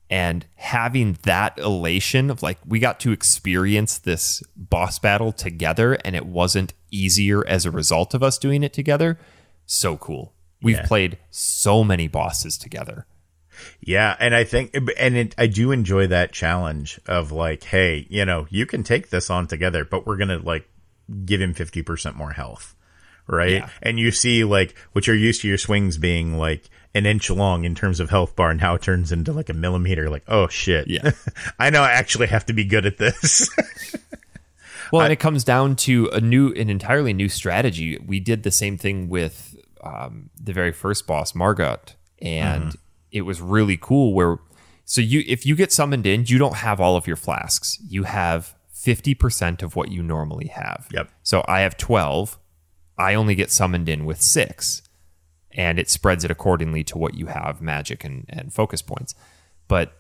And 0.10 0.46
having 0.56 1.18
that 1.24 1.58
elation 1.58 2.30
of 2.30 2.42
like, 2.44 2.60
we 2.66 2.80
got 2.80 3.00
to 3.02 3.12
experience 3.12 3.98
this 3.98 4.42
boss 4.56 5.00
battle 5.00 5.32
together, 5.32 5.96
and 6.06 6.16
it 6.16 6.26
wasn't 6.26 6.74
easier 6.92 7.46
as 7.48 7.66
a 7.66 7.72
result 7.72 8.14
of 8.14 8.24
us 8.24 8.38
doing 8.38 8.64
it 8.64 8.72
together. 8.72 9.20
So 9.66 9.98
cool. 9.98 10.34
We've 10.62 10.78
Yeah. 10.78 10.86
played 10.86 11.18
so 11.32 11.84
many 11.84 12.08
bosses 12.08 12.58
together. 12.58 13.08
Yeah, 13.82 14.16
and 14.20 14.36
I 14.36 14.44
think, 14.44 14.76
and 14.98 15.16
it, 15.18 15.36
I 15.38 15.48
do 15.48 15.72
enjoy 15.72 16.08
that 16.08 16.32
challenge 16.32 17.00
of 17.08 17.32
like, 17.32 17.64
hey, 17.64 18.06
you 18.10 18.26
know, 18.26 18.48
you 18.50 18.66
can 18.66 18.84
take 18.84 19.10
this 19.10 19.30
on 19.30 19.48
together, 19.48 19.86
but 19.86 20.06
we're 20.06 20.18
gonna 20.18 20.38
like 20.40 20.68
give 21.26 21.42
him 21.42 21.54
fifty 21.54 21.82
percent 21.82 22.16
more 22.16 22.32
health, 22.32 22.76
right? 23.28 23.54
Yeah. 23.54 23.70
And 23.82 24.00
you 24.00 24.12
see 24.12 24.44
like 24.44 24.76
what 24.94 25.08
you're 25.08 25.16
used 25.16 25.42
to 25.42 25.48
your 25.48 25.58
swings 25.58 25.98
being 25.98 26.38
like 26.38 26.70
an 26.94 27.06
inch 27.06 27.30
long 27.30 27.66
in 27.66 27.76
terms 27.76 28.00
of 28.00 28.10
health 28.10 28.36
bar, 28.36 28.50
and 28.50 28.62
how 28.62 28.76
it 28.76 28.82
turns 28.82 29.12
into 29.12 29.34
like 29.34 29.50
a 29.50 29.54
millimeter. 29.54 30.10
Like, 30.10 30.24
oh 30.28 30.48
shit, 30.48 30.88
Yeah. 30.88 31.12
I 31.60 31.70
know 31.70 31.82
I 31.82 31.92
actually 31.92 32.28
have 32.28 32.46
to 32.48 32.54
be 32.54 32.66
good 32.66 32.86
at 32.86 32.98
this. 32.98 33.50
Well, 34.92 35.04
and 35.04 35.12
it 35.12 35.20
comes 35.20 35.44
down 35.44 35.76
to 35.78 36.10
a 36.14 36.22
new, 36.22 36.54
an 36.54 36.70
entirely 36.70 37.14
new 37.14 37.28
strategy. 37.28 37.98
We 38.06 38.20
did 38.20 38.44
the 38.44 38.52
same 38.52 38.78
thing 38.78 39.10
with 39.10 39.58
um, 39.84 40.30
the 40.42 40.54
very 40.54 40.72
first 40.72 41.08
boss, 41.08 41.34
Margit, 41.34 41.96
and 42.22 42.76
it 43.12 43.22
was 43.22 43.42
really 43.42 43.78
cool. 43.78 44.14
Where 44.14 44.38
so 44.86 45.02
you, 45.02 45.24
if 45.28 45.46
you 45.46 45.56
get 45.56 45.72
summoned 45.72 46.06
in, 46.06 46.26
you 46.28 46.38
don't 46.38 46.56
have 46.58 46.80
all 46.80 46.96
of 46.96 47.08
your 47.08 47.16
flasks. 47.16 47.80
You 47.88 48.04
have 48.04 48.54
fifty 48.86 49.14
percent 49.16 49.64
of 49.64 49.76
what 49.76 49.90
you 49.92 50.02
normally 50.04 50.48
have. 50.48 50.88
Yep. 50.92 51.10
So 51.24 51.44
I 51.48 51.62
have 51.62 51.76
twelve. 51.78 52.38
I 52.98 53.14
only 53.16 53.36
get 53.36 53.52
summoned 53.52 53.90
in 53.90 54.06
with 54.06 54.22
six, 54.22 54.82
and 55.52 55.78
it 55.80 55.90
spreads 55.90 56.24
it 56.24 56.32
accordingly 56.32 56.84
to 56.86 56.98
what 56.98 57.16
you 57.16 57.26
have, 57.26 57.62
magic 57.62 58.04
and 58.06 58.26
and 58.30 58.54
focus 58.54 58.82
points. 58.82 59.16
But 59.68 59.94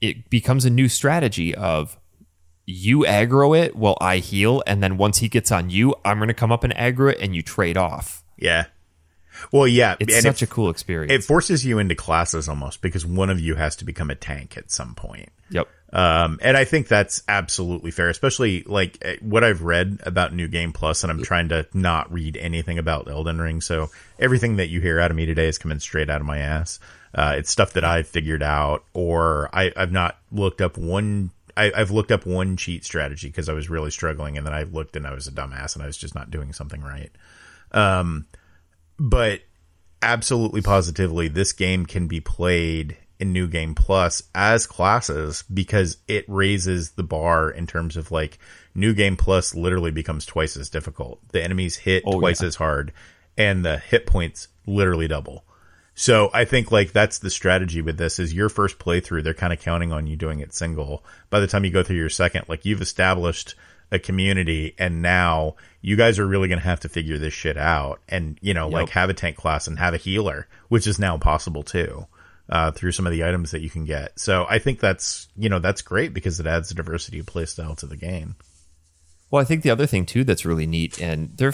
it 0.00 0.30
becomes 0.30 0.64
a 0.64 0.70
new 0.70 0.88
strategy 0.88 1.54
of 1.54 1.98
you 2.64 3.00
aggro 3.00 3.58
it 3.58 3.74
while 3.74 3.96
I 4.00 4.18
heal, 4.18 4.62
and 4.66 4.82
then 4.82 4.96
once 4.98 5.18
he 5.18 5.28
gets 5.28 5.50
on 5.50 5.70
you, 5.70 5.94
I'm 6.04 6.18
going 6.18 6.28
to 6.28 6.34
come 6.34 6.52
up 6.52 6.64
and 6.64 6.74
aggro 6.74 7.10
it, 7.12 7.18
and 7.20 7.34
you 7.34 7.42
trade 7.42 7.76
off. 7.76 8.22
yeah. 8.36 8.66
Well, 9.52 9.68
yeah, 9.68 9.94
It's 10.00 10.12
and 10.12 10.22
such 10.24 10.42
it, 10.42 10.46
a 10.46 10.48
cool 10.48 10.68
experience. 10.68 11.12
it 11.12 11.24
forces 11.24 11.64
you 11.64 11.78
into 11.78 11.94
classes 11.94 12.48
almost 12.48 12.82
because 12.82 13.06
one 13.06 13.30
of 13.30 13.38
you 13.38 13.54
has 13.54 13.76
to 13.76 13.84
become 13.84 14.10
a 14.10 14.16
tank 14.16 14.56
at 14.56 14.72
some 14.72 14.96
point. 14.96 15.28
yep. 15.48 15.68
Um, 15.90 16.38
and 16.42 16.56
I 16.56 16.64
think 16.64 16.88
that's 16.88 17.22
absolutely 17.28 17.90
fair, 17.90 18.10
especially 18.10 18.62
like 18.64 18.98
eh, 19.02 19.16
what 19.20 19.42
I've 19.42 19.62
read 19.62 20.00
about 20.04 20.34
New 20.34 20.48
Game 20.48 20.72
Plus, 20.72 21.02
and 21.02 21.10
I'm 21.10 21.22
trying 21.22 21.48
to 21.48 21.66
not 21.72 22.12
read 22.12 22.36
anything 22.36 22.78
about 22.78 23.08
Elden 23.08 23.40
Ring. 23.40 23.60
So 23.60 23.90
everything 24.18 24.56
that 24.56 24.68
you 24.68 24.80
hear 24.80 25.00
out 25.00 25.10
of 25.10 25.16
me 25.16 25.24
today 25.24 25.48
is 25.48 25.56
coming 25.56 25.80
straight 25.80 26.10
out 26.10 26.20
of 26.20 26.26
my 26.26 26.38
ass. 26.38 26.78
Uh, 27.14 27.36
it's 27.38 27.50
stuff 27.50 27.72
that 27.72 27.84
I've 27.84 28.06
figured 28.06 28.42
out, 28.42 28.84
or 28.92 29.48
I, 29.52 29.72
I've 29.76 29.92
not 29.92 30.18
looked 30.30 30.60
up 30.60 30.76
one. 30.76 31.30
I, 31.56 31.72
I've 31.74 31.90
looked 31.90 32.12
up 32.12 32.26
one 32.26 32.58
cheat 32.58 32.84
strategy 32.84 33.28
because 33.28 33.48
I 33.48 33.54
was 33.54 33.70
really 33.70 33.90
struggling, 33.90 34.36
and 34.36 34.46
then 34.46 34.54
I 34.54 34.64
looked 34.64 34.94
and 34.94 35.06
I 35.06 35.14
was 35.14 35.26
a 35.26 35.32
dumbass, 35.32 35.74
and 35.74 35.82
I 35.82 35.86
was 35.86 35.96
just 35.96 36.14
not 36.14 36.30
doing 36.30 36.52
something 36.52 36.82
right. 36.82 37.10
Um, 37.72 38.26
but 38.98 39.40
absolutely 40.02 40.62
positively 40.62 41.28
this 41.28 41.52
game 41.52 41.86
can 41.86 42.06
be 42.06 42.20
played 42.20 42.96
in 43.20 43.32
new 43.32 43.46
game 43.48 43.74
plus 43.74 44.22
as 44.34 44.66
classes 44.66 45.42
because 45.52 45.96
it 46.06 46.24
raises 46.28 46.90
the 46.92 47.02
bar 47.02 47.50
in 47.50 47.66
terms 47.66 47.96
of 47.96 48.10
like 48.12 48.38
new 48.74 48.94
game 48.94 49.16
plus 49.16 49.54
literally 49.54 49.90
becomes 49.90 50.24
twice 50.24 50.56
as 50.56 50.70
difficult 50.70 51.20
the 51.32 51.42
enemies 51.42 51.76
hit 51.76 52.02
Oh, 52.06 52.20
twice 52.20 52.40
yeah. 52.42 52.46
as 52.48 52.54
hard 52.56 52.92
and 53.36 53.64
the 53.64 53.78
hit 53.78 54.06
points 54.06 54.48
literally 54.66 55.08
double 55.08 55.44
so 55.94 56.30
I 56.32 56.44
think 56.44 56.70
like 56.70 56.92
that's 56.92 57.18
the 57.18 57.28
strategy 57.28 57.82
with 57.82 57.98
this 57.98 58.20
is 58.20 58.32
your 58.32 58.48
first 58.48 58.78
playthrough, 58.78 59.24
they're 59.24 59.34
kind 59.34 59.52
of 59.52 59.58
counting 59.58 59.90
on 59.90 60.06
you 60.06 60.14
doing 60.14 60.38
it 60.38 60.54
single. 60.54 61.02
By 61.28 61.40
the 61.40 61.48
time 61.48 61.64
you 61.64 61.72
go 61.72 61.82
through 61.82 61.96
your 61.96 62.08
second, 62.08 62.44
like 62.46 62.64
you've 62.64 62.80
established 62.80 63.56
a 63.90 63.98
community 63.98 64.76
and 64.78 65.02
now 65.02 65.56
you 65.80 65.96
guys 65.96 66.20
are 66.20 66.26
really 66.28 66.46
going 66.46 66.60
to 66.60 66.64
have 66.64 66.78
to 66.80 66.88
figure 66.88 67.18
this 67.18 67.34
shit 67.34 67.56
out 67.56 68.00
and, 68.08 68.38
you 68.40 68.54
know, 68.54 68.68
like 68.68 68.90
have 68.90 69.10
a 69.10 69.14
tank 69.14 69.36
class 69.36 69.66
and 69.66 69.76
have 69.80 69.92
a 69.92 69.96
healer, 69.96 70.46
which 70.68 70.86
is 70.86 71.00
now 71.00 71.18
possible 71.18 71.64
too. 71.64 72.06
Uh, 72.50 72.70
through 72.70 72.92
some 72.92 73.06
of 73.06 73.12
the 73.12 73.24
items 73.24 73.50
that 73.50 73.60
you 73.60 73.68
can 73.68 73.84
get. 73.84 74.18
So 74.18 74.46
I 74.48 74.58
think 74.58 74.80
that's, 74.80 75.28
you 75.36 75.50
know, 75.50 75.58
that's 75.58 75.82
great 75.82 76.14
because 76.14 76.40
it 76.40 76.46
adds 76.46 76.70
a 76.70 76.74
diversity 76.74 77.18
of 77.18 77.26
playstyle 77.26 77.76
to 77.76 77.86
the 77.86 77.94
game. 77.94 78.36
Well, 79.30 79.42
I 79.42 79.44
think 79.44 79.62
the 79.62 79.70
other 79.70 79.86
thing 79.86 80.06
too 80.06 80.24
that's 80.24 80.46
really 80.46 80.66
neat, 80.66 80.98
and 81.00 81.36
there, 81.36 81.52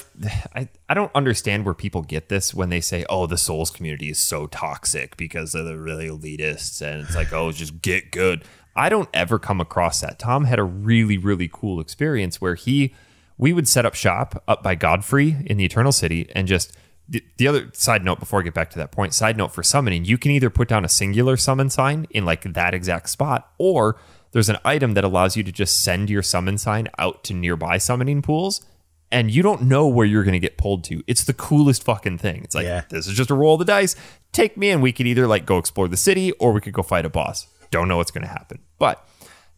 I, 0.55 0.69
I 0.89 0.95
don't 0.95 1.11
understand 1.13 1.65
where 1.65 1.75
people 1.75 2.03
get 2.03 2.29
this 2.29 2.55
when 2.55 2.69
they 2.69 2.81
say, 2.81 3.05
"Oh, 3.09 3.27
the 3.27 3.37
Souls 3.37 3.73
community 3.73 4.11
is 4.11 4.19
so 4.21 4.47
toxic 4.47 5.17
because 5.17 5.53
they're 5.53 5.65
the 5.65 5.77
really 5.77 6.09
elitists," 6.09 6.81
and 6.81 7.03
it's 7.03 7.17
like, 7.17 7.33
"Oh, 7.33 7.51
just 7.51 7.83
get 7.83 8.13
good." 8.13 8.45
I 8.77 8.89
don't 8.89 9.09
ever 9.13 9.41
come 9.41 9.61
across 9.61 10.01
that. 10.01 10.21
Tom 10.21 10.45
had 10.45 10.61
a 10.61 10.65
really, 10.65 11.19
really 11.19 11.49
cool 11.53 11.81
experience 11.81 12.41
where 12.41 12.55
he, 12.55 12.95
we 13.39 13.53
would 13.53 13.67
set 13.67 13.87
up 13.87 13.95
shop 13.95 14.43
up 14.47 14.63
by 14.63 14.77
Godfrey 14.77 15.37
in 15.47 15.57
the 15.57 15.65
Eternal 15.65 15.93
City, 15.93 16.31
and 16.37 16.47
just 16.47 16.77
the, 17.09 17.23
the 17.37 17.47
other 17.49 17.71
side 17.75 18.05
note 18.05 18.19
before 18.21 18.41
I 18.41 18.43
get 18.43 18.55
back 18.55 18.71
to 18.71 18.79
that 18.79 18.91
point. 18.91 19.13
Side 19.15 19.37
note 19.37 19.53
for 19.53 19.63
summoning, 19.63 20.05
you 20.05 20.17
can 20.19 20.31
either 20.31 20.51
put 20.51 20.69
down 20.69 20.85
a 20.85 20.89
singular 20.89 21.37
summon 21.37 21.69
sign 21.71 22.07
in 22.11 22.25
like 22.25 22.43
that 22.55 22.73
exact 22.75 23.11
spot, 23.11 23.53
or 23.59 23.97
there's 24.33 24.49
an 24.49 24.59
item 24.65 24.95
that 24.95 25.05
allows 25.05 25.37
you 25.37 25.43
to 25.45 25.53
just 25.53 25.83
send 25.83 26.11
your 26.11 26.23
summon 26.23 26.59
sign 26.59 26.89
out 26.99 27.23
to 27.25 27.35
nearby 27.35 27.79
summoning 27.79 28.21
pools 28.23 28.65
and 29.13 29.31
you 29.31 29.43
don't 29.43 29.63
know 29.63 29.87
where 29.87 30.07
you're 30.07 30.25
going 30.25 30.33
to 30.33 30.41
get 30.41 30.57
pulled 30.59 30.83
to. 30.85 31.05
It's 31.07 31.23
the 31.23 31.35
coolest 31.35 31.85
fucking 31.85 32.19
thing. 32.19 32.43
It's 32.43 32.55
like 32.55 32.65
Yeah. 32.65 32.83
this 32.89 33.07
is 33.07 33.17
just 33.17 33.31
a 33.31 33.35
roll 33.35 33.53
of 33.55 33.61
the 33.61 33.65
dice. 33.65 33.95
Take 34.33 34.57
me 34.57 34.71
and 34.71 34.83
we 34.83 34.91
could 34.91 35.07
either 35.07 35.29
like 35.29 35.47
go 35.47 35.59
explore 35.59 35.87
the 35.87 35.97
city 35.97 36.33
or 36.33 36.53
we 36.53 36.61
could 36.61 36.73
go 36.73 36.83
fight 36.83 37.05
a 37.05 37.09
boss. 37.11 37.47
Don't 37.71 37.87
know 37.87 37.99
what's 37.99 38.11
going 38.11 38.27
to 38.27 38.33
happen. 38.33 38.59
But 38.79 39.07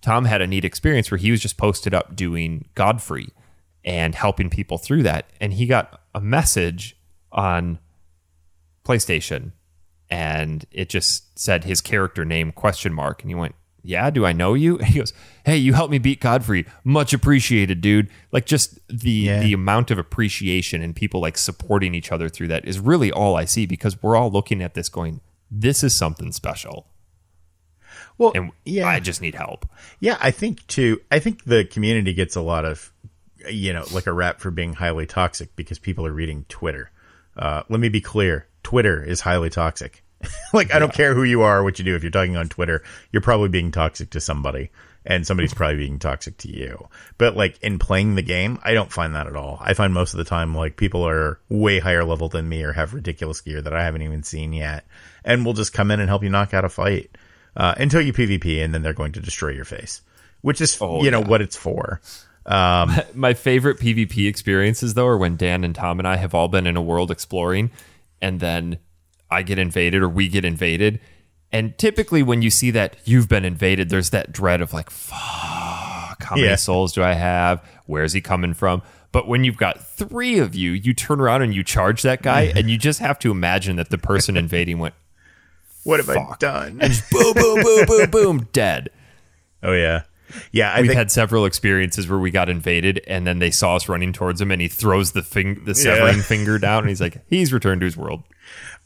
Tom 0.02 0.26
had 0.26 0.42
a 0.42 0.46
neat 0.46 0.64
experience 0.66 1.10
where 1.10 1.16
he 1.16 1.30
was 1.30 1.40
just 1.40 1.56
posted 1.56 1.94
up 1.94 2.14
doing 2.14 2.66
Godfrey 2.74 3.28
and 3.82 4.14
helping 4.14 4.50
people 4.50 4.76
through 4.76 5.04
that 5.04 5.30
and 5.40 5.54
he 5.54 5.64
got 5.64 6.02
a 6.14 6.20
message 6.20 6.96
on 7.36 7.78
PlayStation 8.84 9.52
and 10.10 10.64
it 10.70 10.88
just 10.88 11.38
said 11.38 11.64
his 11.64 11.80
character 11.80 12.24
name 12.24 12.52
question 12.52 12.92
mark 12.92 13.22
and 13.22 13.30
he 13.30 13.34
went 13.34 13.54
yeah 13.82 14.08
do 14.10 14.24
i 14.24 14.32
know 14.32 14.54
you 14.54 14.78
and 14.78 14.86
he 14.88 14.98
goes 15.00 15.12
hey 15.44 15.56
you 15.56 15.72
helped 15.72 15.90
me 15.90 15.98
beat 15.98 16.20
godfrey 16.20 16.64
much 16.84 17.12
appreciated 17.12 17.80
dude 17.80 18.08
like 18.30 18.46
just 18.46 18.78
the 18.88 19.10
Yeah. 19.10 19.40
the 19.40 19.52
amount 19.52 19.90
of 19.90 19.98
appreciation 19.98 20.80
and 20.82 20.94
people 20.94 21.20
like 21.20 21.36
supporting 21.36 21.92
each 21.94 22.12
other 22.12 22.28
through 22.28 22.48
that 22.48 22.64
is 22.64 22.78
really 22.78 23.10
all 23.10 23.34
i 23.36 23.44
see 23.44 23.66
because 23.66 24.00
we're 24.02 24.14
all 24.16 24.30
looking 24.30 24.62
at 24.62 24.74
this 24.74 24.88
going 24.88 25.20
this 25.50 25.82
is 25.82 25.92
something 25.94 26.30
special 26.30 26.86
Well, 28.18 28.30
and 28.36 28.52
yeah, 28.64 28.86
i 28.86 29.00
just 29.00 29.20
need 29.20 29.34
help 29.34 29.68
Yeah, 29.98 30.18
I 30.20 30.30
think 30.30 30.64
too. 30.68 31.00
I 31.10 31.18
think 31.18 31.44
the 31.44 31.64
community 31.64 32.12
gets 32.14 32.36
a 32.36 32.40
lot 32.40 32.64
of, 32.64 32.92
you 33.50 33.72
know, 33.72 33.84
like 33.92 34.06
a 34.06 34.12
rap 34.12 34.40
for 34.40 34.50
being 34.50 34.74
highly 34.74 35.06
toxic 35.06 35.54
because 35.56 35.78
people 35.78 36.06
are 36.06 36.12
reading 36.12 36.44
Twitter. 36.48 36.90
Uh, 37.36 37.62
let 37.68 37.80
me 37.80 37.88
be 37.88 38.00
clear: 38.00 38.46
Twitter 38.62 39.02
is 39.02 39.20
highly 39.20 39.50
toxic. 39.50 40.02
like, 40.54 40.72
I 40.72 40.78
don't 40.78 40.94
care 40.94 41.14
who 41.14 41.24
you 41.24 41.42
are, 41.42 41.58
or 41.58 41.62
what 41.64 41.78
you 41.78 41.84
do. 41.84 41.94
If 41.94 42.02
you're 42.02 42.10
talking 42.10 42.36
on 42.36 42.48
Twitter, 42.48 42.82
you're 43.12 43.22
probably 43.22 43.48
being 43.50 43.70
toxic 43.70 44.10
to 44.10 44.20
somebody, 44.20 44.70
and 45.04 45.26
somebody's 45.26 45.54
probably 45.54 45.76
being 45.76 45.98
toxic 45.98 46.38
to 46.38 46.48
you. 46.48 46.88
But 47.18 47.36
like 47.36 47.58
in 47.62 47.78
playing 47.78 48.14
the 48.14 48.22
game, 48.22 48.58
I 48.64 48.72
don't 48.74 48.90
find 48.92 49.14
that 49.14 49.26
at 49.26 49.36
all. 49.36 49.58
I 49.60 49.74
find 49.74 49.92
most 49.92 50.14
of 50.14 50.18
the 50.18 50.24
time 50.24 50.54
like 50.54 50.76
people 50.76 51.06
are 51.06 51.38
way 51.48 51.78
higher 51.78 52.04
level 52.04 52.28
than 52.28 52.48
me 52.48 52.62
or 52.62 52.72
have 52.72 52.94
ridiculous 52.94 53.40
gear 53.40 53.60
that 53.60 53.74
I 53.74 53.84
haven't 53.84 54.02
even 54.02 54.22
seen 54.22 54.52
yet, 54.52 54.84
and 55.24 55.44
will 55.44 55.52
just 55.52 55.72
come 55.72 55.90
in 55.90 56.00
and 56.00 56.08
help 56.08 56.22
you 56.22 56.30
knock 56.30 56.54
out 56.54 56.64
a 56.64 56.68
fight 56.70 57.10
uh, 57.56 57.74
until 57.76 58.00
you 58.00 58.12
PvP, 58.12 58.64
and 58.64 58.72
then 58.74 58.82
they're 58.82 58.92
going 58.94 59.12
to 59.12 59.20
destroy 59.20 59.50
your 59.50 59.64
face, 59.64 60.00
which 60.40 60.60
is 60.60 60.78
Oh, 60.80 61.02
you 61.02 61.10
know 61.10 61.20
yeah. 61.20 61.28
what 61.28 61.42
it's 61.42 61.56
for. 61.56 62.00
Um, 62.46 62.94
my 63.14 63.34
favorite 63.34 63.78
pvp 63.78 64.28
experiences 64.28 64.94
though 64.94 65.06
are 65.06 65.18
when 65.18 65.36
dan 65.36 65.64
and 65.64 65.74
tom 65.74 65.98
and 65.98 66.06
i 66.06 66.16
have 66.16 66.32
all 66.34 66.46
been 66.48 66.66
in 66.66 66.76
a 66.76 66.82
world 66.82 67.10
exploring 67.10 67.70
and 68.22 68.38
then 68.38 68.78
i 69.30 69.42
get 69.42 69.58
invaded 69.58 70.00
or 70.00 70.08
we 70.08 70.28
get 70.28 70.44
invaded 70.44 71.00
and 71.50 71.76
typically 71.76 72.22
when 72.22 72.42
you 72.42 72.50
see 72.50 72.70
that 72.70 72.96
you've 73.04 73.28
been 73.28 73.44
invaded 73.44 73.88
there's 73.88 74.10
that 74.10 74.30
dread 74.32 74.60
of 74.60 74.72
like 74.72 74.90
fuck 74.90 76.22
how 76.22 76.36
many 76.36 76.46
Yeah. 76.46 76.54
souls 76.56 76.92
do 76.92 77.02
i 77.02 77.14
have 77.14 77.62
where's 77.86 78.12
he 78.12 78.20
coming 78.20 78.54
from 78.54 78.80
but 79.10 79.26
when 79.26 79.42
you've 79.44 79.56
got 79.56 79.84
three 79.84 80.38
of 80.38 80.54
you 80.54 80.70
you 80.70 80.94
turn 80.94 81.20
around 81.20 81.42
and 81.42 81.52
you 81.54 81.64
charge 81.64 82.02
that 82.02 82.22
guy 82.22 82.46
mm-hmm. 82.46 82.58
and 82.58 82.70
you 82.70 82.78
just 82.78 83.00
have 83.00 83.18
to 83.20 83.30
imagine 83.32 83.74
that 83.76 83.90
the 83.90 83.98
person 83.98 84.36
invading 84.44 84.78
went 84.78 84.94
What 85.82 85.98
have 86.00 86.08
I 86.10 86.14
Fuck. 86.14 86.38
done? 86.38 86.78
and 86.80 86.92
just 86.92 87.10
boom 87.10 87.32
boom 87.34 87.62
boom 87.62 87.86
boom 87.86 88.10
boom 88.10 88.48
dead 88.52 88.90
oh 89.64 89.72
yeah, 89.72 90.02
yeah. 90.52 90.72
I 90.72 90.80
We've 90.80 90.88
think 90.88 90.98
had 90.98 91.10
several 91.10 91.44
experiences 91.44 92.08
where 92.08 92.18
we 92.18 92.30
got 92.30 92.48
invaded, 92.48 93.02
and 93.06 93.26
then 93.26 93.38
they 93.38 93.50
saw 93.50 93.76
us 93.76 93.88
running 93.88 94.12
towards 94.12 94.40
him, 94.40 94.50
and 94.50 94.60
he 94.60 94.68
throws 94.68 95.12
the 95.12 95.22
fing- 95.22 95.64
the 95.64 95.74
severing 95.74 96.20
finger 96.20 96.58
down, 96.58 96.80
and 96.80 96.88
he's 96.88 97.00
like, 97.00 97.18
"He's 97.28 97.52
returned 97.52 97.80
to 97.80 97.84
his 97.86 97.96
world." 97.96 98.22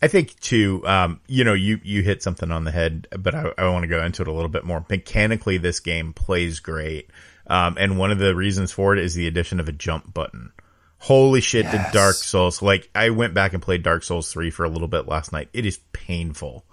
I 0.02 0.08
think 0.08 0.38
too, 0.40 0.86
um, 0.86 1.20
you 1.26 1.44
know, 1.44 1.52
you, 1.52 1.78
you 1.82 2.02
hit 2.02 2.22
something 2.22 2.50
on 2.50 2.64
the 2.64 2.70
head, 2.70 3.06
but 3.18 3.34
I, 3.34 3.52
I 3.58 3.68
want 3.68 3.82
to 3.82 3.88
go 3.88 4.02
into 4.02 4.22
it 4.22 4.28
a 4.28 4.32
little 4.32 4.48
bit 4.48 4.64
more. 4.64 4.84
Mechanically, 4.88 5.58
this 5.58 5.80
game 5.80 6.14
plays 6.14 6.60
great. 6.60 7.10
Um, 7.46 7.76
and 7.78 7.98
one 7.98 8.10
of 8.10 8.18
the 8.18 8.34
reasons 8.34 8.72
for 8.72 8.94
it 8.94 8.98
is 9.04 9.14
the 9.14 9.26
addition 9.26 9.60
of 9.60 9.68
a 9.68 9.72
jump 9.72 10.14
button. 10.14 10.52
Holy 10.98 11.40
shit, 11.42 11.64
Yes. 11.64 11.72
did 11.86 11.92
Dark 11.94 12.14
Souls, 12.16 12.62
like, 12.62 12.88
I 12.94 13.10
went 13.10 13.34
back 13.34 13.52
and 13.52 13.62
played 13.62 13.82
Dark 13.82 14.02
Souls 14.02 14.30
3 14.32 14.50
for 14.50 14.64
a 14.64 14.68
little 14.70 14.88
bit 14.88 15.06
last 15.08 15.32
night. 15.32 15.48
It 15.52 15.66
is 15.66 15.80
painful 15.92 16.64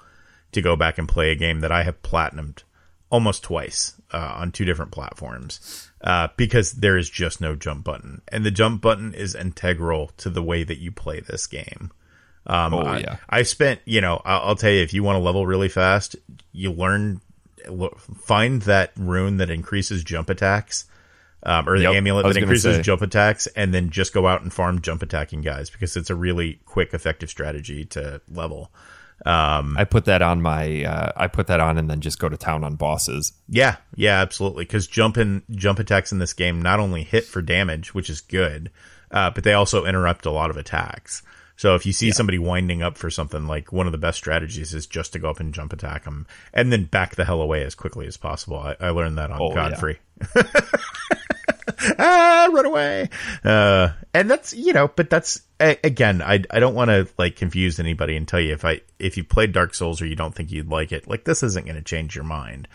to 0.53 0.61
go 0.61 0.75
back 0.77 0.97
and 0.97 1.07
play 1.09 1.31
a 1.31 1.35
game 1.35 1.59
that 1.61 1.71
I 1.71 1.83
have 1.83 2.01
platinumed 2.03 2.63
almost 3.09 3.43
twice, 3.43 3.96
uh, 4.13 4.35
on 4.37 4.51
two 4.51 4.65
different 4.65 4.91
platforms, 4.91 5.89
uh, 6.01 6.27
because 6.37 6.71
there 6.73 6.97
is 6.97 7.09
just 7.09 7.41
no 7.41 7.55
jump 7.55 7.83
button. 7.83 8.21
And 8.29 8.45
the 8.45 8.51
jump 8.51 8.81
button 8.81 9.13
is 9.13 9.35
integral 9.35 10.11
to 10.17 10.29
the 10.29 10.43
way 10.43 10.63
that 10.63 10.77
you 10.77 10.91
play 10.91 11.19
this 11.19 11.47
game. 11.47 11.91
Um, 12.45 12.73
Oh, 12.73 12.79
I, 12.79 12.99
yeah. 12.99 13.17
I 13.29 13.43
spent, 13.43 13.81
you 13.85 13.99
know, 13.99 14.21
I'll, 14.23 14.49
I'll 14.49 14.55
tell 14.55 14.71
you, 14.71 14.81
if 14.81 14.93
you 14.93 15.03
want 15.03 15.17
to 15.17 15.21
level 15.21 15.45
really 15.45 15.67
fast, 15.69 16.15
you 16.53 16.71
learn, 16.71 17.19
find 18.17 18.61
that 18.63 18.93
rune 18.95 19.37
that 19.37 19.49
increases 19.49 20.03
jump 20.03 20.29
attacks, 20.29 20.85
um, 21.43 21.67
or 21.67 21.77
the 21.77 21.83
Yep, 21.83 21.95
amulet 21.95 22.25
that 22.25 22.37
increases 22.37 22.85
jump 22.85 23.01
attacks, 23.01 23.47
and 23.47 23.73
then 23.73 23.89
just 23.89 24.13
go 24.13 24.25
out 24.27 24.41
and 24.41 24.53
farm 24.53 24.81
jump 24.81 25.03
attacking 25.03 25.41
guys 25.41 25.69
because 25.69 25.97
it's 25.97 26.09
a 26.09 26.15
really 26.15 26.61
quick, 26.65 26.93
effective 26.93 27.29
strategy 27.29 27.83
to 27.83 28.21
level. 28.31 28.71
I 29.25 29.85
put 29.89 30.05
that 30.05 30.21
on 30.21 30.41
my, 30.41 30.83
uh, 30.83 31.11
I 31.15 31.27
put 31.27 31.47
that 31.47 31.59
on, 31.59 31.77
and 31.77 31.89
then 31.89 32.01
just 32.01 32.19
go 32.19 32.29
to 32.29 32.37
town 32.37 32.63
on 32.63 32.75
bosses. 32.75 33.33
Yeah, 33.49 33.77
yeah, 33.95 34.21
absolutely. 34.21 34.65
Because 34.65 34.87
jump 34.87 35.17
in, 35.17 35.43
jump 35.51 35.79
attacks 35.79 36.11
in 36.11 36.19
this 36.19 36.33
game 36.33 36.61
not 36.61 36.79
only 36.79 37.03
hit 37.03 37.25
for 37.25 37.41
damage, 37.41 37.93
which 37.93 38.09
is 38.09 38.21
good, 38.21 38.71
uh, 39.11 39.29
but 39.31 39.43
they 39.43 39.53
also 39.53 39.85
interrupt 39.85 40.25
a 40.25 40.31
lot 40.31 40.49
of 40.49 40.57
attacks. 40.57 41.23
So 41.59 41.73
if 41.73 41.87
you 41.87 41.91
see 41.93 42.11
somebody 42.11 42.37
winding 42.37 42.83
up 42.83 42.99
for 42.99 43.09
something, 43.09 43.47
like 43.47 43.73
one 43.73 43.87
of 43.87 43.91
the 43.91 43.97
best 43.97 44.19
strategies 44.19 44.75
is 44.75 44.85
just 44.85 45.13
to 45.13 45.19
go 45.19 45.31
up 45.31 45.39
and 45.39 45.51
jump 45.53 45.73
attack 45.73 46.03
them, 46.03 46.27
and 46.53 46.71
then 46.71 46.83
back 46.85 47.15
the 47.15 47.25
hell 47.25 47.41
away 47.41 47.63
as 47.63 47.73
quickly 47.73 48.05
as 48.05 48.15
possible. 48.15 48.57
I, 48.59 48.75
I 48.79 48.89
learned 48.91 49.17
that 49.17 49.31
on 49.31 49.41
Oh, 49.41 49.49
yeah. 49.49 49.55
Godfrey. 49.55 49.99
ah, 51.97 52.49
run 52.53 52.65
away. 52.65 53.09
Uh, 53.43 53.89
and 54.13 54.29
that's, 54.29 54.53
you 54.53 54.73
know, 54.73 54.87
but 54.87 55.09
that's, 55.09 55.41
again, 55.59 56.21
I, 56.21 56.43
I 56.51 56.59
don't 56.59 56.75
want 56.75 56.89
to 56.89 57.07
like 57.17 57.35
confuse 57.35 57.79
anybody 57.79 58.15
and 58.15 58.27
tell 58.27 58.39
you 58.39 58.53
if 58.53 58.63
I, 58.65 58.81
if 58.99 59.17
you 59.17 59.23
played 59.23 59.51
Dark 59.51 59.73
Souls 59.73 60.01
or 60.01 60.05
you 60.05 60.15
don't 60.15 60.35
think 60.35 60.51
you'd 60.51 60.69
like 60.69 60.91
it, 60.91 61.07
like 61.07 61.23
this 61.23 61.43
isn't 61.43 61.65
going 61.65 61.75
to 61.77 61.81
change 61.81 62.15
your 62.15 62.23
mind. 62.23 62.67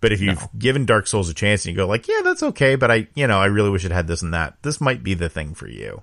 But 0.00 0.12
if 0.12 0.20
you've 0.20 0.46
given 0.58 0.86
Dark 0.86 1.08
Souls 1.08 1.28
a 1.28 1.34
chance 1.34 1.64
and 1.64 1.72
you 1.72 1.76
go 1.76 1.86
like, 1.86 2.06
yeah, 2.06 2.20
that's 2.22 2.42
okay, 2.42 2.76
but 2.76 2.90
I, 2.90 3.08
you 3.14 3.26
know, 3.26 3.40
I 3.40 3.46
really 3.46 3.70
wish 3.70 3.84
it 3.84 3.90
had 3.90 4.06
this 4.06 4.22
and 4.22 4.32
that, 4.32 4.56
this 4.62 4.80
might 4.80 5.02
be 5.02 5.14
the 5.14 5.28
thing 5.28 5.54
for 5.54 5.66
you. 5.66 6.02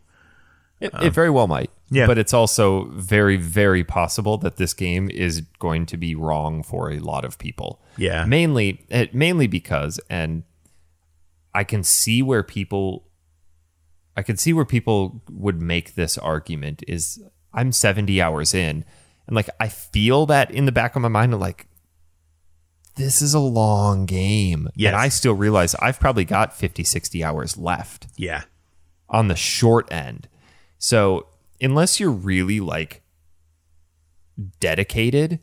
It, 0.81 0.91
it 1.01 1.13
very 1.13 1.29
well 1.29 1.47
might. 1.47 1.71
yeah. 1.89 2.05
But 2.05 2.17
it's 2.17 2.33
also 2.33 2.89
very, 2.91 3.37
very 3.37 3.85
possible 3.85 4.37
that 4.39 4.57
this 4.57 4.73
game 4.73 5.09
is 5.09 5.41
going 5.59 5.85
to 5.85 5.97
be 5.97 6.13
wrong 6.15 6.61
for 6.61 6.91
a 6.91 6.99
lot 6.99 7.23
of 7.23 7.37
people. 7.37 7.79
Yeah. 7.95 8.25
Mainly, 8.25 8.85
eh, 8.91 9.07
mainly 9.13 9.47
because, 9.47 10.01
and 10.09 10.43
I 11.53 11.63
can 11.63 11.81
see 11.81 12.21
where 12.21 12.43
people, 12.43 13.05
I 14.15 14.23
can 14.23 14.37
see 14.37 14.53
where 14.53 14.65
people 14.65 15.21
would 15.29 15.61
make 15.61 15.95
this 15.95 16.17
argument 16.17 16.83
is 16.87 17.21
I'm 17.53 17.71
70 17.71 18.21
hours 18.21 18.53
in, 18.53 18.85
and 19.27 19.35
like 19.35 19.49
I 19.59 19.67
feel 19.67 20.25
that 20.27 20.51
in 20.51 20.65
the 20.65 20.71
back 20.71 20.95
of 20.95 21.01
my 21.01 21.07
mind, 21.07 21.37
like 21.39 21.67
this 22.95 23.21
is 23.21 23.33
a 23.33 23.39
long 23.39 24.05
game. 24.05 24.69
Yes. 24.75 24.89
And 24.93 24.95
I 25.01 25.09
still 25.09 25.33
realize 25.33 25.75
I've 25.75 25.99
probably 25.99 26.23
got 26.23 26.55
50, 26.55 26.83
60 26.85 27.23
hours 27.25 27.57
left 27.57 28.07
Yeah. 28.15 28.43
on 29.09 29.27
the 29.27 29.35
short 29.35 29.91
end. 29.91 30.29
So 30.77 31.27
unless 31.59 31.99
you're 31.99 32.09
really 32.11 32.61
like 32.61 33.01
dedicated, 34.59 35.39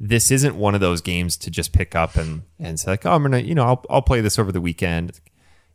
this 0.00 0.30
isn't 0.30 0.56
one 0.56 0.74
of 0.74 0.80
those 0.80 1.00
games 1.00 1.36
to 1.38 1.50
just 1.50 1.72
pick 1.72 1.94
up 1.94 2.16
and 2.16 2.42
and 2.58 2.78
say 2.78 2.92
like, 2.92 3.06
oh, 3.06 3.12
I'm 3.12 3.22
gonna, 3.22 3.38
you 3.40 3.54
know, 3.54 3.64
I'll 3.64 3.84
I'll 3.90 4.02
play 4.02 4.20
this 4.20 4.38
over 4.38 4.52
the 4.52 4.60
weekend. 4.60 5.20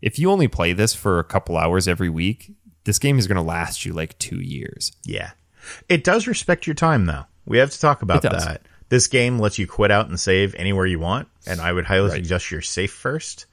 If 0.01 0.19
you 0.19 0.31
only 0.31 0.47
play 0.47 0.73
this 0.73 0.93
for 0.93 1.19
a 1.19 1.23
couple 1.23 1.57
hours 1.57 1.87
every 1.87 2.09
week, 2.09 2.51
this 2.85 2.99
game 2.99 3.19
is 3.19 3.27
gonna 3.27 3.43
last 3.43 3.85
you 3.85 3.93
like 3.93 4.17
two 4.19 4.39
years. 4.39 4.91
Yeah. 5.05 5.31
It 5.87 6.03
does 6.03 6.27
respect 6.27 6.65
your 6.67 6.73
time 6.75 7.05
though. 7.05 7.25
We 7.45 7.57
have 7.57 7.71
to 7.71 7.79
talk 7.79 8.01
about 8.01 8.21
that. 8.21 8.61
This 8.89 9.07
game 9.07 9.37
lets 9.39 9.59
you 9.59 9.67
quit 9.67 9.91
out 9.91 10.07
and 10.09 10.19
save 10.19 10.55
anywhere 10.55 10.85
you 10.85 10.99
want, 10.99 11.27
and 11.45 11.61
I 11.61 11.71
would 11.71 11.85
highly 11.85 12.09
Right. 12.09 12.15
suggest 12.15 12.49
you're 12.49 12.61
safe 12.61 12.91
first. 12.91 13.45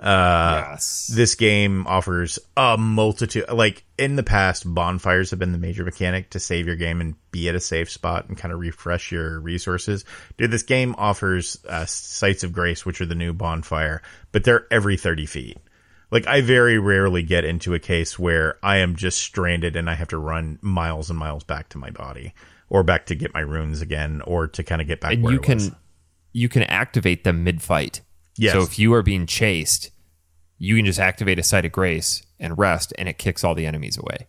Uh, 0.00 0.64
yes. 0.70 1.10
This 1.12 1.34
game 1.34 1.84
offers 1.88 2.38
a 2.56 2.76
multitude, 2.78 3.46
like 3.52 3.84
in 3.98 4.14
the 4.14 4.22
past, 4.22 4.62
bonfires 4.72 5.30
have 5.30 5.40
been 5.40 5.50
the 5.52 5.58
major 5.58 5.84
mechanic 5.84 6.30
to 6.30 6.38
save 6.38 6.66
your 6.68 6.76
game 6.76 7.00
and 7.00 7.16
be 7.32 7.48
at 7.48 7.56
a 7.56 7.60
safe 7.60 7.90
spot 7.90 8.28
and 8.28 8.38
kind 8.38 8.54
of 8.54 8.60
refresh 8.60 9.10
your 9.10 9.40
resources. 9.40 10.04
Dude, 10.36 10.52
this 10.52 10.62
game 10.62 10.94
offers 10.96 11.58
uh, 11.68 11.84
sites 11.84 12.44
of 12.44 12.52
grace, 12.52 12.86
which 12.86 13.00
are 13.00 13.06
the 13.06 13.16
new 13.16 13.32
bonfire, 13.32 14.00
but 14.30 14.44
they're 14.44 14.66
every 14.70 14.96
30 14.96 15.26
feet. 15.26 15.58
Like 16.10 16.26
I 16.26 16.40
very 16.40 16.78
rarely 16.78 17.22
get 17.22 17.44
into 17.44 17.74
a 17.74 17.78
case 17.78 18.18
where 18.18 18.58
I 18.62 18.78
am 18.78 18.96
just 18.96 19.18
stranded 19.18 19.76
and 19.76 19.90
I 19.90 19.94
have 19.94 20.08
to 20.08 20.18
run 20.18 20.58
miles 20.62 21.10
and 21.10 21.18
miles 21.18 21.44
back 21.44 21.68
to 21.70 21.78
my 21.78 21.90
body 21.90 22.32
or 22.70 22.82
back 22.82 23.06
to 23.06 23.14
get 23.14 23.34
my 23.34 23.40
runes 23.40 23.82
again 23.82 24.22
or 24.26 24.46
to 24.48 24.62
kind 24.62 24.80
of 24.80 24.86
get 24.86 25.00
back 25.00 25.14
and 25.14 25.30
you 25.30 25.38
can 25.38 25.58
was. 25.58 25.70
you 26.32 26.48
can 26.48 26.62
activate 26.64 27.24
them 27.24 27.44
mid 27.44 27.60
fight. 27.60 28.00
Yes. 28.36 28.52
So 28.52 28.62
if 28.62 28.78
you 28.78 28.94
are 28.94 29.02
being 29.02 29.26
chased, 29.26 29.90
you 30.58 30.76
can 30.76 30.86
just 30.86 30.98
activate 30.98 31.38
a 31.38 31.42
site 31.42 31.64
of 31.64 31.72
grace 31.72 32.22
and 32.38 32.58
rest, 32.58 32.92
and 32.98 33.08
it 33.08 33.18
kicks 33.18 33.44
all 33.44 33.54
the 33.54 33.66
enemies 33.66 33.96
away. 33.98 34.26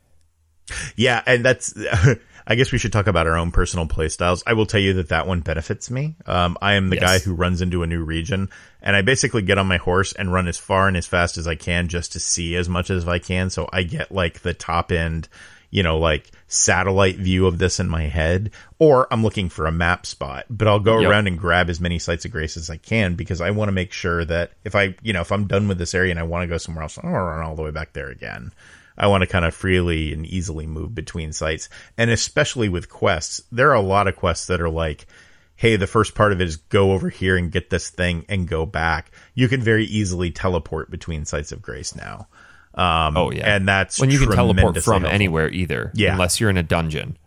Yeah, 0.96 1.22
and 1.26 1.44
that's 1.44 1.74
I 2.50 2.56
guess 2.56 2.72
we 2.72 2.80
should 2.80 2.92
talk 2.92 3.06
about 3.06 3.28
our 3.28 3.38
own 3.38 3.52
personal 3.52 3.86
playstyles. 3.86 4.42
I 4.48 4.54
will 4.54 4.66
tell 4.66 4.80
you 4.82 4.94
that 4.94 5.10
that 5.10 5.28
one 5.28 5.42
benefits 5.42 5.92
me. 5.92 6.16
Um, 6.26 6.58
I 6.62 6.74
am 6.74 6.90
the 6.90 6.96
Yes. 6.96 7.02
guy 7.04 7.20
who 7.20 7.36
runs 7.36 7.62
into 7.62 7.84
a 7.84 7.88
new 7.88 8.04
region 8.04 8.50
and 8.82 8.96
I 8.96 9.04
basically 9.04 9.44
get 9.44 9.60
on 9.60 9.68
my 9.68 9.78
horse 9.78 10.14
and 10.14 10.34
run 10.34 10.48
as 10.48 10.58
far 10.58 10.88
and 10.88 10.98
as 10.98 11.06
fast 11.06 11.38
as 11.38 11.48
I 11.48 11.54
can 11.54 11.88
just 11.90 12.14
to 12.14 12.20
see 12.20 12.56
as 12.56 12.68
much 12.68 12.90
as 12.90 13.08
I 13.08 13.20
can. 13.20 13.52
So 13.52 13.70
I 13.72 13.84
get 13.84 14.12
like 14.12 14.40
the 14.40 14.56
top 14.56 14.92
end, 14.92 15.28
you 15.70 15.84
know, 15.84 16.00
like 16.00 16.32
satellite 16.48 17.18
view 17.18 17.46
of 17.46 17.60
this 17.60 17.80
in 17.80 17.88
my 17.88 18.04
head, 18.08 18.50
or 18.80 19.08
I'm 19.14 19.22
looking 19.22 19.50
for 19.50 19.68
a 19.68 19.72
map 19.72 20.08
spot, 20.08 20.46
but 20.50 20.68
I'll 20.68 20.80
go 20.80 21.00
Yep. 21.02 21.12
around 21.12 21.28
and 21.28 21.38
grab 21.38 21.70
as 21.70 21.80
many 21.80 22.00
sites 22.00 22.26
of 22.26 22.32
grace 22.32 22.58
as 22.58 22.72
I 22.72 22.78
can 22.78 23.14
because 23.14 23.42
I 23.42 23.52
want 23.52 23.70
to 23.70 23.74
make 23.74 23.94
sure 23.94 24.26
that 24.26 24.54
if 24.64 24.74
I, 24.74 24.96
you 25.04 25.14
know, 25.14 25.22
if 25.22 25.32
I'm 25.32 25.46
done 25.46 25.68
with 25.68 25.78
this 25.78 25.94
area 25.94 26.10
and 26.10 26.20
I 26.20 26.24
want 26.24 26.42
to 26.42 26.48
go 26.48 26.58
somewhere 26.58 26.82
else, 26.82 26.98
I 26.98 27.04
don't 27.04 27.12
want 27.12 27.22
to 27.22 27.26
run 27.26 27.46
all 27.46 27.56
the 27.56 27.62
way 27.62 27.70
back 27.72 27.94
there 27.94 28.10
again. 28.10 28.52
I 29.00 29.08
want 29.08 29.22
to 29.22 29.28
kind 29.28 29.46
of 29.46 29.56
freely 29.56 30.12
and 30.14 30.26
easily 30.26 30.68
move 30.68 30.94
between 30.94 31.32
sites. 31.32 31.70
And 31.98 32.10
especially 32.12 32.68
with 32.70 32.90
quests, 32.90 33.42
there 33.52 33.70
are 33.72 33.76
a 33.76 33.82
lot 33.82 34.08
of 34.08 34.16
quests 34.18 34.48
that 34.48 34.60
are 34.60 34.70
like, 34.70 35.08
hey, 35.56 35.76
the 35.78 35.88
first 35.88 36.16
part 36.16 36.32
of 36.34 36.42
it 36.42 36.48
is 36.48 36.58
go 36.58 36.92
over 36.92 37.10
here 37.10 37.38
and 37.38 37.52
get 37.52 37.70
this 37.70 37.90
thing 37.90 38.26
and 38.30 38.48
go 38.48 38.66
back. 38.66 39.12
You 39.34 39.48
can 39.48 39.62
very 39.62 39.86
easily 39.86 40.32
teleport 40.32 40.92
between 40.92 41.26
sites 41.26 41.52
of 41.52 41.62
grace 41.62 41.96
now. 41.96 42.28
Um, 42.76 43.18
Oh, 43.18 43.32
yeah. 43.32 43.56
and 43.56 43.68
that's 43.68 44.00
when 44.00 44.10
you 44.12 44.20
can 44.20 44.32
teleport 44.32 44.78
from 44.84 45.02
helpful. 45.02 45.14
anywhere 45.14 45.50
either, 45.50 45.92
Yeah. 45.96 46.14
unless 46.14 46.40
you're 46.40 46.50
in 46.50 46.58
a 46.58 46.64
dungeon. 46.64 47.18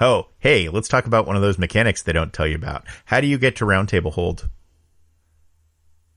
Oh, 0.00 0.28
hey, 0.38 0.68
let's 0.68 0.88
talk 0.88 1.06
about 1.06 1.26
one 1.26 1.36
of 1.36 1.42
those 1.42 1.58
mechanics 1.58 2.02
they 2.02 2.12
don't 2.12 2.32
tell 2.32 2.46
you 2.46 2.56
about. 2.56 2.84
How 3.04 3.20
do 3.20 3.26
you 3.26 3.38
get 3.38 3.56
to 3.56 3.64
Roundtable 3.64 4.12
hold? 4.12 4.48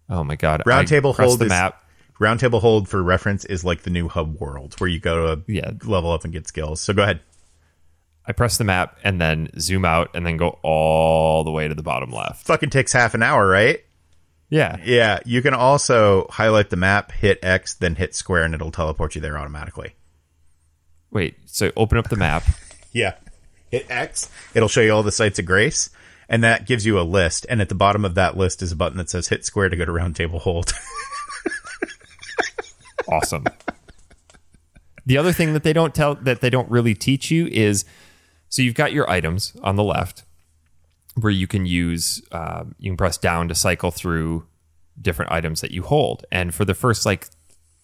Oh 0.10 0.24
my 0.24 0.36
god! 0.36 0.62
Round 0.66 0.82
I 0.88 0.90
table 0.90 1.14
press 1.14 1.28
hold 1.30 1.40
the 1.40 1.46
is- 1.46 1.50
map. 1.50 1.82
Round 2.20 2.40
table 2.40 2.60
hold 2.62 2.88
for 2.88 3.04
reference 3.04 3.44
is 3.46 3.64
like 3.66 3.82
the 3.84 3.90
new 3.90 4.08
hub 4.08 4.40
world 4.40 4.76
where 4.80 4.90
you 4.90 5.00
go 5.00 5.36
to 5.36 5.42
Yeah. 5.52 5.72
level 5.84 6.12
up 6.12 6.24
and 6.24 6.32
get 6.32 6.48
skills. 6.48 6.80
So 6.82 6.94
go 6.94 7.04
ahead. 7.04 7.20
I 8.26 8.32
press 8.32 8.58
the 8.58 8.64
map 8.64 8.98
and 9.04 9.20
then 9.22 9.50
zoom 9.60 9.86
out 9.86 10.10
and 10.16 10.26
then 10.26 10.38
go 10.38 10.58
all 10.64 11.44
the 11.44 11.52
way 11.52 11.68
to 11.68 11.76
the 11.76 11.84
bottom 11.84 12.12
left. 12.12 12.46
Fucking 12.48 12.70
takes 12.72 12.94
half 12.94 13.14
an 13.14 13.22
hour, 13.22 13.48
right? 13.48 13.84
Yeah. 14.50 14.78
Yeah, 14.84 15.20
you 15.26 15.42
can 15.42 15.54
also 15.54 16.28
highlight 16.30 16.70
the 16.70 16.76
map, 16.78 17.12
hit 17.12 17.40
X, 17.44 17.74
then 17.74 17.96
hit 17.96 18.16
square, 18.16 18.44
and 18.44 18.54
it'll 18.56 18.72
teleport 18.72 19.16
you 19.16 19.22
there 19.22 19.38
automatically. 19.38 19.96
Wait. 21.12 21.36
So 21.46 21.72
open 21.76 21.98
up 21.98 22.10
the 22.10 22.16
map. 22.18 22.44
Yeah. 22.92 23.16
Hit 23.72 23.88
X, 23.90 24.30
it'll 24.54 24.70
show 24.70 24.80
you 24.80 24.94
all 24.94 25.04
the 25.04 25.12
sites 25.12 25.38
of 25.38 25.46
grace, 25.46 25.90
and 26.30 26.46
that 26.46 26.66
gives 26.66 26.86
you 26.86 26.98
a 26.98 27.02
list. 27.04 27.46
And 27.50 27.60
at 27.60 27.68
the 27.68 27.76
bottom 27.76 28.06
of 28.06 28.16
that 28.16 28.38
list 28.38 28.62
is 28.62 28.72
a 28.72 28.76
button 28.78 28.98
that 29.00 29.10
says 29.10 29.28
hit 29.28 29.44
square 29.44 29.68
to 29.68 29.76
go 29.76 29.84
to 29.84 29.92
roundtable 29.92 30.40
hold. 30.40 30.72
Awesome. 33.10 33.46
the 35.06 35.18
other 35.18 35.32
thing 35.32 35.54
that 35.54 35.64
they 35.64 35.74
don't 35.74 35.94
tell 35.94 36.16
that 36.16 36.42
they 36.42 36.50
don't 36.50 36.70
really 36.70 36.96
teach 36.96 37.30
you 37.32 37.48
is 37.48 37.86
so 38.50 38.62
you've 38.62 38.76
got 38.76 38.94
your 38.94 39.10
items 39.10 39.56
on 39.64 39.76
the 39.76 39.84
left 39.84 40.24
where 41.20 41.32
you 41.32 41.48
can 41.48 41.66
use 41.66 42.22
um, 42.32 42.76
you 42.80 42.90
can 42.92 42.98
press 42.98 43.18
down 43.18 43.48
to 43.48 43.56
cycle 43.56 43.92
through 43.92 44.46
different 45.00 45.32
items 45.32 45.62
that 45.62 45.72
you 45.72 45.84
hold 45.84 46.26
and 46.32 46.54
for 46.56 46.66
the 46.66 46.74
first 46.74 47.06
like 47.06 47.28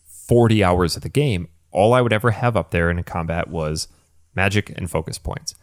40 0.06 0.64
hours 0.64 0.96
of 0.96 1.02
the 1.02 1.10
game 1.10 1.48
all 1.72 1.94
i 1.94 2.02
would 2.02 2.14
ever 2.14 2.32
have 2.32 2.56
up 2.58 2.72
there 2.72 2.90
in 2.90 2.98
a 2.98 3.04
combat 3.04 3.50
was 3.50 3.88
magic 4.36 4.70
and 4.78 4.90
focus 4.90 5.18
points 5.18 5.56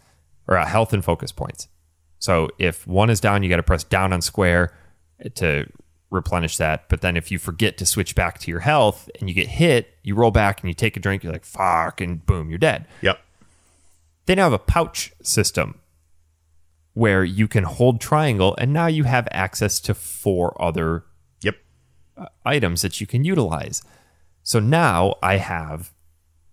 or 0.47 0.57
uh, 0.57 0.67
health 0.67 0.93
and 0.93 1.05
focus 1.05 1.33
points 1.33 1.69
so 2.19 2.49
if 2.59 2.87
one 2.87 3.11
is 3.11 3.21
down 3.21 3.43
you 3.43 3.49
got 3.49 3.57
to 3.57 3.63
press 3.63 3.85
down 3.85 4.13
on 4.13 4.21
square 4.21 4.73
to 5.35 5.67
replenish 6.11 6.57
that 6.57 6.89
but 6.89 7.01
then 7.03 7.17
if 7.17 7.31
you 7.31 7.39
forget 7.39 7.77
to 7.77 7.85
switch 7.85 8.15
back 8.15 8.39
to 8.39 8.51
your 8.51 8.61
health 8.61 9.11
and 9.21 9.29
you 9.29 9.35
get 9.35 9.47
hit 9.47 9.95
you 10.03 10.15
roll 10.15 10.31
back 10.31 10.61
and 10.61 10.69
you 10.69 10.75
take 10.75 10.97
a 10.97 11.01
drink 11.01 11.23
you're 11.23 11.33
like 11.33 11.45
fuck 11.45 12.01
and 12.01 12.25
boom 12.25 12.49
you're 12.49 12.59
dead 12.59 12.87
yep. 13.03 13.21
they 14.27 14.35
now 14.35 14.45
have 14.45 14.53
a 14.53 14.59
pouch 14.59 15.13
system 15.23 15.79
where 16.95 17.23
you 17.23 17.47
can 17.47 17.65
hold 17.65 18.01
triangle 18.01 18.57
and 18.59 18.73
now 18.73 18.87
you 18.87 19.05
have 19.05 19.29
access 19.31 19.79
to 19.79 19.95
four 19.95 20.61
other 20.61 21.05
Yep. 21.43 21.57
Uh, 22.17 22.27
items 22.45 22.83
that 22.83 23.01
you 23.01 23.07
can 23.07 23.25
utilize. 23.25 23.83
So 24.43 24.59
now 24.59 25.15
I 25.23 25.37
have 25.37 25.93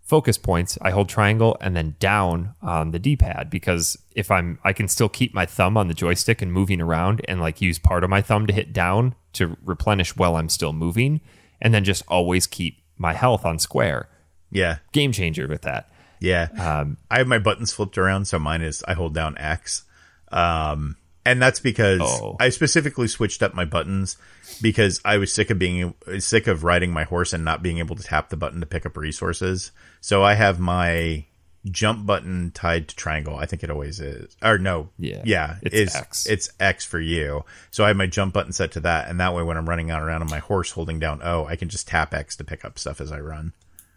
focus 0.06 0.38
points. 0.38 0.78
I 0.82 0.92
hold 0.92 1.10
triangle 1.10 1.58
and 1.60 1.76
then 1.76 1.96
down 2.00 2.54
on 2.62 2.92
the 2.92 3.00
D-pad 3.00 3.50
because 3.50 3.98
if 4.16 4.32
I'm 4.32 4.60
I 4.64 4.72
can 4.72 4.88
still 4.88 5.10
keep 5.10 5.34
my 5.34 5.46
thumb 5.46 5.76
on 5.76 5.88
the 5.88 5.94
joystick 5.94 6.42
and 6.42 6.54
moving 6.54 6.80
around 6.80 7.22
and 7.28 7.42
like 7.42 7.60
use 7.60 7.80
part 7.80 8.04
of 8.04 8.10
my 8.10 8.22
thumb 8.22 8.48
to 8.48 8.54
hit 8.54 8.72
down 8.72 9.16
to 9.34 9.58
replenish 9.64 10.16
while 10.16 10.38
I'm 10.38 10.48
still 10.48 10.74
moving 10.74 11.22
and 11.60 11.74
then 11.74 11.84
just 11.84 12.04
always 12.08 12.48
keep 12.48 12.84
my 12.98 13.14
health 13.14 13.46
on 13.46 13.60
square. 13.60 14.08
Yeah. 14.52 14.78
Game 14.94 15.12
changer 15.12 15.48
with 15.48 15.64
that. 15.64 15.90
Yeah. 16.20 16.50
Um, 16.58 16.98
I 17.10 17.18
have 17.18 17.28
my 17.28 17.40
buttons 17.40 17.74
flipped 17.74 17.98
around, 17.98 18.26
so 18.26 18.40
mine 18.40 18.62
is 18.62 18.84
I 18.88 18.94
hold 18.94 19.14
down 19.14 19.38
X. 19.38 19.84
Um, 20.32 20.98
and 21.26 21.42
that's 21.42 21.60
because 21.60 22.02
Oh. 22.02 22.36
I 22.40 22.50
specifically 22.50 23.08
switched 23.08 23.42
up 23.44 23.54
my 23.54 23.66
buttons 23.66 24.18
because 24.62 25.02
I 25.04 25.18
was 25.18 25.34
sick 25.34 25.50
of 25.50 25.58
being 25.60 25.94
sick 26.20 26.48
of 26.48 26.64
riding 26.64 26.92
my 26.92 27.04
horse 27.04 27.34
and 27.34 27.44
not 27.44 27.64
being 27.64 27.80
able 27.80 27.96
to 27.96 28.04
tap 28.04 28.30
the 28.30 28.38
button 28.38 28.60
to 28.60 28.66
pick 28.66 28.86
up 28.86 28.96
resources. 28.98 29.72
So 30.02 30.24
I 30.24 30.36
have 30.36 30.60
my 30.60 31.26
jump 31.72 32.06
button 32.06 32.52
tied 32.52 32.88
to 32.90 32.96
triangle. 32.96 33.36
I 33.38 33.48
think 33.48 33.64
it 33.64 33.72
always 33.72 34.00
is. 34.00 34.38
Or 34.44 34.60
no. 34.60 34.90
Yeah. 35.00 35.24
Yeah. 35.26 35.56
It's 35.64 35.76
is- 35.76 35.96
X. 35.96 36.26
It's 36.28 36.50
X 36.60 36.86
for 36.86 37.00
you. 37.00 37.44
So 37.72 37.84
I 37.84 37.88
have 37.88 37.98
my 37.98 38.06
jump 38.06 38.34
button 38.36 38.52
set 38.54 38.74
to 38.74 38.80
that. 38.82 39.10
And 39.10 39.20
that 39.20 39.34
way 39.34 39.42
when 39.42 39.58
I'm 39.58 39.68
running 39.68 39.90
out 39.90 40.04
around 40.04 40.22
on 40.22 40.30
my 40.30 40.38
horse 40.40 40.70
holding 40.72 41.00
down 41.00 41.22
O, 41.24 41.46
I 41.46 41.56
can 41.56 41.70
just 41.70 41.88
tap 41.88 42.14
X 42.14 42.36
to 42.38 42.44
pick 42.44 42.64
up 42.64 42.78
stuff 42.78 43.02
as 43.02 43.12
I 43.12 43.20
run. 43.20 43.54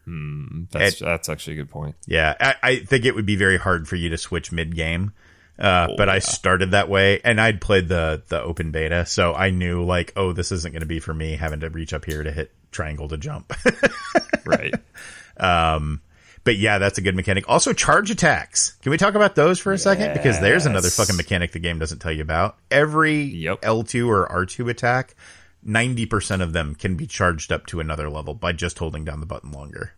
Hmm. 0.07 0.63
that's 0.71 1.01
that's 1.01 1.29
actually 1.29 1.53
a 1.53 1.57
good 1.57 1.71
point. 1.71 1.95
Yeah, 2.07 2.35
I, 2.41 2.55
I 2.63 2.77
think 2.77 3.05
it 3.05 3.15
would 3.15 3.27
be 3.27 3.37
very 3.37 3.59
hard 3.59 3.87
for 3.87 3.97
you 3.97 4.09
to 4.09 4.17
switch 4.17 4.51
mid 4.51 4.75
game. 4.75 5.13
Uh, 5.59 5.89
but 5.97 6.09
I 6.09 6.21
started 6.21 6.71
that 6.71 6.89
way, 6.89 7.21
and 7.25 7.41
I'd 7.41 7.61
played 7.61 7.89
the 7.89 8.23
the 8.29 8.41
open 8.41 8.71
beta, 8.71 9.05
so 9.07 9.35
I 9.35 9.51
knew 9.51 9.83
like, 9.85 10.13
oh, 10.17 10.33
this 10.33 10.53
isn't 10.53 10.73
going 10.73 10.83
to 10.83 10.87
be 10.87 11.01
for 11.01 11.13
me 11.13 11.35
having 11.37 11.61
to 11.61 11.69
reach 11.71 11.93
up 11.93 12.05
here 12.05 12.23
to 12.23 12.31
hit 12.31 12.53
triangle 12.71 13.09
to 13.09 13.17
jump. 13.17 13.53
Right. 14.47 14.73
but 16.45 16.57
yeah, 16.57 16.79
that's 16.79 16.97
a 16.99 17.03
good 17.03 17.15
mechanic. 17.15 17.45
Also, 17.49 17.73
charge 17.75 18.11
attacks. 18.11 18.77
Can 18.83 18.91
we 18.91 18.97
talk 18.97 19.15
about 19.15 19.35
those 19.35 19.59
for 19.59 19.73
a 19.73 19.79
second? 19.79 20.15
Because 20.15 20.41
there's 20.41 20.65
another 20.65 20.89
fucking 20.89 21.17
mechanic 21.17 21.53
the 21.53 21.59
game 21.59 21.79
doesn't 21.79 21.99
tell 21.99 22.13
you 22.13 22.23
about. 22.23 22.57
Every 22.71 23.21
Yep. 23.23 23.61
L2 23.61 24.09
or 24.09 24.27
R2 24.29 24.71
attack, 24.71 25.15
ninety 25.63 26.07
percent 26.07 26.41
of 26.41 26.53
them 26.55 26.75
can 26.75 26.97
be 26.97 27.07
charged 27.07 27.53
up 27.53 27.67
to 27.67 27.81
another 27.81 28.09
level 28.09 28.33
by 28.33 28.53
just 28.53 28.79
holding 28.79 29.05
down 29.05 29.21
the 29.21 29.27
button 29.27 29.53
longer. 29.53 29.93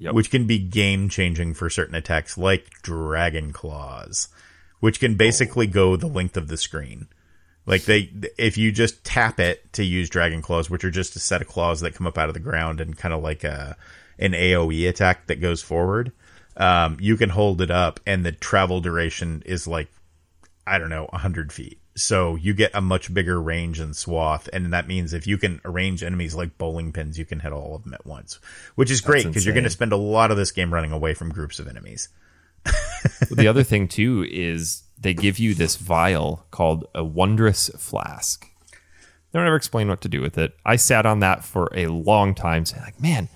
Yep. 0.00 0.14
which 0.14 0.30
can 0.30 0.46
be 0.46 0.58
game 0.60 1.08
changing 1.08 1.54
for 1.54 1.68
certain 1.68 1.96
attacks 1.96 2.38
like 2.38 2.70
Dragon 2.82 3.52
Claws, 3.52 4.28
which 4.80 5.00
can 5.00 5.14
basically 5.14 5.66
go 5.66 5.96
the 5.96 6.06
length 6.06 6.36
of 6.36 6.48
the 6.48 6.56
screen. 6.56 7.08
Like 7.66 7.84
they, 7.84 8.10
if 8.38 8.56
you 8.56 8.72
just 8.72 9.04
tap 9.04 9.38
it 9.38 9.72
to 9.74 9.84
use 9.84 10.08
Dragon 10.08 10.40
Claws, 10.40 10.70
which 10.70 10.84
are 10.84 10.90
just 10.90 11.16
a 11.16 11.18
set 11.18 11.42
of 11.42 11.48
claws 11.48 11.80
that 11.80 11.94
come 11.94 12.06
up 12.06 12.16
out 12.16 12.28
of 12.28 12.34
the 12.34 12.40
ground 12.40 12.80
and 12.80 12.96
kind 12.96 13.12
of 13.12 13.22
like 13.22 13.44
a 13.44 13.76
an 14.18 14.32
AOE 14.32 14.88
attack 14.88 15.26
that 15.26 15.40
goes 15.40 15.62
forward, 15.62 16.12
um, 16.56 16.96
you 16.98 17.16
can 17.16 17.28
hold 17.28 17.60
it 17.60 17.70
up, 17.70 18.00
and 18.06 18.24
the 18.24 18.32
travel 18.32 18.80
duration 18.80 19.42
is 19.44 19.68
like 19.68 19.88
I 20.68 20.78
don't 20.78 20.90
know, 20.90 21.06
100 21.10 21.52
feet. 21.52 21.80
So 21.96 22.36
you 22.36 22.54
get 22.54 22.70
a 22.74 22.80
much 22.80 23.12
bigger 23.12 23.40
range 23.40 23.80
and 23.80 23.96
swath. 23.96 24.48
And 24.52 24.72
that 24.72 24.86
means 24.86 25.12
if 25.12 25.26
you 25.26 25.38
can 25.38 25.60
arrange 25.64 26.02
enemies 26.02 26.34
like 26.34 26.58
bowling 26.58 26.92
pins, 26.92 27.18
you 27.18 27.24
can 27.24 27.40
hit 27.40 27.52
all 27.52 27.74
of 27.74 27.84
them 27.84 27.94
at 27.94 28.06
once, 28.06 28.38
which 28.74 28.90
is 28.90 29.00
great 29.00 29.26
because 29.26 29.44
you're 29.44 29.54
going 29.54 29.64
to 29.64 29.70
spend 29.70 29.92
a 29.92 29.96
lot 29.96 30.30
of 30.30 30.36
this 30.36 30.52
game 30.52 30.72
running 30.72 30.92
away 30.92 31.14
from 31.14 31.30
groups 31.30 31.58
of 31.58 31.66
enemies. 31.66 32.08
The 33.30 33.48
other 33.48 33.62
thing 33.62 33.88
too 33.88 34.26
is 34.30 34.82
they 34.98 35.14
give 35.14 35.38
you 35.38 35.54
this 35.54 35.76
vial 35.76 36.46
called 36.50 36.86
a 36.94 37.04
wondrous 37.04 37.68
flask. 37.78 38.46
They 39.30 39.38
don't 39.38 39.46
ever 39.46 39.56
explain 39.56 39.88
what 39.88 40.00
to 40.02 40.08
do 40.08 40.20
with 40.20 40.38
it. 40.38 40.56
I 40.64 40.76
sat 40.76 41.06
on 41.06 41.20
that 41.20 41.44
for 41.44 41.70
a 41.74 41.86
long 41.86 42.34
time, 42.34 42.64
saying 42.64 42.82
like, 42.82 43.00
"Man, 43.00 43.28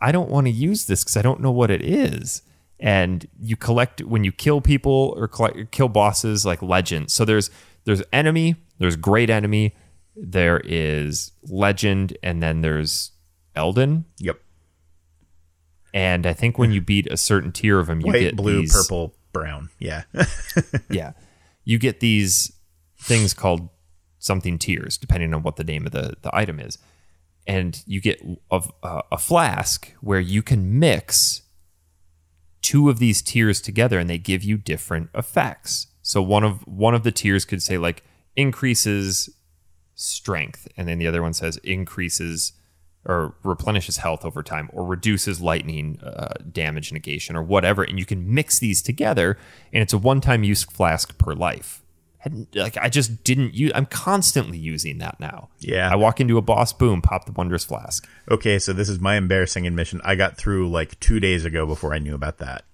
I 0.00 0.12
don't 0.12 0.30
want 0.30 0.46
to 0.46 0.52
use 0.52 0.86
this 0.86 1.04
because 1.04 1.16
I 1.16 1.22
don't 1.22 1.40
know 1.40 1.52
what 1.52 1.70
it 1.70 1.82
is." 1.82 2.42
And 2.80 3.26
you 3.40 3.56
collect 3.56 4.02
when 4.02 4.24
you 4.24 4.32
kill 4.32 4.60
people 4.60 5.14
or 5.16 5.28
collect, 5.28 5.70
kill 5.70 5.88
bosses 5.88 6.44
like 6.44 6.62
legends. 6.62 7.12
So 7.12 7.24
there's 7.24 7.50
there's 7.84 8.02
enemy, 8.12 8.56
there's 8.78 8.96
great 8.96 9.30
enemy, 9.30 9.74
there 10.14 10.60
is 10.64 11.32
legend, 11.42 12.16
and 12.22 12.42
then 12.42 12.60
there's 12.60 13.12
Elden. 13.54 14.04
Yep. 14.18 14.40
And 15.94 16.26
I 16.26 16.32
think 16.32 16.58
when 16.58 16.70
you 16.70 16.80
beat 16.80 17.06
a 17.10 17.16
certain 17.16 17.52
tier 17.52 17.78
of 17.78 17.86
them, 17.86 18.00
you 18.00 18.08
White, 18.08 18.20
get 18.20 18.36
blue, 18.36 18.62
these, 18.62 18.72
purple, 18.72 19.14
brown. 19.32 19.70
Yeah. 19.78 20.04
yeah 20.90 21.12
you 21.68 21.78
get 21.78 22.00
these 22.00 22.50
things 22.98 23.34
called 23.34 23.68
something 24.18 24.58
tears 24.58 24.96
depending 24.96 25.34
on 25.34 25.42
what 25.42 25.56
the 25.56 25.64
name 25.64 25.84
of 25.84 25.92
the, 25.92 26.14
the 26.22 26.34
item 26.34 26.58
is 26.58 26.78
and 27.46 27.82
you 27.86 28.00
get 28.00 28.18
a, 28.50 28.62
uh, 28.82 29.02
a 29.12 29.18
flask 29.18 29.92
where 30.00 30.18
you 30.18 30.42
can 30.42 30.78
mix 30.78 31.42
two 32.62 32.88
of 32.88 32.98
these 32.98 33.20
tears 33.20 33.60
together 33.60 33.98
and 33.98 34.08
they 34.08 34.16
give 34.16 34.42
you 34.42 34.56
different 34.56 35.10
effects 35.14 35.88
so 36.00 36.22
one 36.22 36.42
of 36.42 36.66
one 36.66 36.94
of 36.94 37.02
the 37.02 37.12
tears 37.12 37.44
could 37.44 37.62
say 37.62 37.76
like 37.76 38.02
increases 38.34 39.28
strength 39.94 40.66
and 40.78 40.88
then 40.88 40.98
the 40.98 41.06
other 41.06 41.20
one 41.20 41.34
says 41.34 41.58
increases 41.58 42.54
or 43.06 43.34
replenishes 43.42 43.98
health 43.98 44.24
over 44.24 44.42
time 44.42 44.68
or 44.72 44.84
reduces 44.84 45.40
lightning 45.40 45.98
uh, 46.02 46.34
damage 46.52 46.92
negation 46.92 47.36
or 47.36 47.42
whatever 47.42 47.82
and 47.82 47.98
you 47.98 48.04
can 48.04 48.32
mix 48.34 48.58
these 48.58 48.82
together 48.82 49.38
and 49.72 49.82
it's 49.82 49.92
a 49.92 49.98
one-time 49.98 50.42
use 50.44 50.64
flask 50.64 51.16
per 51.18 51.32
life 51.32 51.82
Hadn't- 52.18 52.54
like 52.56 52.76
i 52.76 52.88
just 52.88 53.22
didn't 53.22 53.54
use 53.54 53.70
i'm 53.74 53.86
constantly 53.86 54.58
using 54.58 54.98
that 54.98 55.18
now 55.20 55.48
Yeah. 55.60 55.88
i 55.90 55.94
walk 55.96 56.20
into 56.20 56.36
a 56.36 56.42
boss 56.42 56.72
boom 56.72 57.00
pop 57.00 57.24
the 57.26 57.32
wondrous 57.32 57.64
flask 57.64 58.06
Okay, 58.30 58.58
so 58.58 58.72
this 58.74 58.90
is 58.90 59.00
my 59.00 59.16
embarrassing 59.16 59.66
admission. 59.66 60.02
I 60.04 60.14
got 60.14 60.36
through 60.36 60.68
like 60.68 61.00
two 61.00 61.18
days 61.18 61.46
ago 61.46 61.64
before 61.64 61.94
I 61.94 61.98
knew 61.98 62.14
about 62.14 62.36
that. 62.38 62.64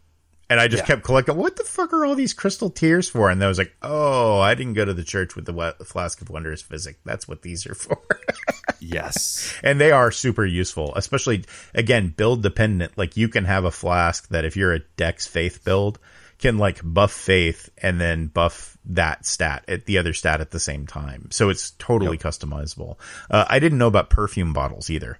And 0.51 0.61
I 0.61 0.69
just 0.69 0.83
Yeah. 0.83 0.87
kept 0.87 1.05
collecting, 1.05 1.37
what 1.37 1.57
the 1.57 1.65
fuck 1.65 1.93
are 1.93 2.05
all 2.05 2.15
these 2.15 2.35
crystal 2.35 2.69
tears 2.71 3.09
for? 3.09 3.31
And 3.31 3.43
I 3.43 3.49
was 3.49 3.57
like, 3.59 3.75
oh, 3.83 4.39
I 4.41 4.55
didn't 4.55 4.75
go 4.75 4.85
to 4.85 4.93
the 4.93 5.05
church 5.05 5.35
with 5.35 5.47
the 5.47 5.75
flask 5.85 6.21
of 6.21 6.29
wondrous 6.29 6.61
physic. 6.63 6.99
That's 7.05 7.27
what 7.27 7.43
these 7.43 7.67
are 7.67 7.75
for. 7.75 7.99
yes 8.81 9.55
and 9.63 9.81
they 9.81 9.91
are 9.91 10.11
super 10.11 10.45
useful, 10.45 10.93
especially, 10.97 11.45
again, 11.75 12.13
build 12.15 12.43
dependent. 12.43 12.97
Like 12.99 13.17
you 13.17 13.29
can 13.29 13.45
have 13.47 13.65
a 13.65 13.71
flask 13.71 14.29
that 14.29 14.45
if 14.45 14.57
you're 14.57 14.75
a 14.75 14.81
Dex 14.97 15.27
Faith 15.27 15.65
build, 15.65 15.99
can 16.39 16.59
like 16.59 16.81
buff 16.85 17.13
Faith 17.13 17.71
and 17.79 18.01
then 18.01 18.27
buff 18.27 18.77
that 18.87 19.25
stat 19.25 19.65
at 19.69 19.87
the 19.87 19.97
other 19.99 20.13
stat 20.13 20.41
at 20.41 20.51
the 20.51 20.61
same 20.61 20.87
time. 20.87 21.29
So 21.31 21.49
it's 21.49 21.71
totally 21.79 22.19
customizable. 22.19 22.99
Uh, 23.31 23.45
I 23.49 23.59
didn't 23.61 23.79
know 23.79 23.87
about 23.87 24.11
perfume 24.11 24.53
bottles 24.53 24.91
either. 24.91 25.19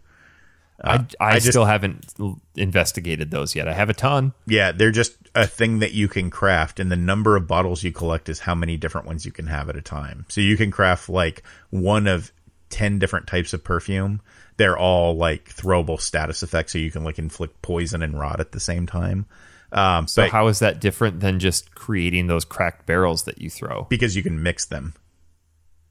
I, 0.83 0.95
I, 0.95 1.05
I 1.21 1.35
just- 1.35 1.49
still 1.49 1.65
haven't 1.65 2.13
investigated 2.57 3.31
those 3.31 3.55
yet 3.55 3.69
i 3.69 3.73
have 3.73 3.91
a 3.91 3.95
ton 3.95 4.33
Yeah, 4.47 4.73
they're 4.73 4.91
just 4.91 5.17
a 5.37 5.47
thing 5.47 5.81
that 5.81 5.93
you 5.93 6.07
can 6.07 6.31
craft, 6.31 6.79
and 6.79 6.93
the 6.93 6.97
number 6.97 7.37
of 7.37 7.49
bottles 7.49 7.83
you 7.83 7.91
collect 7.91 8.29
is 8.29 8.39
how 8.39 8.55
many 8.55 8.77
different 8.77 9.07
ones 9.07 9.27
you 9.27 9.33
can 9.33 9.49
have 9.49 9.69
at 9.69 9.75
a 9.77 9.83
time. 9.83 10.25
So 10.29 10.41
you 10.41 10.57
can 10.57 10.71
craft 10.71 11.09
like 11.09 11.43
one 11.71 12.07
of 12.07 12.31
10 12.71 13.01
different 13.01 13.27
types 13.27 13.53
of 13.53 13.65
perfume. 13.65 14.21
They're 14.59 14.79
all 14.79 15.17
like 15.17 15.53
throwable 15.53 16.01
status 16.01 16.45
effects, 16.45 16.73
so 16.73 16.79
you 16.79 16.93
can 16.93 17.03
like 17.03 17.19
inflict 17.19 17.61
poison 17.63 18.01
and 18.01 18.17
rot 18.17 18.39
at 18.39 18.53
the 18.53 18.61
same 18.61 18.87
time. 18.87 19.27
Um, 19.73 20.07
so 20.07 20.23
but 20.23 20.31
how 20.31 20.47
is 20.47 20.61
that 20.61 20.81
different 20.81 21.19
than 21.19 21.41
just 21.41 21.75
creating 21.75 22.29
those 22.29 22.45
cracked 22.45 22.87
barrels 22.87 23.25
that 23.25 23.41
you 23.41 23.51
throw 23.51 23.89
because 23.91 24.15
you 24.15 24.23
can 24.23 24.41
mix 24.41 24.67
them. 24.67 24.95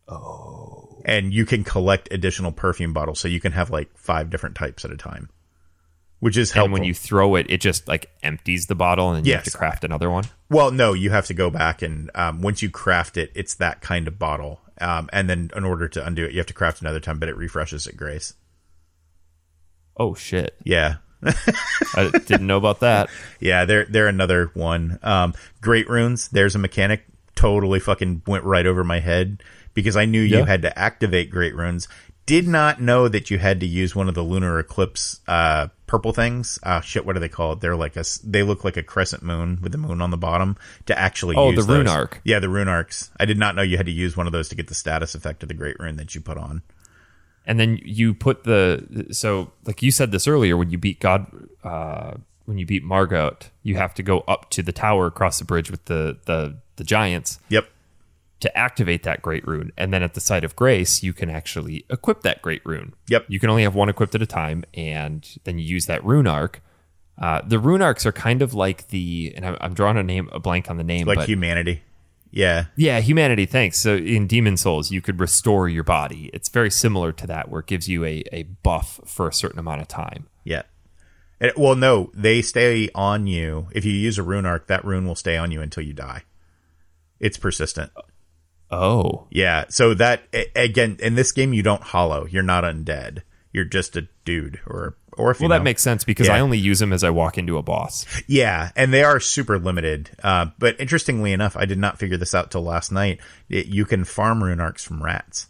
Oh. 0.08 0.90
And 1.06 1.34
you 1.34 1.46
can 1.46 1.64
collect 1.64 2.12
additional 2.14 2.52
perfume 2.52 2.94
bottles, 2.94 3.20
so 3.20 3.28
you 3.28 3.40
can 3.42 3.52
have 3.52 3.70
like 3.70 3.90
five 3.98 4.30
different 4.30 4.56
types 4.56 4.86
at 4.86 4.92
a 4.92 4.98
time, 4.98 5.30
which 6.20 6.38
is 6.38 6.52
helpful. 6.52 6.66
and 6.66 6.74
when 6.74 6.84
you 6.84 6.94
throw 6.94 7.36
it 7.36 7.46
it 7.50 7.60
just 7.62 7.88
like 7.88 8.10
empties 8.24 8.68
the 8.68 8.76
bottle 8.76 9.12
and 9.12 9.26
you 9.28 9.34
have 9.34 9.44
Yes. 9.46 9.52
to 9.52 9.58
craft 9.58 9.84
another 9.84 10.10
one 10.10 10.24
Well, 10.50 10.72
no, 10.72 10.94
you 10.94 11.10
have 11.12 11.26
to 11.28 11.34
go 11.34 11.50
back 11.50 11.82
and 11.82 12.10
um, 12.16 12.42
once 12.42 12.62
you 12.62 12.70
craft 12.70 13.18
it, 13.18 13.32
it's 13.36 13.56
that 13.56 13.82
kind 13.82 14.08
of 14.08 14.18
bottle. 14.18 14.62
Um, 14.82 15.10
and 15.14 15.30
then 15.30 15.52
in 15.56 15.64
order 15.66 15.88
to 15.90 16.06
undo 16.06 16.24
it, 16.26 16.32
you 16.32 16.38
have 16.40 16.48
to 16.48 16.54
craft 16.54 16.82
another 16.82 17.00
time, 17.00 17.20
but 17.20 17.28
it 17.30 17.36
refreshes 17.38 17.86
at 17.88 17.98
grace. 17.98 18.34
oh 19.98 20.14
shit 20.16 20.56
Yeah. 20.64 20.96
i 21.96 22.10
didn't 22.26 22.48
know 22.48 22.58
about 22.58 22.82
that 22.82 23.10
Yeah, 23.40 23.66
they're 23.66 23.86
they're 23.86 24.08
another 24.08 24.52
one. 24.54 25.00
Um, 25.04 25.34
great 25.62 25.90
runes. 25.90 26.28
There's 26.30 26.56
a 26.56 26.60
mechanic. 26.60 27.04
Totally 27.36 27.80
fucking 27.80 28.22
went 28.28 28.44
right 28.46 28.66
over 28.66 28.84
my 28.84 29.00
head 29.00 29.42
because 29.74 29.96
I 29.98 30.06
knew 30.06 30.22
you 30.22 30.40
Yeah. 30.40 30.46
had 30.46 30.62
to 30.64 30.78
activate 30.80 31.30
great 31.30 31.56
runes. 31.56 31.88
Did 32.26 32.48
not 32.48 32.82
know 32.82 33.10
that 33.10 33.30
you 33.30 33.38
had 33.38 33.60
to 33.60 33.66
use 33.66 33.94
one 33.96 34.08
of 34.08 34.16
the 34.16 34.22
lunar 34.24 34.58
eclipse 34.58 35.20
uh, 35.28 35.68
purple 35.88 36.14
things. 36.14 36.58
Ah, 36.64 36.80
shit. 36.80 37.06
What 37.06 37.18
are 37.18 37.20
they 37.20 37.28
called? 37.28 37.60
They're 37.60 37.76
like 37.76 37.98
a. 37.98 38.06
They 38.24 38.44
look 38.44 38.64
like 38.64 38.78
a 38.78 38.84
crescent 38.84 39.24
moon 39.24 39.60
with 39.62 39.74
the 39.74 39.78
moon 39.78 40.02
on 40.02 40.10
the 40.10 40.16
bottom 40.18 40.56
to 40.86 40.98
actually. 40.98 41.36
Oh, 41.36 41.52
use 41.52 41.66
the 41.66 41.74
rune 41.74 41.86
those. 41.86 41.94
arc. 41.96 42.22
Yeah, 42.24 42.40
the 42.40 42.48
rune 42.48 42.70
arcs. 42.70 43.12
I 43.20 43.26
did 43.26 43.38
not 43.38 43.56
know 43.58 43.62
you 43.62 43.76
had 43.76 43.88
to 43.88 43.92
use 43.92 44.16
one 44.16 44.26
of 44.26 44.32
those 44.32 44.48
to 44.50 44.56
get 44.56 44.68
the 44.70 44.74
status 44.76 45.16
effect 45.16 45.44
of 45.44 45.50
the 45.50 45.54
great 45.54 45.78
rune 45.80 45.98
that 45.98 46.16
you 46.16 46.22
put 46.22 46.38
on. 46.38 46.62
and 47.46 47.60
then 47.60 47.78
you 47.84 48.14
put 48.14 48.46
the 48.46 49.08
so 49.12 49.52
like 49.66 49.82
you 49.84 49.92
said 49.92 50.12
this 50.14 50.26
earlier 50.30 50.56
when 50.56 50.70
you 50.70 50.78
beat 50.78 51.02
god 51.02 51.28
uh 51.66 52.14
when 52.46 52.58
you 52.58 52.66
beat 52.66 52.86
Margit 52.86 53.50
you 53.64 53.76
have 53.76 53.94
to 53.96 54.02
go 54.04 54.22
up 54.30 54.50
to 54.52 54.64
the 54.64 54.72
tower 54.72 55.08
across 55.08 55.40
the 55.40 55.44
bridge 55.46 55.70
with 55.70 55.84
the 55.86 56.18
the 56.26 56.56
the 56.78 56.86
giants 56.86 57.40
Yep. 57.50 57.68
To 58.44 58.58
activate 58.58 59.04
that 59.04 59.22
great 59.22 59.48
rune 59.48 59.72
and 59.78 59.94
then 59.94 60.04
at 60.04 60.14
the 60.16 60.20
site 60.20 60.44
of 60.44 60.54
grace 60.56 61.02
you 61.02 61.14
can 61.14 61.30
actually 61.30 61.86
equip 61.90 62.24
that 62.24 62.42
great 62.42 62.62
rune 62.66 62.94
Yep. 63.08 63.26
you 63.30 63.40
can 63.40 63.50
only 63.50 63.64
have 63.64 63.74
one 63.74 63.90
equipped 63.90 64.16
at 64.16 64.22
a 64.22 64.26
time 64.28 64.66
and 64.74 65.26
then 65.46 65.58
you 65.60 65.66
use 65.66 65.86
that 65.86 66.04
rune 66.04 66.28
arc 66.28 66.62
uh, 67.18 67.42
the 67.48 67.60
rune 67.60 67.82
arcs 67.82 68.06
are 68.06 68.12
kind 68.12 68.42
of 68.42 68.54
like 68.54 68.88
the 68.90 69.32
and 69.36 69.46
I'm, 69.46 69.58
I'm 69.62 69.74
drawing 69.74 69.98
a 69.98 70.04
name 70.04 70.30
a 70.32 70.40
blank 70.40 70.70
on 70.70 70.78
the 70.78 70.84
name 70.84 71.08
Like 71.08 71.20
but 71.20 71.28
humanity. 71.28 71.84
Yeah. 72.32 72.66
yeah, 72.76 73.00
humanity. 73.00 73.46
Thanks. 73.46 73.78
So 73.78 73.96
in 73.96 74.26
Demon's 74.26 74.62
Souls, 74.62 74.90
you 74.92 75.02
could 75.02 75.20
restore 75.20 75.70
your 75.70 75.84
body. 75.84 76.32
It's 76.34 76.50
very 76.50 76.72
similar 76.72 77.12
to 77.12 77.28
that, 77.28 77.48
where 77.48 77.60
it 77.60 77.68
gives 77.68 77.88
you 77.88 78.04
a, 78.04 78.24
a 78.32 78.44
buff 78.44 79.00
for 79.06 79.28
a 79.28 79.34
certain 79.34 79.60
amount 79.60 79.82
of 79.82 79.88
time. 79.88 80.28
Yeah. 80.44 80.64
And, 81.40 81.52
well, 81.56 81.76
no, 81.76 82.10
they 82.16 82.42
stay 82.42 82.90
on 82.96 83.28
you. 83.28 83.68
If 83.72 83.86
you 83.86 83.92
use 83.92 84.18
a 84.18 84.24
rune 84.24 84.48
arc, 84.48 84.66
that 84.66 84.84
rune 84.84 85.06
will 85.06 85.14
stay 85.14 85.38
on 85.38 85.52
you 85.52 85.62
until 85.62 85.84
you 85.84 85.94
die. 85.94 86.24
It's 87.20 87.38
persistent. 87.38 87.92
Oh, 88.74 89.28
Yeah. 89.32 89.66
So 89.70 89.94
that 89.96 90.24
again, 90.56 90.98
in 91.00 91.16
this 91.16 91.32
game, 91.32 91.54
you 91.54 91.64
don't 91.64 91.82
hollow. 91.84 92.26
You're 92.26 92.44
not 92.44 92.64
undead. 92.64 93.22
You're 93.52 93.66
just 93.66 93.96
a 93.96 94.08
dude 94.26 94.60
or 94.66 94.96
or 95.16 95.30
if 95.30 95.40
you 95.40 95.44
well, 95.44 95.50
that 95.52 95.60
know. 95.60 95.64
makes 95.66 95.84
sense 95.84 96.04
because 96.04 96.26
Yeah. 96.28 96.36
I 96.36 96.40
only 96.40 96.58
use 96.58 96.80
them 96.80 96.92
as 96.92 97.04
I 97.04 97.12
walk 97.12 97.38
into 97.38 97.58
a 97.58 97.62
boss. 97.62 98.06
Yeah, 98.26 98.72
and 98.76 98.92
they 98.92 99.04
are 99.04 99.20
super 99.20 99.60
limited. 99.60 100.10
Uh, 100.24 100.48
but 100.58 100.80
interestingly 100.80 101.34
enough, 101.34 101.56
I 101.56 101.66
did 101.66 101.78
not 101.78 102.00
figure 102.00 102.18
this 102.18 102.34
out 102.34 102.50
till 102.50 102.64
last 102.64 102.92
night. 102.92 103.20
It, 103.50 103.68
you 103.68 103.86
can 103.86 104.06
farm 104.06 104.44
rune 104.44 104.60
arcs 104.60 104.84
from 104.84 105.04
rats. 105.04 105.48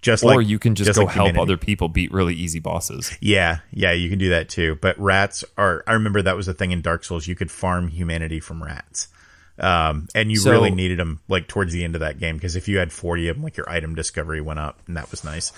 Just 0.00 0.22
or 0.24 0.36
like 0.36 0.46
you 0.46 0.58
can 0.60 0.76
just, 0.76 0.94
go 0.94 1.04
like 1.04 1.12
help 1.14 1.26
humanity. 1.28 1.42
other 1.42 1.56
people 1.56 1.88
beat 1.88 2.12
really 2.12 2.34
easy 2.34 2.60
bosses. 2.60 3.14
Yeah, 3.20 3.58
yeah, 3.72 3.90
you 3.92 4.08
can 4.08 4.18
do 4.20 4.28
that 4.30 4.48
too. 4.48 4.78
But 4.80 4.98
rats 4.98 5.44
are. 5.56 5.82
I 5.88 5.94
remember 5.94 6.22
that 6.22 6.36
was 6.36 6.46
a 6.46 6.54
thing 6.54 6.70
in 6.70 6.80
Dark 6.82 7.02
Souls. 7.04 7.26
You 7.26 7.34
could 7.34 7.50
farm 7.50 7.88
humanity 7.88 8.38
from 8.38 8.62
rats, 8.62 9.08
um, 9.60 10.08
and 10.14 10.30
you 10.30 10.36
So- 10.38 10.50
really 10.50 10.70
needed 10.70 10.98
them 10.98 11.20
like 11.28 11.48
towards 11.48 11.72
the 11.72 11.84
end 11.84 11.94
of 11.94 12.00
that 12.00 12.18
game 12.18 12.36
because 12.36 12.56
if 12.56 12.68
you 12.68 12.78
had 12.78 12.92
forty 12.92 13.28
of 13.28 13.36
them, 13.36 13.42
like 13.44 13.56
your 13.56 13.68
item 13.68 13.94
discovery 13.94 14.40
went 14.40 14.58
up, 14.60 14.80
and 14.86 14.96
that 14.96 15.10
was 15.10 15.24
nice. 15.24 15.52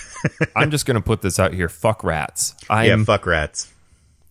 I'm 0.56 0.70
just 0.70 0.86
gonna 0.86 1.00
put 1.00 1.22
this 1.22 1.38
out 1.38 1.52
here. 1.52 1.68
Fuck 1.68 2.02
rats. 2.04 2.54
I'm 2.70 2.86
yeah, 3.00 3.04
fuck 3.04 3.26
rats. 3.26 3.70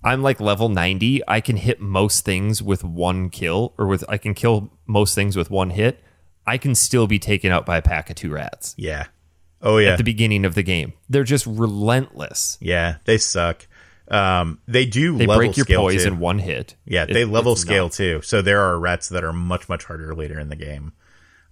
I'm 0.06 0.22
like 0.22 0.42
level 0.42 0.68
90. 0.68 1.22
I 1.30 1.40
can 1.40 1.56
hit 1.56 1.80
most 1.80 2.26
things 2.26 2.62
with 2.62 2.84
one 2.84 3.30
kill, 3.30 3.74
or 3.78 3.88
with 3.88 4.04
I 4.10 4.18
can 4.18 4.34
kill 4.34 4.70
most 4.86 5.16
things 5.16 5.38
with 5.38 5.50
one 5.50 5.70
hit. 5.70 6.04
I 6.46 6.58
can 6.58 6.76
still 6.76 7.08
be 7.08 7.20
taken 7.20 7.54
out 7.54 7.66
by 7.66 7.78
a 7.78 7.82
pack 7.82 8.10
of 8.10 8.18
two 8.18 8.30
rats 8.34 8.76
Yeah. 8.78 9.06
Oh 9.62 9.78
yeah. 9.78 9.92
at 9.92 9.98
the 9.98 10.04
beginning 10.04 10.44
of 10.44 10.56
the 10.56 10.64
game. 10.64 10.92
They're 11.08 11.24
just 11.24 11.46
relentless. 11.46 12.58
yeah, 12.60 12.98
they 13.06 13.18
suck. 13.18 13.66
Um, 14.10 14.60
they 14.68 14.86
do 14.86 15.18
They 15.18 15.26
level 15.26 15.40
break 15.46 15.58
your 15.58 15.66
poise 15.66 16.04
too. 16.04 16.10
in 16.10 16.20
one 16.20 16.40
hit. 16.40 16.76
Yeah, 16.86 17.04
It- 17.04 17.14
they 17.14 17.26
level 17.26 17.56
scale 17.56 17.86
nuts. 17.86 17.98
too. 17.98 18.22
So 18.24 18.42
there 18.42 18.62
are 18.62 18.78
rats 18.80 19.10
that 19.10 19.24
are 19.24 19.34
much 19.34 19.70
much 19.70 19.86
harder 19.86 20.14
later 20.14 20.40
in 20.40 20.50
the 20.50 20.56
game. 20.56 20.92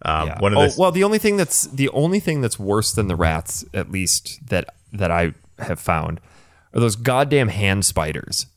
Um, 0.04 0.28
Yeah. 0.28 0.40
One 0.40 0.54
of 0.54 0.58
oh, 0.60 0.68
the 0.68 0.76
well, 0.78 0.92
the 0.92 1.04
only 1.04 1.18
thing 1.20 1.38
that's 1.38 1.64
the 1.68 1.90
only 1.90 2.20
thing 2.20 2.42
that's 2.42 2.60
worse 2.60 2.92
than 2.92 3.08
the 3.08 3.16
rats, 3.16 3.64
at 3.74 3.92
least 3.92 4.40
that 4.50 4.74
that 4.92 5.12
I 5.12 5.34
have 5.60 5.80
found, 5.80 6.20
are 6.74 6.80
those 6.82 6.96
goddamn 6.96 7.48
hand 7.50 7.86
spiders. 7.86 8.48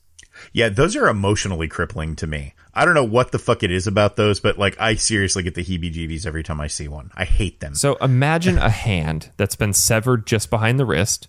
yeah, 0.52 0.68
those 0.68 0.96
are 0.96 1.08
emotionally 1.08 1.68
crippling 1.68 2.16
to 2.16 2.26
me. 2.26 2.54
I 2.74 2.84
don't 2.84 2.94
know 2.94 3.04
what 3.04 3.30
the 3.30 3.38
fuck 3.38 3.62
it 3.62 3.70
is 3.70 3.86
about 3.86 4.16
those, 4.16 4.40
but 4.40 4.58
like 4.58 4.76
I 4.80 4.96
seriously 4.96 5.44
get 5.44 5.54
the 5.54 5.62
heebie-jeebies 5.64 6.26
every 6.26 6.42
time 6.42 6.60
I 6.60 6.66
see 6.66 6.88
one. 6.88 7.12
I 7.14 7.24
hate 7.24 7.60
them. 7.60 7.76
So 7.76 7.94
imagine 7.96 8.58
a 8.58 8.68
hand 8.68 9.30
that's 9.36 9.54
been 9.54 9.72
severed 9.72 10.26
just 10.26 10.50
behind 10.50 10.80
the 10.80 10.84
wrist, 10.84 11.28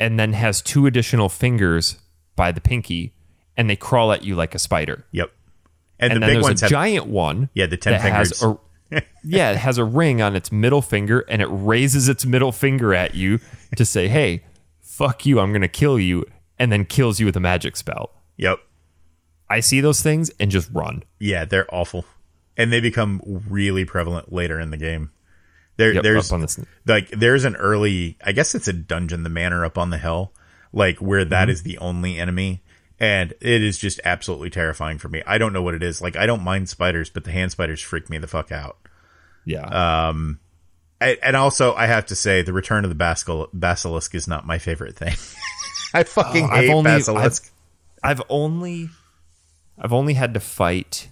and 0.00 0.18
then 0.18 0.32
has 0.32 0.60
two 0.62 0.86
additional 0.86 1.28
fingers 1.28 1.98
by 2.34 2.50
the 2.50 2.60
pinky, 2.60 3.14
and 3.56 3.70
they 3.70 3.76
crawl 3.76 4.12
at 4.12 4.24
you 4.24 4.34
like 4.34 4.54
a 4.54 4.58
spider. 4.58 5.04
Yep. 5.12 5.30
And, 6.00 6.12
And 6.12 6.16
the 6.16 6.26
then 6.26 6.28
big 6.30 6.34
there's 6.36 6.44
ones 6.44 6.62
a 6.62 6.64
have 6.64 6.70
giant 6.70 7.06
one. 7.06 7.50
Yeah, 7.54 7.66
the 7.66 7.76
10 7.76 7.92
that 7.92 8.00
has 8.00 8.42
a, 8.42 8.58
yeah, 9.22 9.50
it 9.52 9.58
has 9.58 9.76
a 9.78 9.84
ring 9.84 10.22
on 10.22 10.34
its 10.34 10.50
middle 10.50 10.82
finger, 10.82 11.20
and 11.28 11.42
it 11.42 11.48
raises 11.48 12.08
its 12.08 12.24
middle 12.24 12.50
finger 12.50 12.94
at 12.94 13.14
you 13.14 13.38
to 13.76 13.84
say, 13.84 14.08
"Hey, 14.08 14.44
fuck 14.80 15.26
you! 15.26 15.38
I'm 15.38 15.52
gonna 15.52 15.68
kill 15.68 15.98
you," 15.98 16.24
and 16.58 16.72
then 16.72 16.84
kills 16.86 17.20
you 17.20 17.26
with 17.26 17.36
a 17.36 17.40
magic 17.40 17.76
spell. 17.76 18.10
Yep. 18.38 18.58
I 19.50 19.60
see 19.60 19.80
those 19.80 20.00
things 20.00 20.30
and 20.40 20.50
just 20.50 20.70
run. 20.72 21.02
Yeah, 21.18 21.44
they're 21.44 21.72
awful. 21.72 22.04
And 22.56 22.72
they 22.72 22.80
become 22.80 23.20
really 23.48 23.84
prevalent 23.84 24.32
later 24.32 24.58
in 24.58 24.70
the 24.70 24.76
game. 24.76 25.10
There 25.80 25.94
Yep, 25.94 26.02
there's 26.02 26.28
this- 26.28 26.60
like 26.86 27.08
there's 27.10 27.44
an 27.44 27.56
early 27.56 28.16
I 28.24 28.32
guess 28.32 28.54
it's 28.54 28.68
a 28.68 28.72
dungeon, 28.72 29.22
the 29.24 29.30
manor 29.30 29.64
up 29.64 29.76
on 29.78 29.90
the 29.90 29.98
hill, 29.98 30.32
like 30.72 30.98
where 30.98 31.24
that 31.24 31.42
Mm-hmm. 31.44 31.50
is 31.50 31.62
the 31.62 31.78
only 31.78 32.18
enemy. 32.18 32.62
And 33.02 33.32
it 33.40 33.62
is 33.62 33.78
just 33.78 33.98
absolutely 34.04 34.50
terrifying 34.50 34.98
for 34.98 35.08
me. 35.08 35.22
I 35.26 35.38
don't 35.38 35.54
know 35.54 35.62
what 35.62 35.74
it 35.74 35.82
is. 35.82 36.02
Like 36.02 36.16
I 36.16 36.26
don't 36.26 36.42
mind 36.44 36.68
spiders, 36.68 37.08
but 37.08 37.24
the 37.24 37.32
hand 37.32 37.50
spiders 37.50 37.80
freak 37.80 38.10
me 38.10 38.18
the 38.18 38.26
fuck 38.26 38.52
out. 38.52 38.76
Yeah, 39.46 39.64
Uh, 39.64 40.12
I, 41.00 41.16
and 41.22 41.34
also, 41.34 41.72
I 41.74 41.86
have 41.86 42.04
to 42.06 42.14
say, 42.14 42.42
the 42.42 42.52
return 42.52 42.84
of 42.84 42.90
the 42.90 42.94
basilisk, 42.94 43.48
basilisk 43.54 44.14
is 44.14 44.28
not 44.28 44.46
my 44.46 44.58
favorite 44.58 44.96
thing. 44.96 45.14
I 45.94 46.02
fucking 46.02 46.44
Oh, 46.44 46.52
I've 46.52 46.68
only- 46.68 46.90
basilisk. 46.90 47.50
I've 48.02 48.20
only, 48.28 48.90
I've 49.78 49.94
only 49.94 50.12
had 50.12 50.34
to 50.34 50.40
fight 50.40 51.08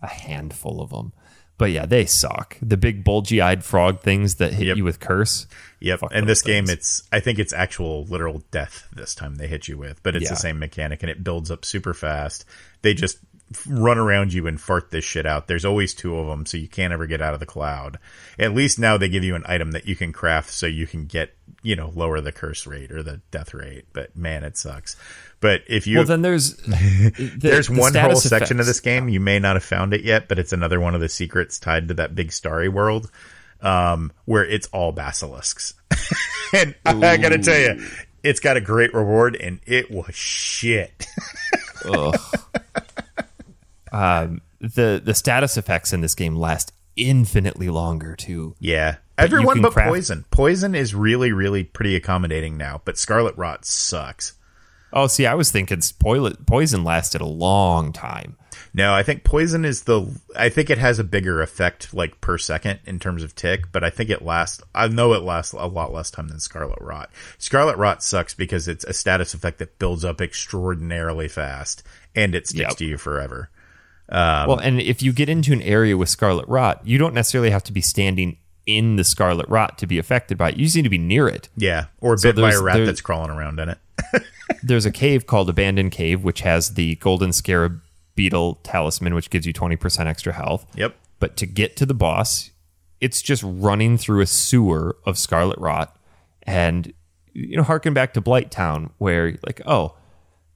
a 0.00 0.06
handful 0.08 0.80
of 0.80 0.88
them. 0.90 1.12
But 1.56 1.70
yeah, 1.70 1.86
they 1.86 2.04
suck. 2.04 2.56
The 2.60 2.76
big 2.76 3.04
bulgy 3.04 3.40
eyed 3.40 3.64
frog 3.64 4.00
things 4.00 4.36
that 4.36 4.54
hit 4.54 4.66
Yep. 4.66 4.76
you 4.76 4.84
with 4.84 4.98
curse. 4.98 5.46
Yep. 5.80 6.00
Fuck 6.00 6.10
and 6.12 6.28
this 6.28 6.42
game, 6.42 6.68
it's 6.68 7.02
I 7.12 7.20
think 7.20 7.38
it's 7.38 7.52
actual 7.52 8.04
literal 8.06 8.42
death 8.50 8.88
this 8.92 9.14
time 9.14 9.36
they 9.36 9.46
hit 9.46 9.68
you 9.68 9.78
with, 9.78 10.02
but 10.02 10.16
it's 10.16 10.24
Yeah. 10.24 10.30
the 10.30 10.36
same 10.36 10.58
mechanic 10.58 11.02
and 11.02 11.10
it 11.10 11.22
builds 11.22 11.50
up 11.50 11.64
super 11.64 11.94
fast. 11.94 12.44
They 12.82 12.92
just 12.94 13.18
run 13.66 13.98
around 13.98 14.32
you 14.32 14.46
and 14.46 14.60
fart 14.60 14.90
this 14.90 15.04
shit 15.04 15.26
out. 15.26 15.46
There's 15.46 15.64
always 15.64 15.94
two 15.94 16.16
of 16.18 16.26
them, 16.26 16.46
so 16.46 16.56
you 16.56 16.68
can't 16.68 16.92
ever 16.92 17.06
get 17.06 17.20
out 17.22 17.34
of 17.34 17.40
the 17.40 17.46
cloud. 17.46 17.98
At 18.38 18.54
least 18.54 18.78
now 18.78 18.96
they 18.96 19.08
give 19.08 19.24
you 19.24 19.34
an 19.34 19.44
item 19.46 19.72
that 19.72 19.86
you 19.86 19.96
can 19.96 20.12
craft 20.12 20.50
so 20.50 20.66
you 20.66 20.86
can 20.86 21.06
get 21.06 21.34
you 21.62 21.76
know 21.76 21.90
lower 21.94 22.20
the 22.20 22.32
curse 22.32 22.66
rate 22.66 22.90
or 22.92 23.02
the 23.02 23.20
death 23.30 23.54
rate. 23.54 23.86
But 23.92 24.16
man, 24.16 24.44
it 24.44 24.56
sucks. 24.56 24.96
But 25.40 25.62
if 25.66 25.86
you 25.86 25.98
Well, 25.98 26.06
then 26.06 26.22
there's 26.22 26.56
the- 26.56 27.34
there's 27.36 27.68
the 27.68 27.74
one 27.74 27.92
whole 27.94 28.16
status 28.16 28.28
section 28.28 28.60
of 28.60 28.66
this 28.66 28.80
game 28.80 29.08
you 29.08 29.20
may 29.20 29.38
not 29.38 29.56
have 29.56 29.64
found 29.64 29.92
it 29.94 30.02
yet, 30.02 30.28
but 30.28 30.38
it's 30.38 30.52
another 30.52 30.80
one 30.80 30.94
of 30.94 31.00
the 31.00 31.08
secrets 31.08 31.58
tied 31.58 31.88
to 31.88 31.94
that 31.94 32.14
big 32.14 32.32
starry 32.32 32.68
world, 32.68 33.10
um, 33.60 34.12
where 34.24 34.44
it's 34.44 34.66
all 34.68 34.92
basilisks. 34.92 35.74
and 36.52 36.74
I 36.86 37.16
gotta 37.18 37.38
tell 37.38 37.58
you, 37.58 37.86
it's 38.22 38.40
got 38.40 38.56
a 38.56 38.60
great 38.60 38.94
reward, 38.94 39.36
and 39.36 39.60
it 39.66 39.90
was 39.90 40.14
shit. 40.14 41.06
Um, 43.94 44.40
the 44.60 45.00
the 45.04 45.14
status 45.14 45.56
effects 45.56 45.92
in 45.92 46.00
this 46.00 46.14
game 46.14 46.36
last 46.36 46.72
infinitely 46.96 47.68
longer 47.68 48.14
too. 48.16 48.54
yeah, 48.60 48.92
you 48.92 48.96
everyone 49.18 49.60
but 49.62 49.72
craft- 49.72 49.88
poison. 49.90 50.24
Poison 50.30 50.74
is 50.74 50.94
really, 50.94 51.32
really 51.32 51.64
pretty 51.64 51.96
accommodating 51.96 52.56
now, 52.56 52.80
but 52.84 52.98
Scarlet 52.98 53.36
Rot 53.36 53.64
sucks. 53.64 54.34
Oh, 54.92 55.08
see, 55.08 55.26
I 55.26 55.34
was 55.34 55.50
thinking 55.50 55.80
poison 55.98 56.84
lasted 56.84 57.20
a 57.20 57.26
long 57.26 57.92
time. 57.92 58.36
No, 58.72 58.94
I 58.94 59.02
think 59.02 59.24
poison 59.24 59.64
is 59.64 59.82
the. 59.82 60.06
I 60.36 60.48
think 60.48 60.70
it 60.70 60.78
has 60.78 60.98
a 61.00 61.04
bigger 61.04 61.42
effect, 61.42 61.92
like 61.92 62.20
per 62.20 62.38
second 62.38 62.78
in 62.86 62.98
terms 63.00 63.22
of 63.24 63.34
tick, 63.34 63.70
but 63.72 63.82
I 63.84 63.90
think 63.90 64.08
it 64.10 64.22
lasts. 64.22 64.62
I 64.74 64.86
know 64.88 65.12
it 65.14 65.22
lasts 65.22 65.52
a 65.52 65.66
lot 65.66 65.92
less 65.92 66.10
time 66.12 66.28
than 66.28 66.38
Scarlet 66.40 66.78
Rot. 66.80 67.10
Scarlet 67.38 67.76
Rot 67.76 68.02
sucks 68.04 68.34
because 68.34 68.66
it's 68.68 68.84
a 68.84 68.92
status 68.92 69.34
effect 69.34 69.58
that 69.58 69.78
builds 69.80 70.04
up 70.04 70.20
extraordinarily 70.20 71.28
fast 71.28 71.82
and 72.14 72.34
it 72.34 72.46
sticks 72.46 72.70
Yep. 72.70 72.76
to 72.78 72.84
you 72.84 72.96
forever. 72.98 73.50
Um, 74.08 74.48
well, 74.48 74.58
and 74.58 74.80
if 74.80 75.02
you 75.02 75.12
get 75.12 75.28
into 75.28 75.52
an 75.52 75.62
area 75.62 75.96
with 75.96 76.08
scarlet 76.08 76.46
rot, 76.48 76.80
you 76.84 76.98
don't 76.98 77.14
necessarily 77.14 77.50
have 77.50 77.64
to 77.64 77.72
be 77.72 77.80
standing 77.80 78.36
in 78.66 78.96
the 78.96 79.04
scarlet 79.04 79.48
rot 79.48 79.78
to 79.78 79.86
be 79.86 79.98
affected 79.98 80.38
by 80.38 80.50
it. 80.50 80.56
You 80.56 80.64
just 80.64 80.76
need 80.76 80.82
to 80.82 80.88
be 80.90 80.98
near 80.98 81.28
it. 81.28 81.48
Yeah, 81.56 81.86
or 82.00 82.16
So 82.16 82.32
bit 82.32 82.40
by 82.40 82.52
a 82.52 82.62
rat 82.62 82.76
there- 82.76 82.86
that's 82.86 83.00
crawling 83.00 83.30
around 83.30 83.60
in 83.60 83.70
it. 83.70 83.78
There's 84.62 84.84
a 84.86 84.90
cave 84.90 85.26
called 85.26 85.48
Abandoned 85.48 85.92
Cave, 85.92 86.22
which 86.24 86.40
has 86.40 86.74
the 86.74 86.96
golden 86.96 87.32
scarab 87.32 87.80
beetle 88.14 88.56
talisman, 88.62 89.14
which 89.14 89.30
gives 89.30 89.46
you 89.46 89.52
20% 89.52 90.06
extra 90.06 90.32
health. 90.32 90.66
Yep. 90.74 90.94
But 91.20 91.36
to 91.38 91.46
get 91.46 91.76
to 91.76 91.86
the 91.86 91.94
boss, 91.94 92.50
it's 93.00 93.22
just 93.22 93.42
running 93.44 93.96
through 93.96 94.20
a 94.20 94.26
sewer 94.26 94.96
of 95.06 95.16
scarlet 95.18 95.58
rot. 95.58 95.96
And, 96.42 96.92
you 97.32 97.56
know, 97.56 97.62
harken 97.62 97.94
back 97.94 98.12
to 98.14 98.20
Blighttown, 98.22 98.90
where, 98.98 99.38
like, 99.46 99.60
oh, 99.66 99.94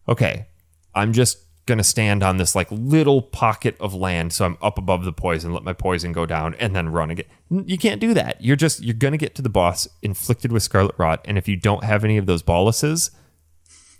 okay, 0.08 0.46
I'm 0.94 1.12
just 1.12 1.38
going 1.68 1.78
to 1.78 1.84
stand 1.84 2.24
on 2.24 2.36
this, 2.38 2.56
like, 2.56 2.66
little 2.72 3.22
pocket 3.22 3.76
of 3.78 3.94
land. 3.94 4.32
So 4.32 4.44
I'm 4.44 4.58
up 4.60 4.76
above 4.78 5.04
the 5.04 5.12
poison, 5.12 5.52
let 5.52 5.62
my 5.62 5.72
poison 5.72 6.12
go 6.12 6.26
down, 6.26 6.54
and 6.56 6.74
then 6.74 6.88
run 6.88 7.10
again. 7.12 7.26
You 7.48 7.78
can't 7.78 8.00
do 8.00 8.12
that. 8.14 8.42
You're 8.42 8.56
just, 8.56 8.82
you're 8.82 8.94
going 8.94 9.12
to 9.12 9.18
get 9.18 9.34
to 9.36 9.42
the 9.42 9.48
boss 9.48 9.86
inflicted 10.02 10.50
with 10.50 10.62
scarlet 10.64 10.94
rot. 10.98 11.20
And 11.26 11.38
if 11.38 11.46
you 11.46 11.54
don't 11.56 11.84
have 11.84 12.02
any 12.04 12.16
of 12.16 12.26
those 12.26 12.42
boluses, 12.42 13.12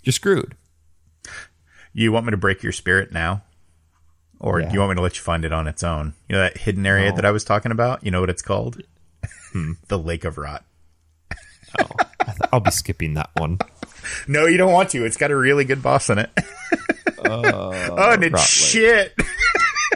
you're 0.03 0.11
screwed. 0.11 0.55
You 1.93 2.11
want 2.11 2.25
me 2.25 2.31
to 2.31 2.37
break 2.37 2.61
your 2.63 2.71
spirit 2.73 3.11
now? 3.11 3.43
Or 4.39 4.59
Yeah. 4.59 4.67
do 4.67 4.73
you 4.73 4.79
want 4.79 4.91
me 4.91 4.95
to 4.95 5.01
let 5.01 5.15
you 5.17 5.21
find 5.23 5.43
it 5.45 5.51
on 5.53 5.67
its 5.67 5.83
own? 5.83 6.13
You 6.27 6.35
know 6.35 6.41
that 6.41 6.57
hidden 6.57 6.85
area 6.85 7.09
No. 7.09 7.15
that 7.17 7.25
I 7.25 7.31
was 7.31 7.43
talking 7.43 7.71
about? 7.71 8.03
You 8.03 8.11
know 8.11 8.19
what 8.21 8.29
it's 8.29 8.41
called? 8.41 8.81
Hmm. 9.53 9.73
the 9.87 9.97
Lake 9.99 10.23
of 10.25 10.37
Rot. 10.37 10.63
Oh, 11.79 11.85
th- 12.25 12.37
I'll 12.53 12.59
be 12.59 12.71
skipping 12.71 13.13
that 13.15 13.29
one. 13.35 13.59
No, 14.27 14.45
you 14.47 14.57
don't 14.57 14.71
want 14.71 14.89
to. 14.91 15.05
It's 15.05 15.17
got 15.17 15.29
a 15.29 15.35
really 15.35 15.65
good 15.65 15.83
boss 15.83 16.09
in 16.09 16.17
it. 16.19 16.31
oh, 17.25 18.11
and 18.13 18.23
it's 18.23 18.43
shit. 18.45 19.13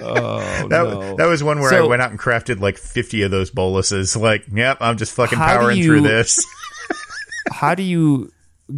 Oh 0.06 0.40
That, 0.40 0.70
no! 0.70 1.16
that 1.16 1.28
was 1.28 1.44
one 1.44 1.60
where 1.60 1.74
I 1.74 1.86
went 1.88 2.02
out 2.02 2.10
and 2.10 2.20
crafted 2.20 2.60
like 2.60 2.78
50 2.78 3.22
of 3.22 3.32
those 3.32 3.52
boluses. 3.52 4.18
Like, 4.18 4.44
yep, 4.52 4.78
I'm 4.82 4.98
just 4.98 5.14
fucking 5.14 5.38
powering 5.38 5.78
you- 5.78 5.86
through 5.86 6.02
this. 6.02 6.44
How 7.52 7.74
do 7.76 7.84
you 7.84 8.32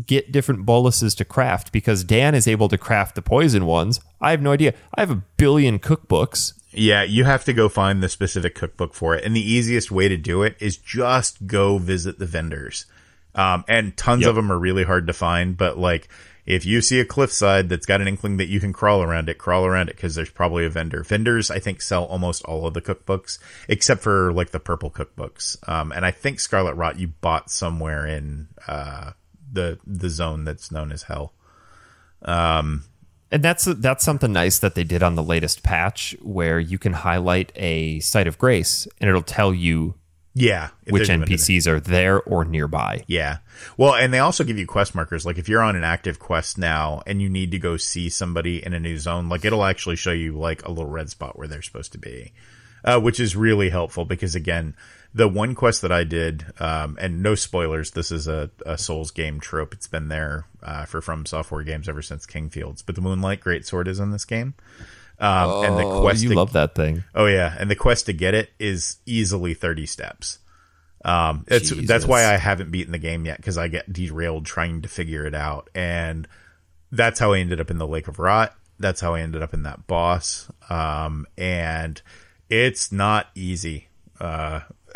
get 0.05 0.31
different 0.31 0.65
boluses 0.65 1.15
to 1.15 1.25
craft? 1.25 1.71
Because 1.71 2.03
Dan 2.03 2.35
is 2.35 2.47
able 2.47 2.67
to 2.67 2.77
craft 2.77 3.15
the 3.15 3.21
poison 3.23 3.65
ones. 3.65 3.99
I 4.21 4.31
have 4.31 4.41
no 4.41 4.51
idea. 4.51 4.73
I 4.93 4.99
have 5.01 5.09
a 5.09 5.23
billion 5.37 5.79
cookbooks. 5.79 6.53
yeah, 6.71 7.01
you 7.03 7.23
have 7.23 7.45
to 7.45 7.53
go 7.53 7.69
find 7.69 8.03
the 8.03 8.09
specific 8.09 8.53
cookbook 8.53 8.93
for 8.93 9.15
it. 9.15 9.23
And 9.23 9.35
the 9.35 9.41
easiest 9.51 9.89
way 9.91 10.07
to 10.09 10.17
do 10.17 10.43
it 10.43 10.57
is 10.59 10.77
just 10.77 11.47
go 11.47 11.77
visit 11.77 12.19
the 12.19 12.25
vendors. 12.25 12.85
Um, 13.33 13.63
and 13.67 13.95
tons 13.97 14.21
Yep. 14.21 14.29
of 14.31 14.35
them 14.35 14.51
are 14.51 14.59
really 14.59 14.83
hard 14.83 15.07
to 15.07 15.13
find, 15.13 15.57
but 15.57 15.77
like, 15.79 16.07
if 16.45 16.65
you 16.65 16.81
see 16.81 16.99
a 16.99 17.05
cliffside 17.05 17.69
that's 17.69 17.85
got 17.85 18.01
an 18.01 18.07
inkling 18.07 18.37
that 18.37 18.47
you 18.47 18.59
can 18.59 18.71
crawl 18.71 19.01
around 19.01 19.29
it, 19.29 19.37
crawl 19.37 19.65
around 19.65 19.89
it 19.89 19.95
because 19.95 20.15
there's 20.15 20.29
probably 20.29 20.65
a 20.65 20.69
vendor. 20.69 21.03
Vendors, 21.03 21.49
I 21.49 21.59
think, 21.59 21.81
sell 21.81 22.05
almost 22.05 22.43
all 22.45 22.67
of 22.67 22.73
the 22.73 22.81
cookbooks 22.81 23.39
except 23.67 24.01
for 24.01 24.31
like 24.31 24.51
the 24.51 24.59
purple 24.59 24.91
cookbooks. 24.91 25.57
Um, 25.67 25.91
and 25.91 26.05
I 26.05 26.11
think 26.11 26.39
Scarlet 26.39 26.75
Rot 26.75 26.99
you 26.99 27.07
bought 27.07 27.49
somewhere 27.49 28.05
in 28.05 28.47
uh, 28.67 29.11
the 29.51 29.79
the 29.85 30.09
zone 30.09 30.43
that's 30.45 30.71
known 30.71 30.91
as 30.91 31.03
Hell. 31.03 31.33
And 33.31 33.43
that's 33.43 33.65
that's 33.65 34.05
something 34.05 34.31
nice 34.31 34.59
that 34.59 34.75
they 34.75 34.83
did 34.83 35.01
on 35.01 35.15
the 35.15 35.23
latest 35.23 35.63
patch, 35.63 36.15
where 36.21 36.59
you 36.59 36.77
can 36.77 36.93
highlight 36.93 37.51
a 37.55 37.99
site 37.99 38.27
of 38.27 38.37
grace, 38.37 38.87
and 39.01 39.09
it'll 39.09 39.23
tell 39.23 39.53
you 39.53 39.95
Yeah, 40.37 40.69
which 40.83 41.07
there's 41.07 41.09
a 41.09 41.13
vendor. 41.13 41.27
NPCs 41.27 41.65
are 41.65 41.79
there 41.79 42.21
or 42.21 42.43
nearby. 42.43 43.05
Yeah. 43.07 43.37
Well, 43.77 43.95
and 43.95 44.13
they 44.13 44.19
also 44.19 44.43
give 44.43 44.59
you 44.59 44.67
quest 44.67 44.93
markers. 44.93 45.25
Like 45.25 45.37
if 45.37 45.47
you're 45.47 45.61
on 45.61 45.77
an 45.77 45.85
active 45.85 46.19
quest 46.19 46.57
now 46.57 47.01
and 47.07 47.21
you 47.21 47.29
need 47.29 47.51
to 47.51 47.57
go 47.57 47.77
see 47.77 48.09
somebody 48.09 48.63
in 48.63 48.73
a 48.73 48.79
new 48.79 48.97
zone, 48.97 49.29
like 49.29 49.45
it'll 49.45 49.63
actually 49.63 49.95
show 49.95 50.11
you 50.11 50.37
like 50.37 50.65
a 50.65 50.69
little 50.69 50.91
red 50.91 51.09
spot 51.09 51.37
where 51.37 51.47
they're 51.47 51.61
supposed 51.61 51.93
to 51.93 51.97
be, 51.97 52.33
uh, 52.83 52.99
which 52.99 53.17
is 53.17 53.37
really 53.37 53.69
helpful 53.69 54.03
because 54.03 54.35
again, 54.35 54.75
the 55.13 55.29
one 55.29 55.55
quest 55.55 55.81
that 55.83 55.93
I 55.93 56.03
did, 56.03 56.45
um, 56.59 56.97
and 56.99 57.23
no 57.23 57.35
spoilers, 57.35 57.91
this 57.91 58.11
is 58.11 58.27
a, 58.27 58.51
a 58.65 58.77
Souls 58.77 59.11
game 59.11 59.39
trope. 59.39 59.73
It's 59.73 59.87
been 59.87 60.09
there 60.09 60.47
uh, 60.61 60.83
for 60.83 60.99
From 60.99 61.25
Software 61.25 61.63
games 61.63 61.87
ever 61.87 62.01
since 62.01 62.25
Kingfields. 62.25 62.83
But 62.85 62.95
the 62.95 63.01
Moonlight 63.01 63.39
Greatsword 63.39 63.87
is 63.87 64.01
in 64.01 64.11
this 64.11 64.25
game. 64.25 64.55
Um, 65.19 65.63
and 65.65 65.77
the 65.77 65.83
Oh, 65.83 66.01
quest 66.01 66.21
you 66.23 66.29
to- 66.29 66.35
love 66.35 66.53
that 66.53 66.75
thing. 66.75 67.03
Oh 67.13 67.25
yeah, 67.25 67.55
and 67.57 67.69
the 67.71 67.75
quest 67.75 68.05
to 68.07 68.13
get 68.13 68.33
it 68.33 68.51
is 68.59 68.97
easily 69.05 69.53
30 69.53 69.85
steps. 69.85 70.39
Um, 71.03 71.45
it's 71.47 71.69
that's 71.69 72.05
why 72.05 72.25
I 72.25 72.37
haven't 72.37 72.71
beaten 72.71 72.91
the 72.91 72.97
game 72.97 73.25
yet 73.25 73.37
because 73.37 73.57
I 73.57 73.67
get 73.67 73.91
derailed 73.93 74.45
trying 74.45 74.81
to 74.81 74.89
figure 74.89 75.25
it 75.25 75.35
out, 75.35 75.69
and 75.75 76.27
that's 76.91 77.19
how 77.19 77.33
I 77.33 77.39
ended 77.39 77.59
up 77.61 77.69
in 77.71 77.77
the 77.77 77.87
Lake 77.87 78.07
of 78.07 78.19
Rot. 78.19 78.55
That's 78.79 78.99
how 79.01 79.13
I 79.13 79.21
ended 79.21 79.41
up 79.43 79.53
in 79.53 79.63
that 79.63 79.87
boss. 79.87 80.49
Um, 80.69 81.27
and 81.37 82.01
it's 82.49 82.91
not 82.91 83.27
easy. 83.35 83.87
Uh, 84.19 84.61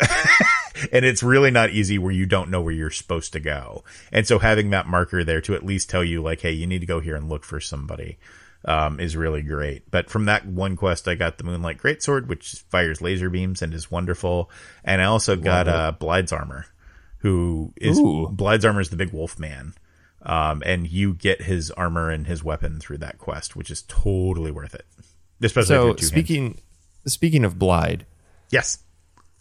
and 0.92 1.04
it's 1.04 1.22
really 1.22 1.50
not 1.50 1.70
easy 1.70 1.98
where 1.98 2.12
you 2.12 2.26
don't 2.26 2.50
know 2.50 2.60
where 2.60 2.72
you're 2.74 2.90
supposed 2.90 3.32
to 3.34 3.40
go. 3.40 3.84
And 4.12 4.26
so 4.26 4.38
having 4.38 4.70
that 4.70 4.86
marker 4.86 5.24
there 5.24 5.40
to 5.42 5.54
at 5.54 5.64
least 5.64 5.88
tell 5.90 6.04
you 6.04 6.22
like, 6.22 6.40
hey, 6.40 6.52
you 6.52 6.66
need 6.66 6.80
to 6.80 6.86
go 6.86 7.00
here 7.00 7.16
and 7.16 7.28
look 7.28 7.44
for 7.44 7.60
somebody 7.60 8.18
um, 8.64 9.00
is 9.00 9.16
really 9.16 9.42
great. 9.42 9.90
But 9.90 10.10
from 10.10 10.26
that 10.26 10.46
one 10.46 10.76
quest, 10.76 11.08
I 11.08 11.14
got 11.14 11.38
the 11.38 11.44
Moonlight 11.44 11.78
Greatsword, 11.78 12.26
which 12.26 12.64
fires 12.68 13.00
laser 13.00 13.30
beams 13.30 13.62
and 13.62 13.72
is 13.72 13.90
wonderful. 13.90 14.50
And 14.84 15.00
I 15.00 15.06
also 15.06 15.36
got 15.36 15.68
uh, 15.68 15.92
Blaidd's 15.98 16.32
armor, 16.32 16.66
who 17.18 17.72
is 17.76 17.98
Ooh. 17.98 18.28
Blaidd's 18.32 18.64
armor 18.64 18.80
is 18.80 18.90
the 18.90 18.96
big 18.96 19.12
wolf 19.12 19.38
man. 19.38 19.74
Um, 20.22 20.62
and 20.66 20.86
you 20.86 21.14
get 21.14 21.42
his 21.42 21.70
armor 21.70 22.10
and 22.10 22.26
his 22.26 22.44
weapon 22.44 22.78
through 22.78 22.98
that 22.98 23.16
quest, 23.16 23.56
which 23.56 23.70
is 23.70 23.82
totally 23.88 24.50
worth 24.50 24.74
it. 24.74 24.84
Especially 25.42 25.74
So 25.74 25.96
speaking 25.96 26.60
speaking 27.06 27.44
of 27.46 27.54
Blaidd, 27.54 28.02
yes. 28.50 28.78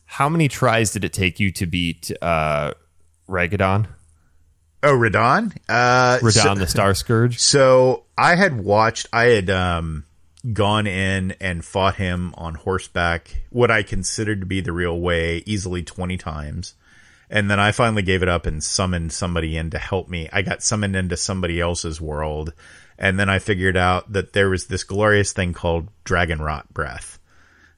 how 0.06 0.30
many 0.30 0.48
tries 0.48 0.94
did 0.94 1.04
it 1.04 1.12
take 1.12 1.38
you 1.38 1.52
to 1.52 1.66
beat 1.66 2.12
uh, 2.22 2.74
Ragadon? 3.28 3.88
Oh, 4.82 4.94
Radahn? 4.94 5.56
Uh, 5.68 6.20
Radahn 6.22 6.32
so- 6.32 6.56
the 6.56 6.68
Star 6.68 6.94
Scourge? 6.94 7.40
So 7.40 8.04
I 8.18 8.36
had 8.36 8.60
watched, 8.62 9.08
I 9.12 9.26
had 9.26 9.50
um, 9.50 10.06
gone 10.54 10.88
in 10.88 11.32
and 11.42 11.64
fought 11.66 11.96
him 11.96 12.34
on 12.38 12.56
horseback, 12.56 13.42
what 13.50 13.72
I 13.72 13.84
considered 13.84 14.40
to 14.40 14.46
be 14.46 14.62
the 14.62 14.72
real 14.72 15.00
way, 15.00 15.44
easily 15.46 15.84
20 15.84 16.18
times. 16.18 16.76
And 17.30 17.52
then 17.52 17.60
I 17.60 17.72
finally 17.74 18.02
gave 18.02 18.24
it 18.24 18.30
up 18.30 18.46
and 18.48 18.64
summoned 18.64 19.12
somebody 19.12 19.56
in 19.56 19.70
to 19.72 19.78
help 19.78 20.10
me. 20.10 20.30
I 20.34 20.42
got 20.42 20.64
summoned 20.64 20.96
into 20.96 21.16
somebody 21.18 21.60
else's 21.60 22.02
world. 22.02 22.54
And 22.98 23.20
then 23.20 23.30
I 23.30 23.40
figured 23.40 23.78
out 23.78 24.12
that 24.14 24.34
there 24.34 24.50
was 24.50 24.66
this 24.68 24.84
glorious 24.84 25.32
thing 25.32 25.54
called 25.54 25.90
Dragon 26.06 26.42
Rot 26.42 26.74
Breath, 26.74 27.20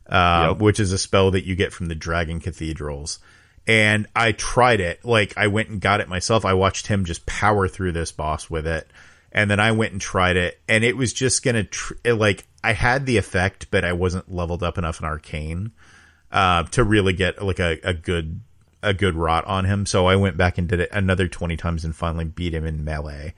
uh, 0.08 0.52
Yep. 0.52 0.62
which 0.62 0.80
is 0.80 0.92
a 0.94 0.98
spell 0.98 1.32
that 1.32 1.46
you 1.46 1.56
get 1.56 1.74
from 1.74 1.88
the 1.88 1.96
Dragon 1.96 2.40
Cathedrals. 2.40 3.20
And 3.68 4.08
I 4.16 4.32
tried 4.32 4.80
it. 4.80 5.06
Like 5.06 5.38
I 5.38 5.48
went 5.48 5.70
and 5.70 5.80
got 5.80 6.02
it 6.02 6.10
myself. 6.10 6.46
I 6.46 6.54
watched 6.54 6.88
him 6.88 7.06
just 7.06 7.26
power 7.26 7.68
through 7.68 7.92
this 7.92 8.12
boss 8.12 8.50
with 8.50 8.68
it. 8.68 8.90
And 9.32 9.50
then 9.50 9.60
I 9.60 9.72
went 9.72 9.94
and 9.94 10.02
tried 10.02 10.36
it 10.36 10.60
and 10.68 10.84
it 10.84 10.98
was 10.98 11.14
just 11.14 11.44
going 11.44 11.56
to, 11.56 11.64
tr- 11.64 11.94
like, 12.06 12.46
I 12.64 12.74
had 12.74 13.06
the 13.06 13.18
effect, 13.18 13.72
but 13.72 13.86
I 13.86 13.94
wasn't 13.94 14.32
leveled 14.32 14.62
up 14.62 14.78
enough 14.78 15.00
in 15.00 15.06
arcane. 15.06 15.72
uh, 16.32 16.64
to 16.64 16.84
really 16.84 17.14
get 17.14 17.42
like 17.44 17.60
a, 17.60 17.80
a 17.84 17.94
good 17.94 18.42
a 18.84 18.94
good 18.94 19.16
rot 19.16 19.46
on 19.46 19.66
him. 19.66 19.86
So 19.86 20.08
I 20.08 20.16
went 20.16 20.38
back 20.38 20.58
and 20.58 20.68
did 20.68 20.80
it 20.80 20.90
another 20.92 21.28
twenty 21.28 21.58
times 21.58 21.86
and 21.86 21.96
finally 21.96 22.26
beat 22.26 22.54
him 22.54 22.66
in 22.66 22.84
melee. 22.84 23.34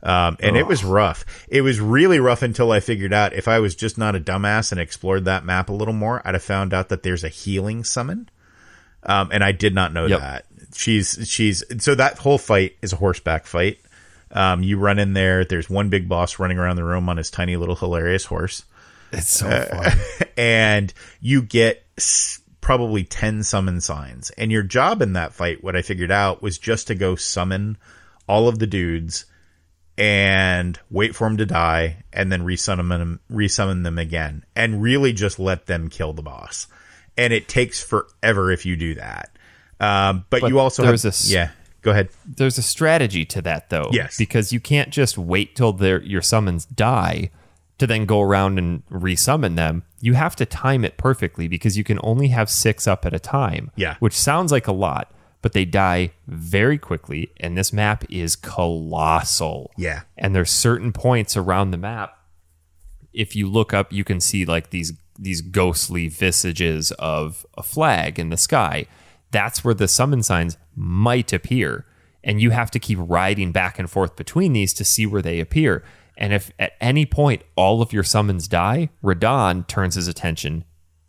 Um, 0.00 0.36
and 0.40 0.56
it 0.56 0.66
was 0.66 0.84
rough. 0.84 1.24
It 1.48 1.62
was 1.62 1.80
really 1.80 2.20
rough 2.20 2.42
until 2.42 2.70
I 2.70 2.78
figured 2.78 3.12
out 3.12 3.32
if 3.32 3.48
I 3.48 3.58
was 3.58 3.74
just 3.74 3.98
not 3.98 4.14
a 4.14 4.20
dumbass 4.20 4.70
and 4.70 4.80
explored 4.80 5.24
that 5.24 5.44
map 5.44 5.68
a 5.68 5.72
little 5.72 5.92
more, 5.94 6.22
I'd 6.24 6.34
have 6.34 6.42
found 6.42 6.72
out 6.72 6.88
that 6.90 7.02
there's 7.02 7.24
a 7.24 7.28
healing 7.28 7.82
summon. 7.82 8.28
Um, 9.02 9.30
and 9.32 9.42
I 9.44 9.52
did 9.52 9.74
not 9.74 9.92
know 9.92 10.06
Yep. 10.06 10.20
that. 10.20 10.44
She's, 10.74 11.18
she's, 11.28 11.62
so 11.78 11.94
that 11.94 12.18
whole 12.18 12.38
fight 12.38 12.76
is 12.82 12.92
a 12.92 12.96
horseback 12.96 13.46
fight. 13.46 13.80
Um, 14.30 14.62
you 14.62 14.78
run 14.78 14.98
in 14.98 15.14
there, 15.14 15.44
there's 15.44 15.70
one 15.70 15.88
big 15.88 16.08
boss 16.08 16.38
running 16.38 16.58
around 16.58 16.76
the 16.76 16.84
room 16.84 17.08
on 17.08 17.16
his 17.16 17.30
tiny 17.30 17.56
little 17.56 17.76
hilarious 17.76 18.26
horse 18.26 18.62
It's 19.12 19.30
so 19.30 19.48
fun. 19.48 19.92
and 20.36 20.92
you 21.20 21.40
get 21.40 21.82
s- 21.96 22.40
probably 22.60 23.04
10 23.04 23.42
summon 23.44 23.80
signs. 23.80 24.28
And 24.30 24.52
your 24.52 24.62
job 24.62 25.00
in 25.00 25.14
that 25.14 25.32
fight, 25.32 25.64
what 25.64 25.76
I 25.76 25.80
figured 25.82 26.10
out 26.10 26.42
was 26.42 26.58
just 26.58 26.88
to 26.88 26.94
go 26.94 27.16
summon 27.16 27.78
all 28.28 28.48
of 28.48 28.58
the 28.58 28.66
dudes 28.66 29.24
and 29.96 30.78
wait 30.90 31.14
for 31.16 31.26
them 31.28 31.38
to 31.38 31.46
die 31.46 32.04
and 32.12 32.30
then 32.30 32.42
resummon 32.42 32.88
them, 32.88 33.20
resummon 33.32 33.82
them 33.82 33.98
again 33.98 34.44
and 34.54 34.82
really 34.82 35.12
just 35.12 35.38
let 35.38 35.66
them 35.66 35.88
kill 35.88 36.12
the 36.12 36.22
boss. 36.22 36.66
And 37.18 37.32
it 37.32 37.48
takes 37.48 37.82
forever 37.82 38.50
if 38.50 38.64
you 38.64 38.76
do 38.76 38.94
that. 38.94 39.30
Um, 39.80 40.24
but, 40.30 40.40
But 40.40 40.48
you 40.48 40.58
also 40.58 40.82
there's 40.82 41.02
have, 41.02 41.14
a 41.14 41.28
yeah, 41.28 41.50
go 41.82 41.90
ahead. 41.90 42.08
There's 42.26 42.58
a 42.58 42.62
strategy 42.62 43.24
to 43.26 43.42
that 43.42 43.70
though. 43.70 43.90
Yes. 43.92 44.16
Because 44.16 44.52
you 44.52 44.60
can't 44.60 44.90
just 44.90 45.18
wait 45.18 45.54
till 45.54 45.72
their 45.72 46.02
your 46.02 46.22
summons 46.22 46.64
die 46.64 47.30
to 47.78 47.86
then 47.86 48.06
go 48.06 48.20
around 48.20 48.58
and 48.58 48.86
resummon 48.88 49.56
them. 49.56 49.84
You 50.00 50.14
have 50.14 50.36
to 50.36 50.46
time 50.46 50.84
it 50.84 50.96
perfectly 50.96 51.48
because 51.48 51.76
you 51.76 51.84
can 51.84 51.98
only 52.02 52.28
have 52.28 52.50
six 52.50 52.86
up 52.86 53.06
at 53.06 53.14
a 53.14 53.20
time. 53.20 53.70
Yeah. 53.76 53.96
Which 54.00 54.14
sounds 54.14 54.50
like 54.50 54.66
a 54.66 54.72
lot, 54.72 55.12
but 55.42 55.52
they 55.52 55.64
die 55.64 56.12
very 56.26 56.78
quickly, 56.78 57.30
and 57.38 57.56
this 57.56 57.72
map 57.72 58.04
is 58.10 58.34
colossal. 58.34 59.70
Yeah. 59.76 60.02
And 60.16 60.34
there's 60.34 60.50
certain 60.50 60.92
points 60.92 61.36
around 61.36 61.70
the 61.70 61.78
map. 61.78 62.18
If 63.12 63.36
you 63.36 63.48
look 63.48 63.72
up, 63.72 63.92
you 63.92 64.04
can 64.04 64.20
see 64.20 64.44
like 64.44 64.70
these 64.70 64.92
these 65.18 65.40
ghostly 65.40 66.08
visages 66.08 66.92
of 66.92 67.44
a 67.56 67.62
flag 67.62 68.18
in 68.18 68.30
the 68.30 68.36
sky. 68.36 68.86
That's 69.30 69.64
where 69.64 69.74
the 69.74 69.88
summon 69.88 70.22
signs 70.22 70.56
might 70.74 71.32
appear. 71.32 71.84
And 72.22 72.40
you 72.40 72.50
have 72.50 72.70
to 72.72 72.78
keep 72.78 72.98
riding 73.00 73.52
back 73.52 73.78
and 73.78 73.90
forth 73.90 74.16
between 74.16 74.52
these 74.52 74.72
to 74.74 74.84
see 74.84 75.06
where 75.06 75.22
they 75.22 75.40
appear. 75.40 75.84
And 76.16 76.32
if 76.32 76.50
at 76.58 76.72
any 76.80 77.06
point 77.06 77.42
all 77.56 77.80
of 77.80 77.92
your 77.92 78.02
summons 78.02 78.48
die, 78.48 78.90
Radahn 79.02 79.66
turns 79.66 79.94
his 79.94 80.08
attention 80.08 80.64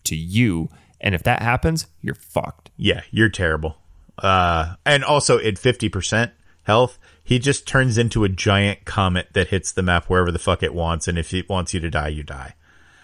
to 0.06 0.16
you. 0.16 0.70
And 1.02 1.16
if 1.16 1.24
that 1.24 1.42
happens, 1.42 1.88
you're 2.02 2.16
fucked. 2.16 2.72
Yeah, 2.78 3.02
you're 3.12 3.30
terrible. 3.30 3.78
Uh, 4.18 4.76
and 4.86 5.04
also 5.04 5.38
at 5.40 5.56
50% 5.56 6.32
health, 6.64 7.00
he 7.24 7.40
just 7.40 7.68
turns 7.68 7.98
into 7.98 8.24
a 8.24 8.30
giant 8.30 8.86
comet 8.86 9.30
that 9.34 9.48
hits 9.48 9.72
the 9.72 9.82
map 9.82 10.06
wherever 10.06 10.32
the 10.32 10.40
fuck 10.40 10.62
it 10.62 10.74
wants. 10.74 11.08
And 11.08 11.18
if 11.18 11.34
it 11.34 11.50
wants 11.50 11.74
you 11.74 11.80
to 11.80 11.90
die, 11.90 12.10
you 12.10 12.24
die. 12.24 12.54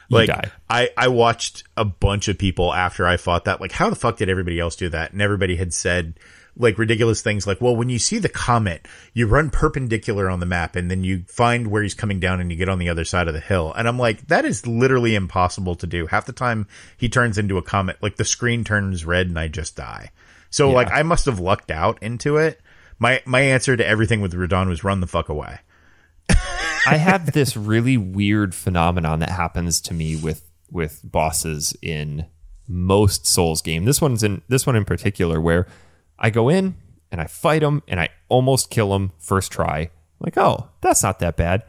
Like. 0.10 0.30
I, 0.70 0.90
I 0.98 1.08
watched 1.10 1.64
a 1.78 1.86
bunch 1.86 2.28
of 2.28 2.38
people 2.38 2.74
after 2.74 3.08
I 3.08 3.18
fought 3.18 3.46
that. 3.46 3.62
Like, 3.62 3.72
how 3.72 3.90
the 3.90 3.96
fuck 3.96 4.18
did 4.18 4.30
everybody 4.30 4.60
else 4.60 4.76
do 4.76 4.90
that? 4.90 5.12
And 5.12 5.22
everybody 5.22 5.56
had 5.56 5.74
said, 5.74 6.20
like, 6.58 6.78
ridiculous 6.78 7.22
things 7.22 7.46
like, 7.46 7.60
well, 7.60 7.76
when 7.76 7.90
you 7.90 8.00
see 8.00 8.18
the 8.18 8.30
comet, 8.30 8.88
you 9.14 9.28
run 9.28 9.50
perpendicular 9.50 10.30
on 10.30 10.40
the 10.40 10.46
map 10.46 10.76
and 10.76 10.90
then 10.90 11.04
you 11.04 11.24
find 11.28 11.68
where 11.68 11.84
he's 11.84 11.94
coming 11.94 12.20
down 12.20 12.40
and 12.40 12.52
you 12.52 12.58
get 12.58 12.70
on 12.70 12.80
the 12.80 12.90
other 12.90 13.06
side 13.06 13.28
of 13.28 13.34
the 13.34 13.40
hill. 13.40 13.74
And 13.76 13.88
I'm 13.88 14.00
like, 14.00 14.28
that 14.28 14.46
is 14.46 14.66
literally 14.66 15.16
impossible 15.16 15.76
to 15.76 15.88
do. 15.88 16.08
Half 16.08 16.26
the 16.26 16.34
time 16.34 16.68
he 16.98 17.10
turns 17.10 17.38
into 17.38 17.58
a 17.58 17.62
comet, 17.62 17.98
like 18.02 18.16
the 18.16 18.26
screen 18.26 18.64
turns 18.64 19.06
red 19.06 19.28
and 19.28 19.38
I 19.38 19.48
just 19.48 19.76
die. 19.76 20.12
So, 20.50 20.72
like, 20.72 20.90
I 20.90 21.04
must 21.04 21.26
have 21.26 21.40
lucked 21.40 21.70
out 21.70 22.02
into 22.02 22.38
it. 22.38 22.62
My, 22.98 23.22
my 23.26 23.42
answer 23.42 23.76
to 23.76 23.86
everything 23.86 24.22
with 24.22 24.34
Radahn 24.34 24.70
was 24.70 24.86
run 24.86 25.02
the 25.02 25.08
fuck 25.08 25.28
away. 25.28 25.60
I 26.86 26.98
have 26.98 27.32
this 27.32 27.58
really 27.58 27.98
weird 27.98 28.54
phenomenon 28.54 29.20
that 29.20 29.30
happens 29.30 29.82
to 29.82 29.94
me 29.94 30.16
with 30.16 30.44
with 30.72 31.00
bosses 31.04 31.76
in 31.82 32.26
most 32.68 33.26
Souls 33.26 33.62
game. 33.62 33.86
This 33.86 34.02
one's 34.02 34.24
in 34.24 34.42
this 34.48 34.66
one 34.66 34.76
in 34.76 34.86
particular 34.86 35.40
where 35.40 35.68
I 36.18 36.30
go 36.30 36.50
in 36.50 36.76
and 37.12 37.22
I 37.22 37.26
fight 37.26 37.62
them 37.62 37.84
and 37.88 38.00
I 38.00 38.10
almost 38.30 38.70
kill 38.70 38.90
them 38.90 39.12
first 39.18 39.52
try. 39.52 39.80
I'm 39.80 39.90
like, 40.20 40.38
oh, 40.38 40.70
that's 40.82 41.04
not 41.04 41.20
that 41.20 41.38
bad. 41.38 41.64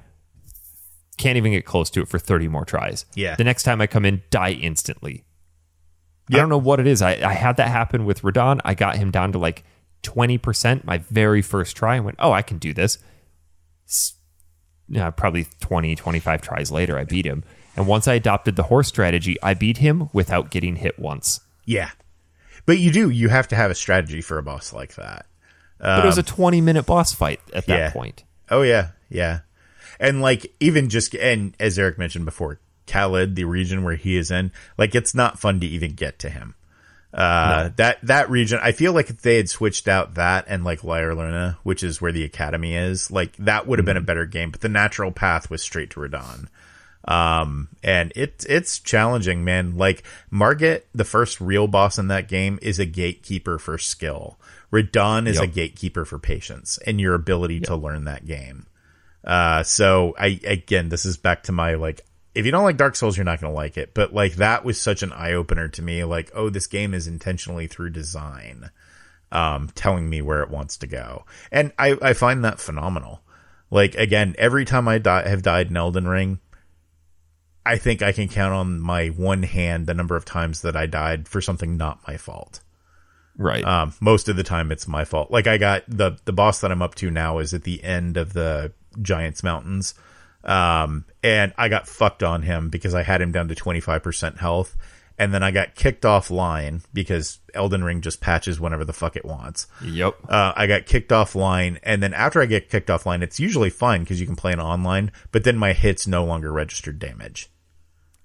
Can't 1.18 1.36
even 1.36 1.52
get 1.52 1.64
close 1.64 1.90
to 1.90 2.02
it 2.02 2.08
for 2.08 2.18
30 2.18 2.48
more 2.48 2.64
tries. 2.64 3.06
Yeah. 3.14 3.36
The 3.36 3.44
next 3.44 3.62
time 3.62 3.80
I 3.80 3.86
come 3.86 4.04
in, 4.04 4.22
die 4.30 4.52
instantly. 4.52 5.24
I 6.30 6.36
don't 6.38 6.48
know 6.48 6.58
what 6.58 6.80
it 6.80 6.86
is. 6.86 7.02
I, 7.02 7.12
I 7.12 7.34
had 7.34 7.56
that 7.58 7.68
happen 7.68 8.04
with 8.04 8.22
Radahn. 8.22 8.60
I 8.64 8.74
got 8.74 8.96
him 8.96 9.12
down 9.12 9.32
to 9.32 9.38
like 9.38 9.62
20% 10.02 10.84
my 10.84 10.98
very 10.98 11.40
first 11.40 11.76
try 11.76 11.96
and 11.96 12.04
went, 12.04 12.16
oh, 12.18 12.32
I 12.32 12.42
can 12.42 12.58
do 12.58 12.74
this 12.74 12.98
yeah, 14.88 15.10
probably 15.10 15.46
20, 15.60 15.96
25 15.96 16.42
tries 16.42 16.70
later, 16.70 16.98
I 16.98 17.04
beat 17.04 17.26
him. 17.26 17.44
And 17.76 17.86
once 17.86 18.08
I 18.08 18.14
adopted 18.14 18.56
the 18.56 18.62
horse 18.64 18.88
strategy, 18.88 19.36
I 19.42 19.54
beat 19.54 19.78
him 19.78 20.08
without 20.12 20.50
getting 20.50 20.76
hit 20.76 20.98
once. 20.98 21.40
Yeah. 21.64 21.90
But 22.64 22.78
you 22.78 22.90
do, 22.90 23.10
you 23.10 23.28
have 23.28 23.48
to 23.48 23.56
have 23.56 23.70
a 23.70 23.74
strategy 23.74 24.20
for 24.20 24.38
a 24.38 24.42
boss 24.42 24.72
like 24.72 24.94
that. 24.94 25.26
But 25.78 26.04
it 26.04 26.06
was 26.06 26.18
a 26.18 26.22
20 26.22 26.60
minute 26.62 26.86
boss 26.86 27.12
fight 27.12 27.40
at 27.52 27.66
that 27.66 27.74
Um, 27.74 27.78
yeah. 27.80 27.90
point. 27.90 28.24
Oh 28.50 28.62
yeah, 28.62 28.88
yeah. 29.10 29.40
And 30.00 30.22
like 30.22 30.52
even 30.60 30.88
just 30.88 31.14
and 31.14 31.54
as 31.60 31.78
Eric 31.78 31.98
mentioned 31.98 32.24
before, 32.24 32.60
Caelid, 32.86 33.34
the 33.34 33.44
region 33.44 33.82
where 33.84 33.96
he 33.96 34.16
is 34.16 34.30
in, 34.30 34.52
like 34.78 34.94
it's 34.94 35.14
not 35.14 35.38
fun 35.38 35.60
to 35.60 35.66
even 35.66 35.92
get 35.94 36.18
to 36.20 36.30
him. 36.30 36.54
Uh 37.16 37.70
that 37.76 37.98
that 38.02 38.30
region 38.30 38.60
I 38.62 38.72
feel 38.72 38.92
like 38.92 39.10
if 39.10 39.22
they 39.22 39.38
had 39.38 39.48
switched 39.48 39.88
out 39.88 40.14
that 40.14 40.44
and 40.48 40.64
like 40.64 40.80
Liurnia, 40.80 41.56
which 41.62 41.82
is 41.82 42.00
where 42.00 42.12
the 42.12 42.24
academy 42.24 42.74
is, 42.74 43.10
like 43.10 43.36
that 43.38 43.66
would 43.66 43.78
have 43.78 43.86
been 43.86 43.96
a 43.96 44.02
better 44.02 44.26
game, 44.26 44.50
but 44.50 44.60
the 44.60 44.68
natural 44.68 45.10
path 45.10 45.50
was 45.50 45.62
straight 45.62 45.90
to 45.90 46.00
Radahn. 46.00 46.48
Um 47.08 47.68
and 47.82 48.12
it's 48.14 48.44
it's 48.44 48.78
challenging, 48.80 49.44
man. 49.44 49.76
Like 49.76 50.02
Margit, 50.30 50.86
the 50.94 51.04
first 51.04 51.40
real 51.40 51.66
boss 51.66 51.98
in 51.98 52.08
that 52.08 52.28
game, 52.28 52.58
is 52.60 52.78
a 52.78 52.86
gatekeeper 52.86 53.58
for 53.58 53.78
skill. 53.78 54.38
Radahn 54.72 55.26
is 55.26 55.38
a 55.38 55.46
gatekeeper 55.46 56.04
for 56.04 56.18
patience 56.18 56.78
and 56.86 57.00
your 57.00 57.14
ability 57.14 57.60
to 57.60 57.76
learn 57.76 58.04
that 58.04 58.26
game. 58.26 58.66
Uh, 59.24 59.62
so 59.62 60.14
I, 60.18 60.40
again, 60.44 60.88
this 60.88 61.04
is 61.04 61.16
back 61.16 61.44
to 61.44 61.52
my, 61.52 61.74
like, 61.74 62.04
if 62.36 62.44
you 62.44 62.52
don't 62.52 62.64
like 62.64 62.76
Dark 62.76 62.96
Souls, 62.96 63.16
you're 63.16 63.24
not 63.24 63.40
going 63.40 63.50
to 63.50 63.56
like 63.56 63.78
it. 63.78 63.94
But 63.94 64.12
like, 64.12 64.34
that 64.34 64.64
was 64.64 64.78
such 64.78 65.02
an 65.02 65.12
eye 65.12 65.32
opener 65.32 65.68
to 65.68 65.82
me. 65.82 66.04
Like, 66.04 66.30
oh, 66.34 66.50
this 66.50 66.66
game 66.66 66.92
is 66.92 67.06
intentionally 67.06 67.66
through 67.66 67.90
design, 67.90 68.70
um, 69.32 69.70
telling 69.74 70.08
me 70.10 70.20
where 70.20 70.42
it 70.42 70.50
wants 70.50 70.76
to 70.78 70.86
go. 70.86 71.24
And 71.50 71.72
I, 71.78 71.96
I 72.02 72.12
find 72.12 72.44
that 72.44 72.60
phenomenal. 72.60 73.22
Like, 73.70 73.94
again, 73.94 74.34
every 74.38 74.66
time 74.66 74.86
I 74.86 74.98
die, 74.98 75.26
have 75.26 75.40
died 75.42 75.70
in 75.70 75.76
Elden 75.78 76.06
Ring, 76.06 76.38
I 77.64 77.78
think 77.78 78.02
I 78.02 78.12
can 78.12 78.28
count 78.28 78.52
on 78.52 78.80
my 78.80 79.08
one 79.08 79.42
hand 79.42 79.86
the 79.86 79.94
number 79.94 80.14
of 80.14 80.26
times 80.26 80.60
that 80.60 80.76
I 80.76 80.84
died 80.84 81.28
for 81.28 81.40
something 81.40 81.78
not 81.78 82.06
my 82.06 82.18
fault. 82.18 82.60
Right. 83.38 83.64
Um, 83.64 83.94
most 84.00 84.28
of 84.28 84.36
the 84.36 84.44
time 84.44 84.70
it's 84.70 84.86
my 84.86 85.04
fault. 85.04 85.30
Like 85.30 85.46
I 85.46 85.58
got 85.58 85.82
the 85.88 86.16
the 86.24 86.32
boss 86.32 86.60
that 86.60 86.70
I'm 86.70 86.80
up 86.80 86.94
to 86.96 87.10
now 87.10 87.38
is 87.38 87.52
at 87.54 87.64
the 87.64 87.82
end 87.82 88.16
of 88.16 88.34
the 88.34 88.72
Giants 89.02 89.42
Mountains. 89.42 89.94
Um, 90.46 91.04
and 91.22 91.52
I 91.58 91.68
got 91.68 91.88
fucked 91.88 92.22
on 92.22 92.42
him 92.42 92.70
because 92.70 92.94
I 92.94 93.02
had 93.02 93.20
him 93.20 93.32
down 93.32 93.48
to 93.48 93.54
25% 93.54 94.38
health. 94.38 94.76
And 95.18 95.32
then 95.32 95.42
I 95.42 95.50
got 95.50 95.74
kicked 95.74 96.02
offline 96.02 96.84
because 96.92 97.38
Elden 97.54 97.82
Ring 97.82 98.02
just 98.02 98.20
patches 98.20 98.60
whenever 98.60 98.84
the 98.84 98.92
fuck 98.92 99.16
it 99.16 99.24
wants. 99.24 99.66
yep. 99.82 100.14
Uh, 100.28 100.52
I 100.54 100.66
got 100.66 100.84
kicked 100.84 101.10
offline, 101.10 101.78
and 101.82 102.02
then 102.02 102.12
after 102.12 102.42
I 102.42 102.46
get 102.46 102.68
kicked 102.68 102.90
offline, 102.90 103.22
it's 103.22 103.40
usually 103.40 103.70
fine 103.70 104.02
because 104.02 104.20
you 104.20 104.26
can 104.26 104.36
play 104.36 104.52
it 104.52 104.58
online. 104.58 105.10
But 105.32 105.44
then 105.44 105.56
my 105.56 105.72
hits 105.72 106.06
no 106.06 106.24
longer 106.26 106.52
registered 106.52 106.98
damage. 106.98 107.48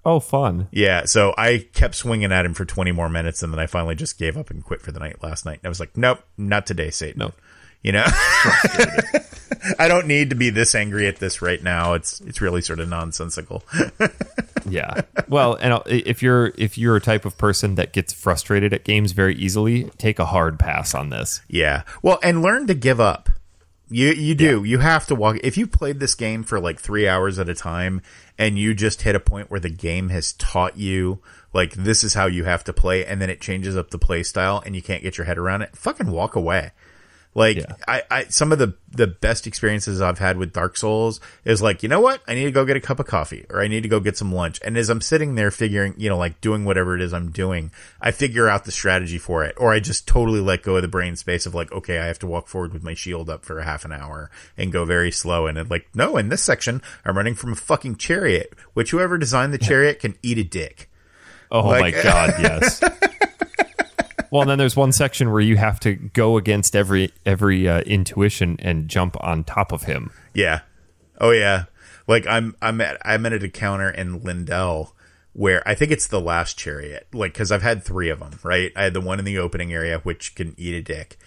Oh, 0.04 0.20
fun. 0.20 0.68
Yeah, 0.70 1.04
so 1.06 1.32
I 1.38 1.66
kept 1.72 1.94
swinging 1.94 2.30
at 2.30 2.44
him 2.44 2.52
for 2.52 2.66
20 2.66 2.92
more 2.92 3.08
minutes, 3.08 3.42
and 3.42 3.52
then 3.52 3.60
I 3.60 3.66
finally 3.66 3.94
just 3.94 4.18
gave 4.18 4.36
up 4.36 4.50
and 4.50 4.62
quit 4.62 4.82
for 4.82 4.92
the 4.92 5.00
night 5.00 5.22
last 5.22 5.46
night. 5.46 5.60
And 5.62 5.66
I 5.66 5.70
was 5.70 5.80
like, 5.80 5.96
nope, 5.96 6.22
not 6.36 6.66
today, 6.66 6.90
Satan. 6.90 7.20
Nope. 7.20 7.34
You 7.82 7.92
know, 7.92 8.04
I 9.78 9.88
don't 9.88 10.06
need 10.06 10.30
to 10.30 10.36
be 10.36 10.50
this 10.50 10.74
angry 10.74 11.06
at 11.08 11.16
this 11.16 11.42
right 11.42 11.62
now. 11.62 11.94
It's 11.94 12.20
it's 12.20 12.40
really 12.40 12.62
sort 12.62 12.80
of 12.80 12.88
nonsensical. 12.88 13.64
Yeah. 14.68 15.02
Well, 15.28 15.54
and 15.54 15.82
if 15.86 16.22
you're 16.22 16.52
if 16.56 16.78
you're 16.78 16.96
a 16.96 17.00
type 17.00 17.24
of 17.24 17.36
person 17.36 17.74
that 17.76 17.92
gets 17.92 18.12
frustrated 18.12 18.72
at 18.72 18.84
games 18.84 19.12
very 19.12 19.34
easily, 19.34 19.90
take 19.98 20.18
a 20.18 20.26
hard 20.26 20.58
pass 20.58 20.94
on 20.94 21.10
this. 21.10 21.42
yeah, 21.48 21.82
well, 22.02 22.18
and 22.22 22.42
learn 22.42 22.66
to 22.68 22.74
give 22.74 23.00
up. 23.00 23.28
You 23.88 24.10
you 24.12 24.34
do. 24.34 24.64
You 24.64 24.78
have 24.78 25.06
to 25.08 25.14
walk. 25.14 25.38
If 25.42 25.58
you 25.58 25.66
played 25.66 26.00
this 26.00 26.14
game 26.14 26.44
for 26.44 26.60
like 26.60 26.80
three 26.80 27.06
hours 27.08 27.38
at 27.38 27.48
a 27.48 27.54
time, 27.54 28.00
and 28.38 28.58
you 28.58 28.72
just 28.72 29.02
hit 29.02 29.14
a 29.14 29.20
point 29.20 29.50
where 29.50 29.60
the 29.60 29.68
game 29.68 30.08
has 30.08 30.32
taught 30.34 30.78
you 30.78 31.20
like 31.52 31.74
this 31.74 32.02
is 32.02 32.14
how 32.14 32.26
you 32.26 32.44
have 32.44 32.64
to 32.64 32.72
play, 32.72 33.04
and 33.04 33.20
then 33.20 33.28
it 33.28 33.40
changes 33.40 33.76
up 33.76 33.90
the 33.90 33.98
play 33.98 34.22
style, 34.22 34.62
and 34.64 34.74
you 34.74 34.80
can't 34.80 35.02
get 35.02 35.18
your 35.18 35.26
head 35.26 35.38
around 35.38 35.62
it, 35.62 35.76
fucking 35.76 36.10
walk 36.10 36.36
away. 36.36 36.70
Like 37.34 37.56
Yeah. 37.56 37.74
I, 37.88 38.02
I, 38.10 38.24
some 38.24 38.52
of 38.52 38.58
the 38.58 38.74
the 38.94 39.06
best 39.06 39.46
experiences 39.46 40.02
I've 40.02 40.18
had 40.18 40.36
with 40.36 40.52
Dark 40.52 40.76
Souls 40.76 41.18
is 41.46 41.62
like, 41.62 41.82
you 41.82 41.88
know 41.88 42.00
what? 42.00 42.20
I 42.28 42.34
need 42.34 42.44
to 42.44 42.50
go 42.50 42.66
get 42.66 42.76
a 42.76 42.80
cup 42.80 43.00
of 43.00 43.06
coffee 43.06 43.46
or 43.48 43.62
I 43.62 43.68
need 43.68 43.84
to 43.84 43.88
go 43.88 44.00
get 44.00 44.18
some 44.18 44.34
lunch. 44.34 44.60
And 44.62 44.76
as 44.76 44.90
I'm 44.90 45.00
sitting 45.00 45.34
there 45.34 45.50
figuring, 45.50 45.94
you 45.96 46.10
know, 46.10 46.18
like 46.18 46.42
doing 46.42 46.66
whatever 46.66 46.94
it 46.94 47.00
is 47.00 47.14
I'm 47.14 47.30
doing, 47.30 47.70
I 48.02 48.10
figure 48.10 48.50
out 48.50 48.66
the 48.66 48.70
strategy 48.70 49.16
for 49.16 49.44
it, 49.44 49.54
or 49.56 49.72
I 49.72 49.80
just 49.80 50.06
totally 50.06 50.40
let 50.40 50.62
go 50.62 50.76
of 50.76 50.82
the 50.82 50.88
brain 50.88 51.16
space 51.16 51.46
of 51.46 51.54
like, 51.54 51.72
okay, 51.72 52.00
I 52.00 52.04
have 52.04 52.18
to 52.18 52.26
walk 52.26 52.48
forward 52.48 52.74
with 52.74 52.82
my 52.82 52.92
shield 52.92 53.30
up 53.30 53.46
for 53.46 53.58
a 53.58 53.64
half 53.64 53.86
an 53.86 53.92
hour 53.92 54.30
and 54.58 54.70
go 54.70 54.84
very 54.84 55.10
slow. 55.10 55.46
And 55.46 55.56
it 55.56 55.70
like, 55.70 55.86
no, 55.94 56.18
in 56.18 56.28
this 56.28 56.42
section, 56.42 56.82
I'm 57.02 57.16
running 57.16 57.34
from 57.34 57.52
a 57.52 57.56
fucking 57.56 57.96
chariot, 57.96 58.52
which 58.74 58.90
whoever 58.90 59.16
designed 59.16 59.54
the 59.54 59.58
chariot 59.70 60.00
can 60.00 60.18
eat 60.22 60.36
a 60.36 60.44
dick. 60.44 60.90
Oh 61.50 61.66
Like- 61.68 61.94
my 61.94 62.02
god, 62.02 62.34
yes. 62.40 62.80
well, 64.32 64.40
and 64.40 64.50
then 64.50 64.56
there's 64.56 64.74
one 64.74 64.92
section 64.92 65.30
where 65.30 65.42
you 65.42 65.58
have 65.58 65.78
to 65.80 65.94
go 65.94 66.38
against 66.38 66.74
every 66.74 67.12
every 67.26 67.68
uh, 67.68 67.82
intuition 67.82 68.56
and 68.60 68.88
jump 68.88 69.14
on 69.22 69.44
top 69.44 69.72
of 69.72 69.82
him. 69.82 70.10
Yeah. 70.32 70.60
Oh 71.20 71.32
yeah. 71.32 71.64
Like 72.08 72.26
I'm 72.26 72.56
I'm 72.62 72.80
at 72.80 72.96
I'm 73.04 73.26
at 73.26 73.34
a 73.34 73.48
counter 73.50 73.90
in 73.90 74.20
Leyndell 74.20 74.92
where 75.34 75.62
I 75.68 75.74
think 75.74 75.92
it's 75.92 76.06
the 76.06 76.20
last 76.20 76.58
chariot. 76.58 77.08
Like 77.12 77.34
cuz 77.34 77.52
I've 77.52 77.60
had 77.60 77.84
3 77.84 78.08
of 78.08 78.20
them, 78.20 78.38
right? 78.42 78.72
I 78.74 78.84
had 78.84 78.94
the 78.94 79.02
one 79.02 79.18
in 79.18 79.26
the 79.26 79.36
opening 79.36 79.70
area 79.70 79.98
which 79.98 80.34
can 80.34 80.54
eat 80.56 80.74
a 80.76 80.82
dick 80.82 81.18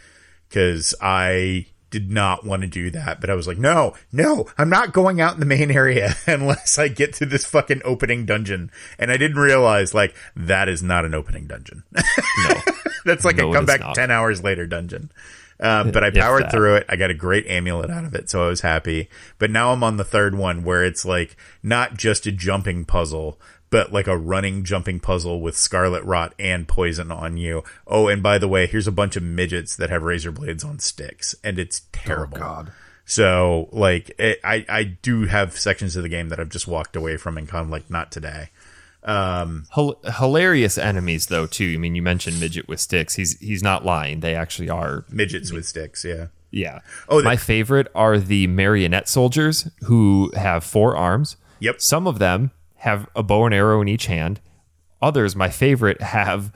cuz 0.49 0.95
I 0.99 1.67
did 1.95 2.11
not 2.11 2.45
want 2.45 2.61
to 2.63 2.67
do 2.67 2.91
that, 2.91 3.21
but 3.21 3.29
I 3.29 3.35
was 3.35 3.47
like, 3.47 3.57
"No, 3.57 3.93
no, 4.11 4.47
I'm 4.57 4.69
not 4.69 4.91
going 4.91 5.21
out 5.21 5.33
in 5.33 5.39
the 5.39 5.45
main 5.45 5.71
area 5.71 6.13
unless 6.27 6.77
I 6.77 6.89
get 6.89 7.13
to 7.15 7.25
this 7.25 7.45
fucking 7.45 7.83
opening 7.85 8.25
dungeon." 8.25 8.69
And 8.99 9.11
I 9.11 9.15
didn't 9.17 9.37
realize 9.39 9.93
like 9.93 10.13
that 10.35 10.67
is 10.67 10.83
not 10.83 11.05
an 11.05 11.13
opening 11.13 11.47
dungeon. 11.47 11.83
No, 12.49 12.55
That's 13.05 13.23
like 13.23 13.37
No, 13.37 13.47
a 13.47 13.51
it 13.51 13.53
come 13.53 13.63
is 13.63 13.67
back 13.67 13.79
not. 13.79 13.95
10 13.95 14.11
hours 14.11 14.43
later 14.43 14.67
dungeon. 14.67 15.09
Um, 15.57 15.91
but 15.91 16.03
I 16.03 16.09
powered 16.11 16.51
through 16.51 16.75
it. 16.75 16.85
I 16.89 16.97
got 16.97 17.11
a 17.11 17.13
great 17.13 17.47
amulet 17.47 17.89
out 17.89 18.03
of 18.03 18.13
it, 18.13 18.29
so 18.29 18.43
I 18.43 18.47
was 18.49 18.59
happy. 18.59 19.07
But 19.39 19.51
now 19.51 19.71
I'm 19.71 19.85
on 19.85 19.95
the 19.95 20.03
third 20.03 20.35
one 20.35 20.65
where 20.65 20.83
it's 20.83 21.05
like 21.05 21.37
not 21.63 21.93
just 21.95 22.25
a 22.27 22.31
jumping 22.33 22.83
puzzle, 22.83 23.39
but 23.75 23.91
like 23.91 24.07
a 24.07 24.17
running 24.17 24.63
jumping 24.63 25.01
puzzle 25.01 25.41
with 25.41 25.57
scarlet 25.57 26.01
rot 26.05 26.33
and 26.39 26.65
poison 26.65 27.11
on 27.11 27.35
you. 27.35 27.61
Oh, 27.85 28.07
and 28.07 28.23
by 28.23 28.37
the 28.37 28.47
way, 28.47 28.67
here's 28.67 28.87
a 28.87 28.91
bunch 28.91 29.17
of 29.17 29.23
midgets 29.23 29.75
that 29.75 29.89
have 29.89 30.01
razor 30.01 30.31
blades 30.31 30.63
on 30.63 30.79
sticks, 30.79 31.35
and 31.43 31.59
it's 31.59 31.81
terrible. 31.91 32.37
Oh, 32.37 32.39
God. 32.39 32.71
So 33.03 33.67
like, 33.73 34.15
it, 34.17 34.39
I 34.45 34.65
I 34.69 34.83
do 34.85 35.25
have 35.25 35.59
sections 35.59 35.97
of 35.97 36.03
the 36.03 36.09
game 36.09 36.29
that 36.29 36.39
I've 36.39 36.47
just 36.47 36.69
walked 36.69 36.95
away 36.95 37.17
from 37.17 37.37
and 37.37 37.49
kind 37.49 37.65
of 37.65 37.69
like 37.69 37.89
not 37.89 38.13
today. 38.13 38.49
Um, 39.03 39.65
Hil- 39.75 39.99
hilarious 40.19 40.77
enemies 40.77 41.27
though 41.27 41.45
too. 41.45 41.73
I 41.75 41.77
mean, 41.77 41.95
you 41.95 42.01
mentioned 42.01 42.39
midget 42.39 42.69
with 42.69 42.79
sticks. 42.79 43.15
He's 43.15 43.37
he's 43.39 43.61
not 43.61 43.83
lying. 43.83 44.21
They 44.21 44.35
actually 44.35 44.69
are. 44.69 45.03
Midgets 45.09 45.51
with 45.51 45.65
sticks, 45.65 46.05
yeah. 46.05 46.27
Yeah. 46.49 46.79
Oh, 47.09 47.21
my 47.23 47.35
favorite 47.35 47.89
are 47.93 48.19
the 48.19 48.47
marionette 48.47 49.09
soldiers 49.09 49.69
who 49.83 50.31
have 50.33 50.63
four 50.63 50.95
arms. 50.95 51.35
Yep. 51.59 51.81
Some 51.81 52.07
of 52.07 52.19
them 52.19 52.51
have 52.77 53.07
a 53.15 53.23
bow 53.23 53.45
and 53.45 53.53
arrow 53.53 53.81
in 53.81 53.87
each 53.87 54.05
hand. 54.07 54.39
Others, 55.01 55.35
my 55.35 55.49
favorite, 55.49 56.01
have 56.01 56.51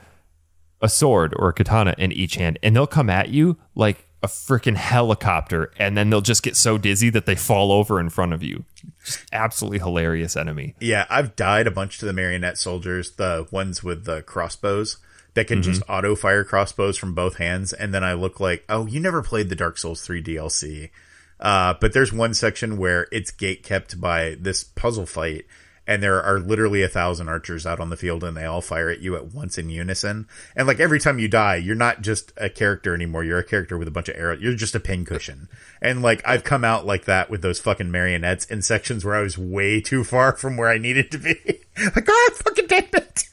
a 0.80 0.88
sword 0.88 1.34
or 1.36 1.48
a 1.48 1.52
katana 1.52 1.94
in 1.98 2.12
each 2.12 2.36
hand, 2.36 2.58
and 2.62 2.74
they'll 2.74 2.86
come 2.86 3.10
at 3.10 3.28
you 3.28 3.58
like 3.74 4.06
a 4.22 4.26
freaking 4.26 4.76
helicopter, 4.76 5.72
and 5.78 5.96
then 5.96 6.10
they'll 6.10 6.20
just 6.20 6.42
get 6.42 6.56
so 6.56 6.76
dizzy 6.76 7.10
that 7.10 7.26
they 7.26 7.34
fall 7.34 7.72
over 7.72 7.98
in 7.98 8.10
front 8.10 8.32
of 8.32 8.42
you. 8.42 8.64
Just 9.04 9.24
absolutely 9.32 9.78
hilarious 9.78 10.36
enemy. 10.36 10.74
Yeah, 10.80 11.06
I've 11.08 11.36
died 11.36 11.66
a 11.66 11.70
bunch 11.70 11.98
to 11.98 12.06
the 12.06 12.12
marionette 12.12 12.58
soldiers, 12.58 13.12
the 13.12 13.46
ones 13.50 13.82
with 13.82 14.04
the 14.04 14.22
crossbows 14.22 14.98
that 15.34 15.46
can 15.46 15.62
just 15.62 15.82
auto 15.88 16.16
fire 16.16 16.44
crossbows 16.44 16.98
from 16.98 17.14
both 17.14 17.36
hands, 17.36 17.72
and 17.72 17.94
then 17.94 18.02
I 18.02 18.14
look 18.14 18.40
like, 18.40 18.64
oh, 18.68 18.86
you 18.86 19.00
never 19.00 19.22
played 19.22 19.48
the 19.48 19.56
Dark 19.56 19.78
Souls 19.78 20.02
3 20.02 20.22
DLC. 20.22 20.90
Uh, 21.38 21.74
but 21.80 21.92
there's 21.92 22.12
one 22.12 22.34
section 22.34 22.76
where 22.76 23.06
it's 23.12 23.30
gate 23.30 23.62
kept 23.62 24.00
by 24.00 24.36
this 24.38 24.64
puzzle 24.64 25.06
fight, 25.06 25.46
and 25.90 26.00
there 26.00 26.22
are 26.22 26.38
literally 26.38 26.84
a 26.84 26.88
thousand 26.88 27.28
archers 27.28 27.66
out 27.66 27.80
on 27.80 27.90
the 27.90 27.96
field, 27.96 28.22
and 28.22 28.36
they 28.36 28.44
all 28.44 28.60
fire 28.60 28.90
at 28.90 29.00
you 29.00 29.16
at 29.16 29.34
once 29.34 29.58
in 29.58 29.70
unison. 29.70 30.28
And 30.54 30.68
like 30.68 30.78
every 30.78 31.00
time 31.00 31.18
you 31.18 31.26
die, 31.26 31.56
you're 31.56 31.74
not 31.74 32.00
just 32.00 32.32
a 32.36 32.48
character 32.48 32.94
anymore. 32.94 33.24
You're 33.24 33.40
a 33.40 33.44
character 33.44 33.76
with 33.76 33.88
a 33.88 33.90
bunch 33.90 34.08
of 34.08 34.14
arrows. 34.14 34.40
You're 34.40 34.54
just 34.54 34.76
a 34.76 34.80
pincushion. 34.80 35.48
And 35.82 36.00
like 36.00 36.22
I've 36.24 36.44
come 36.44 36.62
out 36.64 36.86
like 36.86 37.06
that 37.06 37.28
with 37.28 37.42
those 37.42 37.58
fucking 37.58 37.90
marionettes 37.90 38.44
in 38.44 38.62
sections 38.62 39.04
where 39.04 39.16
I 39.16 39.22
was 39.22 39.36
way 39.36 39.80
too 39.80 40.04
far 40.04 40.36
from 40.36 40.56
where 40.56 40.68
I 40.68 40.78
needed 40.78 41.10
to 41.10 41.18
be. 41.18 41.34
like, 41.76 42.06
oh, 42.08 42.30
fucking 42.36 42.68
damn 42.68 42.84
it. 42.92 43.24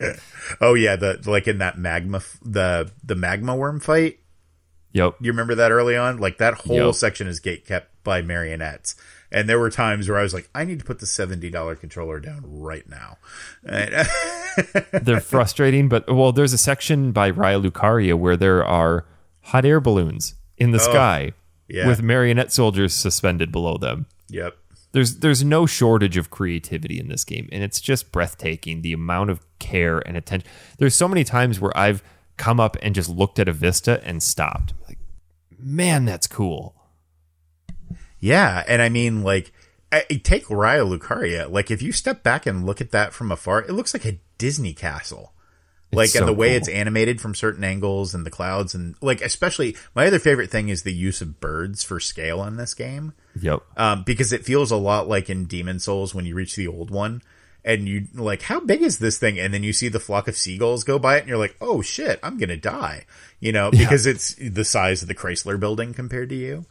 oh 0.62 0.72
yeah, 0.72 0.96
the 0.96 1.20
like 1.26 1.46
in 1.46 1.58
that 1.58 1.76
magma, 1.76 2.22
the 2.42 2.90
the 3.04 3.14
magma 3.14 3.54
worm 3.54 3.80
fight. 3.80 4.20
Yep. 4.92 5.16
You 5.20 5.30
remember 5.30 5.56
that 5.56 5.72
early 5.72 5.94
on? 5.94 6.16
Like 6.16 6.38
that 6.38 6.54
whole 6.54 6.86
Yep. 6.86 6.94
section 6.94 7.26
is 7.28 7.38
gate 7.38 7.66
kept 7.66 8.02
by 8.02 8.22
marionettes. 8.22 8.96
And 9.30 9.48
there 9.48 9.58
were 9.58 9.70
times 9.70 10.08
where 10.08 10.18
I 10.18 10.22
was 10.22 10.32
like, 10.32 10.48
I 10.54 10.64
need 10.64 10.78
to 10.78 10.84
put 10.84 11.00
the 11.00 11.06
seventy 11.06 11.50
dollar 11.50 11.74
controller 11.74 12.18
down 12.20 12.42
right 12.44 12.88
now. 12.88 13.18
They're 13.62 15.20
frustrating, 15.20 15.88
but 15.88 16.12
well, 16.12 16.32
there's 16.32 16.52
a 16.52 16.58
section 16.58 17.12
by 17.12 17.30
Raya 17.30 17.62
Lucaria 17.62 18.14
where 18.14 18.36
there 18.36 18.64
are 18.64 19.06
hot 19.42 19.64
air 19.64 19.80
balloons 19.80 20.34
in 20.56 20.72
the 20.72 20.78
oh, 20.78 20.82
sky 20.82 21.32
yeah. 21.68 21.86
with 21.86 22.02
marionette 22.02 22.52
soldiers 22.52 22.94
suspended 22.94 23.52
below 23.52 23.76
them. 23.76 24.06
yep. 24.28 24.56
there's 24.92 25.18
there's 25.18 25.44
no 25.44 25.66
shortage 25.66 26.16
of 26.16 26.30
creativity 26.30 26.98
in 26.98 27.08
this 27.08 27.24
game 27.24 27.48
and 27.52 27.62
it's 27.62 27.80
just 27.80 28.10
breathtaking 28.10 28.82
the 28.82 28.92
amount 28.92 29.30
of 29.30 29.40
care 29.58 29.98
and 30.00 30.16
attention 30.16 30.48
there's 30.78 30.94
so 30.94 31.08
many 31.08 31.24
times 31.24 31.60
where 31.60 31.76
i've 31.76 32.02
come 32.36 32.58
up 32.60 32.76
and 32.82 32.94
just 32.94 33.08
looked 33.08 33.38
at 33.38 33.48
a 33.48 33.52
vista 33.52 34.02
and 34.04 34.22
stopped 34.22 34.72
like 34.86 34.98
man 35.58 36.04
that's 36.04 36.26
cool 36.26 36.74
Yeah, 38.20 38.62
and 38.66 38.82
I 38.82 38.88
mean, 38.88 39.22
like, 39.22 39.52
I, 39.92 40.02
take 40.22 40.46
Raya 40.46 40.86
Lucaria. 40.86 41.50
Like, 41.50 41.70
if 41.70 41.82
you 41.82 41.92
step 41.92 42.22
back 42.22 42.46
and 42.46 42.66
look 42.66 42.80
at 42.80 42.90
that 42.90 43.12
from 43.12 43.32
afar, 43.32 43.62
it 43.62 43.72
looks 43.72 43.94
like 43.94 44.04
a 44.04 44.18
Disney 44.36 44.74
castle. 44.74 45.32
Like, 45.90 46.10
so 46.10 46.20
and 46.20 46.28
the 46.28 46.34
way 46.34 46.48
cool. 46.48 46.56
it's 46.58 46.68
animated 46.68 47.20
from 47.20 47.34
certain 47.34 47.64
angles 47.64 48.14
and 48.14 48.26
the 48.26 48.30
clouds, 48.30 48.74
and 48.74 48.94
like, 49.00 49.22
especially 49.22 49.74
my 49.94 50.06
other 50.06 50.18
favorite 50.18 50.50
thing 50.50 50.68
is 50.68 50.82
the 50.82 50.92
use 50.92 51.22
of 51.22 51.40
birds 51.40 51.82
for 51.82 51.98
scale 51.98 52.44
in 52.44 52.56
this 52.56 52.74
game. 52.74 53.14
yep 53.40 53.62
um, 53.76 54.02
because 54.04 54.32
it 54.32 54.44
feels 54.44 54.70
a 54.70 54.76
lot 54.76 55.08
like 55.08 55.30
in 55.30 55.46
Demon's 55.46 55.84
Souls 55.84 56.14
when 56.14 56.26
you 56.26 56.34
reach 56.34 56.56
the 56.56 56.68
old 56.68 56.90
one 56.90 57.22
and 57.64 57.88
you 57.88 58.06
like, 58.14 58.42
how 58.42 58.60
big 58.60 58.82
is 58.82 58.98
this 58.98 59.18
thing? 59.18 59.38
And 59.38 59.52
then 59.52 59.62
you 59.62 59.72
see 59.72 59.88
the 59.88 60.00
flock 60.00 60.28
of 60.28 60.36
seagulls 60.36 60.84
go 60.84 60.98
by 60.98 61.16
it 61.16 61.20
and 61.20 61.28
you're 61.28 61.38
like, 61.38 61.56
oh 61.60 61.82
shit, 61.82 62.20
I'm 62.22 62.38
going 62.38 62.48
to 62.50 62.56
die, 62.56 63.04
you 63.40 63.52
know, 63.52 63.70
because 63.70 64.06
it's 64.06 64.34
the 64.34 64.64
size 64.64 65.02
of 65.02 65.08
the 65.08 65.14
Chrysler 65.14 65.58
building 65.58 65.94
compared 65.94 66.28
to 66.30 66.34
you. 66.34 66.66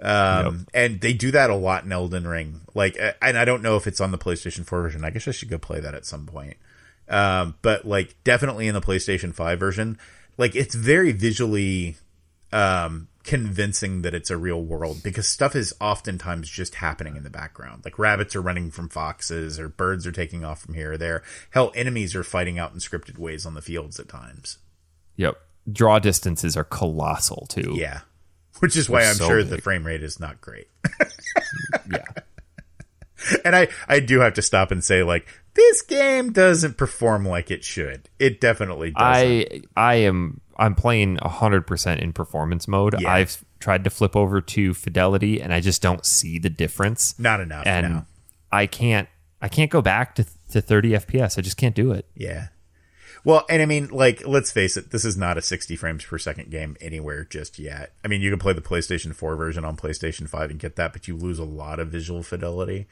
Um, 0.00 0.66
and 0.74 1.00
they 1.00 1.12
do 1.12 1.30
that 1.32 1.50
a 1.50 1.54
lot 1.54 1.84
in 1.84 1.92
Elden 1.92 2.26
Ring. 2.26 2.62
Like, 2.74 2.98
and 3.20 3.38
I 3.38 3.44
don't 3.44 3.62
know 3.62 3.76
if 3.76 3.86
it's 3.86 4.00
on 4.00 4.10
the 4.10 4.18
PlayStation 4.18 4.64
4 4.64 4.82
version. 4.82 5.04
I 5.04 5.10
guess 5.10 5.28
I 5.28 5.32
should 5.32 5.50
go 5.50 5.58
play 5.58 5.80
that 5.80 5.94
at 5.94 6.06
some 6.06 6.26
point. 6.26 6.56
Um, 7.08 7.56
but 7.62 7.86
like 7.86 8.16
definitely 8.24 8.68
in 8.68 8.74
the 8.74 8.80
PlayStation 8.80 9.34
5 9.34 9.58
version, 9.58 9.98
like 10.38 10.54
it's 10.56 10.74
very 10.74 11.12
visually, 11.12 11.96
um, 12.52 13.08
convincing 13.24 14.02
that 14.02 14.14
it's 14.14 14.30
a 14.30 14.36
real 14.36 14.60
world 14.60 15.00
because 15.04 15.28
stuff 15.28 15.54
is 15.54 15.72
oftentimes 15.80 16.48
just 16.48 16.76
happening 16.76 17.16
in 17.16 17.22
the 17.22 17.30
background. 17.30 17.84
Like 17.84 17.98
rabbits 17.98 18.34
are 18.34 18.42
running 18.42 18.70
from 18.70 18.88
foxes 18.88 19.60
or 19.60 19.68
birds 19.68 20.06
are 20.06 20.12
taking 20.12 20.44
off 20.44 20.62
from 20.62 20.74
here 20.74 20.92
or 20.92 20.98
there. 20.98 21.22
Hell, 21.50 21.70
enemies 21.76 22.16
are 22.16 22.24
fighting 22.24 22.58
out 22.58 22.72
in 22.72 22.78
scripted 22.78 23.18
ways 23.18 23.46
on 23.46 23.54
the 23.54 23.62
fields 23.62 24.00
at 24.00 24.08
times. 24.08 24.58
yep 25.16 25.36
draw 25.70 26.00
distances 26.00 26.56
are 26.56 26.64
colossal 26.64 27.46
too 27.48 27.74
Yeah. 27.76 28.00
Which 28.62 28.76
is 28.76 28.88
why 28.88 29.02
I'm 29.04 29.14
so 29.16 29.26
sure 29.26 29.44
the 29.44 29.58
frame 29.60 29.84
rate 29.86 30.02
is 30.02 30.18
not 30.20 30.40
great. 30.40 30.68
yeah 31.92 32.04
and 33.44 33.54
I, 33.54 33.68
I 33.88 34.00
do 34.00 34.20
have 34.20 34.34
to 34.34 34.42
stop 34.42 34.70
and 34.70 34.82
say, 34.82 35.02
like, 35.02 35.26
this 35.54 35.82
game 35.82 36.32
doesn't 36.32 36.76
perform 36.76 37.26
like 37.26 37.50
it 37.50 37.62
should. 37.62 38.08
It 38.18 38.40
definitely 38.40 38.90
doesn't. 38.90 39.28
i 39.28 39.60
i 39.76 39.94
am 39.96 40.40
i'm 40.56 40.74
playing 40.74 41.18
100% 41.18 41.98
in 42.00 42.12
performance 42.12 42.66
mode 42.66 43.00
Yeah. 43.00 43.12
i've 43.12 43.44
tried 43.60 43.84
to 43.84 43.90
flip 43.90 44.16
over 44.16 44.40
to 44.40 44.74
fidelity 44.74 45.40
and 45.40 45.52
i 45.52 45.60
just 45.60 45.82
don't 45.82 46.04
see 46.04 46.38
the 46.38 46.50
difference 46.50 47.18
not 47.18 47.40
enough. 47.40 47.66
and 47.66 47.94
no. 47.94 48.06
i 48.50 48.66
can't 48.66 49.08
i 49.40 49.48
can't 49.48 49.70
go 49.70 49.80
back 49.82 50.14
to, 50.16 50.26
to 50.50 50.60
30 50.60 50.90
fps 50.92 51.38
i 51.38 51.42
just 51.42 51.56
can't 51.56 51.74
do 51.74 51.92
it 51.92 52.06
Yeah. 52.14 52.48
Well, 53.24 53.44
and 53.48 53.62
I 53.62 53.66
mean, 53.66 53.88
like, 53.88 54.26
let's 54.26 54.50
face 54.50 54.76
it, 54.76 54.90
this 54.90 55.04
is 55.04 55.16
not 55.16 55.38
a 55.38 55.42
60 55.42 55.76
frames 55.76 56.04
per 56.04 56.18
second 56.18 56.50
game 56.50 56.76
anywhere 56.80 57.24
just 57.24 57.58
yet. 57.58 57.92
I 58.04 58.08
mean, 58.08 58.20
you 58.20 58.30
can 58.30 58.38
play 58.38 58.52
the 58.52 58.60
PlayStation 58.60 59.14
4 59.14 59.36
version 59.36 59.64
on 59.64 59.76
PlayStation 59.76 60.28
5 60.28 60.50
and 60.50 60.58
get 60.58 60.76
that, 60.76 60.92
but 60.92 61.06
you 61.06 61.16
lose 61.16 61.38
a 61.38 61.44
lot 61.44 61.78
of 61.78 61.88
visual 61.88 62.22
fidelity. 62.22 62.88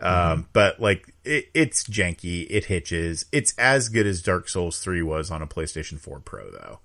Um, 0.00 0.48
but 0.52 0.80
like, 0.80 1.14
it, 1.24 1.48
it's 1.54 1.84
janky, 1.84 2.46
it 2.50 2.66
hitches. 2.66 3.26
It's 3.32 3.54
as 3.58 3.88
good 3.88 4.06
as 4.06 4.22
Dark 4.22 4.48
Souls 4.48 4.80
3 4.80 5.02
was 5.02 5.30
on 5.30 5.42
a 5.42 5.46
PlayStation 5.46 5.98
4 5.98 6.20
Pro, 6.20 6.50
though. 6.50 6.80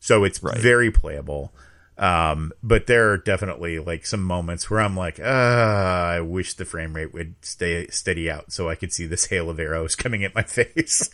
So 0.00 0.24
it's 0.24 0.38
very 0.38 0.90
playable. 0.90 1.52
Um, 1.98 2.52
but 2.62 2.86
there 2.86 3.10
are 3.10 3.18
definitely 3.18 3.80
like 3.80 4.06
some 4.06 4.22
moments 4.22 4.70
where 4.70 4.80
I'm 4.80 4.96
like, 4.96 5.18
ah, 5.22 6.08
I 6.10 6.20
wish 6.20 6.54
the 6.54 6.64
frame 6.64 6.94
rate 6.94 7.12
would 7.12 7.34
stay 7.42 7.88
steady 7.88 8.30
out 8.30 8.52
so 8.52 8.68
I 8.68 8.76
could 8.76 8.92
see 8.92 9.06
this 9.06 9.26
hail 9.26 9.50
of 9.50 9.58
arrows 9.58 9.96
coming 9.96 10.22
at 10.22 10.34
my 10.34 10.42
face. 10.44 11.10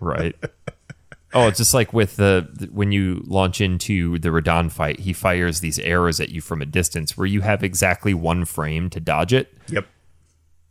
right 0.00 0.34
Oh, 1.32 1.46
it's 1.46 1.58
just 1.58 1.74
like 1.74 1.92
with 1.92 2.16
the 2.16 2.68
when 2.72 2.90
you 2.90 3.22
launch 3.24 3.60
into 3.60 4.18
the 4.18 4.30
Radahn 4.30 4.70
fight, 4.70 5.00
he 5.00 5.12
fires 5.12 5.60
these 5.60 5.78
arrows 5.78 6.18
at 6.18 6.30
you 6.30 6.40
from 6.40 6.60
a 6.60 6.66
distance 6.66 7.16
where 7.16 7.26
you 7.26 7.40
have 7.42 7.62
exactly 7.62 8.14
one 8.14 8.44
frame 8.44 8.90
to 8.90 9.00
dodge 9.00 9.32
it. 9.32 9.56
Yep. 9.68 9.86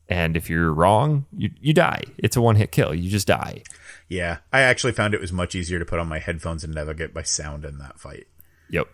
And 0.10 0.36
if 0.36 0.50
you're 0.50 0.74
wrong, 0.74 1.26
you 1.36 1.52
you 1.62 1.74
die. 1.74 2.04
It's 2.18 2.36
a 2.36 2.42
one 2.42 2.58
hit 2.58 2.72
kill. 2.72 2.94
You 2.94 3.10
just 3.10 3.28
die. 3.28 3.64
Yeah, 4.10 4.40
I 4.52 4.62
actually 4.62 4.94
found 4.94 5.14
it 5.14 5.22
was 5.22 5.32
much 5.32 5.56
easier 5.56 5.80
to 5.80 5.86
put 5.86 6.00
on 6.00 6.08
my 6.08 6.20
headphones 6.20 6.64
and 6.64 6.74
navigate 6.74 7.14
by 7.14 7.22
sound 7.22 7.64
in 7.64 7.78
that 7.78 8.00
fight. 8.00 8.28
Yep. 8.70 8.88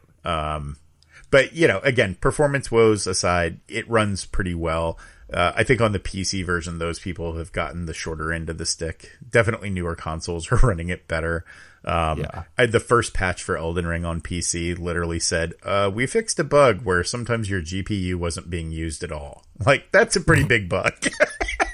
But 1.35 1.53
you 1.53 1.68
know, 1.68 1.80
again, 1.80 2.15
performance 2.15 2.72
woes 2.72 3.07
aside, 3.07 3.60
it 3.68 3.89
runs 3.89 4.26
pretty 4.26 4.56
well. 4.56 4.97
Uh, 5.34 5.53
I 5.56 5.64
think 5.64 5.81
on 5.81 5.91
the 5.91 5.99
PC 5.99 6.45
version, 6.45 6.77
those 6.77 6.99
people 6.99 7.38
have 7.38 7.52
gotten 7.52 7.88
the 7.88 7.93
shorter 7.93 8.31
end 8.31 8.49
of 8.49 8.57
the 8.57 8.65
stick. 8.65 9.11
Definitely 9.27 9.69
newer 9.69 9.95
consoles 9.95 10.49
are 10.52 10.57
running 10.57 10.89
it 10.89 11.07
better. 11.07 11.43
Um, 11.85 12.19
Yeah. 12.19 12.43
I, 12.57 12.65
the 12.65 12.79
first 12.79 13.13
patch 13.13 13.43
for 13.43 13.57
Elden 13.57 13.85
Ring 13.87 14.05
on 14.05 14.19
PC 14.21 14.77
literally 14.79 15.19
said, 15.19 15.53
uh, 15.63 15.91
"We 15.93 16.07
fixed 16.07 16.39
a 16.39 16.43
bug 16.43 16.81
where 16.83 17.03
sometimes 17.03 17.49
your 17.49 17.61
GPU 17.61 18.15
wasn't 18.15 18.49
being 18.49 18.71
used 18.71 19.03
at 19.03 19.11
all." 19.11 19.43
Like 19.65 19.89
that's 19.93 20.15
a 20.17 20.21
pretty 20.21 20.43
big 20.43 20.67
bug. 20.69 20.93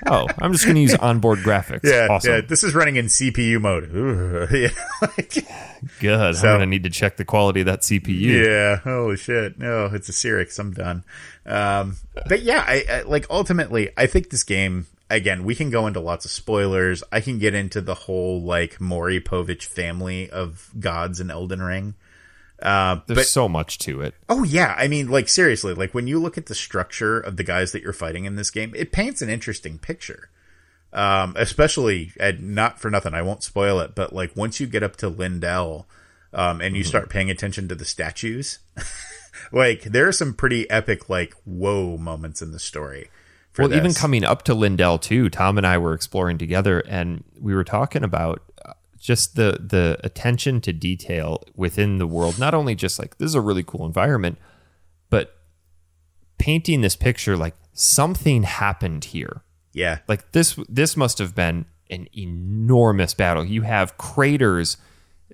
Oh, 0.07 0.27
I'm 0.39 0.51
just 0.51 0.65
going 0.65 0.75
to 0.75 0.81
use 0.81 0.95
onboard 0.95 1.39
graphics. 1.39 1.81
yeah, 1.83 2.07
awesome. 2.09 2.31
yeah. 2.33 2.41
This 2.41 2.63
is 2.63 2.73
running 2.73 2.95
in 2.95 3.05
CPU 3.05 3.61
mode. 3.61 3.83
Ooh, 3.95 4.47
yeah, 4.51 4.69
like- 4.99 5.45
Good. 5.99 6.35
So- 6.35 6.47
I'm 6.47 6.57
going 6.57 6.59
to 6.61 6.65
need 6.65 6.83
to 6.85 6.89
check 6.89 7.17
the 7.17 7.23
quality 7.23 7.59
of 7.61 7.67
that 7.67 7.81
CPU. 7.81 8.09
Yeah. 8.45 8.77
Holy 8.77 9.15
shit. 9.15 9.59
No, 9.59 9.85
it's 9.85 10.09
a 10.09 10.11
Cyrix. 10.11 10.57
I'm 10.57 10.73
done. 10.73 11.03
Um, 11.45 11.97
but 12.27 12.41
yeah, 12.41 12.65
I, 12.67 12.83
I 12.89 13.01
like 13.03 13.27
ultimately, 13.29 13.91
I 13.95 14.07
think 14.07 14.31
this 14.31 14.43
game. 14.43 14.87
Again, 15.11 15.43
we 15.43 15.55
can 15.55 15.69
go 15.69 15.87
into 15.87 15.99
lots 15.99 16.25
of 16.25 16.31
spoilers. 16.31 17.03
I 17.11 17.19
can 17.19 17.37
get 17.37 17.53
into 17.53 17.81
the 17.81 17.93
whole 17.93 18.41
like 18.41 18.79
Maury 18.79 19.19
Povich 19.19 19.63
family 19.63 20.29
of 20.29 20.71
gods 20.79 21.19
in 21.19 21.29
Elden 21.29 21.61
Ring. 21.61 21.95
Uh, 22.61 22.99
There's 23.07 23.17
but 23.17 23.25
so 23.25 23.49
much 23.49 23.79
to 23.79 24.01
it. 24.01 24.13
oh 24.29 24.43
yeah, 24.43 24.75
I 24.77 24.87
mean, 24.87 25.09
like 25.09 25.27
seriously, 25.27 25.73
like 25.73 25.93
when 25.93 26.07
you 26.07 26.19
look 26.19 26.37
at 26.37 26.45
the 26.45 26.55
structure 26.55 27.19
of 27.19 27.35
the 27.35 27.43
guys 27.43 27.71
that 27.71 27.81
you're 27.81 27.91
fighting 27.91 28.25
in 28.25 28.35
this 28.35 28.51
game, 28.51 28.73
it 28.75 28.91
paints 28.91 29.21
an 29.21 29.29
interesting 29.29 29.77
picture. 29.77 30.29
Um, 30.93 31.35
especially, 31.37 32.11
and 32.19 32.53
not 32.53 32.79
for 32.79 32.91
nothing, 32.91 33.13
I 33.13 33.21
won't 33.21 33.43
spoil 33.43 33.79
it, 33.79 33.95
but 33.95 34.13
like 34.13 34.35
once 34.35 34.59
you 34.59 34.67
get 34.67 34.83
up 34.83 34.95
to 34.97 35.09
Leyndell, 35.09 35.85
um, 36.33 36.61
and 36.61 36.75
you 36.77 36.83
start 36.83 37.09
paying 37.09 37.29
attention 37.29 37.67
to 37.67 37.75
the 37.75 37.85
statues, 37.85 38.59
like 39.51 39.83
there 39.83 40.07
are 40.07 40.13
some 40.13 40.33
pretty 40.33 40.69
epic, 40.69 41.09
like 41.09 41.33
whoa 41.45 41.97
moments 41.97 42.41
in 42.41 42.51
the 42.51 42.59
story. 42.59 43.09
Well, 43.57 43.73
even 43.73 43.93
coming 43.93 44.23
up 44.23 44.43
to 44.43 44.55
Leyndell 44.55 45.01
too, 45.01 45.29
Tom 45.29 45.57
and 45.57 45.67
I 45.67 45.77
were 45.77 45.93
exploring 45.93 46.37
together, 46.37 46.79
and 46.87 47.23
we 47.39 47.53
were 47.53 47.63
talking 47.63 48.03
about 48.03 48.41
uh, 48.65 48.73
just 48.97 49.35
the 49.35 49.57
the 49.59 49.99
attention 50.03 50.61
to 50.61 50.73
detail 50.73 51.43
within 51.55 51.97
the 51.97 52.07
world. 52.07 52.39
Not 52.39 52.53
only 52.53 52.75
just 52.75 52.97
like 52.97 53.17
this 53.17 53.27
is 53.27 53.35
a 53.35 53.41
really 53.41 53.63
cool 53.63 53.85
environment, 53.85 54.37
but 55.09 55.35
painting 56.37 56.81
this 56.81 56.95
picture 56.95 57.35
like 57.35 57.55
something 57.73 58.43
happened 58.43 59.05
here. 59.05 59.43
yeah, 59.73 59.99
Like 60.07 60.31
this 60.31 60.57
this 60.69 60.95
must 60.95 61.17
have 61.19 61.35
been 61.35 61.65
an 61.89 62.07
enormous 62.17 63.13
battle. 63.13 63.43
You 63.43 63.63
have 63.63 63.97
craters 63.97 64.77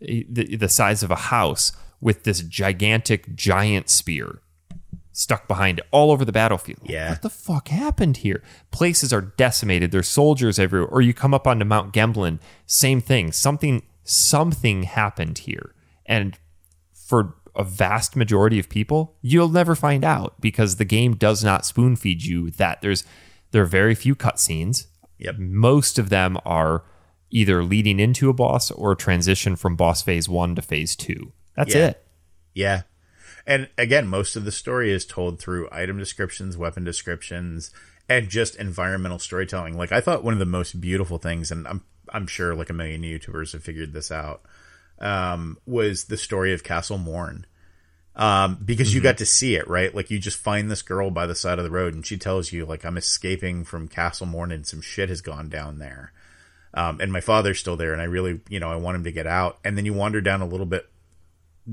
eh, 0.02 0.24
the, 0.28 0.56
the 0.56 0.70
size 0.70 1.04
of 1.04 1.12
a 1.12 1.16
house 1.16 1.72
with 2.02 2.24
this 2.24 2.42
gigantic 2.42 3.36
giant 3.36 3.90
spear 3.90 4.42
stuck 5.18 5.48
behind 5.48 5.80
it 5.80 5.86
all 5.90 6.12
over 6.12 6.24
the 6.24 6.32
battlefield. 6.32 6.78
Yeah. 6.84 7.10
What 7.10 7.24
the 7.24 7.30
fuck 7.32 7.70
happened 7.70 8.18
here? 8.18 8.44
Places 8.70 9.12
are 9.12 9.22
decimated. 9.22 9.90
There's 9.92 10.08
soldiers 10.08 10.60
everywhere. 10.60 10.88
Or 10.88 11.02
you 11.02 11.12
come 11.12 11.34
up 11.34 11.48
onto 11.48 11.66
Mount 11.66 11.92
Gemblin, 11.92 12.40
same 12.68 13.02
thing. 13.02 13.32
Something 13.32 13.82
something 14.04 14.84
happened 14.84 15.40
here. 15.40 15.74
And 16.06 16.38
for 16.94 17.34
a 17.56 17.64
vast 17.64 18.16
majority 18.16 18.60
of 18.60 18.70
people, 18.70 19.16
you'll 19.22 19.50
never 19.50 19.74
find 19.76 20.04
out 20.06 20.40
because 20.40 20.76
the 20.76 20.86
game 20.86 21.16
does 21.16 21.44
not 21.44 21.66
spoon 21.66 21.96
feed 21.96 22.24
you 22.24 22.52
that. 22.52 22.82
There's 22.82 23.04
there 23.52 23.64
are 23.64 23.66
very 23.66 23.96
few 23.96 24.16
cutscenes. 24.16 24.86
Yep. 25.18 25.40
Most 25.40 25.98
of 25.98 26.10
them 26.10 26.38
are 26.46 26.84
either 27.32 27.64
leading 27.64 28.00
into 28.00 28.30
a 28.30 28.34
boss 28.34 28.70
or 28.70 28.94
transition 28.94 29.56
from 29.56 29.76
boss 29.76 30.04
phase 30.04 30.30
one 30.30 30.54
to 30.56 30.62
phase 30.62 30.96
two. 30.96 31.34
That's 31.56 31.74
Yeah. 31.74 31.88
it. 31.88 32.06
Yeah. 32.54 32.82
And 33.48 33.70
again, 33.78 34.08
most 34.08 34.36
of 34.36 34.44
the 34.44 34.52
story 34.52 34.92
is 34.92 35.06
told 35.06 35.40
through 35.40 35.70
item 35.72 35.98
descriptions, 35.98 36.58
weapon 36.58 36.84
descriptions, 36.84 37.72
and 38.10 38.28
just 38.28 38.58
environmental 38.58 39.20
storytelling. 39.20 39.78
Like 39.78 39.94
I 39.94 40.02
thought 40.02 40.24
one 40.24 40.34
of 40.34 40.40
the 40.40 40.46
most 40.46 40.80
beautiful 40.82 41.18
things, 41.18 41.50
and 41.50 41.66
I'm 41.66 41.82
I'm 42.12 42.28
sure 42.28 42.54
like 42.54 42.70
a 42.70 42.74
million 42.74 43.02
YouTubers 43.02 43.54
have 43.54 43.64
figured 43.64 43.94
this 43.94 44.12
out, 44.12 44.42
um, 45.00 45.58
was 45.66 46.06
the 46.06 46.18
story 46.18 46.54
of 46.54 46.64
Castle 46.64 46.98
Morne. 46.98 47.46
Um, 48.18 48.58
because 48.66 48.96
you 48.96 49.00
got 49.00 49.20
to 49.20 49.28
see 49.28 49.56
it, 49.56 49.68
right? 49.68 49.94
Like 49.94 50.10
you 50.10 50.18
just 50.18 50.40
find 50.40 50.72
this 50.72 50.82
girl 50.82 51.12
by 51.12 51.28
the 51.28 51.36
side 51.36 51.60
of 51.60 51.64
the 51.64 51.72
road 51.72 51.94
and 51.94 52.04
she 52.04 52.18
tells 52.18 52.52
you 52.52 52.66
like, 52.66 52.84
I'm 52.84 52.98
escaping 52.98 53.64
from 53.64 53.88
Castle 53.88 54.26
Morne 54.26 54.52
and 54.52 54.66
some 54.66 54.82
shit 54.82 55.10
has 55.10 55.22
gone 55.22 55.50
down 55.50 55.78
there. 55.78 56.14
Um, 56.74 57.00
and 57.00 57.14
my 57.14 57.22
father's 57.22 57.60
still 57.60 57.78
there 57.78 57.94
and 57.94 58.02
I 58.02 58.06
really, 58.06 58.42
you 58.50 58.60
know, 58.60 58.72
I 58.72 58.76
want 58.78 58.96
him 58.96 59.04
to 59.04 59.12
get 59.12 59.28
out. 59.28 59.60
And 59.64 59.78
then 59.78 59.86
you 59.86 59.94
wander 59.94 60.20
down 60.20 60.42
a 60.42 60.48
little 60.48 60.66
bit 60.66 60.90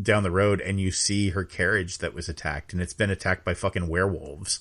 down 0.01 0.23
the 0.23 0.31
road 0.31 0.61
and 0.61 0.81
you 0.81 0.91
see 0.91 1.31
her 1.31 1.45
carriage 1.45 1.99
that 1.99 2.15
was 2.15 2.29
attacked 2.29 2.73
and 2.73 2.83
it's 2.83 2.93
been 2.95 3.11
attacked 3.11 3.45
by 3.45 3.55
fucking 3.55 3.89
werewolves. 3.89 4.61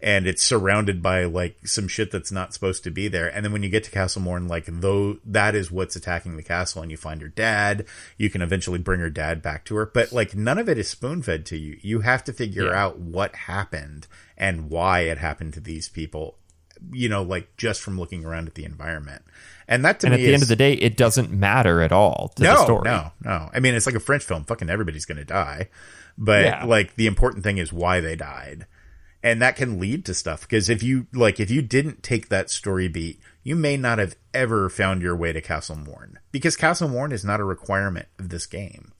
And 0.00 0.26
it's 0.26 0.42
surrounded 0.42 1.02
by 1.02 1.24
like 1.24 1.66
some 1.66 1.88
shit 1.88 2.10
that's 2.10 2.32
not 2.32 2.52
supposed 2.52 2.84
to 2.84 2.90
be 2.90 3.08
there. 3.08 3.28
And 3.28 3.42
then 3.44 3.52
when 3.52 3.62
you 3.62 3.70
get 3.70 3.84
to 3.84 3.90
castle 3.90 4.20
Morne 4.20 4.48
like 4.48 4.66
though 4.66 5.18
that 5.24 5.54
is 5.54 5.70
what's 5.70 5.96
attacking 5.96 6.36
the 6.36 6.42
castle 6.42 6.82
and 6.82 6.90
you 6.90 6.96
find 6.98 7.22
her 7.22 7.28
dad. 7.28 7.86
You 8.18 8.28
can 8.28 8.42
eventually 8.42 8.78
bring 8.78 9.00
her 9.00 9.08
dad 9.08 9.40
back 9.40 9.64
to 9.66 9.76
her. 9.76 9.86
But 9.86 10.12
like 10.12 10.34
none 10.34 10.58
of 10.58 10.68
it 10.68 10.76
is 10.76 10.88
spoon 10.88 11.22
fed 11.22 11.46
to 11.46 11.56
you. 11.56 11.78
You 11.80 12.00
have 12.00 12.22
to 12.24 12.32
figure 12.34 12.66
Yeah. 12.66 12.84
out 12.84 12.98
what 12.98 13.34
happened 13.34 14.06
and 14.36 14.68
why 14.68 15.00
it 15.02 15.18
happened 15.18 15.54
to 15.54 15.60
these 15.60 15.88
people 15.88 16.36
you 16.92 17.08
know 17.08 17.22
like 17.22 17.56
just 17.56 17.80
from 17.80 17.98
looking 17.98 18.24
around 18.26 18.46
at 18.46 18.54
the 18.56 18.64
environment 18.64 19.22
and 19.68 19.84
that 19.84 20.00
to 20.00 20.06
And 20.06 20.14
me 20.16 20.20
at 20.22 20.24
the 20.24 20.30
is, 20.30 20.34
end 20.34 20.42
of 20.42 20.48
the 20.48 20.56
day, 20.56 20.74
it 20.74 20.96
doesn't 20.96 21.30
matter 21.30 21.80
at 21.82 21.92
all 21.92 22.32
to 22.36 22.42
no, 22.42 22.54
the 22.54 22.64
story. 22.64 22.82
No, 22.84 23.12
no. 23.22 23.50
I 23.52 23.60
mean, 23.60 23.74
it's 23.74 23.86
like 23.86 23.94
a 23.94 24.00
French 24.00 24.24
film. 24.24 24.44
Fucking 24.44 24.68
everybody's 24.70 25.04
going 25.04 25.18
to 25.18 25.24
die. 25.24 25.68
But 26.16 26.44
Yeah. 26.44 26.64
like 26.64 26.94
the 26.96 27.06
important 27.06 27.44
thing 27.44 27.58
is 27.58 27.72
why 27.72 28.00
they 28.00 28.16
died. 28.16 28.66
And 29.22 29.40
that 29.40 29.56
can 29.56 29.80
lead 29.80 30.04
to 30.04 30.14
stuff 30.14 30.42
because 30.42 30.68
if 30.68 30.82
you 30.82 31.06
like 31.14 31.40
if 31.40 31.50
you 31.50 31.62
didn't 31.62 32.02
take 32.02 32.28
that 32.28 32.50
story 32.50 32.88
beat, 32.88 33.18
you 33.42 33.56
may 33.56 33.76
not 33.78 33.98
have 33.98 34.16
ever 34.34 34.68
found 34.68 35.00
your 35.00 35.16
way 35.16 35.32
to 35.32 35.40
Castle 35.40 35.76
Morne 35.76 36.18
because 36.30 36.56
Castle 36.56 36.88
Morne 36.88 37.10
is 37.10 37.24
not 37.24 37.40
a 37.40 37.44
requirement 37.44 38.06
of 38.18 38.28
this 38.28 38.44
game. 38.44 38.92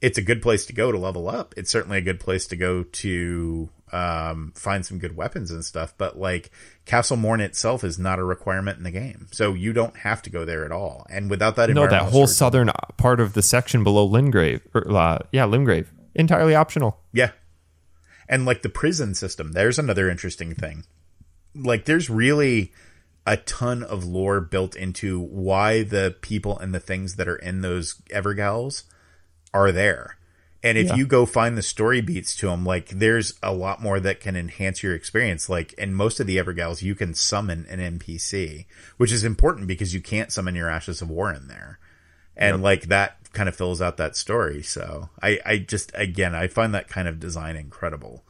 It's 0.00 0.16
a 0.18 0.22
good 0.22 0.40
place 0.40 0.64
to 0.66 0.72
go 0.72 0.92
to 0.92 0.98
level 0.98 1.28
up. 1.28 1.52
It's 1.58 1.70
certainly 1.70 1.98
a 1.98 2.02
good 2.02 2.20
place 2.20 2.46
to 2.48 2.56
go 2.56 2.84
to 2.84 3.68
um, 3.92 4.52
find 4.56 4.84
some 4.84 4.98
good 4.98 5.16
weapons 5.16 5.50
and 5.50 5.64
stuff. 5.64 5.94
But 5.96 6.18
like 6.18 6.50
Castle 6.84 7.16
Morne 7.16 7.40
itself 7.40 7.84
is 7.84 7.98
not 7.98 8.18
a 8.18 8.24
requirement 8.24 8.78
in 8.78 8.84
the 8.84 8.90
game, 8.90 9.28
so 9.30 9.54
you 9.54 9.72
don't 9.72 9.96
have 9.98 10.22
to 10.22 10.30
go 10.30 10.44
there 10.44 10.64
at 10.64 10.72
all. 10.72 11.06
And 11.10 11.30
without 11.30 11.56
that, 11.56 11.70
No, 11.70 11.86
that 11.86 12.10
whole 12.10 12.26
southern 12.26 12.70
part 12.96 13.20
of 13.20 13.34
the 13.34 13.42
section 13.42 13.84
below 13.84 14.08
Lingrave, 14.08 14.62
or, 14.74 14.90
uh, 14.90 15.18
yeah, 15.32 15.44
Limgrave, 15.44 15.86
entirely 16.14 16.54
optional. 16.54 16.98
Yeah. 17.12 17.30
And 18.28 18.44
like 18.44 18.62
the 18.62 18.68
prison 18.68 19.14
system, 19.14 19.52
there's 19.52 19.78
another 19.78 20.10
interesting 20.10 20.54
thing. 20.54 20.84
Like 21.54 21.84
there's 21.84 22.10
really 22.10 22.72
a 23.26 23.36
ton 23.36 23.82
of 23.82 24.04
lore 24.04 24.40
built 24.40 24.76
into 24.76 25.20
why 25.20 25.82
the 25.82 26.16
people 26.20 26.58
and 26.58 26.74
the 26.74 26.80
things 26.80 27.16
that 27.16 27.28
are 27.28 27.36
in 27.36 27.60
those 27.60 27.94
Evergaols 28.10 28.84
are 29.52 29.72
there. 29.72 30.16
And 30.66 30.76
if 30.76 30.88
Yeah. 30.88 30.96
you 30.96 31.06
go 31.06 31.26
find 31.26 31.56
the 31.56 31.62
story 31.62 32.00
beats 32.00 32.34
to 32.36 32.46
them, 32.46 32.66
like 32.66 32.88
there's 32.88 33.34
a 33.40 33.52
lot 33.52 33.80
more 33.80 34.00
that 34.00 34.18
can 34.20 34.34
enhance 34.34 34.82
your 34.82 34.94
experience. 34.94 35.48
Like 35.48 35.72
in 35.74 35.94
most 35.94 36.18
of 36.18 36.26
the 36.26 36.38
Evergaols, 36.38 36.82
you 36.82 36.96
can 36.96 37.14
summon 37.14 37.66
an 37.68 37.78
NPC, 37.78 38.66
which 38.96 39.12
is 39.12 39.22
important 39.22 39.68
because 39.68 39.94
you 39.94 40.00
can't 40.00 40.32
summon 40.32 40.56
your 40.56 40.68
Ashes 40.68 41.00
of 41.00 41.08
War 41.08 41.32
in 41.32 41.46
there. 41.46 41.78
And 42.36 42.62
like 42.62 42.88
that 42.88 43.16
kind 43.32 43.48
of 43.48 43.54
fills 43.54 43.80
out 43.80 43.96
that 43.98 44.16
story. 44.16 44.62
So 44.62 45.08
i 45.22 45.38
i 45.46 45.58
just 45.58 45.92
again 45.94 46.34
i 46.34 46.48
find 46.48 46.74
that 46.74 46.88
kind 46.88 47.06
of 47.06 47.20
design 47.20 47.54
incredible. 47.56 48.24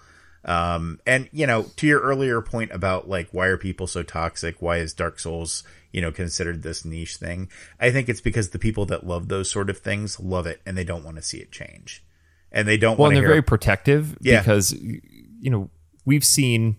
Um 0.44 1.00
and 1.06 1.28
you 1.32 1.46
know 1.46 1.62
to 1.76 1.86
your 1.86 2.00
earlier 2.00 2.42
point 2.42 2.70
about 2.70 3.08
like 3.08 3.28
why 3.32 3.46
are 3.46 3.56
people 3.56 3.86
so 3.86 4.02
toxic? 4.02 4.60
Why 4.60 4.76
is 4.76 4.92
dark 4.92 5.18
souls 5.18 5.64
you 5.90 6.02
know 6.02 6.12
considered 6.12 6.62
this 6.62 6.84
niche 6.84 7.16
thing? 7.16 7.48
I 7.80 7.90
think 7.90 8.08
it's 8.10 8.20
because 8.20 8.50
the 8.50 8.58
people 8.58 8.84
that 8.86 9.06
love 9.06 9.28
those 9.28 9.50
sort 9.50 9.70
of 9.70 9.78
things 9.78 10.20
love 10.20 10.46
it 10.46 10.60
and 10.66 10.76
they 10.76 10.84
don't 10.84 11.02
want 11.04 11.16
to 11.16 11.22
see 11.22 11.38
it 11.38 11.50
change 11.50 12.04
and 12.52 12.66
they 12.66 12.76
don't 12.76 12.98
Well, 12.98 13.08
and 13.08 13.16
they're 13.16 13.26
very 13.26 13.42
protective 13.42 14.16
Yeah. 14.20 14.40
because 14.40 14.72
you 14.72 15.50
know 15.50 15.70
we've 16.04 16.24
seen 16.24 16.76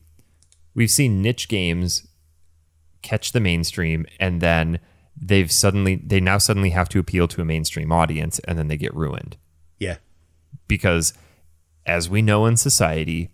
we've 0.74 0.92
seen 0.92 1.22
niche 1.22 1.48
games 1.48 2.08
catch 3.02 3.32
the 3.32 3.40
mainstream 3.40 4.06
and 4.20 4.42
then 4.42 4.80
they've 5.20 5.52
suddenly 5.52 5.96
they 5.96 6.20
now 6.20 6.38
suddenly 6.38 6.72
have 6.72 6.90
to 6.90 7.00
appeal 7.00 7.28
to 7.30 7.42
a 7.42 7.46
mainstream 7.46 7.92
audience 7.92 8.40
and 8.40 8.58
then 8.58 8.68
they 8.68 8.78
get 8.78 8.94
ruined. 8.96 9.38
Yeah. 9.80 9.98
Because 10.68 11.14
as 11.86 12.10
we 12.10 12.22
know 12.22 12.46
in 12.46 12.58
society 12.58 13.32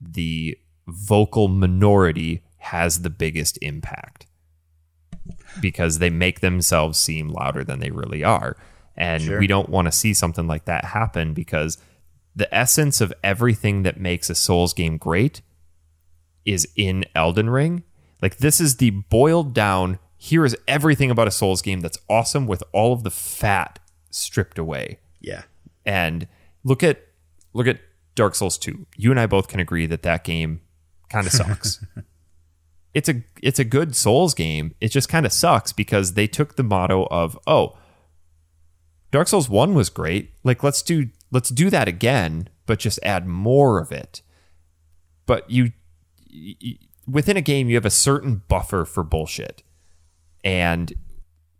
the 0.00 0.58
vocal 0.86 1.48
minority 1.48 2.42
has 2.58 3.02
the 3.02 3.10
biggest 3.10 3.58
impact 3.62 4.26
because 5.60 5.98
they 5.98 6.10
make 6.10 6.40
themselves 6.40 6.98
seem 6.98 7.28
louder 7.28 7.64
than 7.64 7.78
they 7.78 7.90
really 7.90 8.22
are 8.22 8.56
And 8.96 9.22
Sure. 9.22 9.38
we 9.40 9.46
don't 9.46 9.68
want 9.68 9.86
to 9.86 9.92
see 9.92 10.14
something 10.14 10.46
like 10.46 10.66
that 10.66 10.84
happen 10.86 11.34
because 11.34 11.78
the 12.36 12.52
essence 12.54 13.00
of 13.00 13.12
everything 13.22 13.82
that 13.82 13.98
makes 13.98 14.28
a 14.30 14.34
Souls 14.34 14.72
game 14.72 14.96
great 14.98 15.40
is 16.44 16.68
in 16.76 17.04
Elden 17.14 17.50
Ring. 17.50 17.82
Like 18.22 18.38
this 18.38 18.60
is 18.60 18.76
the 18.76 18.90
boiled 18.90 19.52
down, 19.54 19.98
here 20.16 20.44
is 20.44 20.56
everything 20.68 21.10
about 21.10 21.28
a 21.28 21.32
Souls 21.32 21.60
game 21.62 21.80
that's 21.80 21.98
awesome 22.08 22.46
with 22.46 22.62
all 22.72 22.92
of 22.92 23.02
the 23.02 23.10
fat 23.10 23.78
stripped 24.10 24.58
away. 24.58 24.98
Yeah. 25.20 25.42
And 25.84 26.28
look 26.62 26.82
at 26.82 27.00
look 27.52 27.66
at 27.66 27.80
Dark 28.14 28.34
Souls 28.34 28.56
2. 28.58 28.86
You 28.96 29.10
and 29.10 29.18
I 29.20 29.26
both 29.26 29.48
can 29.48 29.60
agree 29.60 29.86
that 29.86 30.02
that 30.02 30.24
game 30.24 30.60
kind 31.10 31.26
of 31.26 31.32
sucks. 31.32 31.84
it's 32.94 33.08
a 33.08 33.22
it's 33.42 33.58
a 33.58 33.64
good 33.64 33.94
Souls 33.96 34.34
game. 34.34 34.74
It 34.80 34.88
just 34.88 35.08
kind 35.08 35.26
of 35.26 35.32
sucks 35.32 35.72
because 35.72 36.14
they 36.14 36.26
took 36.26 36.56
the 36.56 36.62
motto 36.62 37.06
of, 37.10 37.38
"Oh, 37.46 37.76
Dark 39.14 39.28
Souls 39.28 39.48
1 39.48 39.74
was 39.74 39.90
great. 39.90 40.32
Like 40.42 40.62
let's 40.64 40.82
do 40.82 41.08
let's 41.30 41.48
do 41.50 41.70
that 41.70 41.86
again, 41.86 42.48
but 42.66 42.80
just 42.80 42.98
add 43.04 43.26
more 43.28 43.80
of 43.80 43.92
it." 43.92 44.22
But 45.24 45.48
you 45.48 45.70
y- 46.34 46.56
y- 46.62 46.78
within 47.06 47.36
a 47.36 47.40
game 47.40 47.68
you 47.68 47.76
have 47.76 47.84
a 47.86 47.90
certain 47.90 48.42
buffer 48.48 48.84
for 48.84 49.04
bullshit. 49.04 49.62
And 50.42 50.92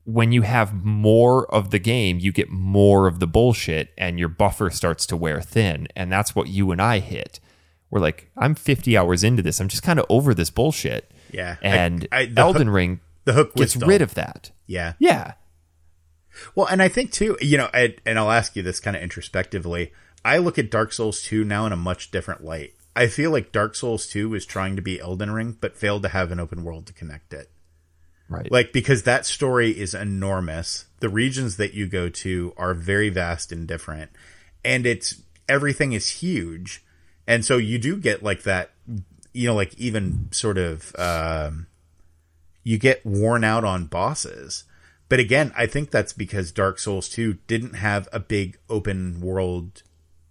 when 0.02 0.32
you 0.32 0.42
have 0.42 0.74
more 0.84 1.46
of 1.54 1.70
the 1.70 1.78
game, 1.78 2.18
you 2.18 2.32
get 2.32 2.50
more 2.50 3.06
of 3.06 3.20
the 3.20 3.26
bullshit 3.28 3.90
and 3.96 4.18
your 4.18 4.28
buffer 4.28 4.68
starts 4.68 5.06
to 5.06 5.16
wear 5.16 5.40
thin. 5.40 5.86
And 5.96 6.10
that's 6.12 6.34
what 6.34 6.48
you 6.48 6.72
and 6.72 6.82
I 6.82 6.98
hit. 6.98 7.38
We're 7.88 8.00
like, 8.00 8.30
I'm 8.36 8.54
50 8.56 8.96
hours 8.98 9.22
into 9.22 9.42
this. 9.42 9.60
I'm 9.60 9.68
just 9.68 9.82
kind 9.84 9.98
of 10.00 10.06
over 10.08 10.34
this 10.34 10.50
bullshit. 10.50 11.12
Yeah. 11.32 11.56
And 11.62 12.08
I- 12.12 12.26
the 12.26 12.40
Elden 12.40 12.66
hook- 12.66 12.74
Ring 12.74 13.00
The 13.24 13.32
hook 13.32 13.54
gets 13.54 13.74
dull. 13.74 13.88
rid 13.88 14.02
of 14.02 14.14
that. 14.14 14.50
Yeah. 14.66 14.94
Yeah. 14.98 15.34
Well, 16.54 16.66
and 16.66 16.82
I 16.82 16.88
think 16.88 17.12
too, 17.12 17.36
you 17.40 17.58
know, 17.58 17.68
I, 17.72 17.96
and 18.04 18.18
I'll 18.18 18.30
ask 18.30 18.56
you 18.56 18.62
this 18.62 18.80
kind 18.80 18.96
of 18.96 19.02
introspectively. 19.02 19.92
I 20.24 20.38
look 20.38 20.58
at 20.58 20.70
Dark 20.70 20.92
Souls 20.92 21.22
2 21.22 21.44
now 21.44 21.66
in 21.66 21.72
a 21.72 21.76
much 21.76 22.10
different 22.10 22.44
light. 22.44 22.74
I 22.96 23.08
feel 23.08 23.30
like 23.30 23.52
Dark 23.52 23.74
Souls 23.74 24.06
2 24.06 24.28
was 24.28 24.46
trying 24.46 24.76
to 24.76 24.82
be 24.82 25.00
Elden 25.00 25.32
Ring, 25.32 25.56
but 25.60 25.76
failed 25.76 26.02
to 26.04 26.08
have 26.08 26.30
an 26.30 26.40
open 26.40 26.64
world 26.64 26.86
to 26.86 26.92
connect 26.92 27.32
it. 27.34 27.50
Right. 28.28 28.50
Like, 28.50 28.72
because 28.72 29.02
that 29.02 29.26
story 29.26 29.70
is 29.70 29.94
enormous. 29.94 30.86
The 31.00 31.08
regions 31.08 31.56
that 31.56 31.74
you 31.74 31.86
go 31.86 32.08
to 32.08 32.54
are 32.56 32.72
very 32.72 33.10
vast 33.10 33.52
and 33.52 33.66
different. 33.66 34.10
And 34.64 34.86
it's, 34.86 35.20
everything 35.48 35.92
is 35.92 36.08
huge. 36.08 36.82
And 37.26 37.44
so 37.44 37.58
you 37.58 37.78
do 37.78 37.96
get 37.96 38.22
like 38.22 38.44
that, 38.44 38.70
you 39.32 39.46
know, 39.46 39.54
like 39.54 39.74
even 39.74 40.28
sort 40.30 40.56
of, 40.56 40.94
um, 40.96 41.66
you 42.62 42.78
get 42.78 43.04
worn 43.04 43.44
out 43.44 43.64
on 43.64 43.86
bosses. 43.86 44.64
But 45.14 45.20
again, 45.20 45.52
I 45.56 45.66
think 45.66 45.92
that's 45.92 46.12
because 46.12 46.50
Dark 46.50 46.80
Souls 46.80 47.08
2 47.08 47.34
didn't 47.46 47.74
have 47.74 48.08
a 48.12 48.18
big 48.18 48.58
open 48.68 49.20
world 49.20 49.84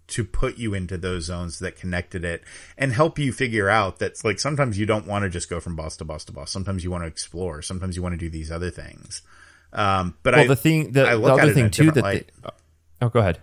to 0.08 0.24
put 0.24 0.58
you 0.58 0.74
into 0.74 0.98
those 0.98 1.24
zones 1.24 1.58
that 1.60 1.74
connected 1.74 2.22
it 2.22 2.42
and 2.76 2.92
help 2.92 3.18
you 3.18 3.32
figure 3.32 3.70
out 3.70 3.98
that 4.00 4.22
like 4.24 4.38
sometimes 4.38 4.78
you 4.78 4.84
don't 4.84 5.06
want 5.06 5.22
to 5.22 5.30
just 5.30 5.48
go 5.48 5.58
from 5.58 5.74
boss 5.74 5.96
to 5.96 6.04
boss 6.04 6.26
to 6.26 6.32
boss. 6.32 6.50
Sometimes 6.50 6.84
you 6.84 6.90
want 6.90 7.02
to 7.02 7.08
explore. 7.08 7.62
Sometimes 7.62 7.96
you 7.96 8.02
want 8.02 8.12
to 8.12 8.18
do 8.18 8.28
these 8.28 8.52
other 8.52 8.68
things. 8.68 9.22
Um, 9.72 10.18
but 10.22 10.34
well, 10.34 10.44
I, 10.44 10.48
the 10.48 10.56
thing, 10.56 10.92
the, 10.92 11.08
I 11.08 11.16
the 11.16 11.32
other 11.32 11.54
thing 11.54 11.70
too 11.70 11.90
that 11.90 12.04
they, 12.04 12.26
oh, 13.00 13.08
go 13.08 13.20
ahead. 13.20 13.38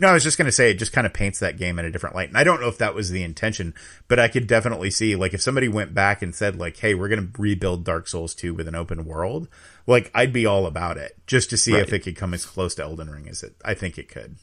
no, 0.00 0.08
I 0.08 0.12
was 0.12 0.24
just 0.24 0.38
going 0.38 0.46
to 0.46 0.52
say 0.52 0.70
it 0.70 0.74
just 0.74 0.92
kind 0.92 1.06
of 1.06 1.12
paints 1.12 1.38
that 1.38 1.56
game 1.56 1.78
in 1.78 1.84
a 1.84 1.90
different 1.90 2.16
light. 2.16 2.28
And 2.28 2.36
I 2.36 2.44
don't 2.44 2.60
know 2.60 2.68
if 2.68 2.78
that 2.78 2.94
was 2.94 3.10
the 3.10 3.22
intention, 3.22 3.74
but 4.08 4.18
I 4.18 4.28
could 4.28 4.46
definitely 4.46 4.90
see 4.90 5.16
like 5.16 5.34
if 5.34 5.40
somebody 5.40 5.68
went 5.68 5.94
back 5.94 6.20
and 6.22 6.34
said 6.34 6.56
like, 6.56 6.76
"Hey, 6.76 6.94
we're 6.94 7.08
going 7.08 7.32
to 7.32 7.40
rebuild 7.40 7.84
Dark 7.84 8.08
Souls 8.08 8.34
2 8.34 8.54
with 8.54 8.68
an 8.68 8.74
open 8.74 9.04
world." 9.04 9.48
Like 9.90 10.10
I'd 10.14 10.32
be 10.32 10.46
all 10.46 10.66
about 10.66 10.96
it 10.98 11.16
just 11.26 11.50
to 11.50 11.56
see 11.56 11.74
if 11.74 11.92
it 11.92 12.00
could 12.00 12.16
come 12.16 12.32
as 12.32 12.46
close 12.46 12.74
to 12.76 12.82
Elden 12.84 13.10
Ring 13.10 13.28
as 13.28 13.42
it 13.42 13.54
I 13.64 13.74
think 13.74 13.98
it 13.98 14.08
could. 14.08 14.36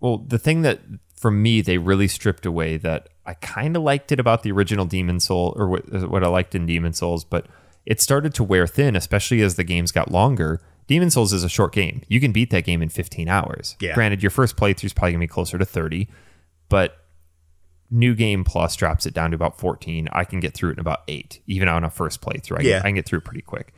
Well, 0.00 0.18
the 0.18 0.38
thing 0.38 0.62
that 0.62 0.80
for 1.14 1.30
me 1.30 1.60
they 1.60 1.78
really 1.78 2.08
stripped 2.08 2.46
away 2.46 2.78
that 2.78 3.10
I 3.26 3.34
kind 3.34 3.76
of 3.76 3.82
liked 3.82 4.10
it 4.12 4.18
about 4.18 4.42
the 4.42 4.50
original 4.50 4.84
Demon 4.86 5.20
Soul 5.20 5.52
or 5.56 5.68
what, 5.68 5.94
uh, 5.94 6.08
what 6.08 6.24
I 6.24 6.28
liked 6.28 6.54
in 6.54 6.66
Demon's 6.66 6.98
Souls, 6.98 7.22
but 7.22 7.46
it 7.84 8.00
started 8.00 8.32
to 8.34 8.44
wear 8.44 8.66
thin, 8.66 8.96
especially 8.96 9.42
as 9.42 9.56
the 9.56 9.64
games 9.64 9.92
got 9.92 10.10
longer. 10.10 10.60
Demon's 10.88 11.14
Souls 11.14 11.32
is 11.32 11.44
a 11.44 11.48
short 11.48 11.72
game. 11.72 12.02
You 12.08 12.18
can 12.20 12.32
beat 12.32 12.50
that 12.50 12.64
game 12.64 12.82
in 12.82 12.88
15 12.88 13.28
hours. 13.28 13.76
Yeah. 13.78 13.94
Granted, 13.94 14.22
your 14.22 14.30
first 14.30 14.56
playthrough 14.56 14.84
is 14.86 14.92
probably 14.92 15.12
gonna 15.12 15.20
be 15.20 15.26
closer 15.28 15.58
to 15.58 15.64
30, 15.64 16.08
but 16.68 16.96
New 17.90 18.14
Game 18.14 18.42
Plus 18.42 18.74
drops 18.74 19.04
it 19.04 19.12
down 19.12 19.30
to 19.32 19.34
about 19.34 19.58
14. 19.58 20.08
I 20.12 20.24
can 20.24 20.40
get 20.40 20.54
through 20.54 20.70
it 20.70 20.74
in 20.74 20.78
about 20.80 21.02
eight, 21.08 21.40
even 21.46 21.68
on 21.68 21.84
a 21.84 21.90
first 21.90 22.22
playthrough. 22.22 22.58
I, 22.58 22.62
Yeah. 22.62 22.78
can, 22.78 22.86
I 22.86 22.88
can 22.88 22.94
get 22.96 23.06
through 23.06 23.18
it 23.18 23.24
pretty 23.24 23.42
quick. 23.42 23.74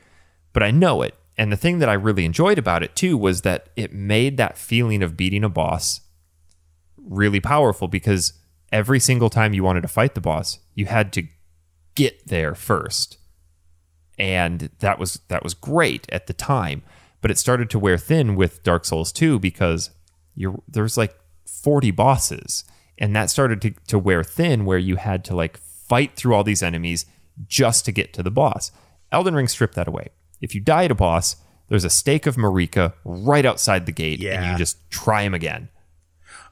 But 0.54 0.62
I 0.62 0.70
know 0.70 1.02
it. 1.02 1.14
And 1.36 1.52
the 1.52 1.56
thing 1.58 1.80
that 1.80 1.88
I 1.90 1.94
really 1.94 2.24
enjoyed 2.24 2.56
about 2.56 2.82
it 2.82 2.96
too 2.96 3.18
was 3.18 3.42
that 3.42 3.68
it 3.76 3.92
made 3.92 4.38
that 4.38 4.56
feeling 4.56 5.02
of 5.02 5.16
beating 5.16 5.44
a 5.44 5.50
boss 5.50 6.00
really 6.96 7.40
powerful 7.40 7.88
because 7.88 8.32
every 8.72 8.98
single 8.98 9.28
time 9.28 9.52
you 9.52 9.62
wanted 9.62 9.82
to 9.82 9.88
fight 9.88 10.14
the 10.14 10.20
boss, 10.22 10.60
you 10.74 10.86
had 10.86 11.12
to 11.12 11.26
get 11.94 12.28
there 12.28 12.54
first. 12.54 13.18
And 14.18 14.70
that 14.78 14.98
was 14.98 15.20
that 15.28 15.42
was 15.42 15.54
great 15.54 16.06
at 16.10 16.28
the 16.28 16.32
time, 16.32 16.82
but 17.20 17.30
it 17.30 17.38
started 17.38 17.68
to 17.70 17.78
wear 17.78 17.98
thin 17.98 18.36
with 18.36 18.62
Dark 18.62 18.84
Souls 18.84 19.12
2 19.12 19.40
because 19.40 19.90
you're 20.34 20.62
there's 20.68 20.96
like 20.96 21.14
40 21.46 21.90
bosses 21.90 22.64
and 22.98 23.14
that 23.16 23.30
started 23.30 23.60
to, 23.62 23.70
to 23.88 23.98
wear 23.98 24.22
thin 24.22 24.64
where 24.64 24.78
you 24.78 24.96
had 24.96 25.24
to 25.24 25.34
like 25.34 25.58
fight 25.58 26.14
through 26.14 26.34
all 26.34 26.44
these 26.44 26.62
enemies 26.62 27.06
just 27.46 27.84
to 27.84 27.92
get 27.92 28.12
to 28.14 28.22
the 28.22 28.30
boss. 28.30 28.70
Elden 29.10 29.34
Ring 29.34 29.48
stripped 29.48 29.74
that 29.74 29.88
away. 29.88 30.08
If 30.40 30.54
you 30.54 30.60
die 30.60 30.84
at 30.84 30.90
a 30.90 30.94
boss, 30.94 31.36
there's 31.68 31.84
a 31.84 31.90
stake 31.90 32.26
of 32.26 32.36
Marika 32.36 32.92
right 33.04 33.44
outside 33.46 33.86
the 33.86 33.92
gate 33.92 34.18
and 34.20 34.22
Yeah. 34.22 34.52
you 34.52 34.58
just 34.58 34.78
try 34.90 35.22
him 35.22 35.34
again. 35.34 35.68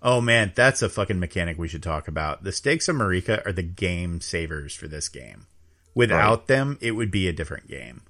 Oh 0.03 0.21
man, 0.21 0.53
that's 0.55 0.83
a 0.83 0.89
fucking 0.89 1.21
mechanic 1.21 1.59
we 1.59 1.69
should 1.69 1.83
talk 1.83 2.09
about. 2.09 2.43
The 2.45 2.53
stakes 2.53 2.89
of 2.89 2.97
Marika 2.97 3.45
are 3.47 3.53
the 3.53 3.63
game 3.63 4.21
savers 4.21 4.75
for 4.75 4.89
this 4.89 5.09
game. 5.09 5.47
Without 5.95 6.49
them, 6.49 6.79
it 6.81 6.93
would 6.93 7.11
be 7.11 7.29
a 7.29 7.33
different 7.33 7.69
game. 7.69 8.03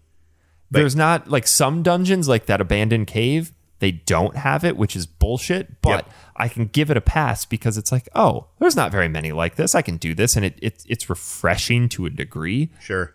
There's 0.71 0.97
not 0.97 1.29
like 1.29 1.47
some 1.47 1.83
dungeons 1.83 2.29
like 2.29 2.47
that 2.47 2.61
abandoned 2.61 3.09
cave, 3.09 3.53
they 3.81 3.91
don't 3.91 4.37
have 4.37 4.65
it, 4.65 4.77
which 4.77 4.95
is 4.97 5.07
bullshit, 5.07 5.83
but 5.83 6.07
Yep. 6.07 6.15
I 6.37 6.49
can 6.49 6.67
give 6.67 6.91
it 6.91 6.97
a 6.97 7.01
pass 7.03 7.45
because 7.45 7.77
it's 7.77 7.91
like, 7.93 8.09
oh, 8.15 8.47
there's 8.61 8.77
not 8.77 8.93
very 8.93 9.09
many 9.09 9.33
like 9.33 9.57
this. 9.57 9.75
I 9.75 9.83
can 9.83 9.97
do 9.99 10.15
this 10.15 10.35
and 10.37 10.45
it, 10.47 10.59
it 10.63 10.85
it's 10.89 11.11
refreshing 11.11 11.89
to 11.91 12.07
a 12.07 12.11
degree. 12.11 12.71
Sure. 12.81 13.15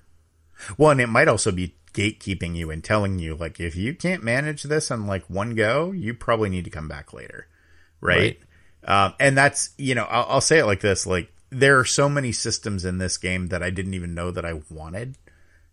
Well, 0.77 0.91
and 0.91 1.01
it 1.01 1.07
might 1.07 1.27
also 1.29 1.51
be 1.51 1.73
gatekeeping 1.97 2.55
you 2.55 2.69
and 2.69 2.83
telling 2.83 3.17
you 3.17 3.33
like 3.33 3.59
if 3.59 3.75
you 3.75 3.95
can't 3.95 4.23
manage 4.23 4.63
this 4.63 4.91
on 4.91 5.07
like 5.07 5.27
one 5.29 5.55
go, 5.55 5.91
you 5.91 6.13
probably 6.13 6.49
need 6.49 6.65
to 6.65 6.69
come 6.69 6.87
back 6.87 7.11
later, 7.11 7.47
right? 7.99 8.39
Um, 8.83 9.15
and 9.19 9.35
that's 9.35 9.71
you 9.77 9.95
know 9.95 10.05
I'll, 10.05 10.25
I'll 10.29 10.41
say 10.41 10.59
it 10.59 10.65
like 10.65 10.81
this: 10.81 11.07
like 11.07 11.31
there 11.49 11.79
are 11.79 11.85
so 11.85 12.07
many 12.07 12.31
systems 12.31 12.85
in 12.85 12.99
this 12.99 13.17
game 13.17 13.47
that 13.47 13.63
I 13.63 13.71
didn't 13.71 13.95
even 13.95 14.13
know 14.13 14.29
that 14.31 14.45
I 14.45 14.61
wanted. 14.69 15.17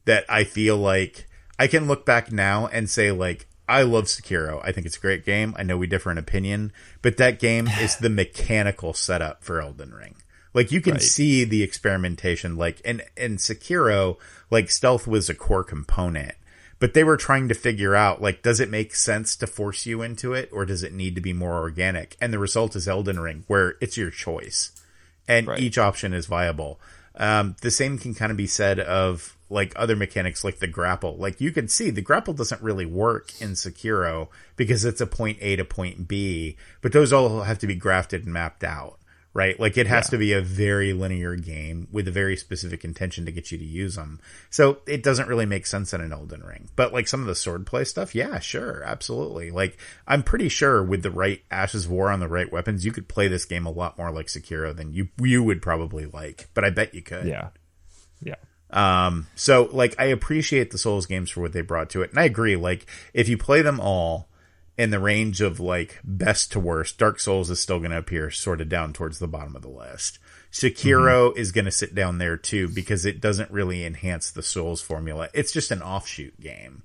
That 0.06 0.24
I 0.28 0.44
feel 0.44 0.76
like 0.76 1.28
I 1.58 1.66
can 1.66 1.86
look 1.86 2.06
back 2.06 2.32
now 2.32 2.66
and 2.68 2.88
say 2.88 3.12
like 3.12 3.46
I 3.68 3.82
love 3.82 4.04
Sekiro. 4.04 4.60
I 4.64 4.72
think 4.72 4.86
it's 4.86 4.96
a 4.96 5.00
great 5.00 5.26
game. 5.26 5.54
I 5.58 5.62
know 5.62 5.76
we 5.76 5.86
differ 5.86 6.10
in 6.10 6.18
opinion, 6.18 6.72
but 7.02 7.18
that 7.18 7.38
game 7.38 7.68
is 7.68 7.96
the 8.00 8.10
mechanical 8.10 8.94
setup 8.94 9.44
for 9.44 9.60
Elden 9.60 9.92
Ring. 9.92 10.16
Like 10.54 10.70
you 10.72 10.80
can 10.80 10.94
Right. 10.94 11.02
see 11.02 11.44
the 11.44 11.62
experimentation, 11.62 12.56
like 12.56 12.80
and 12.84 13.02
and 13.16 13.38
Sekiro, 13.38 14.16
like 14.50 14.70
stealth 14.70 15.06
was 15.06 15.28
a 15.28 15.34
core 15.34 15.64
component, 15.64 16.36
but 16.78 16.94
they 16.94 17.04
were 17.04 17.16
trying 17.16 17.48
to 17.48 17.54
figure 17.54 17.94
out 17.94 18.22
like 18.22 18.42
does 18.42 18.60
it 18.60 18.70
make 18.70 18.94
sense 18.94 19.34
to 19.36 19.46
force 19.46 19.84
you 19.84 20.00
into 20.02 20.32
it 20.32 20.48
or 20.52 20.64
does 20.64 20.82
it 20.82 20.92
need 20.92 21.14
to 21.16 21.20
be 21.20 21.32
more 21.32 21.58
organic? 21.58 22.16
And 22.20 22.32
the 22.32 22.38
result 22.38 22.76
is 22.76 22.86
Elden 22.88 23.18
Ring, 23.20 23.44
where 23.48 23.74
it's 23.80 23.96
your 23.96 24.10
choice, 24.10 24.70
and 25.26 25.48
Right. 25.48 25.60
each 25.60 25.76
option 25.76 26.14
is 26.14 26.26
viable. 26.26 26.80
Um, 27.16 27.54
the 27.60 27.70
same 27.70 27.98
can 27.98 28.14
kind 28.14 28.30
of 28.32 28.36
be 28.36 28.46
said 28.48 28.80
of 28.80 29.36
like 29.50 29.72
other 29.76 29.94
mechanics 29.94 30.42
like 30.42 30.58
the 30.58 30.66
grapple. 30.66 31.16
Like 31.16 31.40
you 31.40 31.52
can 31.52 31.68
see 31.68 31.90
the 31.90 32.00
grapple 32.02 32.34
doesn't 32.34 32.60
really 32.62 32.86
work 32.86 33.30
in 33.40 33.50
Sekiro 33.52 34.28
because 34.56 34.84
it's 34.84 35.00
a 35.00 35.06
point 35.06 35.38
A 35.40 35.54
to 35.56 35.64
point 35.64 36.08
B, 36.08 36.56
but 36.80 36.92
those 36.92 37.12
all 37.12 37.42
have 37.42 37.58
to 37.60 37.66
be 37.68 37.74
grafted 37.76 38.24
and 38.24 38.32
mapped 38.32 38.64
out, 38.64 38.98
right? 39.34 39.58
Like 39.58 39.76
it 39.76 39.88
has 39.88 40.06
Yeah. 40.06 40.10
to 40.10 40.18
be 40.18 40.32
a 40.32 40.40
very 40.40 40.92
linear 40.92 41.34
game 41.34 41.88
with 41.90 42.06
a 42.06 42.12
very 42.12 42.36
specific 42.36 42.84
intention 42.84 43.26
to 43.26 43.32
get 43.32 43.50
you 43.50 43.58
to 43.58 43.64
use 43.64 43.96
them. 43.96 44.20
So 44.48 44.78
it 44.86 45.02
doesn't 45.02 45.26
really 45.28 45.44
make 45.44 45.66
sense 45.66 45.92
in 45.92 46.00
an 46.00 46.12
Elden 46.12 46.42
Ring. 46.44 46.68
But 46.76 46.92
like 46.92 47.08
some 47.08 47.20
of 47.20 47.26
the 47.26 47.32
swordplay 47.32 47.84
stuff, 47.86 48.14
yeah, 48.14 48.38
sure, 48.38 48.82
absolutely. 48.84 49.50
Like 49.50 49.76
I'm 50.06 50.22
pretty 50.22 50.48
sure 50.48 50.82
with 50.84 51.02
the 51.02 51.10
right 51.10 51.42
Ashes 51.50 51.86
of 51.86 51.90
War 51.90 52.10
on 52.10 52.20
the 52.20 52.28
right 52.28 52.50
weapons, 52.50 52.84
you 52.84 52.92
could 52.92 53.08
play 53.08 53.26
this 53.28 53.44
game 53.44 53.66
a 53.66 53.70
lot 53.72 53.98
more 53.98 54.12
like 54.12 54.26
Sekiro 54.28 54.74
than 54.74 54.92
you 54.94 55.08
you 55.20 55.42
would 55.42 55.60
probably 55.60 56.06
like. 56.06 56.48
But 56.54 56.64
I 56.64 56.70
bet 56.70 56.94
you 56.94 57.02
could. 57.02 57.26
Yeah. 57.26 57.48
Yeah. 58.22 58.36
Um, 58.70 59.26
so 59.34 59.68
like 59.72 59.94
I 59.98 60.06
appreciate 60.06 60.70
the 60.70 60.78
Souls 60.78 61.06
games 61.06 61.30
for 61.30 61.40
what 61.40 61.52
they 61.52 61.60
brought 61.60 61.90
to 61.90 62.02
it. 62.02 62.10
And 62.10 62.18
I 62.18 62.24
agree, 62.24 62.56
like 62.56 62.86
if 63.12 63.28
you 63.28 63.36
play 63.36 63.62
them 63.62 63.80
all 63.80 64.28
in 64.76 64.90
the 64.90 64.98
range 64.98 65.40
of 65.40 65.60
like 65.60 66.00
best 66.02 66.52
to 66.52 66.60
worst, 66.60 66.98
Dark 66.98 67.20
Souls 67.20 67.50
is 67.50 67.60
still 67.60 67.80
gonna 67.80 67.98
appear 67.98 68.30
sort 68.30 68.60
of 68.60 68.68
down 68.68 68.92
towards 68.92 69.18
the 69.18 69.28
bottom 69.28 69.54
of 69.54 69.62
the 69.62 69.68
list. 69.68 70.18
Sekiro 70.50 71.36
is 71.36 71.52
gonna 71.52 71.70
sit 71.70 71.94
down 71.94 72.18
there 72.18 72.36
too 72.36 72.68
because 72.68 73.04
it 73.04 73.20
doesn't 73.20 73.50
really 73.50 73.84
enhance 73.84 74.30
the 74.30 74.42
Souls 74.42 74.80
formula. 74.80 75.28
It's 75.32 75.52
just 75.52 75.70
an 75.70 75.82
offshoot 75.82 76.40
game. 76.40 76.82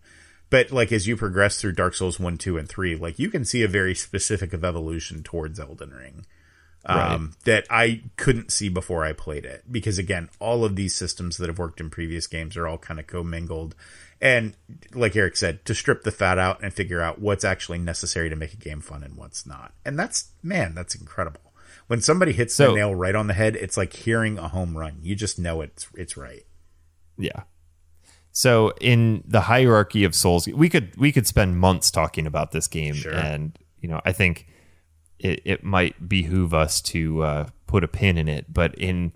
but 0.49 0.71
like 0.71 0.91
as 0.91 1.07
you 1.07 1.15
progress 1.15 1.59
through 1.61 1.73
Dark 1.73 1.93
Souls 1.93 2.19
1, 2.19 2.37
2, 2.37 2.57
and 2.57 2.67
3, 2.67 2.95
like 2.95 3.19
you 3.19 3.29
can 3.29 3.45
see 3.45 3.61
a 3.63 3.67
very 3.67 3.93
specific 3.93 4.53
of 4.53 4.63
evolution 4.63 5.21
towards 5.23 5.59
Elden 5.59 5.91
Ring. 5.91 6.25
Um, 6.85 6.97
right. 6.97 7.43
that 7.43 7.65
I 7.69 8.03
couldn't 8.15 8.53
see 8.53 8.69
before 8.69 9.03
I 9.03 9.11
played 9.11 9.45
it 9.45 9.65
because 9.69 9.97
again, 9.97 10.29
all 10.39 10.63
of 10.63 10.77
these 10.77 10.95
systems 10.95 11.35
that 11.37 11.49
have 11.49 11.59
worked 11.59 11.81
in 11.81 11.89
previous 11.89 12.25
games 12.25 12.55
are 12.55 12.67
all 12.67 12.77
kind 12.77 13.01
of 13.01 13.05
commingled 13.05 13.75
and 14.21 14.53
like 14.93 15.15
Eric 15.15 15.37
said, 15.37 15.63
to 15.65 15.73
strip 15.73 16.03
the 16.03 16.11
fat 16.11 16.37
out 16.37 16.61
and 16.61 16.73
figure 16.73 17.01
out 17.01 17.19
what's 17.19 17.45
actually 17.45 17.79
necessary 17.79 18.29
to 18.29 18.35
make 18.35 18.53
a 18.53 18.57
game 18.57 18.81
fun 18.81 19.03
and 19.03 19.15
what's 19.15 19.45
not. 19.45 19.73
And 19.85 19.97
that's 19.97 20.29
man, 20.43 20.75
that's 20.75 20.95
incredible. 20.95 21.41
When 21.87 22.01
somebody 22.01 22.33
hits 22.33 22.53
so, 22.53 22.67
the 22.67 22.75
nail 22.75 22.93
right 22.93 23.15
on 23.15 23.27
the 23.27 23.33
head, 23.33 23.55
it's 23.55 23.77
like 23.77 23.93
hearing 23.93 24.37
a 24.37 24.47
home 24.47 24.77
run. 24.77 24.99
You 25.01 25.15
just 25.15 25.39
know 25.39 25.61
it's 25.61 25.87
it's 25.95 26.17
right. 26.17 26.45
Yeah. 27.17 27.43
So 28.31 28.73
in 28.79 29.23
the 29.25 29.41
hierarchy 29.41 30.03
of 30.03 30.13
souls, 30.13 30.47
we 30.47 30.69
could 30.69 30.95
we 30.97 31.11
could 31.11 31.27
spend 31.27 31.57
months 31.57 31.89
talking 31.89 32.27
about 32.27 32.51
this 32.51 32.67
game, 32.67 32.93
sure. 32.93 33.13
and 33.13 33.57
you 33.79 33.89
know 33.89 34.01
I 34.05 34.11
think 34.11 34.47
it, 35.17 35.41
it 35.45 35.63
might 35.63 36.07
behoove 36.07 36.53
us 36.53 36.81
to 36.81 37.23
uh, 37.23 37.49
put 37.67 37.83
a 37.83 37.87
pin 37.87 38.17
in 38.17 38.27
it. 38.27 38.53
But 38.53 38.75
in 38.75 39.13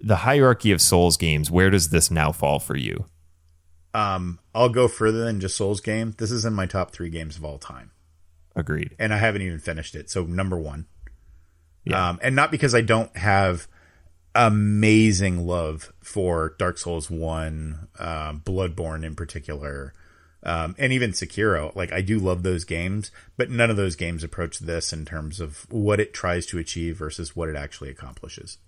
the 0.00 0.16
hierarchy 0.16 0.72
of 0.72 0.80
Souls 0.80 1.16
games, 1.16 1.50
where 1.50 1.70
does 1.70 1.90
this 1.90 2.10
now 2.10 2.32
fall 2.32 2.58
for 2.58 2.76
you? 2.76 3.06
Um, 3.96 4.40
I'll 4.54 4.68
go 4.68 4.88
further 4.88 5.24
than 5.24 5.40
just 5.40 5.56
Souls 5.56 5.80
game. 5.80 6.14
This 6.18 6.30
is 6.30 6.44
in 6.44 6.52
my 6.52 6.66
top 6.66 6.90
three 6.90 7.08
games 7.08 7.38
of 7.38 7.44
all 7.46 7.56
time. 7.56 7.92
Agreed. 8.54 8.94
And 8.98 9.12
I 9.14 9.16
haven't 9.16 9.40
even 9.40 9.58
finished 9.58 9.94
it. 9.94 10.10
So 10.10 10.24
number 10.24 10.58
one. 10.58 10.86
Yeah. 11.84 12.10
Um, 12.10 12.18
and 12.22 12.36
not 12.36 12.50
because 12.50 12.74
I 12.74 12.82
don't 12.82 13.16
have 13.16 13.68
amazing 14.34 15.46
love 15.46 15.94
for 16.02 16.54
Dark 16.58 16.76
Souls 16.76 17.10
One, 17.10 17.88
uh, 17.98 18.34
Bloodborne 18.34 19.02
in 19.02 19.14
particular, 19.14 19.94
um, 20.42 20.74
and 20.78 20.92
even 20.92 21.12
Sekiro. 21.12 21.74
Like 21.74 21.90
I 21.90 22.02
do 22.02 22.18
love 22.18 22.42
those 22.42 22.64
games, 22.64 23.10
but 23.38 23.50
none 23.50 23.70
of 23.70 23.78
those 23.78 23.96
games 23.96 24.22
approach 24.22 24.58
this 24.58 24.92
in 24.92 25.06
terms 25.06 25.40
of 25.40 25.66
what 25.70 26.00
it 26.00 26.12
tries 26.12 26.44
to 26.46 26.58
achieve 26.58 26.98
versus 26.98 27.34
what 27.34 27.48
it 27.48 27.56
actually 27.56 27.88
accomplishes. 27.88 28.58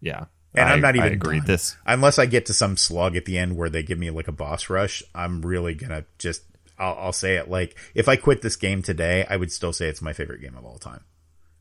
Yeah, 0.00 0.24
and 0.56 0.68
I, 0.68 0.72
am 0.74 0.80
not 0.80 0.96
even 0.96 1.08
I 1.08 1.12
agree 1.12 1.38
done. 1.38 1.46
this 1.46 1.76
unless 1.86 2.18
I 2.18 2.26
get 2.26 2.46
to 2.46 2.54
some 2.54 2.76
slug 2.76 3.16
at 3.16 3.24
the 3.24 3.38
end 3.38 3.56
where 3.56 3.70
they 3.70 3.82
give 3.82 3.98
me 3.98 4.10
like 4.10 4.28
a 4.28 4.32
boss 4.32 4.70
rush. 4.70 5.02
I'm 5.14 5.42
really 5.42 5.74
gonna 5.74 6.04
just 6.18 6.42
I'll, 6.78 6.94
I'll 6.94 7.12
say 7.12 7.36
it 7.36 7.50
like 7.50 7.76
if 7.94 8.08
I 8.08 8.16
quit 8.16 8.42
this 8.42 8.56
game 8.56 8.82
today, 8.82 9.26
I 9.28 9.36
would 9.36 9.52
still 9.52 9.72
say 9.72 9.88
it's 9.88 10.02
my 10.02 10.12
favorite 10.12 10.40
game 10.40 10.56
of 10.56 10.64
all 10.64 10.78
time 10.78 11.04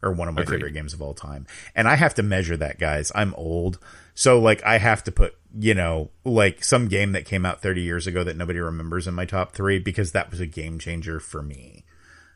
or 0.05 0.11
one 0.11 0.27
of 0.27 0.35
my 0.35 0.43
Agreed. 0.43 0.57
favorite 0.57 0.73
games 0.73 0.93
of 0.93 1.01
all 1.01 1.13
time. 1.13 1.47
And 1.76 1.88
I 1.88 1.95
have 1.95 2.13
to 2.15 2.23
measure 2.23 2.55
that, 2.57 2.80
guys. 2.80 3.11
I'm 3.15 3.34
old. 3.35 3.80
So 4.13 4.39
like 4.39 4.63
I 4.63 4.77
have 4.77 5.03
to 5.05 5.11
put, 5.11 5.35
you 5.57 5.73
know, 5.73 6.11
like 6.23 6.63
some 6.63 6.88
game 6.88 7.13
that 7.13 7.26
came 7.26 7.45
out 7.45 7.61
30 7.61 7.81
years 7.81 8.07
ago 8.07 8.23
that 8.23 8.38
nobody 8.38 8.59
remembers 8.59 9.07
in 9.07 9.13
my 9.13 9.26
top 9.26 9.53
3 9.53 9.80
because 9.80 10.11
that 10.11 10.31
was 10.31 10.39
a 10.39 10.45
game 10.45 10.80
changer 10.80 11.19
for 11.19 11.41
me. 11.41 11.84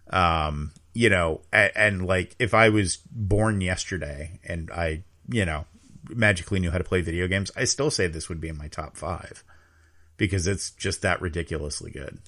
Um, 0.09 0.71
you 0.93 1.09
know, 1.09 1.41
and, 1.53 1.71
and 1.75 2.05
like 2.07 2.35
if 2.39 2.53
I 2.53 2.69
was 2.69 2.97
born 3.11 3.61
yesterday 3.61 4.39
and 4.43 4.71
I, 4.71 5.03
you 5.29 5.45
know, 5.45 5.65
magically 6.09 6.59
knew 6.59 6.71
how 6.71 6.77
to 6.77 6.83
play 6.83 7.01
video 7.01 7.27
games, 7.27 7.51
I 7.55 7.65
still 7.65 7.91
say 7.91 8.07
this 8.07 8.29
would 8.29 8.41
be 8.41 8.49
in 8.49 8.57
my 8.57 8.67
top 8.67 8.97
5 8.97 9.43
because 10.17 10.47
it's 10.47 10.71
just 10.71 11.01
that 11.01 11.21
ridiculously 11.21 11.91
good. 11.91 12.19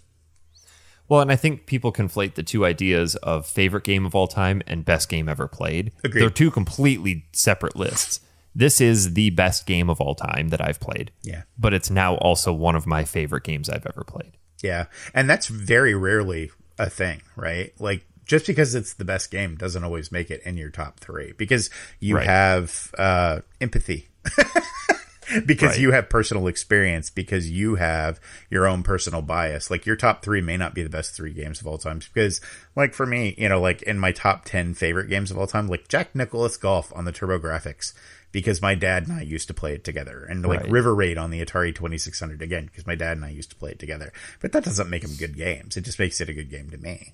Well, 1.10 1.20
and 1.20 1.32
I 1.32 1.36
think 1.36 1.66
people 1.66 1.92
conflate 1.92 2.36
the 2.36 2.44
two 2.44 2.66
ideas 2.66 3.16
of 3.18 3.46
favorite 3.46 3.84
game 3.84 4.06
of 4.06 4.16
all 4.16 4.28
time 4.28 4.62
and 4.66 4.86
best 4.86 5.10
game 5.10 5.28
ever 5.28 5.48
played. 5.48 5.92
Agreed. 6.04 6.22
They're 6.22 6.30
two 6.30 6.52
completely 6.52 7.26
separate 7.34 7.76
lists. 7.76 8.22
This 8.56 8.80
is 8.80 9.14
the 9.14 9.30
best 9.32 9.66
game 9.66 9.90
of 9.90 10.00
all 10.00 10.16
time 10.16 10.50
that 10.50 10.66
I've 10.66 10.80
played. 10.80 11.12
Yeah. 11.22 11.44
But 11.58 11.74
it's 11.74 11.90
now 11.90 12.16
also 12.16 12.54
one 12.54 12.76
of 12.76 12.88
my 12.88 13.04
favorite 13.04 13.44
games 13.44 13.70
I've 13.70 13.86
ever 13.86 14.06
played. 14.06 14.38
Yeah. 14.64 14.86
And 15.14 15.30
that's 15.30 15.48
very 15.48 15.94
rarely 15.96 16.52
a 16.78 16.90
thing, 16.90 17.22
right? 17.36 17.74
Like 17.80 18.06
just 18.32 18.48
because 18.48 18.76
it's 18.76 18.94
the 18.94 19.04
best 19.04 19.30
game 19.30 19.58
doesn't 19.58 19.84
always 19.84 20.10
make 20.10 20.32
it 20.32 20.42
in 20.44 20.56
your 20.56 20.70
top 20.70 21.02
3 21.02 21.34
because 21.34 21.70
you 22.00 22.16
right. 22.16 22.26
have 22.26 22.96
uh 22.98 23.42
empathy. 23.60 24.08
because 25.46 25.72
right. 25.72 25.80
you 25.80 25.92
have 25.92 26.10
personal 26.10 26.48
experience, 26.48 27.10
because 27.10 27.52
you 27.52 27.76
have 27.76 28.22
your 28.50 28.68
own 28.68 28.84
personal 28.84 29.22
bias. 29.22 29.70
Like 29.70 29.86
your 29.86 29.98
top 29.98 30.24
three 30.24 30.40
may 30.40 30.56
not 30.56 30.74
be 30.74 30.82
the 30.82 30.90
best 30.90 31.14
three 31.14 31.34
games 31.34 31.60
of 31.60 31.68
all 31.68 31.78
time. 31.78 32.00
Because, 32.14 32.40
like 32.74 32.94
for 32.94 33.06
me, 33.06 33.36
you 33.38 33.50
know, 33.50 33.60
like 33.60 33.82
in 33.82 34.00
my 34.00 34.14
top 34.14 34.46
10 34.46 34.76
favorite 34.76 35.10
games 35.10 35.30
of 35.30 35.38
all 35.38 35.48
time, 35.48 35.68
like 35.68 35.90
Jack 35.90 36.16
Nicklaus 36.16 36.56
Golf 36.56 36.92
on 36.96 37.04
the 37.04 37.12
TurboGrafx, 37.12 37.94
because 38.32 38.62
my 38.62 38.76
dad 38.76 39.08
and 39.08 39.18
I 39.18 39.24
used 39.24 39.50
to 39.50 39.54
play 39.54 39.74
it 39.74 39.84
together. 39.84 40.24
And 40.24 40.42
like 40.46 40.62
right. 40.62 40.72
River 40.72 40.96
Raid 40.96 41.18
on 41.18 41.32
the 41.32 41.44
Atari 41.44 41.76
2600 41.76 42.42
again, 42.42 42.68
because 42.68 42.88
my 42.88 42.96
dad 42.96 43.18
and 43.18 43.26
I 43.26 43.30
used 43.30 43.50
to 43.50 43.58
play 43.58 43.72
it 43.72 43.80
together. 43.80 44.14
But 44.40 44.54
that 44.54 44.64
doesn't 44.64 44.90
make 44.90 45.02
them 45.02 45.16
good 45.18 45.36
games. 45.36 45.76
It 45.76 45.82
just 45.82 46.00
makes 46.00 46.22
it 46.22 46.30
a 46.30 46.34
good 46.34 46.50
game 46.50 46.70
to 46.70 46.78
me. 46.78 47.14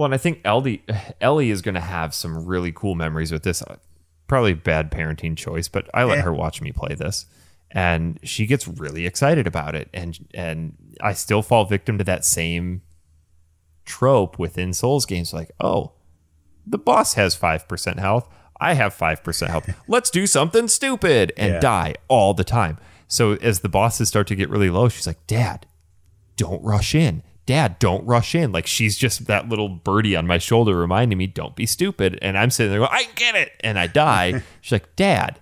Well, 0.00 0.06
and 0.06 0.14
I 0.14 0.16
think 0.16 0.40
Ellie, 0.46 0.82
Ellie 1.20 1.50
is 1.50 1.60
going 1.60 1.74
to 1.74 1.80
have 1.82 2.14
some 2.14 2.46
really 2.46 2.72
cool 2.72 2.94
memories 2.94 3.30
with 3.30 3.42
this 3.42 3.62
probably 4.28 4.54
bad 4.54 4.90
parenting 4.90 5.36
choice, 5.36 5.68
but 5.68 5.90
I 5.92 6.04
let 6.04 6.16
yeah. 6.16 6.22
her 6.22 6.32
watch 6.32 6.62
me 6.62 6.72
play 6.72 6.94
this 6.94 7.26
and 7.70 8.18
she 8.22 8.46
gets 8.46 8.66
really 8.66 9.04
excited 9.04 9.46
about 9.46 9.74
it 9.74 9.90
and 9.92 10.26
and 10.32 10.74
I 11.02 11.12
still 11.12 11.42
fall 11.42 11.66
victim 11.66 11.98
to 11.98 12.04
that 12.04 12.24
same 12.24 12.80
trope 13.84 14.38
within 14.38 14.72
Souls 14.72 15.04
games 15.04 15.34
like, 15.34 15.50
"Oh, 15.60 15.92
the 16.66 16.78
boss 16.78 17.12
has 17.12 17.36
5% 17.36 17.98
health. 17.98 18.26
I 18.58 18.72
have 18.72 18.96
5% 18.96 19.48
health. 19.48 19.68
Let's 19.86 20.08
do 20.08 20.26
something 20.26 20.68
stupid 20.68 21.34
and 21.36 21.52
yeah. 21.52 21.60
die 21.60 21.94
all 22.08 22.32
the 22.32 22.42
time." 22.42 22.78
So 23.06 23.34
as 23.34 23.60
the 23.60 23.68
bosses 23.68 24.08
start 24.08 24.28
to 24.28 24.34
get 24.34 24.48
really 24.48 24.70
low, 24.70 24.88
she's 24.88 25.06
like, 25.06 25.26
"Dad, 25.26 25.66
don't 26.36 26.64
rush 26.64 26.94
in." 26.94 27.22
Dad, 27.50 27.80
don't 27.80 28.06
rush 28.06 28.36
in. 28.36 28.52
Like 28.52 28.68
she's 28.68 28.96
just 28.96 29.26
that 29.26 29.48
little 29.48 29.68
birdie 29.68 30.14
on 30.14 30.24
my 30.24 30.38
shoulder 30.38 30.76
reminding 30.76 31.18
me, 31.18 31.26
don't 31.26 31.56
be 31.56 31.66
stupid. 31.66 32.16
And 32.22 32.38
I'm 32.38 32.48
sitting 32.48 32.70
there 32.70 32.78
going, 32.78 32.92
I 32.92 33.08
get 33.16 33.34
it. 33.34 33.50
And 33.64 33.76
I 33.76 33.88
die. 33.88 34.44
she's 34.60 34.70
like, 34.70 34.94
Dad, 34.94 35.40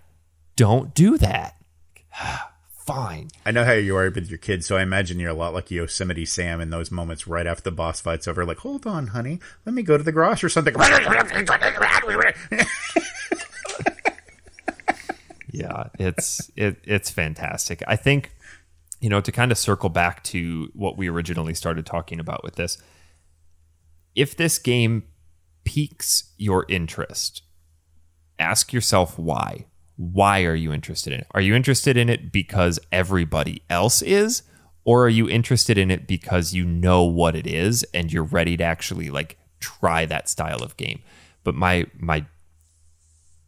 don't 0.57 0.95
do 0.95 1.19
that. 1.19 1.55
Fine. 2.87 3.29
I 3.45 3.51
know 3.51 3.63
how 3.63 3.73
you 3.73 3.95
are 3.99 4.09
with 4.09 4.31
your 4.31 4.39
kids, 4.39 4.65
so 4.65 4.79
I 4.79 4.83
imagine 4.83 5.21
you're 5.21 5.29
a 5.29 5.35
lot 5.35 5.53
like 5.53 5.71
Yosemite 5.71 6.25
Sam 6.25 6.63
in 6.63 6.71
those 6.71 6.91
moments 6.91 7.27
right 7.27 7.47
after 7.47 7.65
the 7.65 7.73
boss 7.73 8.01
fight's 8.01 8.27
over. 8.27 8.47
Like, 8.47 8.57
hold 8.57 8.87
on, 8.87 9.09
honey, 9.09 9.39
let 9.67 9.75
me 9.75 9.83
go 9.83 9.99
to 9.99 10.03
the 10.03 10.11
garage 10.11 10.43
or 10.43 10.49
something. 10.49 10.75
yeah, 15.53 15.89
it's 15.99 16.51
it, 16.57 16.79
it's 16.85 17.11
fantastic. 17.11 17.83
I 17.87 17.97
think 17.97 18.33
you 19.01 19.09
know, 19.09 19.21
to 19.21 19.33
kind 19.33 19.53
of 19.53 19.59
circle 19.59 19.89
back 19.89 20.23
to 20.25 20.71
what 20.75 20.97
we 20.97 21.09
originally 21.09 21.55
started 21.55 21.87
talking 21.87 22.19
about 22.19 22.43
with 22.43 22.57
this, 22.57 22.79
if 24.15 24.37
this 24.37 24.59
game 24.59 25.05
piques 25.65 26.33
your 26.37 26.65
interest, 26.69 27.43
ask 28.39 28.73
yourself 28.73 29.19
why. 29.19 29.67
Why 29.97 30.45
are 30.45 30.55
you 30.55 30.73
interested 30.73 31.13
in 31.13 31.21
it? 31.21 31.27
Are 31.33 31.41
you 31.41 31.55
interested 31.55 31.97
in 31.97 32.09
it 32.09 32.33
because 32.33 32.79
everybody 32.93 33.63
else 33.69 34.01
is? 34.03 34.43
Or 34.85 35.05
are 35.05 35.11
you 35.11 35.29
interested 35.29 35.77
in 35.77 35.91
it 35.91 36.07
because 36.07 36.55
you 36.55 36.65
know 36.65 37.03
what 37.05 37.37
it 37.37 37.47
is 37.47 37.85
and 37.93 38.13
you're 38.13 38.23
ready 38.23 38.57
to 38.57 38.65
actually 38.65 39.11
like 39.11 39.37
try 39.61 40.07
that 40.07 40.29
style 40.29 40.63
of 40.63 40.77
game? 40.77 41.01
But 41.45 41.55
my 41.55 41.87
my 41.99 42.27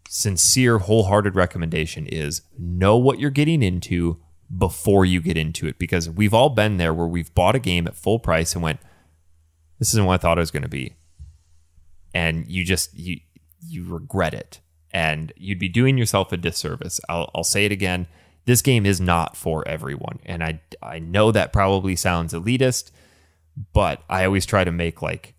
sincere, 0.08 0.78
wholehearted 0.78 1.36
recommendation 1.36 2.06
is 2.06 2.42
know 2.58 2.96
what 2.96 3.20
you're 3.20 3.30
getting 3.30 3.62
into 3.62 4.20
before 4.56 5.04
you 5.04 5.20
get 5.20 5.36
into 5.36 5.66
it 5.66 5.78
because 5.78 6.10
we've 6.10 6.34
all 6.34 6.48
been 6.48 6.76
there 6.76 6.92
where 6.92 7.06
we've 7.06 7.32
bought 7.34 7.54
a 7.54 7.60
game 7.60 7.86
at 7.86 7.96
full 7.96 8.18
price 8.18 8.54
and 8.54 8.62
went, 8.62 8.80
this 9.78 9.88
isn't 9.94 10.04
what 10.04 10.14
I 10.14 10.16
thought 10.18 10.38
it 10.38 10.40
was 10.40 10.50
going 10.50 10.64
to 10.64 10.68
be. 10.68 10.96
And 12.12 12.46
you 12.48 12.64
just, 12.64 12.92
you, 12.98 13.20
you 13.60 13.84
regret 13.84 14.34
it 14.34 14.60
and 14.92 15.32
you'd 15.36 15.58
be 15.60 15.68
doing 15.68 15.96
yourself 15.96 16.32
a 16.32 16.36
disservice. 16.36 17.00
I'll, 17.08 17.30
I'll 17.34 17.44
say 17.44 17.64
it 17.64 17.72
again. 17.72 18.08
This 18.46 18.62
game 18.62 18.86
is 18.86 19.00
not 19.00 19.36
for 19.36 19.66
everyone. 19.68 20.18
And 20.24 20.42
I, 20.42 20.60
I 20.82 20.98
know 20.98 21.30
that 21.30 21.52
probably 21.52 21.94
sounds 21.94 22.32
elitist, 22.32 22.90
but 23.72 24.02
I 24.08 24.24
always 24.24 24.46
try 24.46 24.64
to 24.64 24.72
make 24.72 25.00
like 25.02 25.34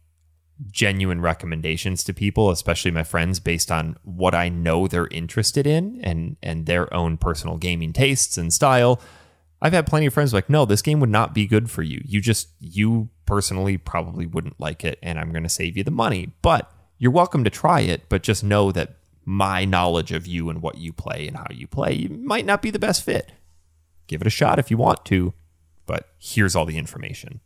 genuine 0.70 1.22
recommendations 1.22 2.04
to 2.04 2.14
people, 2.14 2.52
especially 2.52 2.92
my 2.92 3.04
friends, 3.04 3.40
based 3.40 3.72
on 3.72 3.98
what 4.04 4.36
I 4.36 4.50
know 4.50 4.88
they're 4.88 5.08
interested 5.08 5.66
in 5.66 6.00
and 6.04 6.38
and 6.44 6.66
their 6.66 6.94
own 6.94 7.18
personal 7.18 7.58
gaming 7.58 7.94
tastes 7.94 8.38
and 8.38 8.54
style. 8.54 9.02
I've 9.62 9.74
had 9.74 9.86
plenty 9.86 10.08
of 10.08 10.14
friends 10.14 10.34
like, 10.34 10.50
no, 10.50 10.66
this 10.66 10.82
game 10.82 11.00
would 11.00 11.10
not 11.10 11.36
be 11.36 11.46
good 11.46 11.70
for 11.70 11.84
you. 11.84 12.02
You 12.06 12.20
just 12.20 12.50
you 12.60 13.10
personally 13.26 13.78
probably 13.78 14.26
wouldn't 14.26 14.60
like 14.60 14.84
it, 14.84 15.00
and 15.02 15.20
I'm 15.20 15.32
going 15.32 15.44
to 15.44 15.50
save 15.50 15.78
you 15.78 15.84
the 15.84 15.92
money. 15.92 16.34
But 16.42 16.72
you're 16.98 17.12
welcome 17.12 17.44
to 17.44 17.50
try 17.50 17.82
it, 17.82 18.10
but 18.10 18.24
just 18.24 18.44
know 18.44 18.72
that 18.72 18.98
my 19.24 19.66
knowledge 19.66 20.12
of 20.12 20.26
you 20.26 20.50
and 20.50 20.62
what 20.62 20.78
you 20.78 20.92
play 20.92 21.28
and 21.28 21.38
how 21.38 21.48
you 21.52 21.68
play 21.68 22.08
might 22.10 22.46
not 22.46 22.62
be 22.62 22.72
the 22.72 22.80
best 22.80 23.04
fit. 23.04 23.32
Give 24.08 24.22
it 24.22 24.28
a 24.28 24.32
shot 24.32 24.60
if 24.60 24.72
you 24.72 24.78
want 24.78 25.06
to, 25.06 25.34
but 25.86 26.10
here's 26.18 26.56
all 26.56 26.66
the 26.66 26.78
information. 26.78 27.40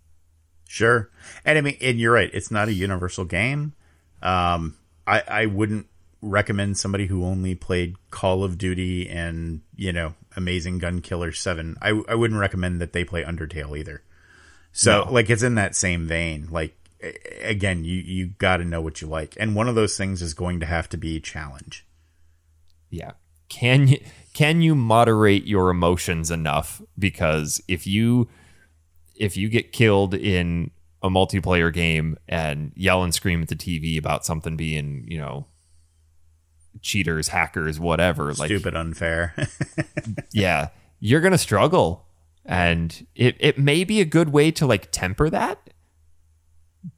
Sure. 0.67 1.09
And 1.45 1.57
I 1.57 1.61
mean, 1.61 1.77
and 1.81 1.99
you're 1.99 2.13
right. 2.13 2.29
It's 2.33 2.51
not 2.51 2.67
a 2.67 2.73
universal 2.73 3.25
game. 3.25 3.73
Um, 4.21 4.77
I, 5.07 5.21
I 5.27 5.45
wouldn't 5.45 5.87
recommend 6.21 6.77
somebody 6.77 7.05
who 7.05 7.23
only 7.23 7.53
played 7.55 7.95
Call 8.09 8.43
of 8.43 8.57
Duty 8.57 9.07
and, 9.09 9.61
you 9.75 9.93
know, 9.93 10.15
Amazing 10.35 10.79
Gun 10.79 11.01
Killer 11.01 11.31
7. 11.31 11.77
I, 11.81 12.01
I 12.09 12.15
wouldn't 12.15 12.39
recommend 12.39 12.81
that 12.81 12.93
they 12.93 13.03
play 13.03 13.23
Undertale 13.23 13.77
either. 13.77 14.01
So 14.71 15.05
No. 15.05 15.11
like 15.11 15.29
it's 15.29 15.43
in 15.43 15.55
that 15.55 15.75
same 15.75 16.07
vein. 16.07 16.47
Like 16.51 16.75
again, 17.43 17.83
you 17.85 17.97
you 18.01 18.27
got 18.27 18.57
to 18.57 18.65
know 18.65 18.81
what 18.81 18.99
you 19.01 19.07
like, 19.07 19.37
and 19.39 19.55
one 19.55 19.69
of 19.69 19.75
those 19.75 19.95
things 19.95 20.21
is 20.21 20.33
going 20.33 20.59
to 20.59 20.65
have 20.65 20.89
to 20.89 20.97
be 20.97 21.19
challenge. 21.21 21.85
Yeah. 22.89 23.11
Can 23.47 23.87
you 23.87 23.99
can 24.33 24.61
you 24.61 24.75
moderate 24.75 25.45
your 25.45 25.69
emotions 25.69 26.31
enough 26.31 26.81
because 26.97 27.61
if 27.67 27.85
you 27.87 28.27
if 29.15 29.37
you 29.37 29.49
get 29.49 29.71
killed 29.71 30.13
in 30.13 30.71
a 31.01 31.09
multiplayer 31.09 31.71
game 31.71 32.17
and 32.27 32.71
yell 32.75 33.03
and 33.03 33.13
scream 33.13 33.41
at 33.41 33.47
the 33.47 33.55
TV 33.55 33.97
about 33.97 34.25
something 34.25 34.55
being, 34.57 35.05
you 35.07 35.17
know, 35.17 35.45
cheaters, 36.81 37.29
hackers, 37.29 37.79
whatever, 37.79 38.33
like 38.33 38.47
Stupid, 38.47 38.75
unfair. 38.75 39.35
yeah, 40.33 40.69
you're 40.99 41.21
going 41.21 41.31
to 41.31 41.37
struggle. 41.37 42.07
And 42.45 43.07
it, 43.15 43.35
it 43.39 43.57
may 43.57 43.83
be 43.83 44.01
a 44.01 44.05
good 44.05 44.29
way 44.29 44.51
to 44.51 44.65
like 44.65 44.91
temper 44.91 45.29
that. 45.29 45.69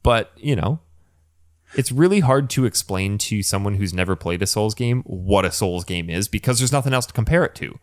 But, 0.02 0.32
you 0.36 0.56
know, 0.56 0.80
it's 1.74 1.92
really 1.92 2.20
hard 2.20 2.50
to 2.50 2.64
explain 2.64 3.18
to 3.18 3.42
someone 3.42 3.74
who's 3.74 3.94
never 3.94 4.16
played 4.16 4.42
a 4.42 4.46
Souls 4.46 4.74
game 4.74 5.02
what 5.02 5.44
a 5.44 5.52
Souls 5.52 5.84
game 5.84 6.08
is 6.08 6.28
because 6.28 6.58
there's 6.58 6.72
nothing 6.72 6.94
else 6.94 7.06
to 7.06 7.12
compare 7.12 7.44
it 7.44 7.54
to. 7.56 7.78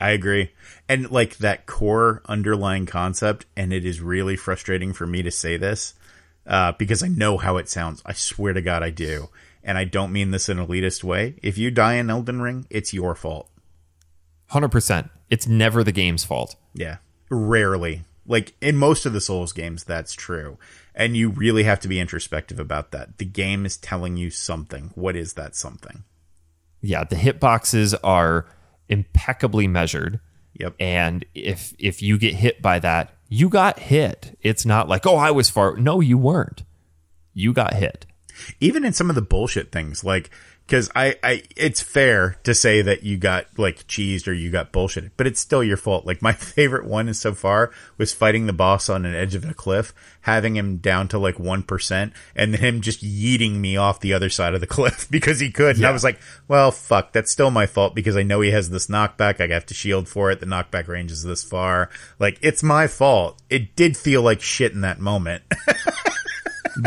I 0.00 0.10
agree. 0.10 0.52
And 0.88 1.10
like 1.10 1.38
that 1.38 1.66
core 1.66 2.22
underlying 2.26 2.86
concept, 2.86 3.46
and 3.56 3.72
it 3.72 3.84
is 3.84 4.00
really 4.00 4.36
frustrating 4.36 4.92
for 4.92 5.06
me 5.06 5.22
to 5.22 5.30
say 5.30 5.56
this 5.56 5.94
uh, 6.46 6.72
because 6.72 7.02
I 7.02 7.08
know 7.08 7.36
how 7.36 7.56
it 7.56 7.68
sounds. 7.68 8.02
I 8.06 8.12
swear 8.12 8.52
to 8.52 8.62
God, 8.62 8.82
I 8.82 8.90
do. 8.90 9.28
And 9.62 9.76
I 9.76 9.84
don't 9.84 10.12
mean 10.12 10.30
this 10.30 10.48
in 10.48 10.58
an 10.58 10.66
elitist 10.66 11.04
way. 11.04 11.34
If 11.42 11.58
you 11.58 11.70
die 11.70 11.94
in 11.94 12.08
Elden 12.08 12.40
Ring, 12.40 12.66
it's 12.70 12.94
your 12.94 13.14
fault. 13.14 13.50
100%. 14.52 15.10
It's 15.28 15.46
never 15.46 15.84
the 15.84 15.92
game's 15.92 16.24
fault. 16.24 16.56
Yeah. 16.72 16.98
Rarely. 17.28 18.04
Like 18.26 18.54
in 18.60 18.76
most 18.76 19.04
of 19.04 19.12
the 19.12 19.20
Souls 19.20 19.52
games, 19.52 19.84
that's 19.84 20.14
true. 20.14 20.58
And 20.94 21.16
you 21.16 21.30
really 21.30 21.64
have 21.64 21.80
to 21.80 21.88
be 21.88 22.00
introspective 22.00 22.58
about 22.58 22.92
that. 22.92 23.18
The 23.18 23.24
game 23.24 23.66
is 23.66 23.76
telling 23.76 24.16
you 24.16 24.30
something. 24.30 24.90
What 24.94 25.16
is 25.16 25.34
that 25.34 25.54
something? 25.54 26.04
Yeah, 26.80 27.04
the 27.04 27.16
hitboxes 27.16 27.94
are 28.04 28.46
impeccably 28.88 29.66
measured. 29.66 30.20
Yep. 30.54 30.74
And 30.80 31.24
if 31.34 31.74
if 31.78 32.02
you 32.02 32.18
get 32.18 32.34
hit 32.34 32.60
by 32.62 32.78
that, 32.80 33.14
you 33.28 33.48
got 33.48 33.78
hit. 33.78 34.36
It's 34.40 34.66
not 34.66 34.88
like, 34.88 35.06
"Oh, 35.06 35.16
I 35.16 35.30
was 35.30 35.50
far." 35.50 35.76
No, 35.76 36.00
you 36.00 36.18
weren't. 36.18 36.64
You 37.34 37.52
got 37.52 37.74
hit. 37.74 38.06
even 38.60 38.84
in 38.84 38.92
some 38.92 39.08
of 39.10 39.16
the 39.16 39.22
bullshit 39.22 39.72
things 39.72 40.04
like 40.04 40.30
because 40.68 40.90
I, 40.94 41.16
I 41.24 41.42
it's 41.56 41.80
fair 41.80 42.36
to 42.44 42.54
say 42.54 42.82
that 42.82 43.02
you 43.02 43.16
got 43.16 43.46
like 43.56 43.86
cheesed 43.86 44.28
or 44.28 44.34
you 44.34 44.50
got 44.50 44.70
bullshitted 44.70 45.12
but 45.16 45.26
it's 45.26 45.40
still 45.40 45.64
your 45.64 45.78
fault. 45.78 46.04
Like 46.04 46.20
my 46.20 46.32
favorite 46.34 46.84
one 46.84 47.08
is 47.08 47.18
so 47.18 47.32
far 47.32 47.70
was 47.96 48.12
fighting 48.12 48.46
the 48.46 48.52
boss 48.52 48.90
on 48.90 49.06
an 49.06 49.14
edge 49.14 49.34
of 49.34 49.48
a 49.48 49.54
cliff 49.54 49.94
having 50.20 50.56
him 50.56 50.76
down 50.76 51.08
to 51.08 51.18
like 51.18 51.36
1% 51.36 52.12
and 52.36 52.52
then 52.52 52.60
him 52.60 52.80
just 52.82 53.02
yeeting 53.02 53.56
me 53.56 53.78
off 53.78 54.00
the 54.00 54.12
other 54.12 54.28
side 54.28 54.54
of 54.54 54.60
the 54.60 54.66
cliff 54.76 55.08
because 55.10 55.40
he 55.40 55.50
could. 55.50 55.76
And 55.76 55.86
i 55.86 55.90
was 55.90 56.04
like 56.04 56.20
well 56.48 56.70
fuck 56.70 57.12
that's 57.12 57.30
still 57.30 57.50
my 57.50 57.66
fault 57.66 57.94
because 57.94 58.16
i 58.16 58.22
know 58.22 58.42
he 58.42 58.50
has 58.50 58.68
this 58.68 58.88
knockback. 58.88 59.40
I 59.40 59.52
have 59.52 59.66
to 59.66 59.74
shield 59.74 60.06
for 60.06 60.30
it. 60.30 60.40
The 60.40 60.46
knockback 60.46 60.86
range 60.86 61.10
is 61.10 61.22
this 61.22 61.42
far. 61.42 61.88
Like 62.18 62.38
it's 62.42 62.62
my 62.62 62.86
fault. 62.86 63.40
It 63.48 63.74
did 63.74 63.96
feel 63.96 64.20
like 64.20 64.42
shit 64.42 64.72
in 64.72 64.82
that 64.82 65.00
moment. 65.00 65.44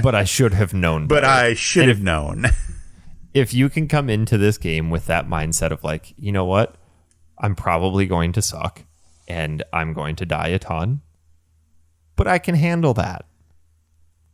But 0.01 0.15
I 0.15 0.23
should 0.23 0.53
have 0.53 0.73
known. 0.73 1.07
but 1.07 1.25
i 1.25 1.53
should 1.53 1.89
have 1.89 2.01
known 2.01 2.45
if 3.33 3.53
you 3.53 3.69
can 3.69 3.87
come 3.87 4.09
into 4.09 4.37
this 4.37 4.57
game 4.57 4.89
with 4.89 5.05
that 5.07 5.27
mindset 5.27 5.71
of 5.71 5.83
like, 5.83 6.13
you 6.17 6.31
know 6.31 6.45
what? 6.45 6.75
I'm 7.37 7.55
probably 7.55 8.05
going 8.05 8.31
to 8.33 8.41
suck 8.41 8.83
and 9.27 9.63
I'm 9.73 9.93
going 9.93 10.15
to 10.17 10.25
die 10.25 10.49
a 10.49 10.59
ton, 10.59 11.01
but 12.15 12.27
I 12.27 12.37
can 12.39 12.55
handle 12.55 12.93
that. 12.95 13.25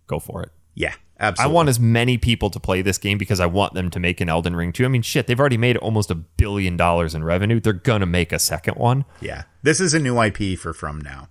Go 0.07 0.19
for 0.19 0.41
it. 0.43 0.51
yeah 0.73 0.93
absolutely. 1.19 1.51
I 1.51 1.53
want 1.53 1.69
as 1.69 1.79
many 1.79 2.17
people 2.17 2.49
to 2.51 2.59
play 2.59 2.81
this 2.81 2.97
game 2.97 3.17
because 3.17 3.39
I 3.39 3.45
want 3.47 3.73
them 3.73 3.89
to 3.91 3.99
make 3.99 4.21
an 4.21 4.29
Elden 4.29 4.55
Ring 4.55 4.71
too. 4.71 4.85
I 4.85 4.87
mean, 4.87 5.01
shit, 5.01 5.27
they've 5.27 5.39
already 5.39 5.57
made 5.57 5.77
almost 5.77 6.11
a 6.11 6.15
billion 6.15 6.77
dollars 6.77 7.15
in 7.15 7.23
revenue. 7.23 7.59
They're 7.59 7.73
going 7.73 8.01
to 8.01 8.05
make 8.05 8.31
a 8.31 8.39
second 8.39 8.75
one. 8.75 9.05
Yeah. 9.21 9.43
This 9.63 9.79
is 9.79 9.93
a 9.93 9.99
new 9.99 10.21
IP 10.21 10.57
for 10.59 10.73
From 10.73 11.01
now. 11.01 11.29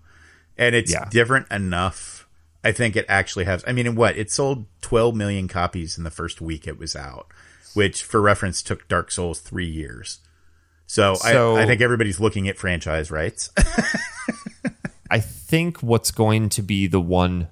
And 0.58 0.74
it's 0.74 0.92
Yeah. 0.92 1.08
different 1.10 1.50
enough. 1.50 2.26
I 2.64 2.72
think 2.72 2.96
it 2.96 3.06
actually 3.08 3.44
has. 3.44 3.62
I 3.66 3.72
mean, 3.72 3.94
what? 3.94 4.16
It 4.16 4.30
sold 4.30 4.66
12 4.82 5.14
million 5.14 5.46
copies 5.46 5.96
in 5.96 6.02
the 6.04 6.10
first 6.10 6.40
week 6.40 6.66
it 6.66 6.78
was 6.78 6.96
out, 6.96 7.28
which 7.76 8.02
for 8.02 8.20
reference 8.20 8.62
took 8.62 8.88
Dark 8.88 9.10
Souls 9.10 9.38
three 9.40 9.68
years. 9.68 10.20
So, 10.86 11.14
So- 11.14 11.56
I, 11.56 11.62
I 11.62 11.66
think 11.66 11.80
everybody's 11.80 12.18
looking 12.20 12.48
at 12.48 12.56
franchise 12.58 13.10
rights. 13.10 13.50
I 15.10 15.20
think 15.20 15.82
what's 15.82 16.10
going 16.10 16.48
to 16.50 16.62
be 16.62 16.86
the 16.88 17.00
one 17.00 17.48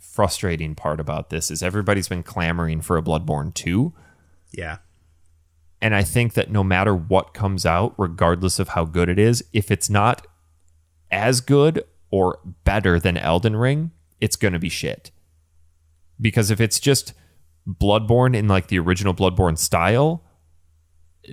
frustrating 0.00 0.74
part 0.74 0.98
about 0.98 1.30
this 1.30 1.50
is 1.50 1.62
everybody's 1.62 2.08
been 2.08 2.22
clamoring 2.22 2.80
for 2.80 2.96
a 2.96 3.02
Bloodborne 3.02 3.52
2. 3.54 3.92
yeah. 4.52 4.78
And 5.82 5.94
I 5.94 6.02
think 6.04 6.32
that 6.32 6.50
no 6.50 6.64
matter 6.64 6.94
what 6.96 7.34
comes 7.34 7.66
out, 7.66 7.94
regardless 7.98 8.58
of 8.58 8.68
how 8.70 8.86
good 8.86 9.10
it 9.10 9.18
is, 9.18 9.44
if 9.52 9.70
it's 9.70 9.90
not 9.90 10.26
as 11.10 11.42
good 11.42 11.84
or 12.10 12.38
better 12.64 12.98
than 12.98 13.18
Elden 13.18 13.54
Ring, 13.56 13.90
it's 14.18 14.36
going 14.36 14.54
to 14.54 14.58
be 14.58 14.70
shit. 14.70 15.10
Because 16.18 16.50
if 16.50 16.62
it's 16.62 16.80
just 16.80 17.12
Bloodborne 17.68 18.36
in 18.36 18.48
like 18.48 18.68
the 18.68 18.78
original 18.78 19.14
Bloodborne 19.14 19.58
style, 19.58 20.22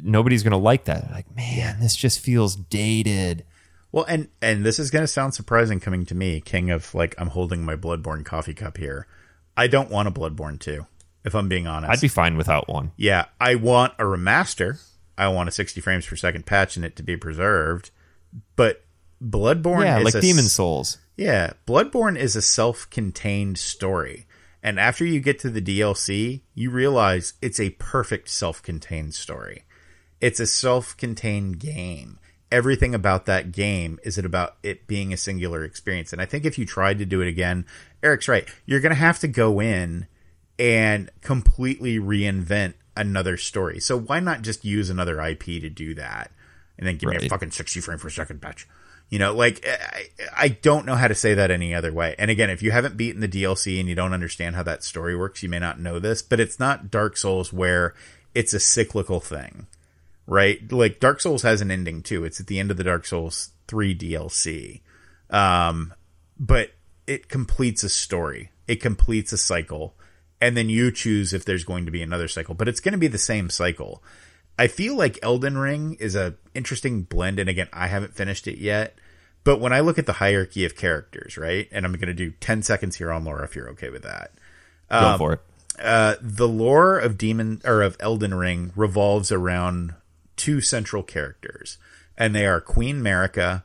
nobody's 0.01 0.43
to 0.51 0.57
like 0.57 0.85
that. 0.85 1.11
Like, 1.11 1.33
man, 1.35 1.79
this 1.79 1.95
just 1.95 2.19
feels 2.19 2.55
dated. 2.55 3.45
Well, 3.91 4.05
and 4.07 4.29
and 4.41 4.65
this 4.65 4.79
is 4.79 4.89
to 5.03 5.07
sound 5.07 5.35
surprising 5.35 5.79
coming 5.79 6.05
to 6.07 6.15
me, 6.15 6.41
king 6.41 6.71
of 6.71 6.93
like 6.95 7.13
I'm 7.19 7.29
holding 7.29 7.63
my 7.63 7.75
Bloodborne 7.75 8.25
coffee 8.25 8.55
cup 8.55 8.77
here. 8.77 9.07
I 9.55 9.67
don't 9.67 9.91
want 9.91 10.07
a 10.07 10.11
Bloodborne 10.11 10.59
2, 10.59 10.87
if 11.23 11.35
I'm 11.35 11.47
being 11.47 11.67
honest. 11.67 11.91
I'd 11.91 12.01
be 12.01 12.07
fine 12.07 12.37
without 12.37 12.67
one. 12.67 12.91
Yeah, 12.97 13.25
I 13.39 13.53
want 13.55 13.93
a 13.99 14.03
remaster. 14.03 14.81
I 15.15 15.27
want 15.27 15.47
a 15.47 15.51
60 15.51 15.79
frames 15.79 16.07
per 16.07 16.15
second 16.15 16.47
patch 16.47 16.75
in 16.75 16.83
it 16.83 16.95
to 16.95 17.03
be 17.03 17.15
preserved. 17.15 17.91
But 18.55 18.83
Bloodborne 19.23 19.83
Yeah, 19.83 19.99
is 19.99 20.05
like 20.05 20.15
a 20.15 20.21
Demon's 20.21 20.53
Souls. 20.53 20.97
Yeah, 21.15 21.53
Bloodborne 21.67 22.17
is 22.17 22.35
a 22.35 22.41
self-contained 22.41 23.59
story. 23.59 24.25
And 24.63 24.79
after 24.79 25.03
you 25.05 25.19
get 25.19 25.39
to 25.39 25.49
the 25.49 25.61
DLC, 25.61 26.41
you 26.55 26.71
realize 26.71 27.33
it's 27.41 27.59
a 27.59 27.71
perfect 27.71 28.29
self-contained 28.29 29.13
story. 29.13 29.65
It's 30.21 30.39
a 30.39 30.47
self-contained 30.47 31.59
game. 31.59 32.17
Everything 32.49 32.95
about 32.95 33.25
that 33.25 33.51
game 33.51 33.99
is 34.03 34.17
it 34.17 34.25
about 34.25 34.55
it 34.63 34.87
being 34.87 35.11
a 35.11 35.17
singular 35.17 35.65
experience. 35.65 36.13
And 36.13 36.21
I 36.21 36.25
think 36.25 36.45
if 36.45 36.57
you 36.57 36.65
tried 36.65 36.99
to 36.99 37.05
do 37.05 37.19
it 37.19 37.27
again, 37.27 37.65
Eric's 38.01 38.29
right. 38.29 38.47
You're 38.65 38.79
going 38.79 38.91
to 38.91 38.95
have 38.95 39.19
to 39.19 39.27
go 39.27 39.59
in 39.59 40.07
and 40.57 41.09
completely 41.21 41.99
reinvent 41.99 42.75
another 42.95 43.35
story. 43.35 43.81
So 43.81 43.99
why 43.99 44.21
not 44.21 44.43
just 44.43 44.63
use 44.63 44.89
another 44.89 45.19
IP 45.19 45.43
to 45.43 45.69
do 45.69 45.93
that? 45.95 46.31
And 46.77 46.87
then 46.87 46.97
give 46.97 47.09
me 47.09 47.17
a 47.17 47.29
fucking 47.29 47.51
60 47.51 47.81
frame 47.81 47.99
per 47.99 48.09
second 48.09 48.41
patch. 48.41 48.67
You 49.13 49.19
know, 49.19 49.35
like 49.35 49.63
I, 49.63 50.05
I 50.35 50.47
don't 50.47 50.87
know 50.87 50.95
how 50.95 51.07
to 51.07 51.13
say 51.13 51.35
that 51.35 51.51
any 51.51 51.75
other 51.75 51.93
way. 51.93 52.15
And 52.17 52.31
again, 52.31 52.49
if 52.49 52.63
you 52.63 52.71
haven't 52.71 52.97
beaten 52.97 53.21
the 53.21 53.27
DLC 53.27 53.79
and 53.79 53.87
you 53.87 53.93
don't 53.93 54.11
understand 54.11 54.55
how 54.55 54.63
that 54.63 54.83
story 54.83 55.15
works, 55.15 55.43
you 55.43 55.49
may 55.49 55.59
not 55.59 55.79
know 55.79 55.99
this, 55.99 56.23
but 56.23 56.39
it's 56.39 56.59
not 56.59 56.89
Dark 56.89 57.15
Souls 57.15 57.53
where 57.53 57.93
it's 58.33 58.55
a 58.55 58.59
cyclical 58.59 59.19
thing, 59.19 59.67
right? 60.25 60.59
Like 60.71 60.99
Dark 60.99 61.21
Souls 61.21 61.43
has 61.43 61.61
an 61.61 61.69
ending 61.69 62.01
too. 62.01 62.25
It's 62.25 62.39
at 62.39 62.47
the 62.47 62.57
end 62.57 62.71
of 62.71 62.77
the 62.77 62.83
Dark 62.83 63.05
Souls 63.05 63.51
3 63.67 63.95
DLC. 63.95 64.81
Um, 65.29 65.93
but 66.39 66.71
it 67.05 67.29
completes 67.29 67.83
a 67.83 67.89
story. 67.89 68.49
It 68.67 68.81
completes 68.81 69.31
a 69.31 69.37
cycle. 69.37 69.93
And 70.41 70.57
then 70.57 70.69
you 70.69 70.91
choose 70.91 71.33
if 71.33 71.45
there's 71.45 71.65
going 71.65 71.85
to 71.85 71.91
be 71.91 72.01
another 72.01 72.27
cycle, 72.27 72.55
but 72.55 72.67
it's 72.67 72.79
going 72.79 72.93
to 72.93 72.97
be 72.97 73.05
the 73.05 73.19
same 73.19 73.51
cycle. 73.51 74.01
I 74.57 74.65
feel 74.65 74.95
like 74.95 75.19
Elden 75.21 75.55
Ring 75.55 75.97
is 75.99 76.15
a 76.15 76.33
interesting 76.55 77.03
blend. 77.03 77.37
And 77.37 77.47
again, 77.47 77.69
I 77.71 77.85
haven't 77.85 78.15
finished 78.15 78.47
it 78.47 78.57
yet, 78.57 78.97
but 79.43 79.59
when 79.59 79.73
I 79.73 79.81
look 79.81 79.97
at 79.97 80.05
the 80.05 80.13
hierarchy 80.13 80.65
of 80.65 80.75
characters, 80.75 81.37
right? 81.37 81.67
And 81.71 81.85
I'm 81.85 81.93
going 81.93 82.07
to 82.07 82.13
do 82.13 82.31
10 82.31 82.61
seconds 82.63 82.97
here 82.97 83.11
on 83.11 83.25
lore 83.25 83.43
if 83.43 83.55
you're 83.55 83.69
okay 83.69 83.89
with 83.89 84.03
that. 84.03 84.31
Go 85.11 85.17
for 85.17 85.33
it. 85.33 85.39
Uh, 85.79 86.15
the 86.21 86.47
lore 86.47 86.99
of 86.99 87.17
Demon 87.17 87.61
or 87.65 87.81
of 87.81 87.97
Elden 87.99 88.33
Ring 88.33 88.71
revolves 88.75 89.31
around 89.31 89.95
two 90.35 90.61
central 90.61 91.03
characters, 91.03 91.77
and 92.17 92.35
they 92.35 92.45
are 92.45 92.61
Queen 92.61 93.01
Marika, 93.01 93.63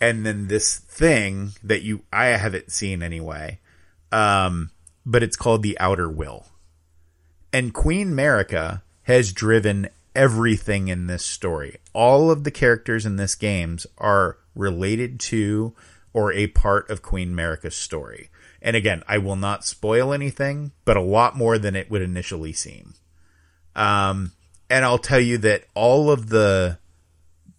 and 0.00 0.26
then 0.26 0.48
this 0.48 0.76
thing 0.76 1.52
that 1.62 1.82
you 1.82 2.02
I 2.12 2.26
haven't 2.26 2.72
seen 2.72 3.02
anyway, 3.02 3.58
um, 4.12 4.70
but 5.06 5.22
it's 5.22 5.36
called 5.36 5.62
the 5.62 5.78
Outer 5.80 6.10
Will. 6.10 6.46
And 7.52 7.72
Queen 7.72 8.10
Marika 8.10 8.82
has 9.04 9.32
driven 9.32 9.88
everything 10.14 10.88
in 10.88 11.06
this 11.06 11.24
story. 11.24 11.78
All 11.94 12.30
of 12.30 12.44
the 12.44 12.50
characters 12.50 13.06
in 13.06 13.16
this 13.16 13.34
games 13.34 13.86
are 13.96 14.36
related 14.56 15.20
to 15.20 15.74
or 16.12 16.32
a 16.32 16.46
part 16.48 16.88
of 16.90 17.02
Queen 17.02 17.32
Marika's 17.34 17.76
story. 17.76 18.30
And 18.62 18.74
again, 18.74 19.02
I 19.06 19.18
will 19.18 19.36
not 19.36 19.64
spoil 19.64 20.12
anything, 20.12 20.72
but 20.84 20.96
a 20.96 21.02
lot 21.02 21.36
more 21.36 21.58
than 21.58 21.76
it 21.76 21.90
would 21.90 22.02
initially 22.02 22.52
seem. 22.52 22.94
Um, 23.74 24.32
and 24.70 24.84
I'll 24.84 24.98
tell 24.98 25.20
you 25.20 25.38
that 25.38 25.64
all 25.74 26.10
of 26.10 26.30
the 26.30 26.78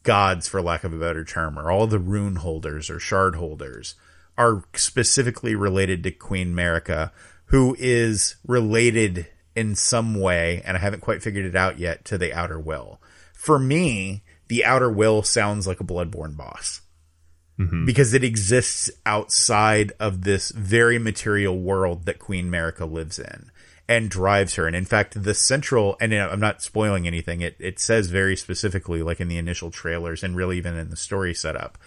gods, 0.03 0.47
for 0.47 0.61
lack 0.61 0.83
of 0.83 0.93
a 0.93 0.97
better 0.97 1.23
term, 1.23 1.59
or 1.59 1.69
all 1.69 1.85
the 1.85 1.99
rune 1.99 2.37
holders 2.37 2.89
or 2.89 2.99
shard 2.99 3.35
holders 3.35 3.95
are 4.37 4.63
specifically 4.73 5.55
related 5.55 6.03
to 6.03 6.11
Queen 6.11 6.53
Marika, 6.53 7.11
who 7.45 7.75
is 7.79 8.35
related 8.45 9.27
in 9.55 9.75
some 9.75 10.19
way, 10.19 10.61
and 10.65 10.77
I 10.77 10.79
haven't 10.79 11.01
quite 11.01 11.23
figured 11.23 11.45
it 11.45 11.55
out 11.55 11.79
yet, 11.79 12.05
to 12.05 12.17
the 12.17 12.33
Outer 12.33 12.59
Will. 12.59 13.01
For 13.33 13.57
me, 13.57 14.23
the 14.47 14.65
Outer 14.65 14.91
Will 14.91 15.23
sounds 15.23 15.65
like 15.67 15.79
a 15.79 15.85
Bloodborne 15.85 16.37
boss. 16.37 16.81
Mm-hmm. 17.59 17.85
Because 17.85 18.13
it 18.13 18.23
exists 18.23 18.91
outside 19.05 19.91
of 19.99 20.23
this 20.23 20.51
very 20.51 20.99
material 20.99 21.57
world 21.57 22.05
that 22.05 22.19
Queen 22.19 22.51
Marika 22.51 22.89
lives 22.89 23.17
in 23.17 23.49
and 23.89 24.09
drives 24.09 24.55
her. 24.55 24.67
And 24.67 24.75
in 24.75 24.85
fact, 24.85 25.21
the 25.21 25.33
central, 25.33 25.97
and 25.99 26.13
I'm 26.13 26.39
not 26.39 26.61
spoiling 26.61 27.07
anything, 27.07 27.41
it, 27.41 27.55
it 27.59 27.79
says 27.79 28.07
very 28.07 28.35
specifically, 28.35 29.01
like 29.01 29.19
in 29.19 29.27
the 29.27 29.37
initial 29.37 29.71
trailers 29.71 30.23
and 30.23 30.35
really 30.35 30.57
even 30.57 30.75
in 30.75 30.89
the 30.89 30.95
story 30.95 31.33
setup, 31.33 31.77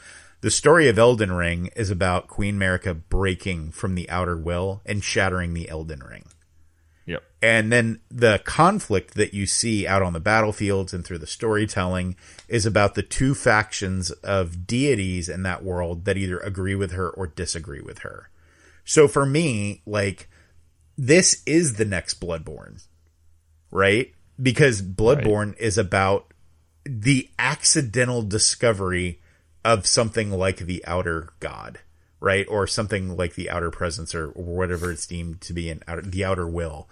the 0.41 0.51
story 0.51 0.89
of 0.89 0.99
Elden 0.99 1.33
Ring 1.33 1.71
is 1.77 1.91
about 1.91 2.27
Queen 2.27 2.59
Marika 2.59 2.99
breaking 3.09 3.73
from 3.73 3.95
the 3.95 4.09
outer 4.09 4.37
will 4.37 4.81
and 4.87 5.05
shattering 5.05 5.53
the 5.53 5.69
Elden 5.69 6.01
Ring. 6.01 6.25
And 7.43 7.73
then 7.73 8.01
the 8.11 8.41
conflict 8.45 9.15
that 9.15 9.33
you 9.33 9.47
see 9.47 9.87
out 9.87 10.03
on 10.03 10.13
the 10.13 10.21
battlefields 10.21 10.93
and 10.93 11.05
through 11.05 11.19
the 11.19 11.27
storytelling 11.27 12.17
is 12.49 12.67
about 12.67 12.95
the 12.95 13.03
two 13.03 13.35
factions 13.35 14.11
of 14.11 14.67
deities 14.67 15.29
in 15.29 15.43
that 15.45 15.65
world 15.65 16.05
that 16.05 16.19
either 16.19 16.39
agree 16.39 16.75
with 16.75 16.93
her 16.93 17.09
or 17.09 17.27
disagree 17.27 17.81
with 17.81 18.01
her. 18.01 18.29
So 18.85 19.09
for 19.09 19.25
me, 19.25 19.81
like, 19.87 20.29
this 20.99 21.43
is 21.47 21.75
the 21.75 21.87
next 21.87 22.21
Bloodborne, 22.21 22.85
right? 23.71 24.13
Because 24.41 24.83
Bloodborne 24.83 25.53
right. 25.53 25.61
is 25.61 25.79
about 25.79 26.35
the 26.85 27.31
accidental 27.39 28.23
discovery 28.23 29.21
of 29.65 29.87
something 29.87 30.31
like 30.31 30.59
the 30.59 30.85
outer 30.87 31.31
god, 31.41 31.79
right? 32.21 32.47
Or 32.49 32.67
something 32.67 33.17
like 33.17 33.35
the 33.35 33.49
outer 33.49 33.71
presence 33.71 34.15
or, 34.15 34.31
or 34.31 34.57
whatever 34.57 34.91
it's 34.91 35.07
deemed 35.07 35.41
to 35.43 35.55
be 35.55 35.71
in 35.71 35.83
outer, 35.89 36.03
the 36.03 36.25
outer 36.25 36.47
will. 36.47 36.89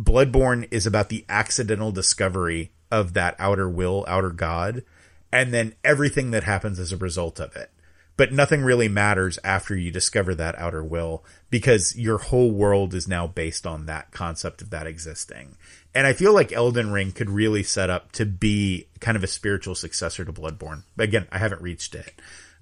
Bloodborne 0.00 0.66
is 0.70 0.86
about 0.86 1.10
the 1.10 1.24
accidental 1.28 1.92
discovery 1.92 2.72
of 2.90 3.12
that 3.12 3.36
outer 3.38 3.68
will, 3.68 4.04
outer 4.08 4.30
god, 4.30 4.82
and 5.30 5.52
then 5.52 5.74
everything 5.84 6.30
that 6.30 6.44
happens 6.44 6.78
as 6.78 6.92
a 6.92 6.96
result 6.96 7.38
of 7.38 7.54
it. 7.54 7.70
But 8.16 8.32
nothing 8.32 8.62
really 8.62 8.88
matters 8.88 9.38
after 9.44 9.76
you 9.76 9.90
discover 9.90 10.34
that 10.34 10.58
outer 10.58 10.84
will 10.84 11.24
because 11.48 11.96
your 11.96 12.18
whole 12.18 12.50
world 12.50 12.94
is 12.94 13.08
now 13.08 13.26
based 13.26 13.66
on 13.66 13.86
that 13.86 14.10
concept 14.10 14.60
of 14.60 14.70
that 14.70 14.86
existing. 14.86 15.56
And 15.94 16.06
I 16.06 16.12
feel 16.12 16.34
like 16.34 16.52
Elden 16.52 16.92
Ring 16.92 17.12
could 17.12 17.30
really 17.30 17.62
set 17.62 17.88
up 17.88 18.12
to 18.12 18.26
be 18.26 18.88
kind 19.00 19.16
of 19.16 19.24
a 19.24 19.28
spiritual 19.28 19.74
successor 19.74 20.24
to 20.24 20.32
Bloodborne. 20.32 20.82
But 20.96 21.04
again, 21.04 21.28
I 21.32 21.38
haven't 21.38 21.62
reached 21.62 21.94
it, 21.94 22.12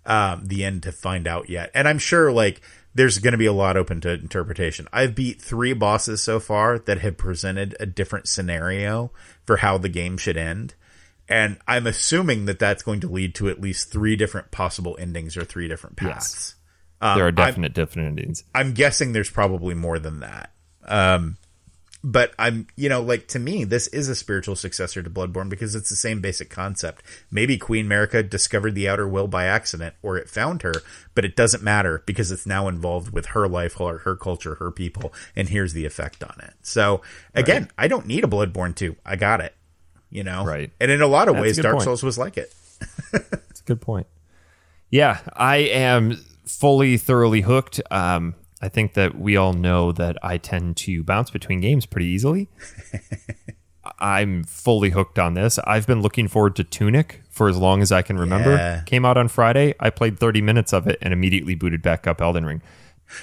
um, 0.06 0.46
the 0.46 0.64
end 0.64 0.84
to 0.84 0.92
find 0.92 1.26
out 1.26 1.50
yet. 1.50 1.70
And 1.74 1.88
I'm 1.88 1.98
sure 1.98 2.30
like 2.30 2.60
there's 2.98 3.18
going 3.18 3.32
to 3.32 3.38
be 3.38 3.46
a 3.46 3.52
lot 3.52 3.76
open 3.76 4.00
to 4.00 4.10
interpretation. 4.10 4.88
I've 4.92 5.14
beat 5.14 5.40
three 5.40 5.72
bosses 5.72 6.20
so 6.20 6.40
far 6.40 6.80
that 6.80 6.98
have 6.98 7.16
presented 7.16 7.76
a 7.78 7.86
different 7.86 8.26
scenario 8.26 9.12
for 9.46 9.58
how 9.58 9.78
the 9.78 9.88
game 9.88 10.16
should 10.16 10.36
end. 10.36 10.74
And 11.28 11.58
I'm 11.68 11.86
assuming 11.86 12.46
that 12.46 12.58
that's 12.58 12.82
going 12.82 12.98
to 13.02 13.08
lead 13.08 13.36
to 13.36 13.48
at 13.50 13.60
least 13.60 13.92
three 13.92 14.16
different 14.16 14.50
possible 14.50 14.96
endings 14.98 15.36
or 15.36 15.44
three 15.44 15.68
different 15.68 15.94
paths. 15.94 16.10
Yes. 16.10 16.54
Um, 17.00 17.18
there 17.18 17.26
are 17.28 17.30
definite 17.30 17.68
I'm, 17.68 17.72
different 17.74 18.08
endings. 18.08 18.42
I'm 18.52 18.72
guessing 18.72 19.12
there's 19.12 19.30
probably 19.30 19.74
more 19.76 20.00
than 20.00 20.18
that. 20.18 20.52
Um, 20.84 21.36
but 22.04 22.32
I'm, 22.38 22.68
you 22.76 22.88
know, 22.88 23.02
like 23.02 23.26
to 23.28 23.38
me, 23.38 23.64
this 23.64 23.88
is 23.88 24.08
a 24.08 24.14
spiritual 24.14 24.56
successor 24.56 25.02
to 25.02 25.10
Bloodborne 25.10 25.48
because 25.48 25.74
it's 25.74 25.90
the 25.90 25.96
same 25.96 26.20
basic 26.20 26.48
concept. 26.48 27.02
Maybe 27.30 27.58
Queen 27.58 27.86
Marika 27.86 28.28
discovered 28.28 28.74
the 28.74 28.88
Outer 28.88 29.08
Will 29.08 29.26
by 29.26 29.44
accident, 29.46 29.94
or 30.02 30.16
it 30.16 30.28
found 30.30 30.62
her, 30.62 30.74
but 31.14 31.24
it 31.24 31.34
doesn't 31.34 31.62
matter 31.62 32.02
because 32.06 32.30
it's 32.30 32.46
now 32.46 32.68
involved 32.68 33.12
with 33.12 33.26
her 33.26 33.48
life, 33.48 33.74
her, 33.74 33.98
her 33.98 34.16
culture, 34.16 34.54
her 34.56 34.70
people, 34.70 35.12
and 35.34 35.48
here's 35.48 35.72
the 35.72 35.86
effect 35.86 36.22
on 36.22 36.36
it. 36.40 36.54
So 36.62 37.02
again, 37.34 37.62
right. 37.62 37.72
I 37.78 37.88
don't 37.88 38.06
need 38.06 38.24
a 38.24 38.28
Bloodborne 38.28 38.74
2. 38.74 38.96
I 39.04 39.16
got 39.16 39.40
it. 39.40 39.54
You 40.10 40.24
know, 40.24 40.44
right? 40.44 40.70
And 40.80 40.90
in 40.90 41.02
a 41.02 41.06
lot 41.06 41.28
of 41.28 41.34
That's 41.34 41.42
ways, 41.42 41.56
Dark 41.58 41.74
point. 41.74 41.84
Souls 41.84 42.02
was 42.02 42.16
like 42.16 42.38
it. 42.38 42.54
That's 43.12 43.60
a 43.60 43.64
good 43.64 43.80
point. 43.80 44.06
Yeah, 44.90 45.18
I 45.34 45.56
am 45.56 46.16
fully, 46.46 46.96
thoroughly 46.96 47.42
hooked. 47.42 47.80
Um, 47.90 48.34
I 48.60 48.68
think 48.68 48.94
that 48.94 49.18
we 49.18 49.36
all 49.36 49.52
know 49.52 49.92
that 49.92 50.16
I 50.22 50.36
tend 50.36 50.76
to 50.78 51.04
bounce 51.04 51.30
between 51.30 51.60
games 51.60 51.86
pretty 51.86 52.06
easily. 52.06 52.48
I'm 54.00 54.44
fully 54.44 54.90
hooked 54.90 55.18
on 55.18 55.34
this. 55.34 55.58
I've 55.60 55.86
been 55.86 56.02
looking 56.02 56.28
forward 56.28 56.56
to 56.56 56.64
Tunic 56.64 57.22
for 57.30 57.48
as 57.48 57.56
long 57.56 57.82
as 57.82 57.92
I 57.92 58.02
can 58.02 58.18
remember. 58.18 58.52
Yeah. 58.52 58.82
Came 58.84 59.04
out 59.04 59.16
on 59.16 59.28
Friday. 59.28 59.74
I 59.80 59.90
played 59.90 60.18
30 60.18 60.42
minutes 60.42 60.72
of 60.72 60.86
it 60.86 60.98
and 61.00 61.12
immediately 61.12 61.54
booted 61.54 61.82
back 61.82 62.06
up 62.06 62.20
Elden 62.20 62.44
Ring. 62.44 62.62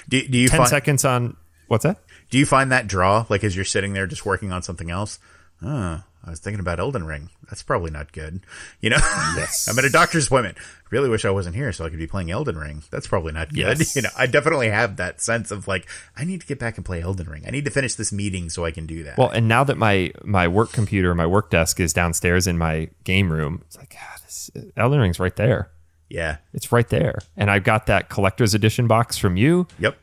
Do, 0.08 0.26
do 0.26 0.38
you 0.38 0.48
10 0.48 0.58
find, 0.58 0.68
seconds 0.68 1.04
on 1.04 1.36
what's 1.68 1.84
that? 1.84 1.98
Do 2.30 2.38
you 2.38 2.46
find 2.46 2.72
that 2.72 2.86
draw 2.86 3.26
like 3.28 3.44
as 3.44 3.54
you're 3.54 3.64
sitting 3.64 3.92
there 3.92 4.06
just 4.06 4.26
working 4.26 4.52
on 4.52 4.62
something 4.62 4.90
else? 4.90 5.18
Oh, 5.62 6.02
I 6.26 6.30
was 6.30 6.40
thinking 6.40 6.60
about 6.60 6.80
Elden 6.80 7.04
Ring. 7.04 7.30
That's 7.48 7.62
probably 7.62 7.92
not 7.92 8.10
good. 8.12 8.40
You 8.80 8.90
know, 8.90 8.96
yes. 9.36 9.68
I'm 9.70 9.78
at 9.78 9.84
a 9.84 9.90
doctor's 9.90 10.26
appointment. 10.26 10.58
Really 10.90 11.08
wish 11.08 11.24
I 11.24 11.30
wasn't 11.30 11.54
here 11.54 11.72
so 11.72 11.84
I 11.84 11.88
could 11.88 11.98
be 11.98 12.06
playing 12.08 12.32
Elden 12.32 12.58
Ring. 12.58 12.82
That's 12.90 13.06
probably 13.06 13.32
not 13.32 13.50
good. 13.50 13.78
Yes. 13.78 13.96
You 13.96 14.02
know, 14.02 14.10
I 14.18 14.26
definitely 14.26 14.68
have 14.68 14.96
that 14.96 15.20
sense 15.20 15.50
of 15.50 15.68
like, 15.68 15.88
I 16.16 16.24
need 16.24 16.40
to 16.40 16.46
get 16.46 16.58
back 16.58 16.76
and 16.76 16.84
play 16.84 17.00
Elden 17.00 17.28
Ring. 17.28 17.44
I 17.46 17.50
need 17.50 17.64
to 17.64 17.70
finish 17.70 17.94
this 17.94 18.12
meeting 18.12 18.50
so 18.50 18.64
I 18.64 18.72
can 18.72 18.86
do 18.86 19.04
that. 19.04 19.16
Well, 19.16 19.30
and 19.30 19.48
now 19.48 19.64
that 19.64 19.78
my 19.78 20.12
my 20.24 20.48
work 20.48 20.72
computer, 20.72 21.14
my 21.14 21.26
work 21.26 21.50
desk 21.50 21.80
is 21.80 21.92
downstairs 21.92 22.46
in 22.46 22.58
my 22.58 22.88
game 23.04 23.32
room, 23.32 23.62
it's 23.66 23.76
like, 23.76 23.90
God, 23.90 24.20
this 24.24 24.50
uh, 24.56 24.62
Elden 24.76 25.00
Ring's 25.00 25.20
right 25.20 25.34
there. 25.36 25.70
Yeah, 26.08 26.36
it's 26.52 26.70
right 26.72 26.88
there, 26.88 27.18
and 27.36 27.50
I've 27.50 27.64
got 27.64 27.86
that 27.86 28.08
collector's 28.08 28.54
edition 28.54 28.86
box 28.86 29.16
from 29.16 29.36
you. 29.36 29.66
Yep 29.78 29.96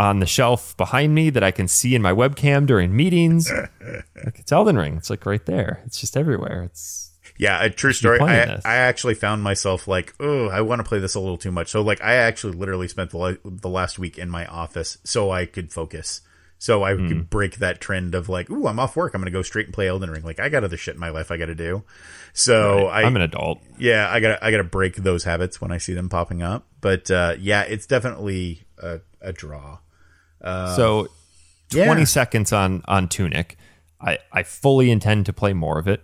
on 0.00 0.18
the 0.18 0.26
shelf 0.26 0.74
behind 0.78 1.14
me 1.14 1.28
that 1.28 1.44
I 1.44 1.50
can 1.50 1.68
see 1.68 1.94
in 1.94 2.00
my 2.00 2.12
webcam 2.12 2.64
during 2.64 2.96
meetings. 2.96 3.50
like 4.24 4.38
it's 4.38 4.50
Elden 4.50 4.78
Ring. 4.78 4.96
It's 4.96 5.10
like 5.10 5.26
right 5.26 5.44
there. 5.44 5.82
It's 5.84 6.00
just 6.00 6.16
everywhere. 6.16 6.62
It's 6.62 7.12
yeah, 7.36 7.62
a 7.62 7.68
true 7.68 7.92
story. 7.92 8.18
I, 8.18 8.60
I 8.64 8.76
actually 8.76 9.14
found 9.14 9.42
myself 9.42 9.86
like, 9.86 10.14
oh, 10.18 10.48
I 10.48 10.62
want 10.62 10.78
to 10.78 10.88
play 10.88 11.00
this 11.00 11.16
a 11.16 11.20
little 11.20 11.36
too 11.36 11.52
much. 11.52 11.68
So 11.68 11.82
like, 11.82 12.02
I 12.02 12.14
actually 12.14 12.54
literally 12.54 12.88
spent 12.88 13.10
the, 13.10 13.38
the 13.44 13.68
last 13.68 13.98
week 13.98 14.16
in 14.16 14.30
my 14.30 14.46
office 14.46 14.96
so 15.04 15.30
I 15.30 15.44
could 15.44 15.70
focus. 15.70 16.22
So 16.56 16.82
I 16.82 16.92
mm. 16.92 17.08
could 17.08 17.16
hmm. 17.18 17.22
break 17.24 17.56
that 17.56 17.80
trend 17.80 18.14
of 18.14 18.30
like, 18.30 18.50
ooh, 18.50 18.66
I'm 18.66 18.78
off 18.78 18.96
work. 18.96 19.14
I'm 19.14 19.20
going 19.20 19.30
to 19.32 19.38
go 19.38 19.42
straight 19.42 19.66
and 19.66 19.74
play 19.74 19.88
Elden 19.88 20.10
Ring. 20.10 20.22
Like 20.22 20.40
I 20.40 20.48
got 20.48 20.64
other 20.64 20.76
shit 20.78 20.94
in 20.94 21.00
my 21.00 21.10
life 21.10 21.30
I 21.30 21.36
got 21.36 21.46
to 21.46 21.54
do. 21.54 21.84
So 22.32 22.86
right. 22.86 23.04
I, 23.04 23.06
I'm 23.06 23.16
an 23.16 23.22
adult. 23.22 23.60
Yeah, 23.78 24.10
I 24.10 24.20
got 24.20 24.42
I 24.42 24.50
got 24.50 24.58
to 24.58 24.64
break 24.64 24.96
those 24.96 25.24
habits 25.24 25.60
when 25.60 25.72
I 25.72 25.78
see 25.78 25.92
them 25.92 26.08
popping 26.08 26.42
up. 26.42 26.66
But 26.80 27.10
uh, 27.10 27.36
yeah, 27.38 27.62
it's 27.62 27.86
definitely 27.86 28.62
a, 28.78 29.00
a 29.20 29.32
draw. 29.32 29.78
Uh, 30.40 30.74
so, 30.76 31.08
twenty 31.70 32.02
yeah. 32.02 32.04
seconds 32.04 32.52
on 32.52 32.82
on 32.86 33.08
Tunic. 33.08 33.56
I 34.00 34.18
I 34.32 34.42
fully 34.42 34.90
intend 34.90 35.26
to 35.26 35.32
play 35.32 35.52
more 35.52 35.78
of 35.78 35.86
it. 35.86 36.02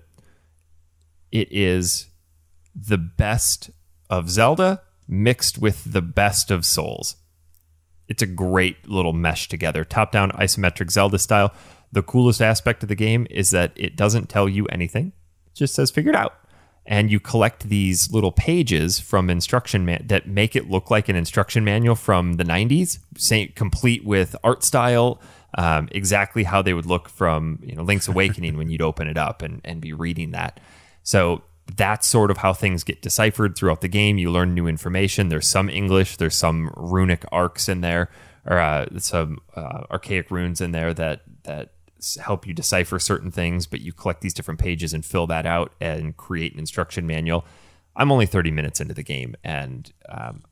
It 1.33 1.49
is 1.51 2.07
the 2.75 2.99
best 2.99 3.71
of 4.11 4.31
Zelda 4.31 4.83
mixed 5.09 5.59
with 5.59 5.93
the 5.93 6.03
best 6.03 6.51
of 6.51 6.65
Souls. 6.65 7.17
It's 8.09 8.23
a 8.23 8.27
great 8.27 8.89
little 8.89 9.13
mesh 9.13 9.49
together, 9.49 9.85
top 9.85 10.13
down 10.13 10.31
isometric 10.33 10.91
Zelda 10.91 11.19
style. 11.19 11.53
The 11.91 12.03
coolest 12.03 12.43
aspect 12.43 12.83
of 12.83 12.89
the 12.89 12.95
game 12.95 13.27
is 13.31 13.51
that 13.51 13.73
it 13.75 13.97
doesn't 13.97 14.29
tell 14.29 14.49
you 14.49 14.67
anything, 14.67 15.13
it 15.47 15.55
just 15.55 15.75
says 15.75 15.91
figure 15.91 16.11
it 16.11 16.17
out 16.17 16.35
and 16.87 17.11
you 17.11 17.21
collect 17.21 17.69
these 17.69 18.13
little 18.13 18.33
pages 18.33 18.99
from 18.99 19.29
instruction 19.29 19.85
man- 19.85 20.05
that 20.07 20.27
make 20.27 20.55
it 20.55 20.71
look 20.71 20.91
like 20.91 21.09
an 21.09 21.17
instruction 21.17 21.65
manual 21.65 21.97
from 21.97 22.35
the 22.35 22.45
90s 22.45 22.99
say, 23.17 23.49
complete 23.49 24.05
with 24.05 24.37
art 24.45 24.63
style 24.63 25.21
um, 25.57 25.89
exactly 25.91 26.45
how 26.45 26.63
they 26.63 26.75
would 26.75 26.87
look 26.87 27.09
from 27.09 27.59
you 27.63 27.75
know 27.75 27.83
link's 27.83 28.09
awakening 28.09 28.57
when 28.57 28.69
you'd 28.69 28.83
open 28.83 29.09
it 29.09 29.17
up 29.17 29.43
and, 29.43 29.61
and 29.65 29.81
be 29.81 29.93
reading 29.93 30.33
that. 30.33 30.61
So 31.03 31.43
that's 31.75 32.07
sort 32.07 32.31
of 32.31 32.39
how 32.39 32.53
things 32.53 32.85
get 32.85 33.03
deciphered 33.03 33.57
throughout 33.57 33.81
the 33.81 33.89
game. 33.89 34.19
You 34.19 34.31
learn 34.31 34.55
new 34.55 34.67
information. 34.67 35.29
There's 35.29 35.49
some 35.49 35.69
english 35.69 36.19
there's 36.19 36.37
some 36.37 36.71
runic 36.77 37.25
arcs 37.33 37.69
in 37.69 37.81
there 37.81 38.11
or 38.45 38.59
uh, 38.59 38.87
some 38.99 39.39
uh, 39.57 39.85
archaic 39.91 40.31
runes 40.31 40.61
in 40.61 40.73
there 40.73 40.93
that 40.95 41.23
that 41.45 41.73
help 42.23 42.47
you 42.47 42.55
decipher 42.55 42.99
certain 42.99 43.31
things, 43.31 43.67
but 43.67 43.81
you 43.81 43.93
collect 43.93 44.21
these 44.21 44.35
different 44.35 44.61
pages 44.61 44.93
and 44.93 45.05
fill 45.05 45.27
that 45.27 45.47
out 45.47 45.73
and 45.81 46.17
create 46.17 46.53
an 46.53 46.59
instruction 46.59 47.07
manual. 47.07 47.45
I'm 47.97 48.13
only 48.13 48.27
30 48.27 48.51
minutes 48.51 48.81
into 48.81 48.95
the 48.95 49.03
game 49.03 49.35
and 49.43 49.91
um, 50.09 50.45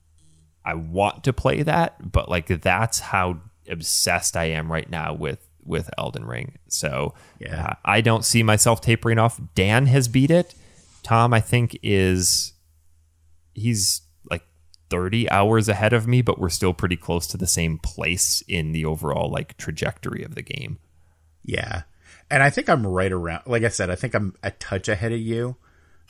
I 0.65 0.75
want 0.75 1.25
to 1.25 1.33
play 1.33 1.63
that, 1.63 2.13
but 2.13 2.29
like 2.29 2.47
that's 2.47 3.01
how 3.01 3.41
obsessed 3.69 4.37
I 4.37 4.45
am 4.45 4.71
right 4.73 4.89
now 4.89 5.15
with 5.15 5.47
with 5.63 5.91
Elden 5.97 6.27
Ring. 6.27 6.59
So 6.69 7.15
yeah, 7.39 7.67
uh, 7.67 7.75
I 7.85 8.01
don't 8.01 8.25
see 8.25 8.43
myself 8.43 8.81
tapering 8.81 9.19
off. 9.19 9.41
Dan 9.55 9.87
has 9.87 10.09
beat 10.09 10.31
it. 10.31 10.55
Tom, 11.03 11.35
I 11.35 11.41
think, 11.41 11.79
is 11.83 12.55
he's 13.55 14.03
like 14.31 14.43
30 14.91 15.31
hours 15.31 15.69
ahead 15.69 15.93
of 15.93 16.07
me, 16.07 16.23
but 16.23 16.39
we're 16.39 16.49
still 16.49 16.75
pretty 16.75 16.97
close 16.97 17.27
to 17.29 17.37
the 17.37 17.47
same 17.47 17.79
place 17.79 18.43
in 18.49 18.73
the 18.73 18.85
overall 18.85 19.31
like 19.31 19.57
trajectory 19.57 20.23
of 20.23 20.35
the 20.35 20.43
game. 20.43 20.79
Yeah. 21.45 21.83
And 22.31 22.43
I 22.43 22.51
think 22.51 22.69
I'm 22.69 22.87
right 22.87 23.13
around, 23.13 23.43
like 23.47 23.65
I 23.65 23.69
said, 23.69 23.91
I 23.91 23.95
think 23.95 24.15
I'm 24.15 24.35
a 24.43 24.51
touch 24.51 24.89
ahead 24.89 25.13
of 25.13 25.21
you. 25.21 25.57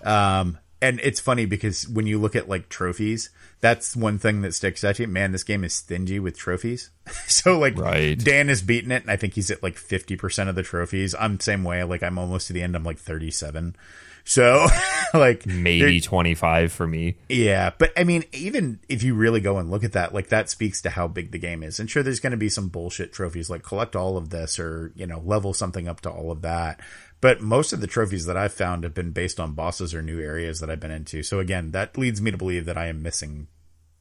Um, 0.03 0.59
and 0.81 1.01
it's 1.03 1.21
funny 1.21 1.47
because 1.47 1.89
when 1.89 2.07
you 2.07 2.21
look 2.21 2.37
at 2.37 2.49
like 2.49 2.69
trophies, 2.69 3.31
that's 3.61 3.97
one 3.97 4.19
thing 4.19 4.43
that 4.43 4.55
sticks 4.55 4.85
out 4.85 4.97
to 4.97 5.03
you. 5.03 5.09
Man, 5.09 5.33
this 5.33 5.43
game 5.43 5.65
is 5.65 5.73
stingy 5.73 6.21
with 6.21 6.37
trophies. 6.37 6.91
so 7.27 7.59
like 7.59 7.79
Right. 7.79 8.19
Dan 8.19 8.51
is 8.51 8.61
beating 8.61 8.91
it, 8.91 9.03
and 9.03 9.11
I 9.11 9.17
think 9.17 9.35
he's 9.35 9.51
at 9.51 9.63
like 9.63 9.77
fifty 9.79 10.15
percent 10.17 10.51
of 10.51 10.57
the 10.57 10.63
trophies. 10.63 11.15
I'm 11.19 11.39
the 11.39 11.43
same 11.43 11.65
way. 11.65 11.83
Like 11.85 12.03
I'm 12.03 12.19
almost 12.19 12.49
to 12.49 12.53
the 12.53 12.63
end. 12.63 12.77
I'm 12.77 12.85
like 12.85 12.99
thirty 12.99 13.31
seven. 13.31 13.77
So 14.25 14.67
like 15.15 15.47
Maybe 15.47 16.01
25 16.01 16.73
for 16.73 16.87
me. 16.87 17.17
yeah, 17.29 17.71
but 17.79 17.93
I 17.97 18.05
mean, 18.05 18.25
even 18.33 18.81
if 18.89 19.03
you 19.03 19.15
really 19.15 19.41
go 19.41 19.59
and 19.59 19.71
look 19.71 19.85
at 19.85 19.93
that, 19.93 20.15
like 20.15 20.29
that 20.29 20.49
speaks 20.49 20.81
to 20.83 20.91
how 20.91 21.07
big 21.09 21.31
the 21.31 21.39
game 21.39 21.63
is. 21.63 21.79
And 21.79 21.91
sure, 21.91 22.03
there's 22.03 22.21
going 22.21 22.31
to 22.33 22.37
be 22.37 22.49
some 22.49 22.69
bullshit 22.69 23.13
trophies 23.13 23.51
like 23.51 23.63
collect 23.63 23.95
all 23.95 24.17
of 24.17 24.31
this 24.31 24.59
or, 24.59 24.93
you 24.95 25.07
know, 25.07 25.21
level 25.25 25.53
something 25.53 25.89
up 25.89 26.01
to 26.03 26.11
all 26.11 26.31
of 26.31 26.43
that. 26.43 26.81
But 27.21 27.41
most 27.41 27.73
of 27.73 27.81
the 27.81 27.87
trophies 27.87 28.27
that 28.27 28.37
I've 28.37 28.53
found 28.53 28.85
have 28.85 28.95
been 28.95 29.13
based 29.13 29.39
on 29.41 29.53
bosses 29.53 29.95
or 29.95 30.03
new 30.03 30.21
areas 30.21 30.61
that 30.61 30.71
I've 30.71 30.81
been 30.81 30.91
into. 30.91 31.23
So 31.23 31.39
again, 31.39 31.71
that 31.71 31.97
leads 31.97 32.21
me 32.21 32.31
to 32.31 32.37
believe 32.37 32.65
that 32.67 32.77
I 32.77 32.87
am 32.87 33.03
missing 33.03 33.49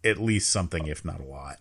at 0.03 0.17
least 0.17 0.49
something, 0.49 0.87
if 0.87 1.05
not 1.05 1.21
a 1.21 1.25
lot. 1.25 1.57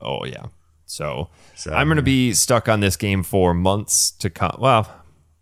Oh 0.00 0.24
yeah. 0.24 0.46
So, 0.86 1.30
So, 1.56 1.72
I'm 1.72 1.88
going 1.88 1.96
to 1.96 2.02
be 2.02 2.32
stuck 2.32 2.68
on 2.68 2.80
this 2.80 2.96
game 2.96 3.24
for 3.24 3.52
months 3.52 4.12
to 4.12 4.30
come. 4.30 4.56
Well, 4.60 4.88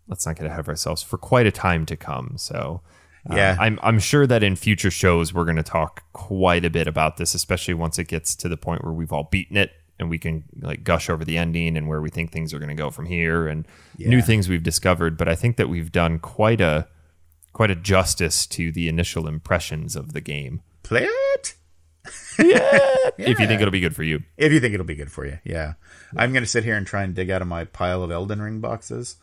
let's 0.07 0.25
not 0.25 0.35
get 0.35 0.45
ahead 0.45 0.59
of 0.59 0.69
ourselves. 0.69 1.01
For 1.03 1.17
quite 1.17 1.45
a 1.45 1.51
time 1.51 1.85
to 1.87 1.95
come. 1.95 2.33
So, 2.37 2.81
uh, 3.29 3.35
Yeah. 3.35 3.57
I'm 3.59 3.79
I'm 3.81 3.99
sure 3.99 4.27
that 4.27 4.43
in 4.43 4.55
future 4.55 4.91
shows 4.91 5.33
we're 5.33 5.45
going 5.45 5.55
to 5.57 5.63
talk 5.63 6.03
quite 6.13 6.63
a 6.65 6.69
bit 6.69 6.87
about 6.87 7.17
this, 7.17 7.33
especially 7.33 7.73
once 7.73 7.97
it 7.99 8.07
gets 8.07 8.35
to 8.37 8.49
the 8.49 8.57
point 8.57 8.83
where 8.83 8.93
we've 8.93 9.11
all 9.11 9.27
beaten 9.31 9.57
it 9.57 9.71
and 9.97 10.09
we 10.09 10.17
can 10.19 10.43
like 10.59 10.83
gush 10.83 11.09
over 11.09 11.23
the 11.23 11.37
ending 11.37 11.77
and 11.77 11.87
where 11.87 12.01
we 12.01 12.09
think 12.09 12.31
things 12.31 12.53
are 12.53 12.59
going 12.59 12.69
to 12.69 12.75
go 12.75 12.89
from 12.89 13.05
here 13.05 13.47
and 13.47 13.65
new 13.97 14.21
things 14.21 14.49
we've 14.49 14.63
discovered. 14.63 15.17
But 15.17 15.27
I 15.29 15.35
think 15.35 15.57
that 15.57 15.69
we've 15.69 15.91
done 15.91 16.19
quite 16.19 16.61
a 16.61 16.87
quite 17.53 17.71
a 17.71 17.75
justice 17.75 18.45
to 18.47 18.71
the 18.71 18.89
initial 18.89 19.27
impressions 19.27 19.95
of 19.95 20.11
the 20.13 20.19
game. 20.21 20.61
Play 20.83 21.07
it! 21.35 21.55
yeah. 22.39 22.79
If 23.17 23.39
you 23.39 23.47
think 23.47 23.61
it'll 23.61 23.71
be 23.71 23.79
good 23.79 23.95
for 23.95 24.03
you. 24.03 24.23
If 24.35 24.51
you 24.51 24.59
think 24.59 24.73
it'll 24.73 24.85
be 24.85 24.95
good 24.95 25.11
for 25.11 25.25
you. 25.25 25.39
Yeah. 25.45 25.75
I'm 26.17 26.33
going 26.33 26.43
to 26.43 26.49
sit 26.49 26.65
here 26.65 26.75
and 26.75 26.85
try 26.85 27.03
and 27.03 27.15
dig 27.15 27.29
out 27.29 27.41
of 27.41 27.47
my 27.47 27.63
pile 27.63 28.03
of 28.03 28.11
Elden 28.11 28.41
Ring 28.41 28.59
boxes. 28.59 29.15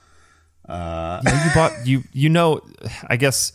You 0.68 1.50
bought 1.54 1.72
you 1.84 2.02
you 2.12 2.28
know 2.28 2.60
i 3.08 3.16
guess 3.16 3.52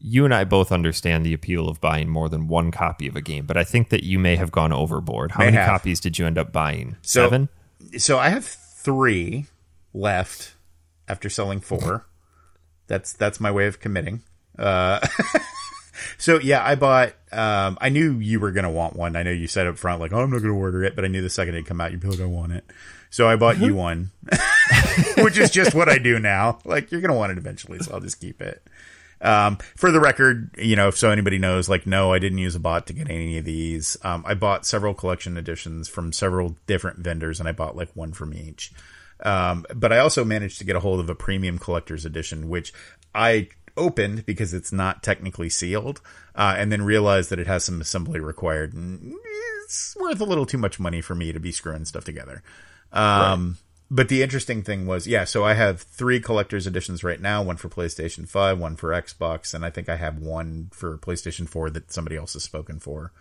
you 0.00 0.24
and 0.24 0.34
i 0.34 0.44
both 0.44 0.70
understand 0.72 1.24
the 1.24 1.32
appeal 1.32 1.68
of 1.68 1.80
buying 1.80 2.08
more 2.08 2.28
than 2.28 2.48
one 2.48 2.70
copy 2.70 3.06
of 3.08 3.16
a 3.16 3.20
game 3.20 3.46
but 3.46 3.56
i 3.56 3.64
think 3.64 3.88
that 3.90 4.02
you 4.04 4.18
may 4.18 4.36
have 4.36 4.50
gone 4.52 4.72
overboard 4.72 5.30
how 5.32 5.44
many 5.44 5.56
have. 5.56 5.66
copies 5.68 6.00
did 6.00 6.18
you 6.18 6.26
end 6.26 6.36
up 6.38 6.52
buying 6.52 6.96
So- 7.02 7.24
seven 7.28 7.48
so 7.98 8.18
I 8.18 8.30
have 8.30 8.44
three 8.44 9.46
left 9.94 10.54
after 11.08 11.28
selling 11.30 11.60
four. 11.60 12.04
That's 12.88 13.12
that's 13.12 13.38
my 13.38 13.50
way 13.52 13.66
of 13.68 13.78
committing. 13.78 14.22
Uh, 14.58 15.06
so 16.18 16.40
yeah, 16.40 16.64
I 16.66 16.74
bought. 16.74 17.12
Um, 17.30 17.78
I 17.80 17.88
knew 17.90 18.18
you 18.18 18.40
were 18.40 18.50
gonna 18.50 18.70
want 18.70 18.96
one. 18.96 19.14
I 19.14 19.22
know 19.22 19.30
you 19.30 19.46
said 19.46 19.66
up 19.68 19.78
front 19.78 20.00
like, 20.00 20.12
"Oh, 20.12 20.20
I'm 20.20 20.30
not 20.30 20.42
gonna 20.42 20.54
order 20.56 20.82
it," 20.84 20.96
but 20.96 21.04
I 21.04 21.08
knew 21.08 21.22
the 21.22 21.30
second 21.30 21.54
it 21.54 21.64
come 21.66 21.80
out, 21.80 21.92
you'd 21.92 22.00
be 22.00 22.08
like, 22.08 22.20
"I 22.20 22.24
want 22.24 22.52
it." 22.52 22.64
So 23.10 23.28
I 23.28 23.36
bought 23.36 23.58
you 23.58 23.74
one, 23.74 24.10
which 25.18 25.38
is 25.38 25.50
just 25.50 25.74
what 25.74 25.88
I 25.88 25.98
do 25.98 26.18
now. 26.18 26.58
Like 26.64 26.90
you're 26.90 27.00
gonna 27.00 27.16
want 27.16 27.32
it 27.32 27.38
eventually, 27.38 27.78
so 27.78 27.94
I'll 27.94 28.00
just 28.00 28.20
keep 28.20 28.40
it. 28.40 28.62
Um, 29.20 29.56
for 29.76 29.90
the 29.90 30.00
record, 30.00 30.54
you 30.58 30.76
know, 30.76 30.88
if 30.88 30.98
so 30.98 31.10
anybody 31.10 31.38
knows, 31.38 31.68
like, 31.68 31.86
no, 31.86 32.12
I 32.12 32.18
didn't 32.18 32.38
use 32.38 32.54
a 32.54 32.60
bot 32.60 32.86
to 32.88 32.92
get 32.92 33.10
any 33.10 33.38
of 33.38 33.44
these. 33.44 33.96
Um, 34.02 34.24
I 34.26 34.34
bought 34.34 34.66
several 34.66 34.94
collection 34.94 35.36
editions 35.36 35.88
from 35.88 36.12
several 36.12 36.56
different 36.66 36.98
vendors, 36.98 37.40
and 37.40 37.48
I 37.48 37.52
bought 37.52 37.76
like 37.76 37.88
one 37.94 38.12
from 38.12 38.34
each. 38.34 38.72
Um, 39.20 39.64
but 39.74 39.92
I 39.92 39.98
also 39.98 40.24
managed 40.24 40.58
to 40.58 40.64
get 40.64 40.76
a 40.76 40.80
hold 40.80 41.00
of 41.00 41.08
a 41.08 41.14
premium 41.14 41.58
collector's 41.58 42.04
edition, 42.04 42.48
which 42.48 42.74
I 43.14 43.48
opened 43.76 44.26
because 44.26 44.52
it's 44.52 44.72
not 44.72 45.02
technically 45.02 45.48
sealed, 45.48 46.00
uh, 46.34 46.54
and 46.58 46.70
then 46.70 46.82
realized 46.82 47.30
that 47.30 47.38
it 47.38 47.46
has 47.46 47.64
some 47.64 47.80
assembly 47.80 48.20
required, 48.20 48.74
and 48.74 49.14
it's 49.64 49.96
worth 49.98 50.20
a 50.20 50.24
little 50.24 50.46
too 50.46 50.58
much 50.58 50.78
money 50.78 51.00
for 51.00 51.14
me 51.14 51.32
to 51.32 51.40
be 51.40 51.52
screwing 51.52 51.86
stuff 51.86 52.04
together. 52.04 52.42
Um, 52.92 53.58
but 53.90 54.08
the 54.08 54.22
interesting 54.22 54.62
thing 54.62 54.86
was, 54.86 55.06
yeah, 55.06 55.24
so 55.24 55.44
I 55.44 55.54
have 55.54 55.80
three 55.80 56.20
collector's 56.20 56.66
editions 56.66 57.04
right 57.04 57.20
now, 57.20 57.42
one 57.42 57.56
for 57.56 57.68
PlayStation 57.68 58.28
5, 58.28 58.58
one 58.58 58.76
for 58.76 58.90
Xbox, 58.90 59.54
and 59.54 59.64
I 59.64 59.70
think 59.70 59.88
I 59.88 59.96
have 59.96 60.18
one 60.18 60.70
for 60.72 60.98
PlayStation 60.98 61.48
4 61.48 61.70
that 61.70 61.92
somebody 61.92 62.16
else 62.16 62.32
has 62.32 62.42
spoken 62.42 62.80
for. 62.80 63.12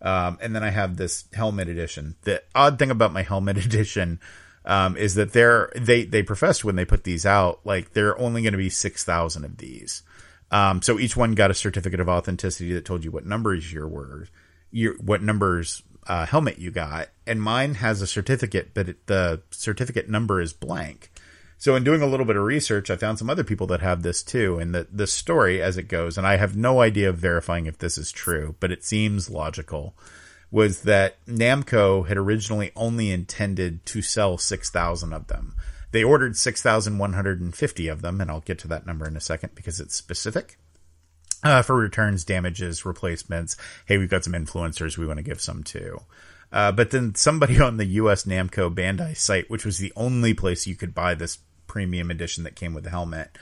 Um, 0.00 0.38
and 0.40 0.54
then 0.54 0.62
I 0.62 0.70
have 0.70 0.96
this 0.96 1.24
helmet 1.32 1.68
edition. 1.68 2.16
The 2.22 2.42
odd 2.54 2.78
thing 2.78 2.90
about 2.90 3.12
my 3.12 3.22
helmet 3.22 3.56
edition 3.64 4.20
um, 4.64 4.96
is 4.96 5.14
that 5.14 5.32
they're 5.32 5.72
they 5.76 6.04
they 6.04 6.22
professed 6.22 6.64
when 6.64 6.76
they 6.76 6.84
put 6.84 7.04
these 7.04 7.26
out 7.26 7.60
like 7.64 7.92
there 7.92 8.08
are 8.08 8.18
only 8.18 8.42
going 8.42 8.52
to 8.52 8.58
be 8.58 8.70
six 8.70 9.04
thousand 9.04 9.44
of 9.44 9.56
these. 9.56 10.02
Um, 10.50 10.82
so 10.82 10.98
each 10.98 11.16
one 11.16 11.34
got 11.34 11.50
a 11.50 11.54
certificate 11.54 12.00
of 12.00 12.08
authenticity 12.08 12.72
that 12.74 12.84
told 12.84 13.04
you 13.04 13.10
what 13.10 13.26
numbers 13.26 13.72
your 13.72 13.88
were, 13.88 14.28
your 14.70 14.94
what 14.98 15.22
numbers 15.22 15.82
uh, 16.06 16.26
helmet 16.26 16.58
you 16.58 16.70
got, 16.70 17.08
and 17.26 17.40
mine 17.42 17.74
has 17.74 18.00
a 18.00 18.06
certificate, 18.06 18.70
but 18.74 18.88
it, 18.88 19.06
the 19.06 19.42
certificate 19.50 20.08
number 20.08 20.40
is 20.40 20.52
blank. 20.52 21.10
So 21.58 21.76
in 21.76 21.84
doing 21.84 22.02
a 22.02 22.06
little 22.06 22.26
bit 22.26 22.36
of 22.36 22.42
research, 22.42 22.90
I 22.90 22.96
found 22.96 23.20
some 23.20 23.30
other 23.30 23.44
people 23.44 23.68
that 23.68 23.82
have 23.82 24.02
this 24.02 24.22
too, 24.24 24.58
and 24.58 24.74
the 24.74 24.88
the 24.90 25.06
story 25.06 25.62
as 25.62 25.76
it 25.76 25.84
goes, 25.84 26.18
and 26.18 26.26
I 26.26 26.36
have 26.36 26.56
no 26.56 26.80
idea 26.80 27.08
of 27.08 27.18
verifying 27.18 27.66
if 27.66 27.78
this 27.78 27.96
is 27.96 28.10
true, 28.10 28.56
but 28.58 28.72
it 28.72 28.84
seems 28.84 29.30
logical. 29.30 29.94
Was 30.50 30.82
that 30.82 31.24
Namco 31.24 32.06
had 32.06 32.18
originally 32.18 32.72
only 32.76 33.10
intended 33.10 33.86
to 33.86 34.02
sell 34.02 34.38
six 34.38 34.70
thousand 34.70 35.12
of 35.12 35.28
them. 35.28 35.54
They 35.92 36.02
ordered 36.02 36.36
six 36.36 36.60
thousand 36.60 36.98
one 36.98 37.12
hundred 37.12 37.40
and 37.40 37.54
fifty 37.54 37.86
of 37.86 38.02
them, 38.02 38.20
and 38.20 38.30
I'll 38.30 38.40
get 38.40 38.58
to 38.60 38.68
that 38.68 38.84
number 38.84 39.06
in 39.06 39.16
a 39.16 39.20
second 39.20 39.54
because 39.54 39.78
it's 39.78 39.94
specific 39.94 40.58
uh, 41.42 41.62
for 41.62 41.76
returns, 41.76 42.24
damages, 42.24 42.84
replacements. 42.84 43.56
Hey, 43.86 43.98
we've 43.98 44.10
got 44.10 44.24
some 44.24 44.32
influencers 44.32 44.96
we 44.96 45.06
want 45.06 45.18
to 45.18 45.24
give 45.24 45.40
some 45.40 45.62
to. 45.64 46.00
Uh, 46.52 46.70
but 46.72 46.90
then 46.90 47.14
somebody 47.14 47.60
on 47.62 47.76
the 47.76 47.86
US 47.86 48.24
Namco 48.24 48.72
Bandai 48.72 49.16
site, 49.16 49.50
which 49.50 49.64
was 49.64 49.78
the 49.78 49.92
only 49.96 50.34
place 50.34 50.66
you 50.66 50.76
could 50.76 50.94
buy 50.94 51.14
this 51.14 51.38
premium 51.66 52.10
edition 52.10 52.44
that 52.44 52.56
came 52.56 52.74
with 52.74 52.84
the 52.84 52.90
helmet, 52.90 53.36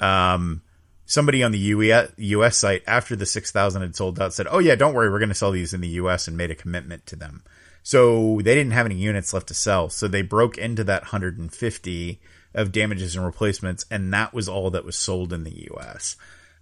um, 0.00 0.62
somebody 1.06 1.42
on 1.42 1.52
the 1.52 2.08
US 2.16 2.56
site 2.56 2.82
after 2.86 3.16
the 3.16 3.26
6,000 3.26 3.82
had 3.82 3.96
sold 3.96 4.20
out 4.20 4.34
said, 4.34 4.48
Oh 4.50 4.58
yeah, 4.58 4.74
don't 4.74 4.94
worry. 4.94 5.10
We're 5.10 5.20
going 5.20 5.28
to 5.30 5.34
sell 5.34 5.52
these 5.52 5.72
in 5.72 5.80
the 5.80 5.88
US 5.88 6.28
and 6.28 6.36
made 6.36 6.50
a 6.50 6.56
commitment 6.56 7.06
to 7.06 7.16
them. 7.16 7.42
So 7.82 8.40
they 8.42 8.56
didn't 8.56 8.72
have 8.72 8.86
any 8.86 8.96
units 8.96 9.32
left 9.32 9.46
to 9.48 9.54
sell. 9.54 9.88
So 9.88 10.08
they 10.08 10.22
broke 10.22 10.58
into 10.58 10.82
that 10.84 11.02
150 11.02 12.20
of 12.52 12.72
damages 12.72 13.14
and 13.14 13.24
replacements. 13.24 13.86
And 13.90 14.12
that 14.12 14.34
was 14.34 14.48
all 14.48 14.70
that 14.72 14.84
was 14.84 14.96
sold 14.96 15.32
in 15.32 15.44
the 15.44 15.68
US. 15.72 16.16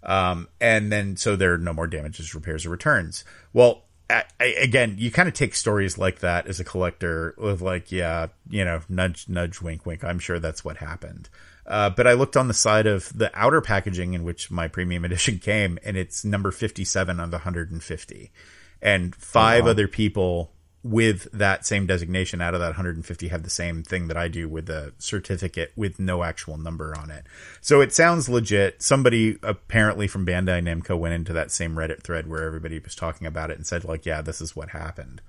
Um, 0.04 0.48
and 0.60 0.92
then 0.92 1.16
so 1.16 1.36
there 1.36 1.54
are 1.54 1.58
no 1.58 1.72
more 1.72 1.86
damages, 1.86 2.34
repairs, 2.34 2.66
or 2.66 2.70
returns. 2.70 3.24
Well, 3.52 3.84
I, 4.10 4.24
I, 4.38 4.44
again, 4.60 4.96
you 4.98 5.10
kind 5.10 5.28
of 5.28 5.34
take 5.34 5.54
stories 5.54 5.96
like 5.96 6.20
that 6.20 6.46
as 6.46 6.60
a 6.60 6.64
collector 6.64 7.34
with 7.38 7.62
like, 7.62 7.90
yeah, 7.90 8.28
you 8.48 8.64
know, 8.64 8.80
nudge, 8.88 9.28
nudge, 9.28 9.62
wink, 9.62 9.86
wink. 9.86 10.04
I'm 10.04 10.18
sure 10.18 10.38
that's 10.38 10.64
what 10.64 10.76
happened. 10.76 11.28
Uh, 11.66 11.88
but 11.88 12.06
I 12.06 12.12
looked 12.12 12.36
on 12.36 12.48
the 12.48 12.54
side 12.54 12.86
of 12.86 13.16
the 13.16 13.30
outer 13.34 13.62
packaging 13.62 14.12
in 14.12 14.22
which 14.22 14.50
my 14.50 14.68
premium 14.68 15.04
edition 15.04 15.38
came, 15.42 15.78
and 15.82 15.96
it's 15.96 16.24
number 16.24 16.50
57 16.50 17.18
of 17.18 17.30
the 17.30 17.38
150. 17.38 18.32
And 18.82 19.14
five 19.14 19.66
other 19.66 19.88
people 19.88 20.52
with 20.84 21.26
that 21.32 21.64
same 21.64 21.86
designation 21.86 22.42
out 22.42 22.52
of 22.52 22.60
that 22.60 22.68
150 22.68 23.28
have 23.28 23.42
the 23.42 23.50
same 23.50 23.82
thing 23.82 24.08
that 24.08 24.18
I 24.18 24.28
do 24.28 24.48
with 24.48 24.66
the 24.66 24.92
certificate 24.98 25.72
with 25.74 25.98
no 25.98 26.22
actual 26.22 26.58
number 26.58 26.94
on 26.96 27.10
it. 27.10 27.24
So 27.62 27.80
it 27.80 27.94
sounds 27.94 28.28
legit. 28.28 28.82
Somebody 28.82 29.38
apparently 29.42 30.06
from 30.06 30.26
Bandai 30.26 30.62
Namco 30.62 30.98
went 30.98 31.14
into 31.14 31.32
that 31.32 31.50
same 31.50 31.74
Reddit 31.74 32.02
thread 32.02 32.28
where 32.28 32.44
everybody 32.44 32.78
was 32.78 32.94
talking 32.94 33.26
about 33.26 33.50
it 33.50 33.56
and 33.56 33.66
said 33.66 33.84
like, 33.84 34.04
yeah, 34.04 34.20
this 34.20 34.42
is 34.42 34.54
what 34.54 34.68
happened. 34.68 35.22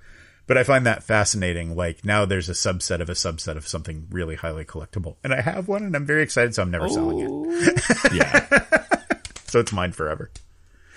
But 0.46 0.58
I 0.58 0.62
find 0.62 0.84
that 0.84 1.02
fascinating. 1.02 1.74
Like 1.74 2.04
now 2.04 2.26
there's 2.26 2.50
a 2.50 2.52
subset 2.52 3.00
of 3.00 3.08
a 3.08 3.14
subset 3.14 3.56
of 3.56 3.66
something 3.66 4.08
really 4.10 4.36
highly 4.36 4.66
collectible. 4.66 5.16
And 5.24 5.32
I 5.32 5.40
have 5.40 5.68
one 5.68 5.84
and 5.84 5.96
I'm 5.96 6.06
very 6.06 6.22
excited. 6.22 6.54
So 6.54 6.62
I'm 6.62 6.70
never 6.70 6.88
selling 6.90 7.20
it. 7.20 8.12
yeah 8.14 8.66
So 9.46 9.60
it's 9.60 9.72
mine 9.72 9.92
forever. 9.92 10.30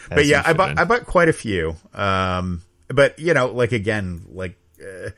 But 0.10 0.26
yeah, 0.26 0.44
I 0.46 0.54
bought. 0.54 0.78
I 0.78 0.84
bought 0.86 1.06
quite 1.06 1.30
a 1.30 1.34
few. 1.34 1.76
Um, 1.94 2.64
but 2.90 3.18
you 3.20 3.34
know, 3.34 3.48
like 3.48 3.72
again, 3.72 4.26
like 4.32 4.58
uh, 4.82 5.12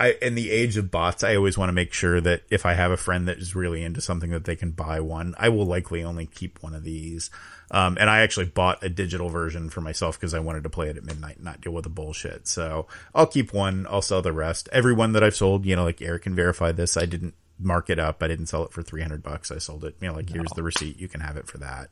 I 0.00 0.16
in 0.22 0.34
the 0.34 0.50
age 0.50 0.76
of 0.76 0.90
bots, 0.90 1.24
I 1.24 1.36
always 1.36 1.58
want 1.58 1.68
to 1.68 1.74
make 1.74 1.92
sure 1.92 2.20
that 2.20 2.42
if 2.50 2.64
I 2.64 2.74
have 2.74 2.90
a 2.90 2.96
friend 2.96 3.28
that 3.28 3.38
is 3.38 3.54
really 3.54 3.82
into 3.82 4.00
something, 4.00 4.30
that 4.30 4.44
they 4.44 4.56
can 4.56 4.70
buy 4.70 5.00
one. 5.00 5.34
I 5.38 5.48
will 5.48 5.66
likely 5.66 6.04
only 6.04 6.26
keep 6.26 6.62
one 6.62 6.74
of 6.74 6.84
these. 6.84 7.30
Um, 7.70 7.98
and 8.00 8.08
I 8.08 8.20
actually 8.20 8.46
bought 8.46 8.82
a 8.82 8.88
digital 8.88 9.28
version 9.28 9.68
for 9.68 9.82
myself 9.82 10.18
because 10.18 10.32
I 10.32 10.38
wanted 10.38 10.62
to 10.62 10.70
play 10.70 10.88
it 10.88 10.96
at 10.96 11.04
midnight, 11.04 11.36
and 11.36 11.44
not 11.44 11.60
deal 11.60 11.72
with 11.72 11.84
the 11.84 11.90
bullshit. 11.90 12.48
So 12.48 12.86
I'll 13.14 13.26
keep 13.26 13.52
one. 13.52 13.86
I'll 13.90 14.02
sell 14.02 14.22
the 14.22 14.32
rest. 14.32 14.68
Every 14.72 14.94
one 14.94 15.12
that 15.12 15.24
I've 15.24 15.36
sold, 15.36 15.66
you 15.66 15.76
know, 15.76 15.84
like 15.84 16.00
Eric 16.00 16.22
can 16.22 16.34
verify 16.34 16.72
this. 16.72 16.96
I 16.96 17.04
didn't 17.04 17.34
mark 17.58 17.90
it 17.90 17.98
up. 17.98 18.22
I 18.22 18.28
didn't 18.28 18.46
sell 18.46 18.64
it 18.64 18.72
for 18.72 18.82
300 18.82 19.22
bucks. 19.22 19.50
I 19.50 19.58
sold 19.58 19.84
it, 19.84 19.96
you 20.00 20.08
know, 20.08 20.14
like 20.14 20.30
here's 20.30 20.50
the 20.52 20.62
receipt. 20.62 20.98
You 20.98 21.08
can 21.08 21.20
have 21.20 21.36
it 21.36 21.48
for 21.48 21.58
that. 21.58 21.90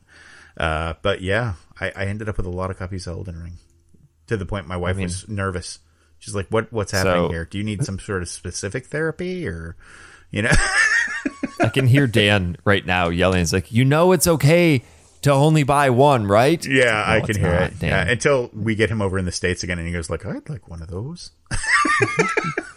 Uh, 0.55 0.93
but 1.01 1.21
yeah, 1.21 1.55
I, 1.79 1.91
I 1.95 2.05
ended 2.05 2.29
up 2.29 2.37
with 2.37 2.47
a 2.47 2.51
lot 2.51 2.71
of 2.71 2.79
copies 2.79 3.05
of 3.05 3.17
Elden 3.17 3.43
Ring 3.43 3.57
to 4.27 4.37
the 4.37 4.45
point 4.45 4.67
my 4.67 4.77
wife 4.77 4.97
was 4.97 5.27
nervous. 5.27 5.79
She's 6.19 6.35
like, 6.35 6.47
"What? 6.49 6.71
What's 6.73 6.91
happening 6.91 7.25
So- 7.27 7.29
here? 7.29 7.45
Do 7.45 7.57
you 7.57 7.63
need 7.63 7.83
some 7.83 7.99
sort 7.99 8.21
of 8.21 8.29
specific 8.29 8.87
therapy, 8.87 9.47
or 9.47 9.75
you 10.31 10.41
know?" 10.43 10.51
i 11.59 11.69
can 11.69 11.87
hear 11.87 12.05
dan 12.05 12.55
right 12.65 12.85
now 12.85 13.09
yelling 13.09 13.41
it's 13.41 13.51
like 13.51 13.71
you 13.71 13.83
know 13.83 14.11
it's 14.11 14.27
okay 14.27 14.83
to 15.23 15.31
only 15.33 15.63
buy 15.63 15.89
one, 15.89 16.27
right? 16.27 16.63
Yeah, 16.65 17.03
I 17.05 17.21
can 17.21 17.35
hear 17.35 17.51
not. 17.51 17.61
it. 17.63 17.79
Damn. 17.79 17.89
Yeah, 17.89 18.11
until 18.11 18.51
we 18.53 18.75
get 18.75 18.91
him 18.91 19.01
over 19.01 19.17
in 19.17 19.25
the 19.25 19.31
states 19.31 19.63
again, 19.63 19.79
and 19.79 19.87
he 19.87 19.91
goes 19.93 20.09
like, 20.09 20.25
"I'd 20.25 20.47
like 20.49 20.67
one 20.69 20.81
of 20.81 20.87
those." 20.89 21.31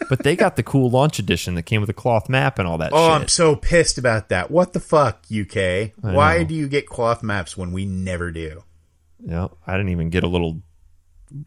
But 0.09 0.23
they 0.23 0.35
got 0.35 0.57
the 0.57 0.63
cool 0.63 0.89
launch 0.89 1.19
edition 1.19 1.55
that 1.55 1.63
came 1.63 1.79
with 1.79 1.89
a 1.89 1.93
cloth 1.93 2.27
map 2.27 2.59
and 2.59 2.67
all 2.67 2.77
that 2.79 2.91
Oh, 2.91 3.13
shit. 3.13 3.21
I'm 3.21 3.27
so 3.29 3.55
pissed 3.55 3.97
about 3.97 4.27
that. 4.27 4.51
What 4.51 4.73
the 4.73 4.81
fuck, 4.81 5.23
UK? 5.33 5.91
Why 6.01 6.43
do 6.43 6.53
you 6.53 6.67
get 6.67 6.85
cloth 6.85 7.23
maps 7.23 7.55
when 7.55 7.71
we 7.71 7.85
never 7.85 8.29
do? 8.29 8.63
Yeah, 9.25 9.47
I 9.65 9.71
didn't 9.77 9.87
even 9.89 10.09
get 10.09 10.25
a 10.25 10.27
little 10.27 10.63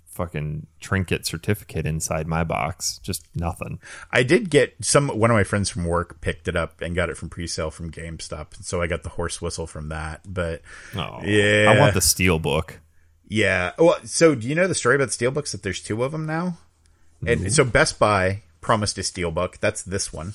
fucking 0.07 0.67
trinket 0.81 1.27
certificate 1.27 1.87
inside 1.87 2.27
my 2.27 2.45
box. 2.45 2.99
Just 3.03 3.27
nothing. 3.35 3.79
I 4.11 4.23
did 4.23 4.51
get 4.51 4.75
some. 4.81 5.09
One 5.09 5.31
of 5.31 5.37
my 5.37 5.45
friends 5.45 5.71
from 5.71 5.85
work 5.85 6.21
picked 6.21 6.49
it 6.49 6.57
up 6.57 6.81
and 6.81 6.95
got 6.95 7.11
it 7.11 7.17
from 7.17 7.29
pre-sale 7.31 7.71
from 7.71 7.91
GameStop, 7.91 8.63
so 8.65 8.81
I 8.83 8.87
got 8.87 9.03
the 9.03 9.09
horse 9.11 9.41
whistle 9.43 9.67
from 9.67 9.89
that. 9.91 10.21
But 10.27 10.63
Oh, 10.95 11.21
Yeah. 11.25 11.73
I 11.75 11.79
want 11.79 11.95
the 11.95 12.01
steel 12.01 12.39
book. 12.39 12.81
yeah, 13.29 13.73
well, 13.79 13.99
so 14.05 14.35
do 14.35 14.47
you 14.49 14.55
know 14.55 14.67
the 14.69 14.75
story 14.75 14.97
about 14.97 15.11
the 15.11 15.25
steelbooks? 15.25 15.53
That 15.53 15.63
there's 15.63 15.81
two 15.83 16.03
of 16.05 16.13
them 16.13 16.27
now, 16.27 16.59
and 17.27 17.53
so 17.53 17.65
Best 17.65 17.99
Buy 17.99 18.43
promised 18.61 18.99
a 18.99 19.03
steelbook. 19.03 19.59
That's 19.61 19.83
this 19.83 20.13
one. 20.13 20.35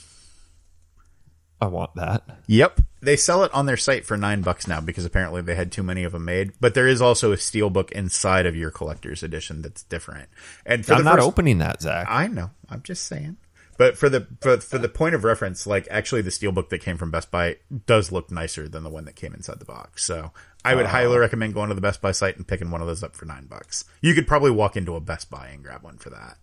I 1.62 1.68
want 1.68 1.96
that. 1.96 2.24
Yep. 2.48 2.82
They 3.02 3.16
sell 3.16 3.44
it 3.44 3.54
on 3.54 3.66
their 3.66 3.78
site 3.78 4.06
for 4.06 4.18
nine 4.18 4.42
bucks 4.42 4.68
now 4.68 4.82
because 4.82 5.06
apparently 5.06 5.42
they 5.42 5.56
had 5.56 5.72
too 5.72 5.84
many 5.84 6.04
of 6.04 6.14
them 6.14 6.26
made. 6.26 6.54
But 6.60 6.74
there 6.74 6.88
is 6.88 7.02
also 7.02 7.32
a 7.32 7.38
steelbook 7.38 7.92
inside 7.92 8.46
of 8.46 8.56
your 8.56 8.72
collector's 8.72 9.24
edition 9.24 9.62
that's 9.62 9.84
different. 9.84 10.30
And 10.66 10.86
for 10.86 10.94
I'm 10.94 11.04
not 11.04 11.16
first, 11.16 11.28
opening 11.28 11.58
that, 11.60 11.82
Zach. 11.82 12.08
I 12.10 12.28
know. 12.28 12.52
I'm 12.70 12.82
just 12.82 13.06
saying. 13.06 13.38
But 13.78 13.98
for 13.98 14.10
the 14.10 14.28
for, 14.42 14.58
for 14.58 14.78
the 14.78 14.90
point 14.90 15.16
of 15.16 15.24
reference, 15.24 15.66
like 15.66 15.88
actually 15.90 16.22
the 16.22 16.32
steelbook 16.32 16.68
that 16.70 16.80
came 16.80 16.98
from 16.98 17.12
Best 17.12 17.32
Buy 17.32 17.58
does 17.86 18.12
look 18.12 18.30
nicer 18.30 18.68
than 18.68 18.84
the 18.84 18.90
one 18.90 19.06
that 19.06 19.16
came 19.16 19.34
inside 19.34 19.60
the 19.60 19.66
box. 19.66 20.04
So 20.04 20.34
I 20.66 20.76
would 20.76 20.88
highly 20.88 21.16
oh. 21.16 21.20
recommend 21.20 21.54
going 21.54 21.70
to 21.70 21.76
the 21.76 21.82
Best 21.82 22.02
Buy 22.02 22.12
site 22.12 22.36
and 22.36 22.46
picking 22.46 22.72
one 22.72 22.82
of 22.82 22.88
those 22.88 23.04
up 23.04 23.16
for 23.16 23.26
nine 23.26 23.46
bucks. 23.46 23.86
You 24.02 24.14
could 24.14 24.28
probably 24.28 24.52
walk 24.52 24.76
into 24.76 24.96
a 24.96 25.00
Best 25.00 25.30
Buy 25.30 25.48
and 25.54 25.64
grab 25.64 25.82
one 25.82 25.98
for 25.98 26.10
that, 26.10 26.38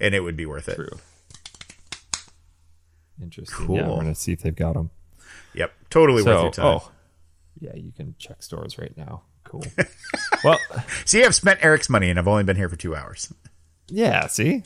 and 0.00 0.16
it 0.16 0.20
would 0.20 0.36
be 0.36 0.46
worth 0.46 0.68
it. 0.68 0.74
True. 0.74 0.98
Interesting. 3.22 3.66
Cool. 3.66 3.76
Yeah, 3.76 3.82
I'm 3.90 3.96
gonna 3.96 4.14
see 4.14 4.32
if 4.32 4.42
they've 4.42 4.54
got 4.54 4.74
them. 4.74 4.90
Yep, 5.54 5.72
totally 5.90 6.22
worth 6.22 6.36
So, 6.36 6.42
your 6.42 6.50
time. 6.50 6.66
oh, 6.66 6.90
yeah, 7.60 7.74
you 7.76 7.92
can 7.92 8.14
check 8.18 8.42
stores 8.42 8.78
right 8.78 8.96
now. 8.96 9.22
Cool. 9.44 9.64
well, 10.44 10.58
See, 11.04 11.24
I've 11.24 11.34
spent 11.34 11.62
Eric's 11.64 11.88
money 11.90 12.08
and 12.10 12.18
I've 12.18 12.28
only 12.28 12.44
been 12.44 12.56
here 12.56 12.68
for 12.68 12.76
two 12.76 12.94
hours. 12.94 13.32
yeah. 13.88 14.26
See, 14.28 14.62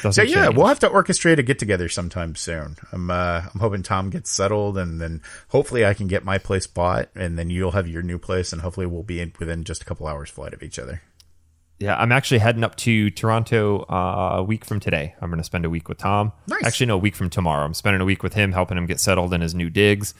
So 0.00 0.08
yeah, 0.22 0.44
change. 0.46 0.56
we'll 0.56 0.66
have 0.68 0.78
to 0.80 0.88
orchestrate 0.88 1.38
a 1.38 1.42
get 1.42 1.58
together 1.58 1.88
sometime 1.88 2.34
soon. 2.36 2.76
I'm 2.92 3.10
uh, 3.10 3.42
I'm 3.52 3.60
hoping 3.60 3.82
Tom 3.82 4.10
gets 4.10 4.30
settled, 4.30 4.78
and 4.78 5.00
then 5.00 5.20
hopefully 5.48 5.84
I 5.84 5.92
can 5.92 6.06
get 6.06 6.24
my 6.24 6.38
place 6.38 6.66
bought, 6.68 7.08
and 7.16 7.36
then 7.38 7.50
you'll 7.50 7.72
have 7.72 7.88
your 7.88 8.02
new 8.02 8.18
place, 8.18 8.52
and 8.52 8.62
hopefully 8.62 8.86
we'll 8.86 9.02
be 9.02 9.20
in 9.20 9.32
within 9.38 9.64
just 9.64 9.82
a 9.82 9.84
couple 9.84 10.06
hours 10.06 10.30
flight 10.30 10.54
of 10.54 10.62
each 10.62 10.78
other. 10.78 11.02
Yeah, 11.82 11.96
I'm 11.96 12.12
actually 12.12 12.38
heading 12.38 12.62
up 12.62 12.76
to 12.76 13.10
Toronto 13.10 13.80
uh, 13.88 14.34
a 14.36 14.42
week 14.44 14.64
from 14.64 14.78
today. 14.78 15.16
I'm 15.20 15.30
going 15.30 15.38
to 15.40 15.44
spend 15.44 15.64
a 15.64 15.70
week 15.70 15.88
with 15.88 15.98
Tom. 15.98 16.32
Nice. 16.46 16.62
Actually, 16.64 16.86
no, 16.86 16.94
a 16.94 16.98
week 16.98 17.16
from 17.16 17.28
tomorrow. 17.28 17.64
I'm 17.64 17.74
spending 17.74 18.00
a 18.00 18.04
week 18.04 18.22
with 18.22 18.34
him, 18.34 18.52
helping 18.52 18.78
him 18.78 18.86
get 18.86 19.00
settled 19.00 19.34
in 19.34 19.40
his 19.40 19.52
new 19.52 19.68
digs. 19.68 20.14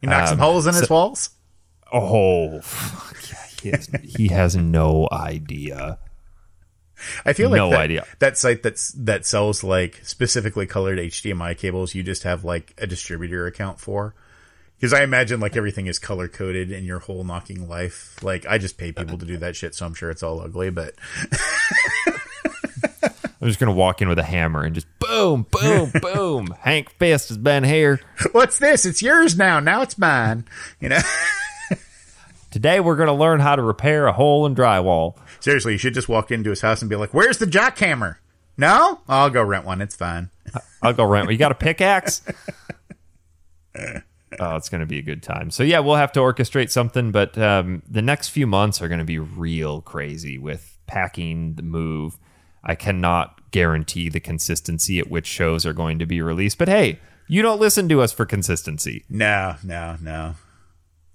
He 0.00 0.06
knocked 0.06 0.28
some 0.28 0.38
Um, 0.40 0.44
holes 0.44 0.68
in 0.68 0.74
his 0.74 0.88
walls. 0.88 1.30
Oh, 1.92 2.60
fuck 2.60 3.16
yeah, 3.28 3.46
he 3.60 3.68
has, 3.70 3.88
he 4.04 4.28
has 4.28 4.54
no 4.54 5.08
idea. 5.10 5.98
I 7.24 7.32
feel 7.32 7.50
like 7.50 7.58
no 7.58 7.70
that, 7.70 7.80
idea. 7.80 8.06
that 8.20 8.36
site 8.38 8.62
that's 8.62 8.92
that 8.92 9.24
sells 9.24 9.64
like 9.64 10.00
specifically 10.04 10.66
colored 10.66 10.98
HDMI 10.98 11.56
cables. 11.58 11.94
You 11.94 12.02
just 12.04 12.22
have 12.24 12.44
like 12.44 12.74
a 12.78 12.86
distributor 12.86 13.46
account 13.46 13.80
for. 13.80 14.14
Because 14.78 14.92
I 14.92 15.02
imagine 15.02 15.40
like 15.40 15.56
everything 15.56 15.86
is 15.88 15.98
color 15.98 16.28
coded 16.28 16.70
in 16.70 16.84
your 16.84 17.00
whole 17.00 17.24
knocking 17.24 17.68
life. 17.68 18.22
Like 18.22 18.46
I 18.46 18.58
just 18.58 18.78
pay 18.78 18.92
people 18.92 19.18
to 19.18 19.26
do 19.26 19.36
that 19.38 19.56
shit, 19.56 19.74
so 19.74 19.84
I'm 19.86 19.94
sure 19.94 20.08
it's 20.10 20.22
all 20.22 20.40
ugly. 20.40 20.70
But 20.70 20.94
I'm 23.40 23.48
just 23.48 23.58
going 23.58 23.72
to 23.72 23.76
walk 23.76 24.00
in 24.02 24.08
with 24.08 24.18
a 24.18 24.24
hammer 24.24 24.62
and 24.64 24.74
just 24.74 24.86
boom, 25.00 25.46
boom, 25.50 25.90
boom. 26.02 26.54
Hank 26.60 26.90
Fist 26.90 27.28
has 27.28 27.38
been 27.38 27.64
here. 27.64 28.00
what's 28.32 28.58
this? 28.60 28.86
It's 28.86 29.02
yours 29.02 29.36
now. 29.36 29.58
Now 29.58 29.82
it's 29.82 29.98
mine. 29.98 30.44
You 30.80 30.90
know. 30.90 31.00
Today 32.50 32.80
we're 32.80 32.96
going 32.96 33.08
to 33.08 33.12
learn 33.12 33.40
how 33.40 33.56
to 33.56 33.62
repair 33.62 34.06
a 34.06 34.12
hole 34.12 34.46
in 34.46 34.54
drywall. 34.54 35.16
Seriously, 35.40 35.72
you 35.72 35.78
should 35.78 35.94
just 35.94 36.08
walk 36.08 36.30
into 36.30 36.50
his 36.50 36.60
house 36.60 36.82
and 36.82 36.88
be 36.88 36.96
like, 36.96 37.12
"Where's 37.12 37.38
the 37.38 37.46
jackhammer?" 37.46 38.16
No, 38.56 39.00
I'll 39.08 39.30
go 39.30 39.42
rent 39.42 39.64
one. 39.64 39.82
It's 39.82 39.94
fine. 39.96 40.30
I'll 40.82 40.92
go 40.94 41.04
rent. 41.04 41.26
one. 41.26 41.32
You 41.32 41.38
got 41.38 41.52
a 41.52 41.56
pickaxe? 41.56 42.22
Oh, 44.40 44.56
it's 44.56 44.68
going 44.68 44.80
to 44.80 44.86
be 44.86 44.98
a 44.98 45.02
good 45.02 45.22
time. 45.22 45.50
So 45.50 45.62
yeah, 45.62 45.80
we'll 45.80 45.96
have 45.96 46.12
to 46.12 46.20
orchestrate 46.20 46.70
something, 46.70 47.10
but 47.12 47.36
um, 47.38 47.82
the 47.88 48.02
next 48.02 48.28
few 48.28 48.46
months 48.46 48.80
are 48.82 48.88
going 48.88 48.98
to 49.00 49.04
be 49.04 49.18
real 49.18 49.80
crazy 49.80 50.38
with 50.38 50.78
packing 50.86 51.54
the 51.54 51.62
move. 51.62 52.18
I 52.64 52.74
cannot 52.74 53.50
guarantee 53.50 54.08
the 54.08 54.20
consistency 54.20 54.98
at 54.98 55.08
which 55.10 55.26
shows 55.26 55.64
are 55.64 55.72
going 55.72 55.98
to 56.00 56.06
be 56.06 56.20
released, 56.20 56.58
but 56.58 56.68
hey, 56.68 56.98
you 57.26 57.42
don't 57.42 57.60
listen 57.60 57.88
to 57.90 58.00
us 58.00 58.12
for 58.12 58.24
consistency. 58.26 59.04
No, 59.08 59.56
no, 59.62 59.96
no. 60.00 60.34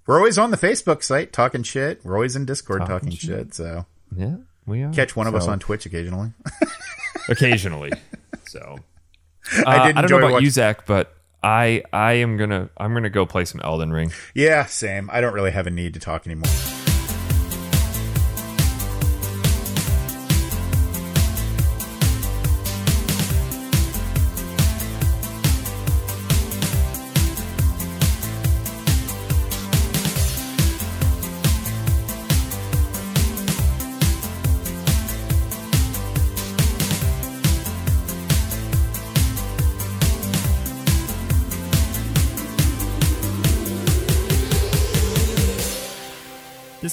We're 0.06 0.18
always 0.18 0.36
on 0.38 0.50
the 0.50 0.56
Facebook 0.56 1.02
site 1.02 1.32
talking 1.32 1.62
shit. 1.62 2.04
We're 2.04 2.14
always 2.14 2.36
in 2.36 2.44
Discord 2.44 2.84
talking, 2.86 3.10
shit. 3.10 3.54
So 3.54 3.86
Yeah, 4.14 4.36
we 4.66 4.82
are. 4.82 4.92
catch 4.92 5.16
one 5.16 5.26
of 5.26 5.34
us 5.34 5.48
on 5.48 5.58
Twitch 5.58 5.86
occasionally. 5.86 6.32
occasionally. 7.28 7.92
So 8.46 8.78
uh, 9.58 9.62
I 9.66 9.88
I 9.88 9.92
don't 9.92 10.10
know 10.10 10.18
about 10.18 10.32
watch- 10.32 10.42
you, 10.42 10.50
Zach, 10.50 10.86
but 10.86 11.13
I 11.44 11.82
I 11.92 12.14
am 12.14 12.38
gonna 12.38 12.70
I'm 12.78 12.94
gonna 12.94 13.10
go 13.10 13.26
play 13.26 13.44
some 13.44 13.60
Elden 13.62 13.92
Ring. 13.92 14.12
yeah, 14.34 14.64
same. 14.64 15.10
I 15.12 15.20
don't 15.20 15.34
really 15.34 15.50
have 15.50 15.66
a 15.66 15.70
need 15.70 15.92
to 15.94 16.00
talk 16.00 16.26
anymore. 16.26 16.50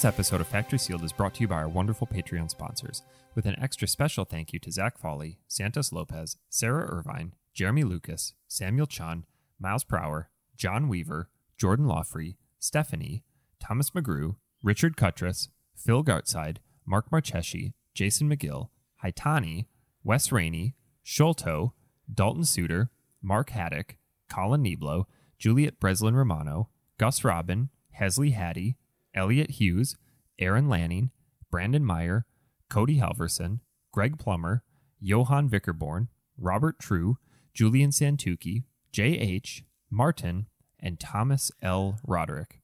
This 0.02 0.14
episode 0.14 0.42
of 0.42 0.48
Factory 0.48 0.80
Sealed 0.80 1.04
is 1.04 1.12
brought 1.12 1.36
to 1.36 1.42
you 1.42 1.48
by 1.48 1.58
our 1.58 1.70
wonderful 1.70 2.08
Patreon 2.08 2.50
sponsors, 2.50 3.04
with 3.36 3.46
an 3.46 3.56
extra 3.62 3.88
special 3.88 4.26
thank 4.26 4.52
you 4.52 4.58
to 4.58 4.72
Zach 4.72 4.98
Foley, 4.98 5.38
Santos 5.48 5.92
Lopez, 5.92 6.38
Sarah 6.50 6.92
Irvine, 6.92 7.36
Jeremy 7.54 7.84
Lucas, 7.84 8.34
Samuel 8.48 8.88
Chun, 8.88 9.26
Miles 9.60 9.84
Prower, 9.84 10.32
John 10.58 10.88
Weaver, 10.88 11.30
Jordan 11.56 11.86
Lawfree, 11.86 12.38
Stephanie, 12.58 13.24
Thomas 13.60 13.92
McGrew, 13.92 14.38
Richard 14.64 14.98
Cutress, 14.98 15.50
Phil 15.76 16.04
Gartside, 16.04 16.58
Mark 16.84 17.12
Marcheshi, 17.12 17.74
Jason 17.94 18.28
McGill, 18.28 18.70
Haitani, 19.04 19.68
Wes 20.04 20.32
Rainey, 20.32 20.74
Sholto, 21.04 21.76
Dalton 22.12 22.46
Suter, 22.46 22.90
Mark 23.22 23.52
Haddock, 23.52 23.98
Colin 24.32 24.64
Neblo, 24.64 25.04
Juliet 25.38 25.80
Breslin 25.80 26.16
Romano, 26.16 26.70
Gus 26.98 27.24
Robin, 27.24 27.70
Hesley 28.00 28.34
Hattie, 28.34 28.78
Elliot 29.14 29.51
Hughes, 29.51 29.98
Aaron 30.40 30.69
Lanning, 30.69 31.11
Brandon 31.49 31.85
Meyer, 31.85 32.25
Cody 32.69 32.98
Halverson, 32.99 33.59
Greg 33.91 34.17
Plummer, 34.17 34.64
Johan 34.99 35.49
Vickerborn, 35.49 36.07
Robert 36.38 36.80
True, 36.80 37.17
Julian 37.53 37.91
Santucci, 37.91 38.64
J.H., 38.91 39.64
Martin, 39.90 40.48
and 40.80 40.99
Thomas 40.99 41.51
L. 41.61 41.99
Roderick. 42.06 42.60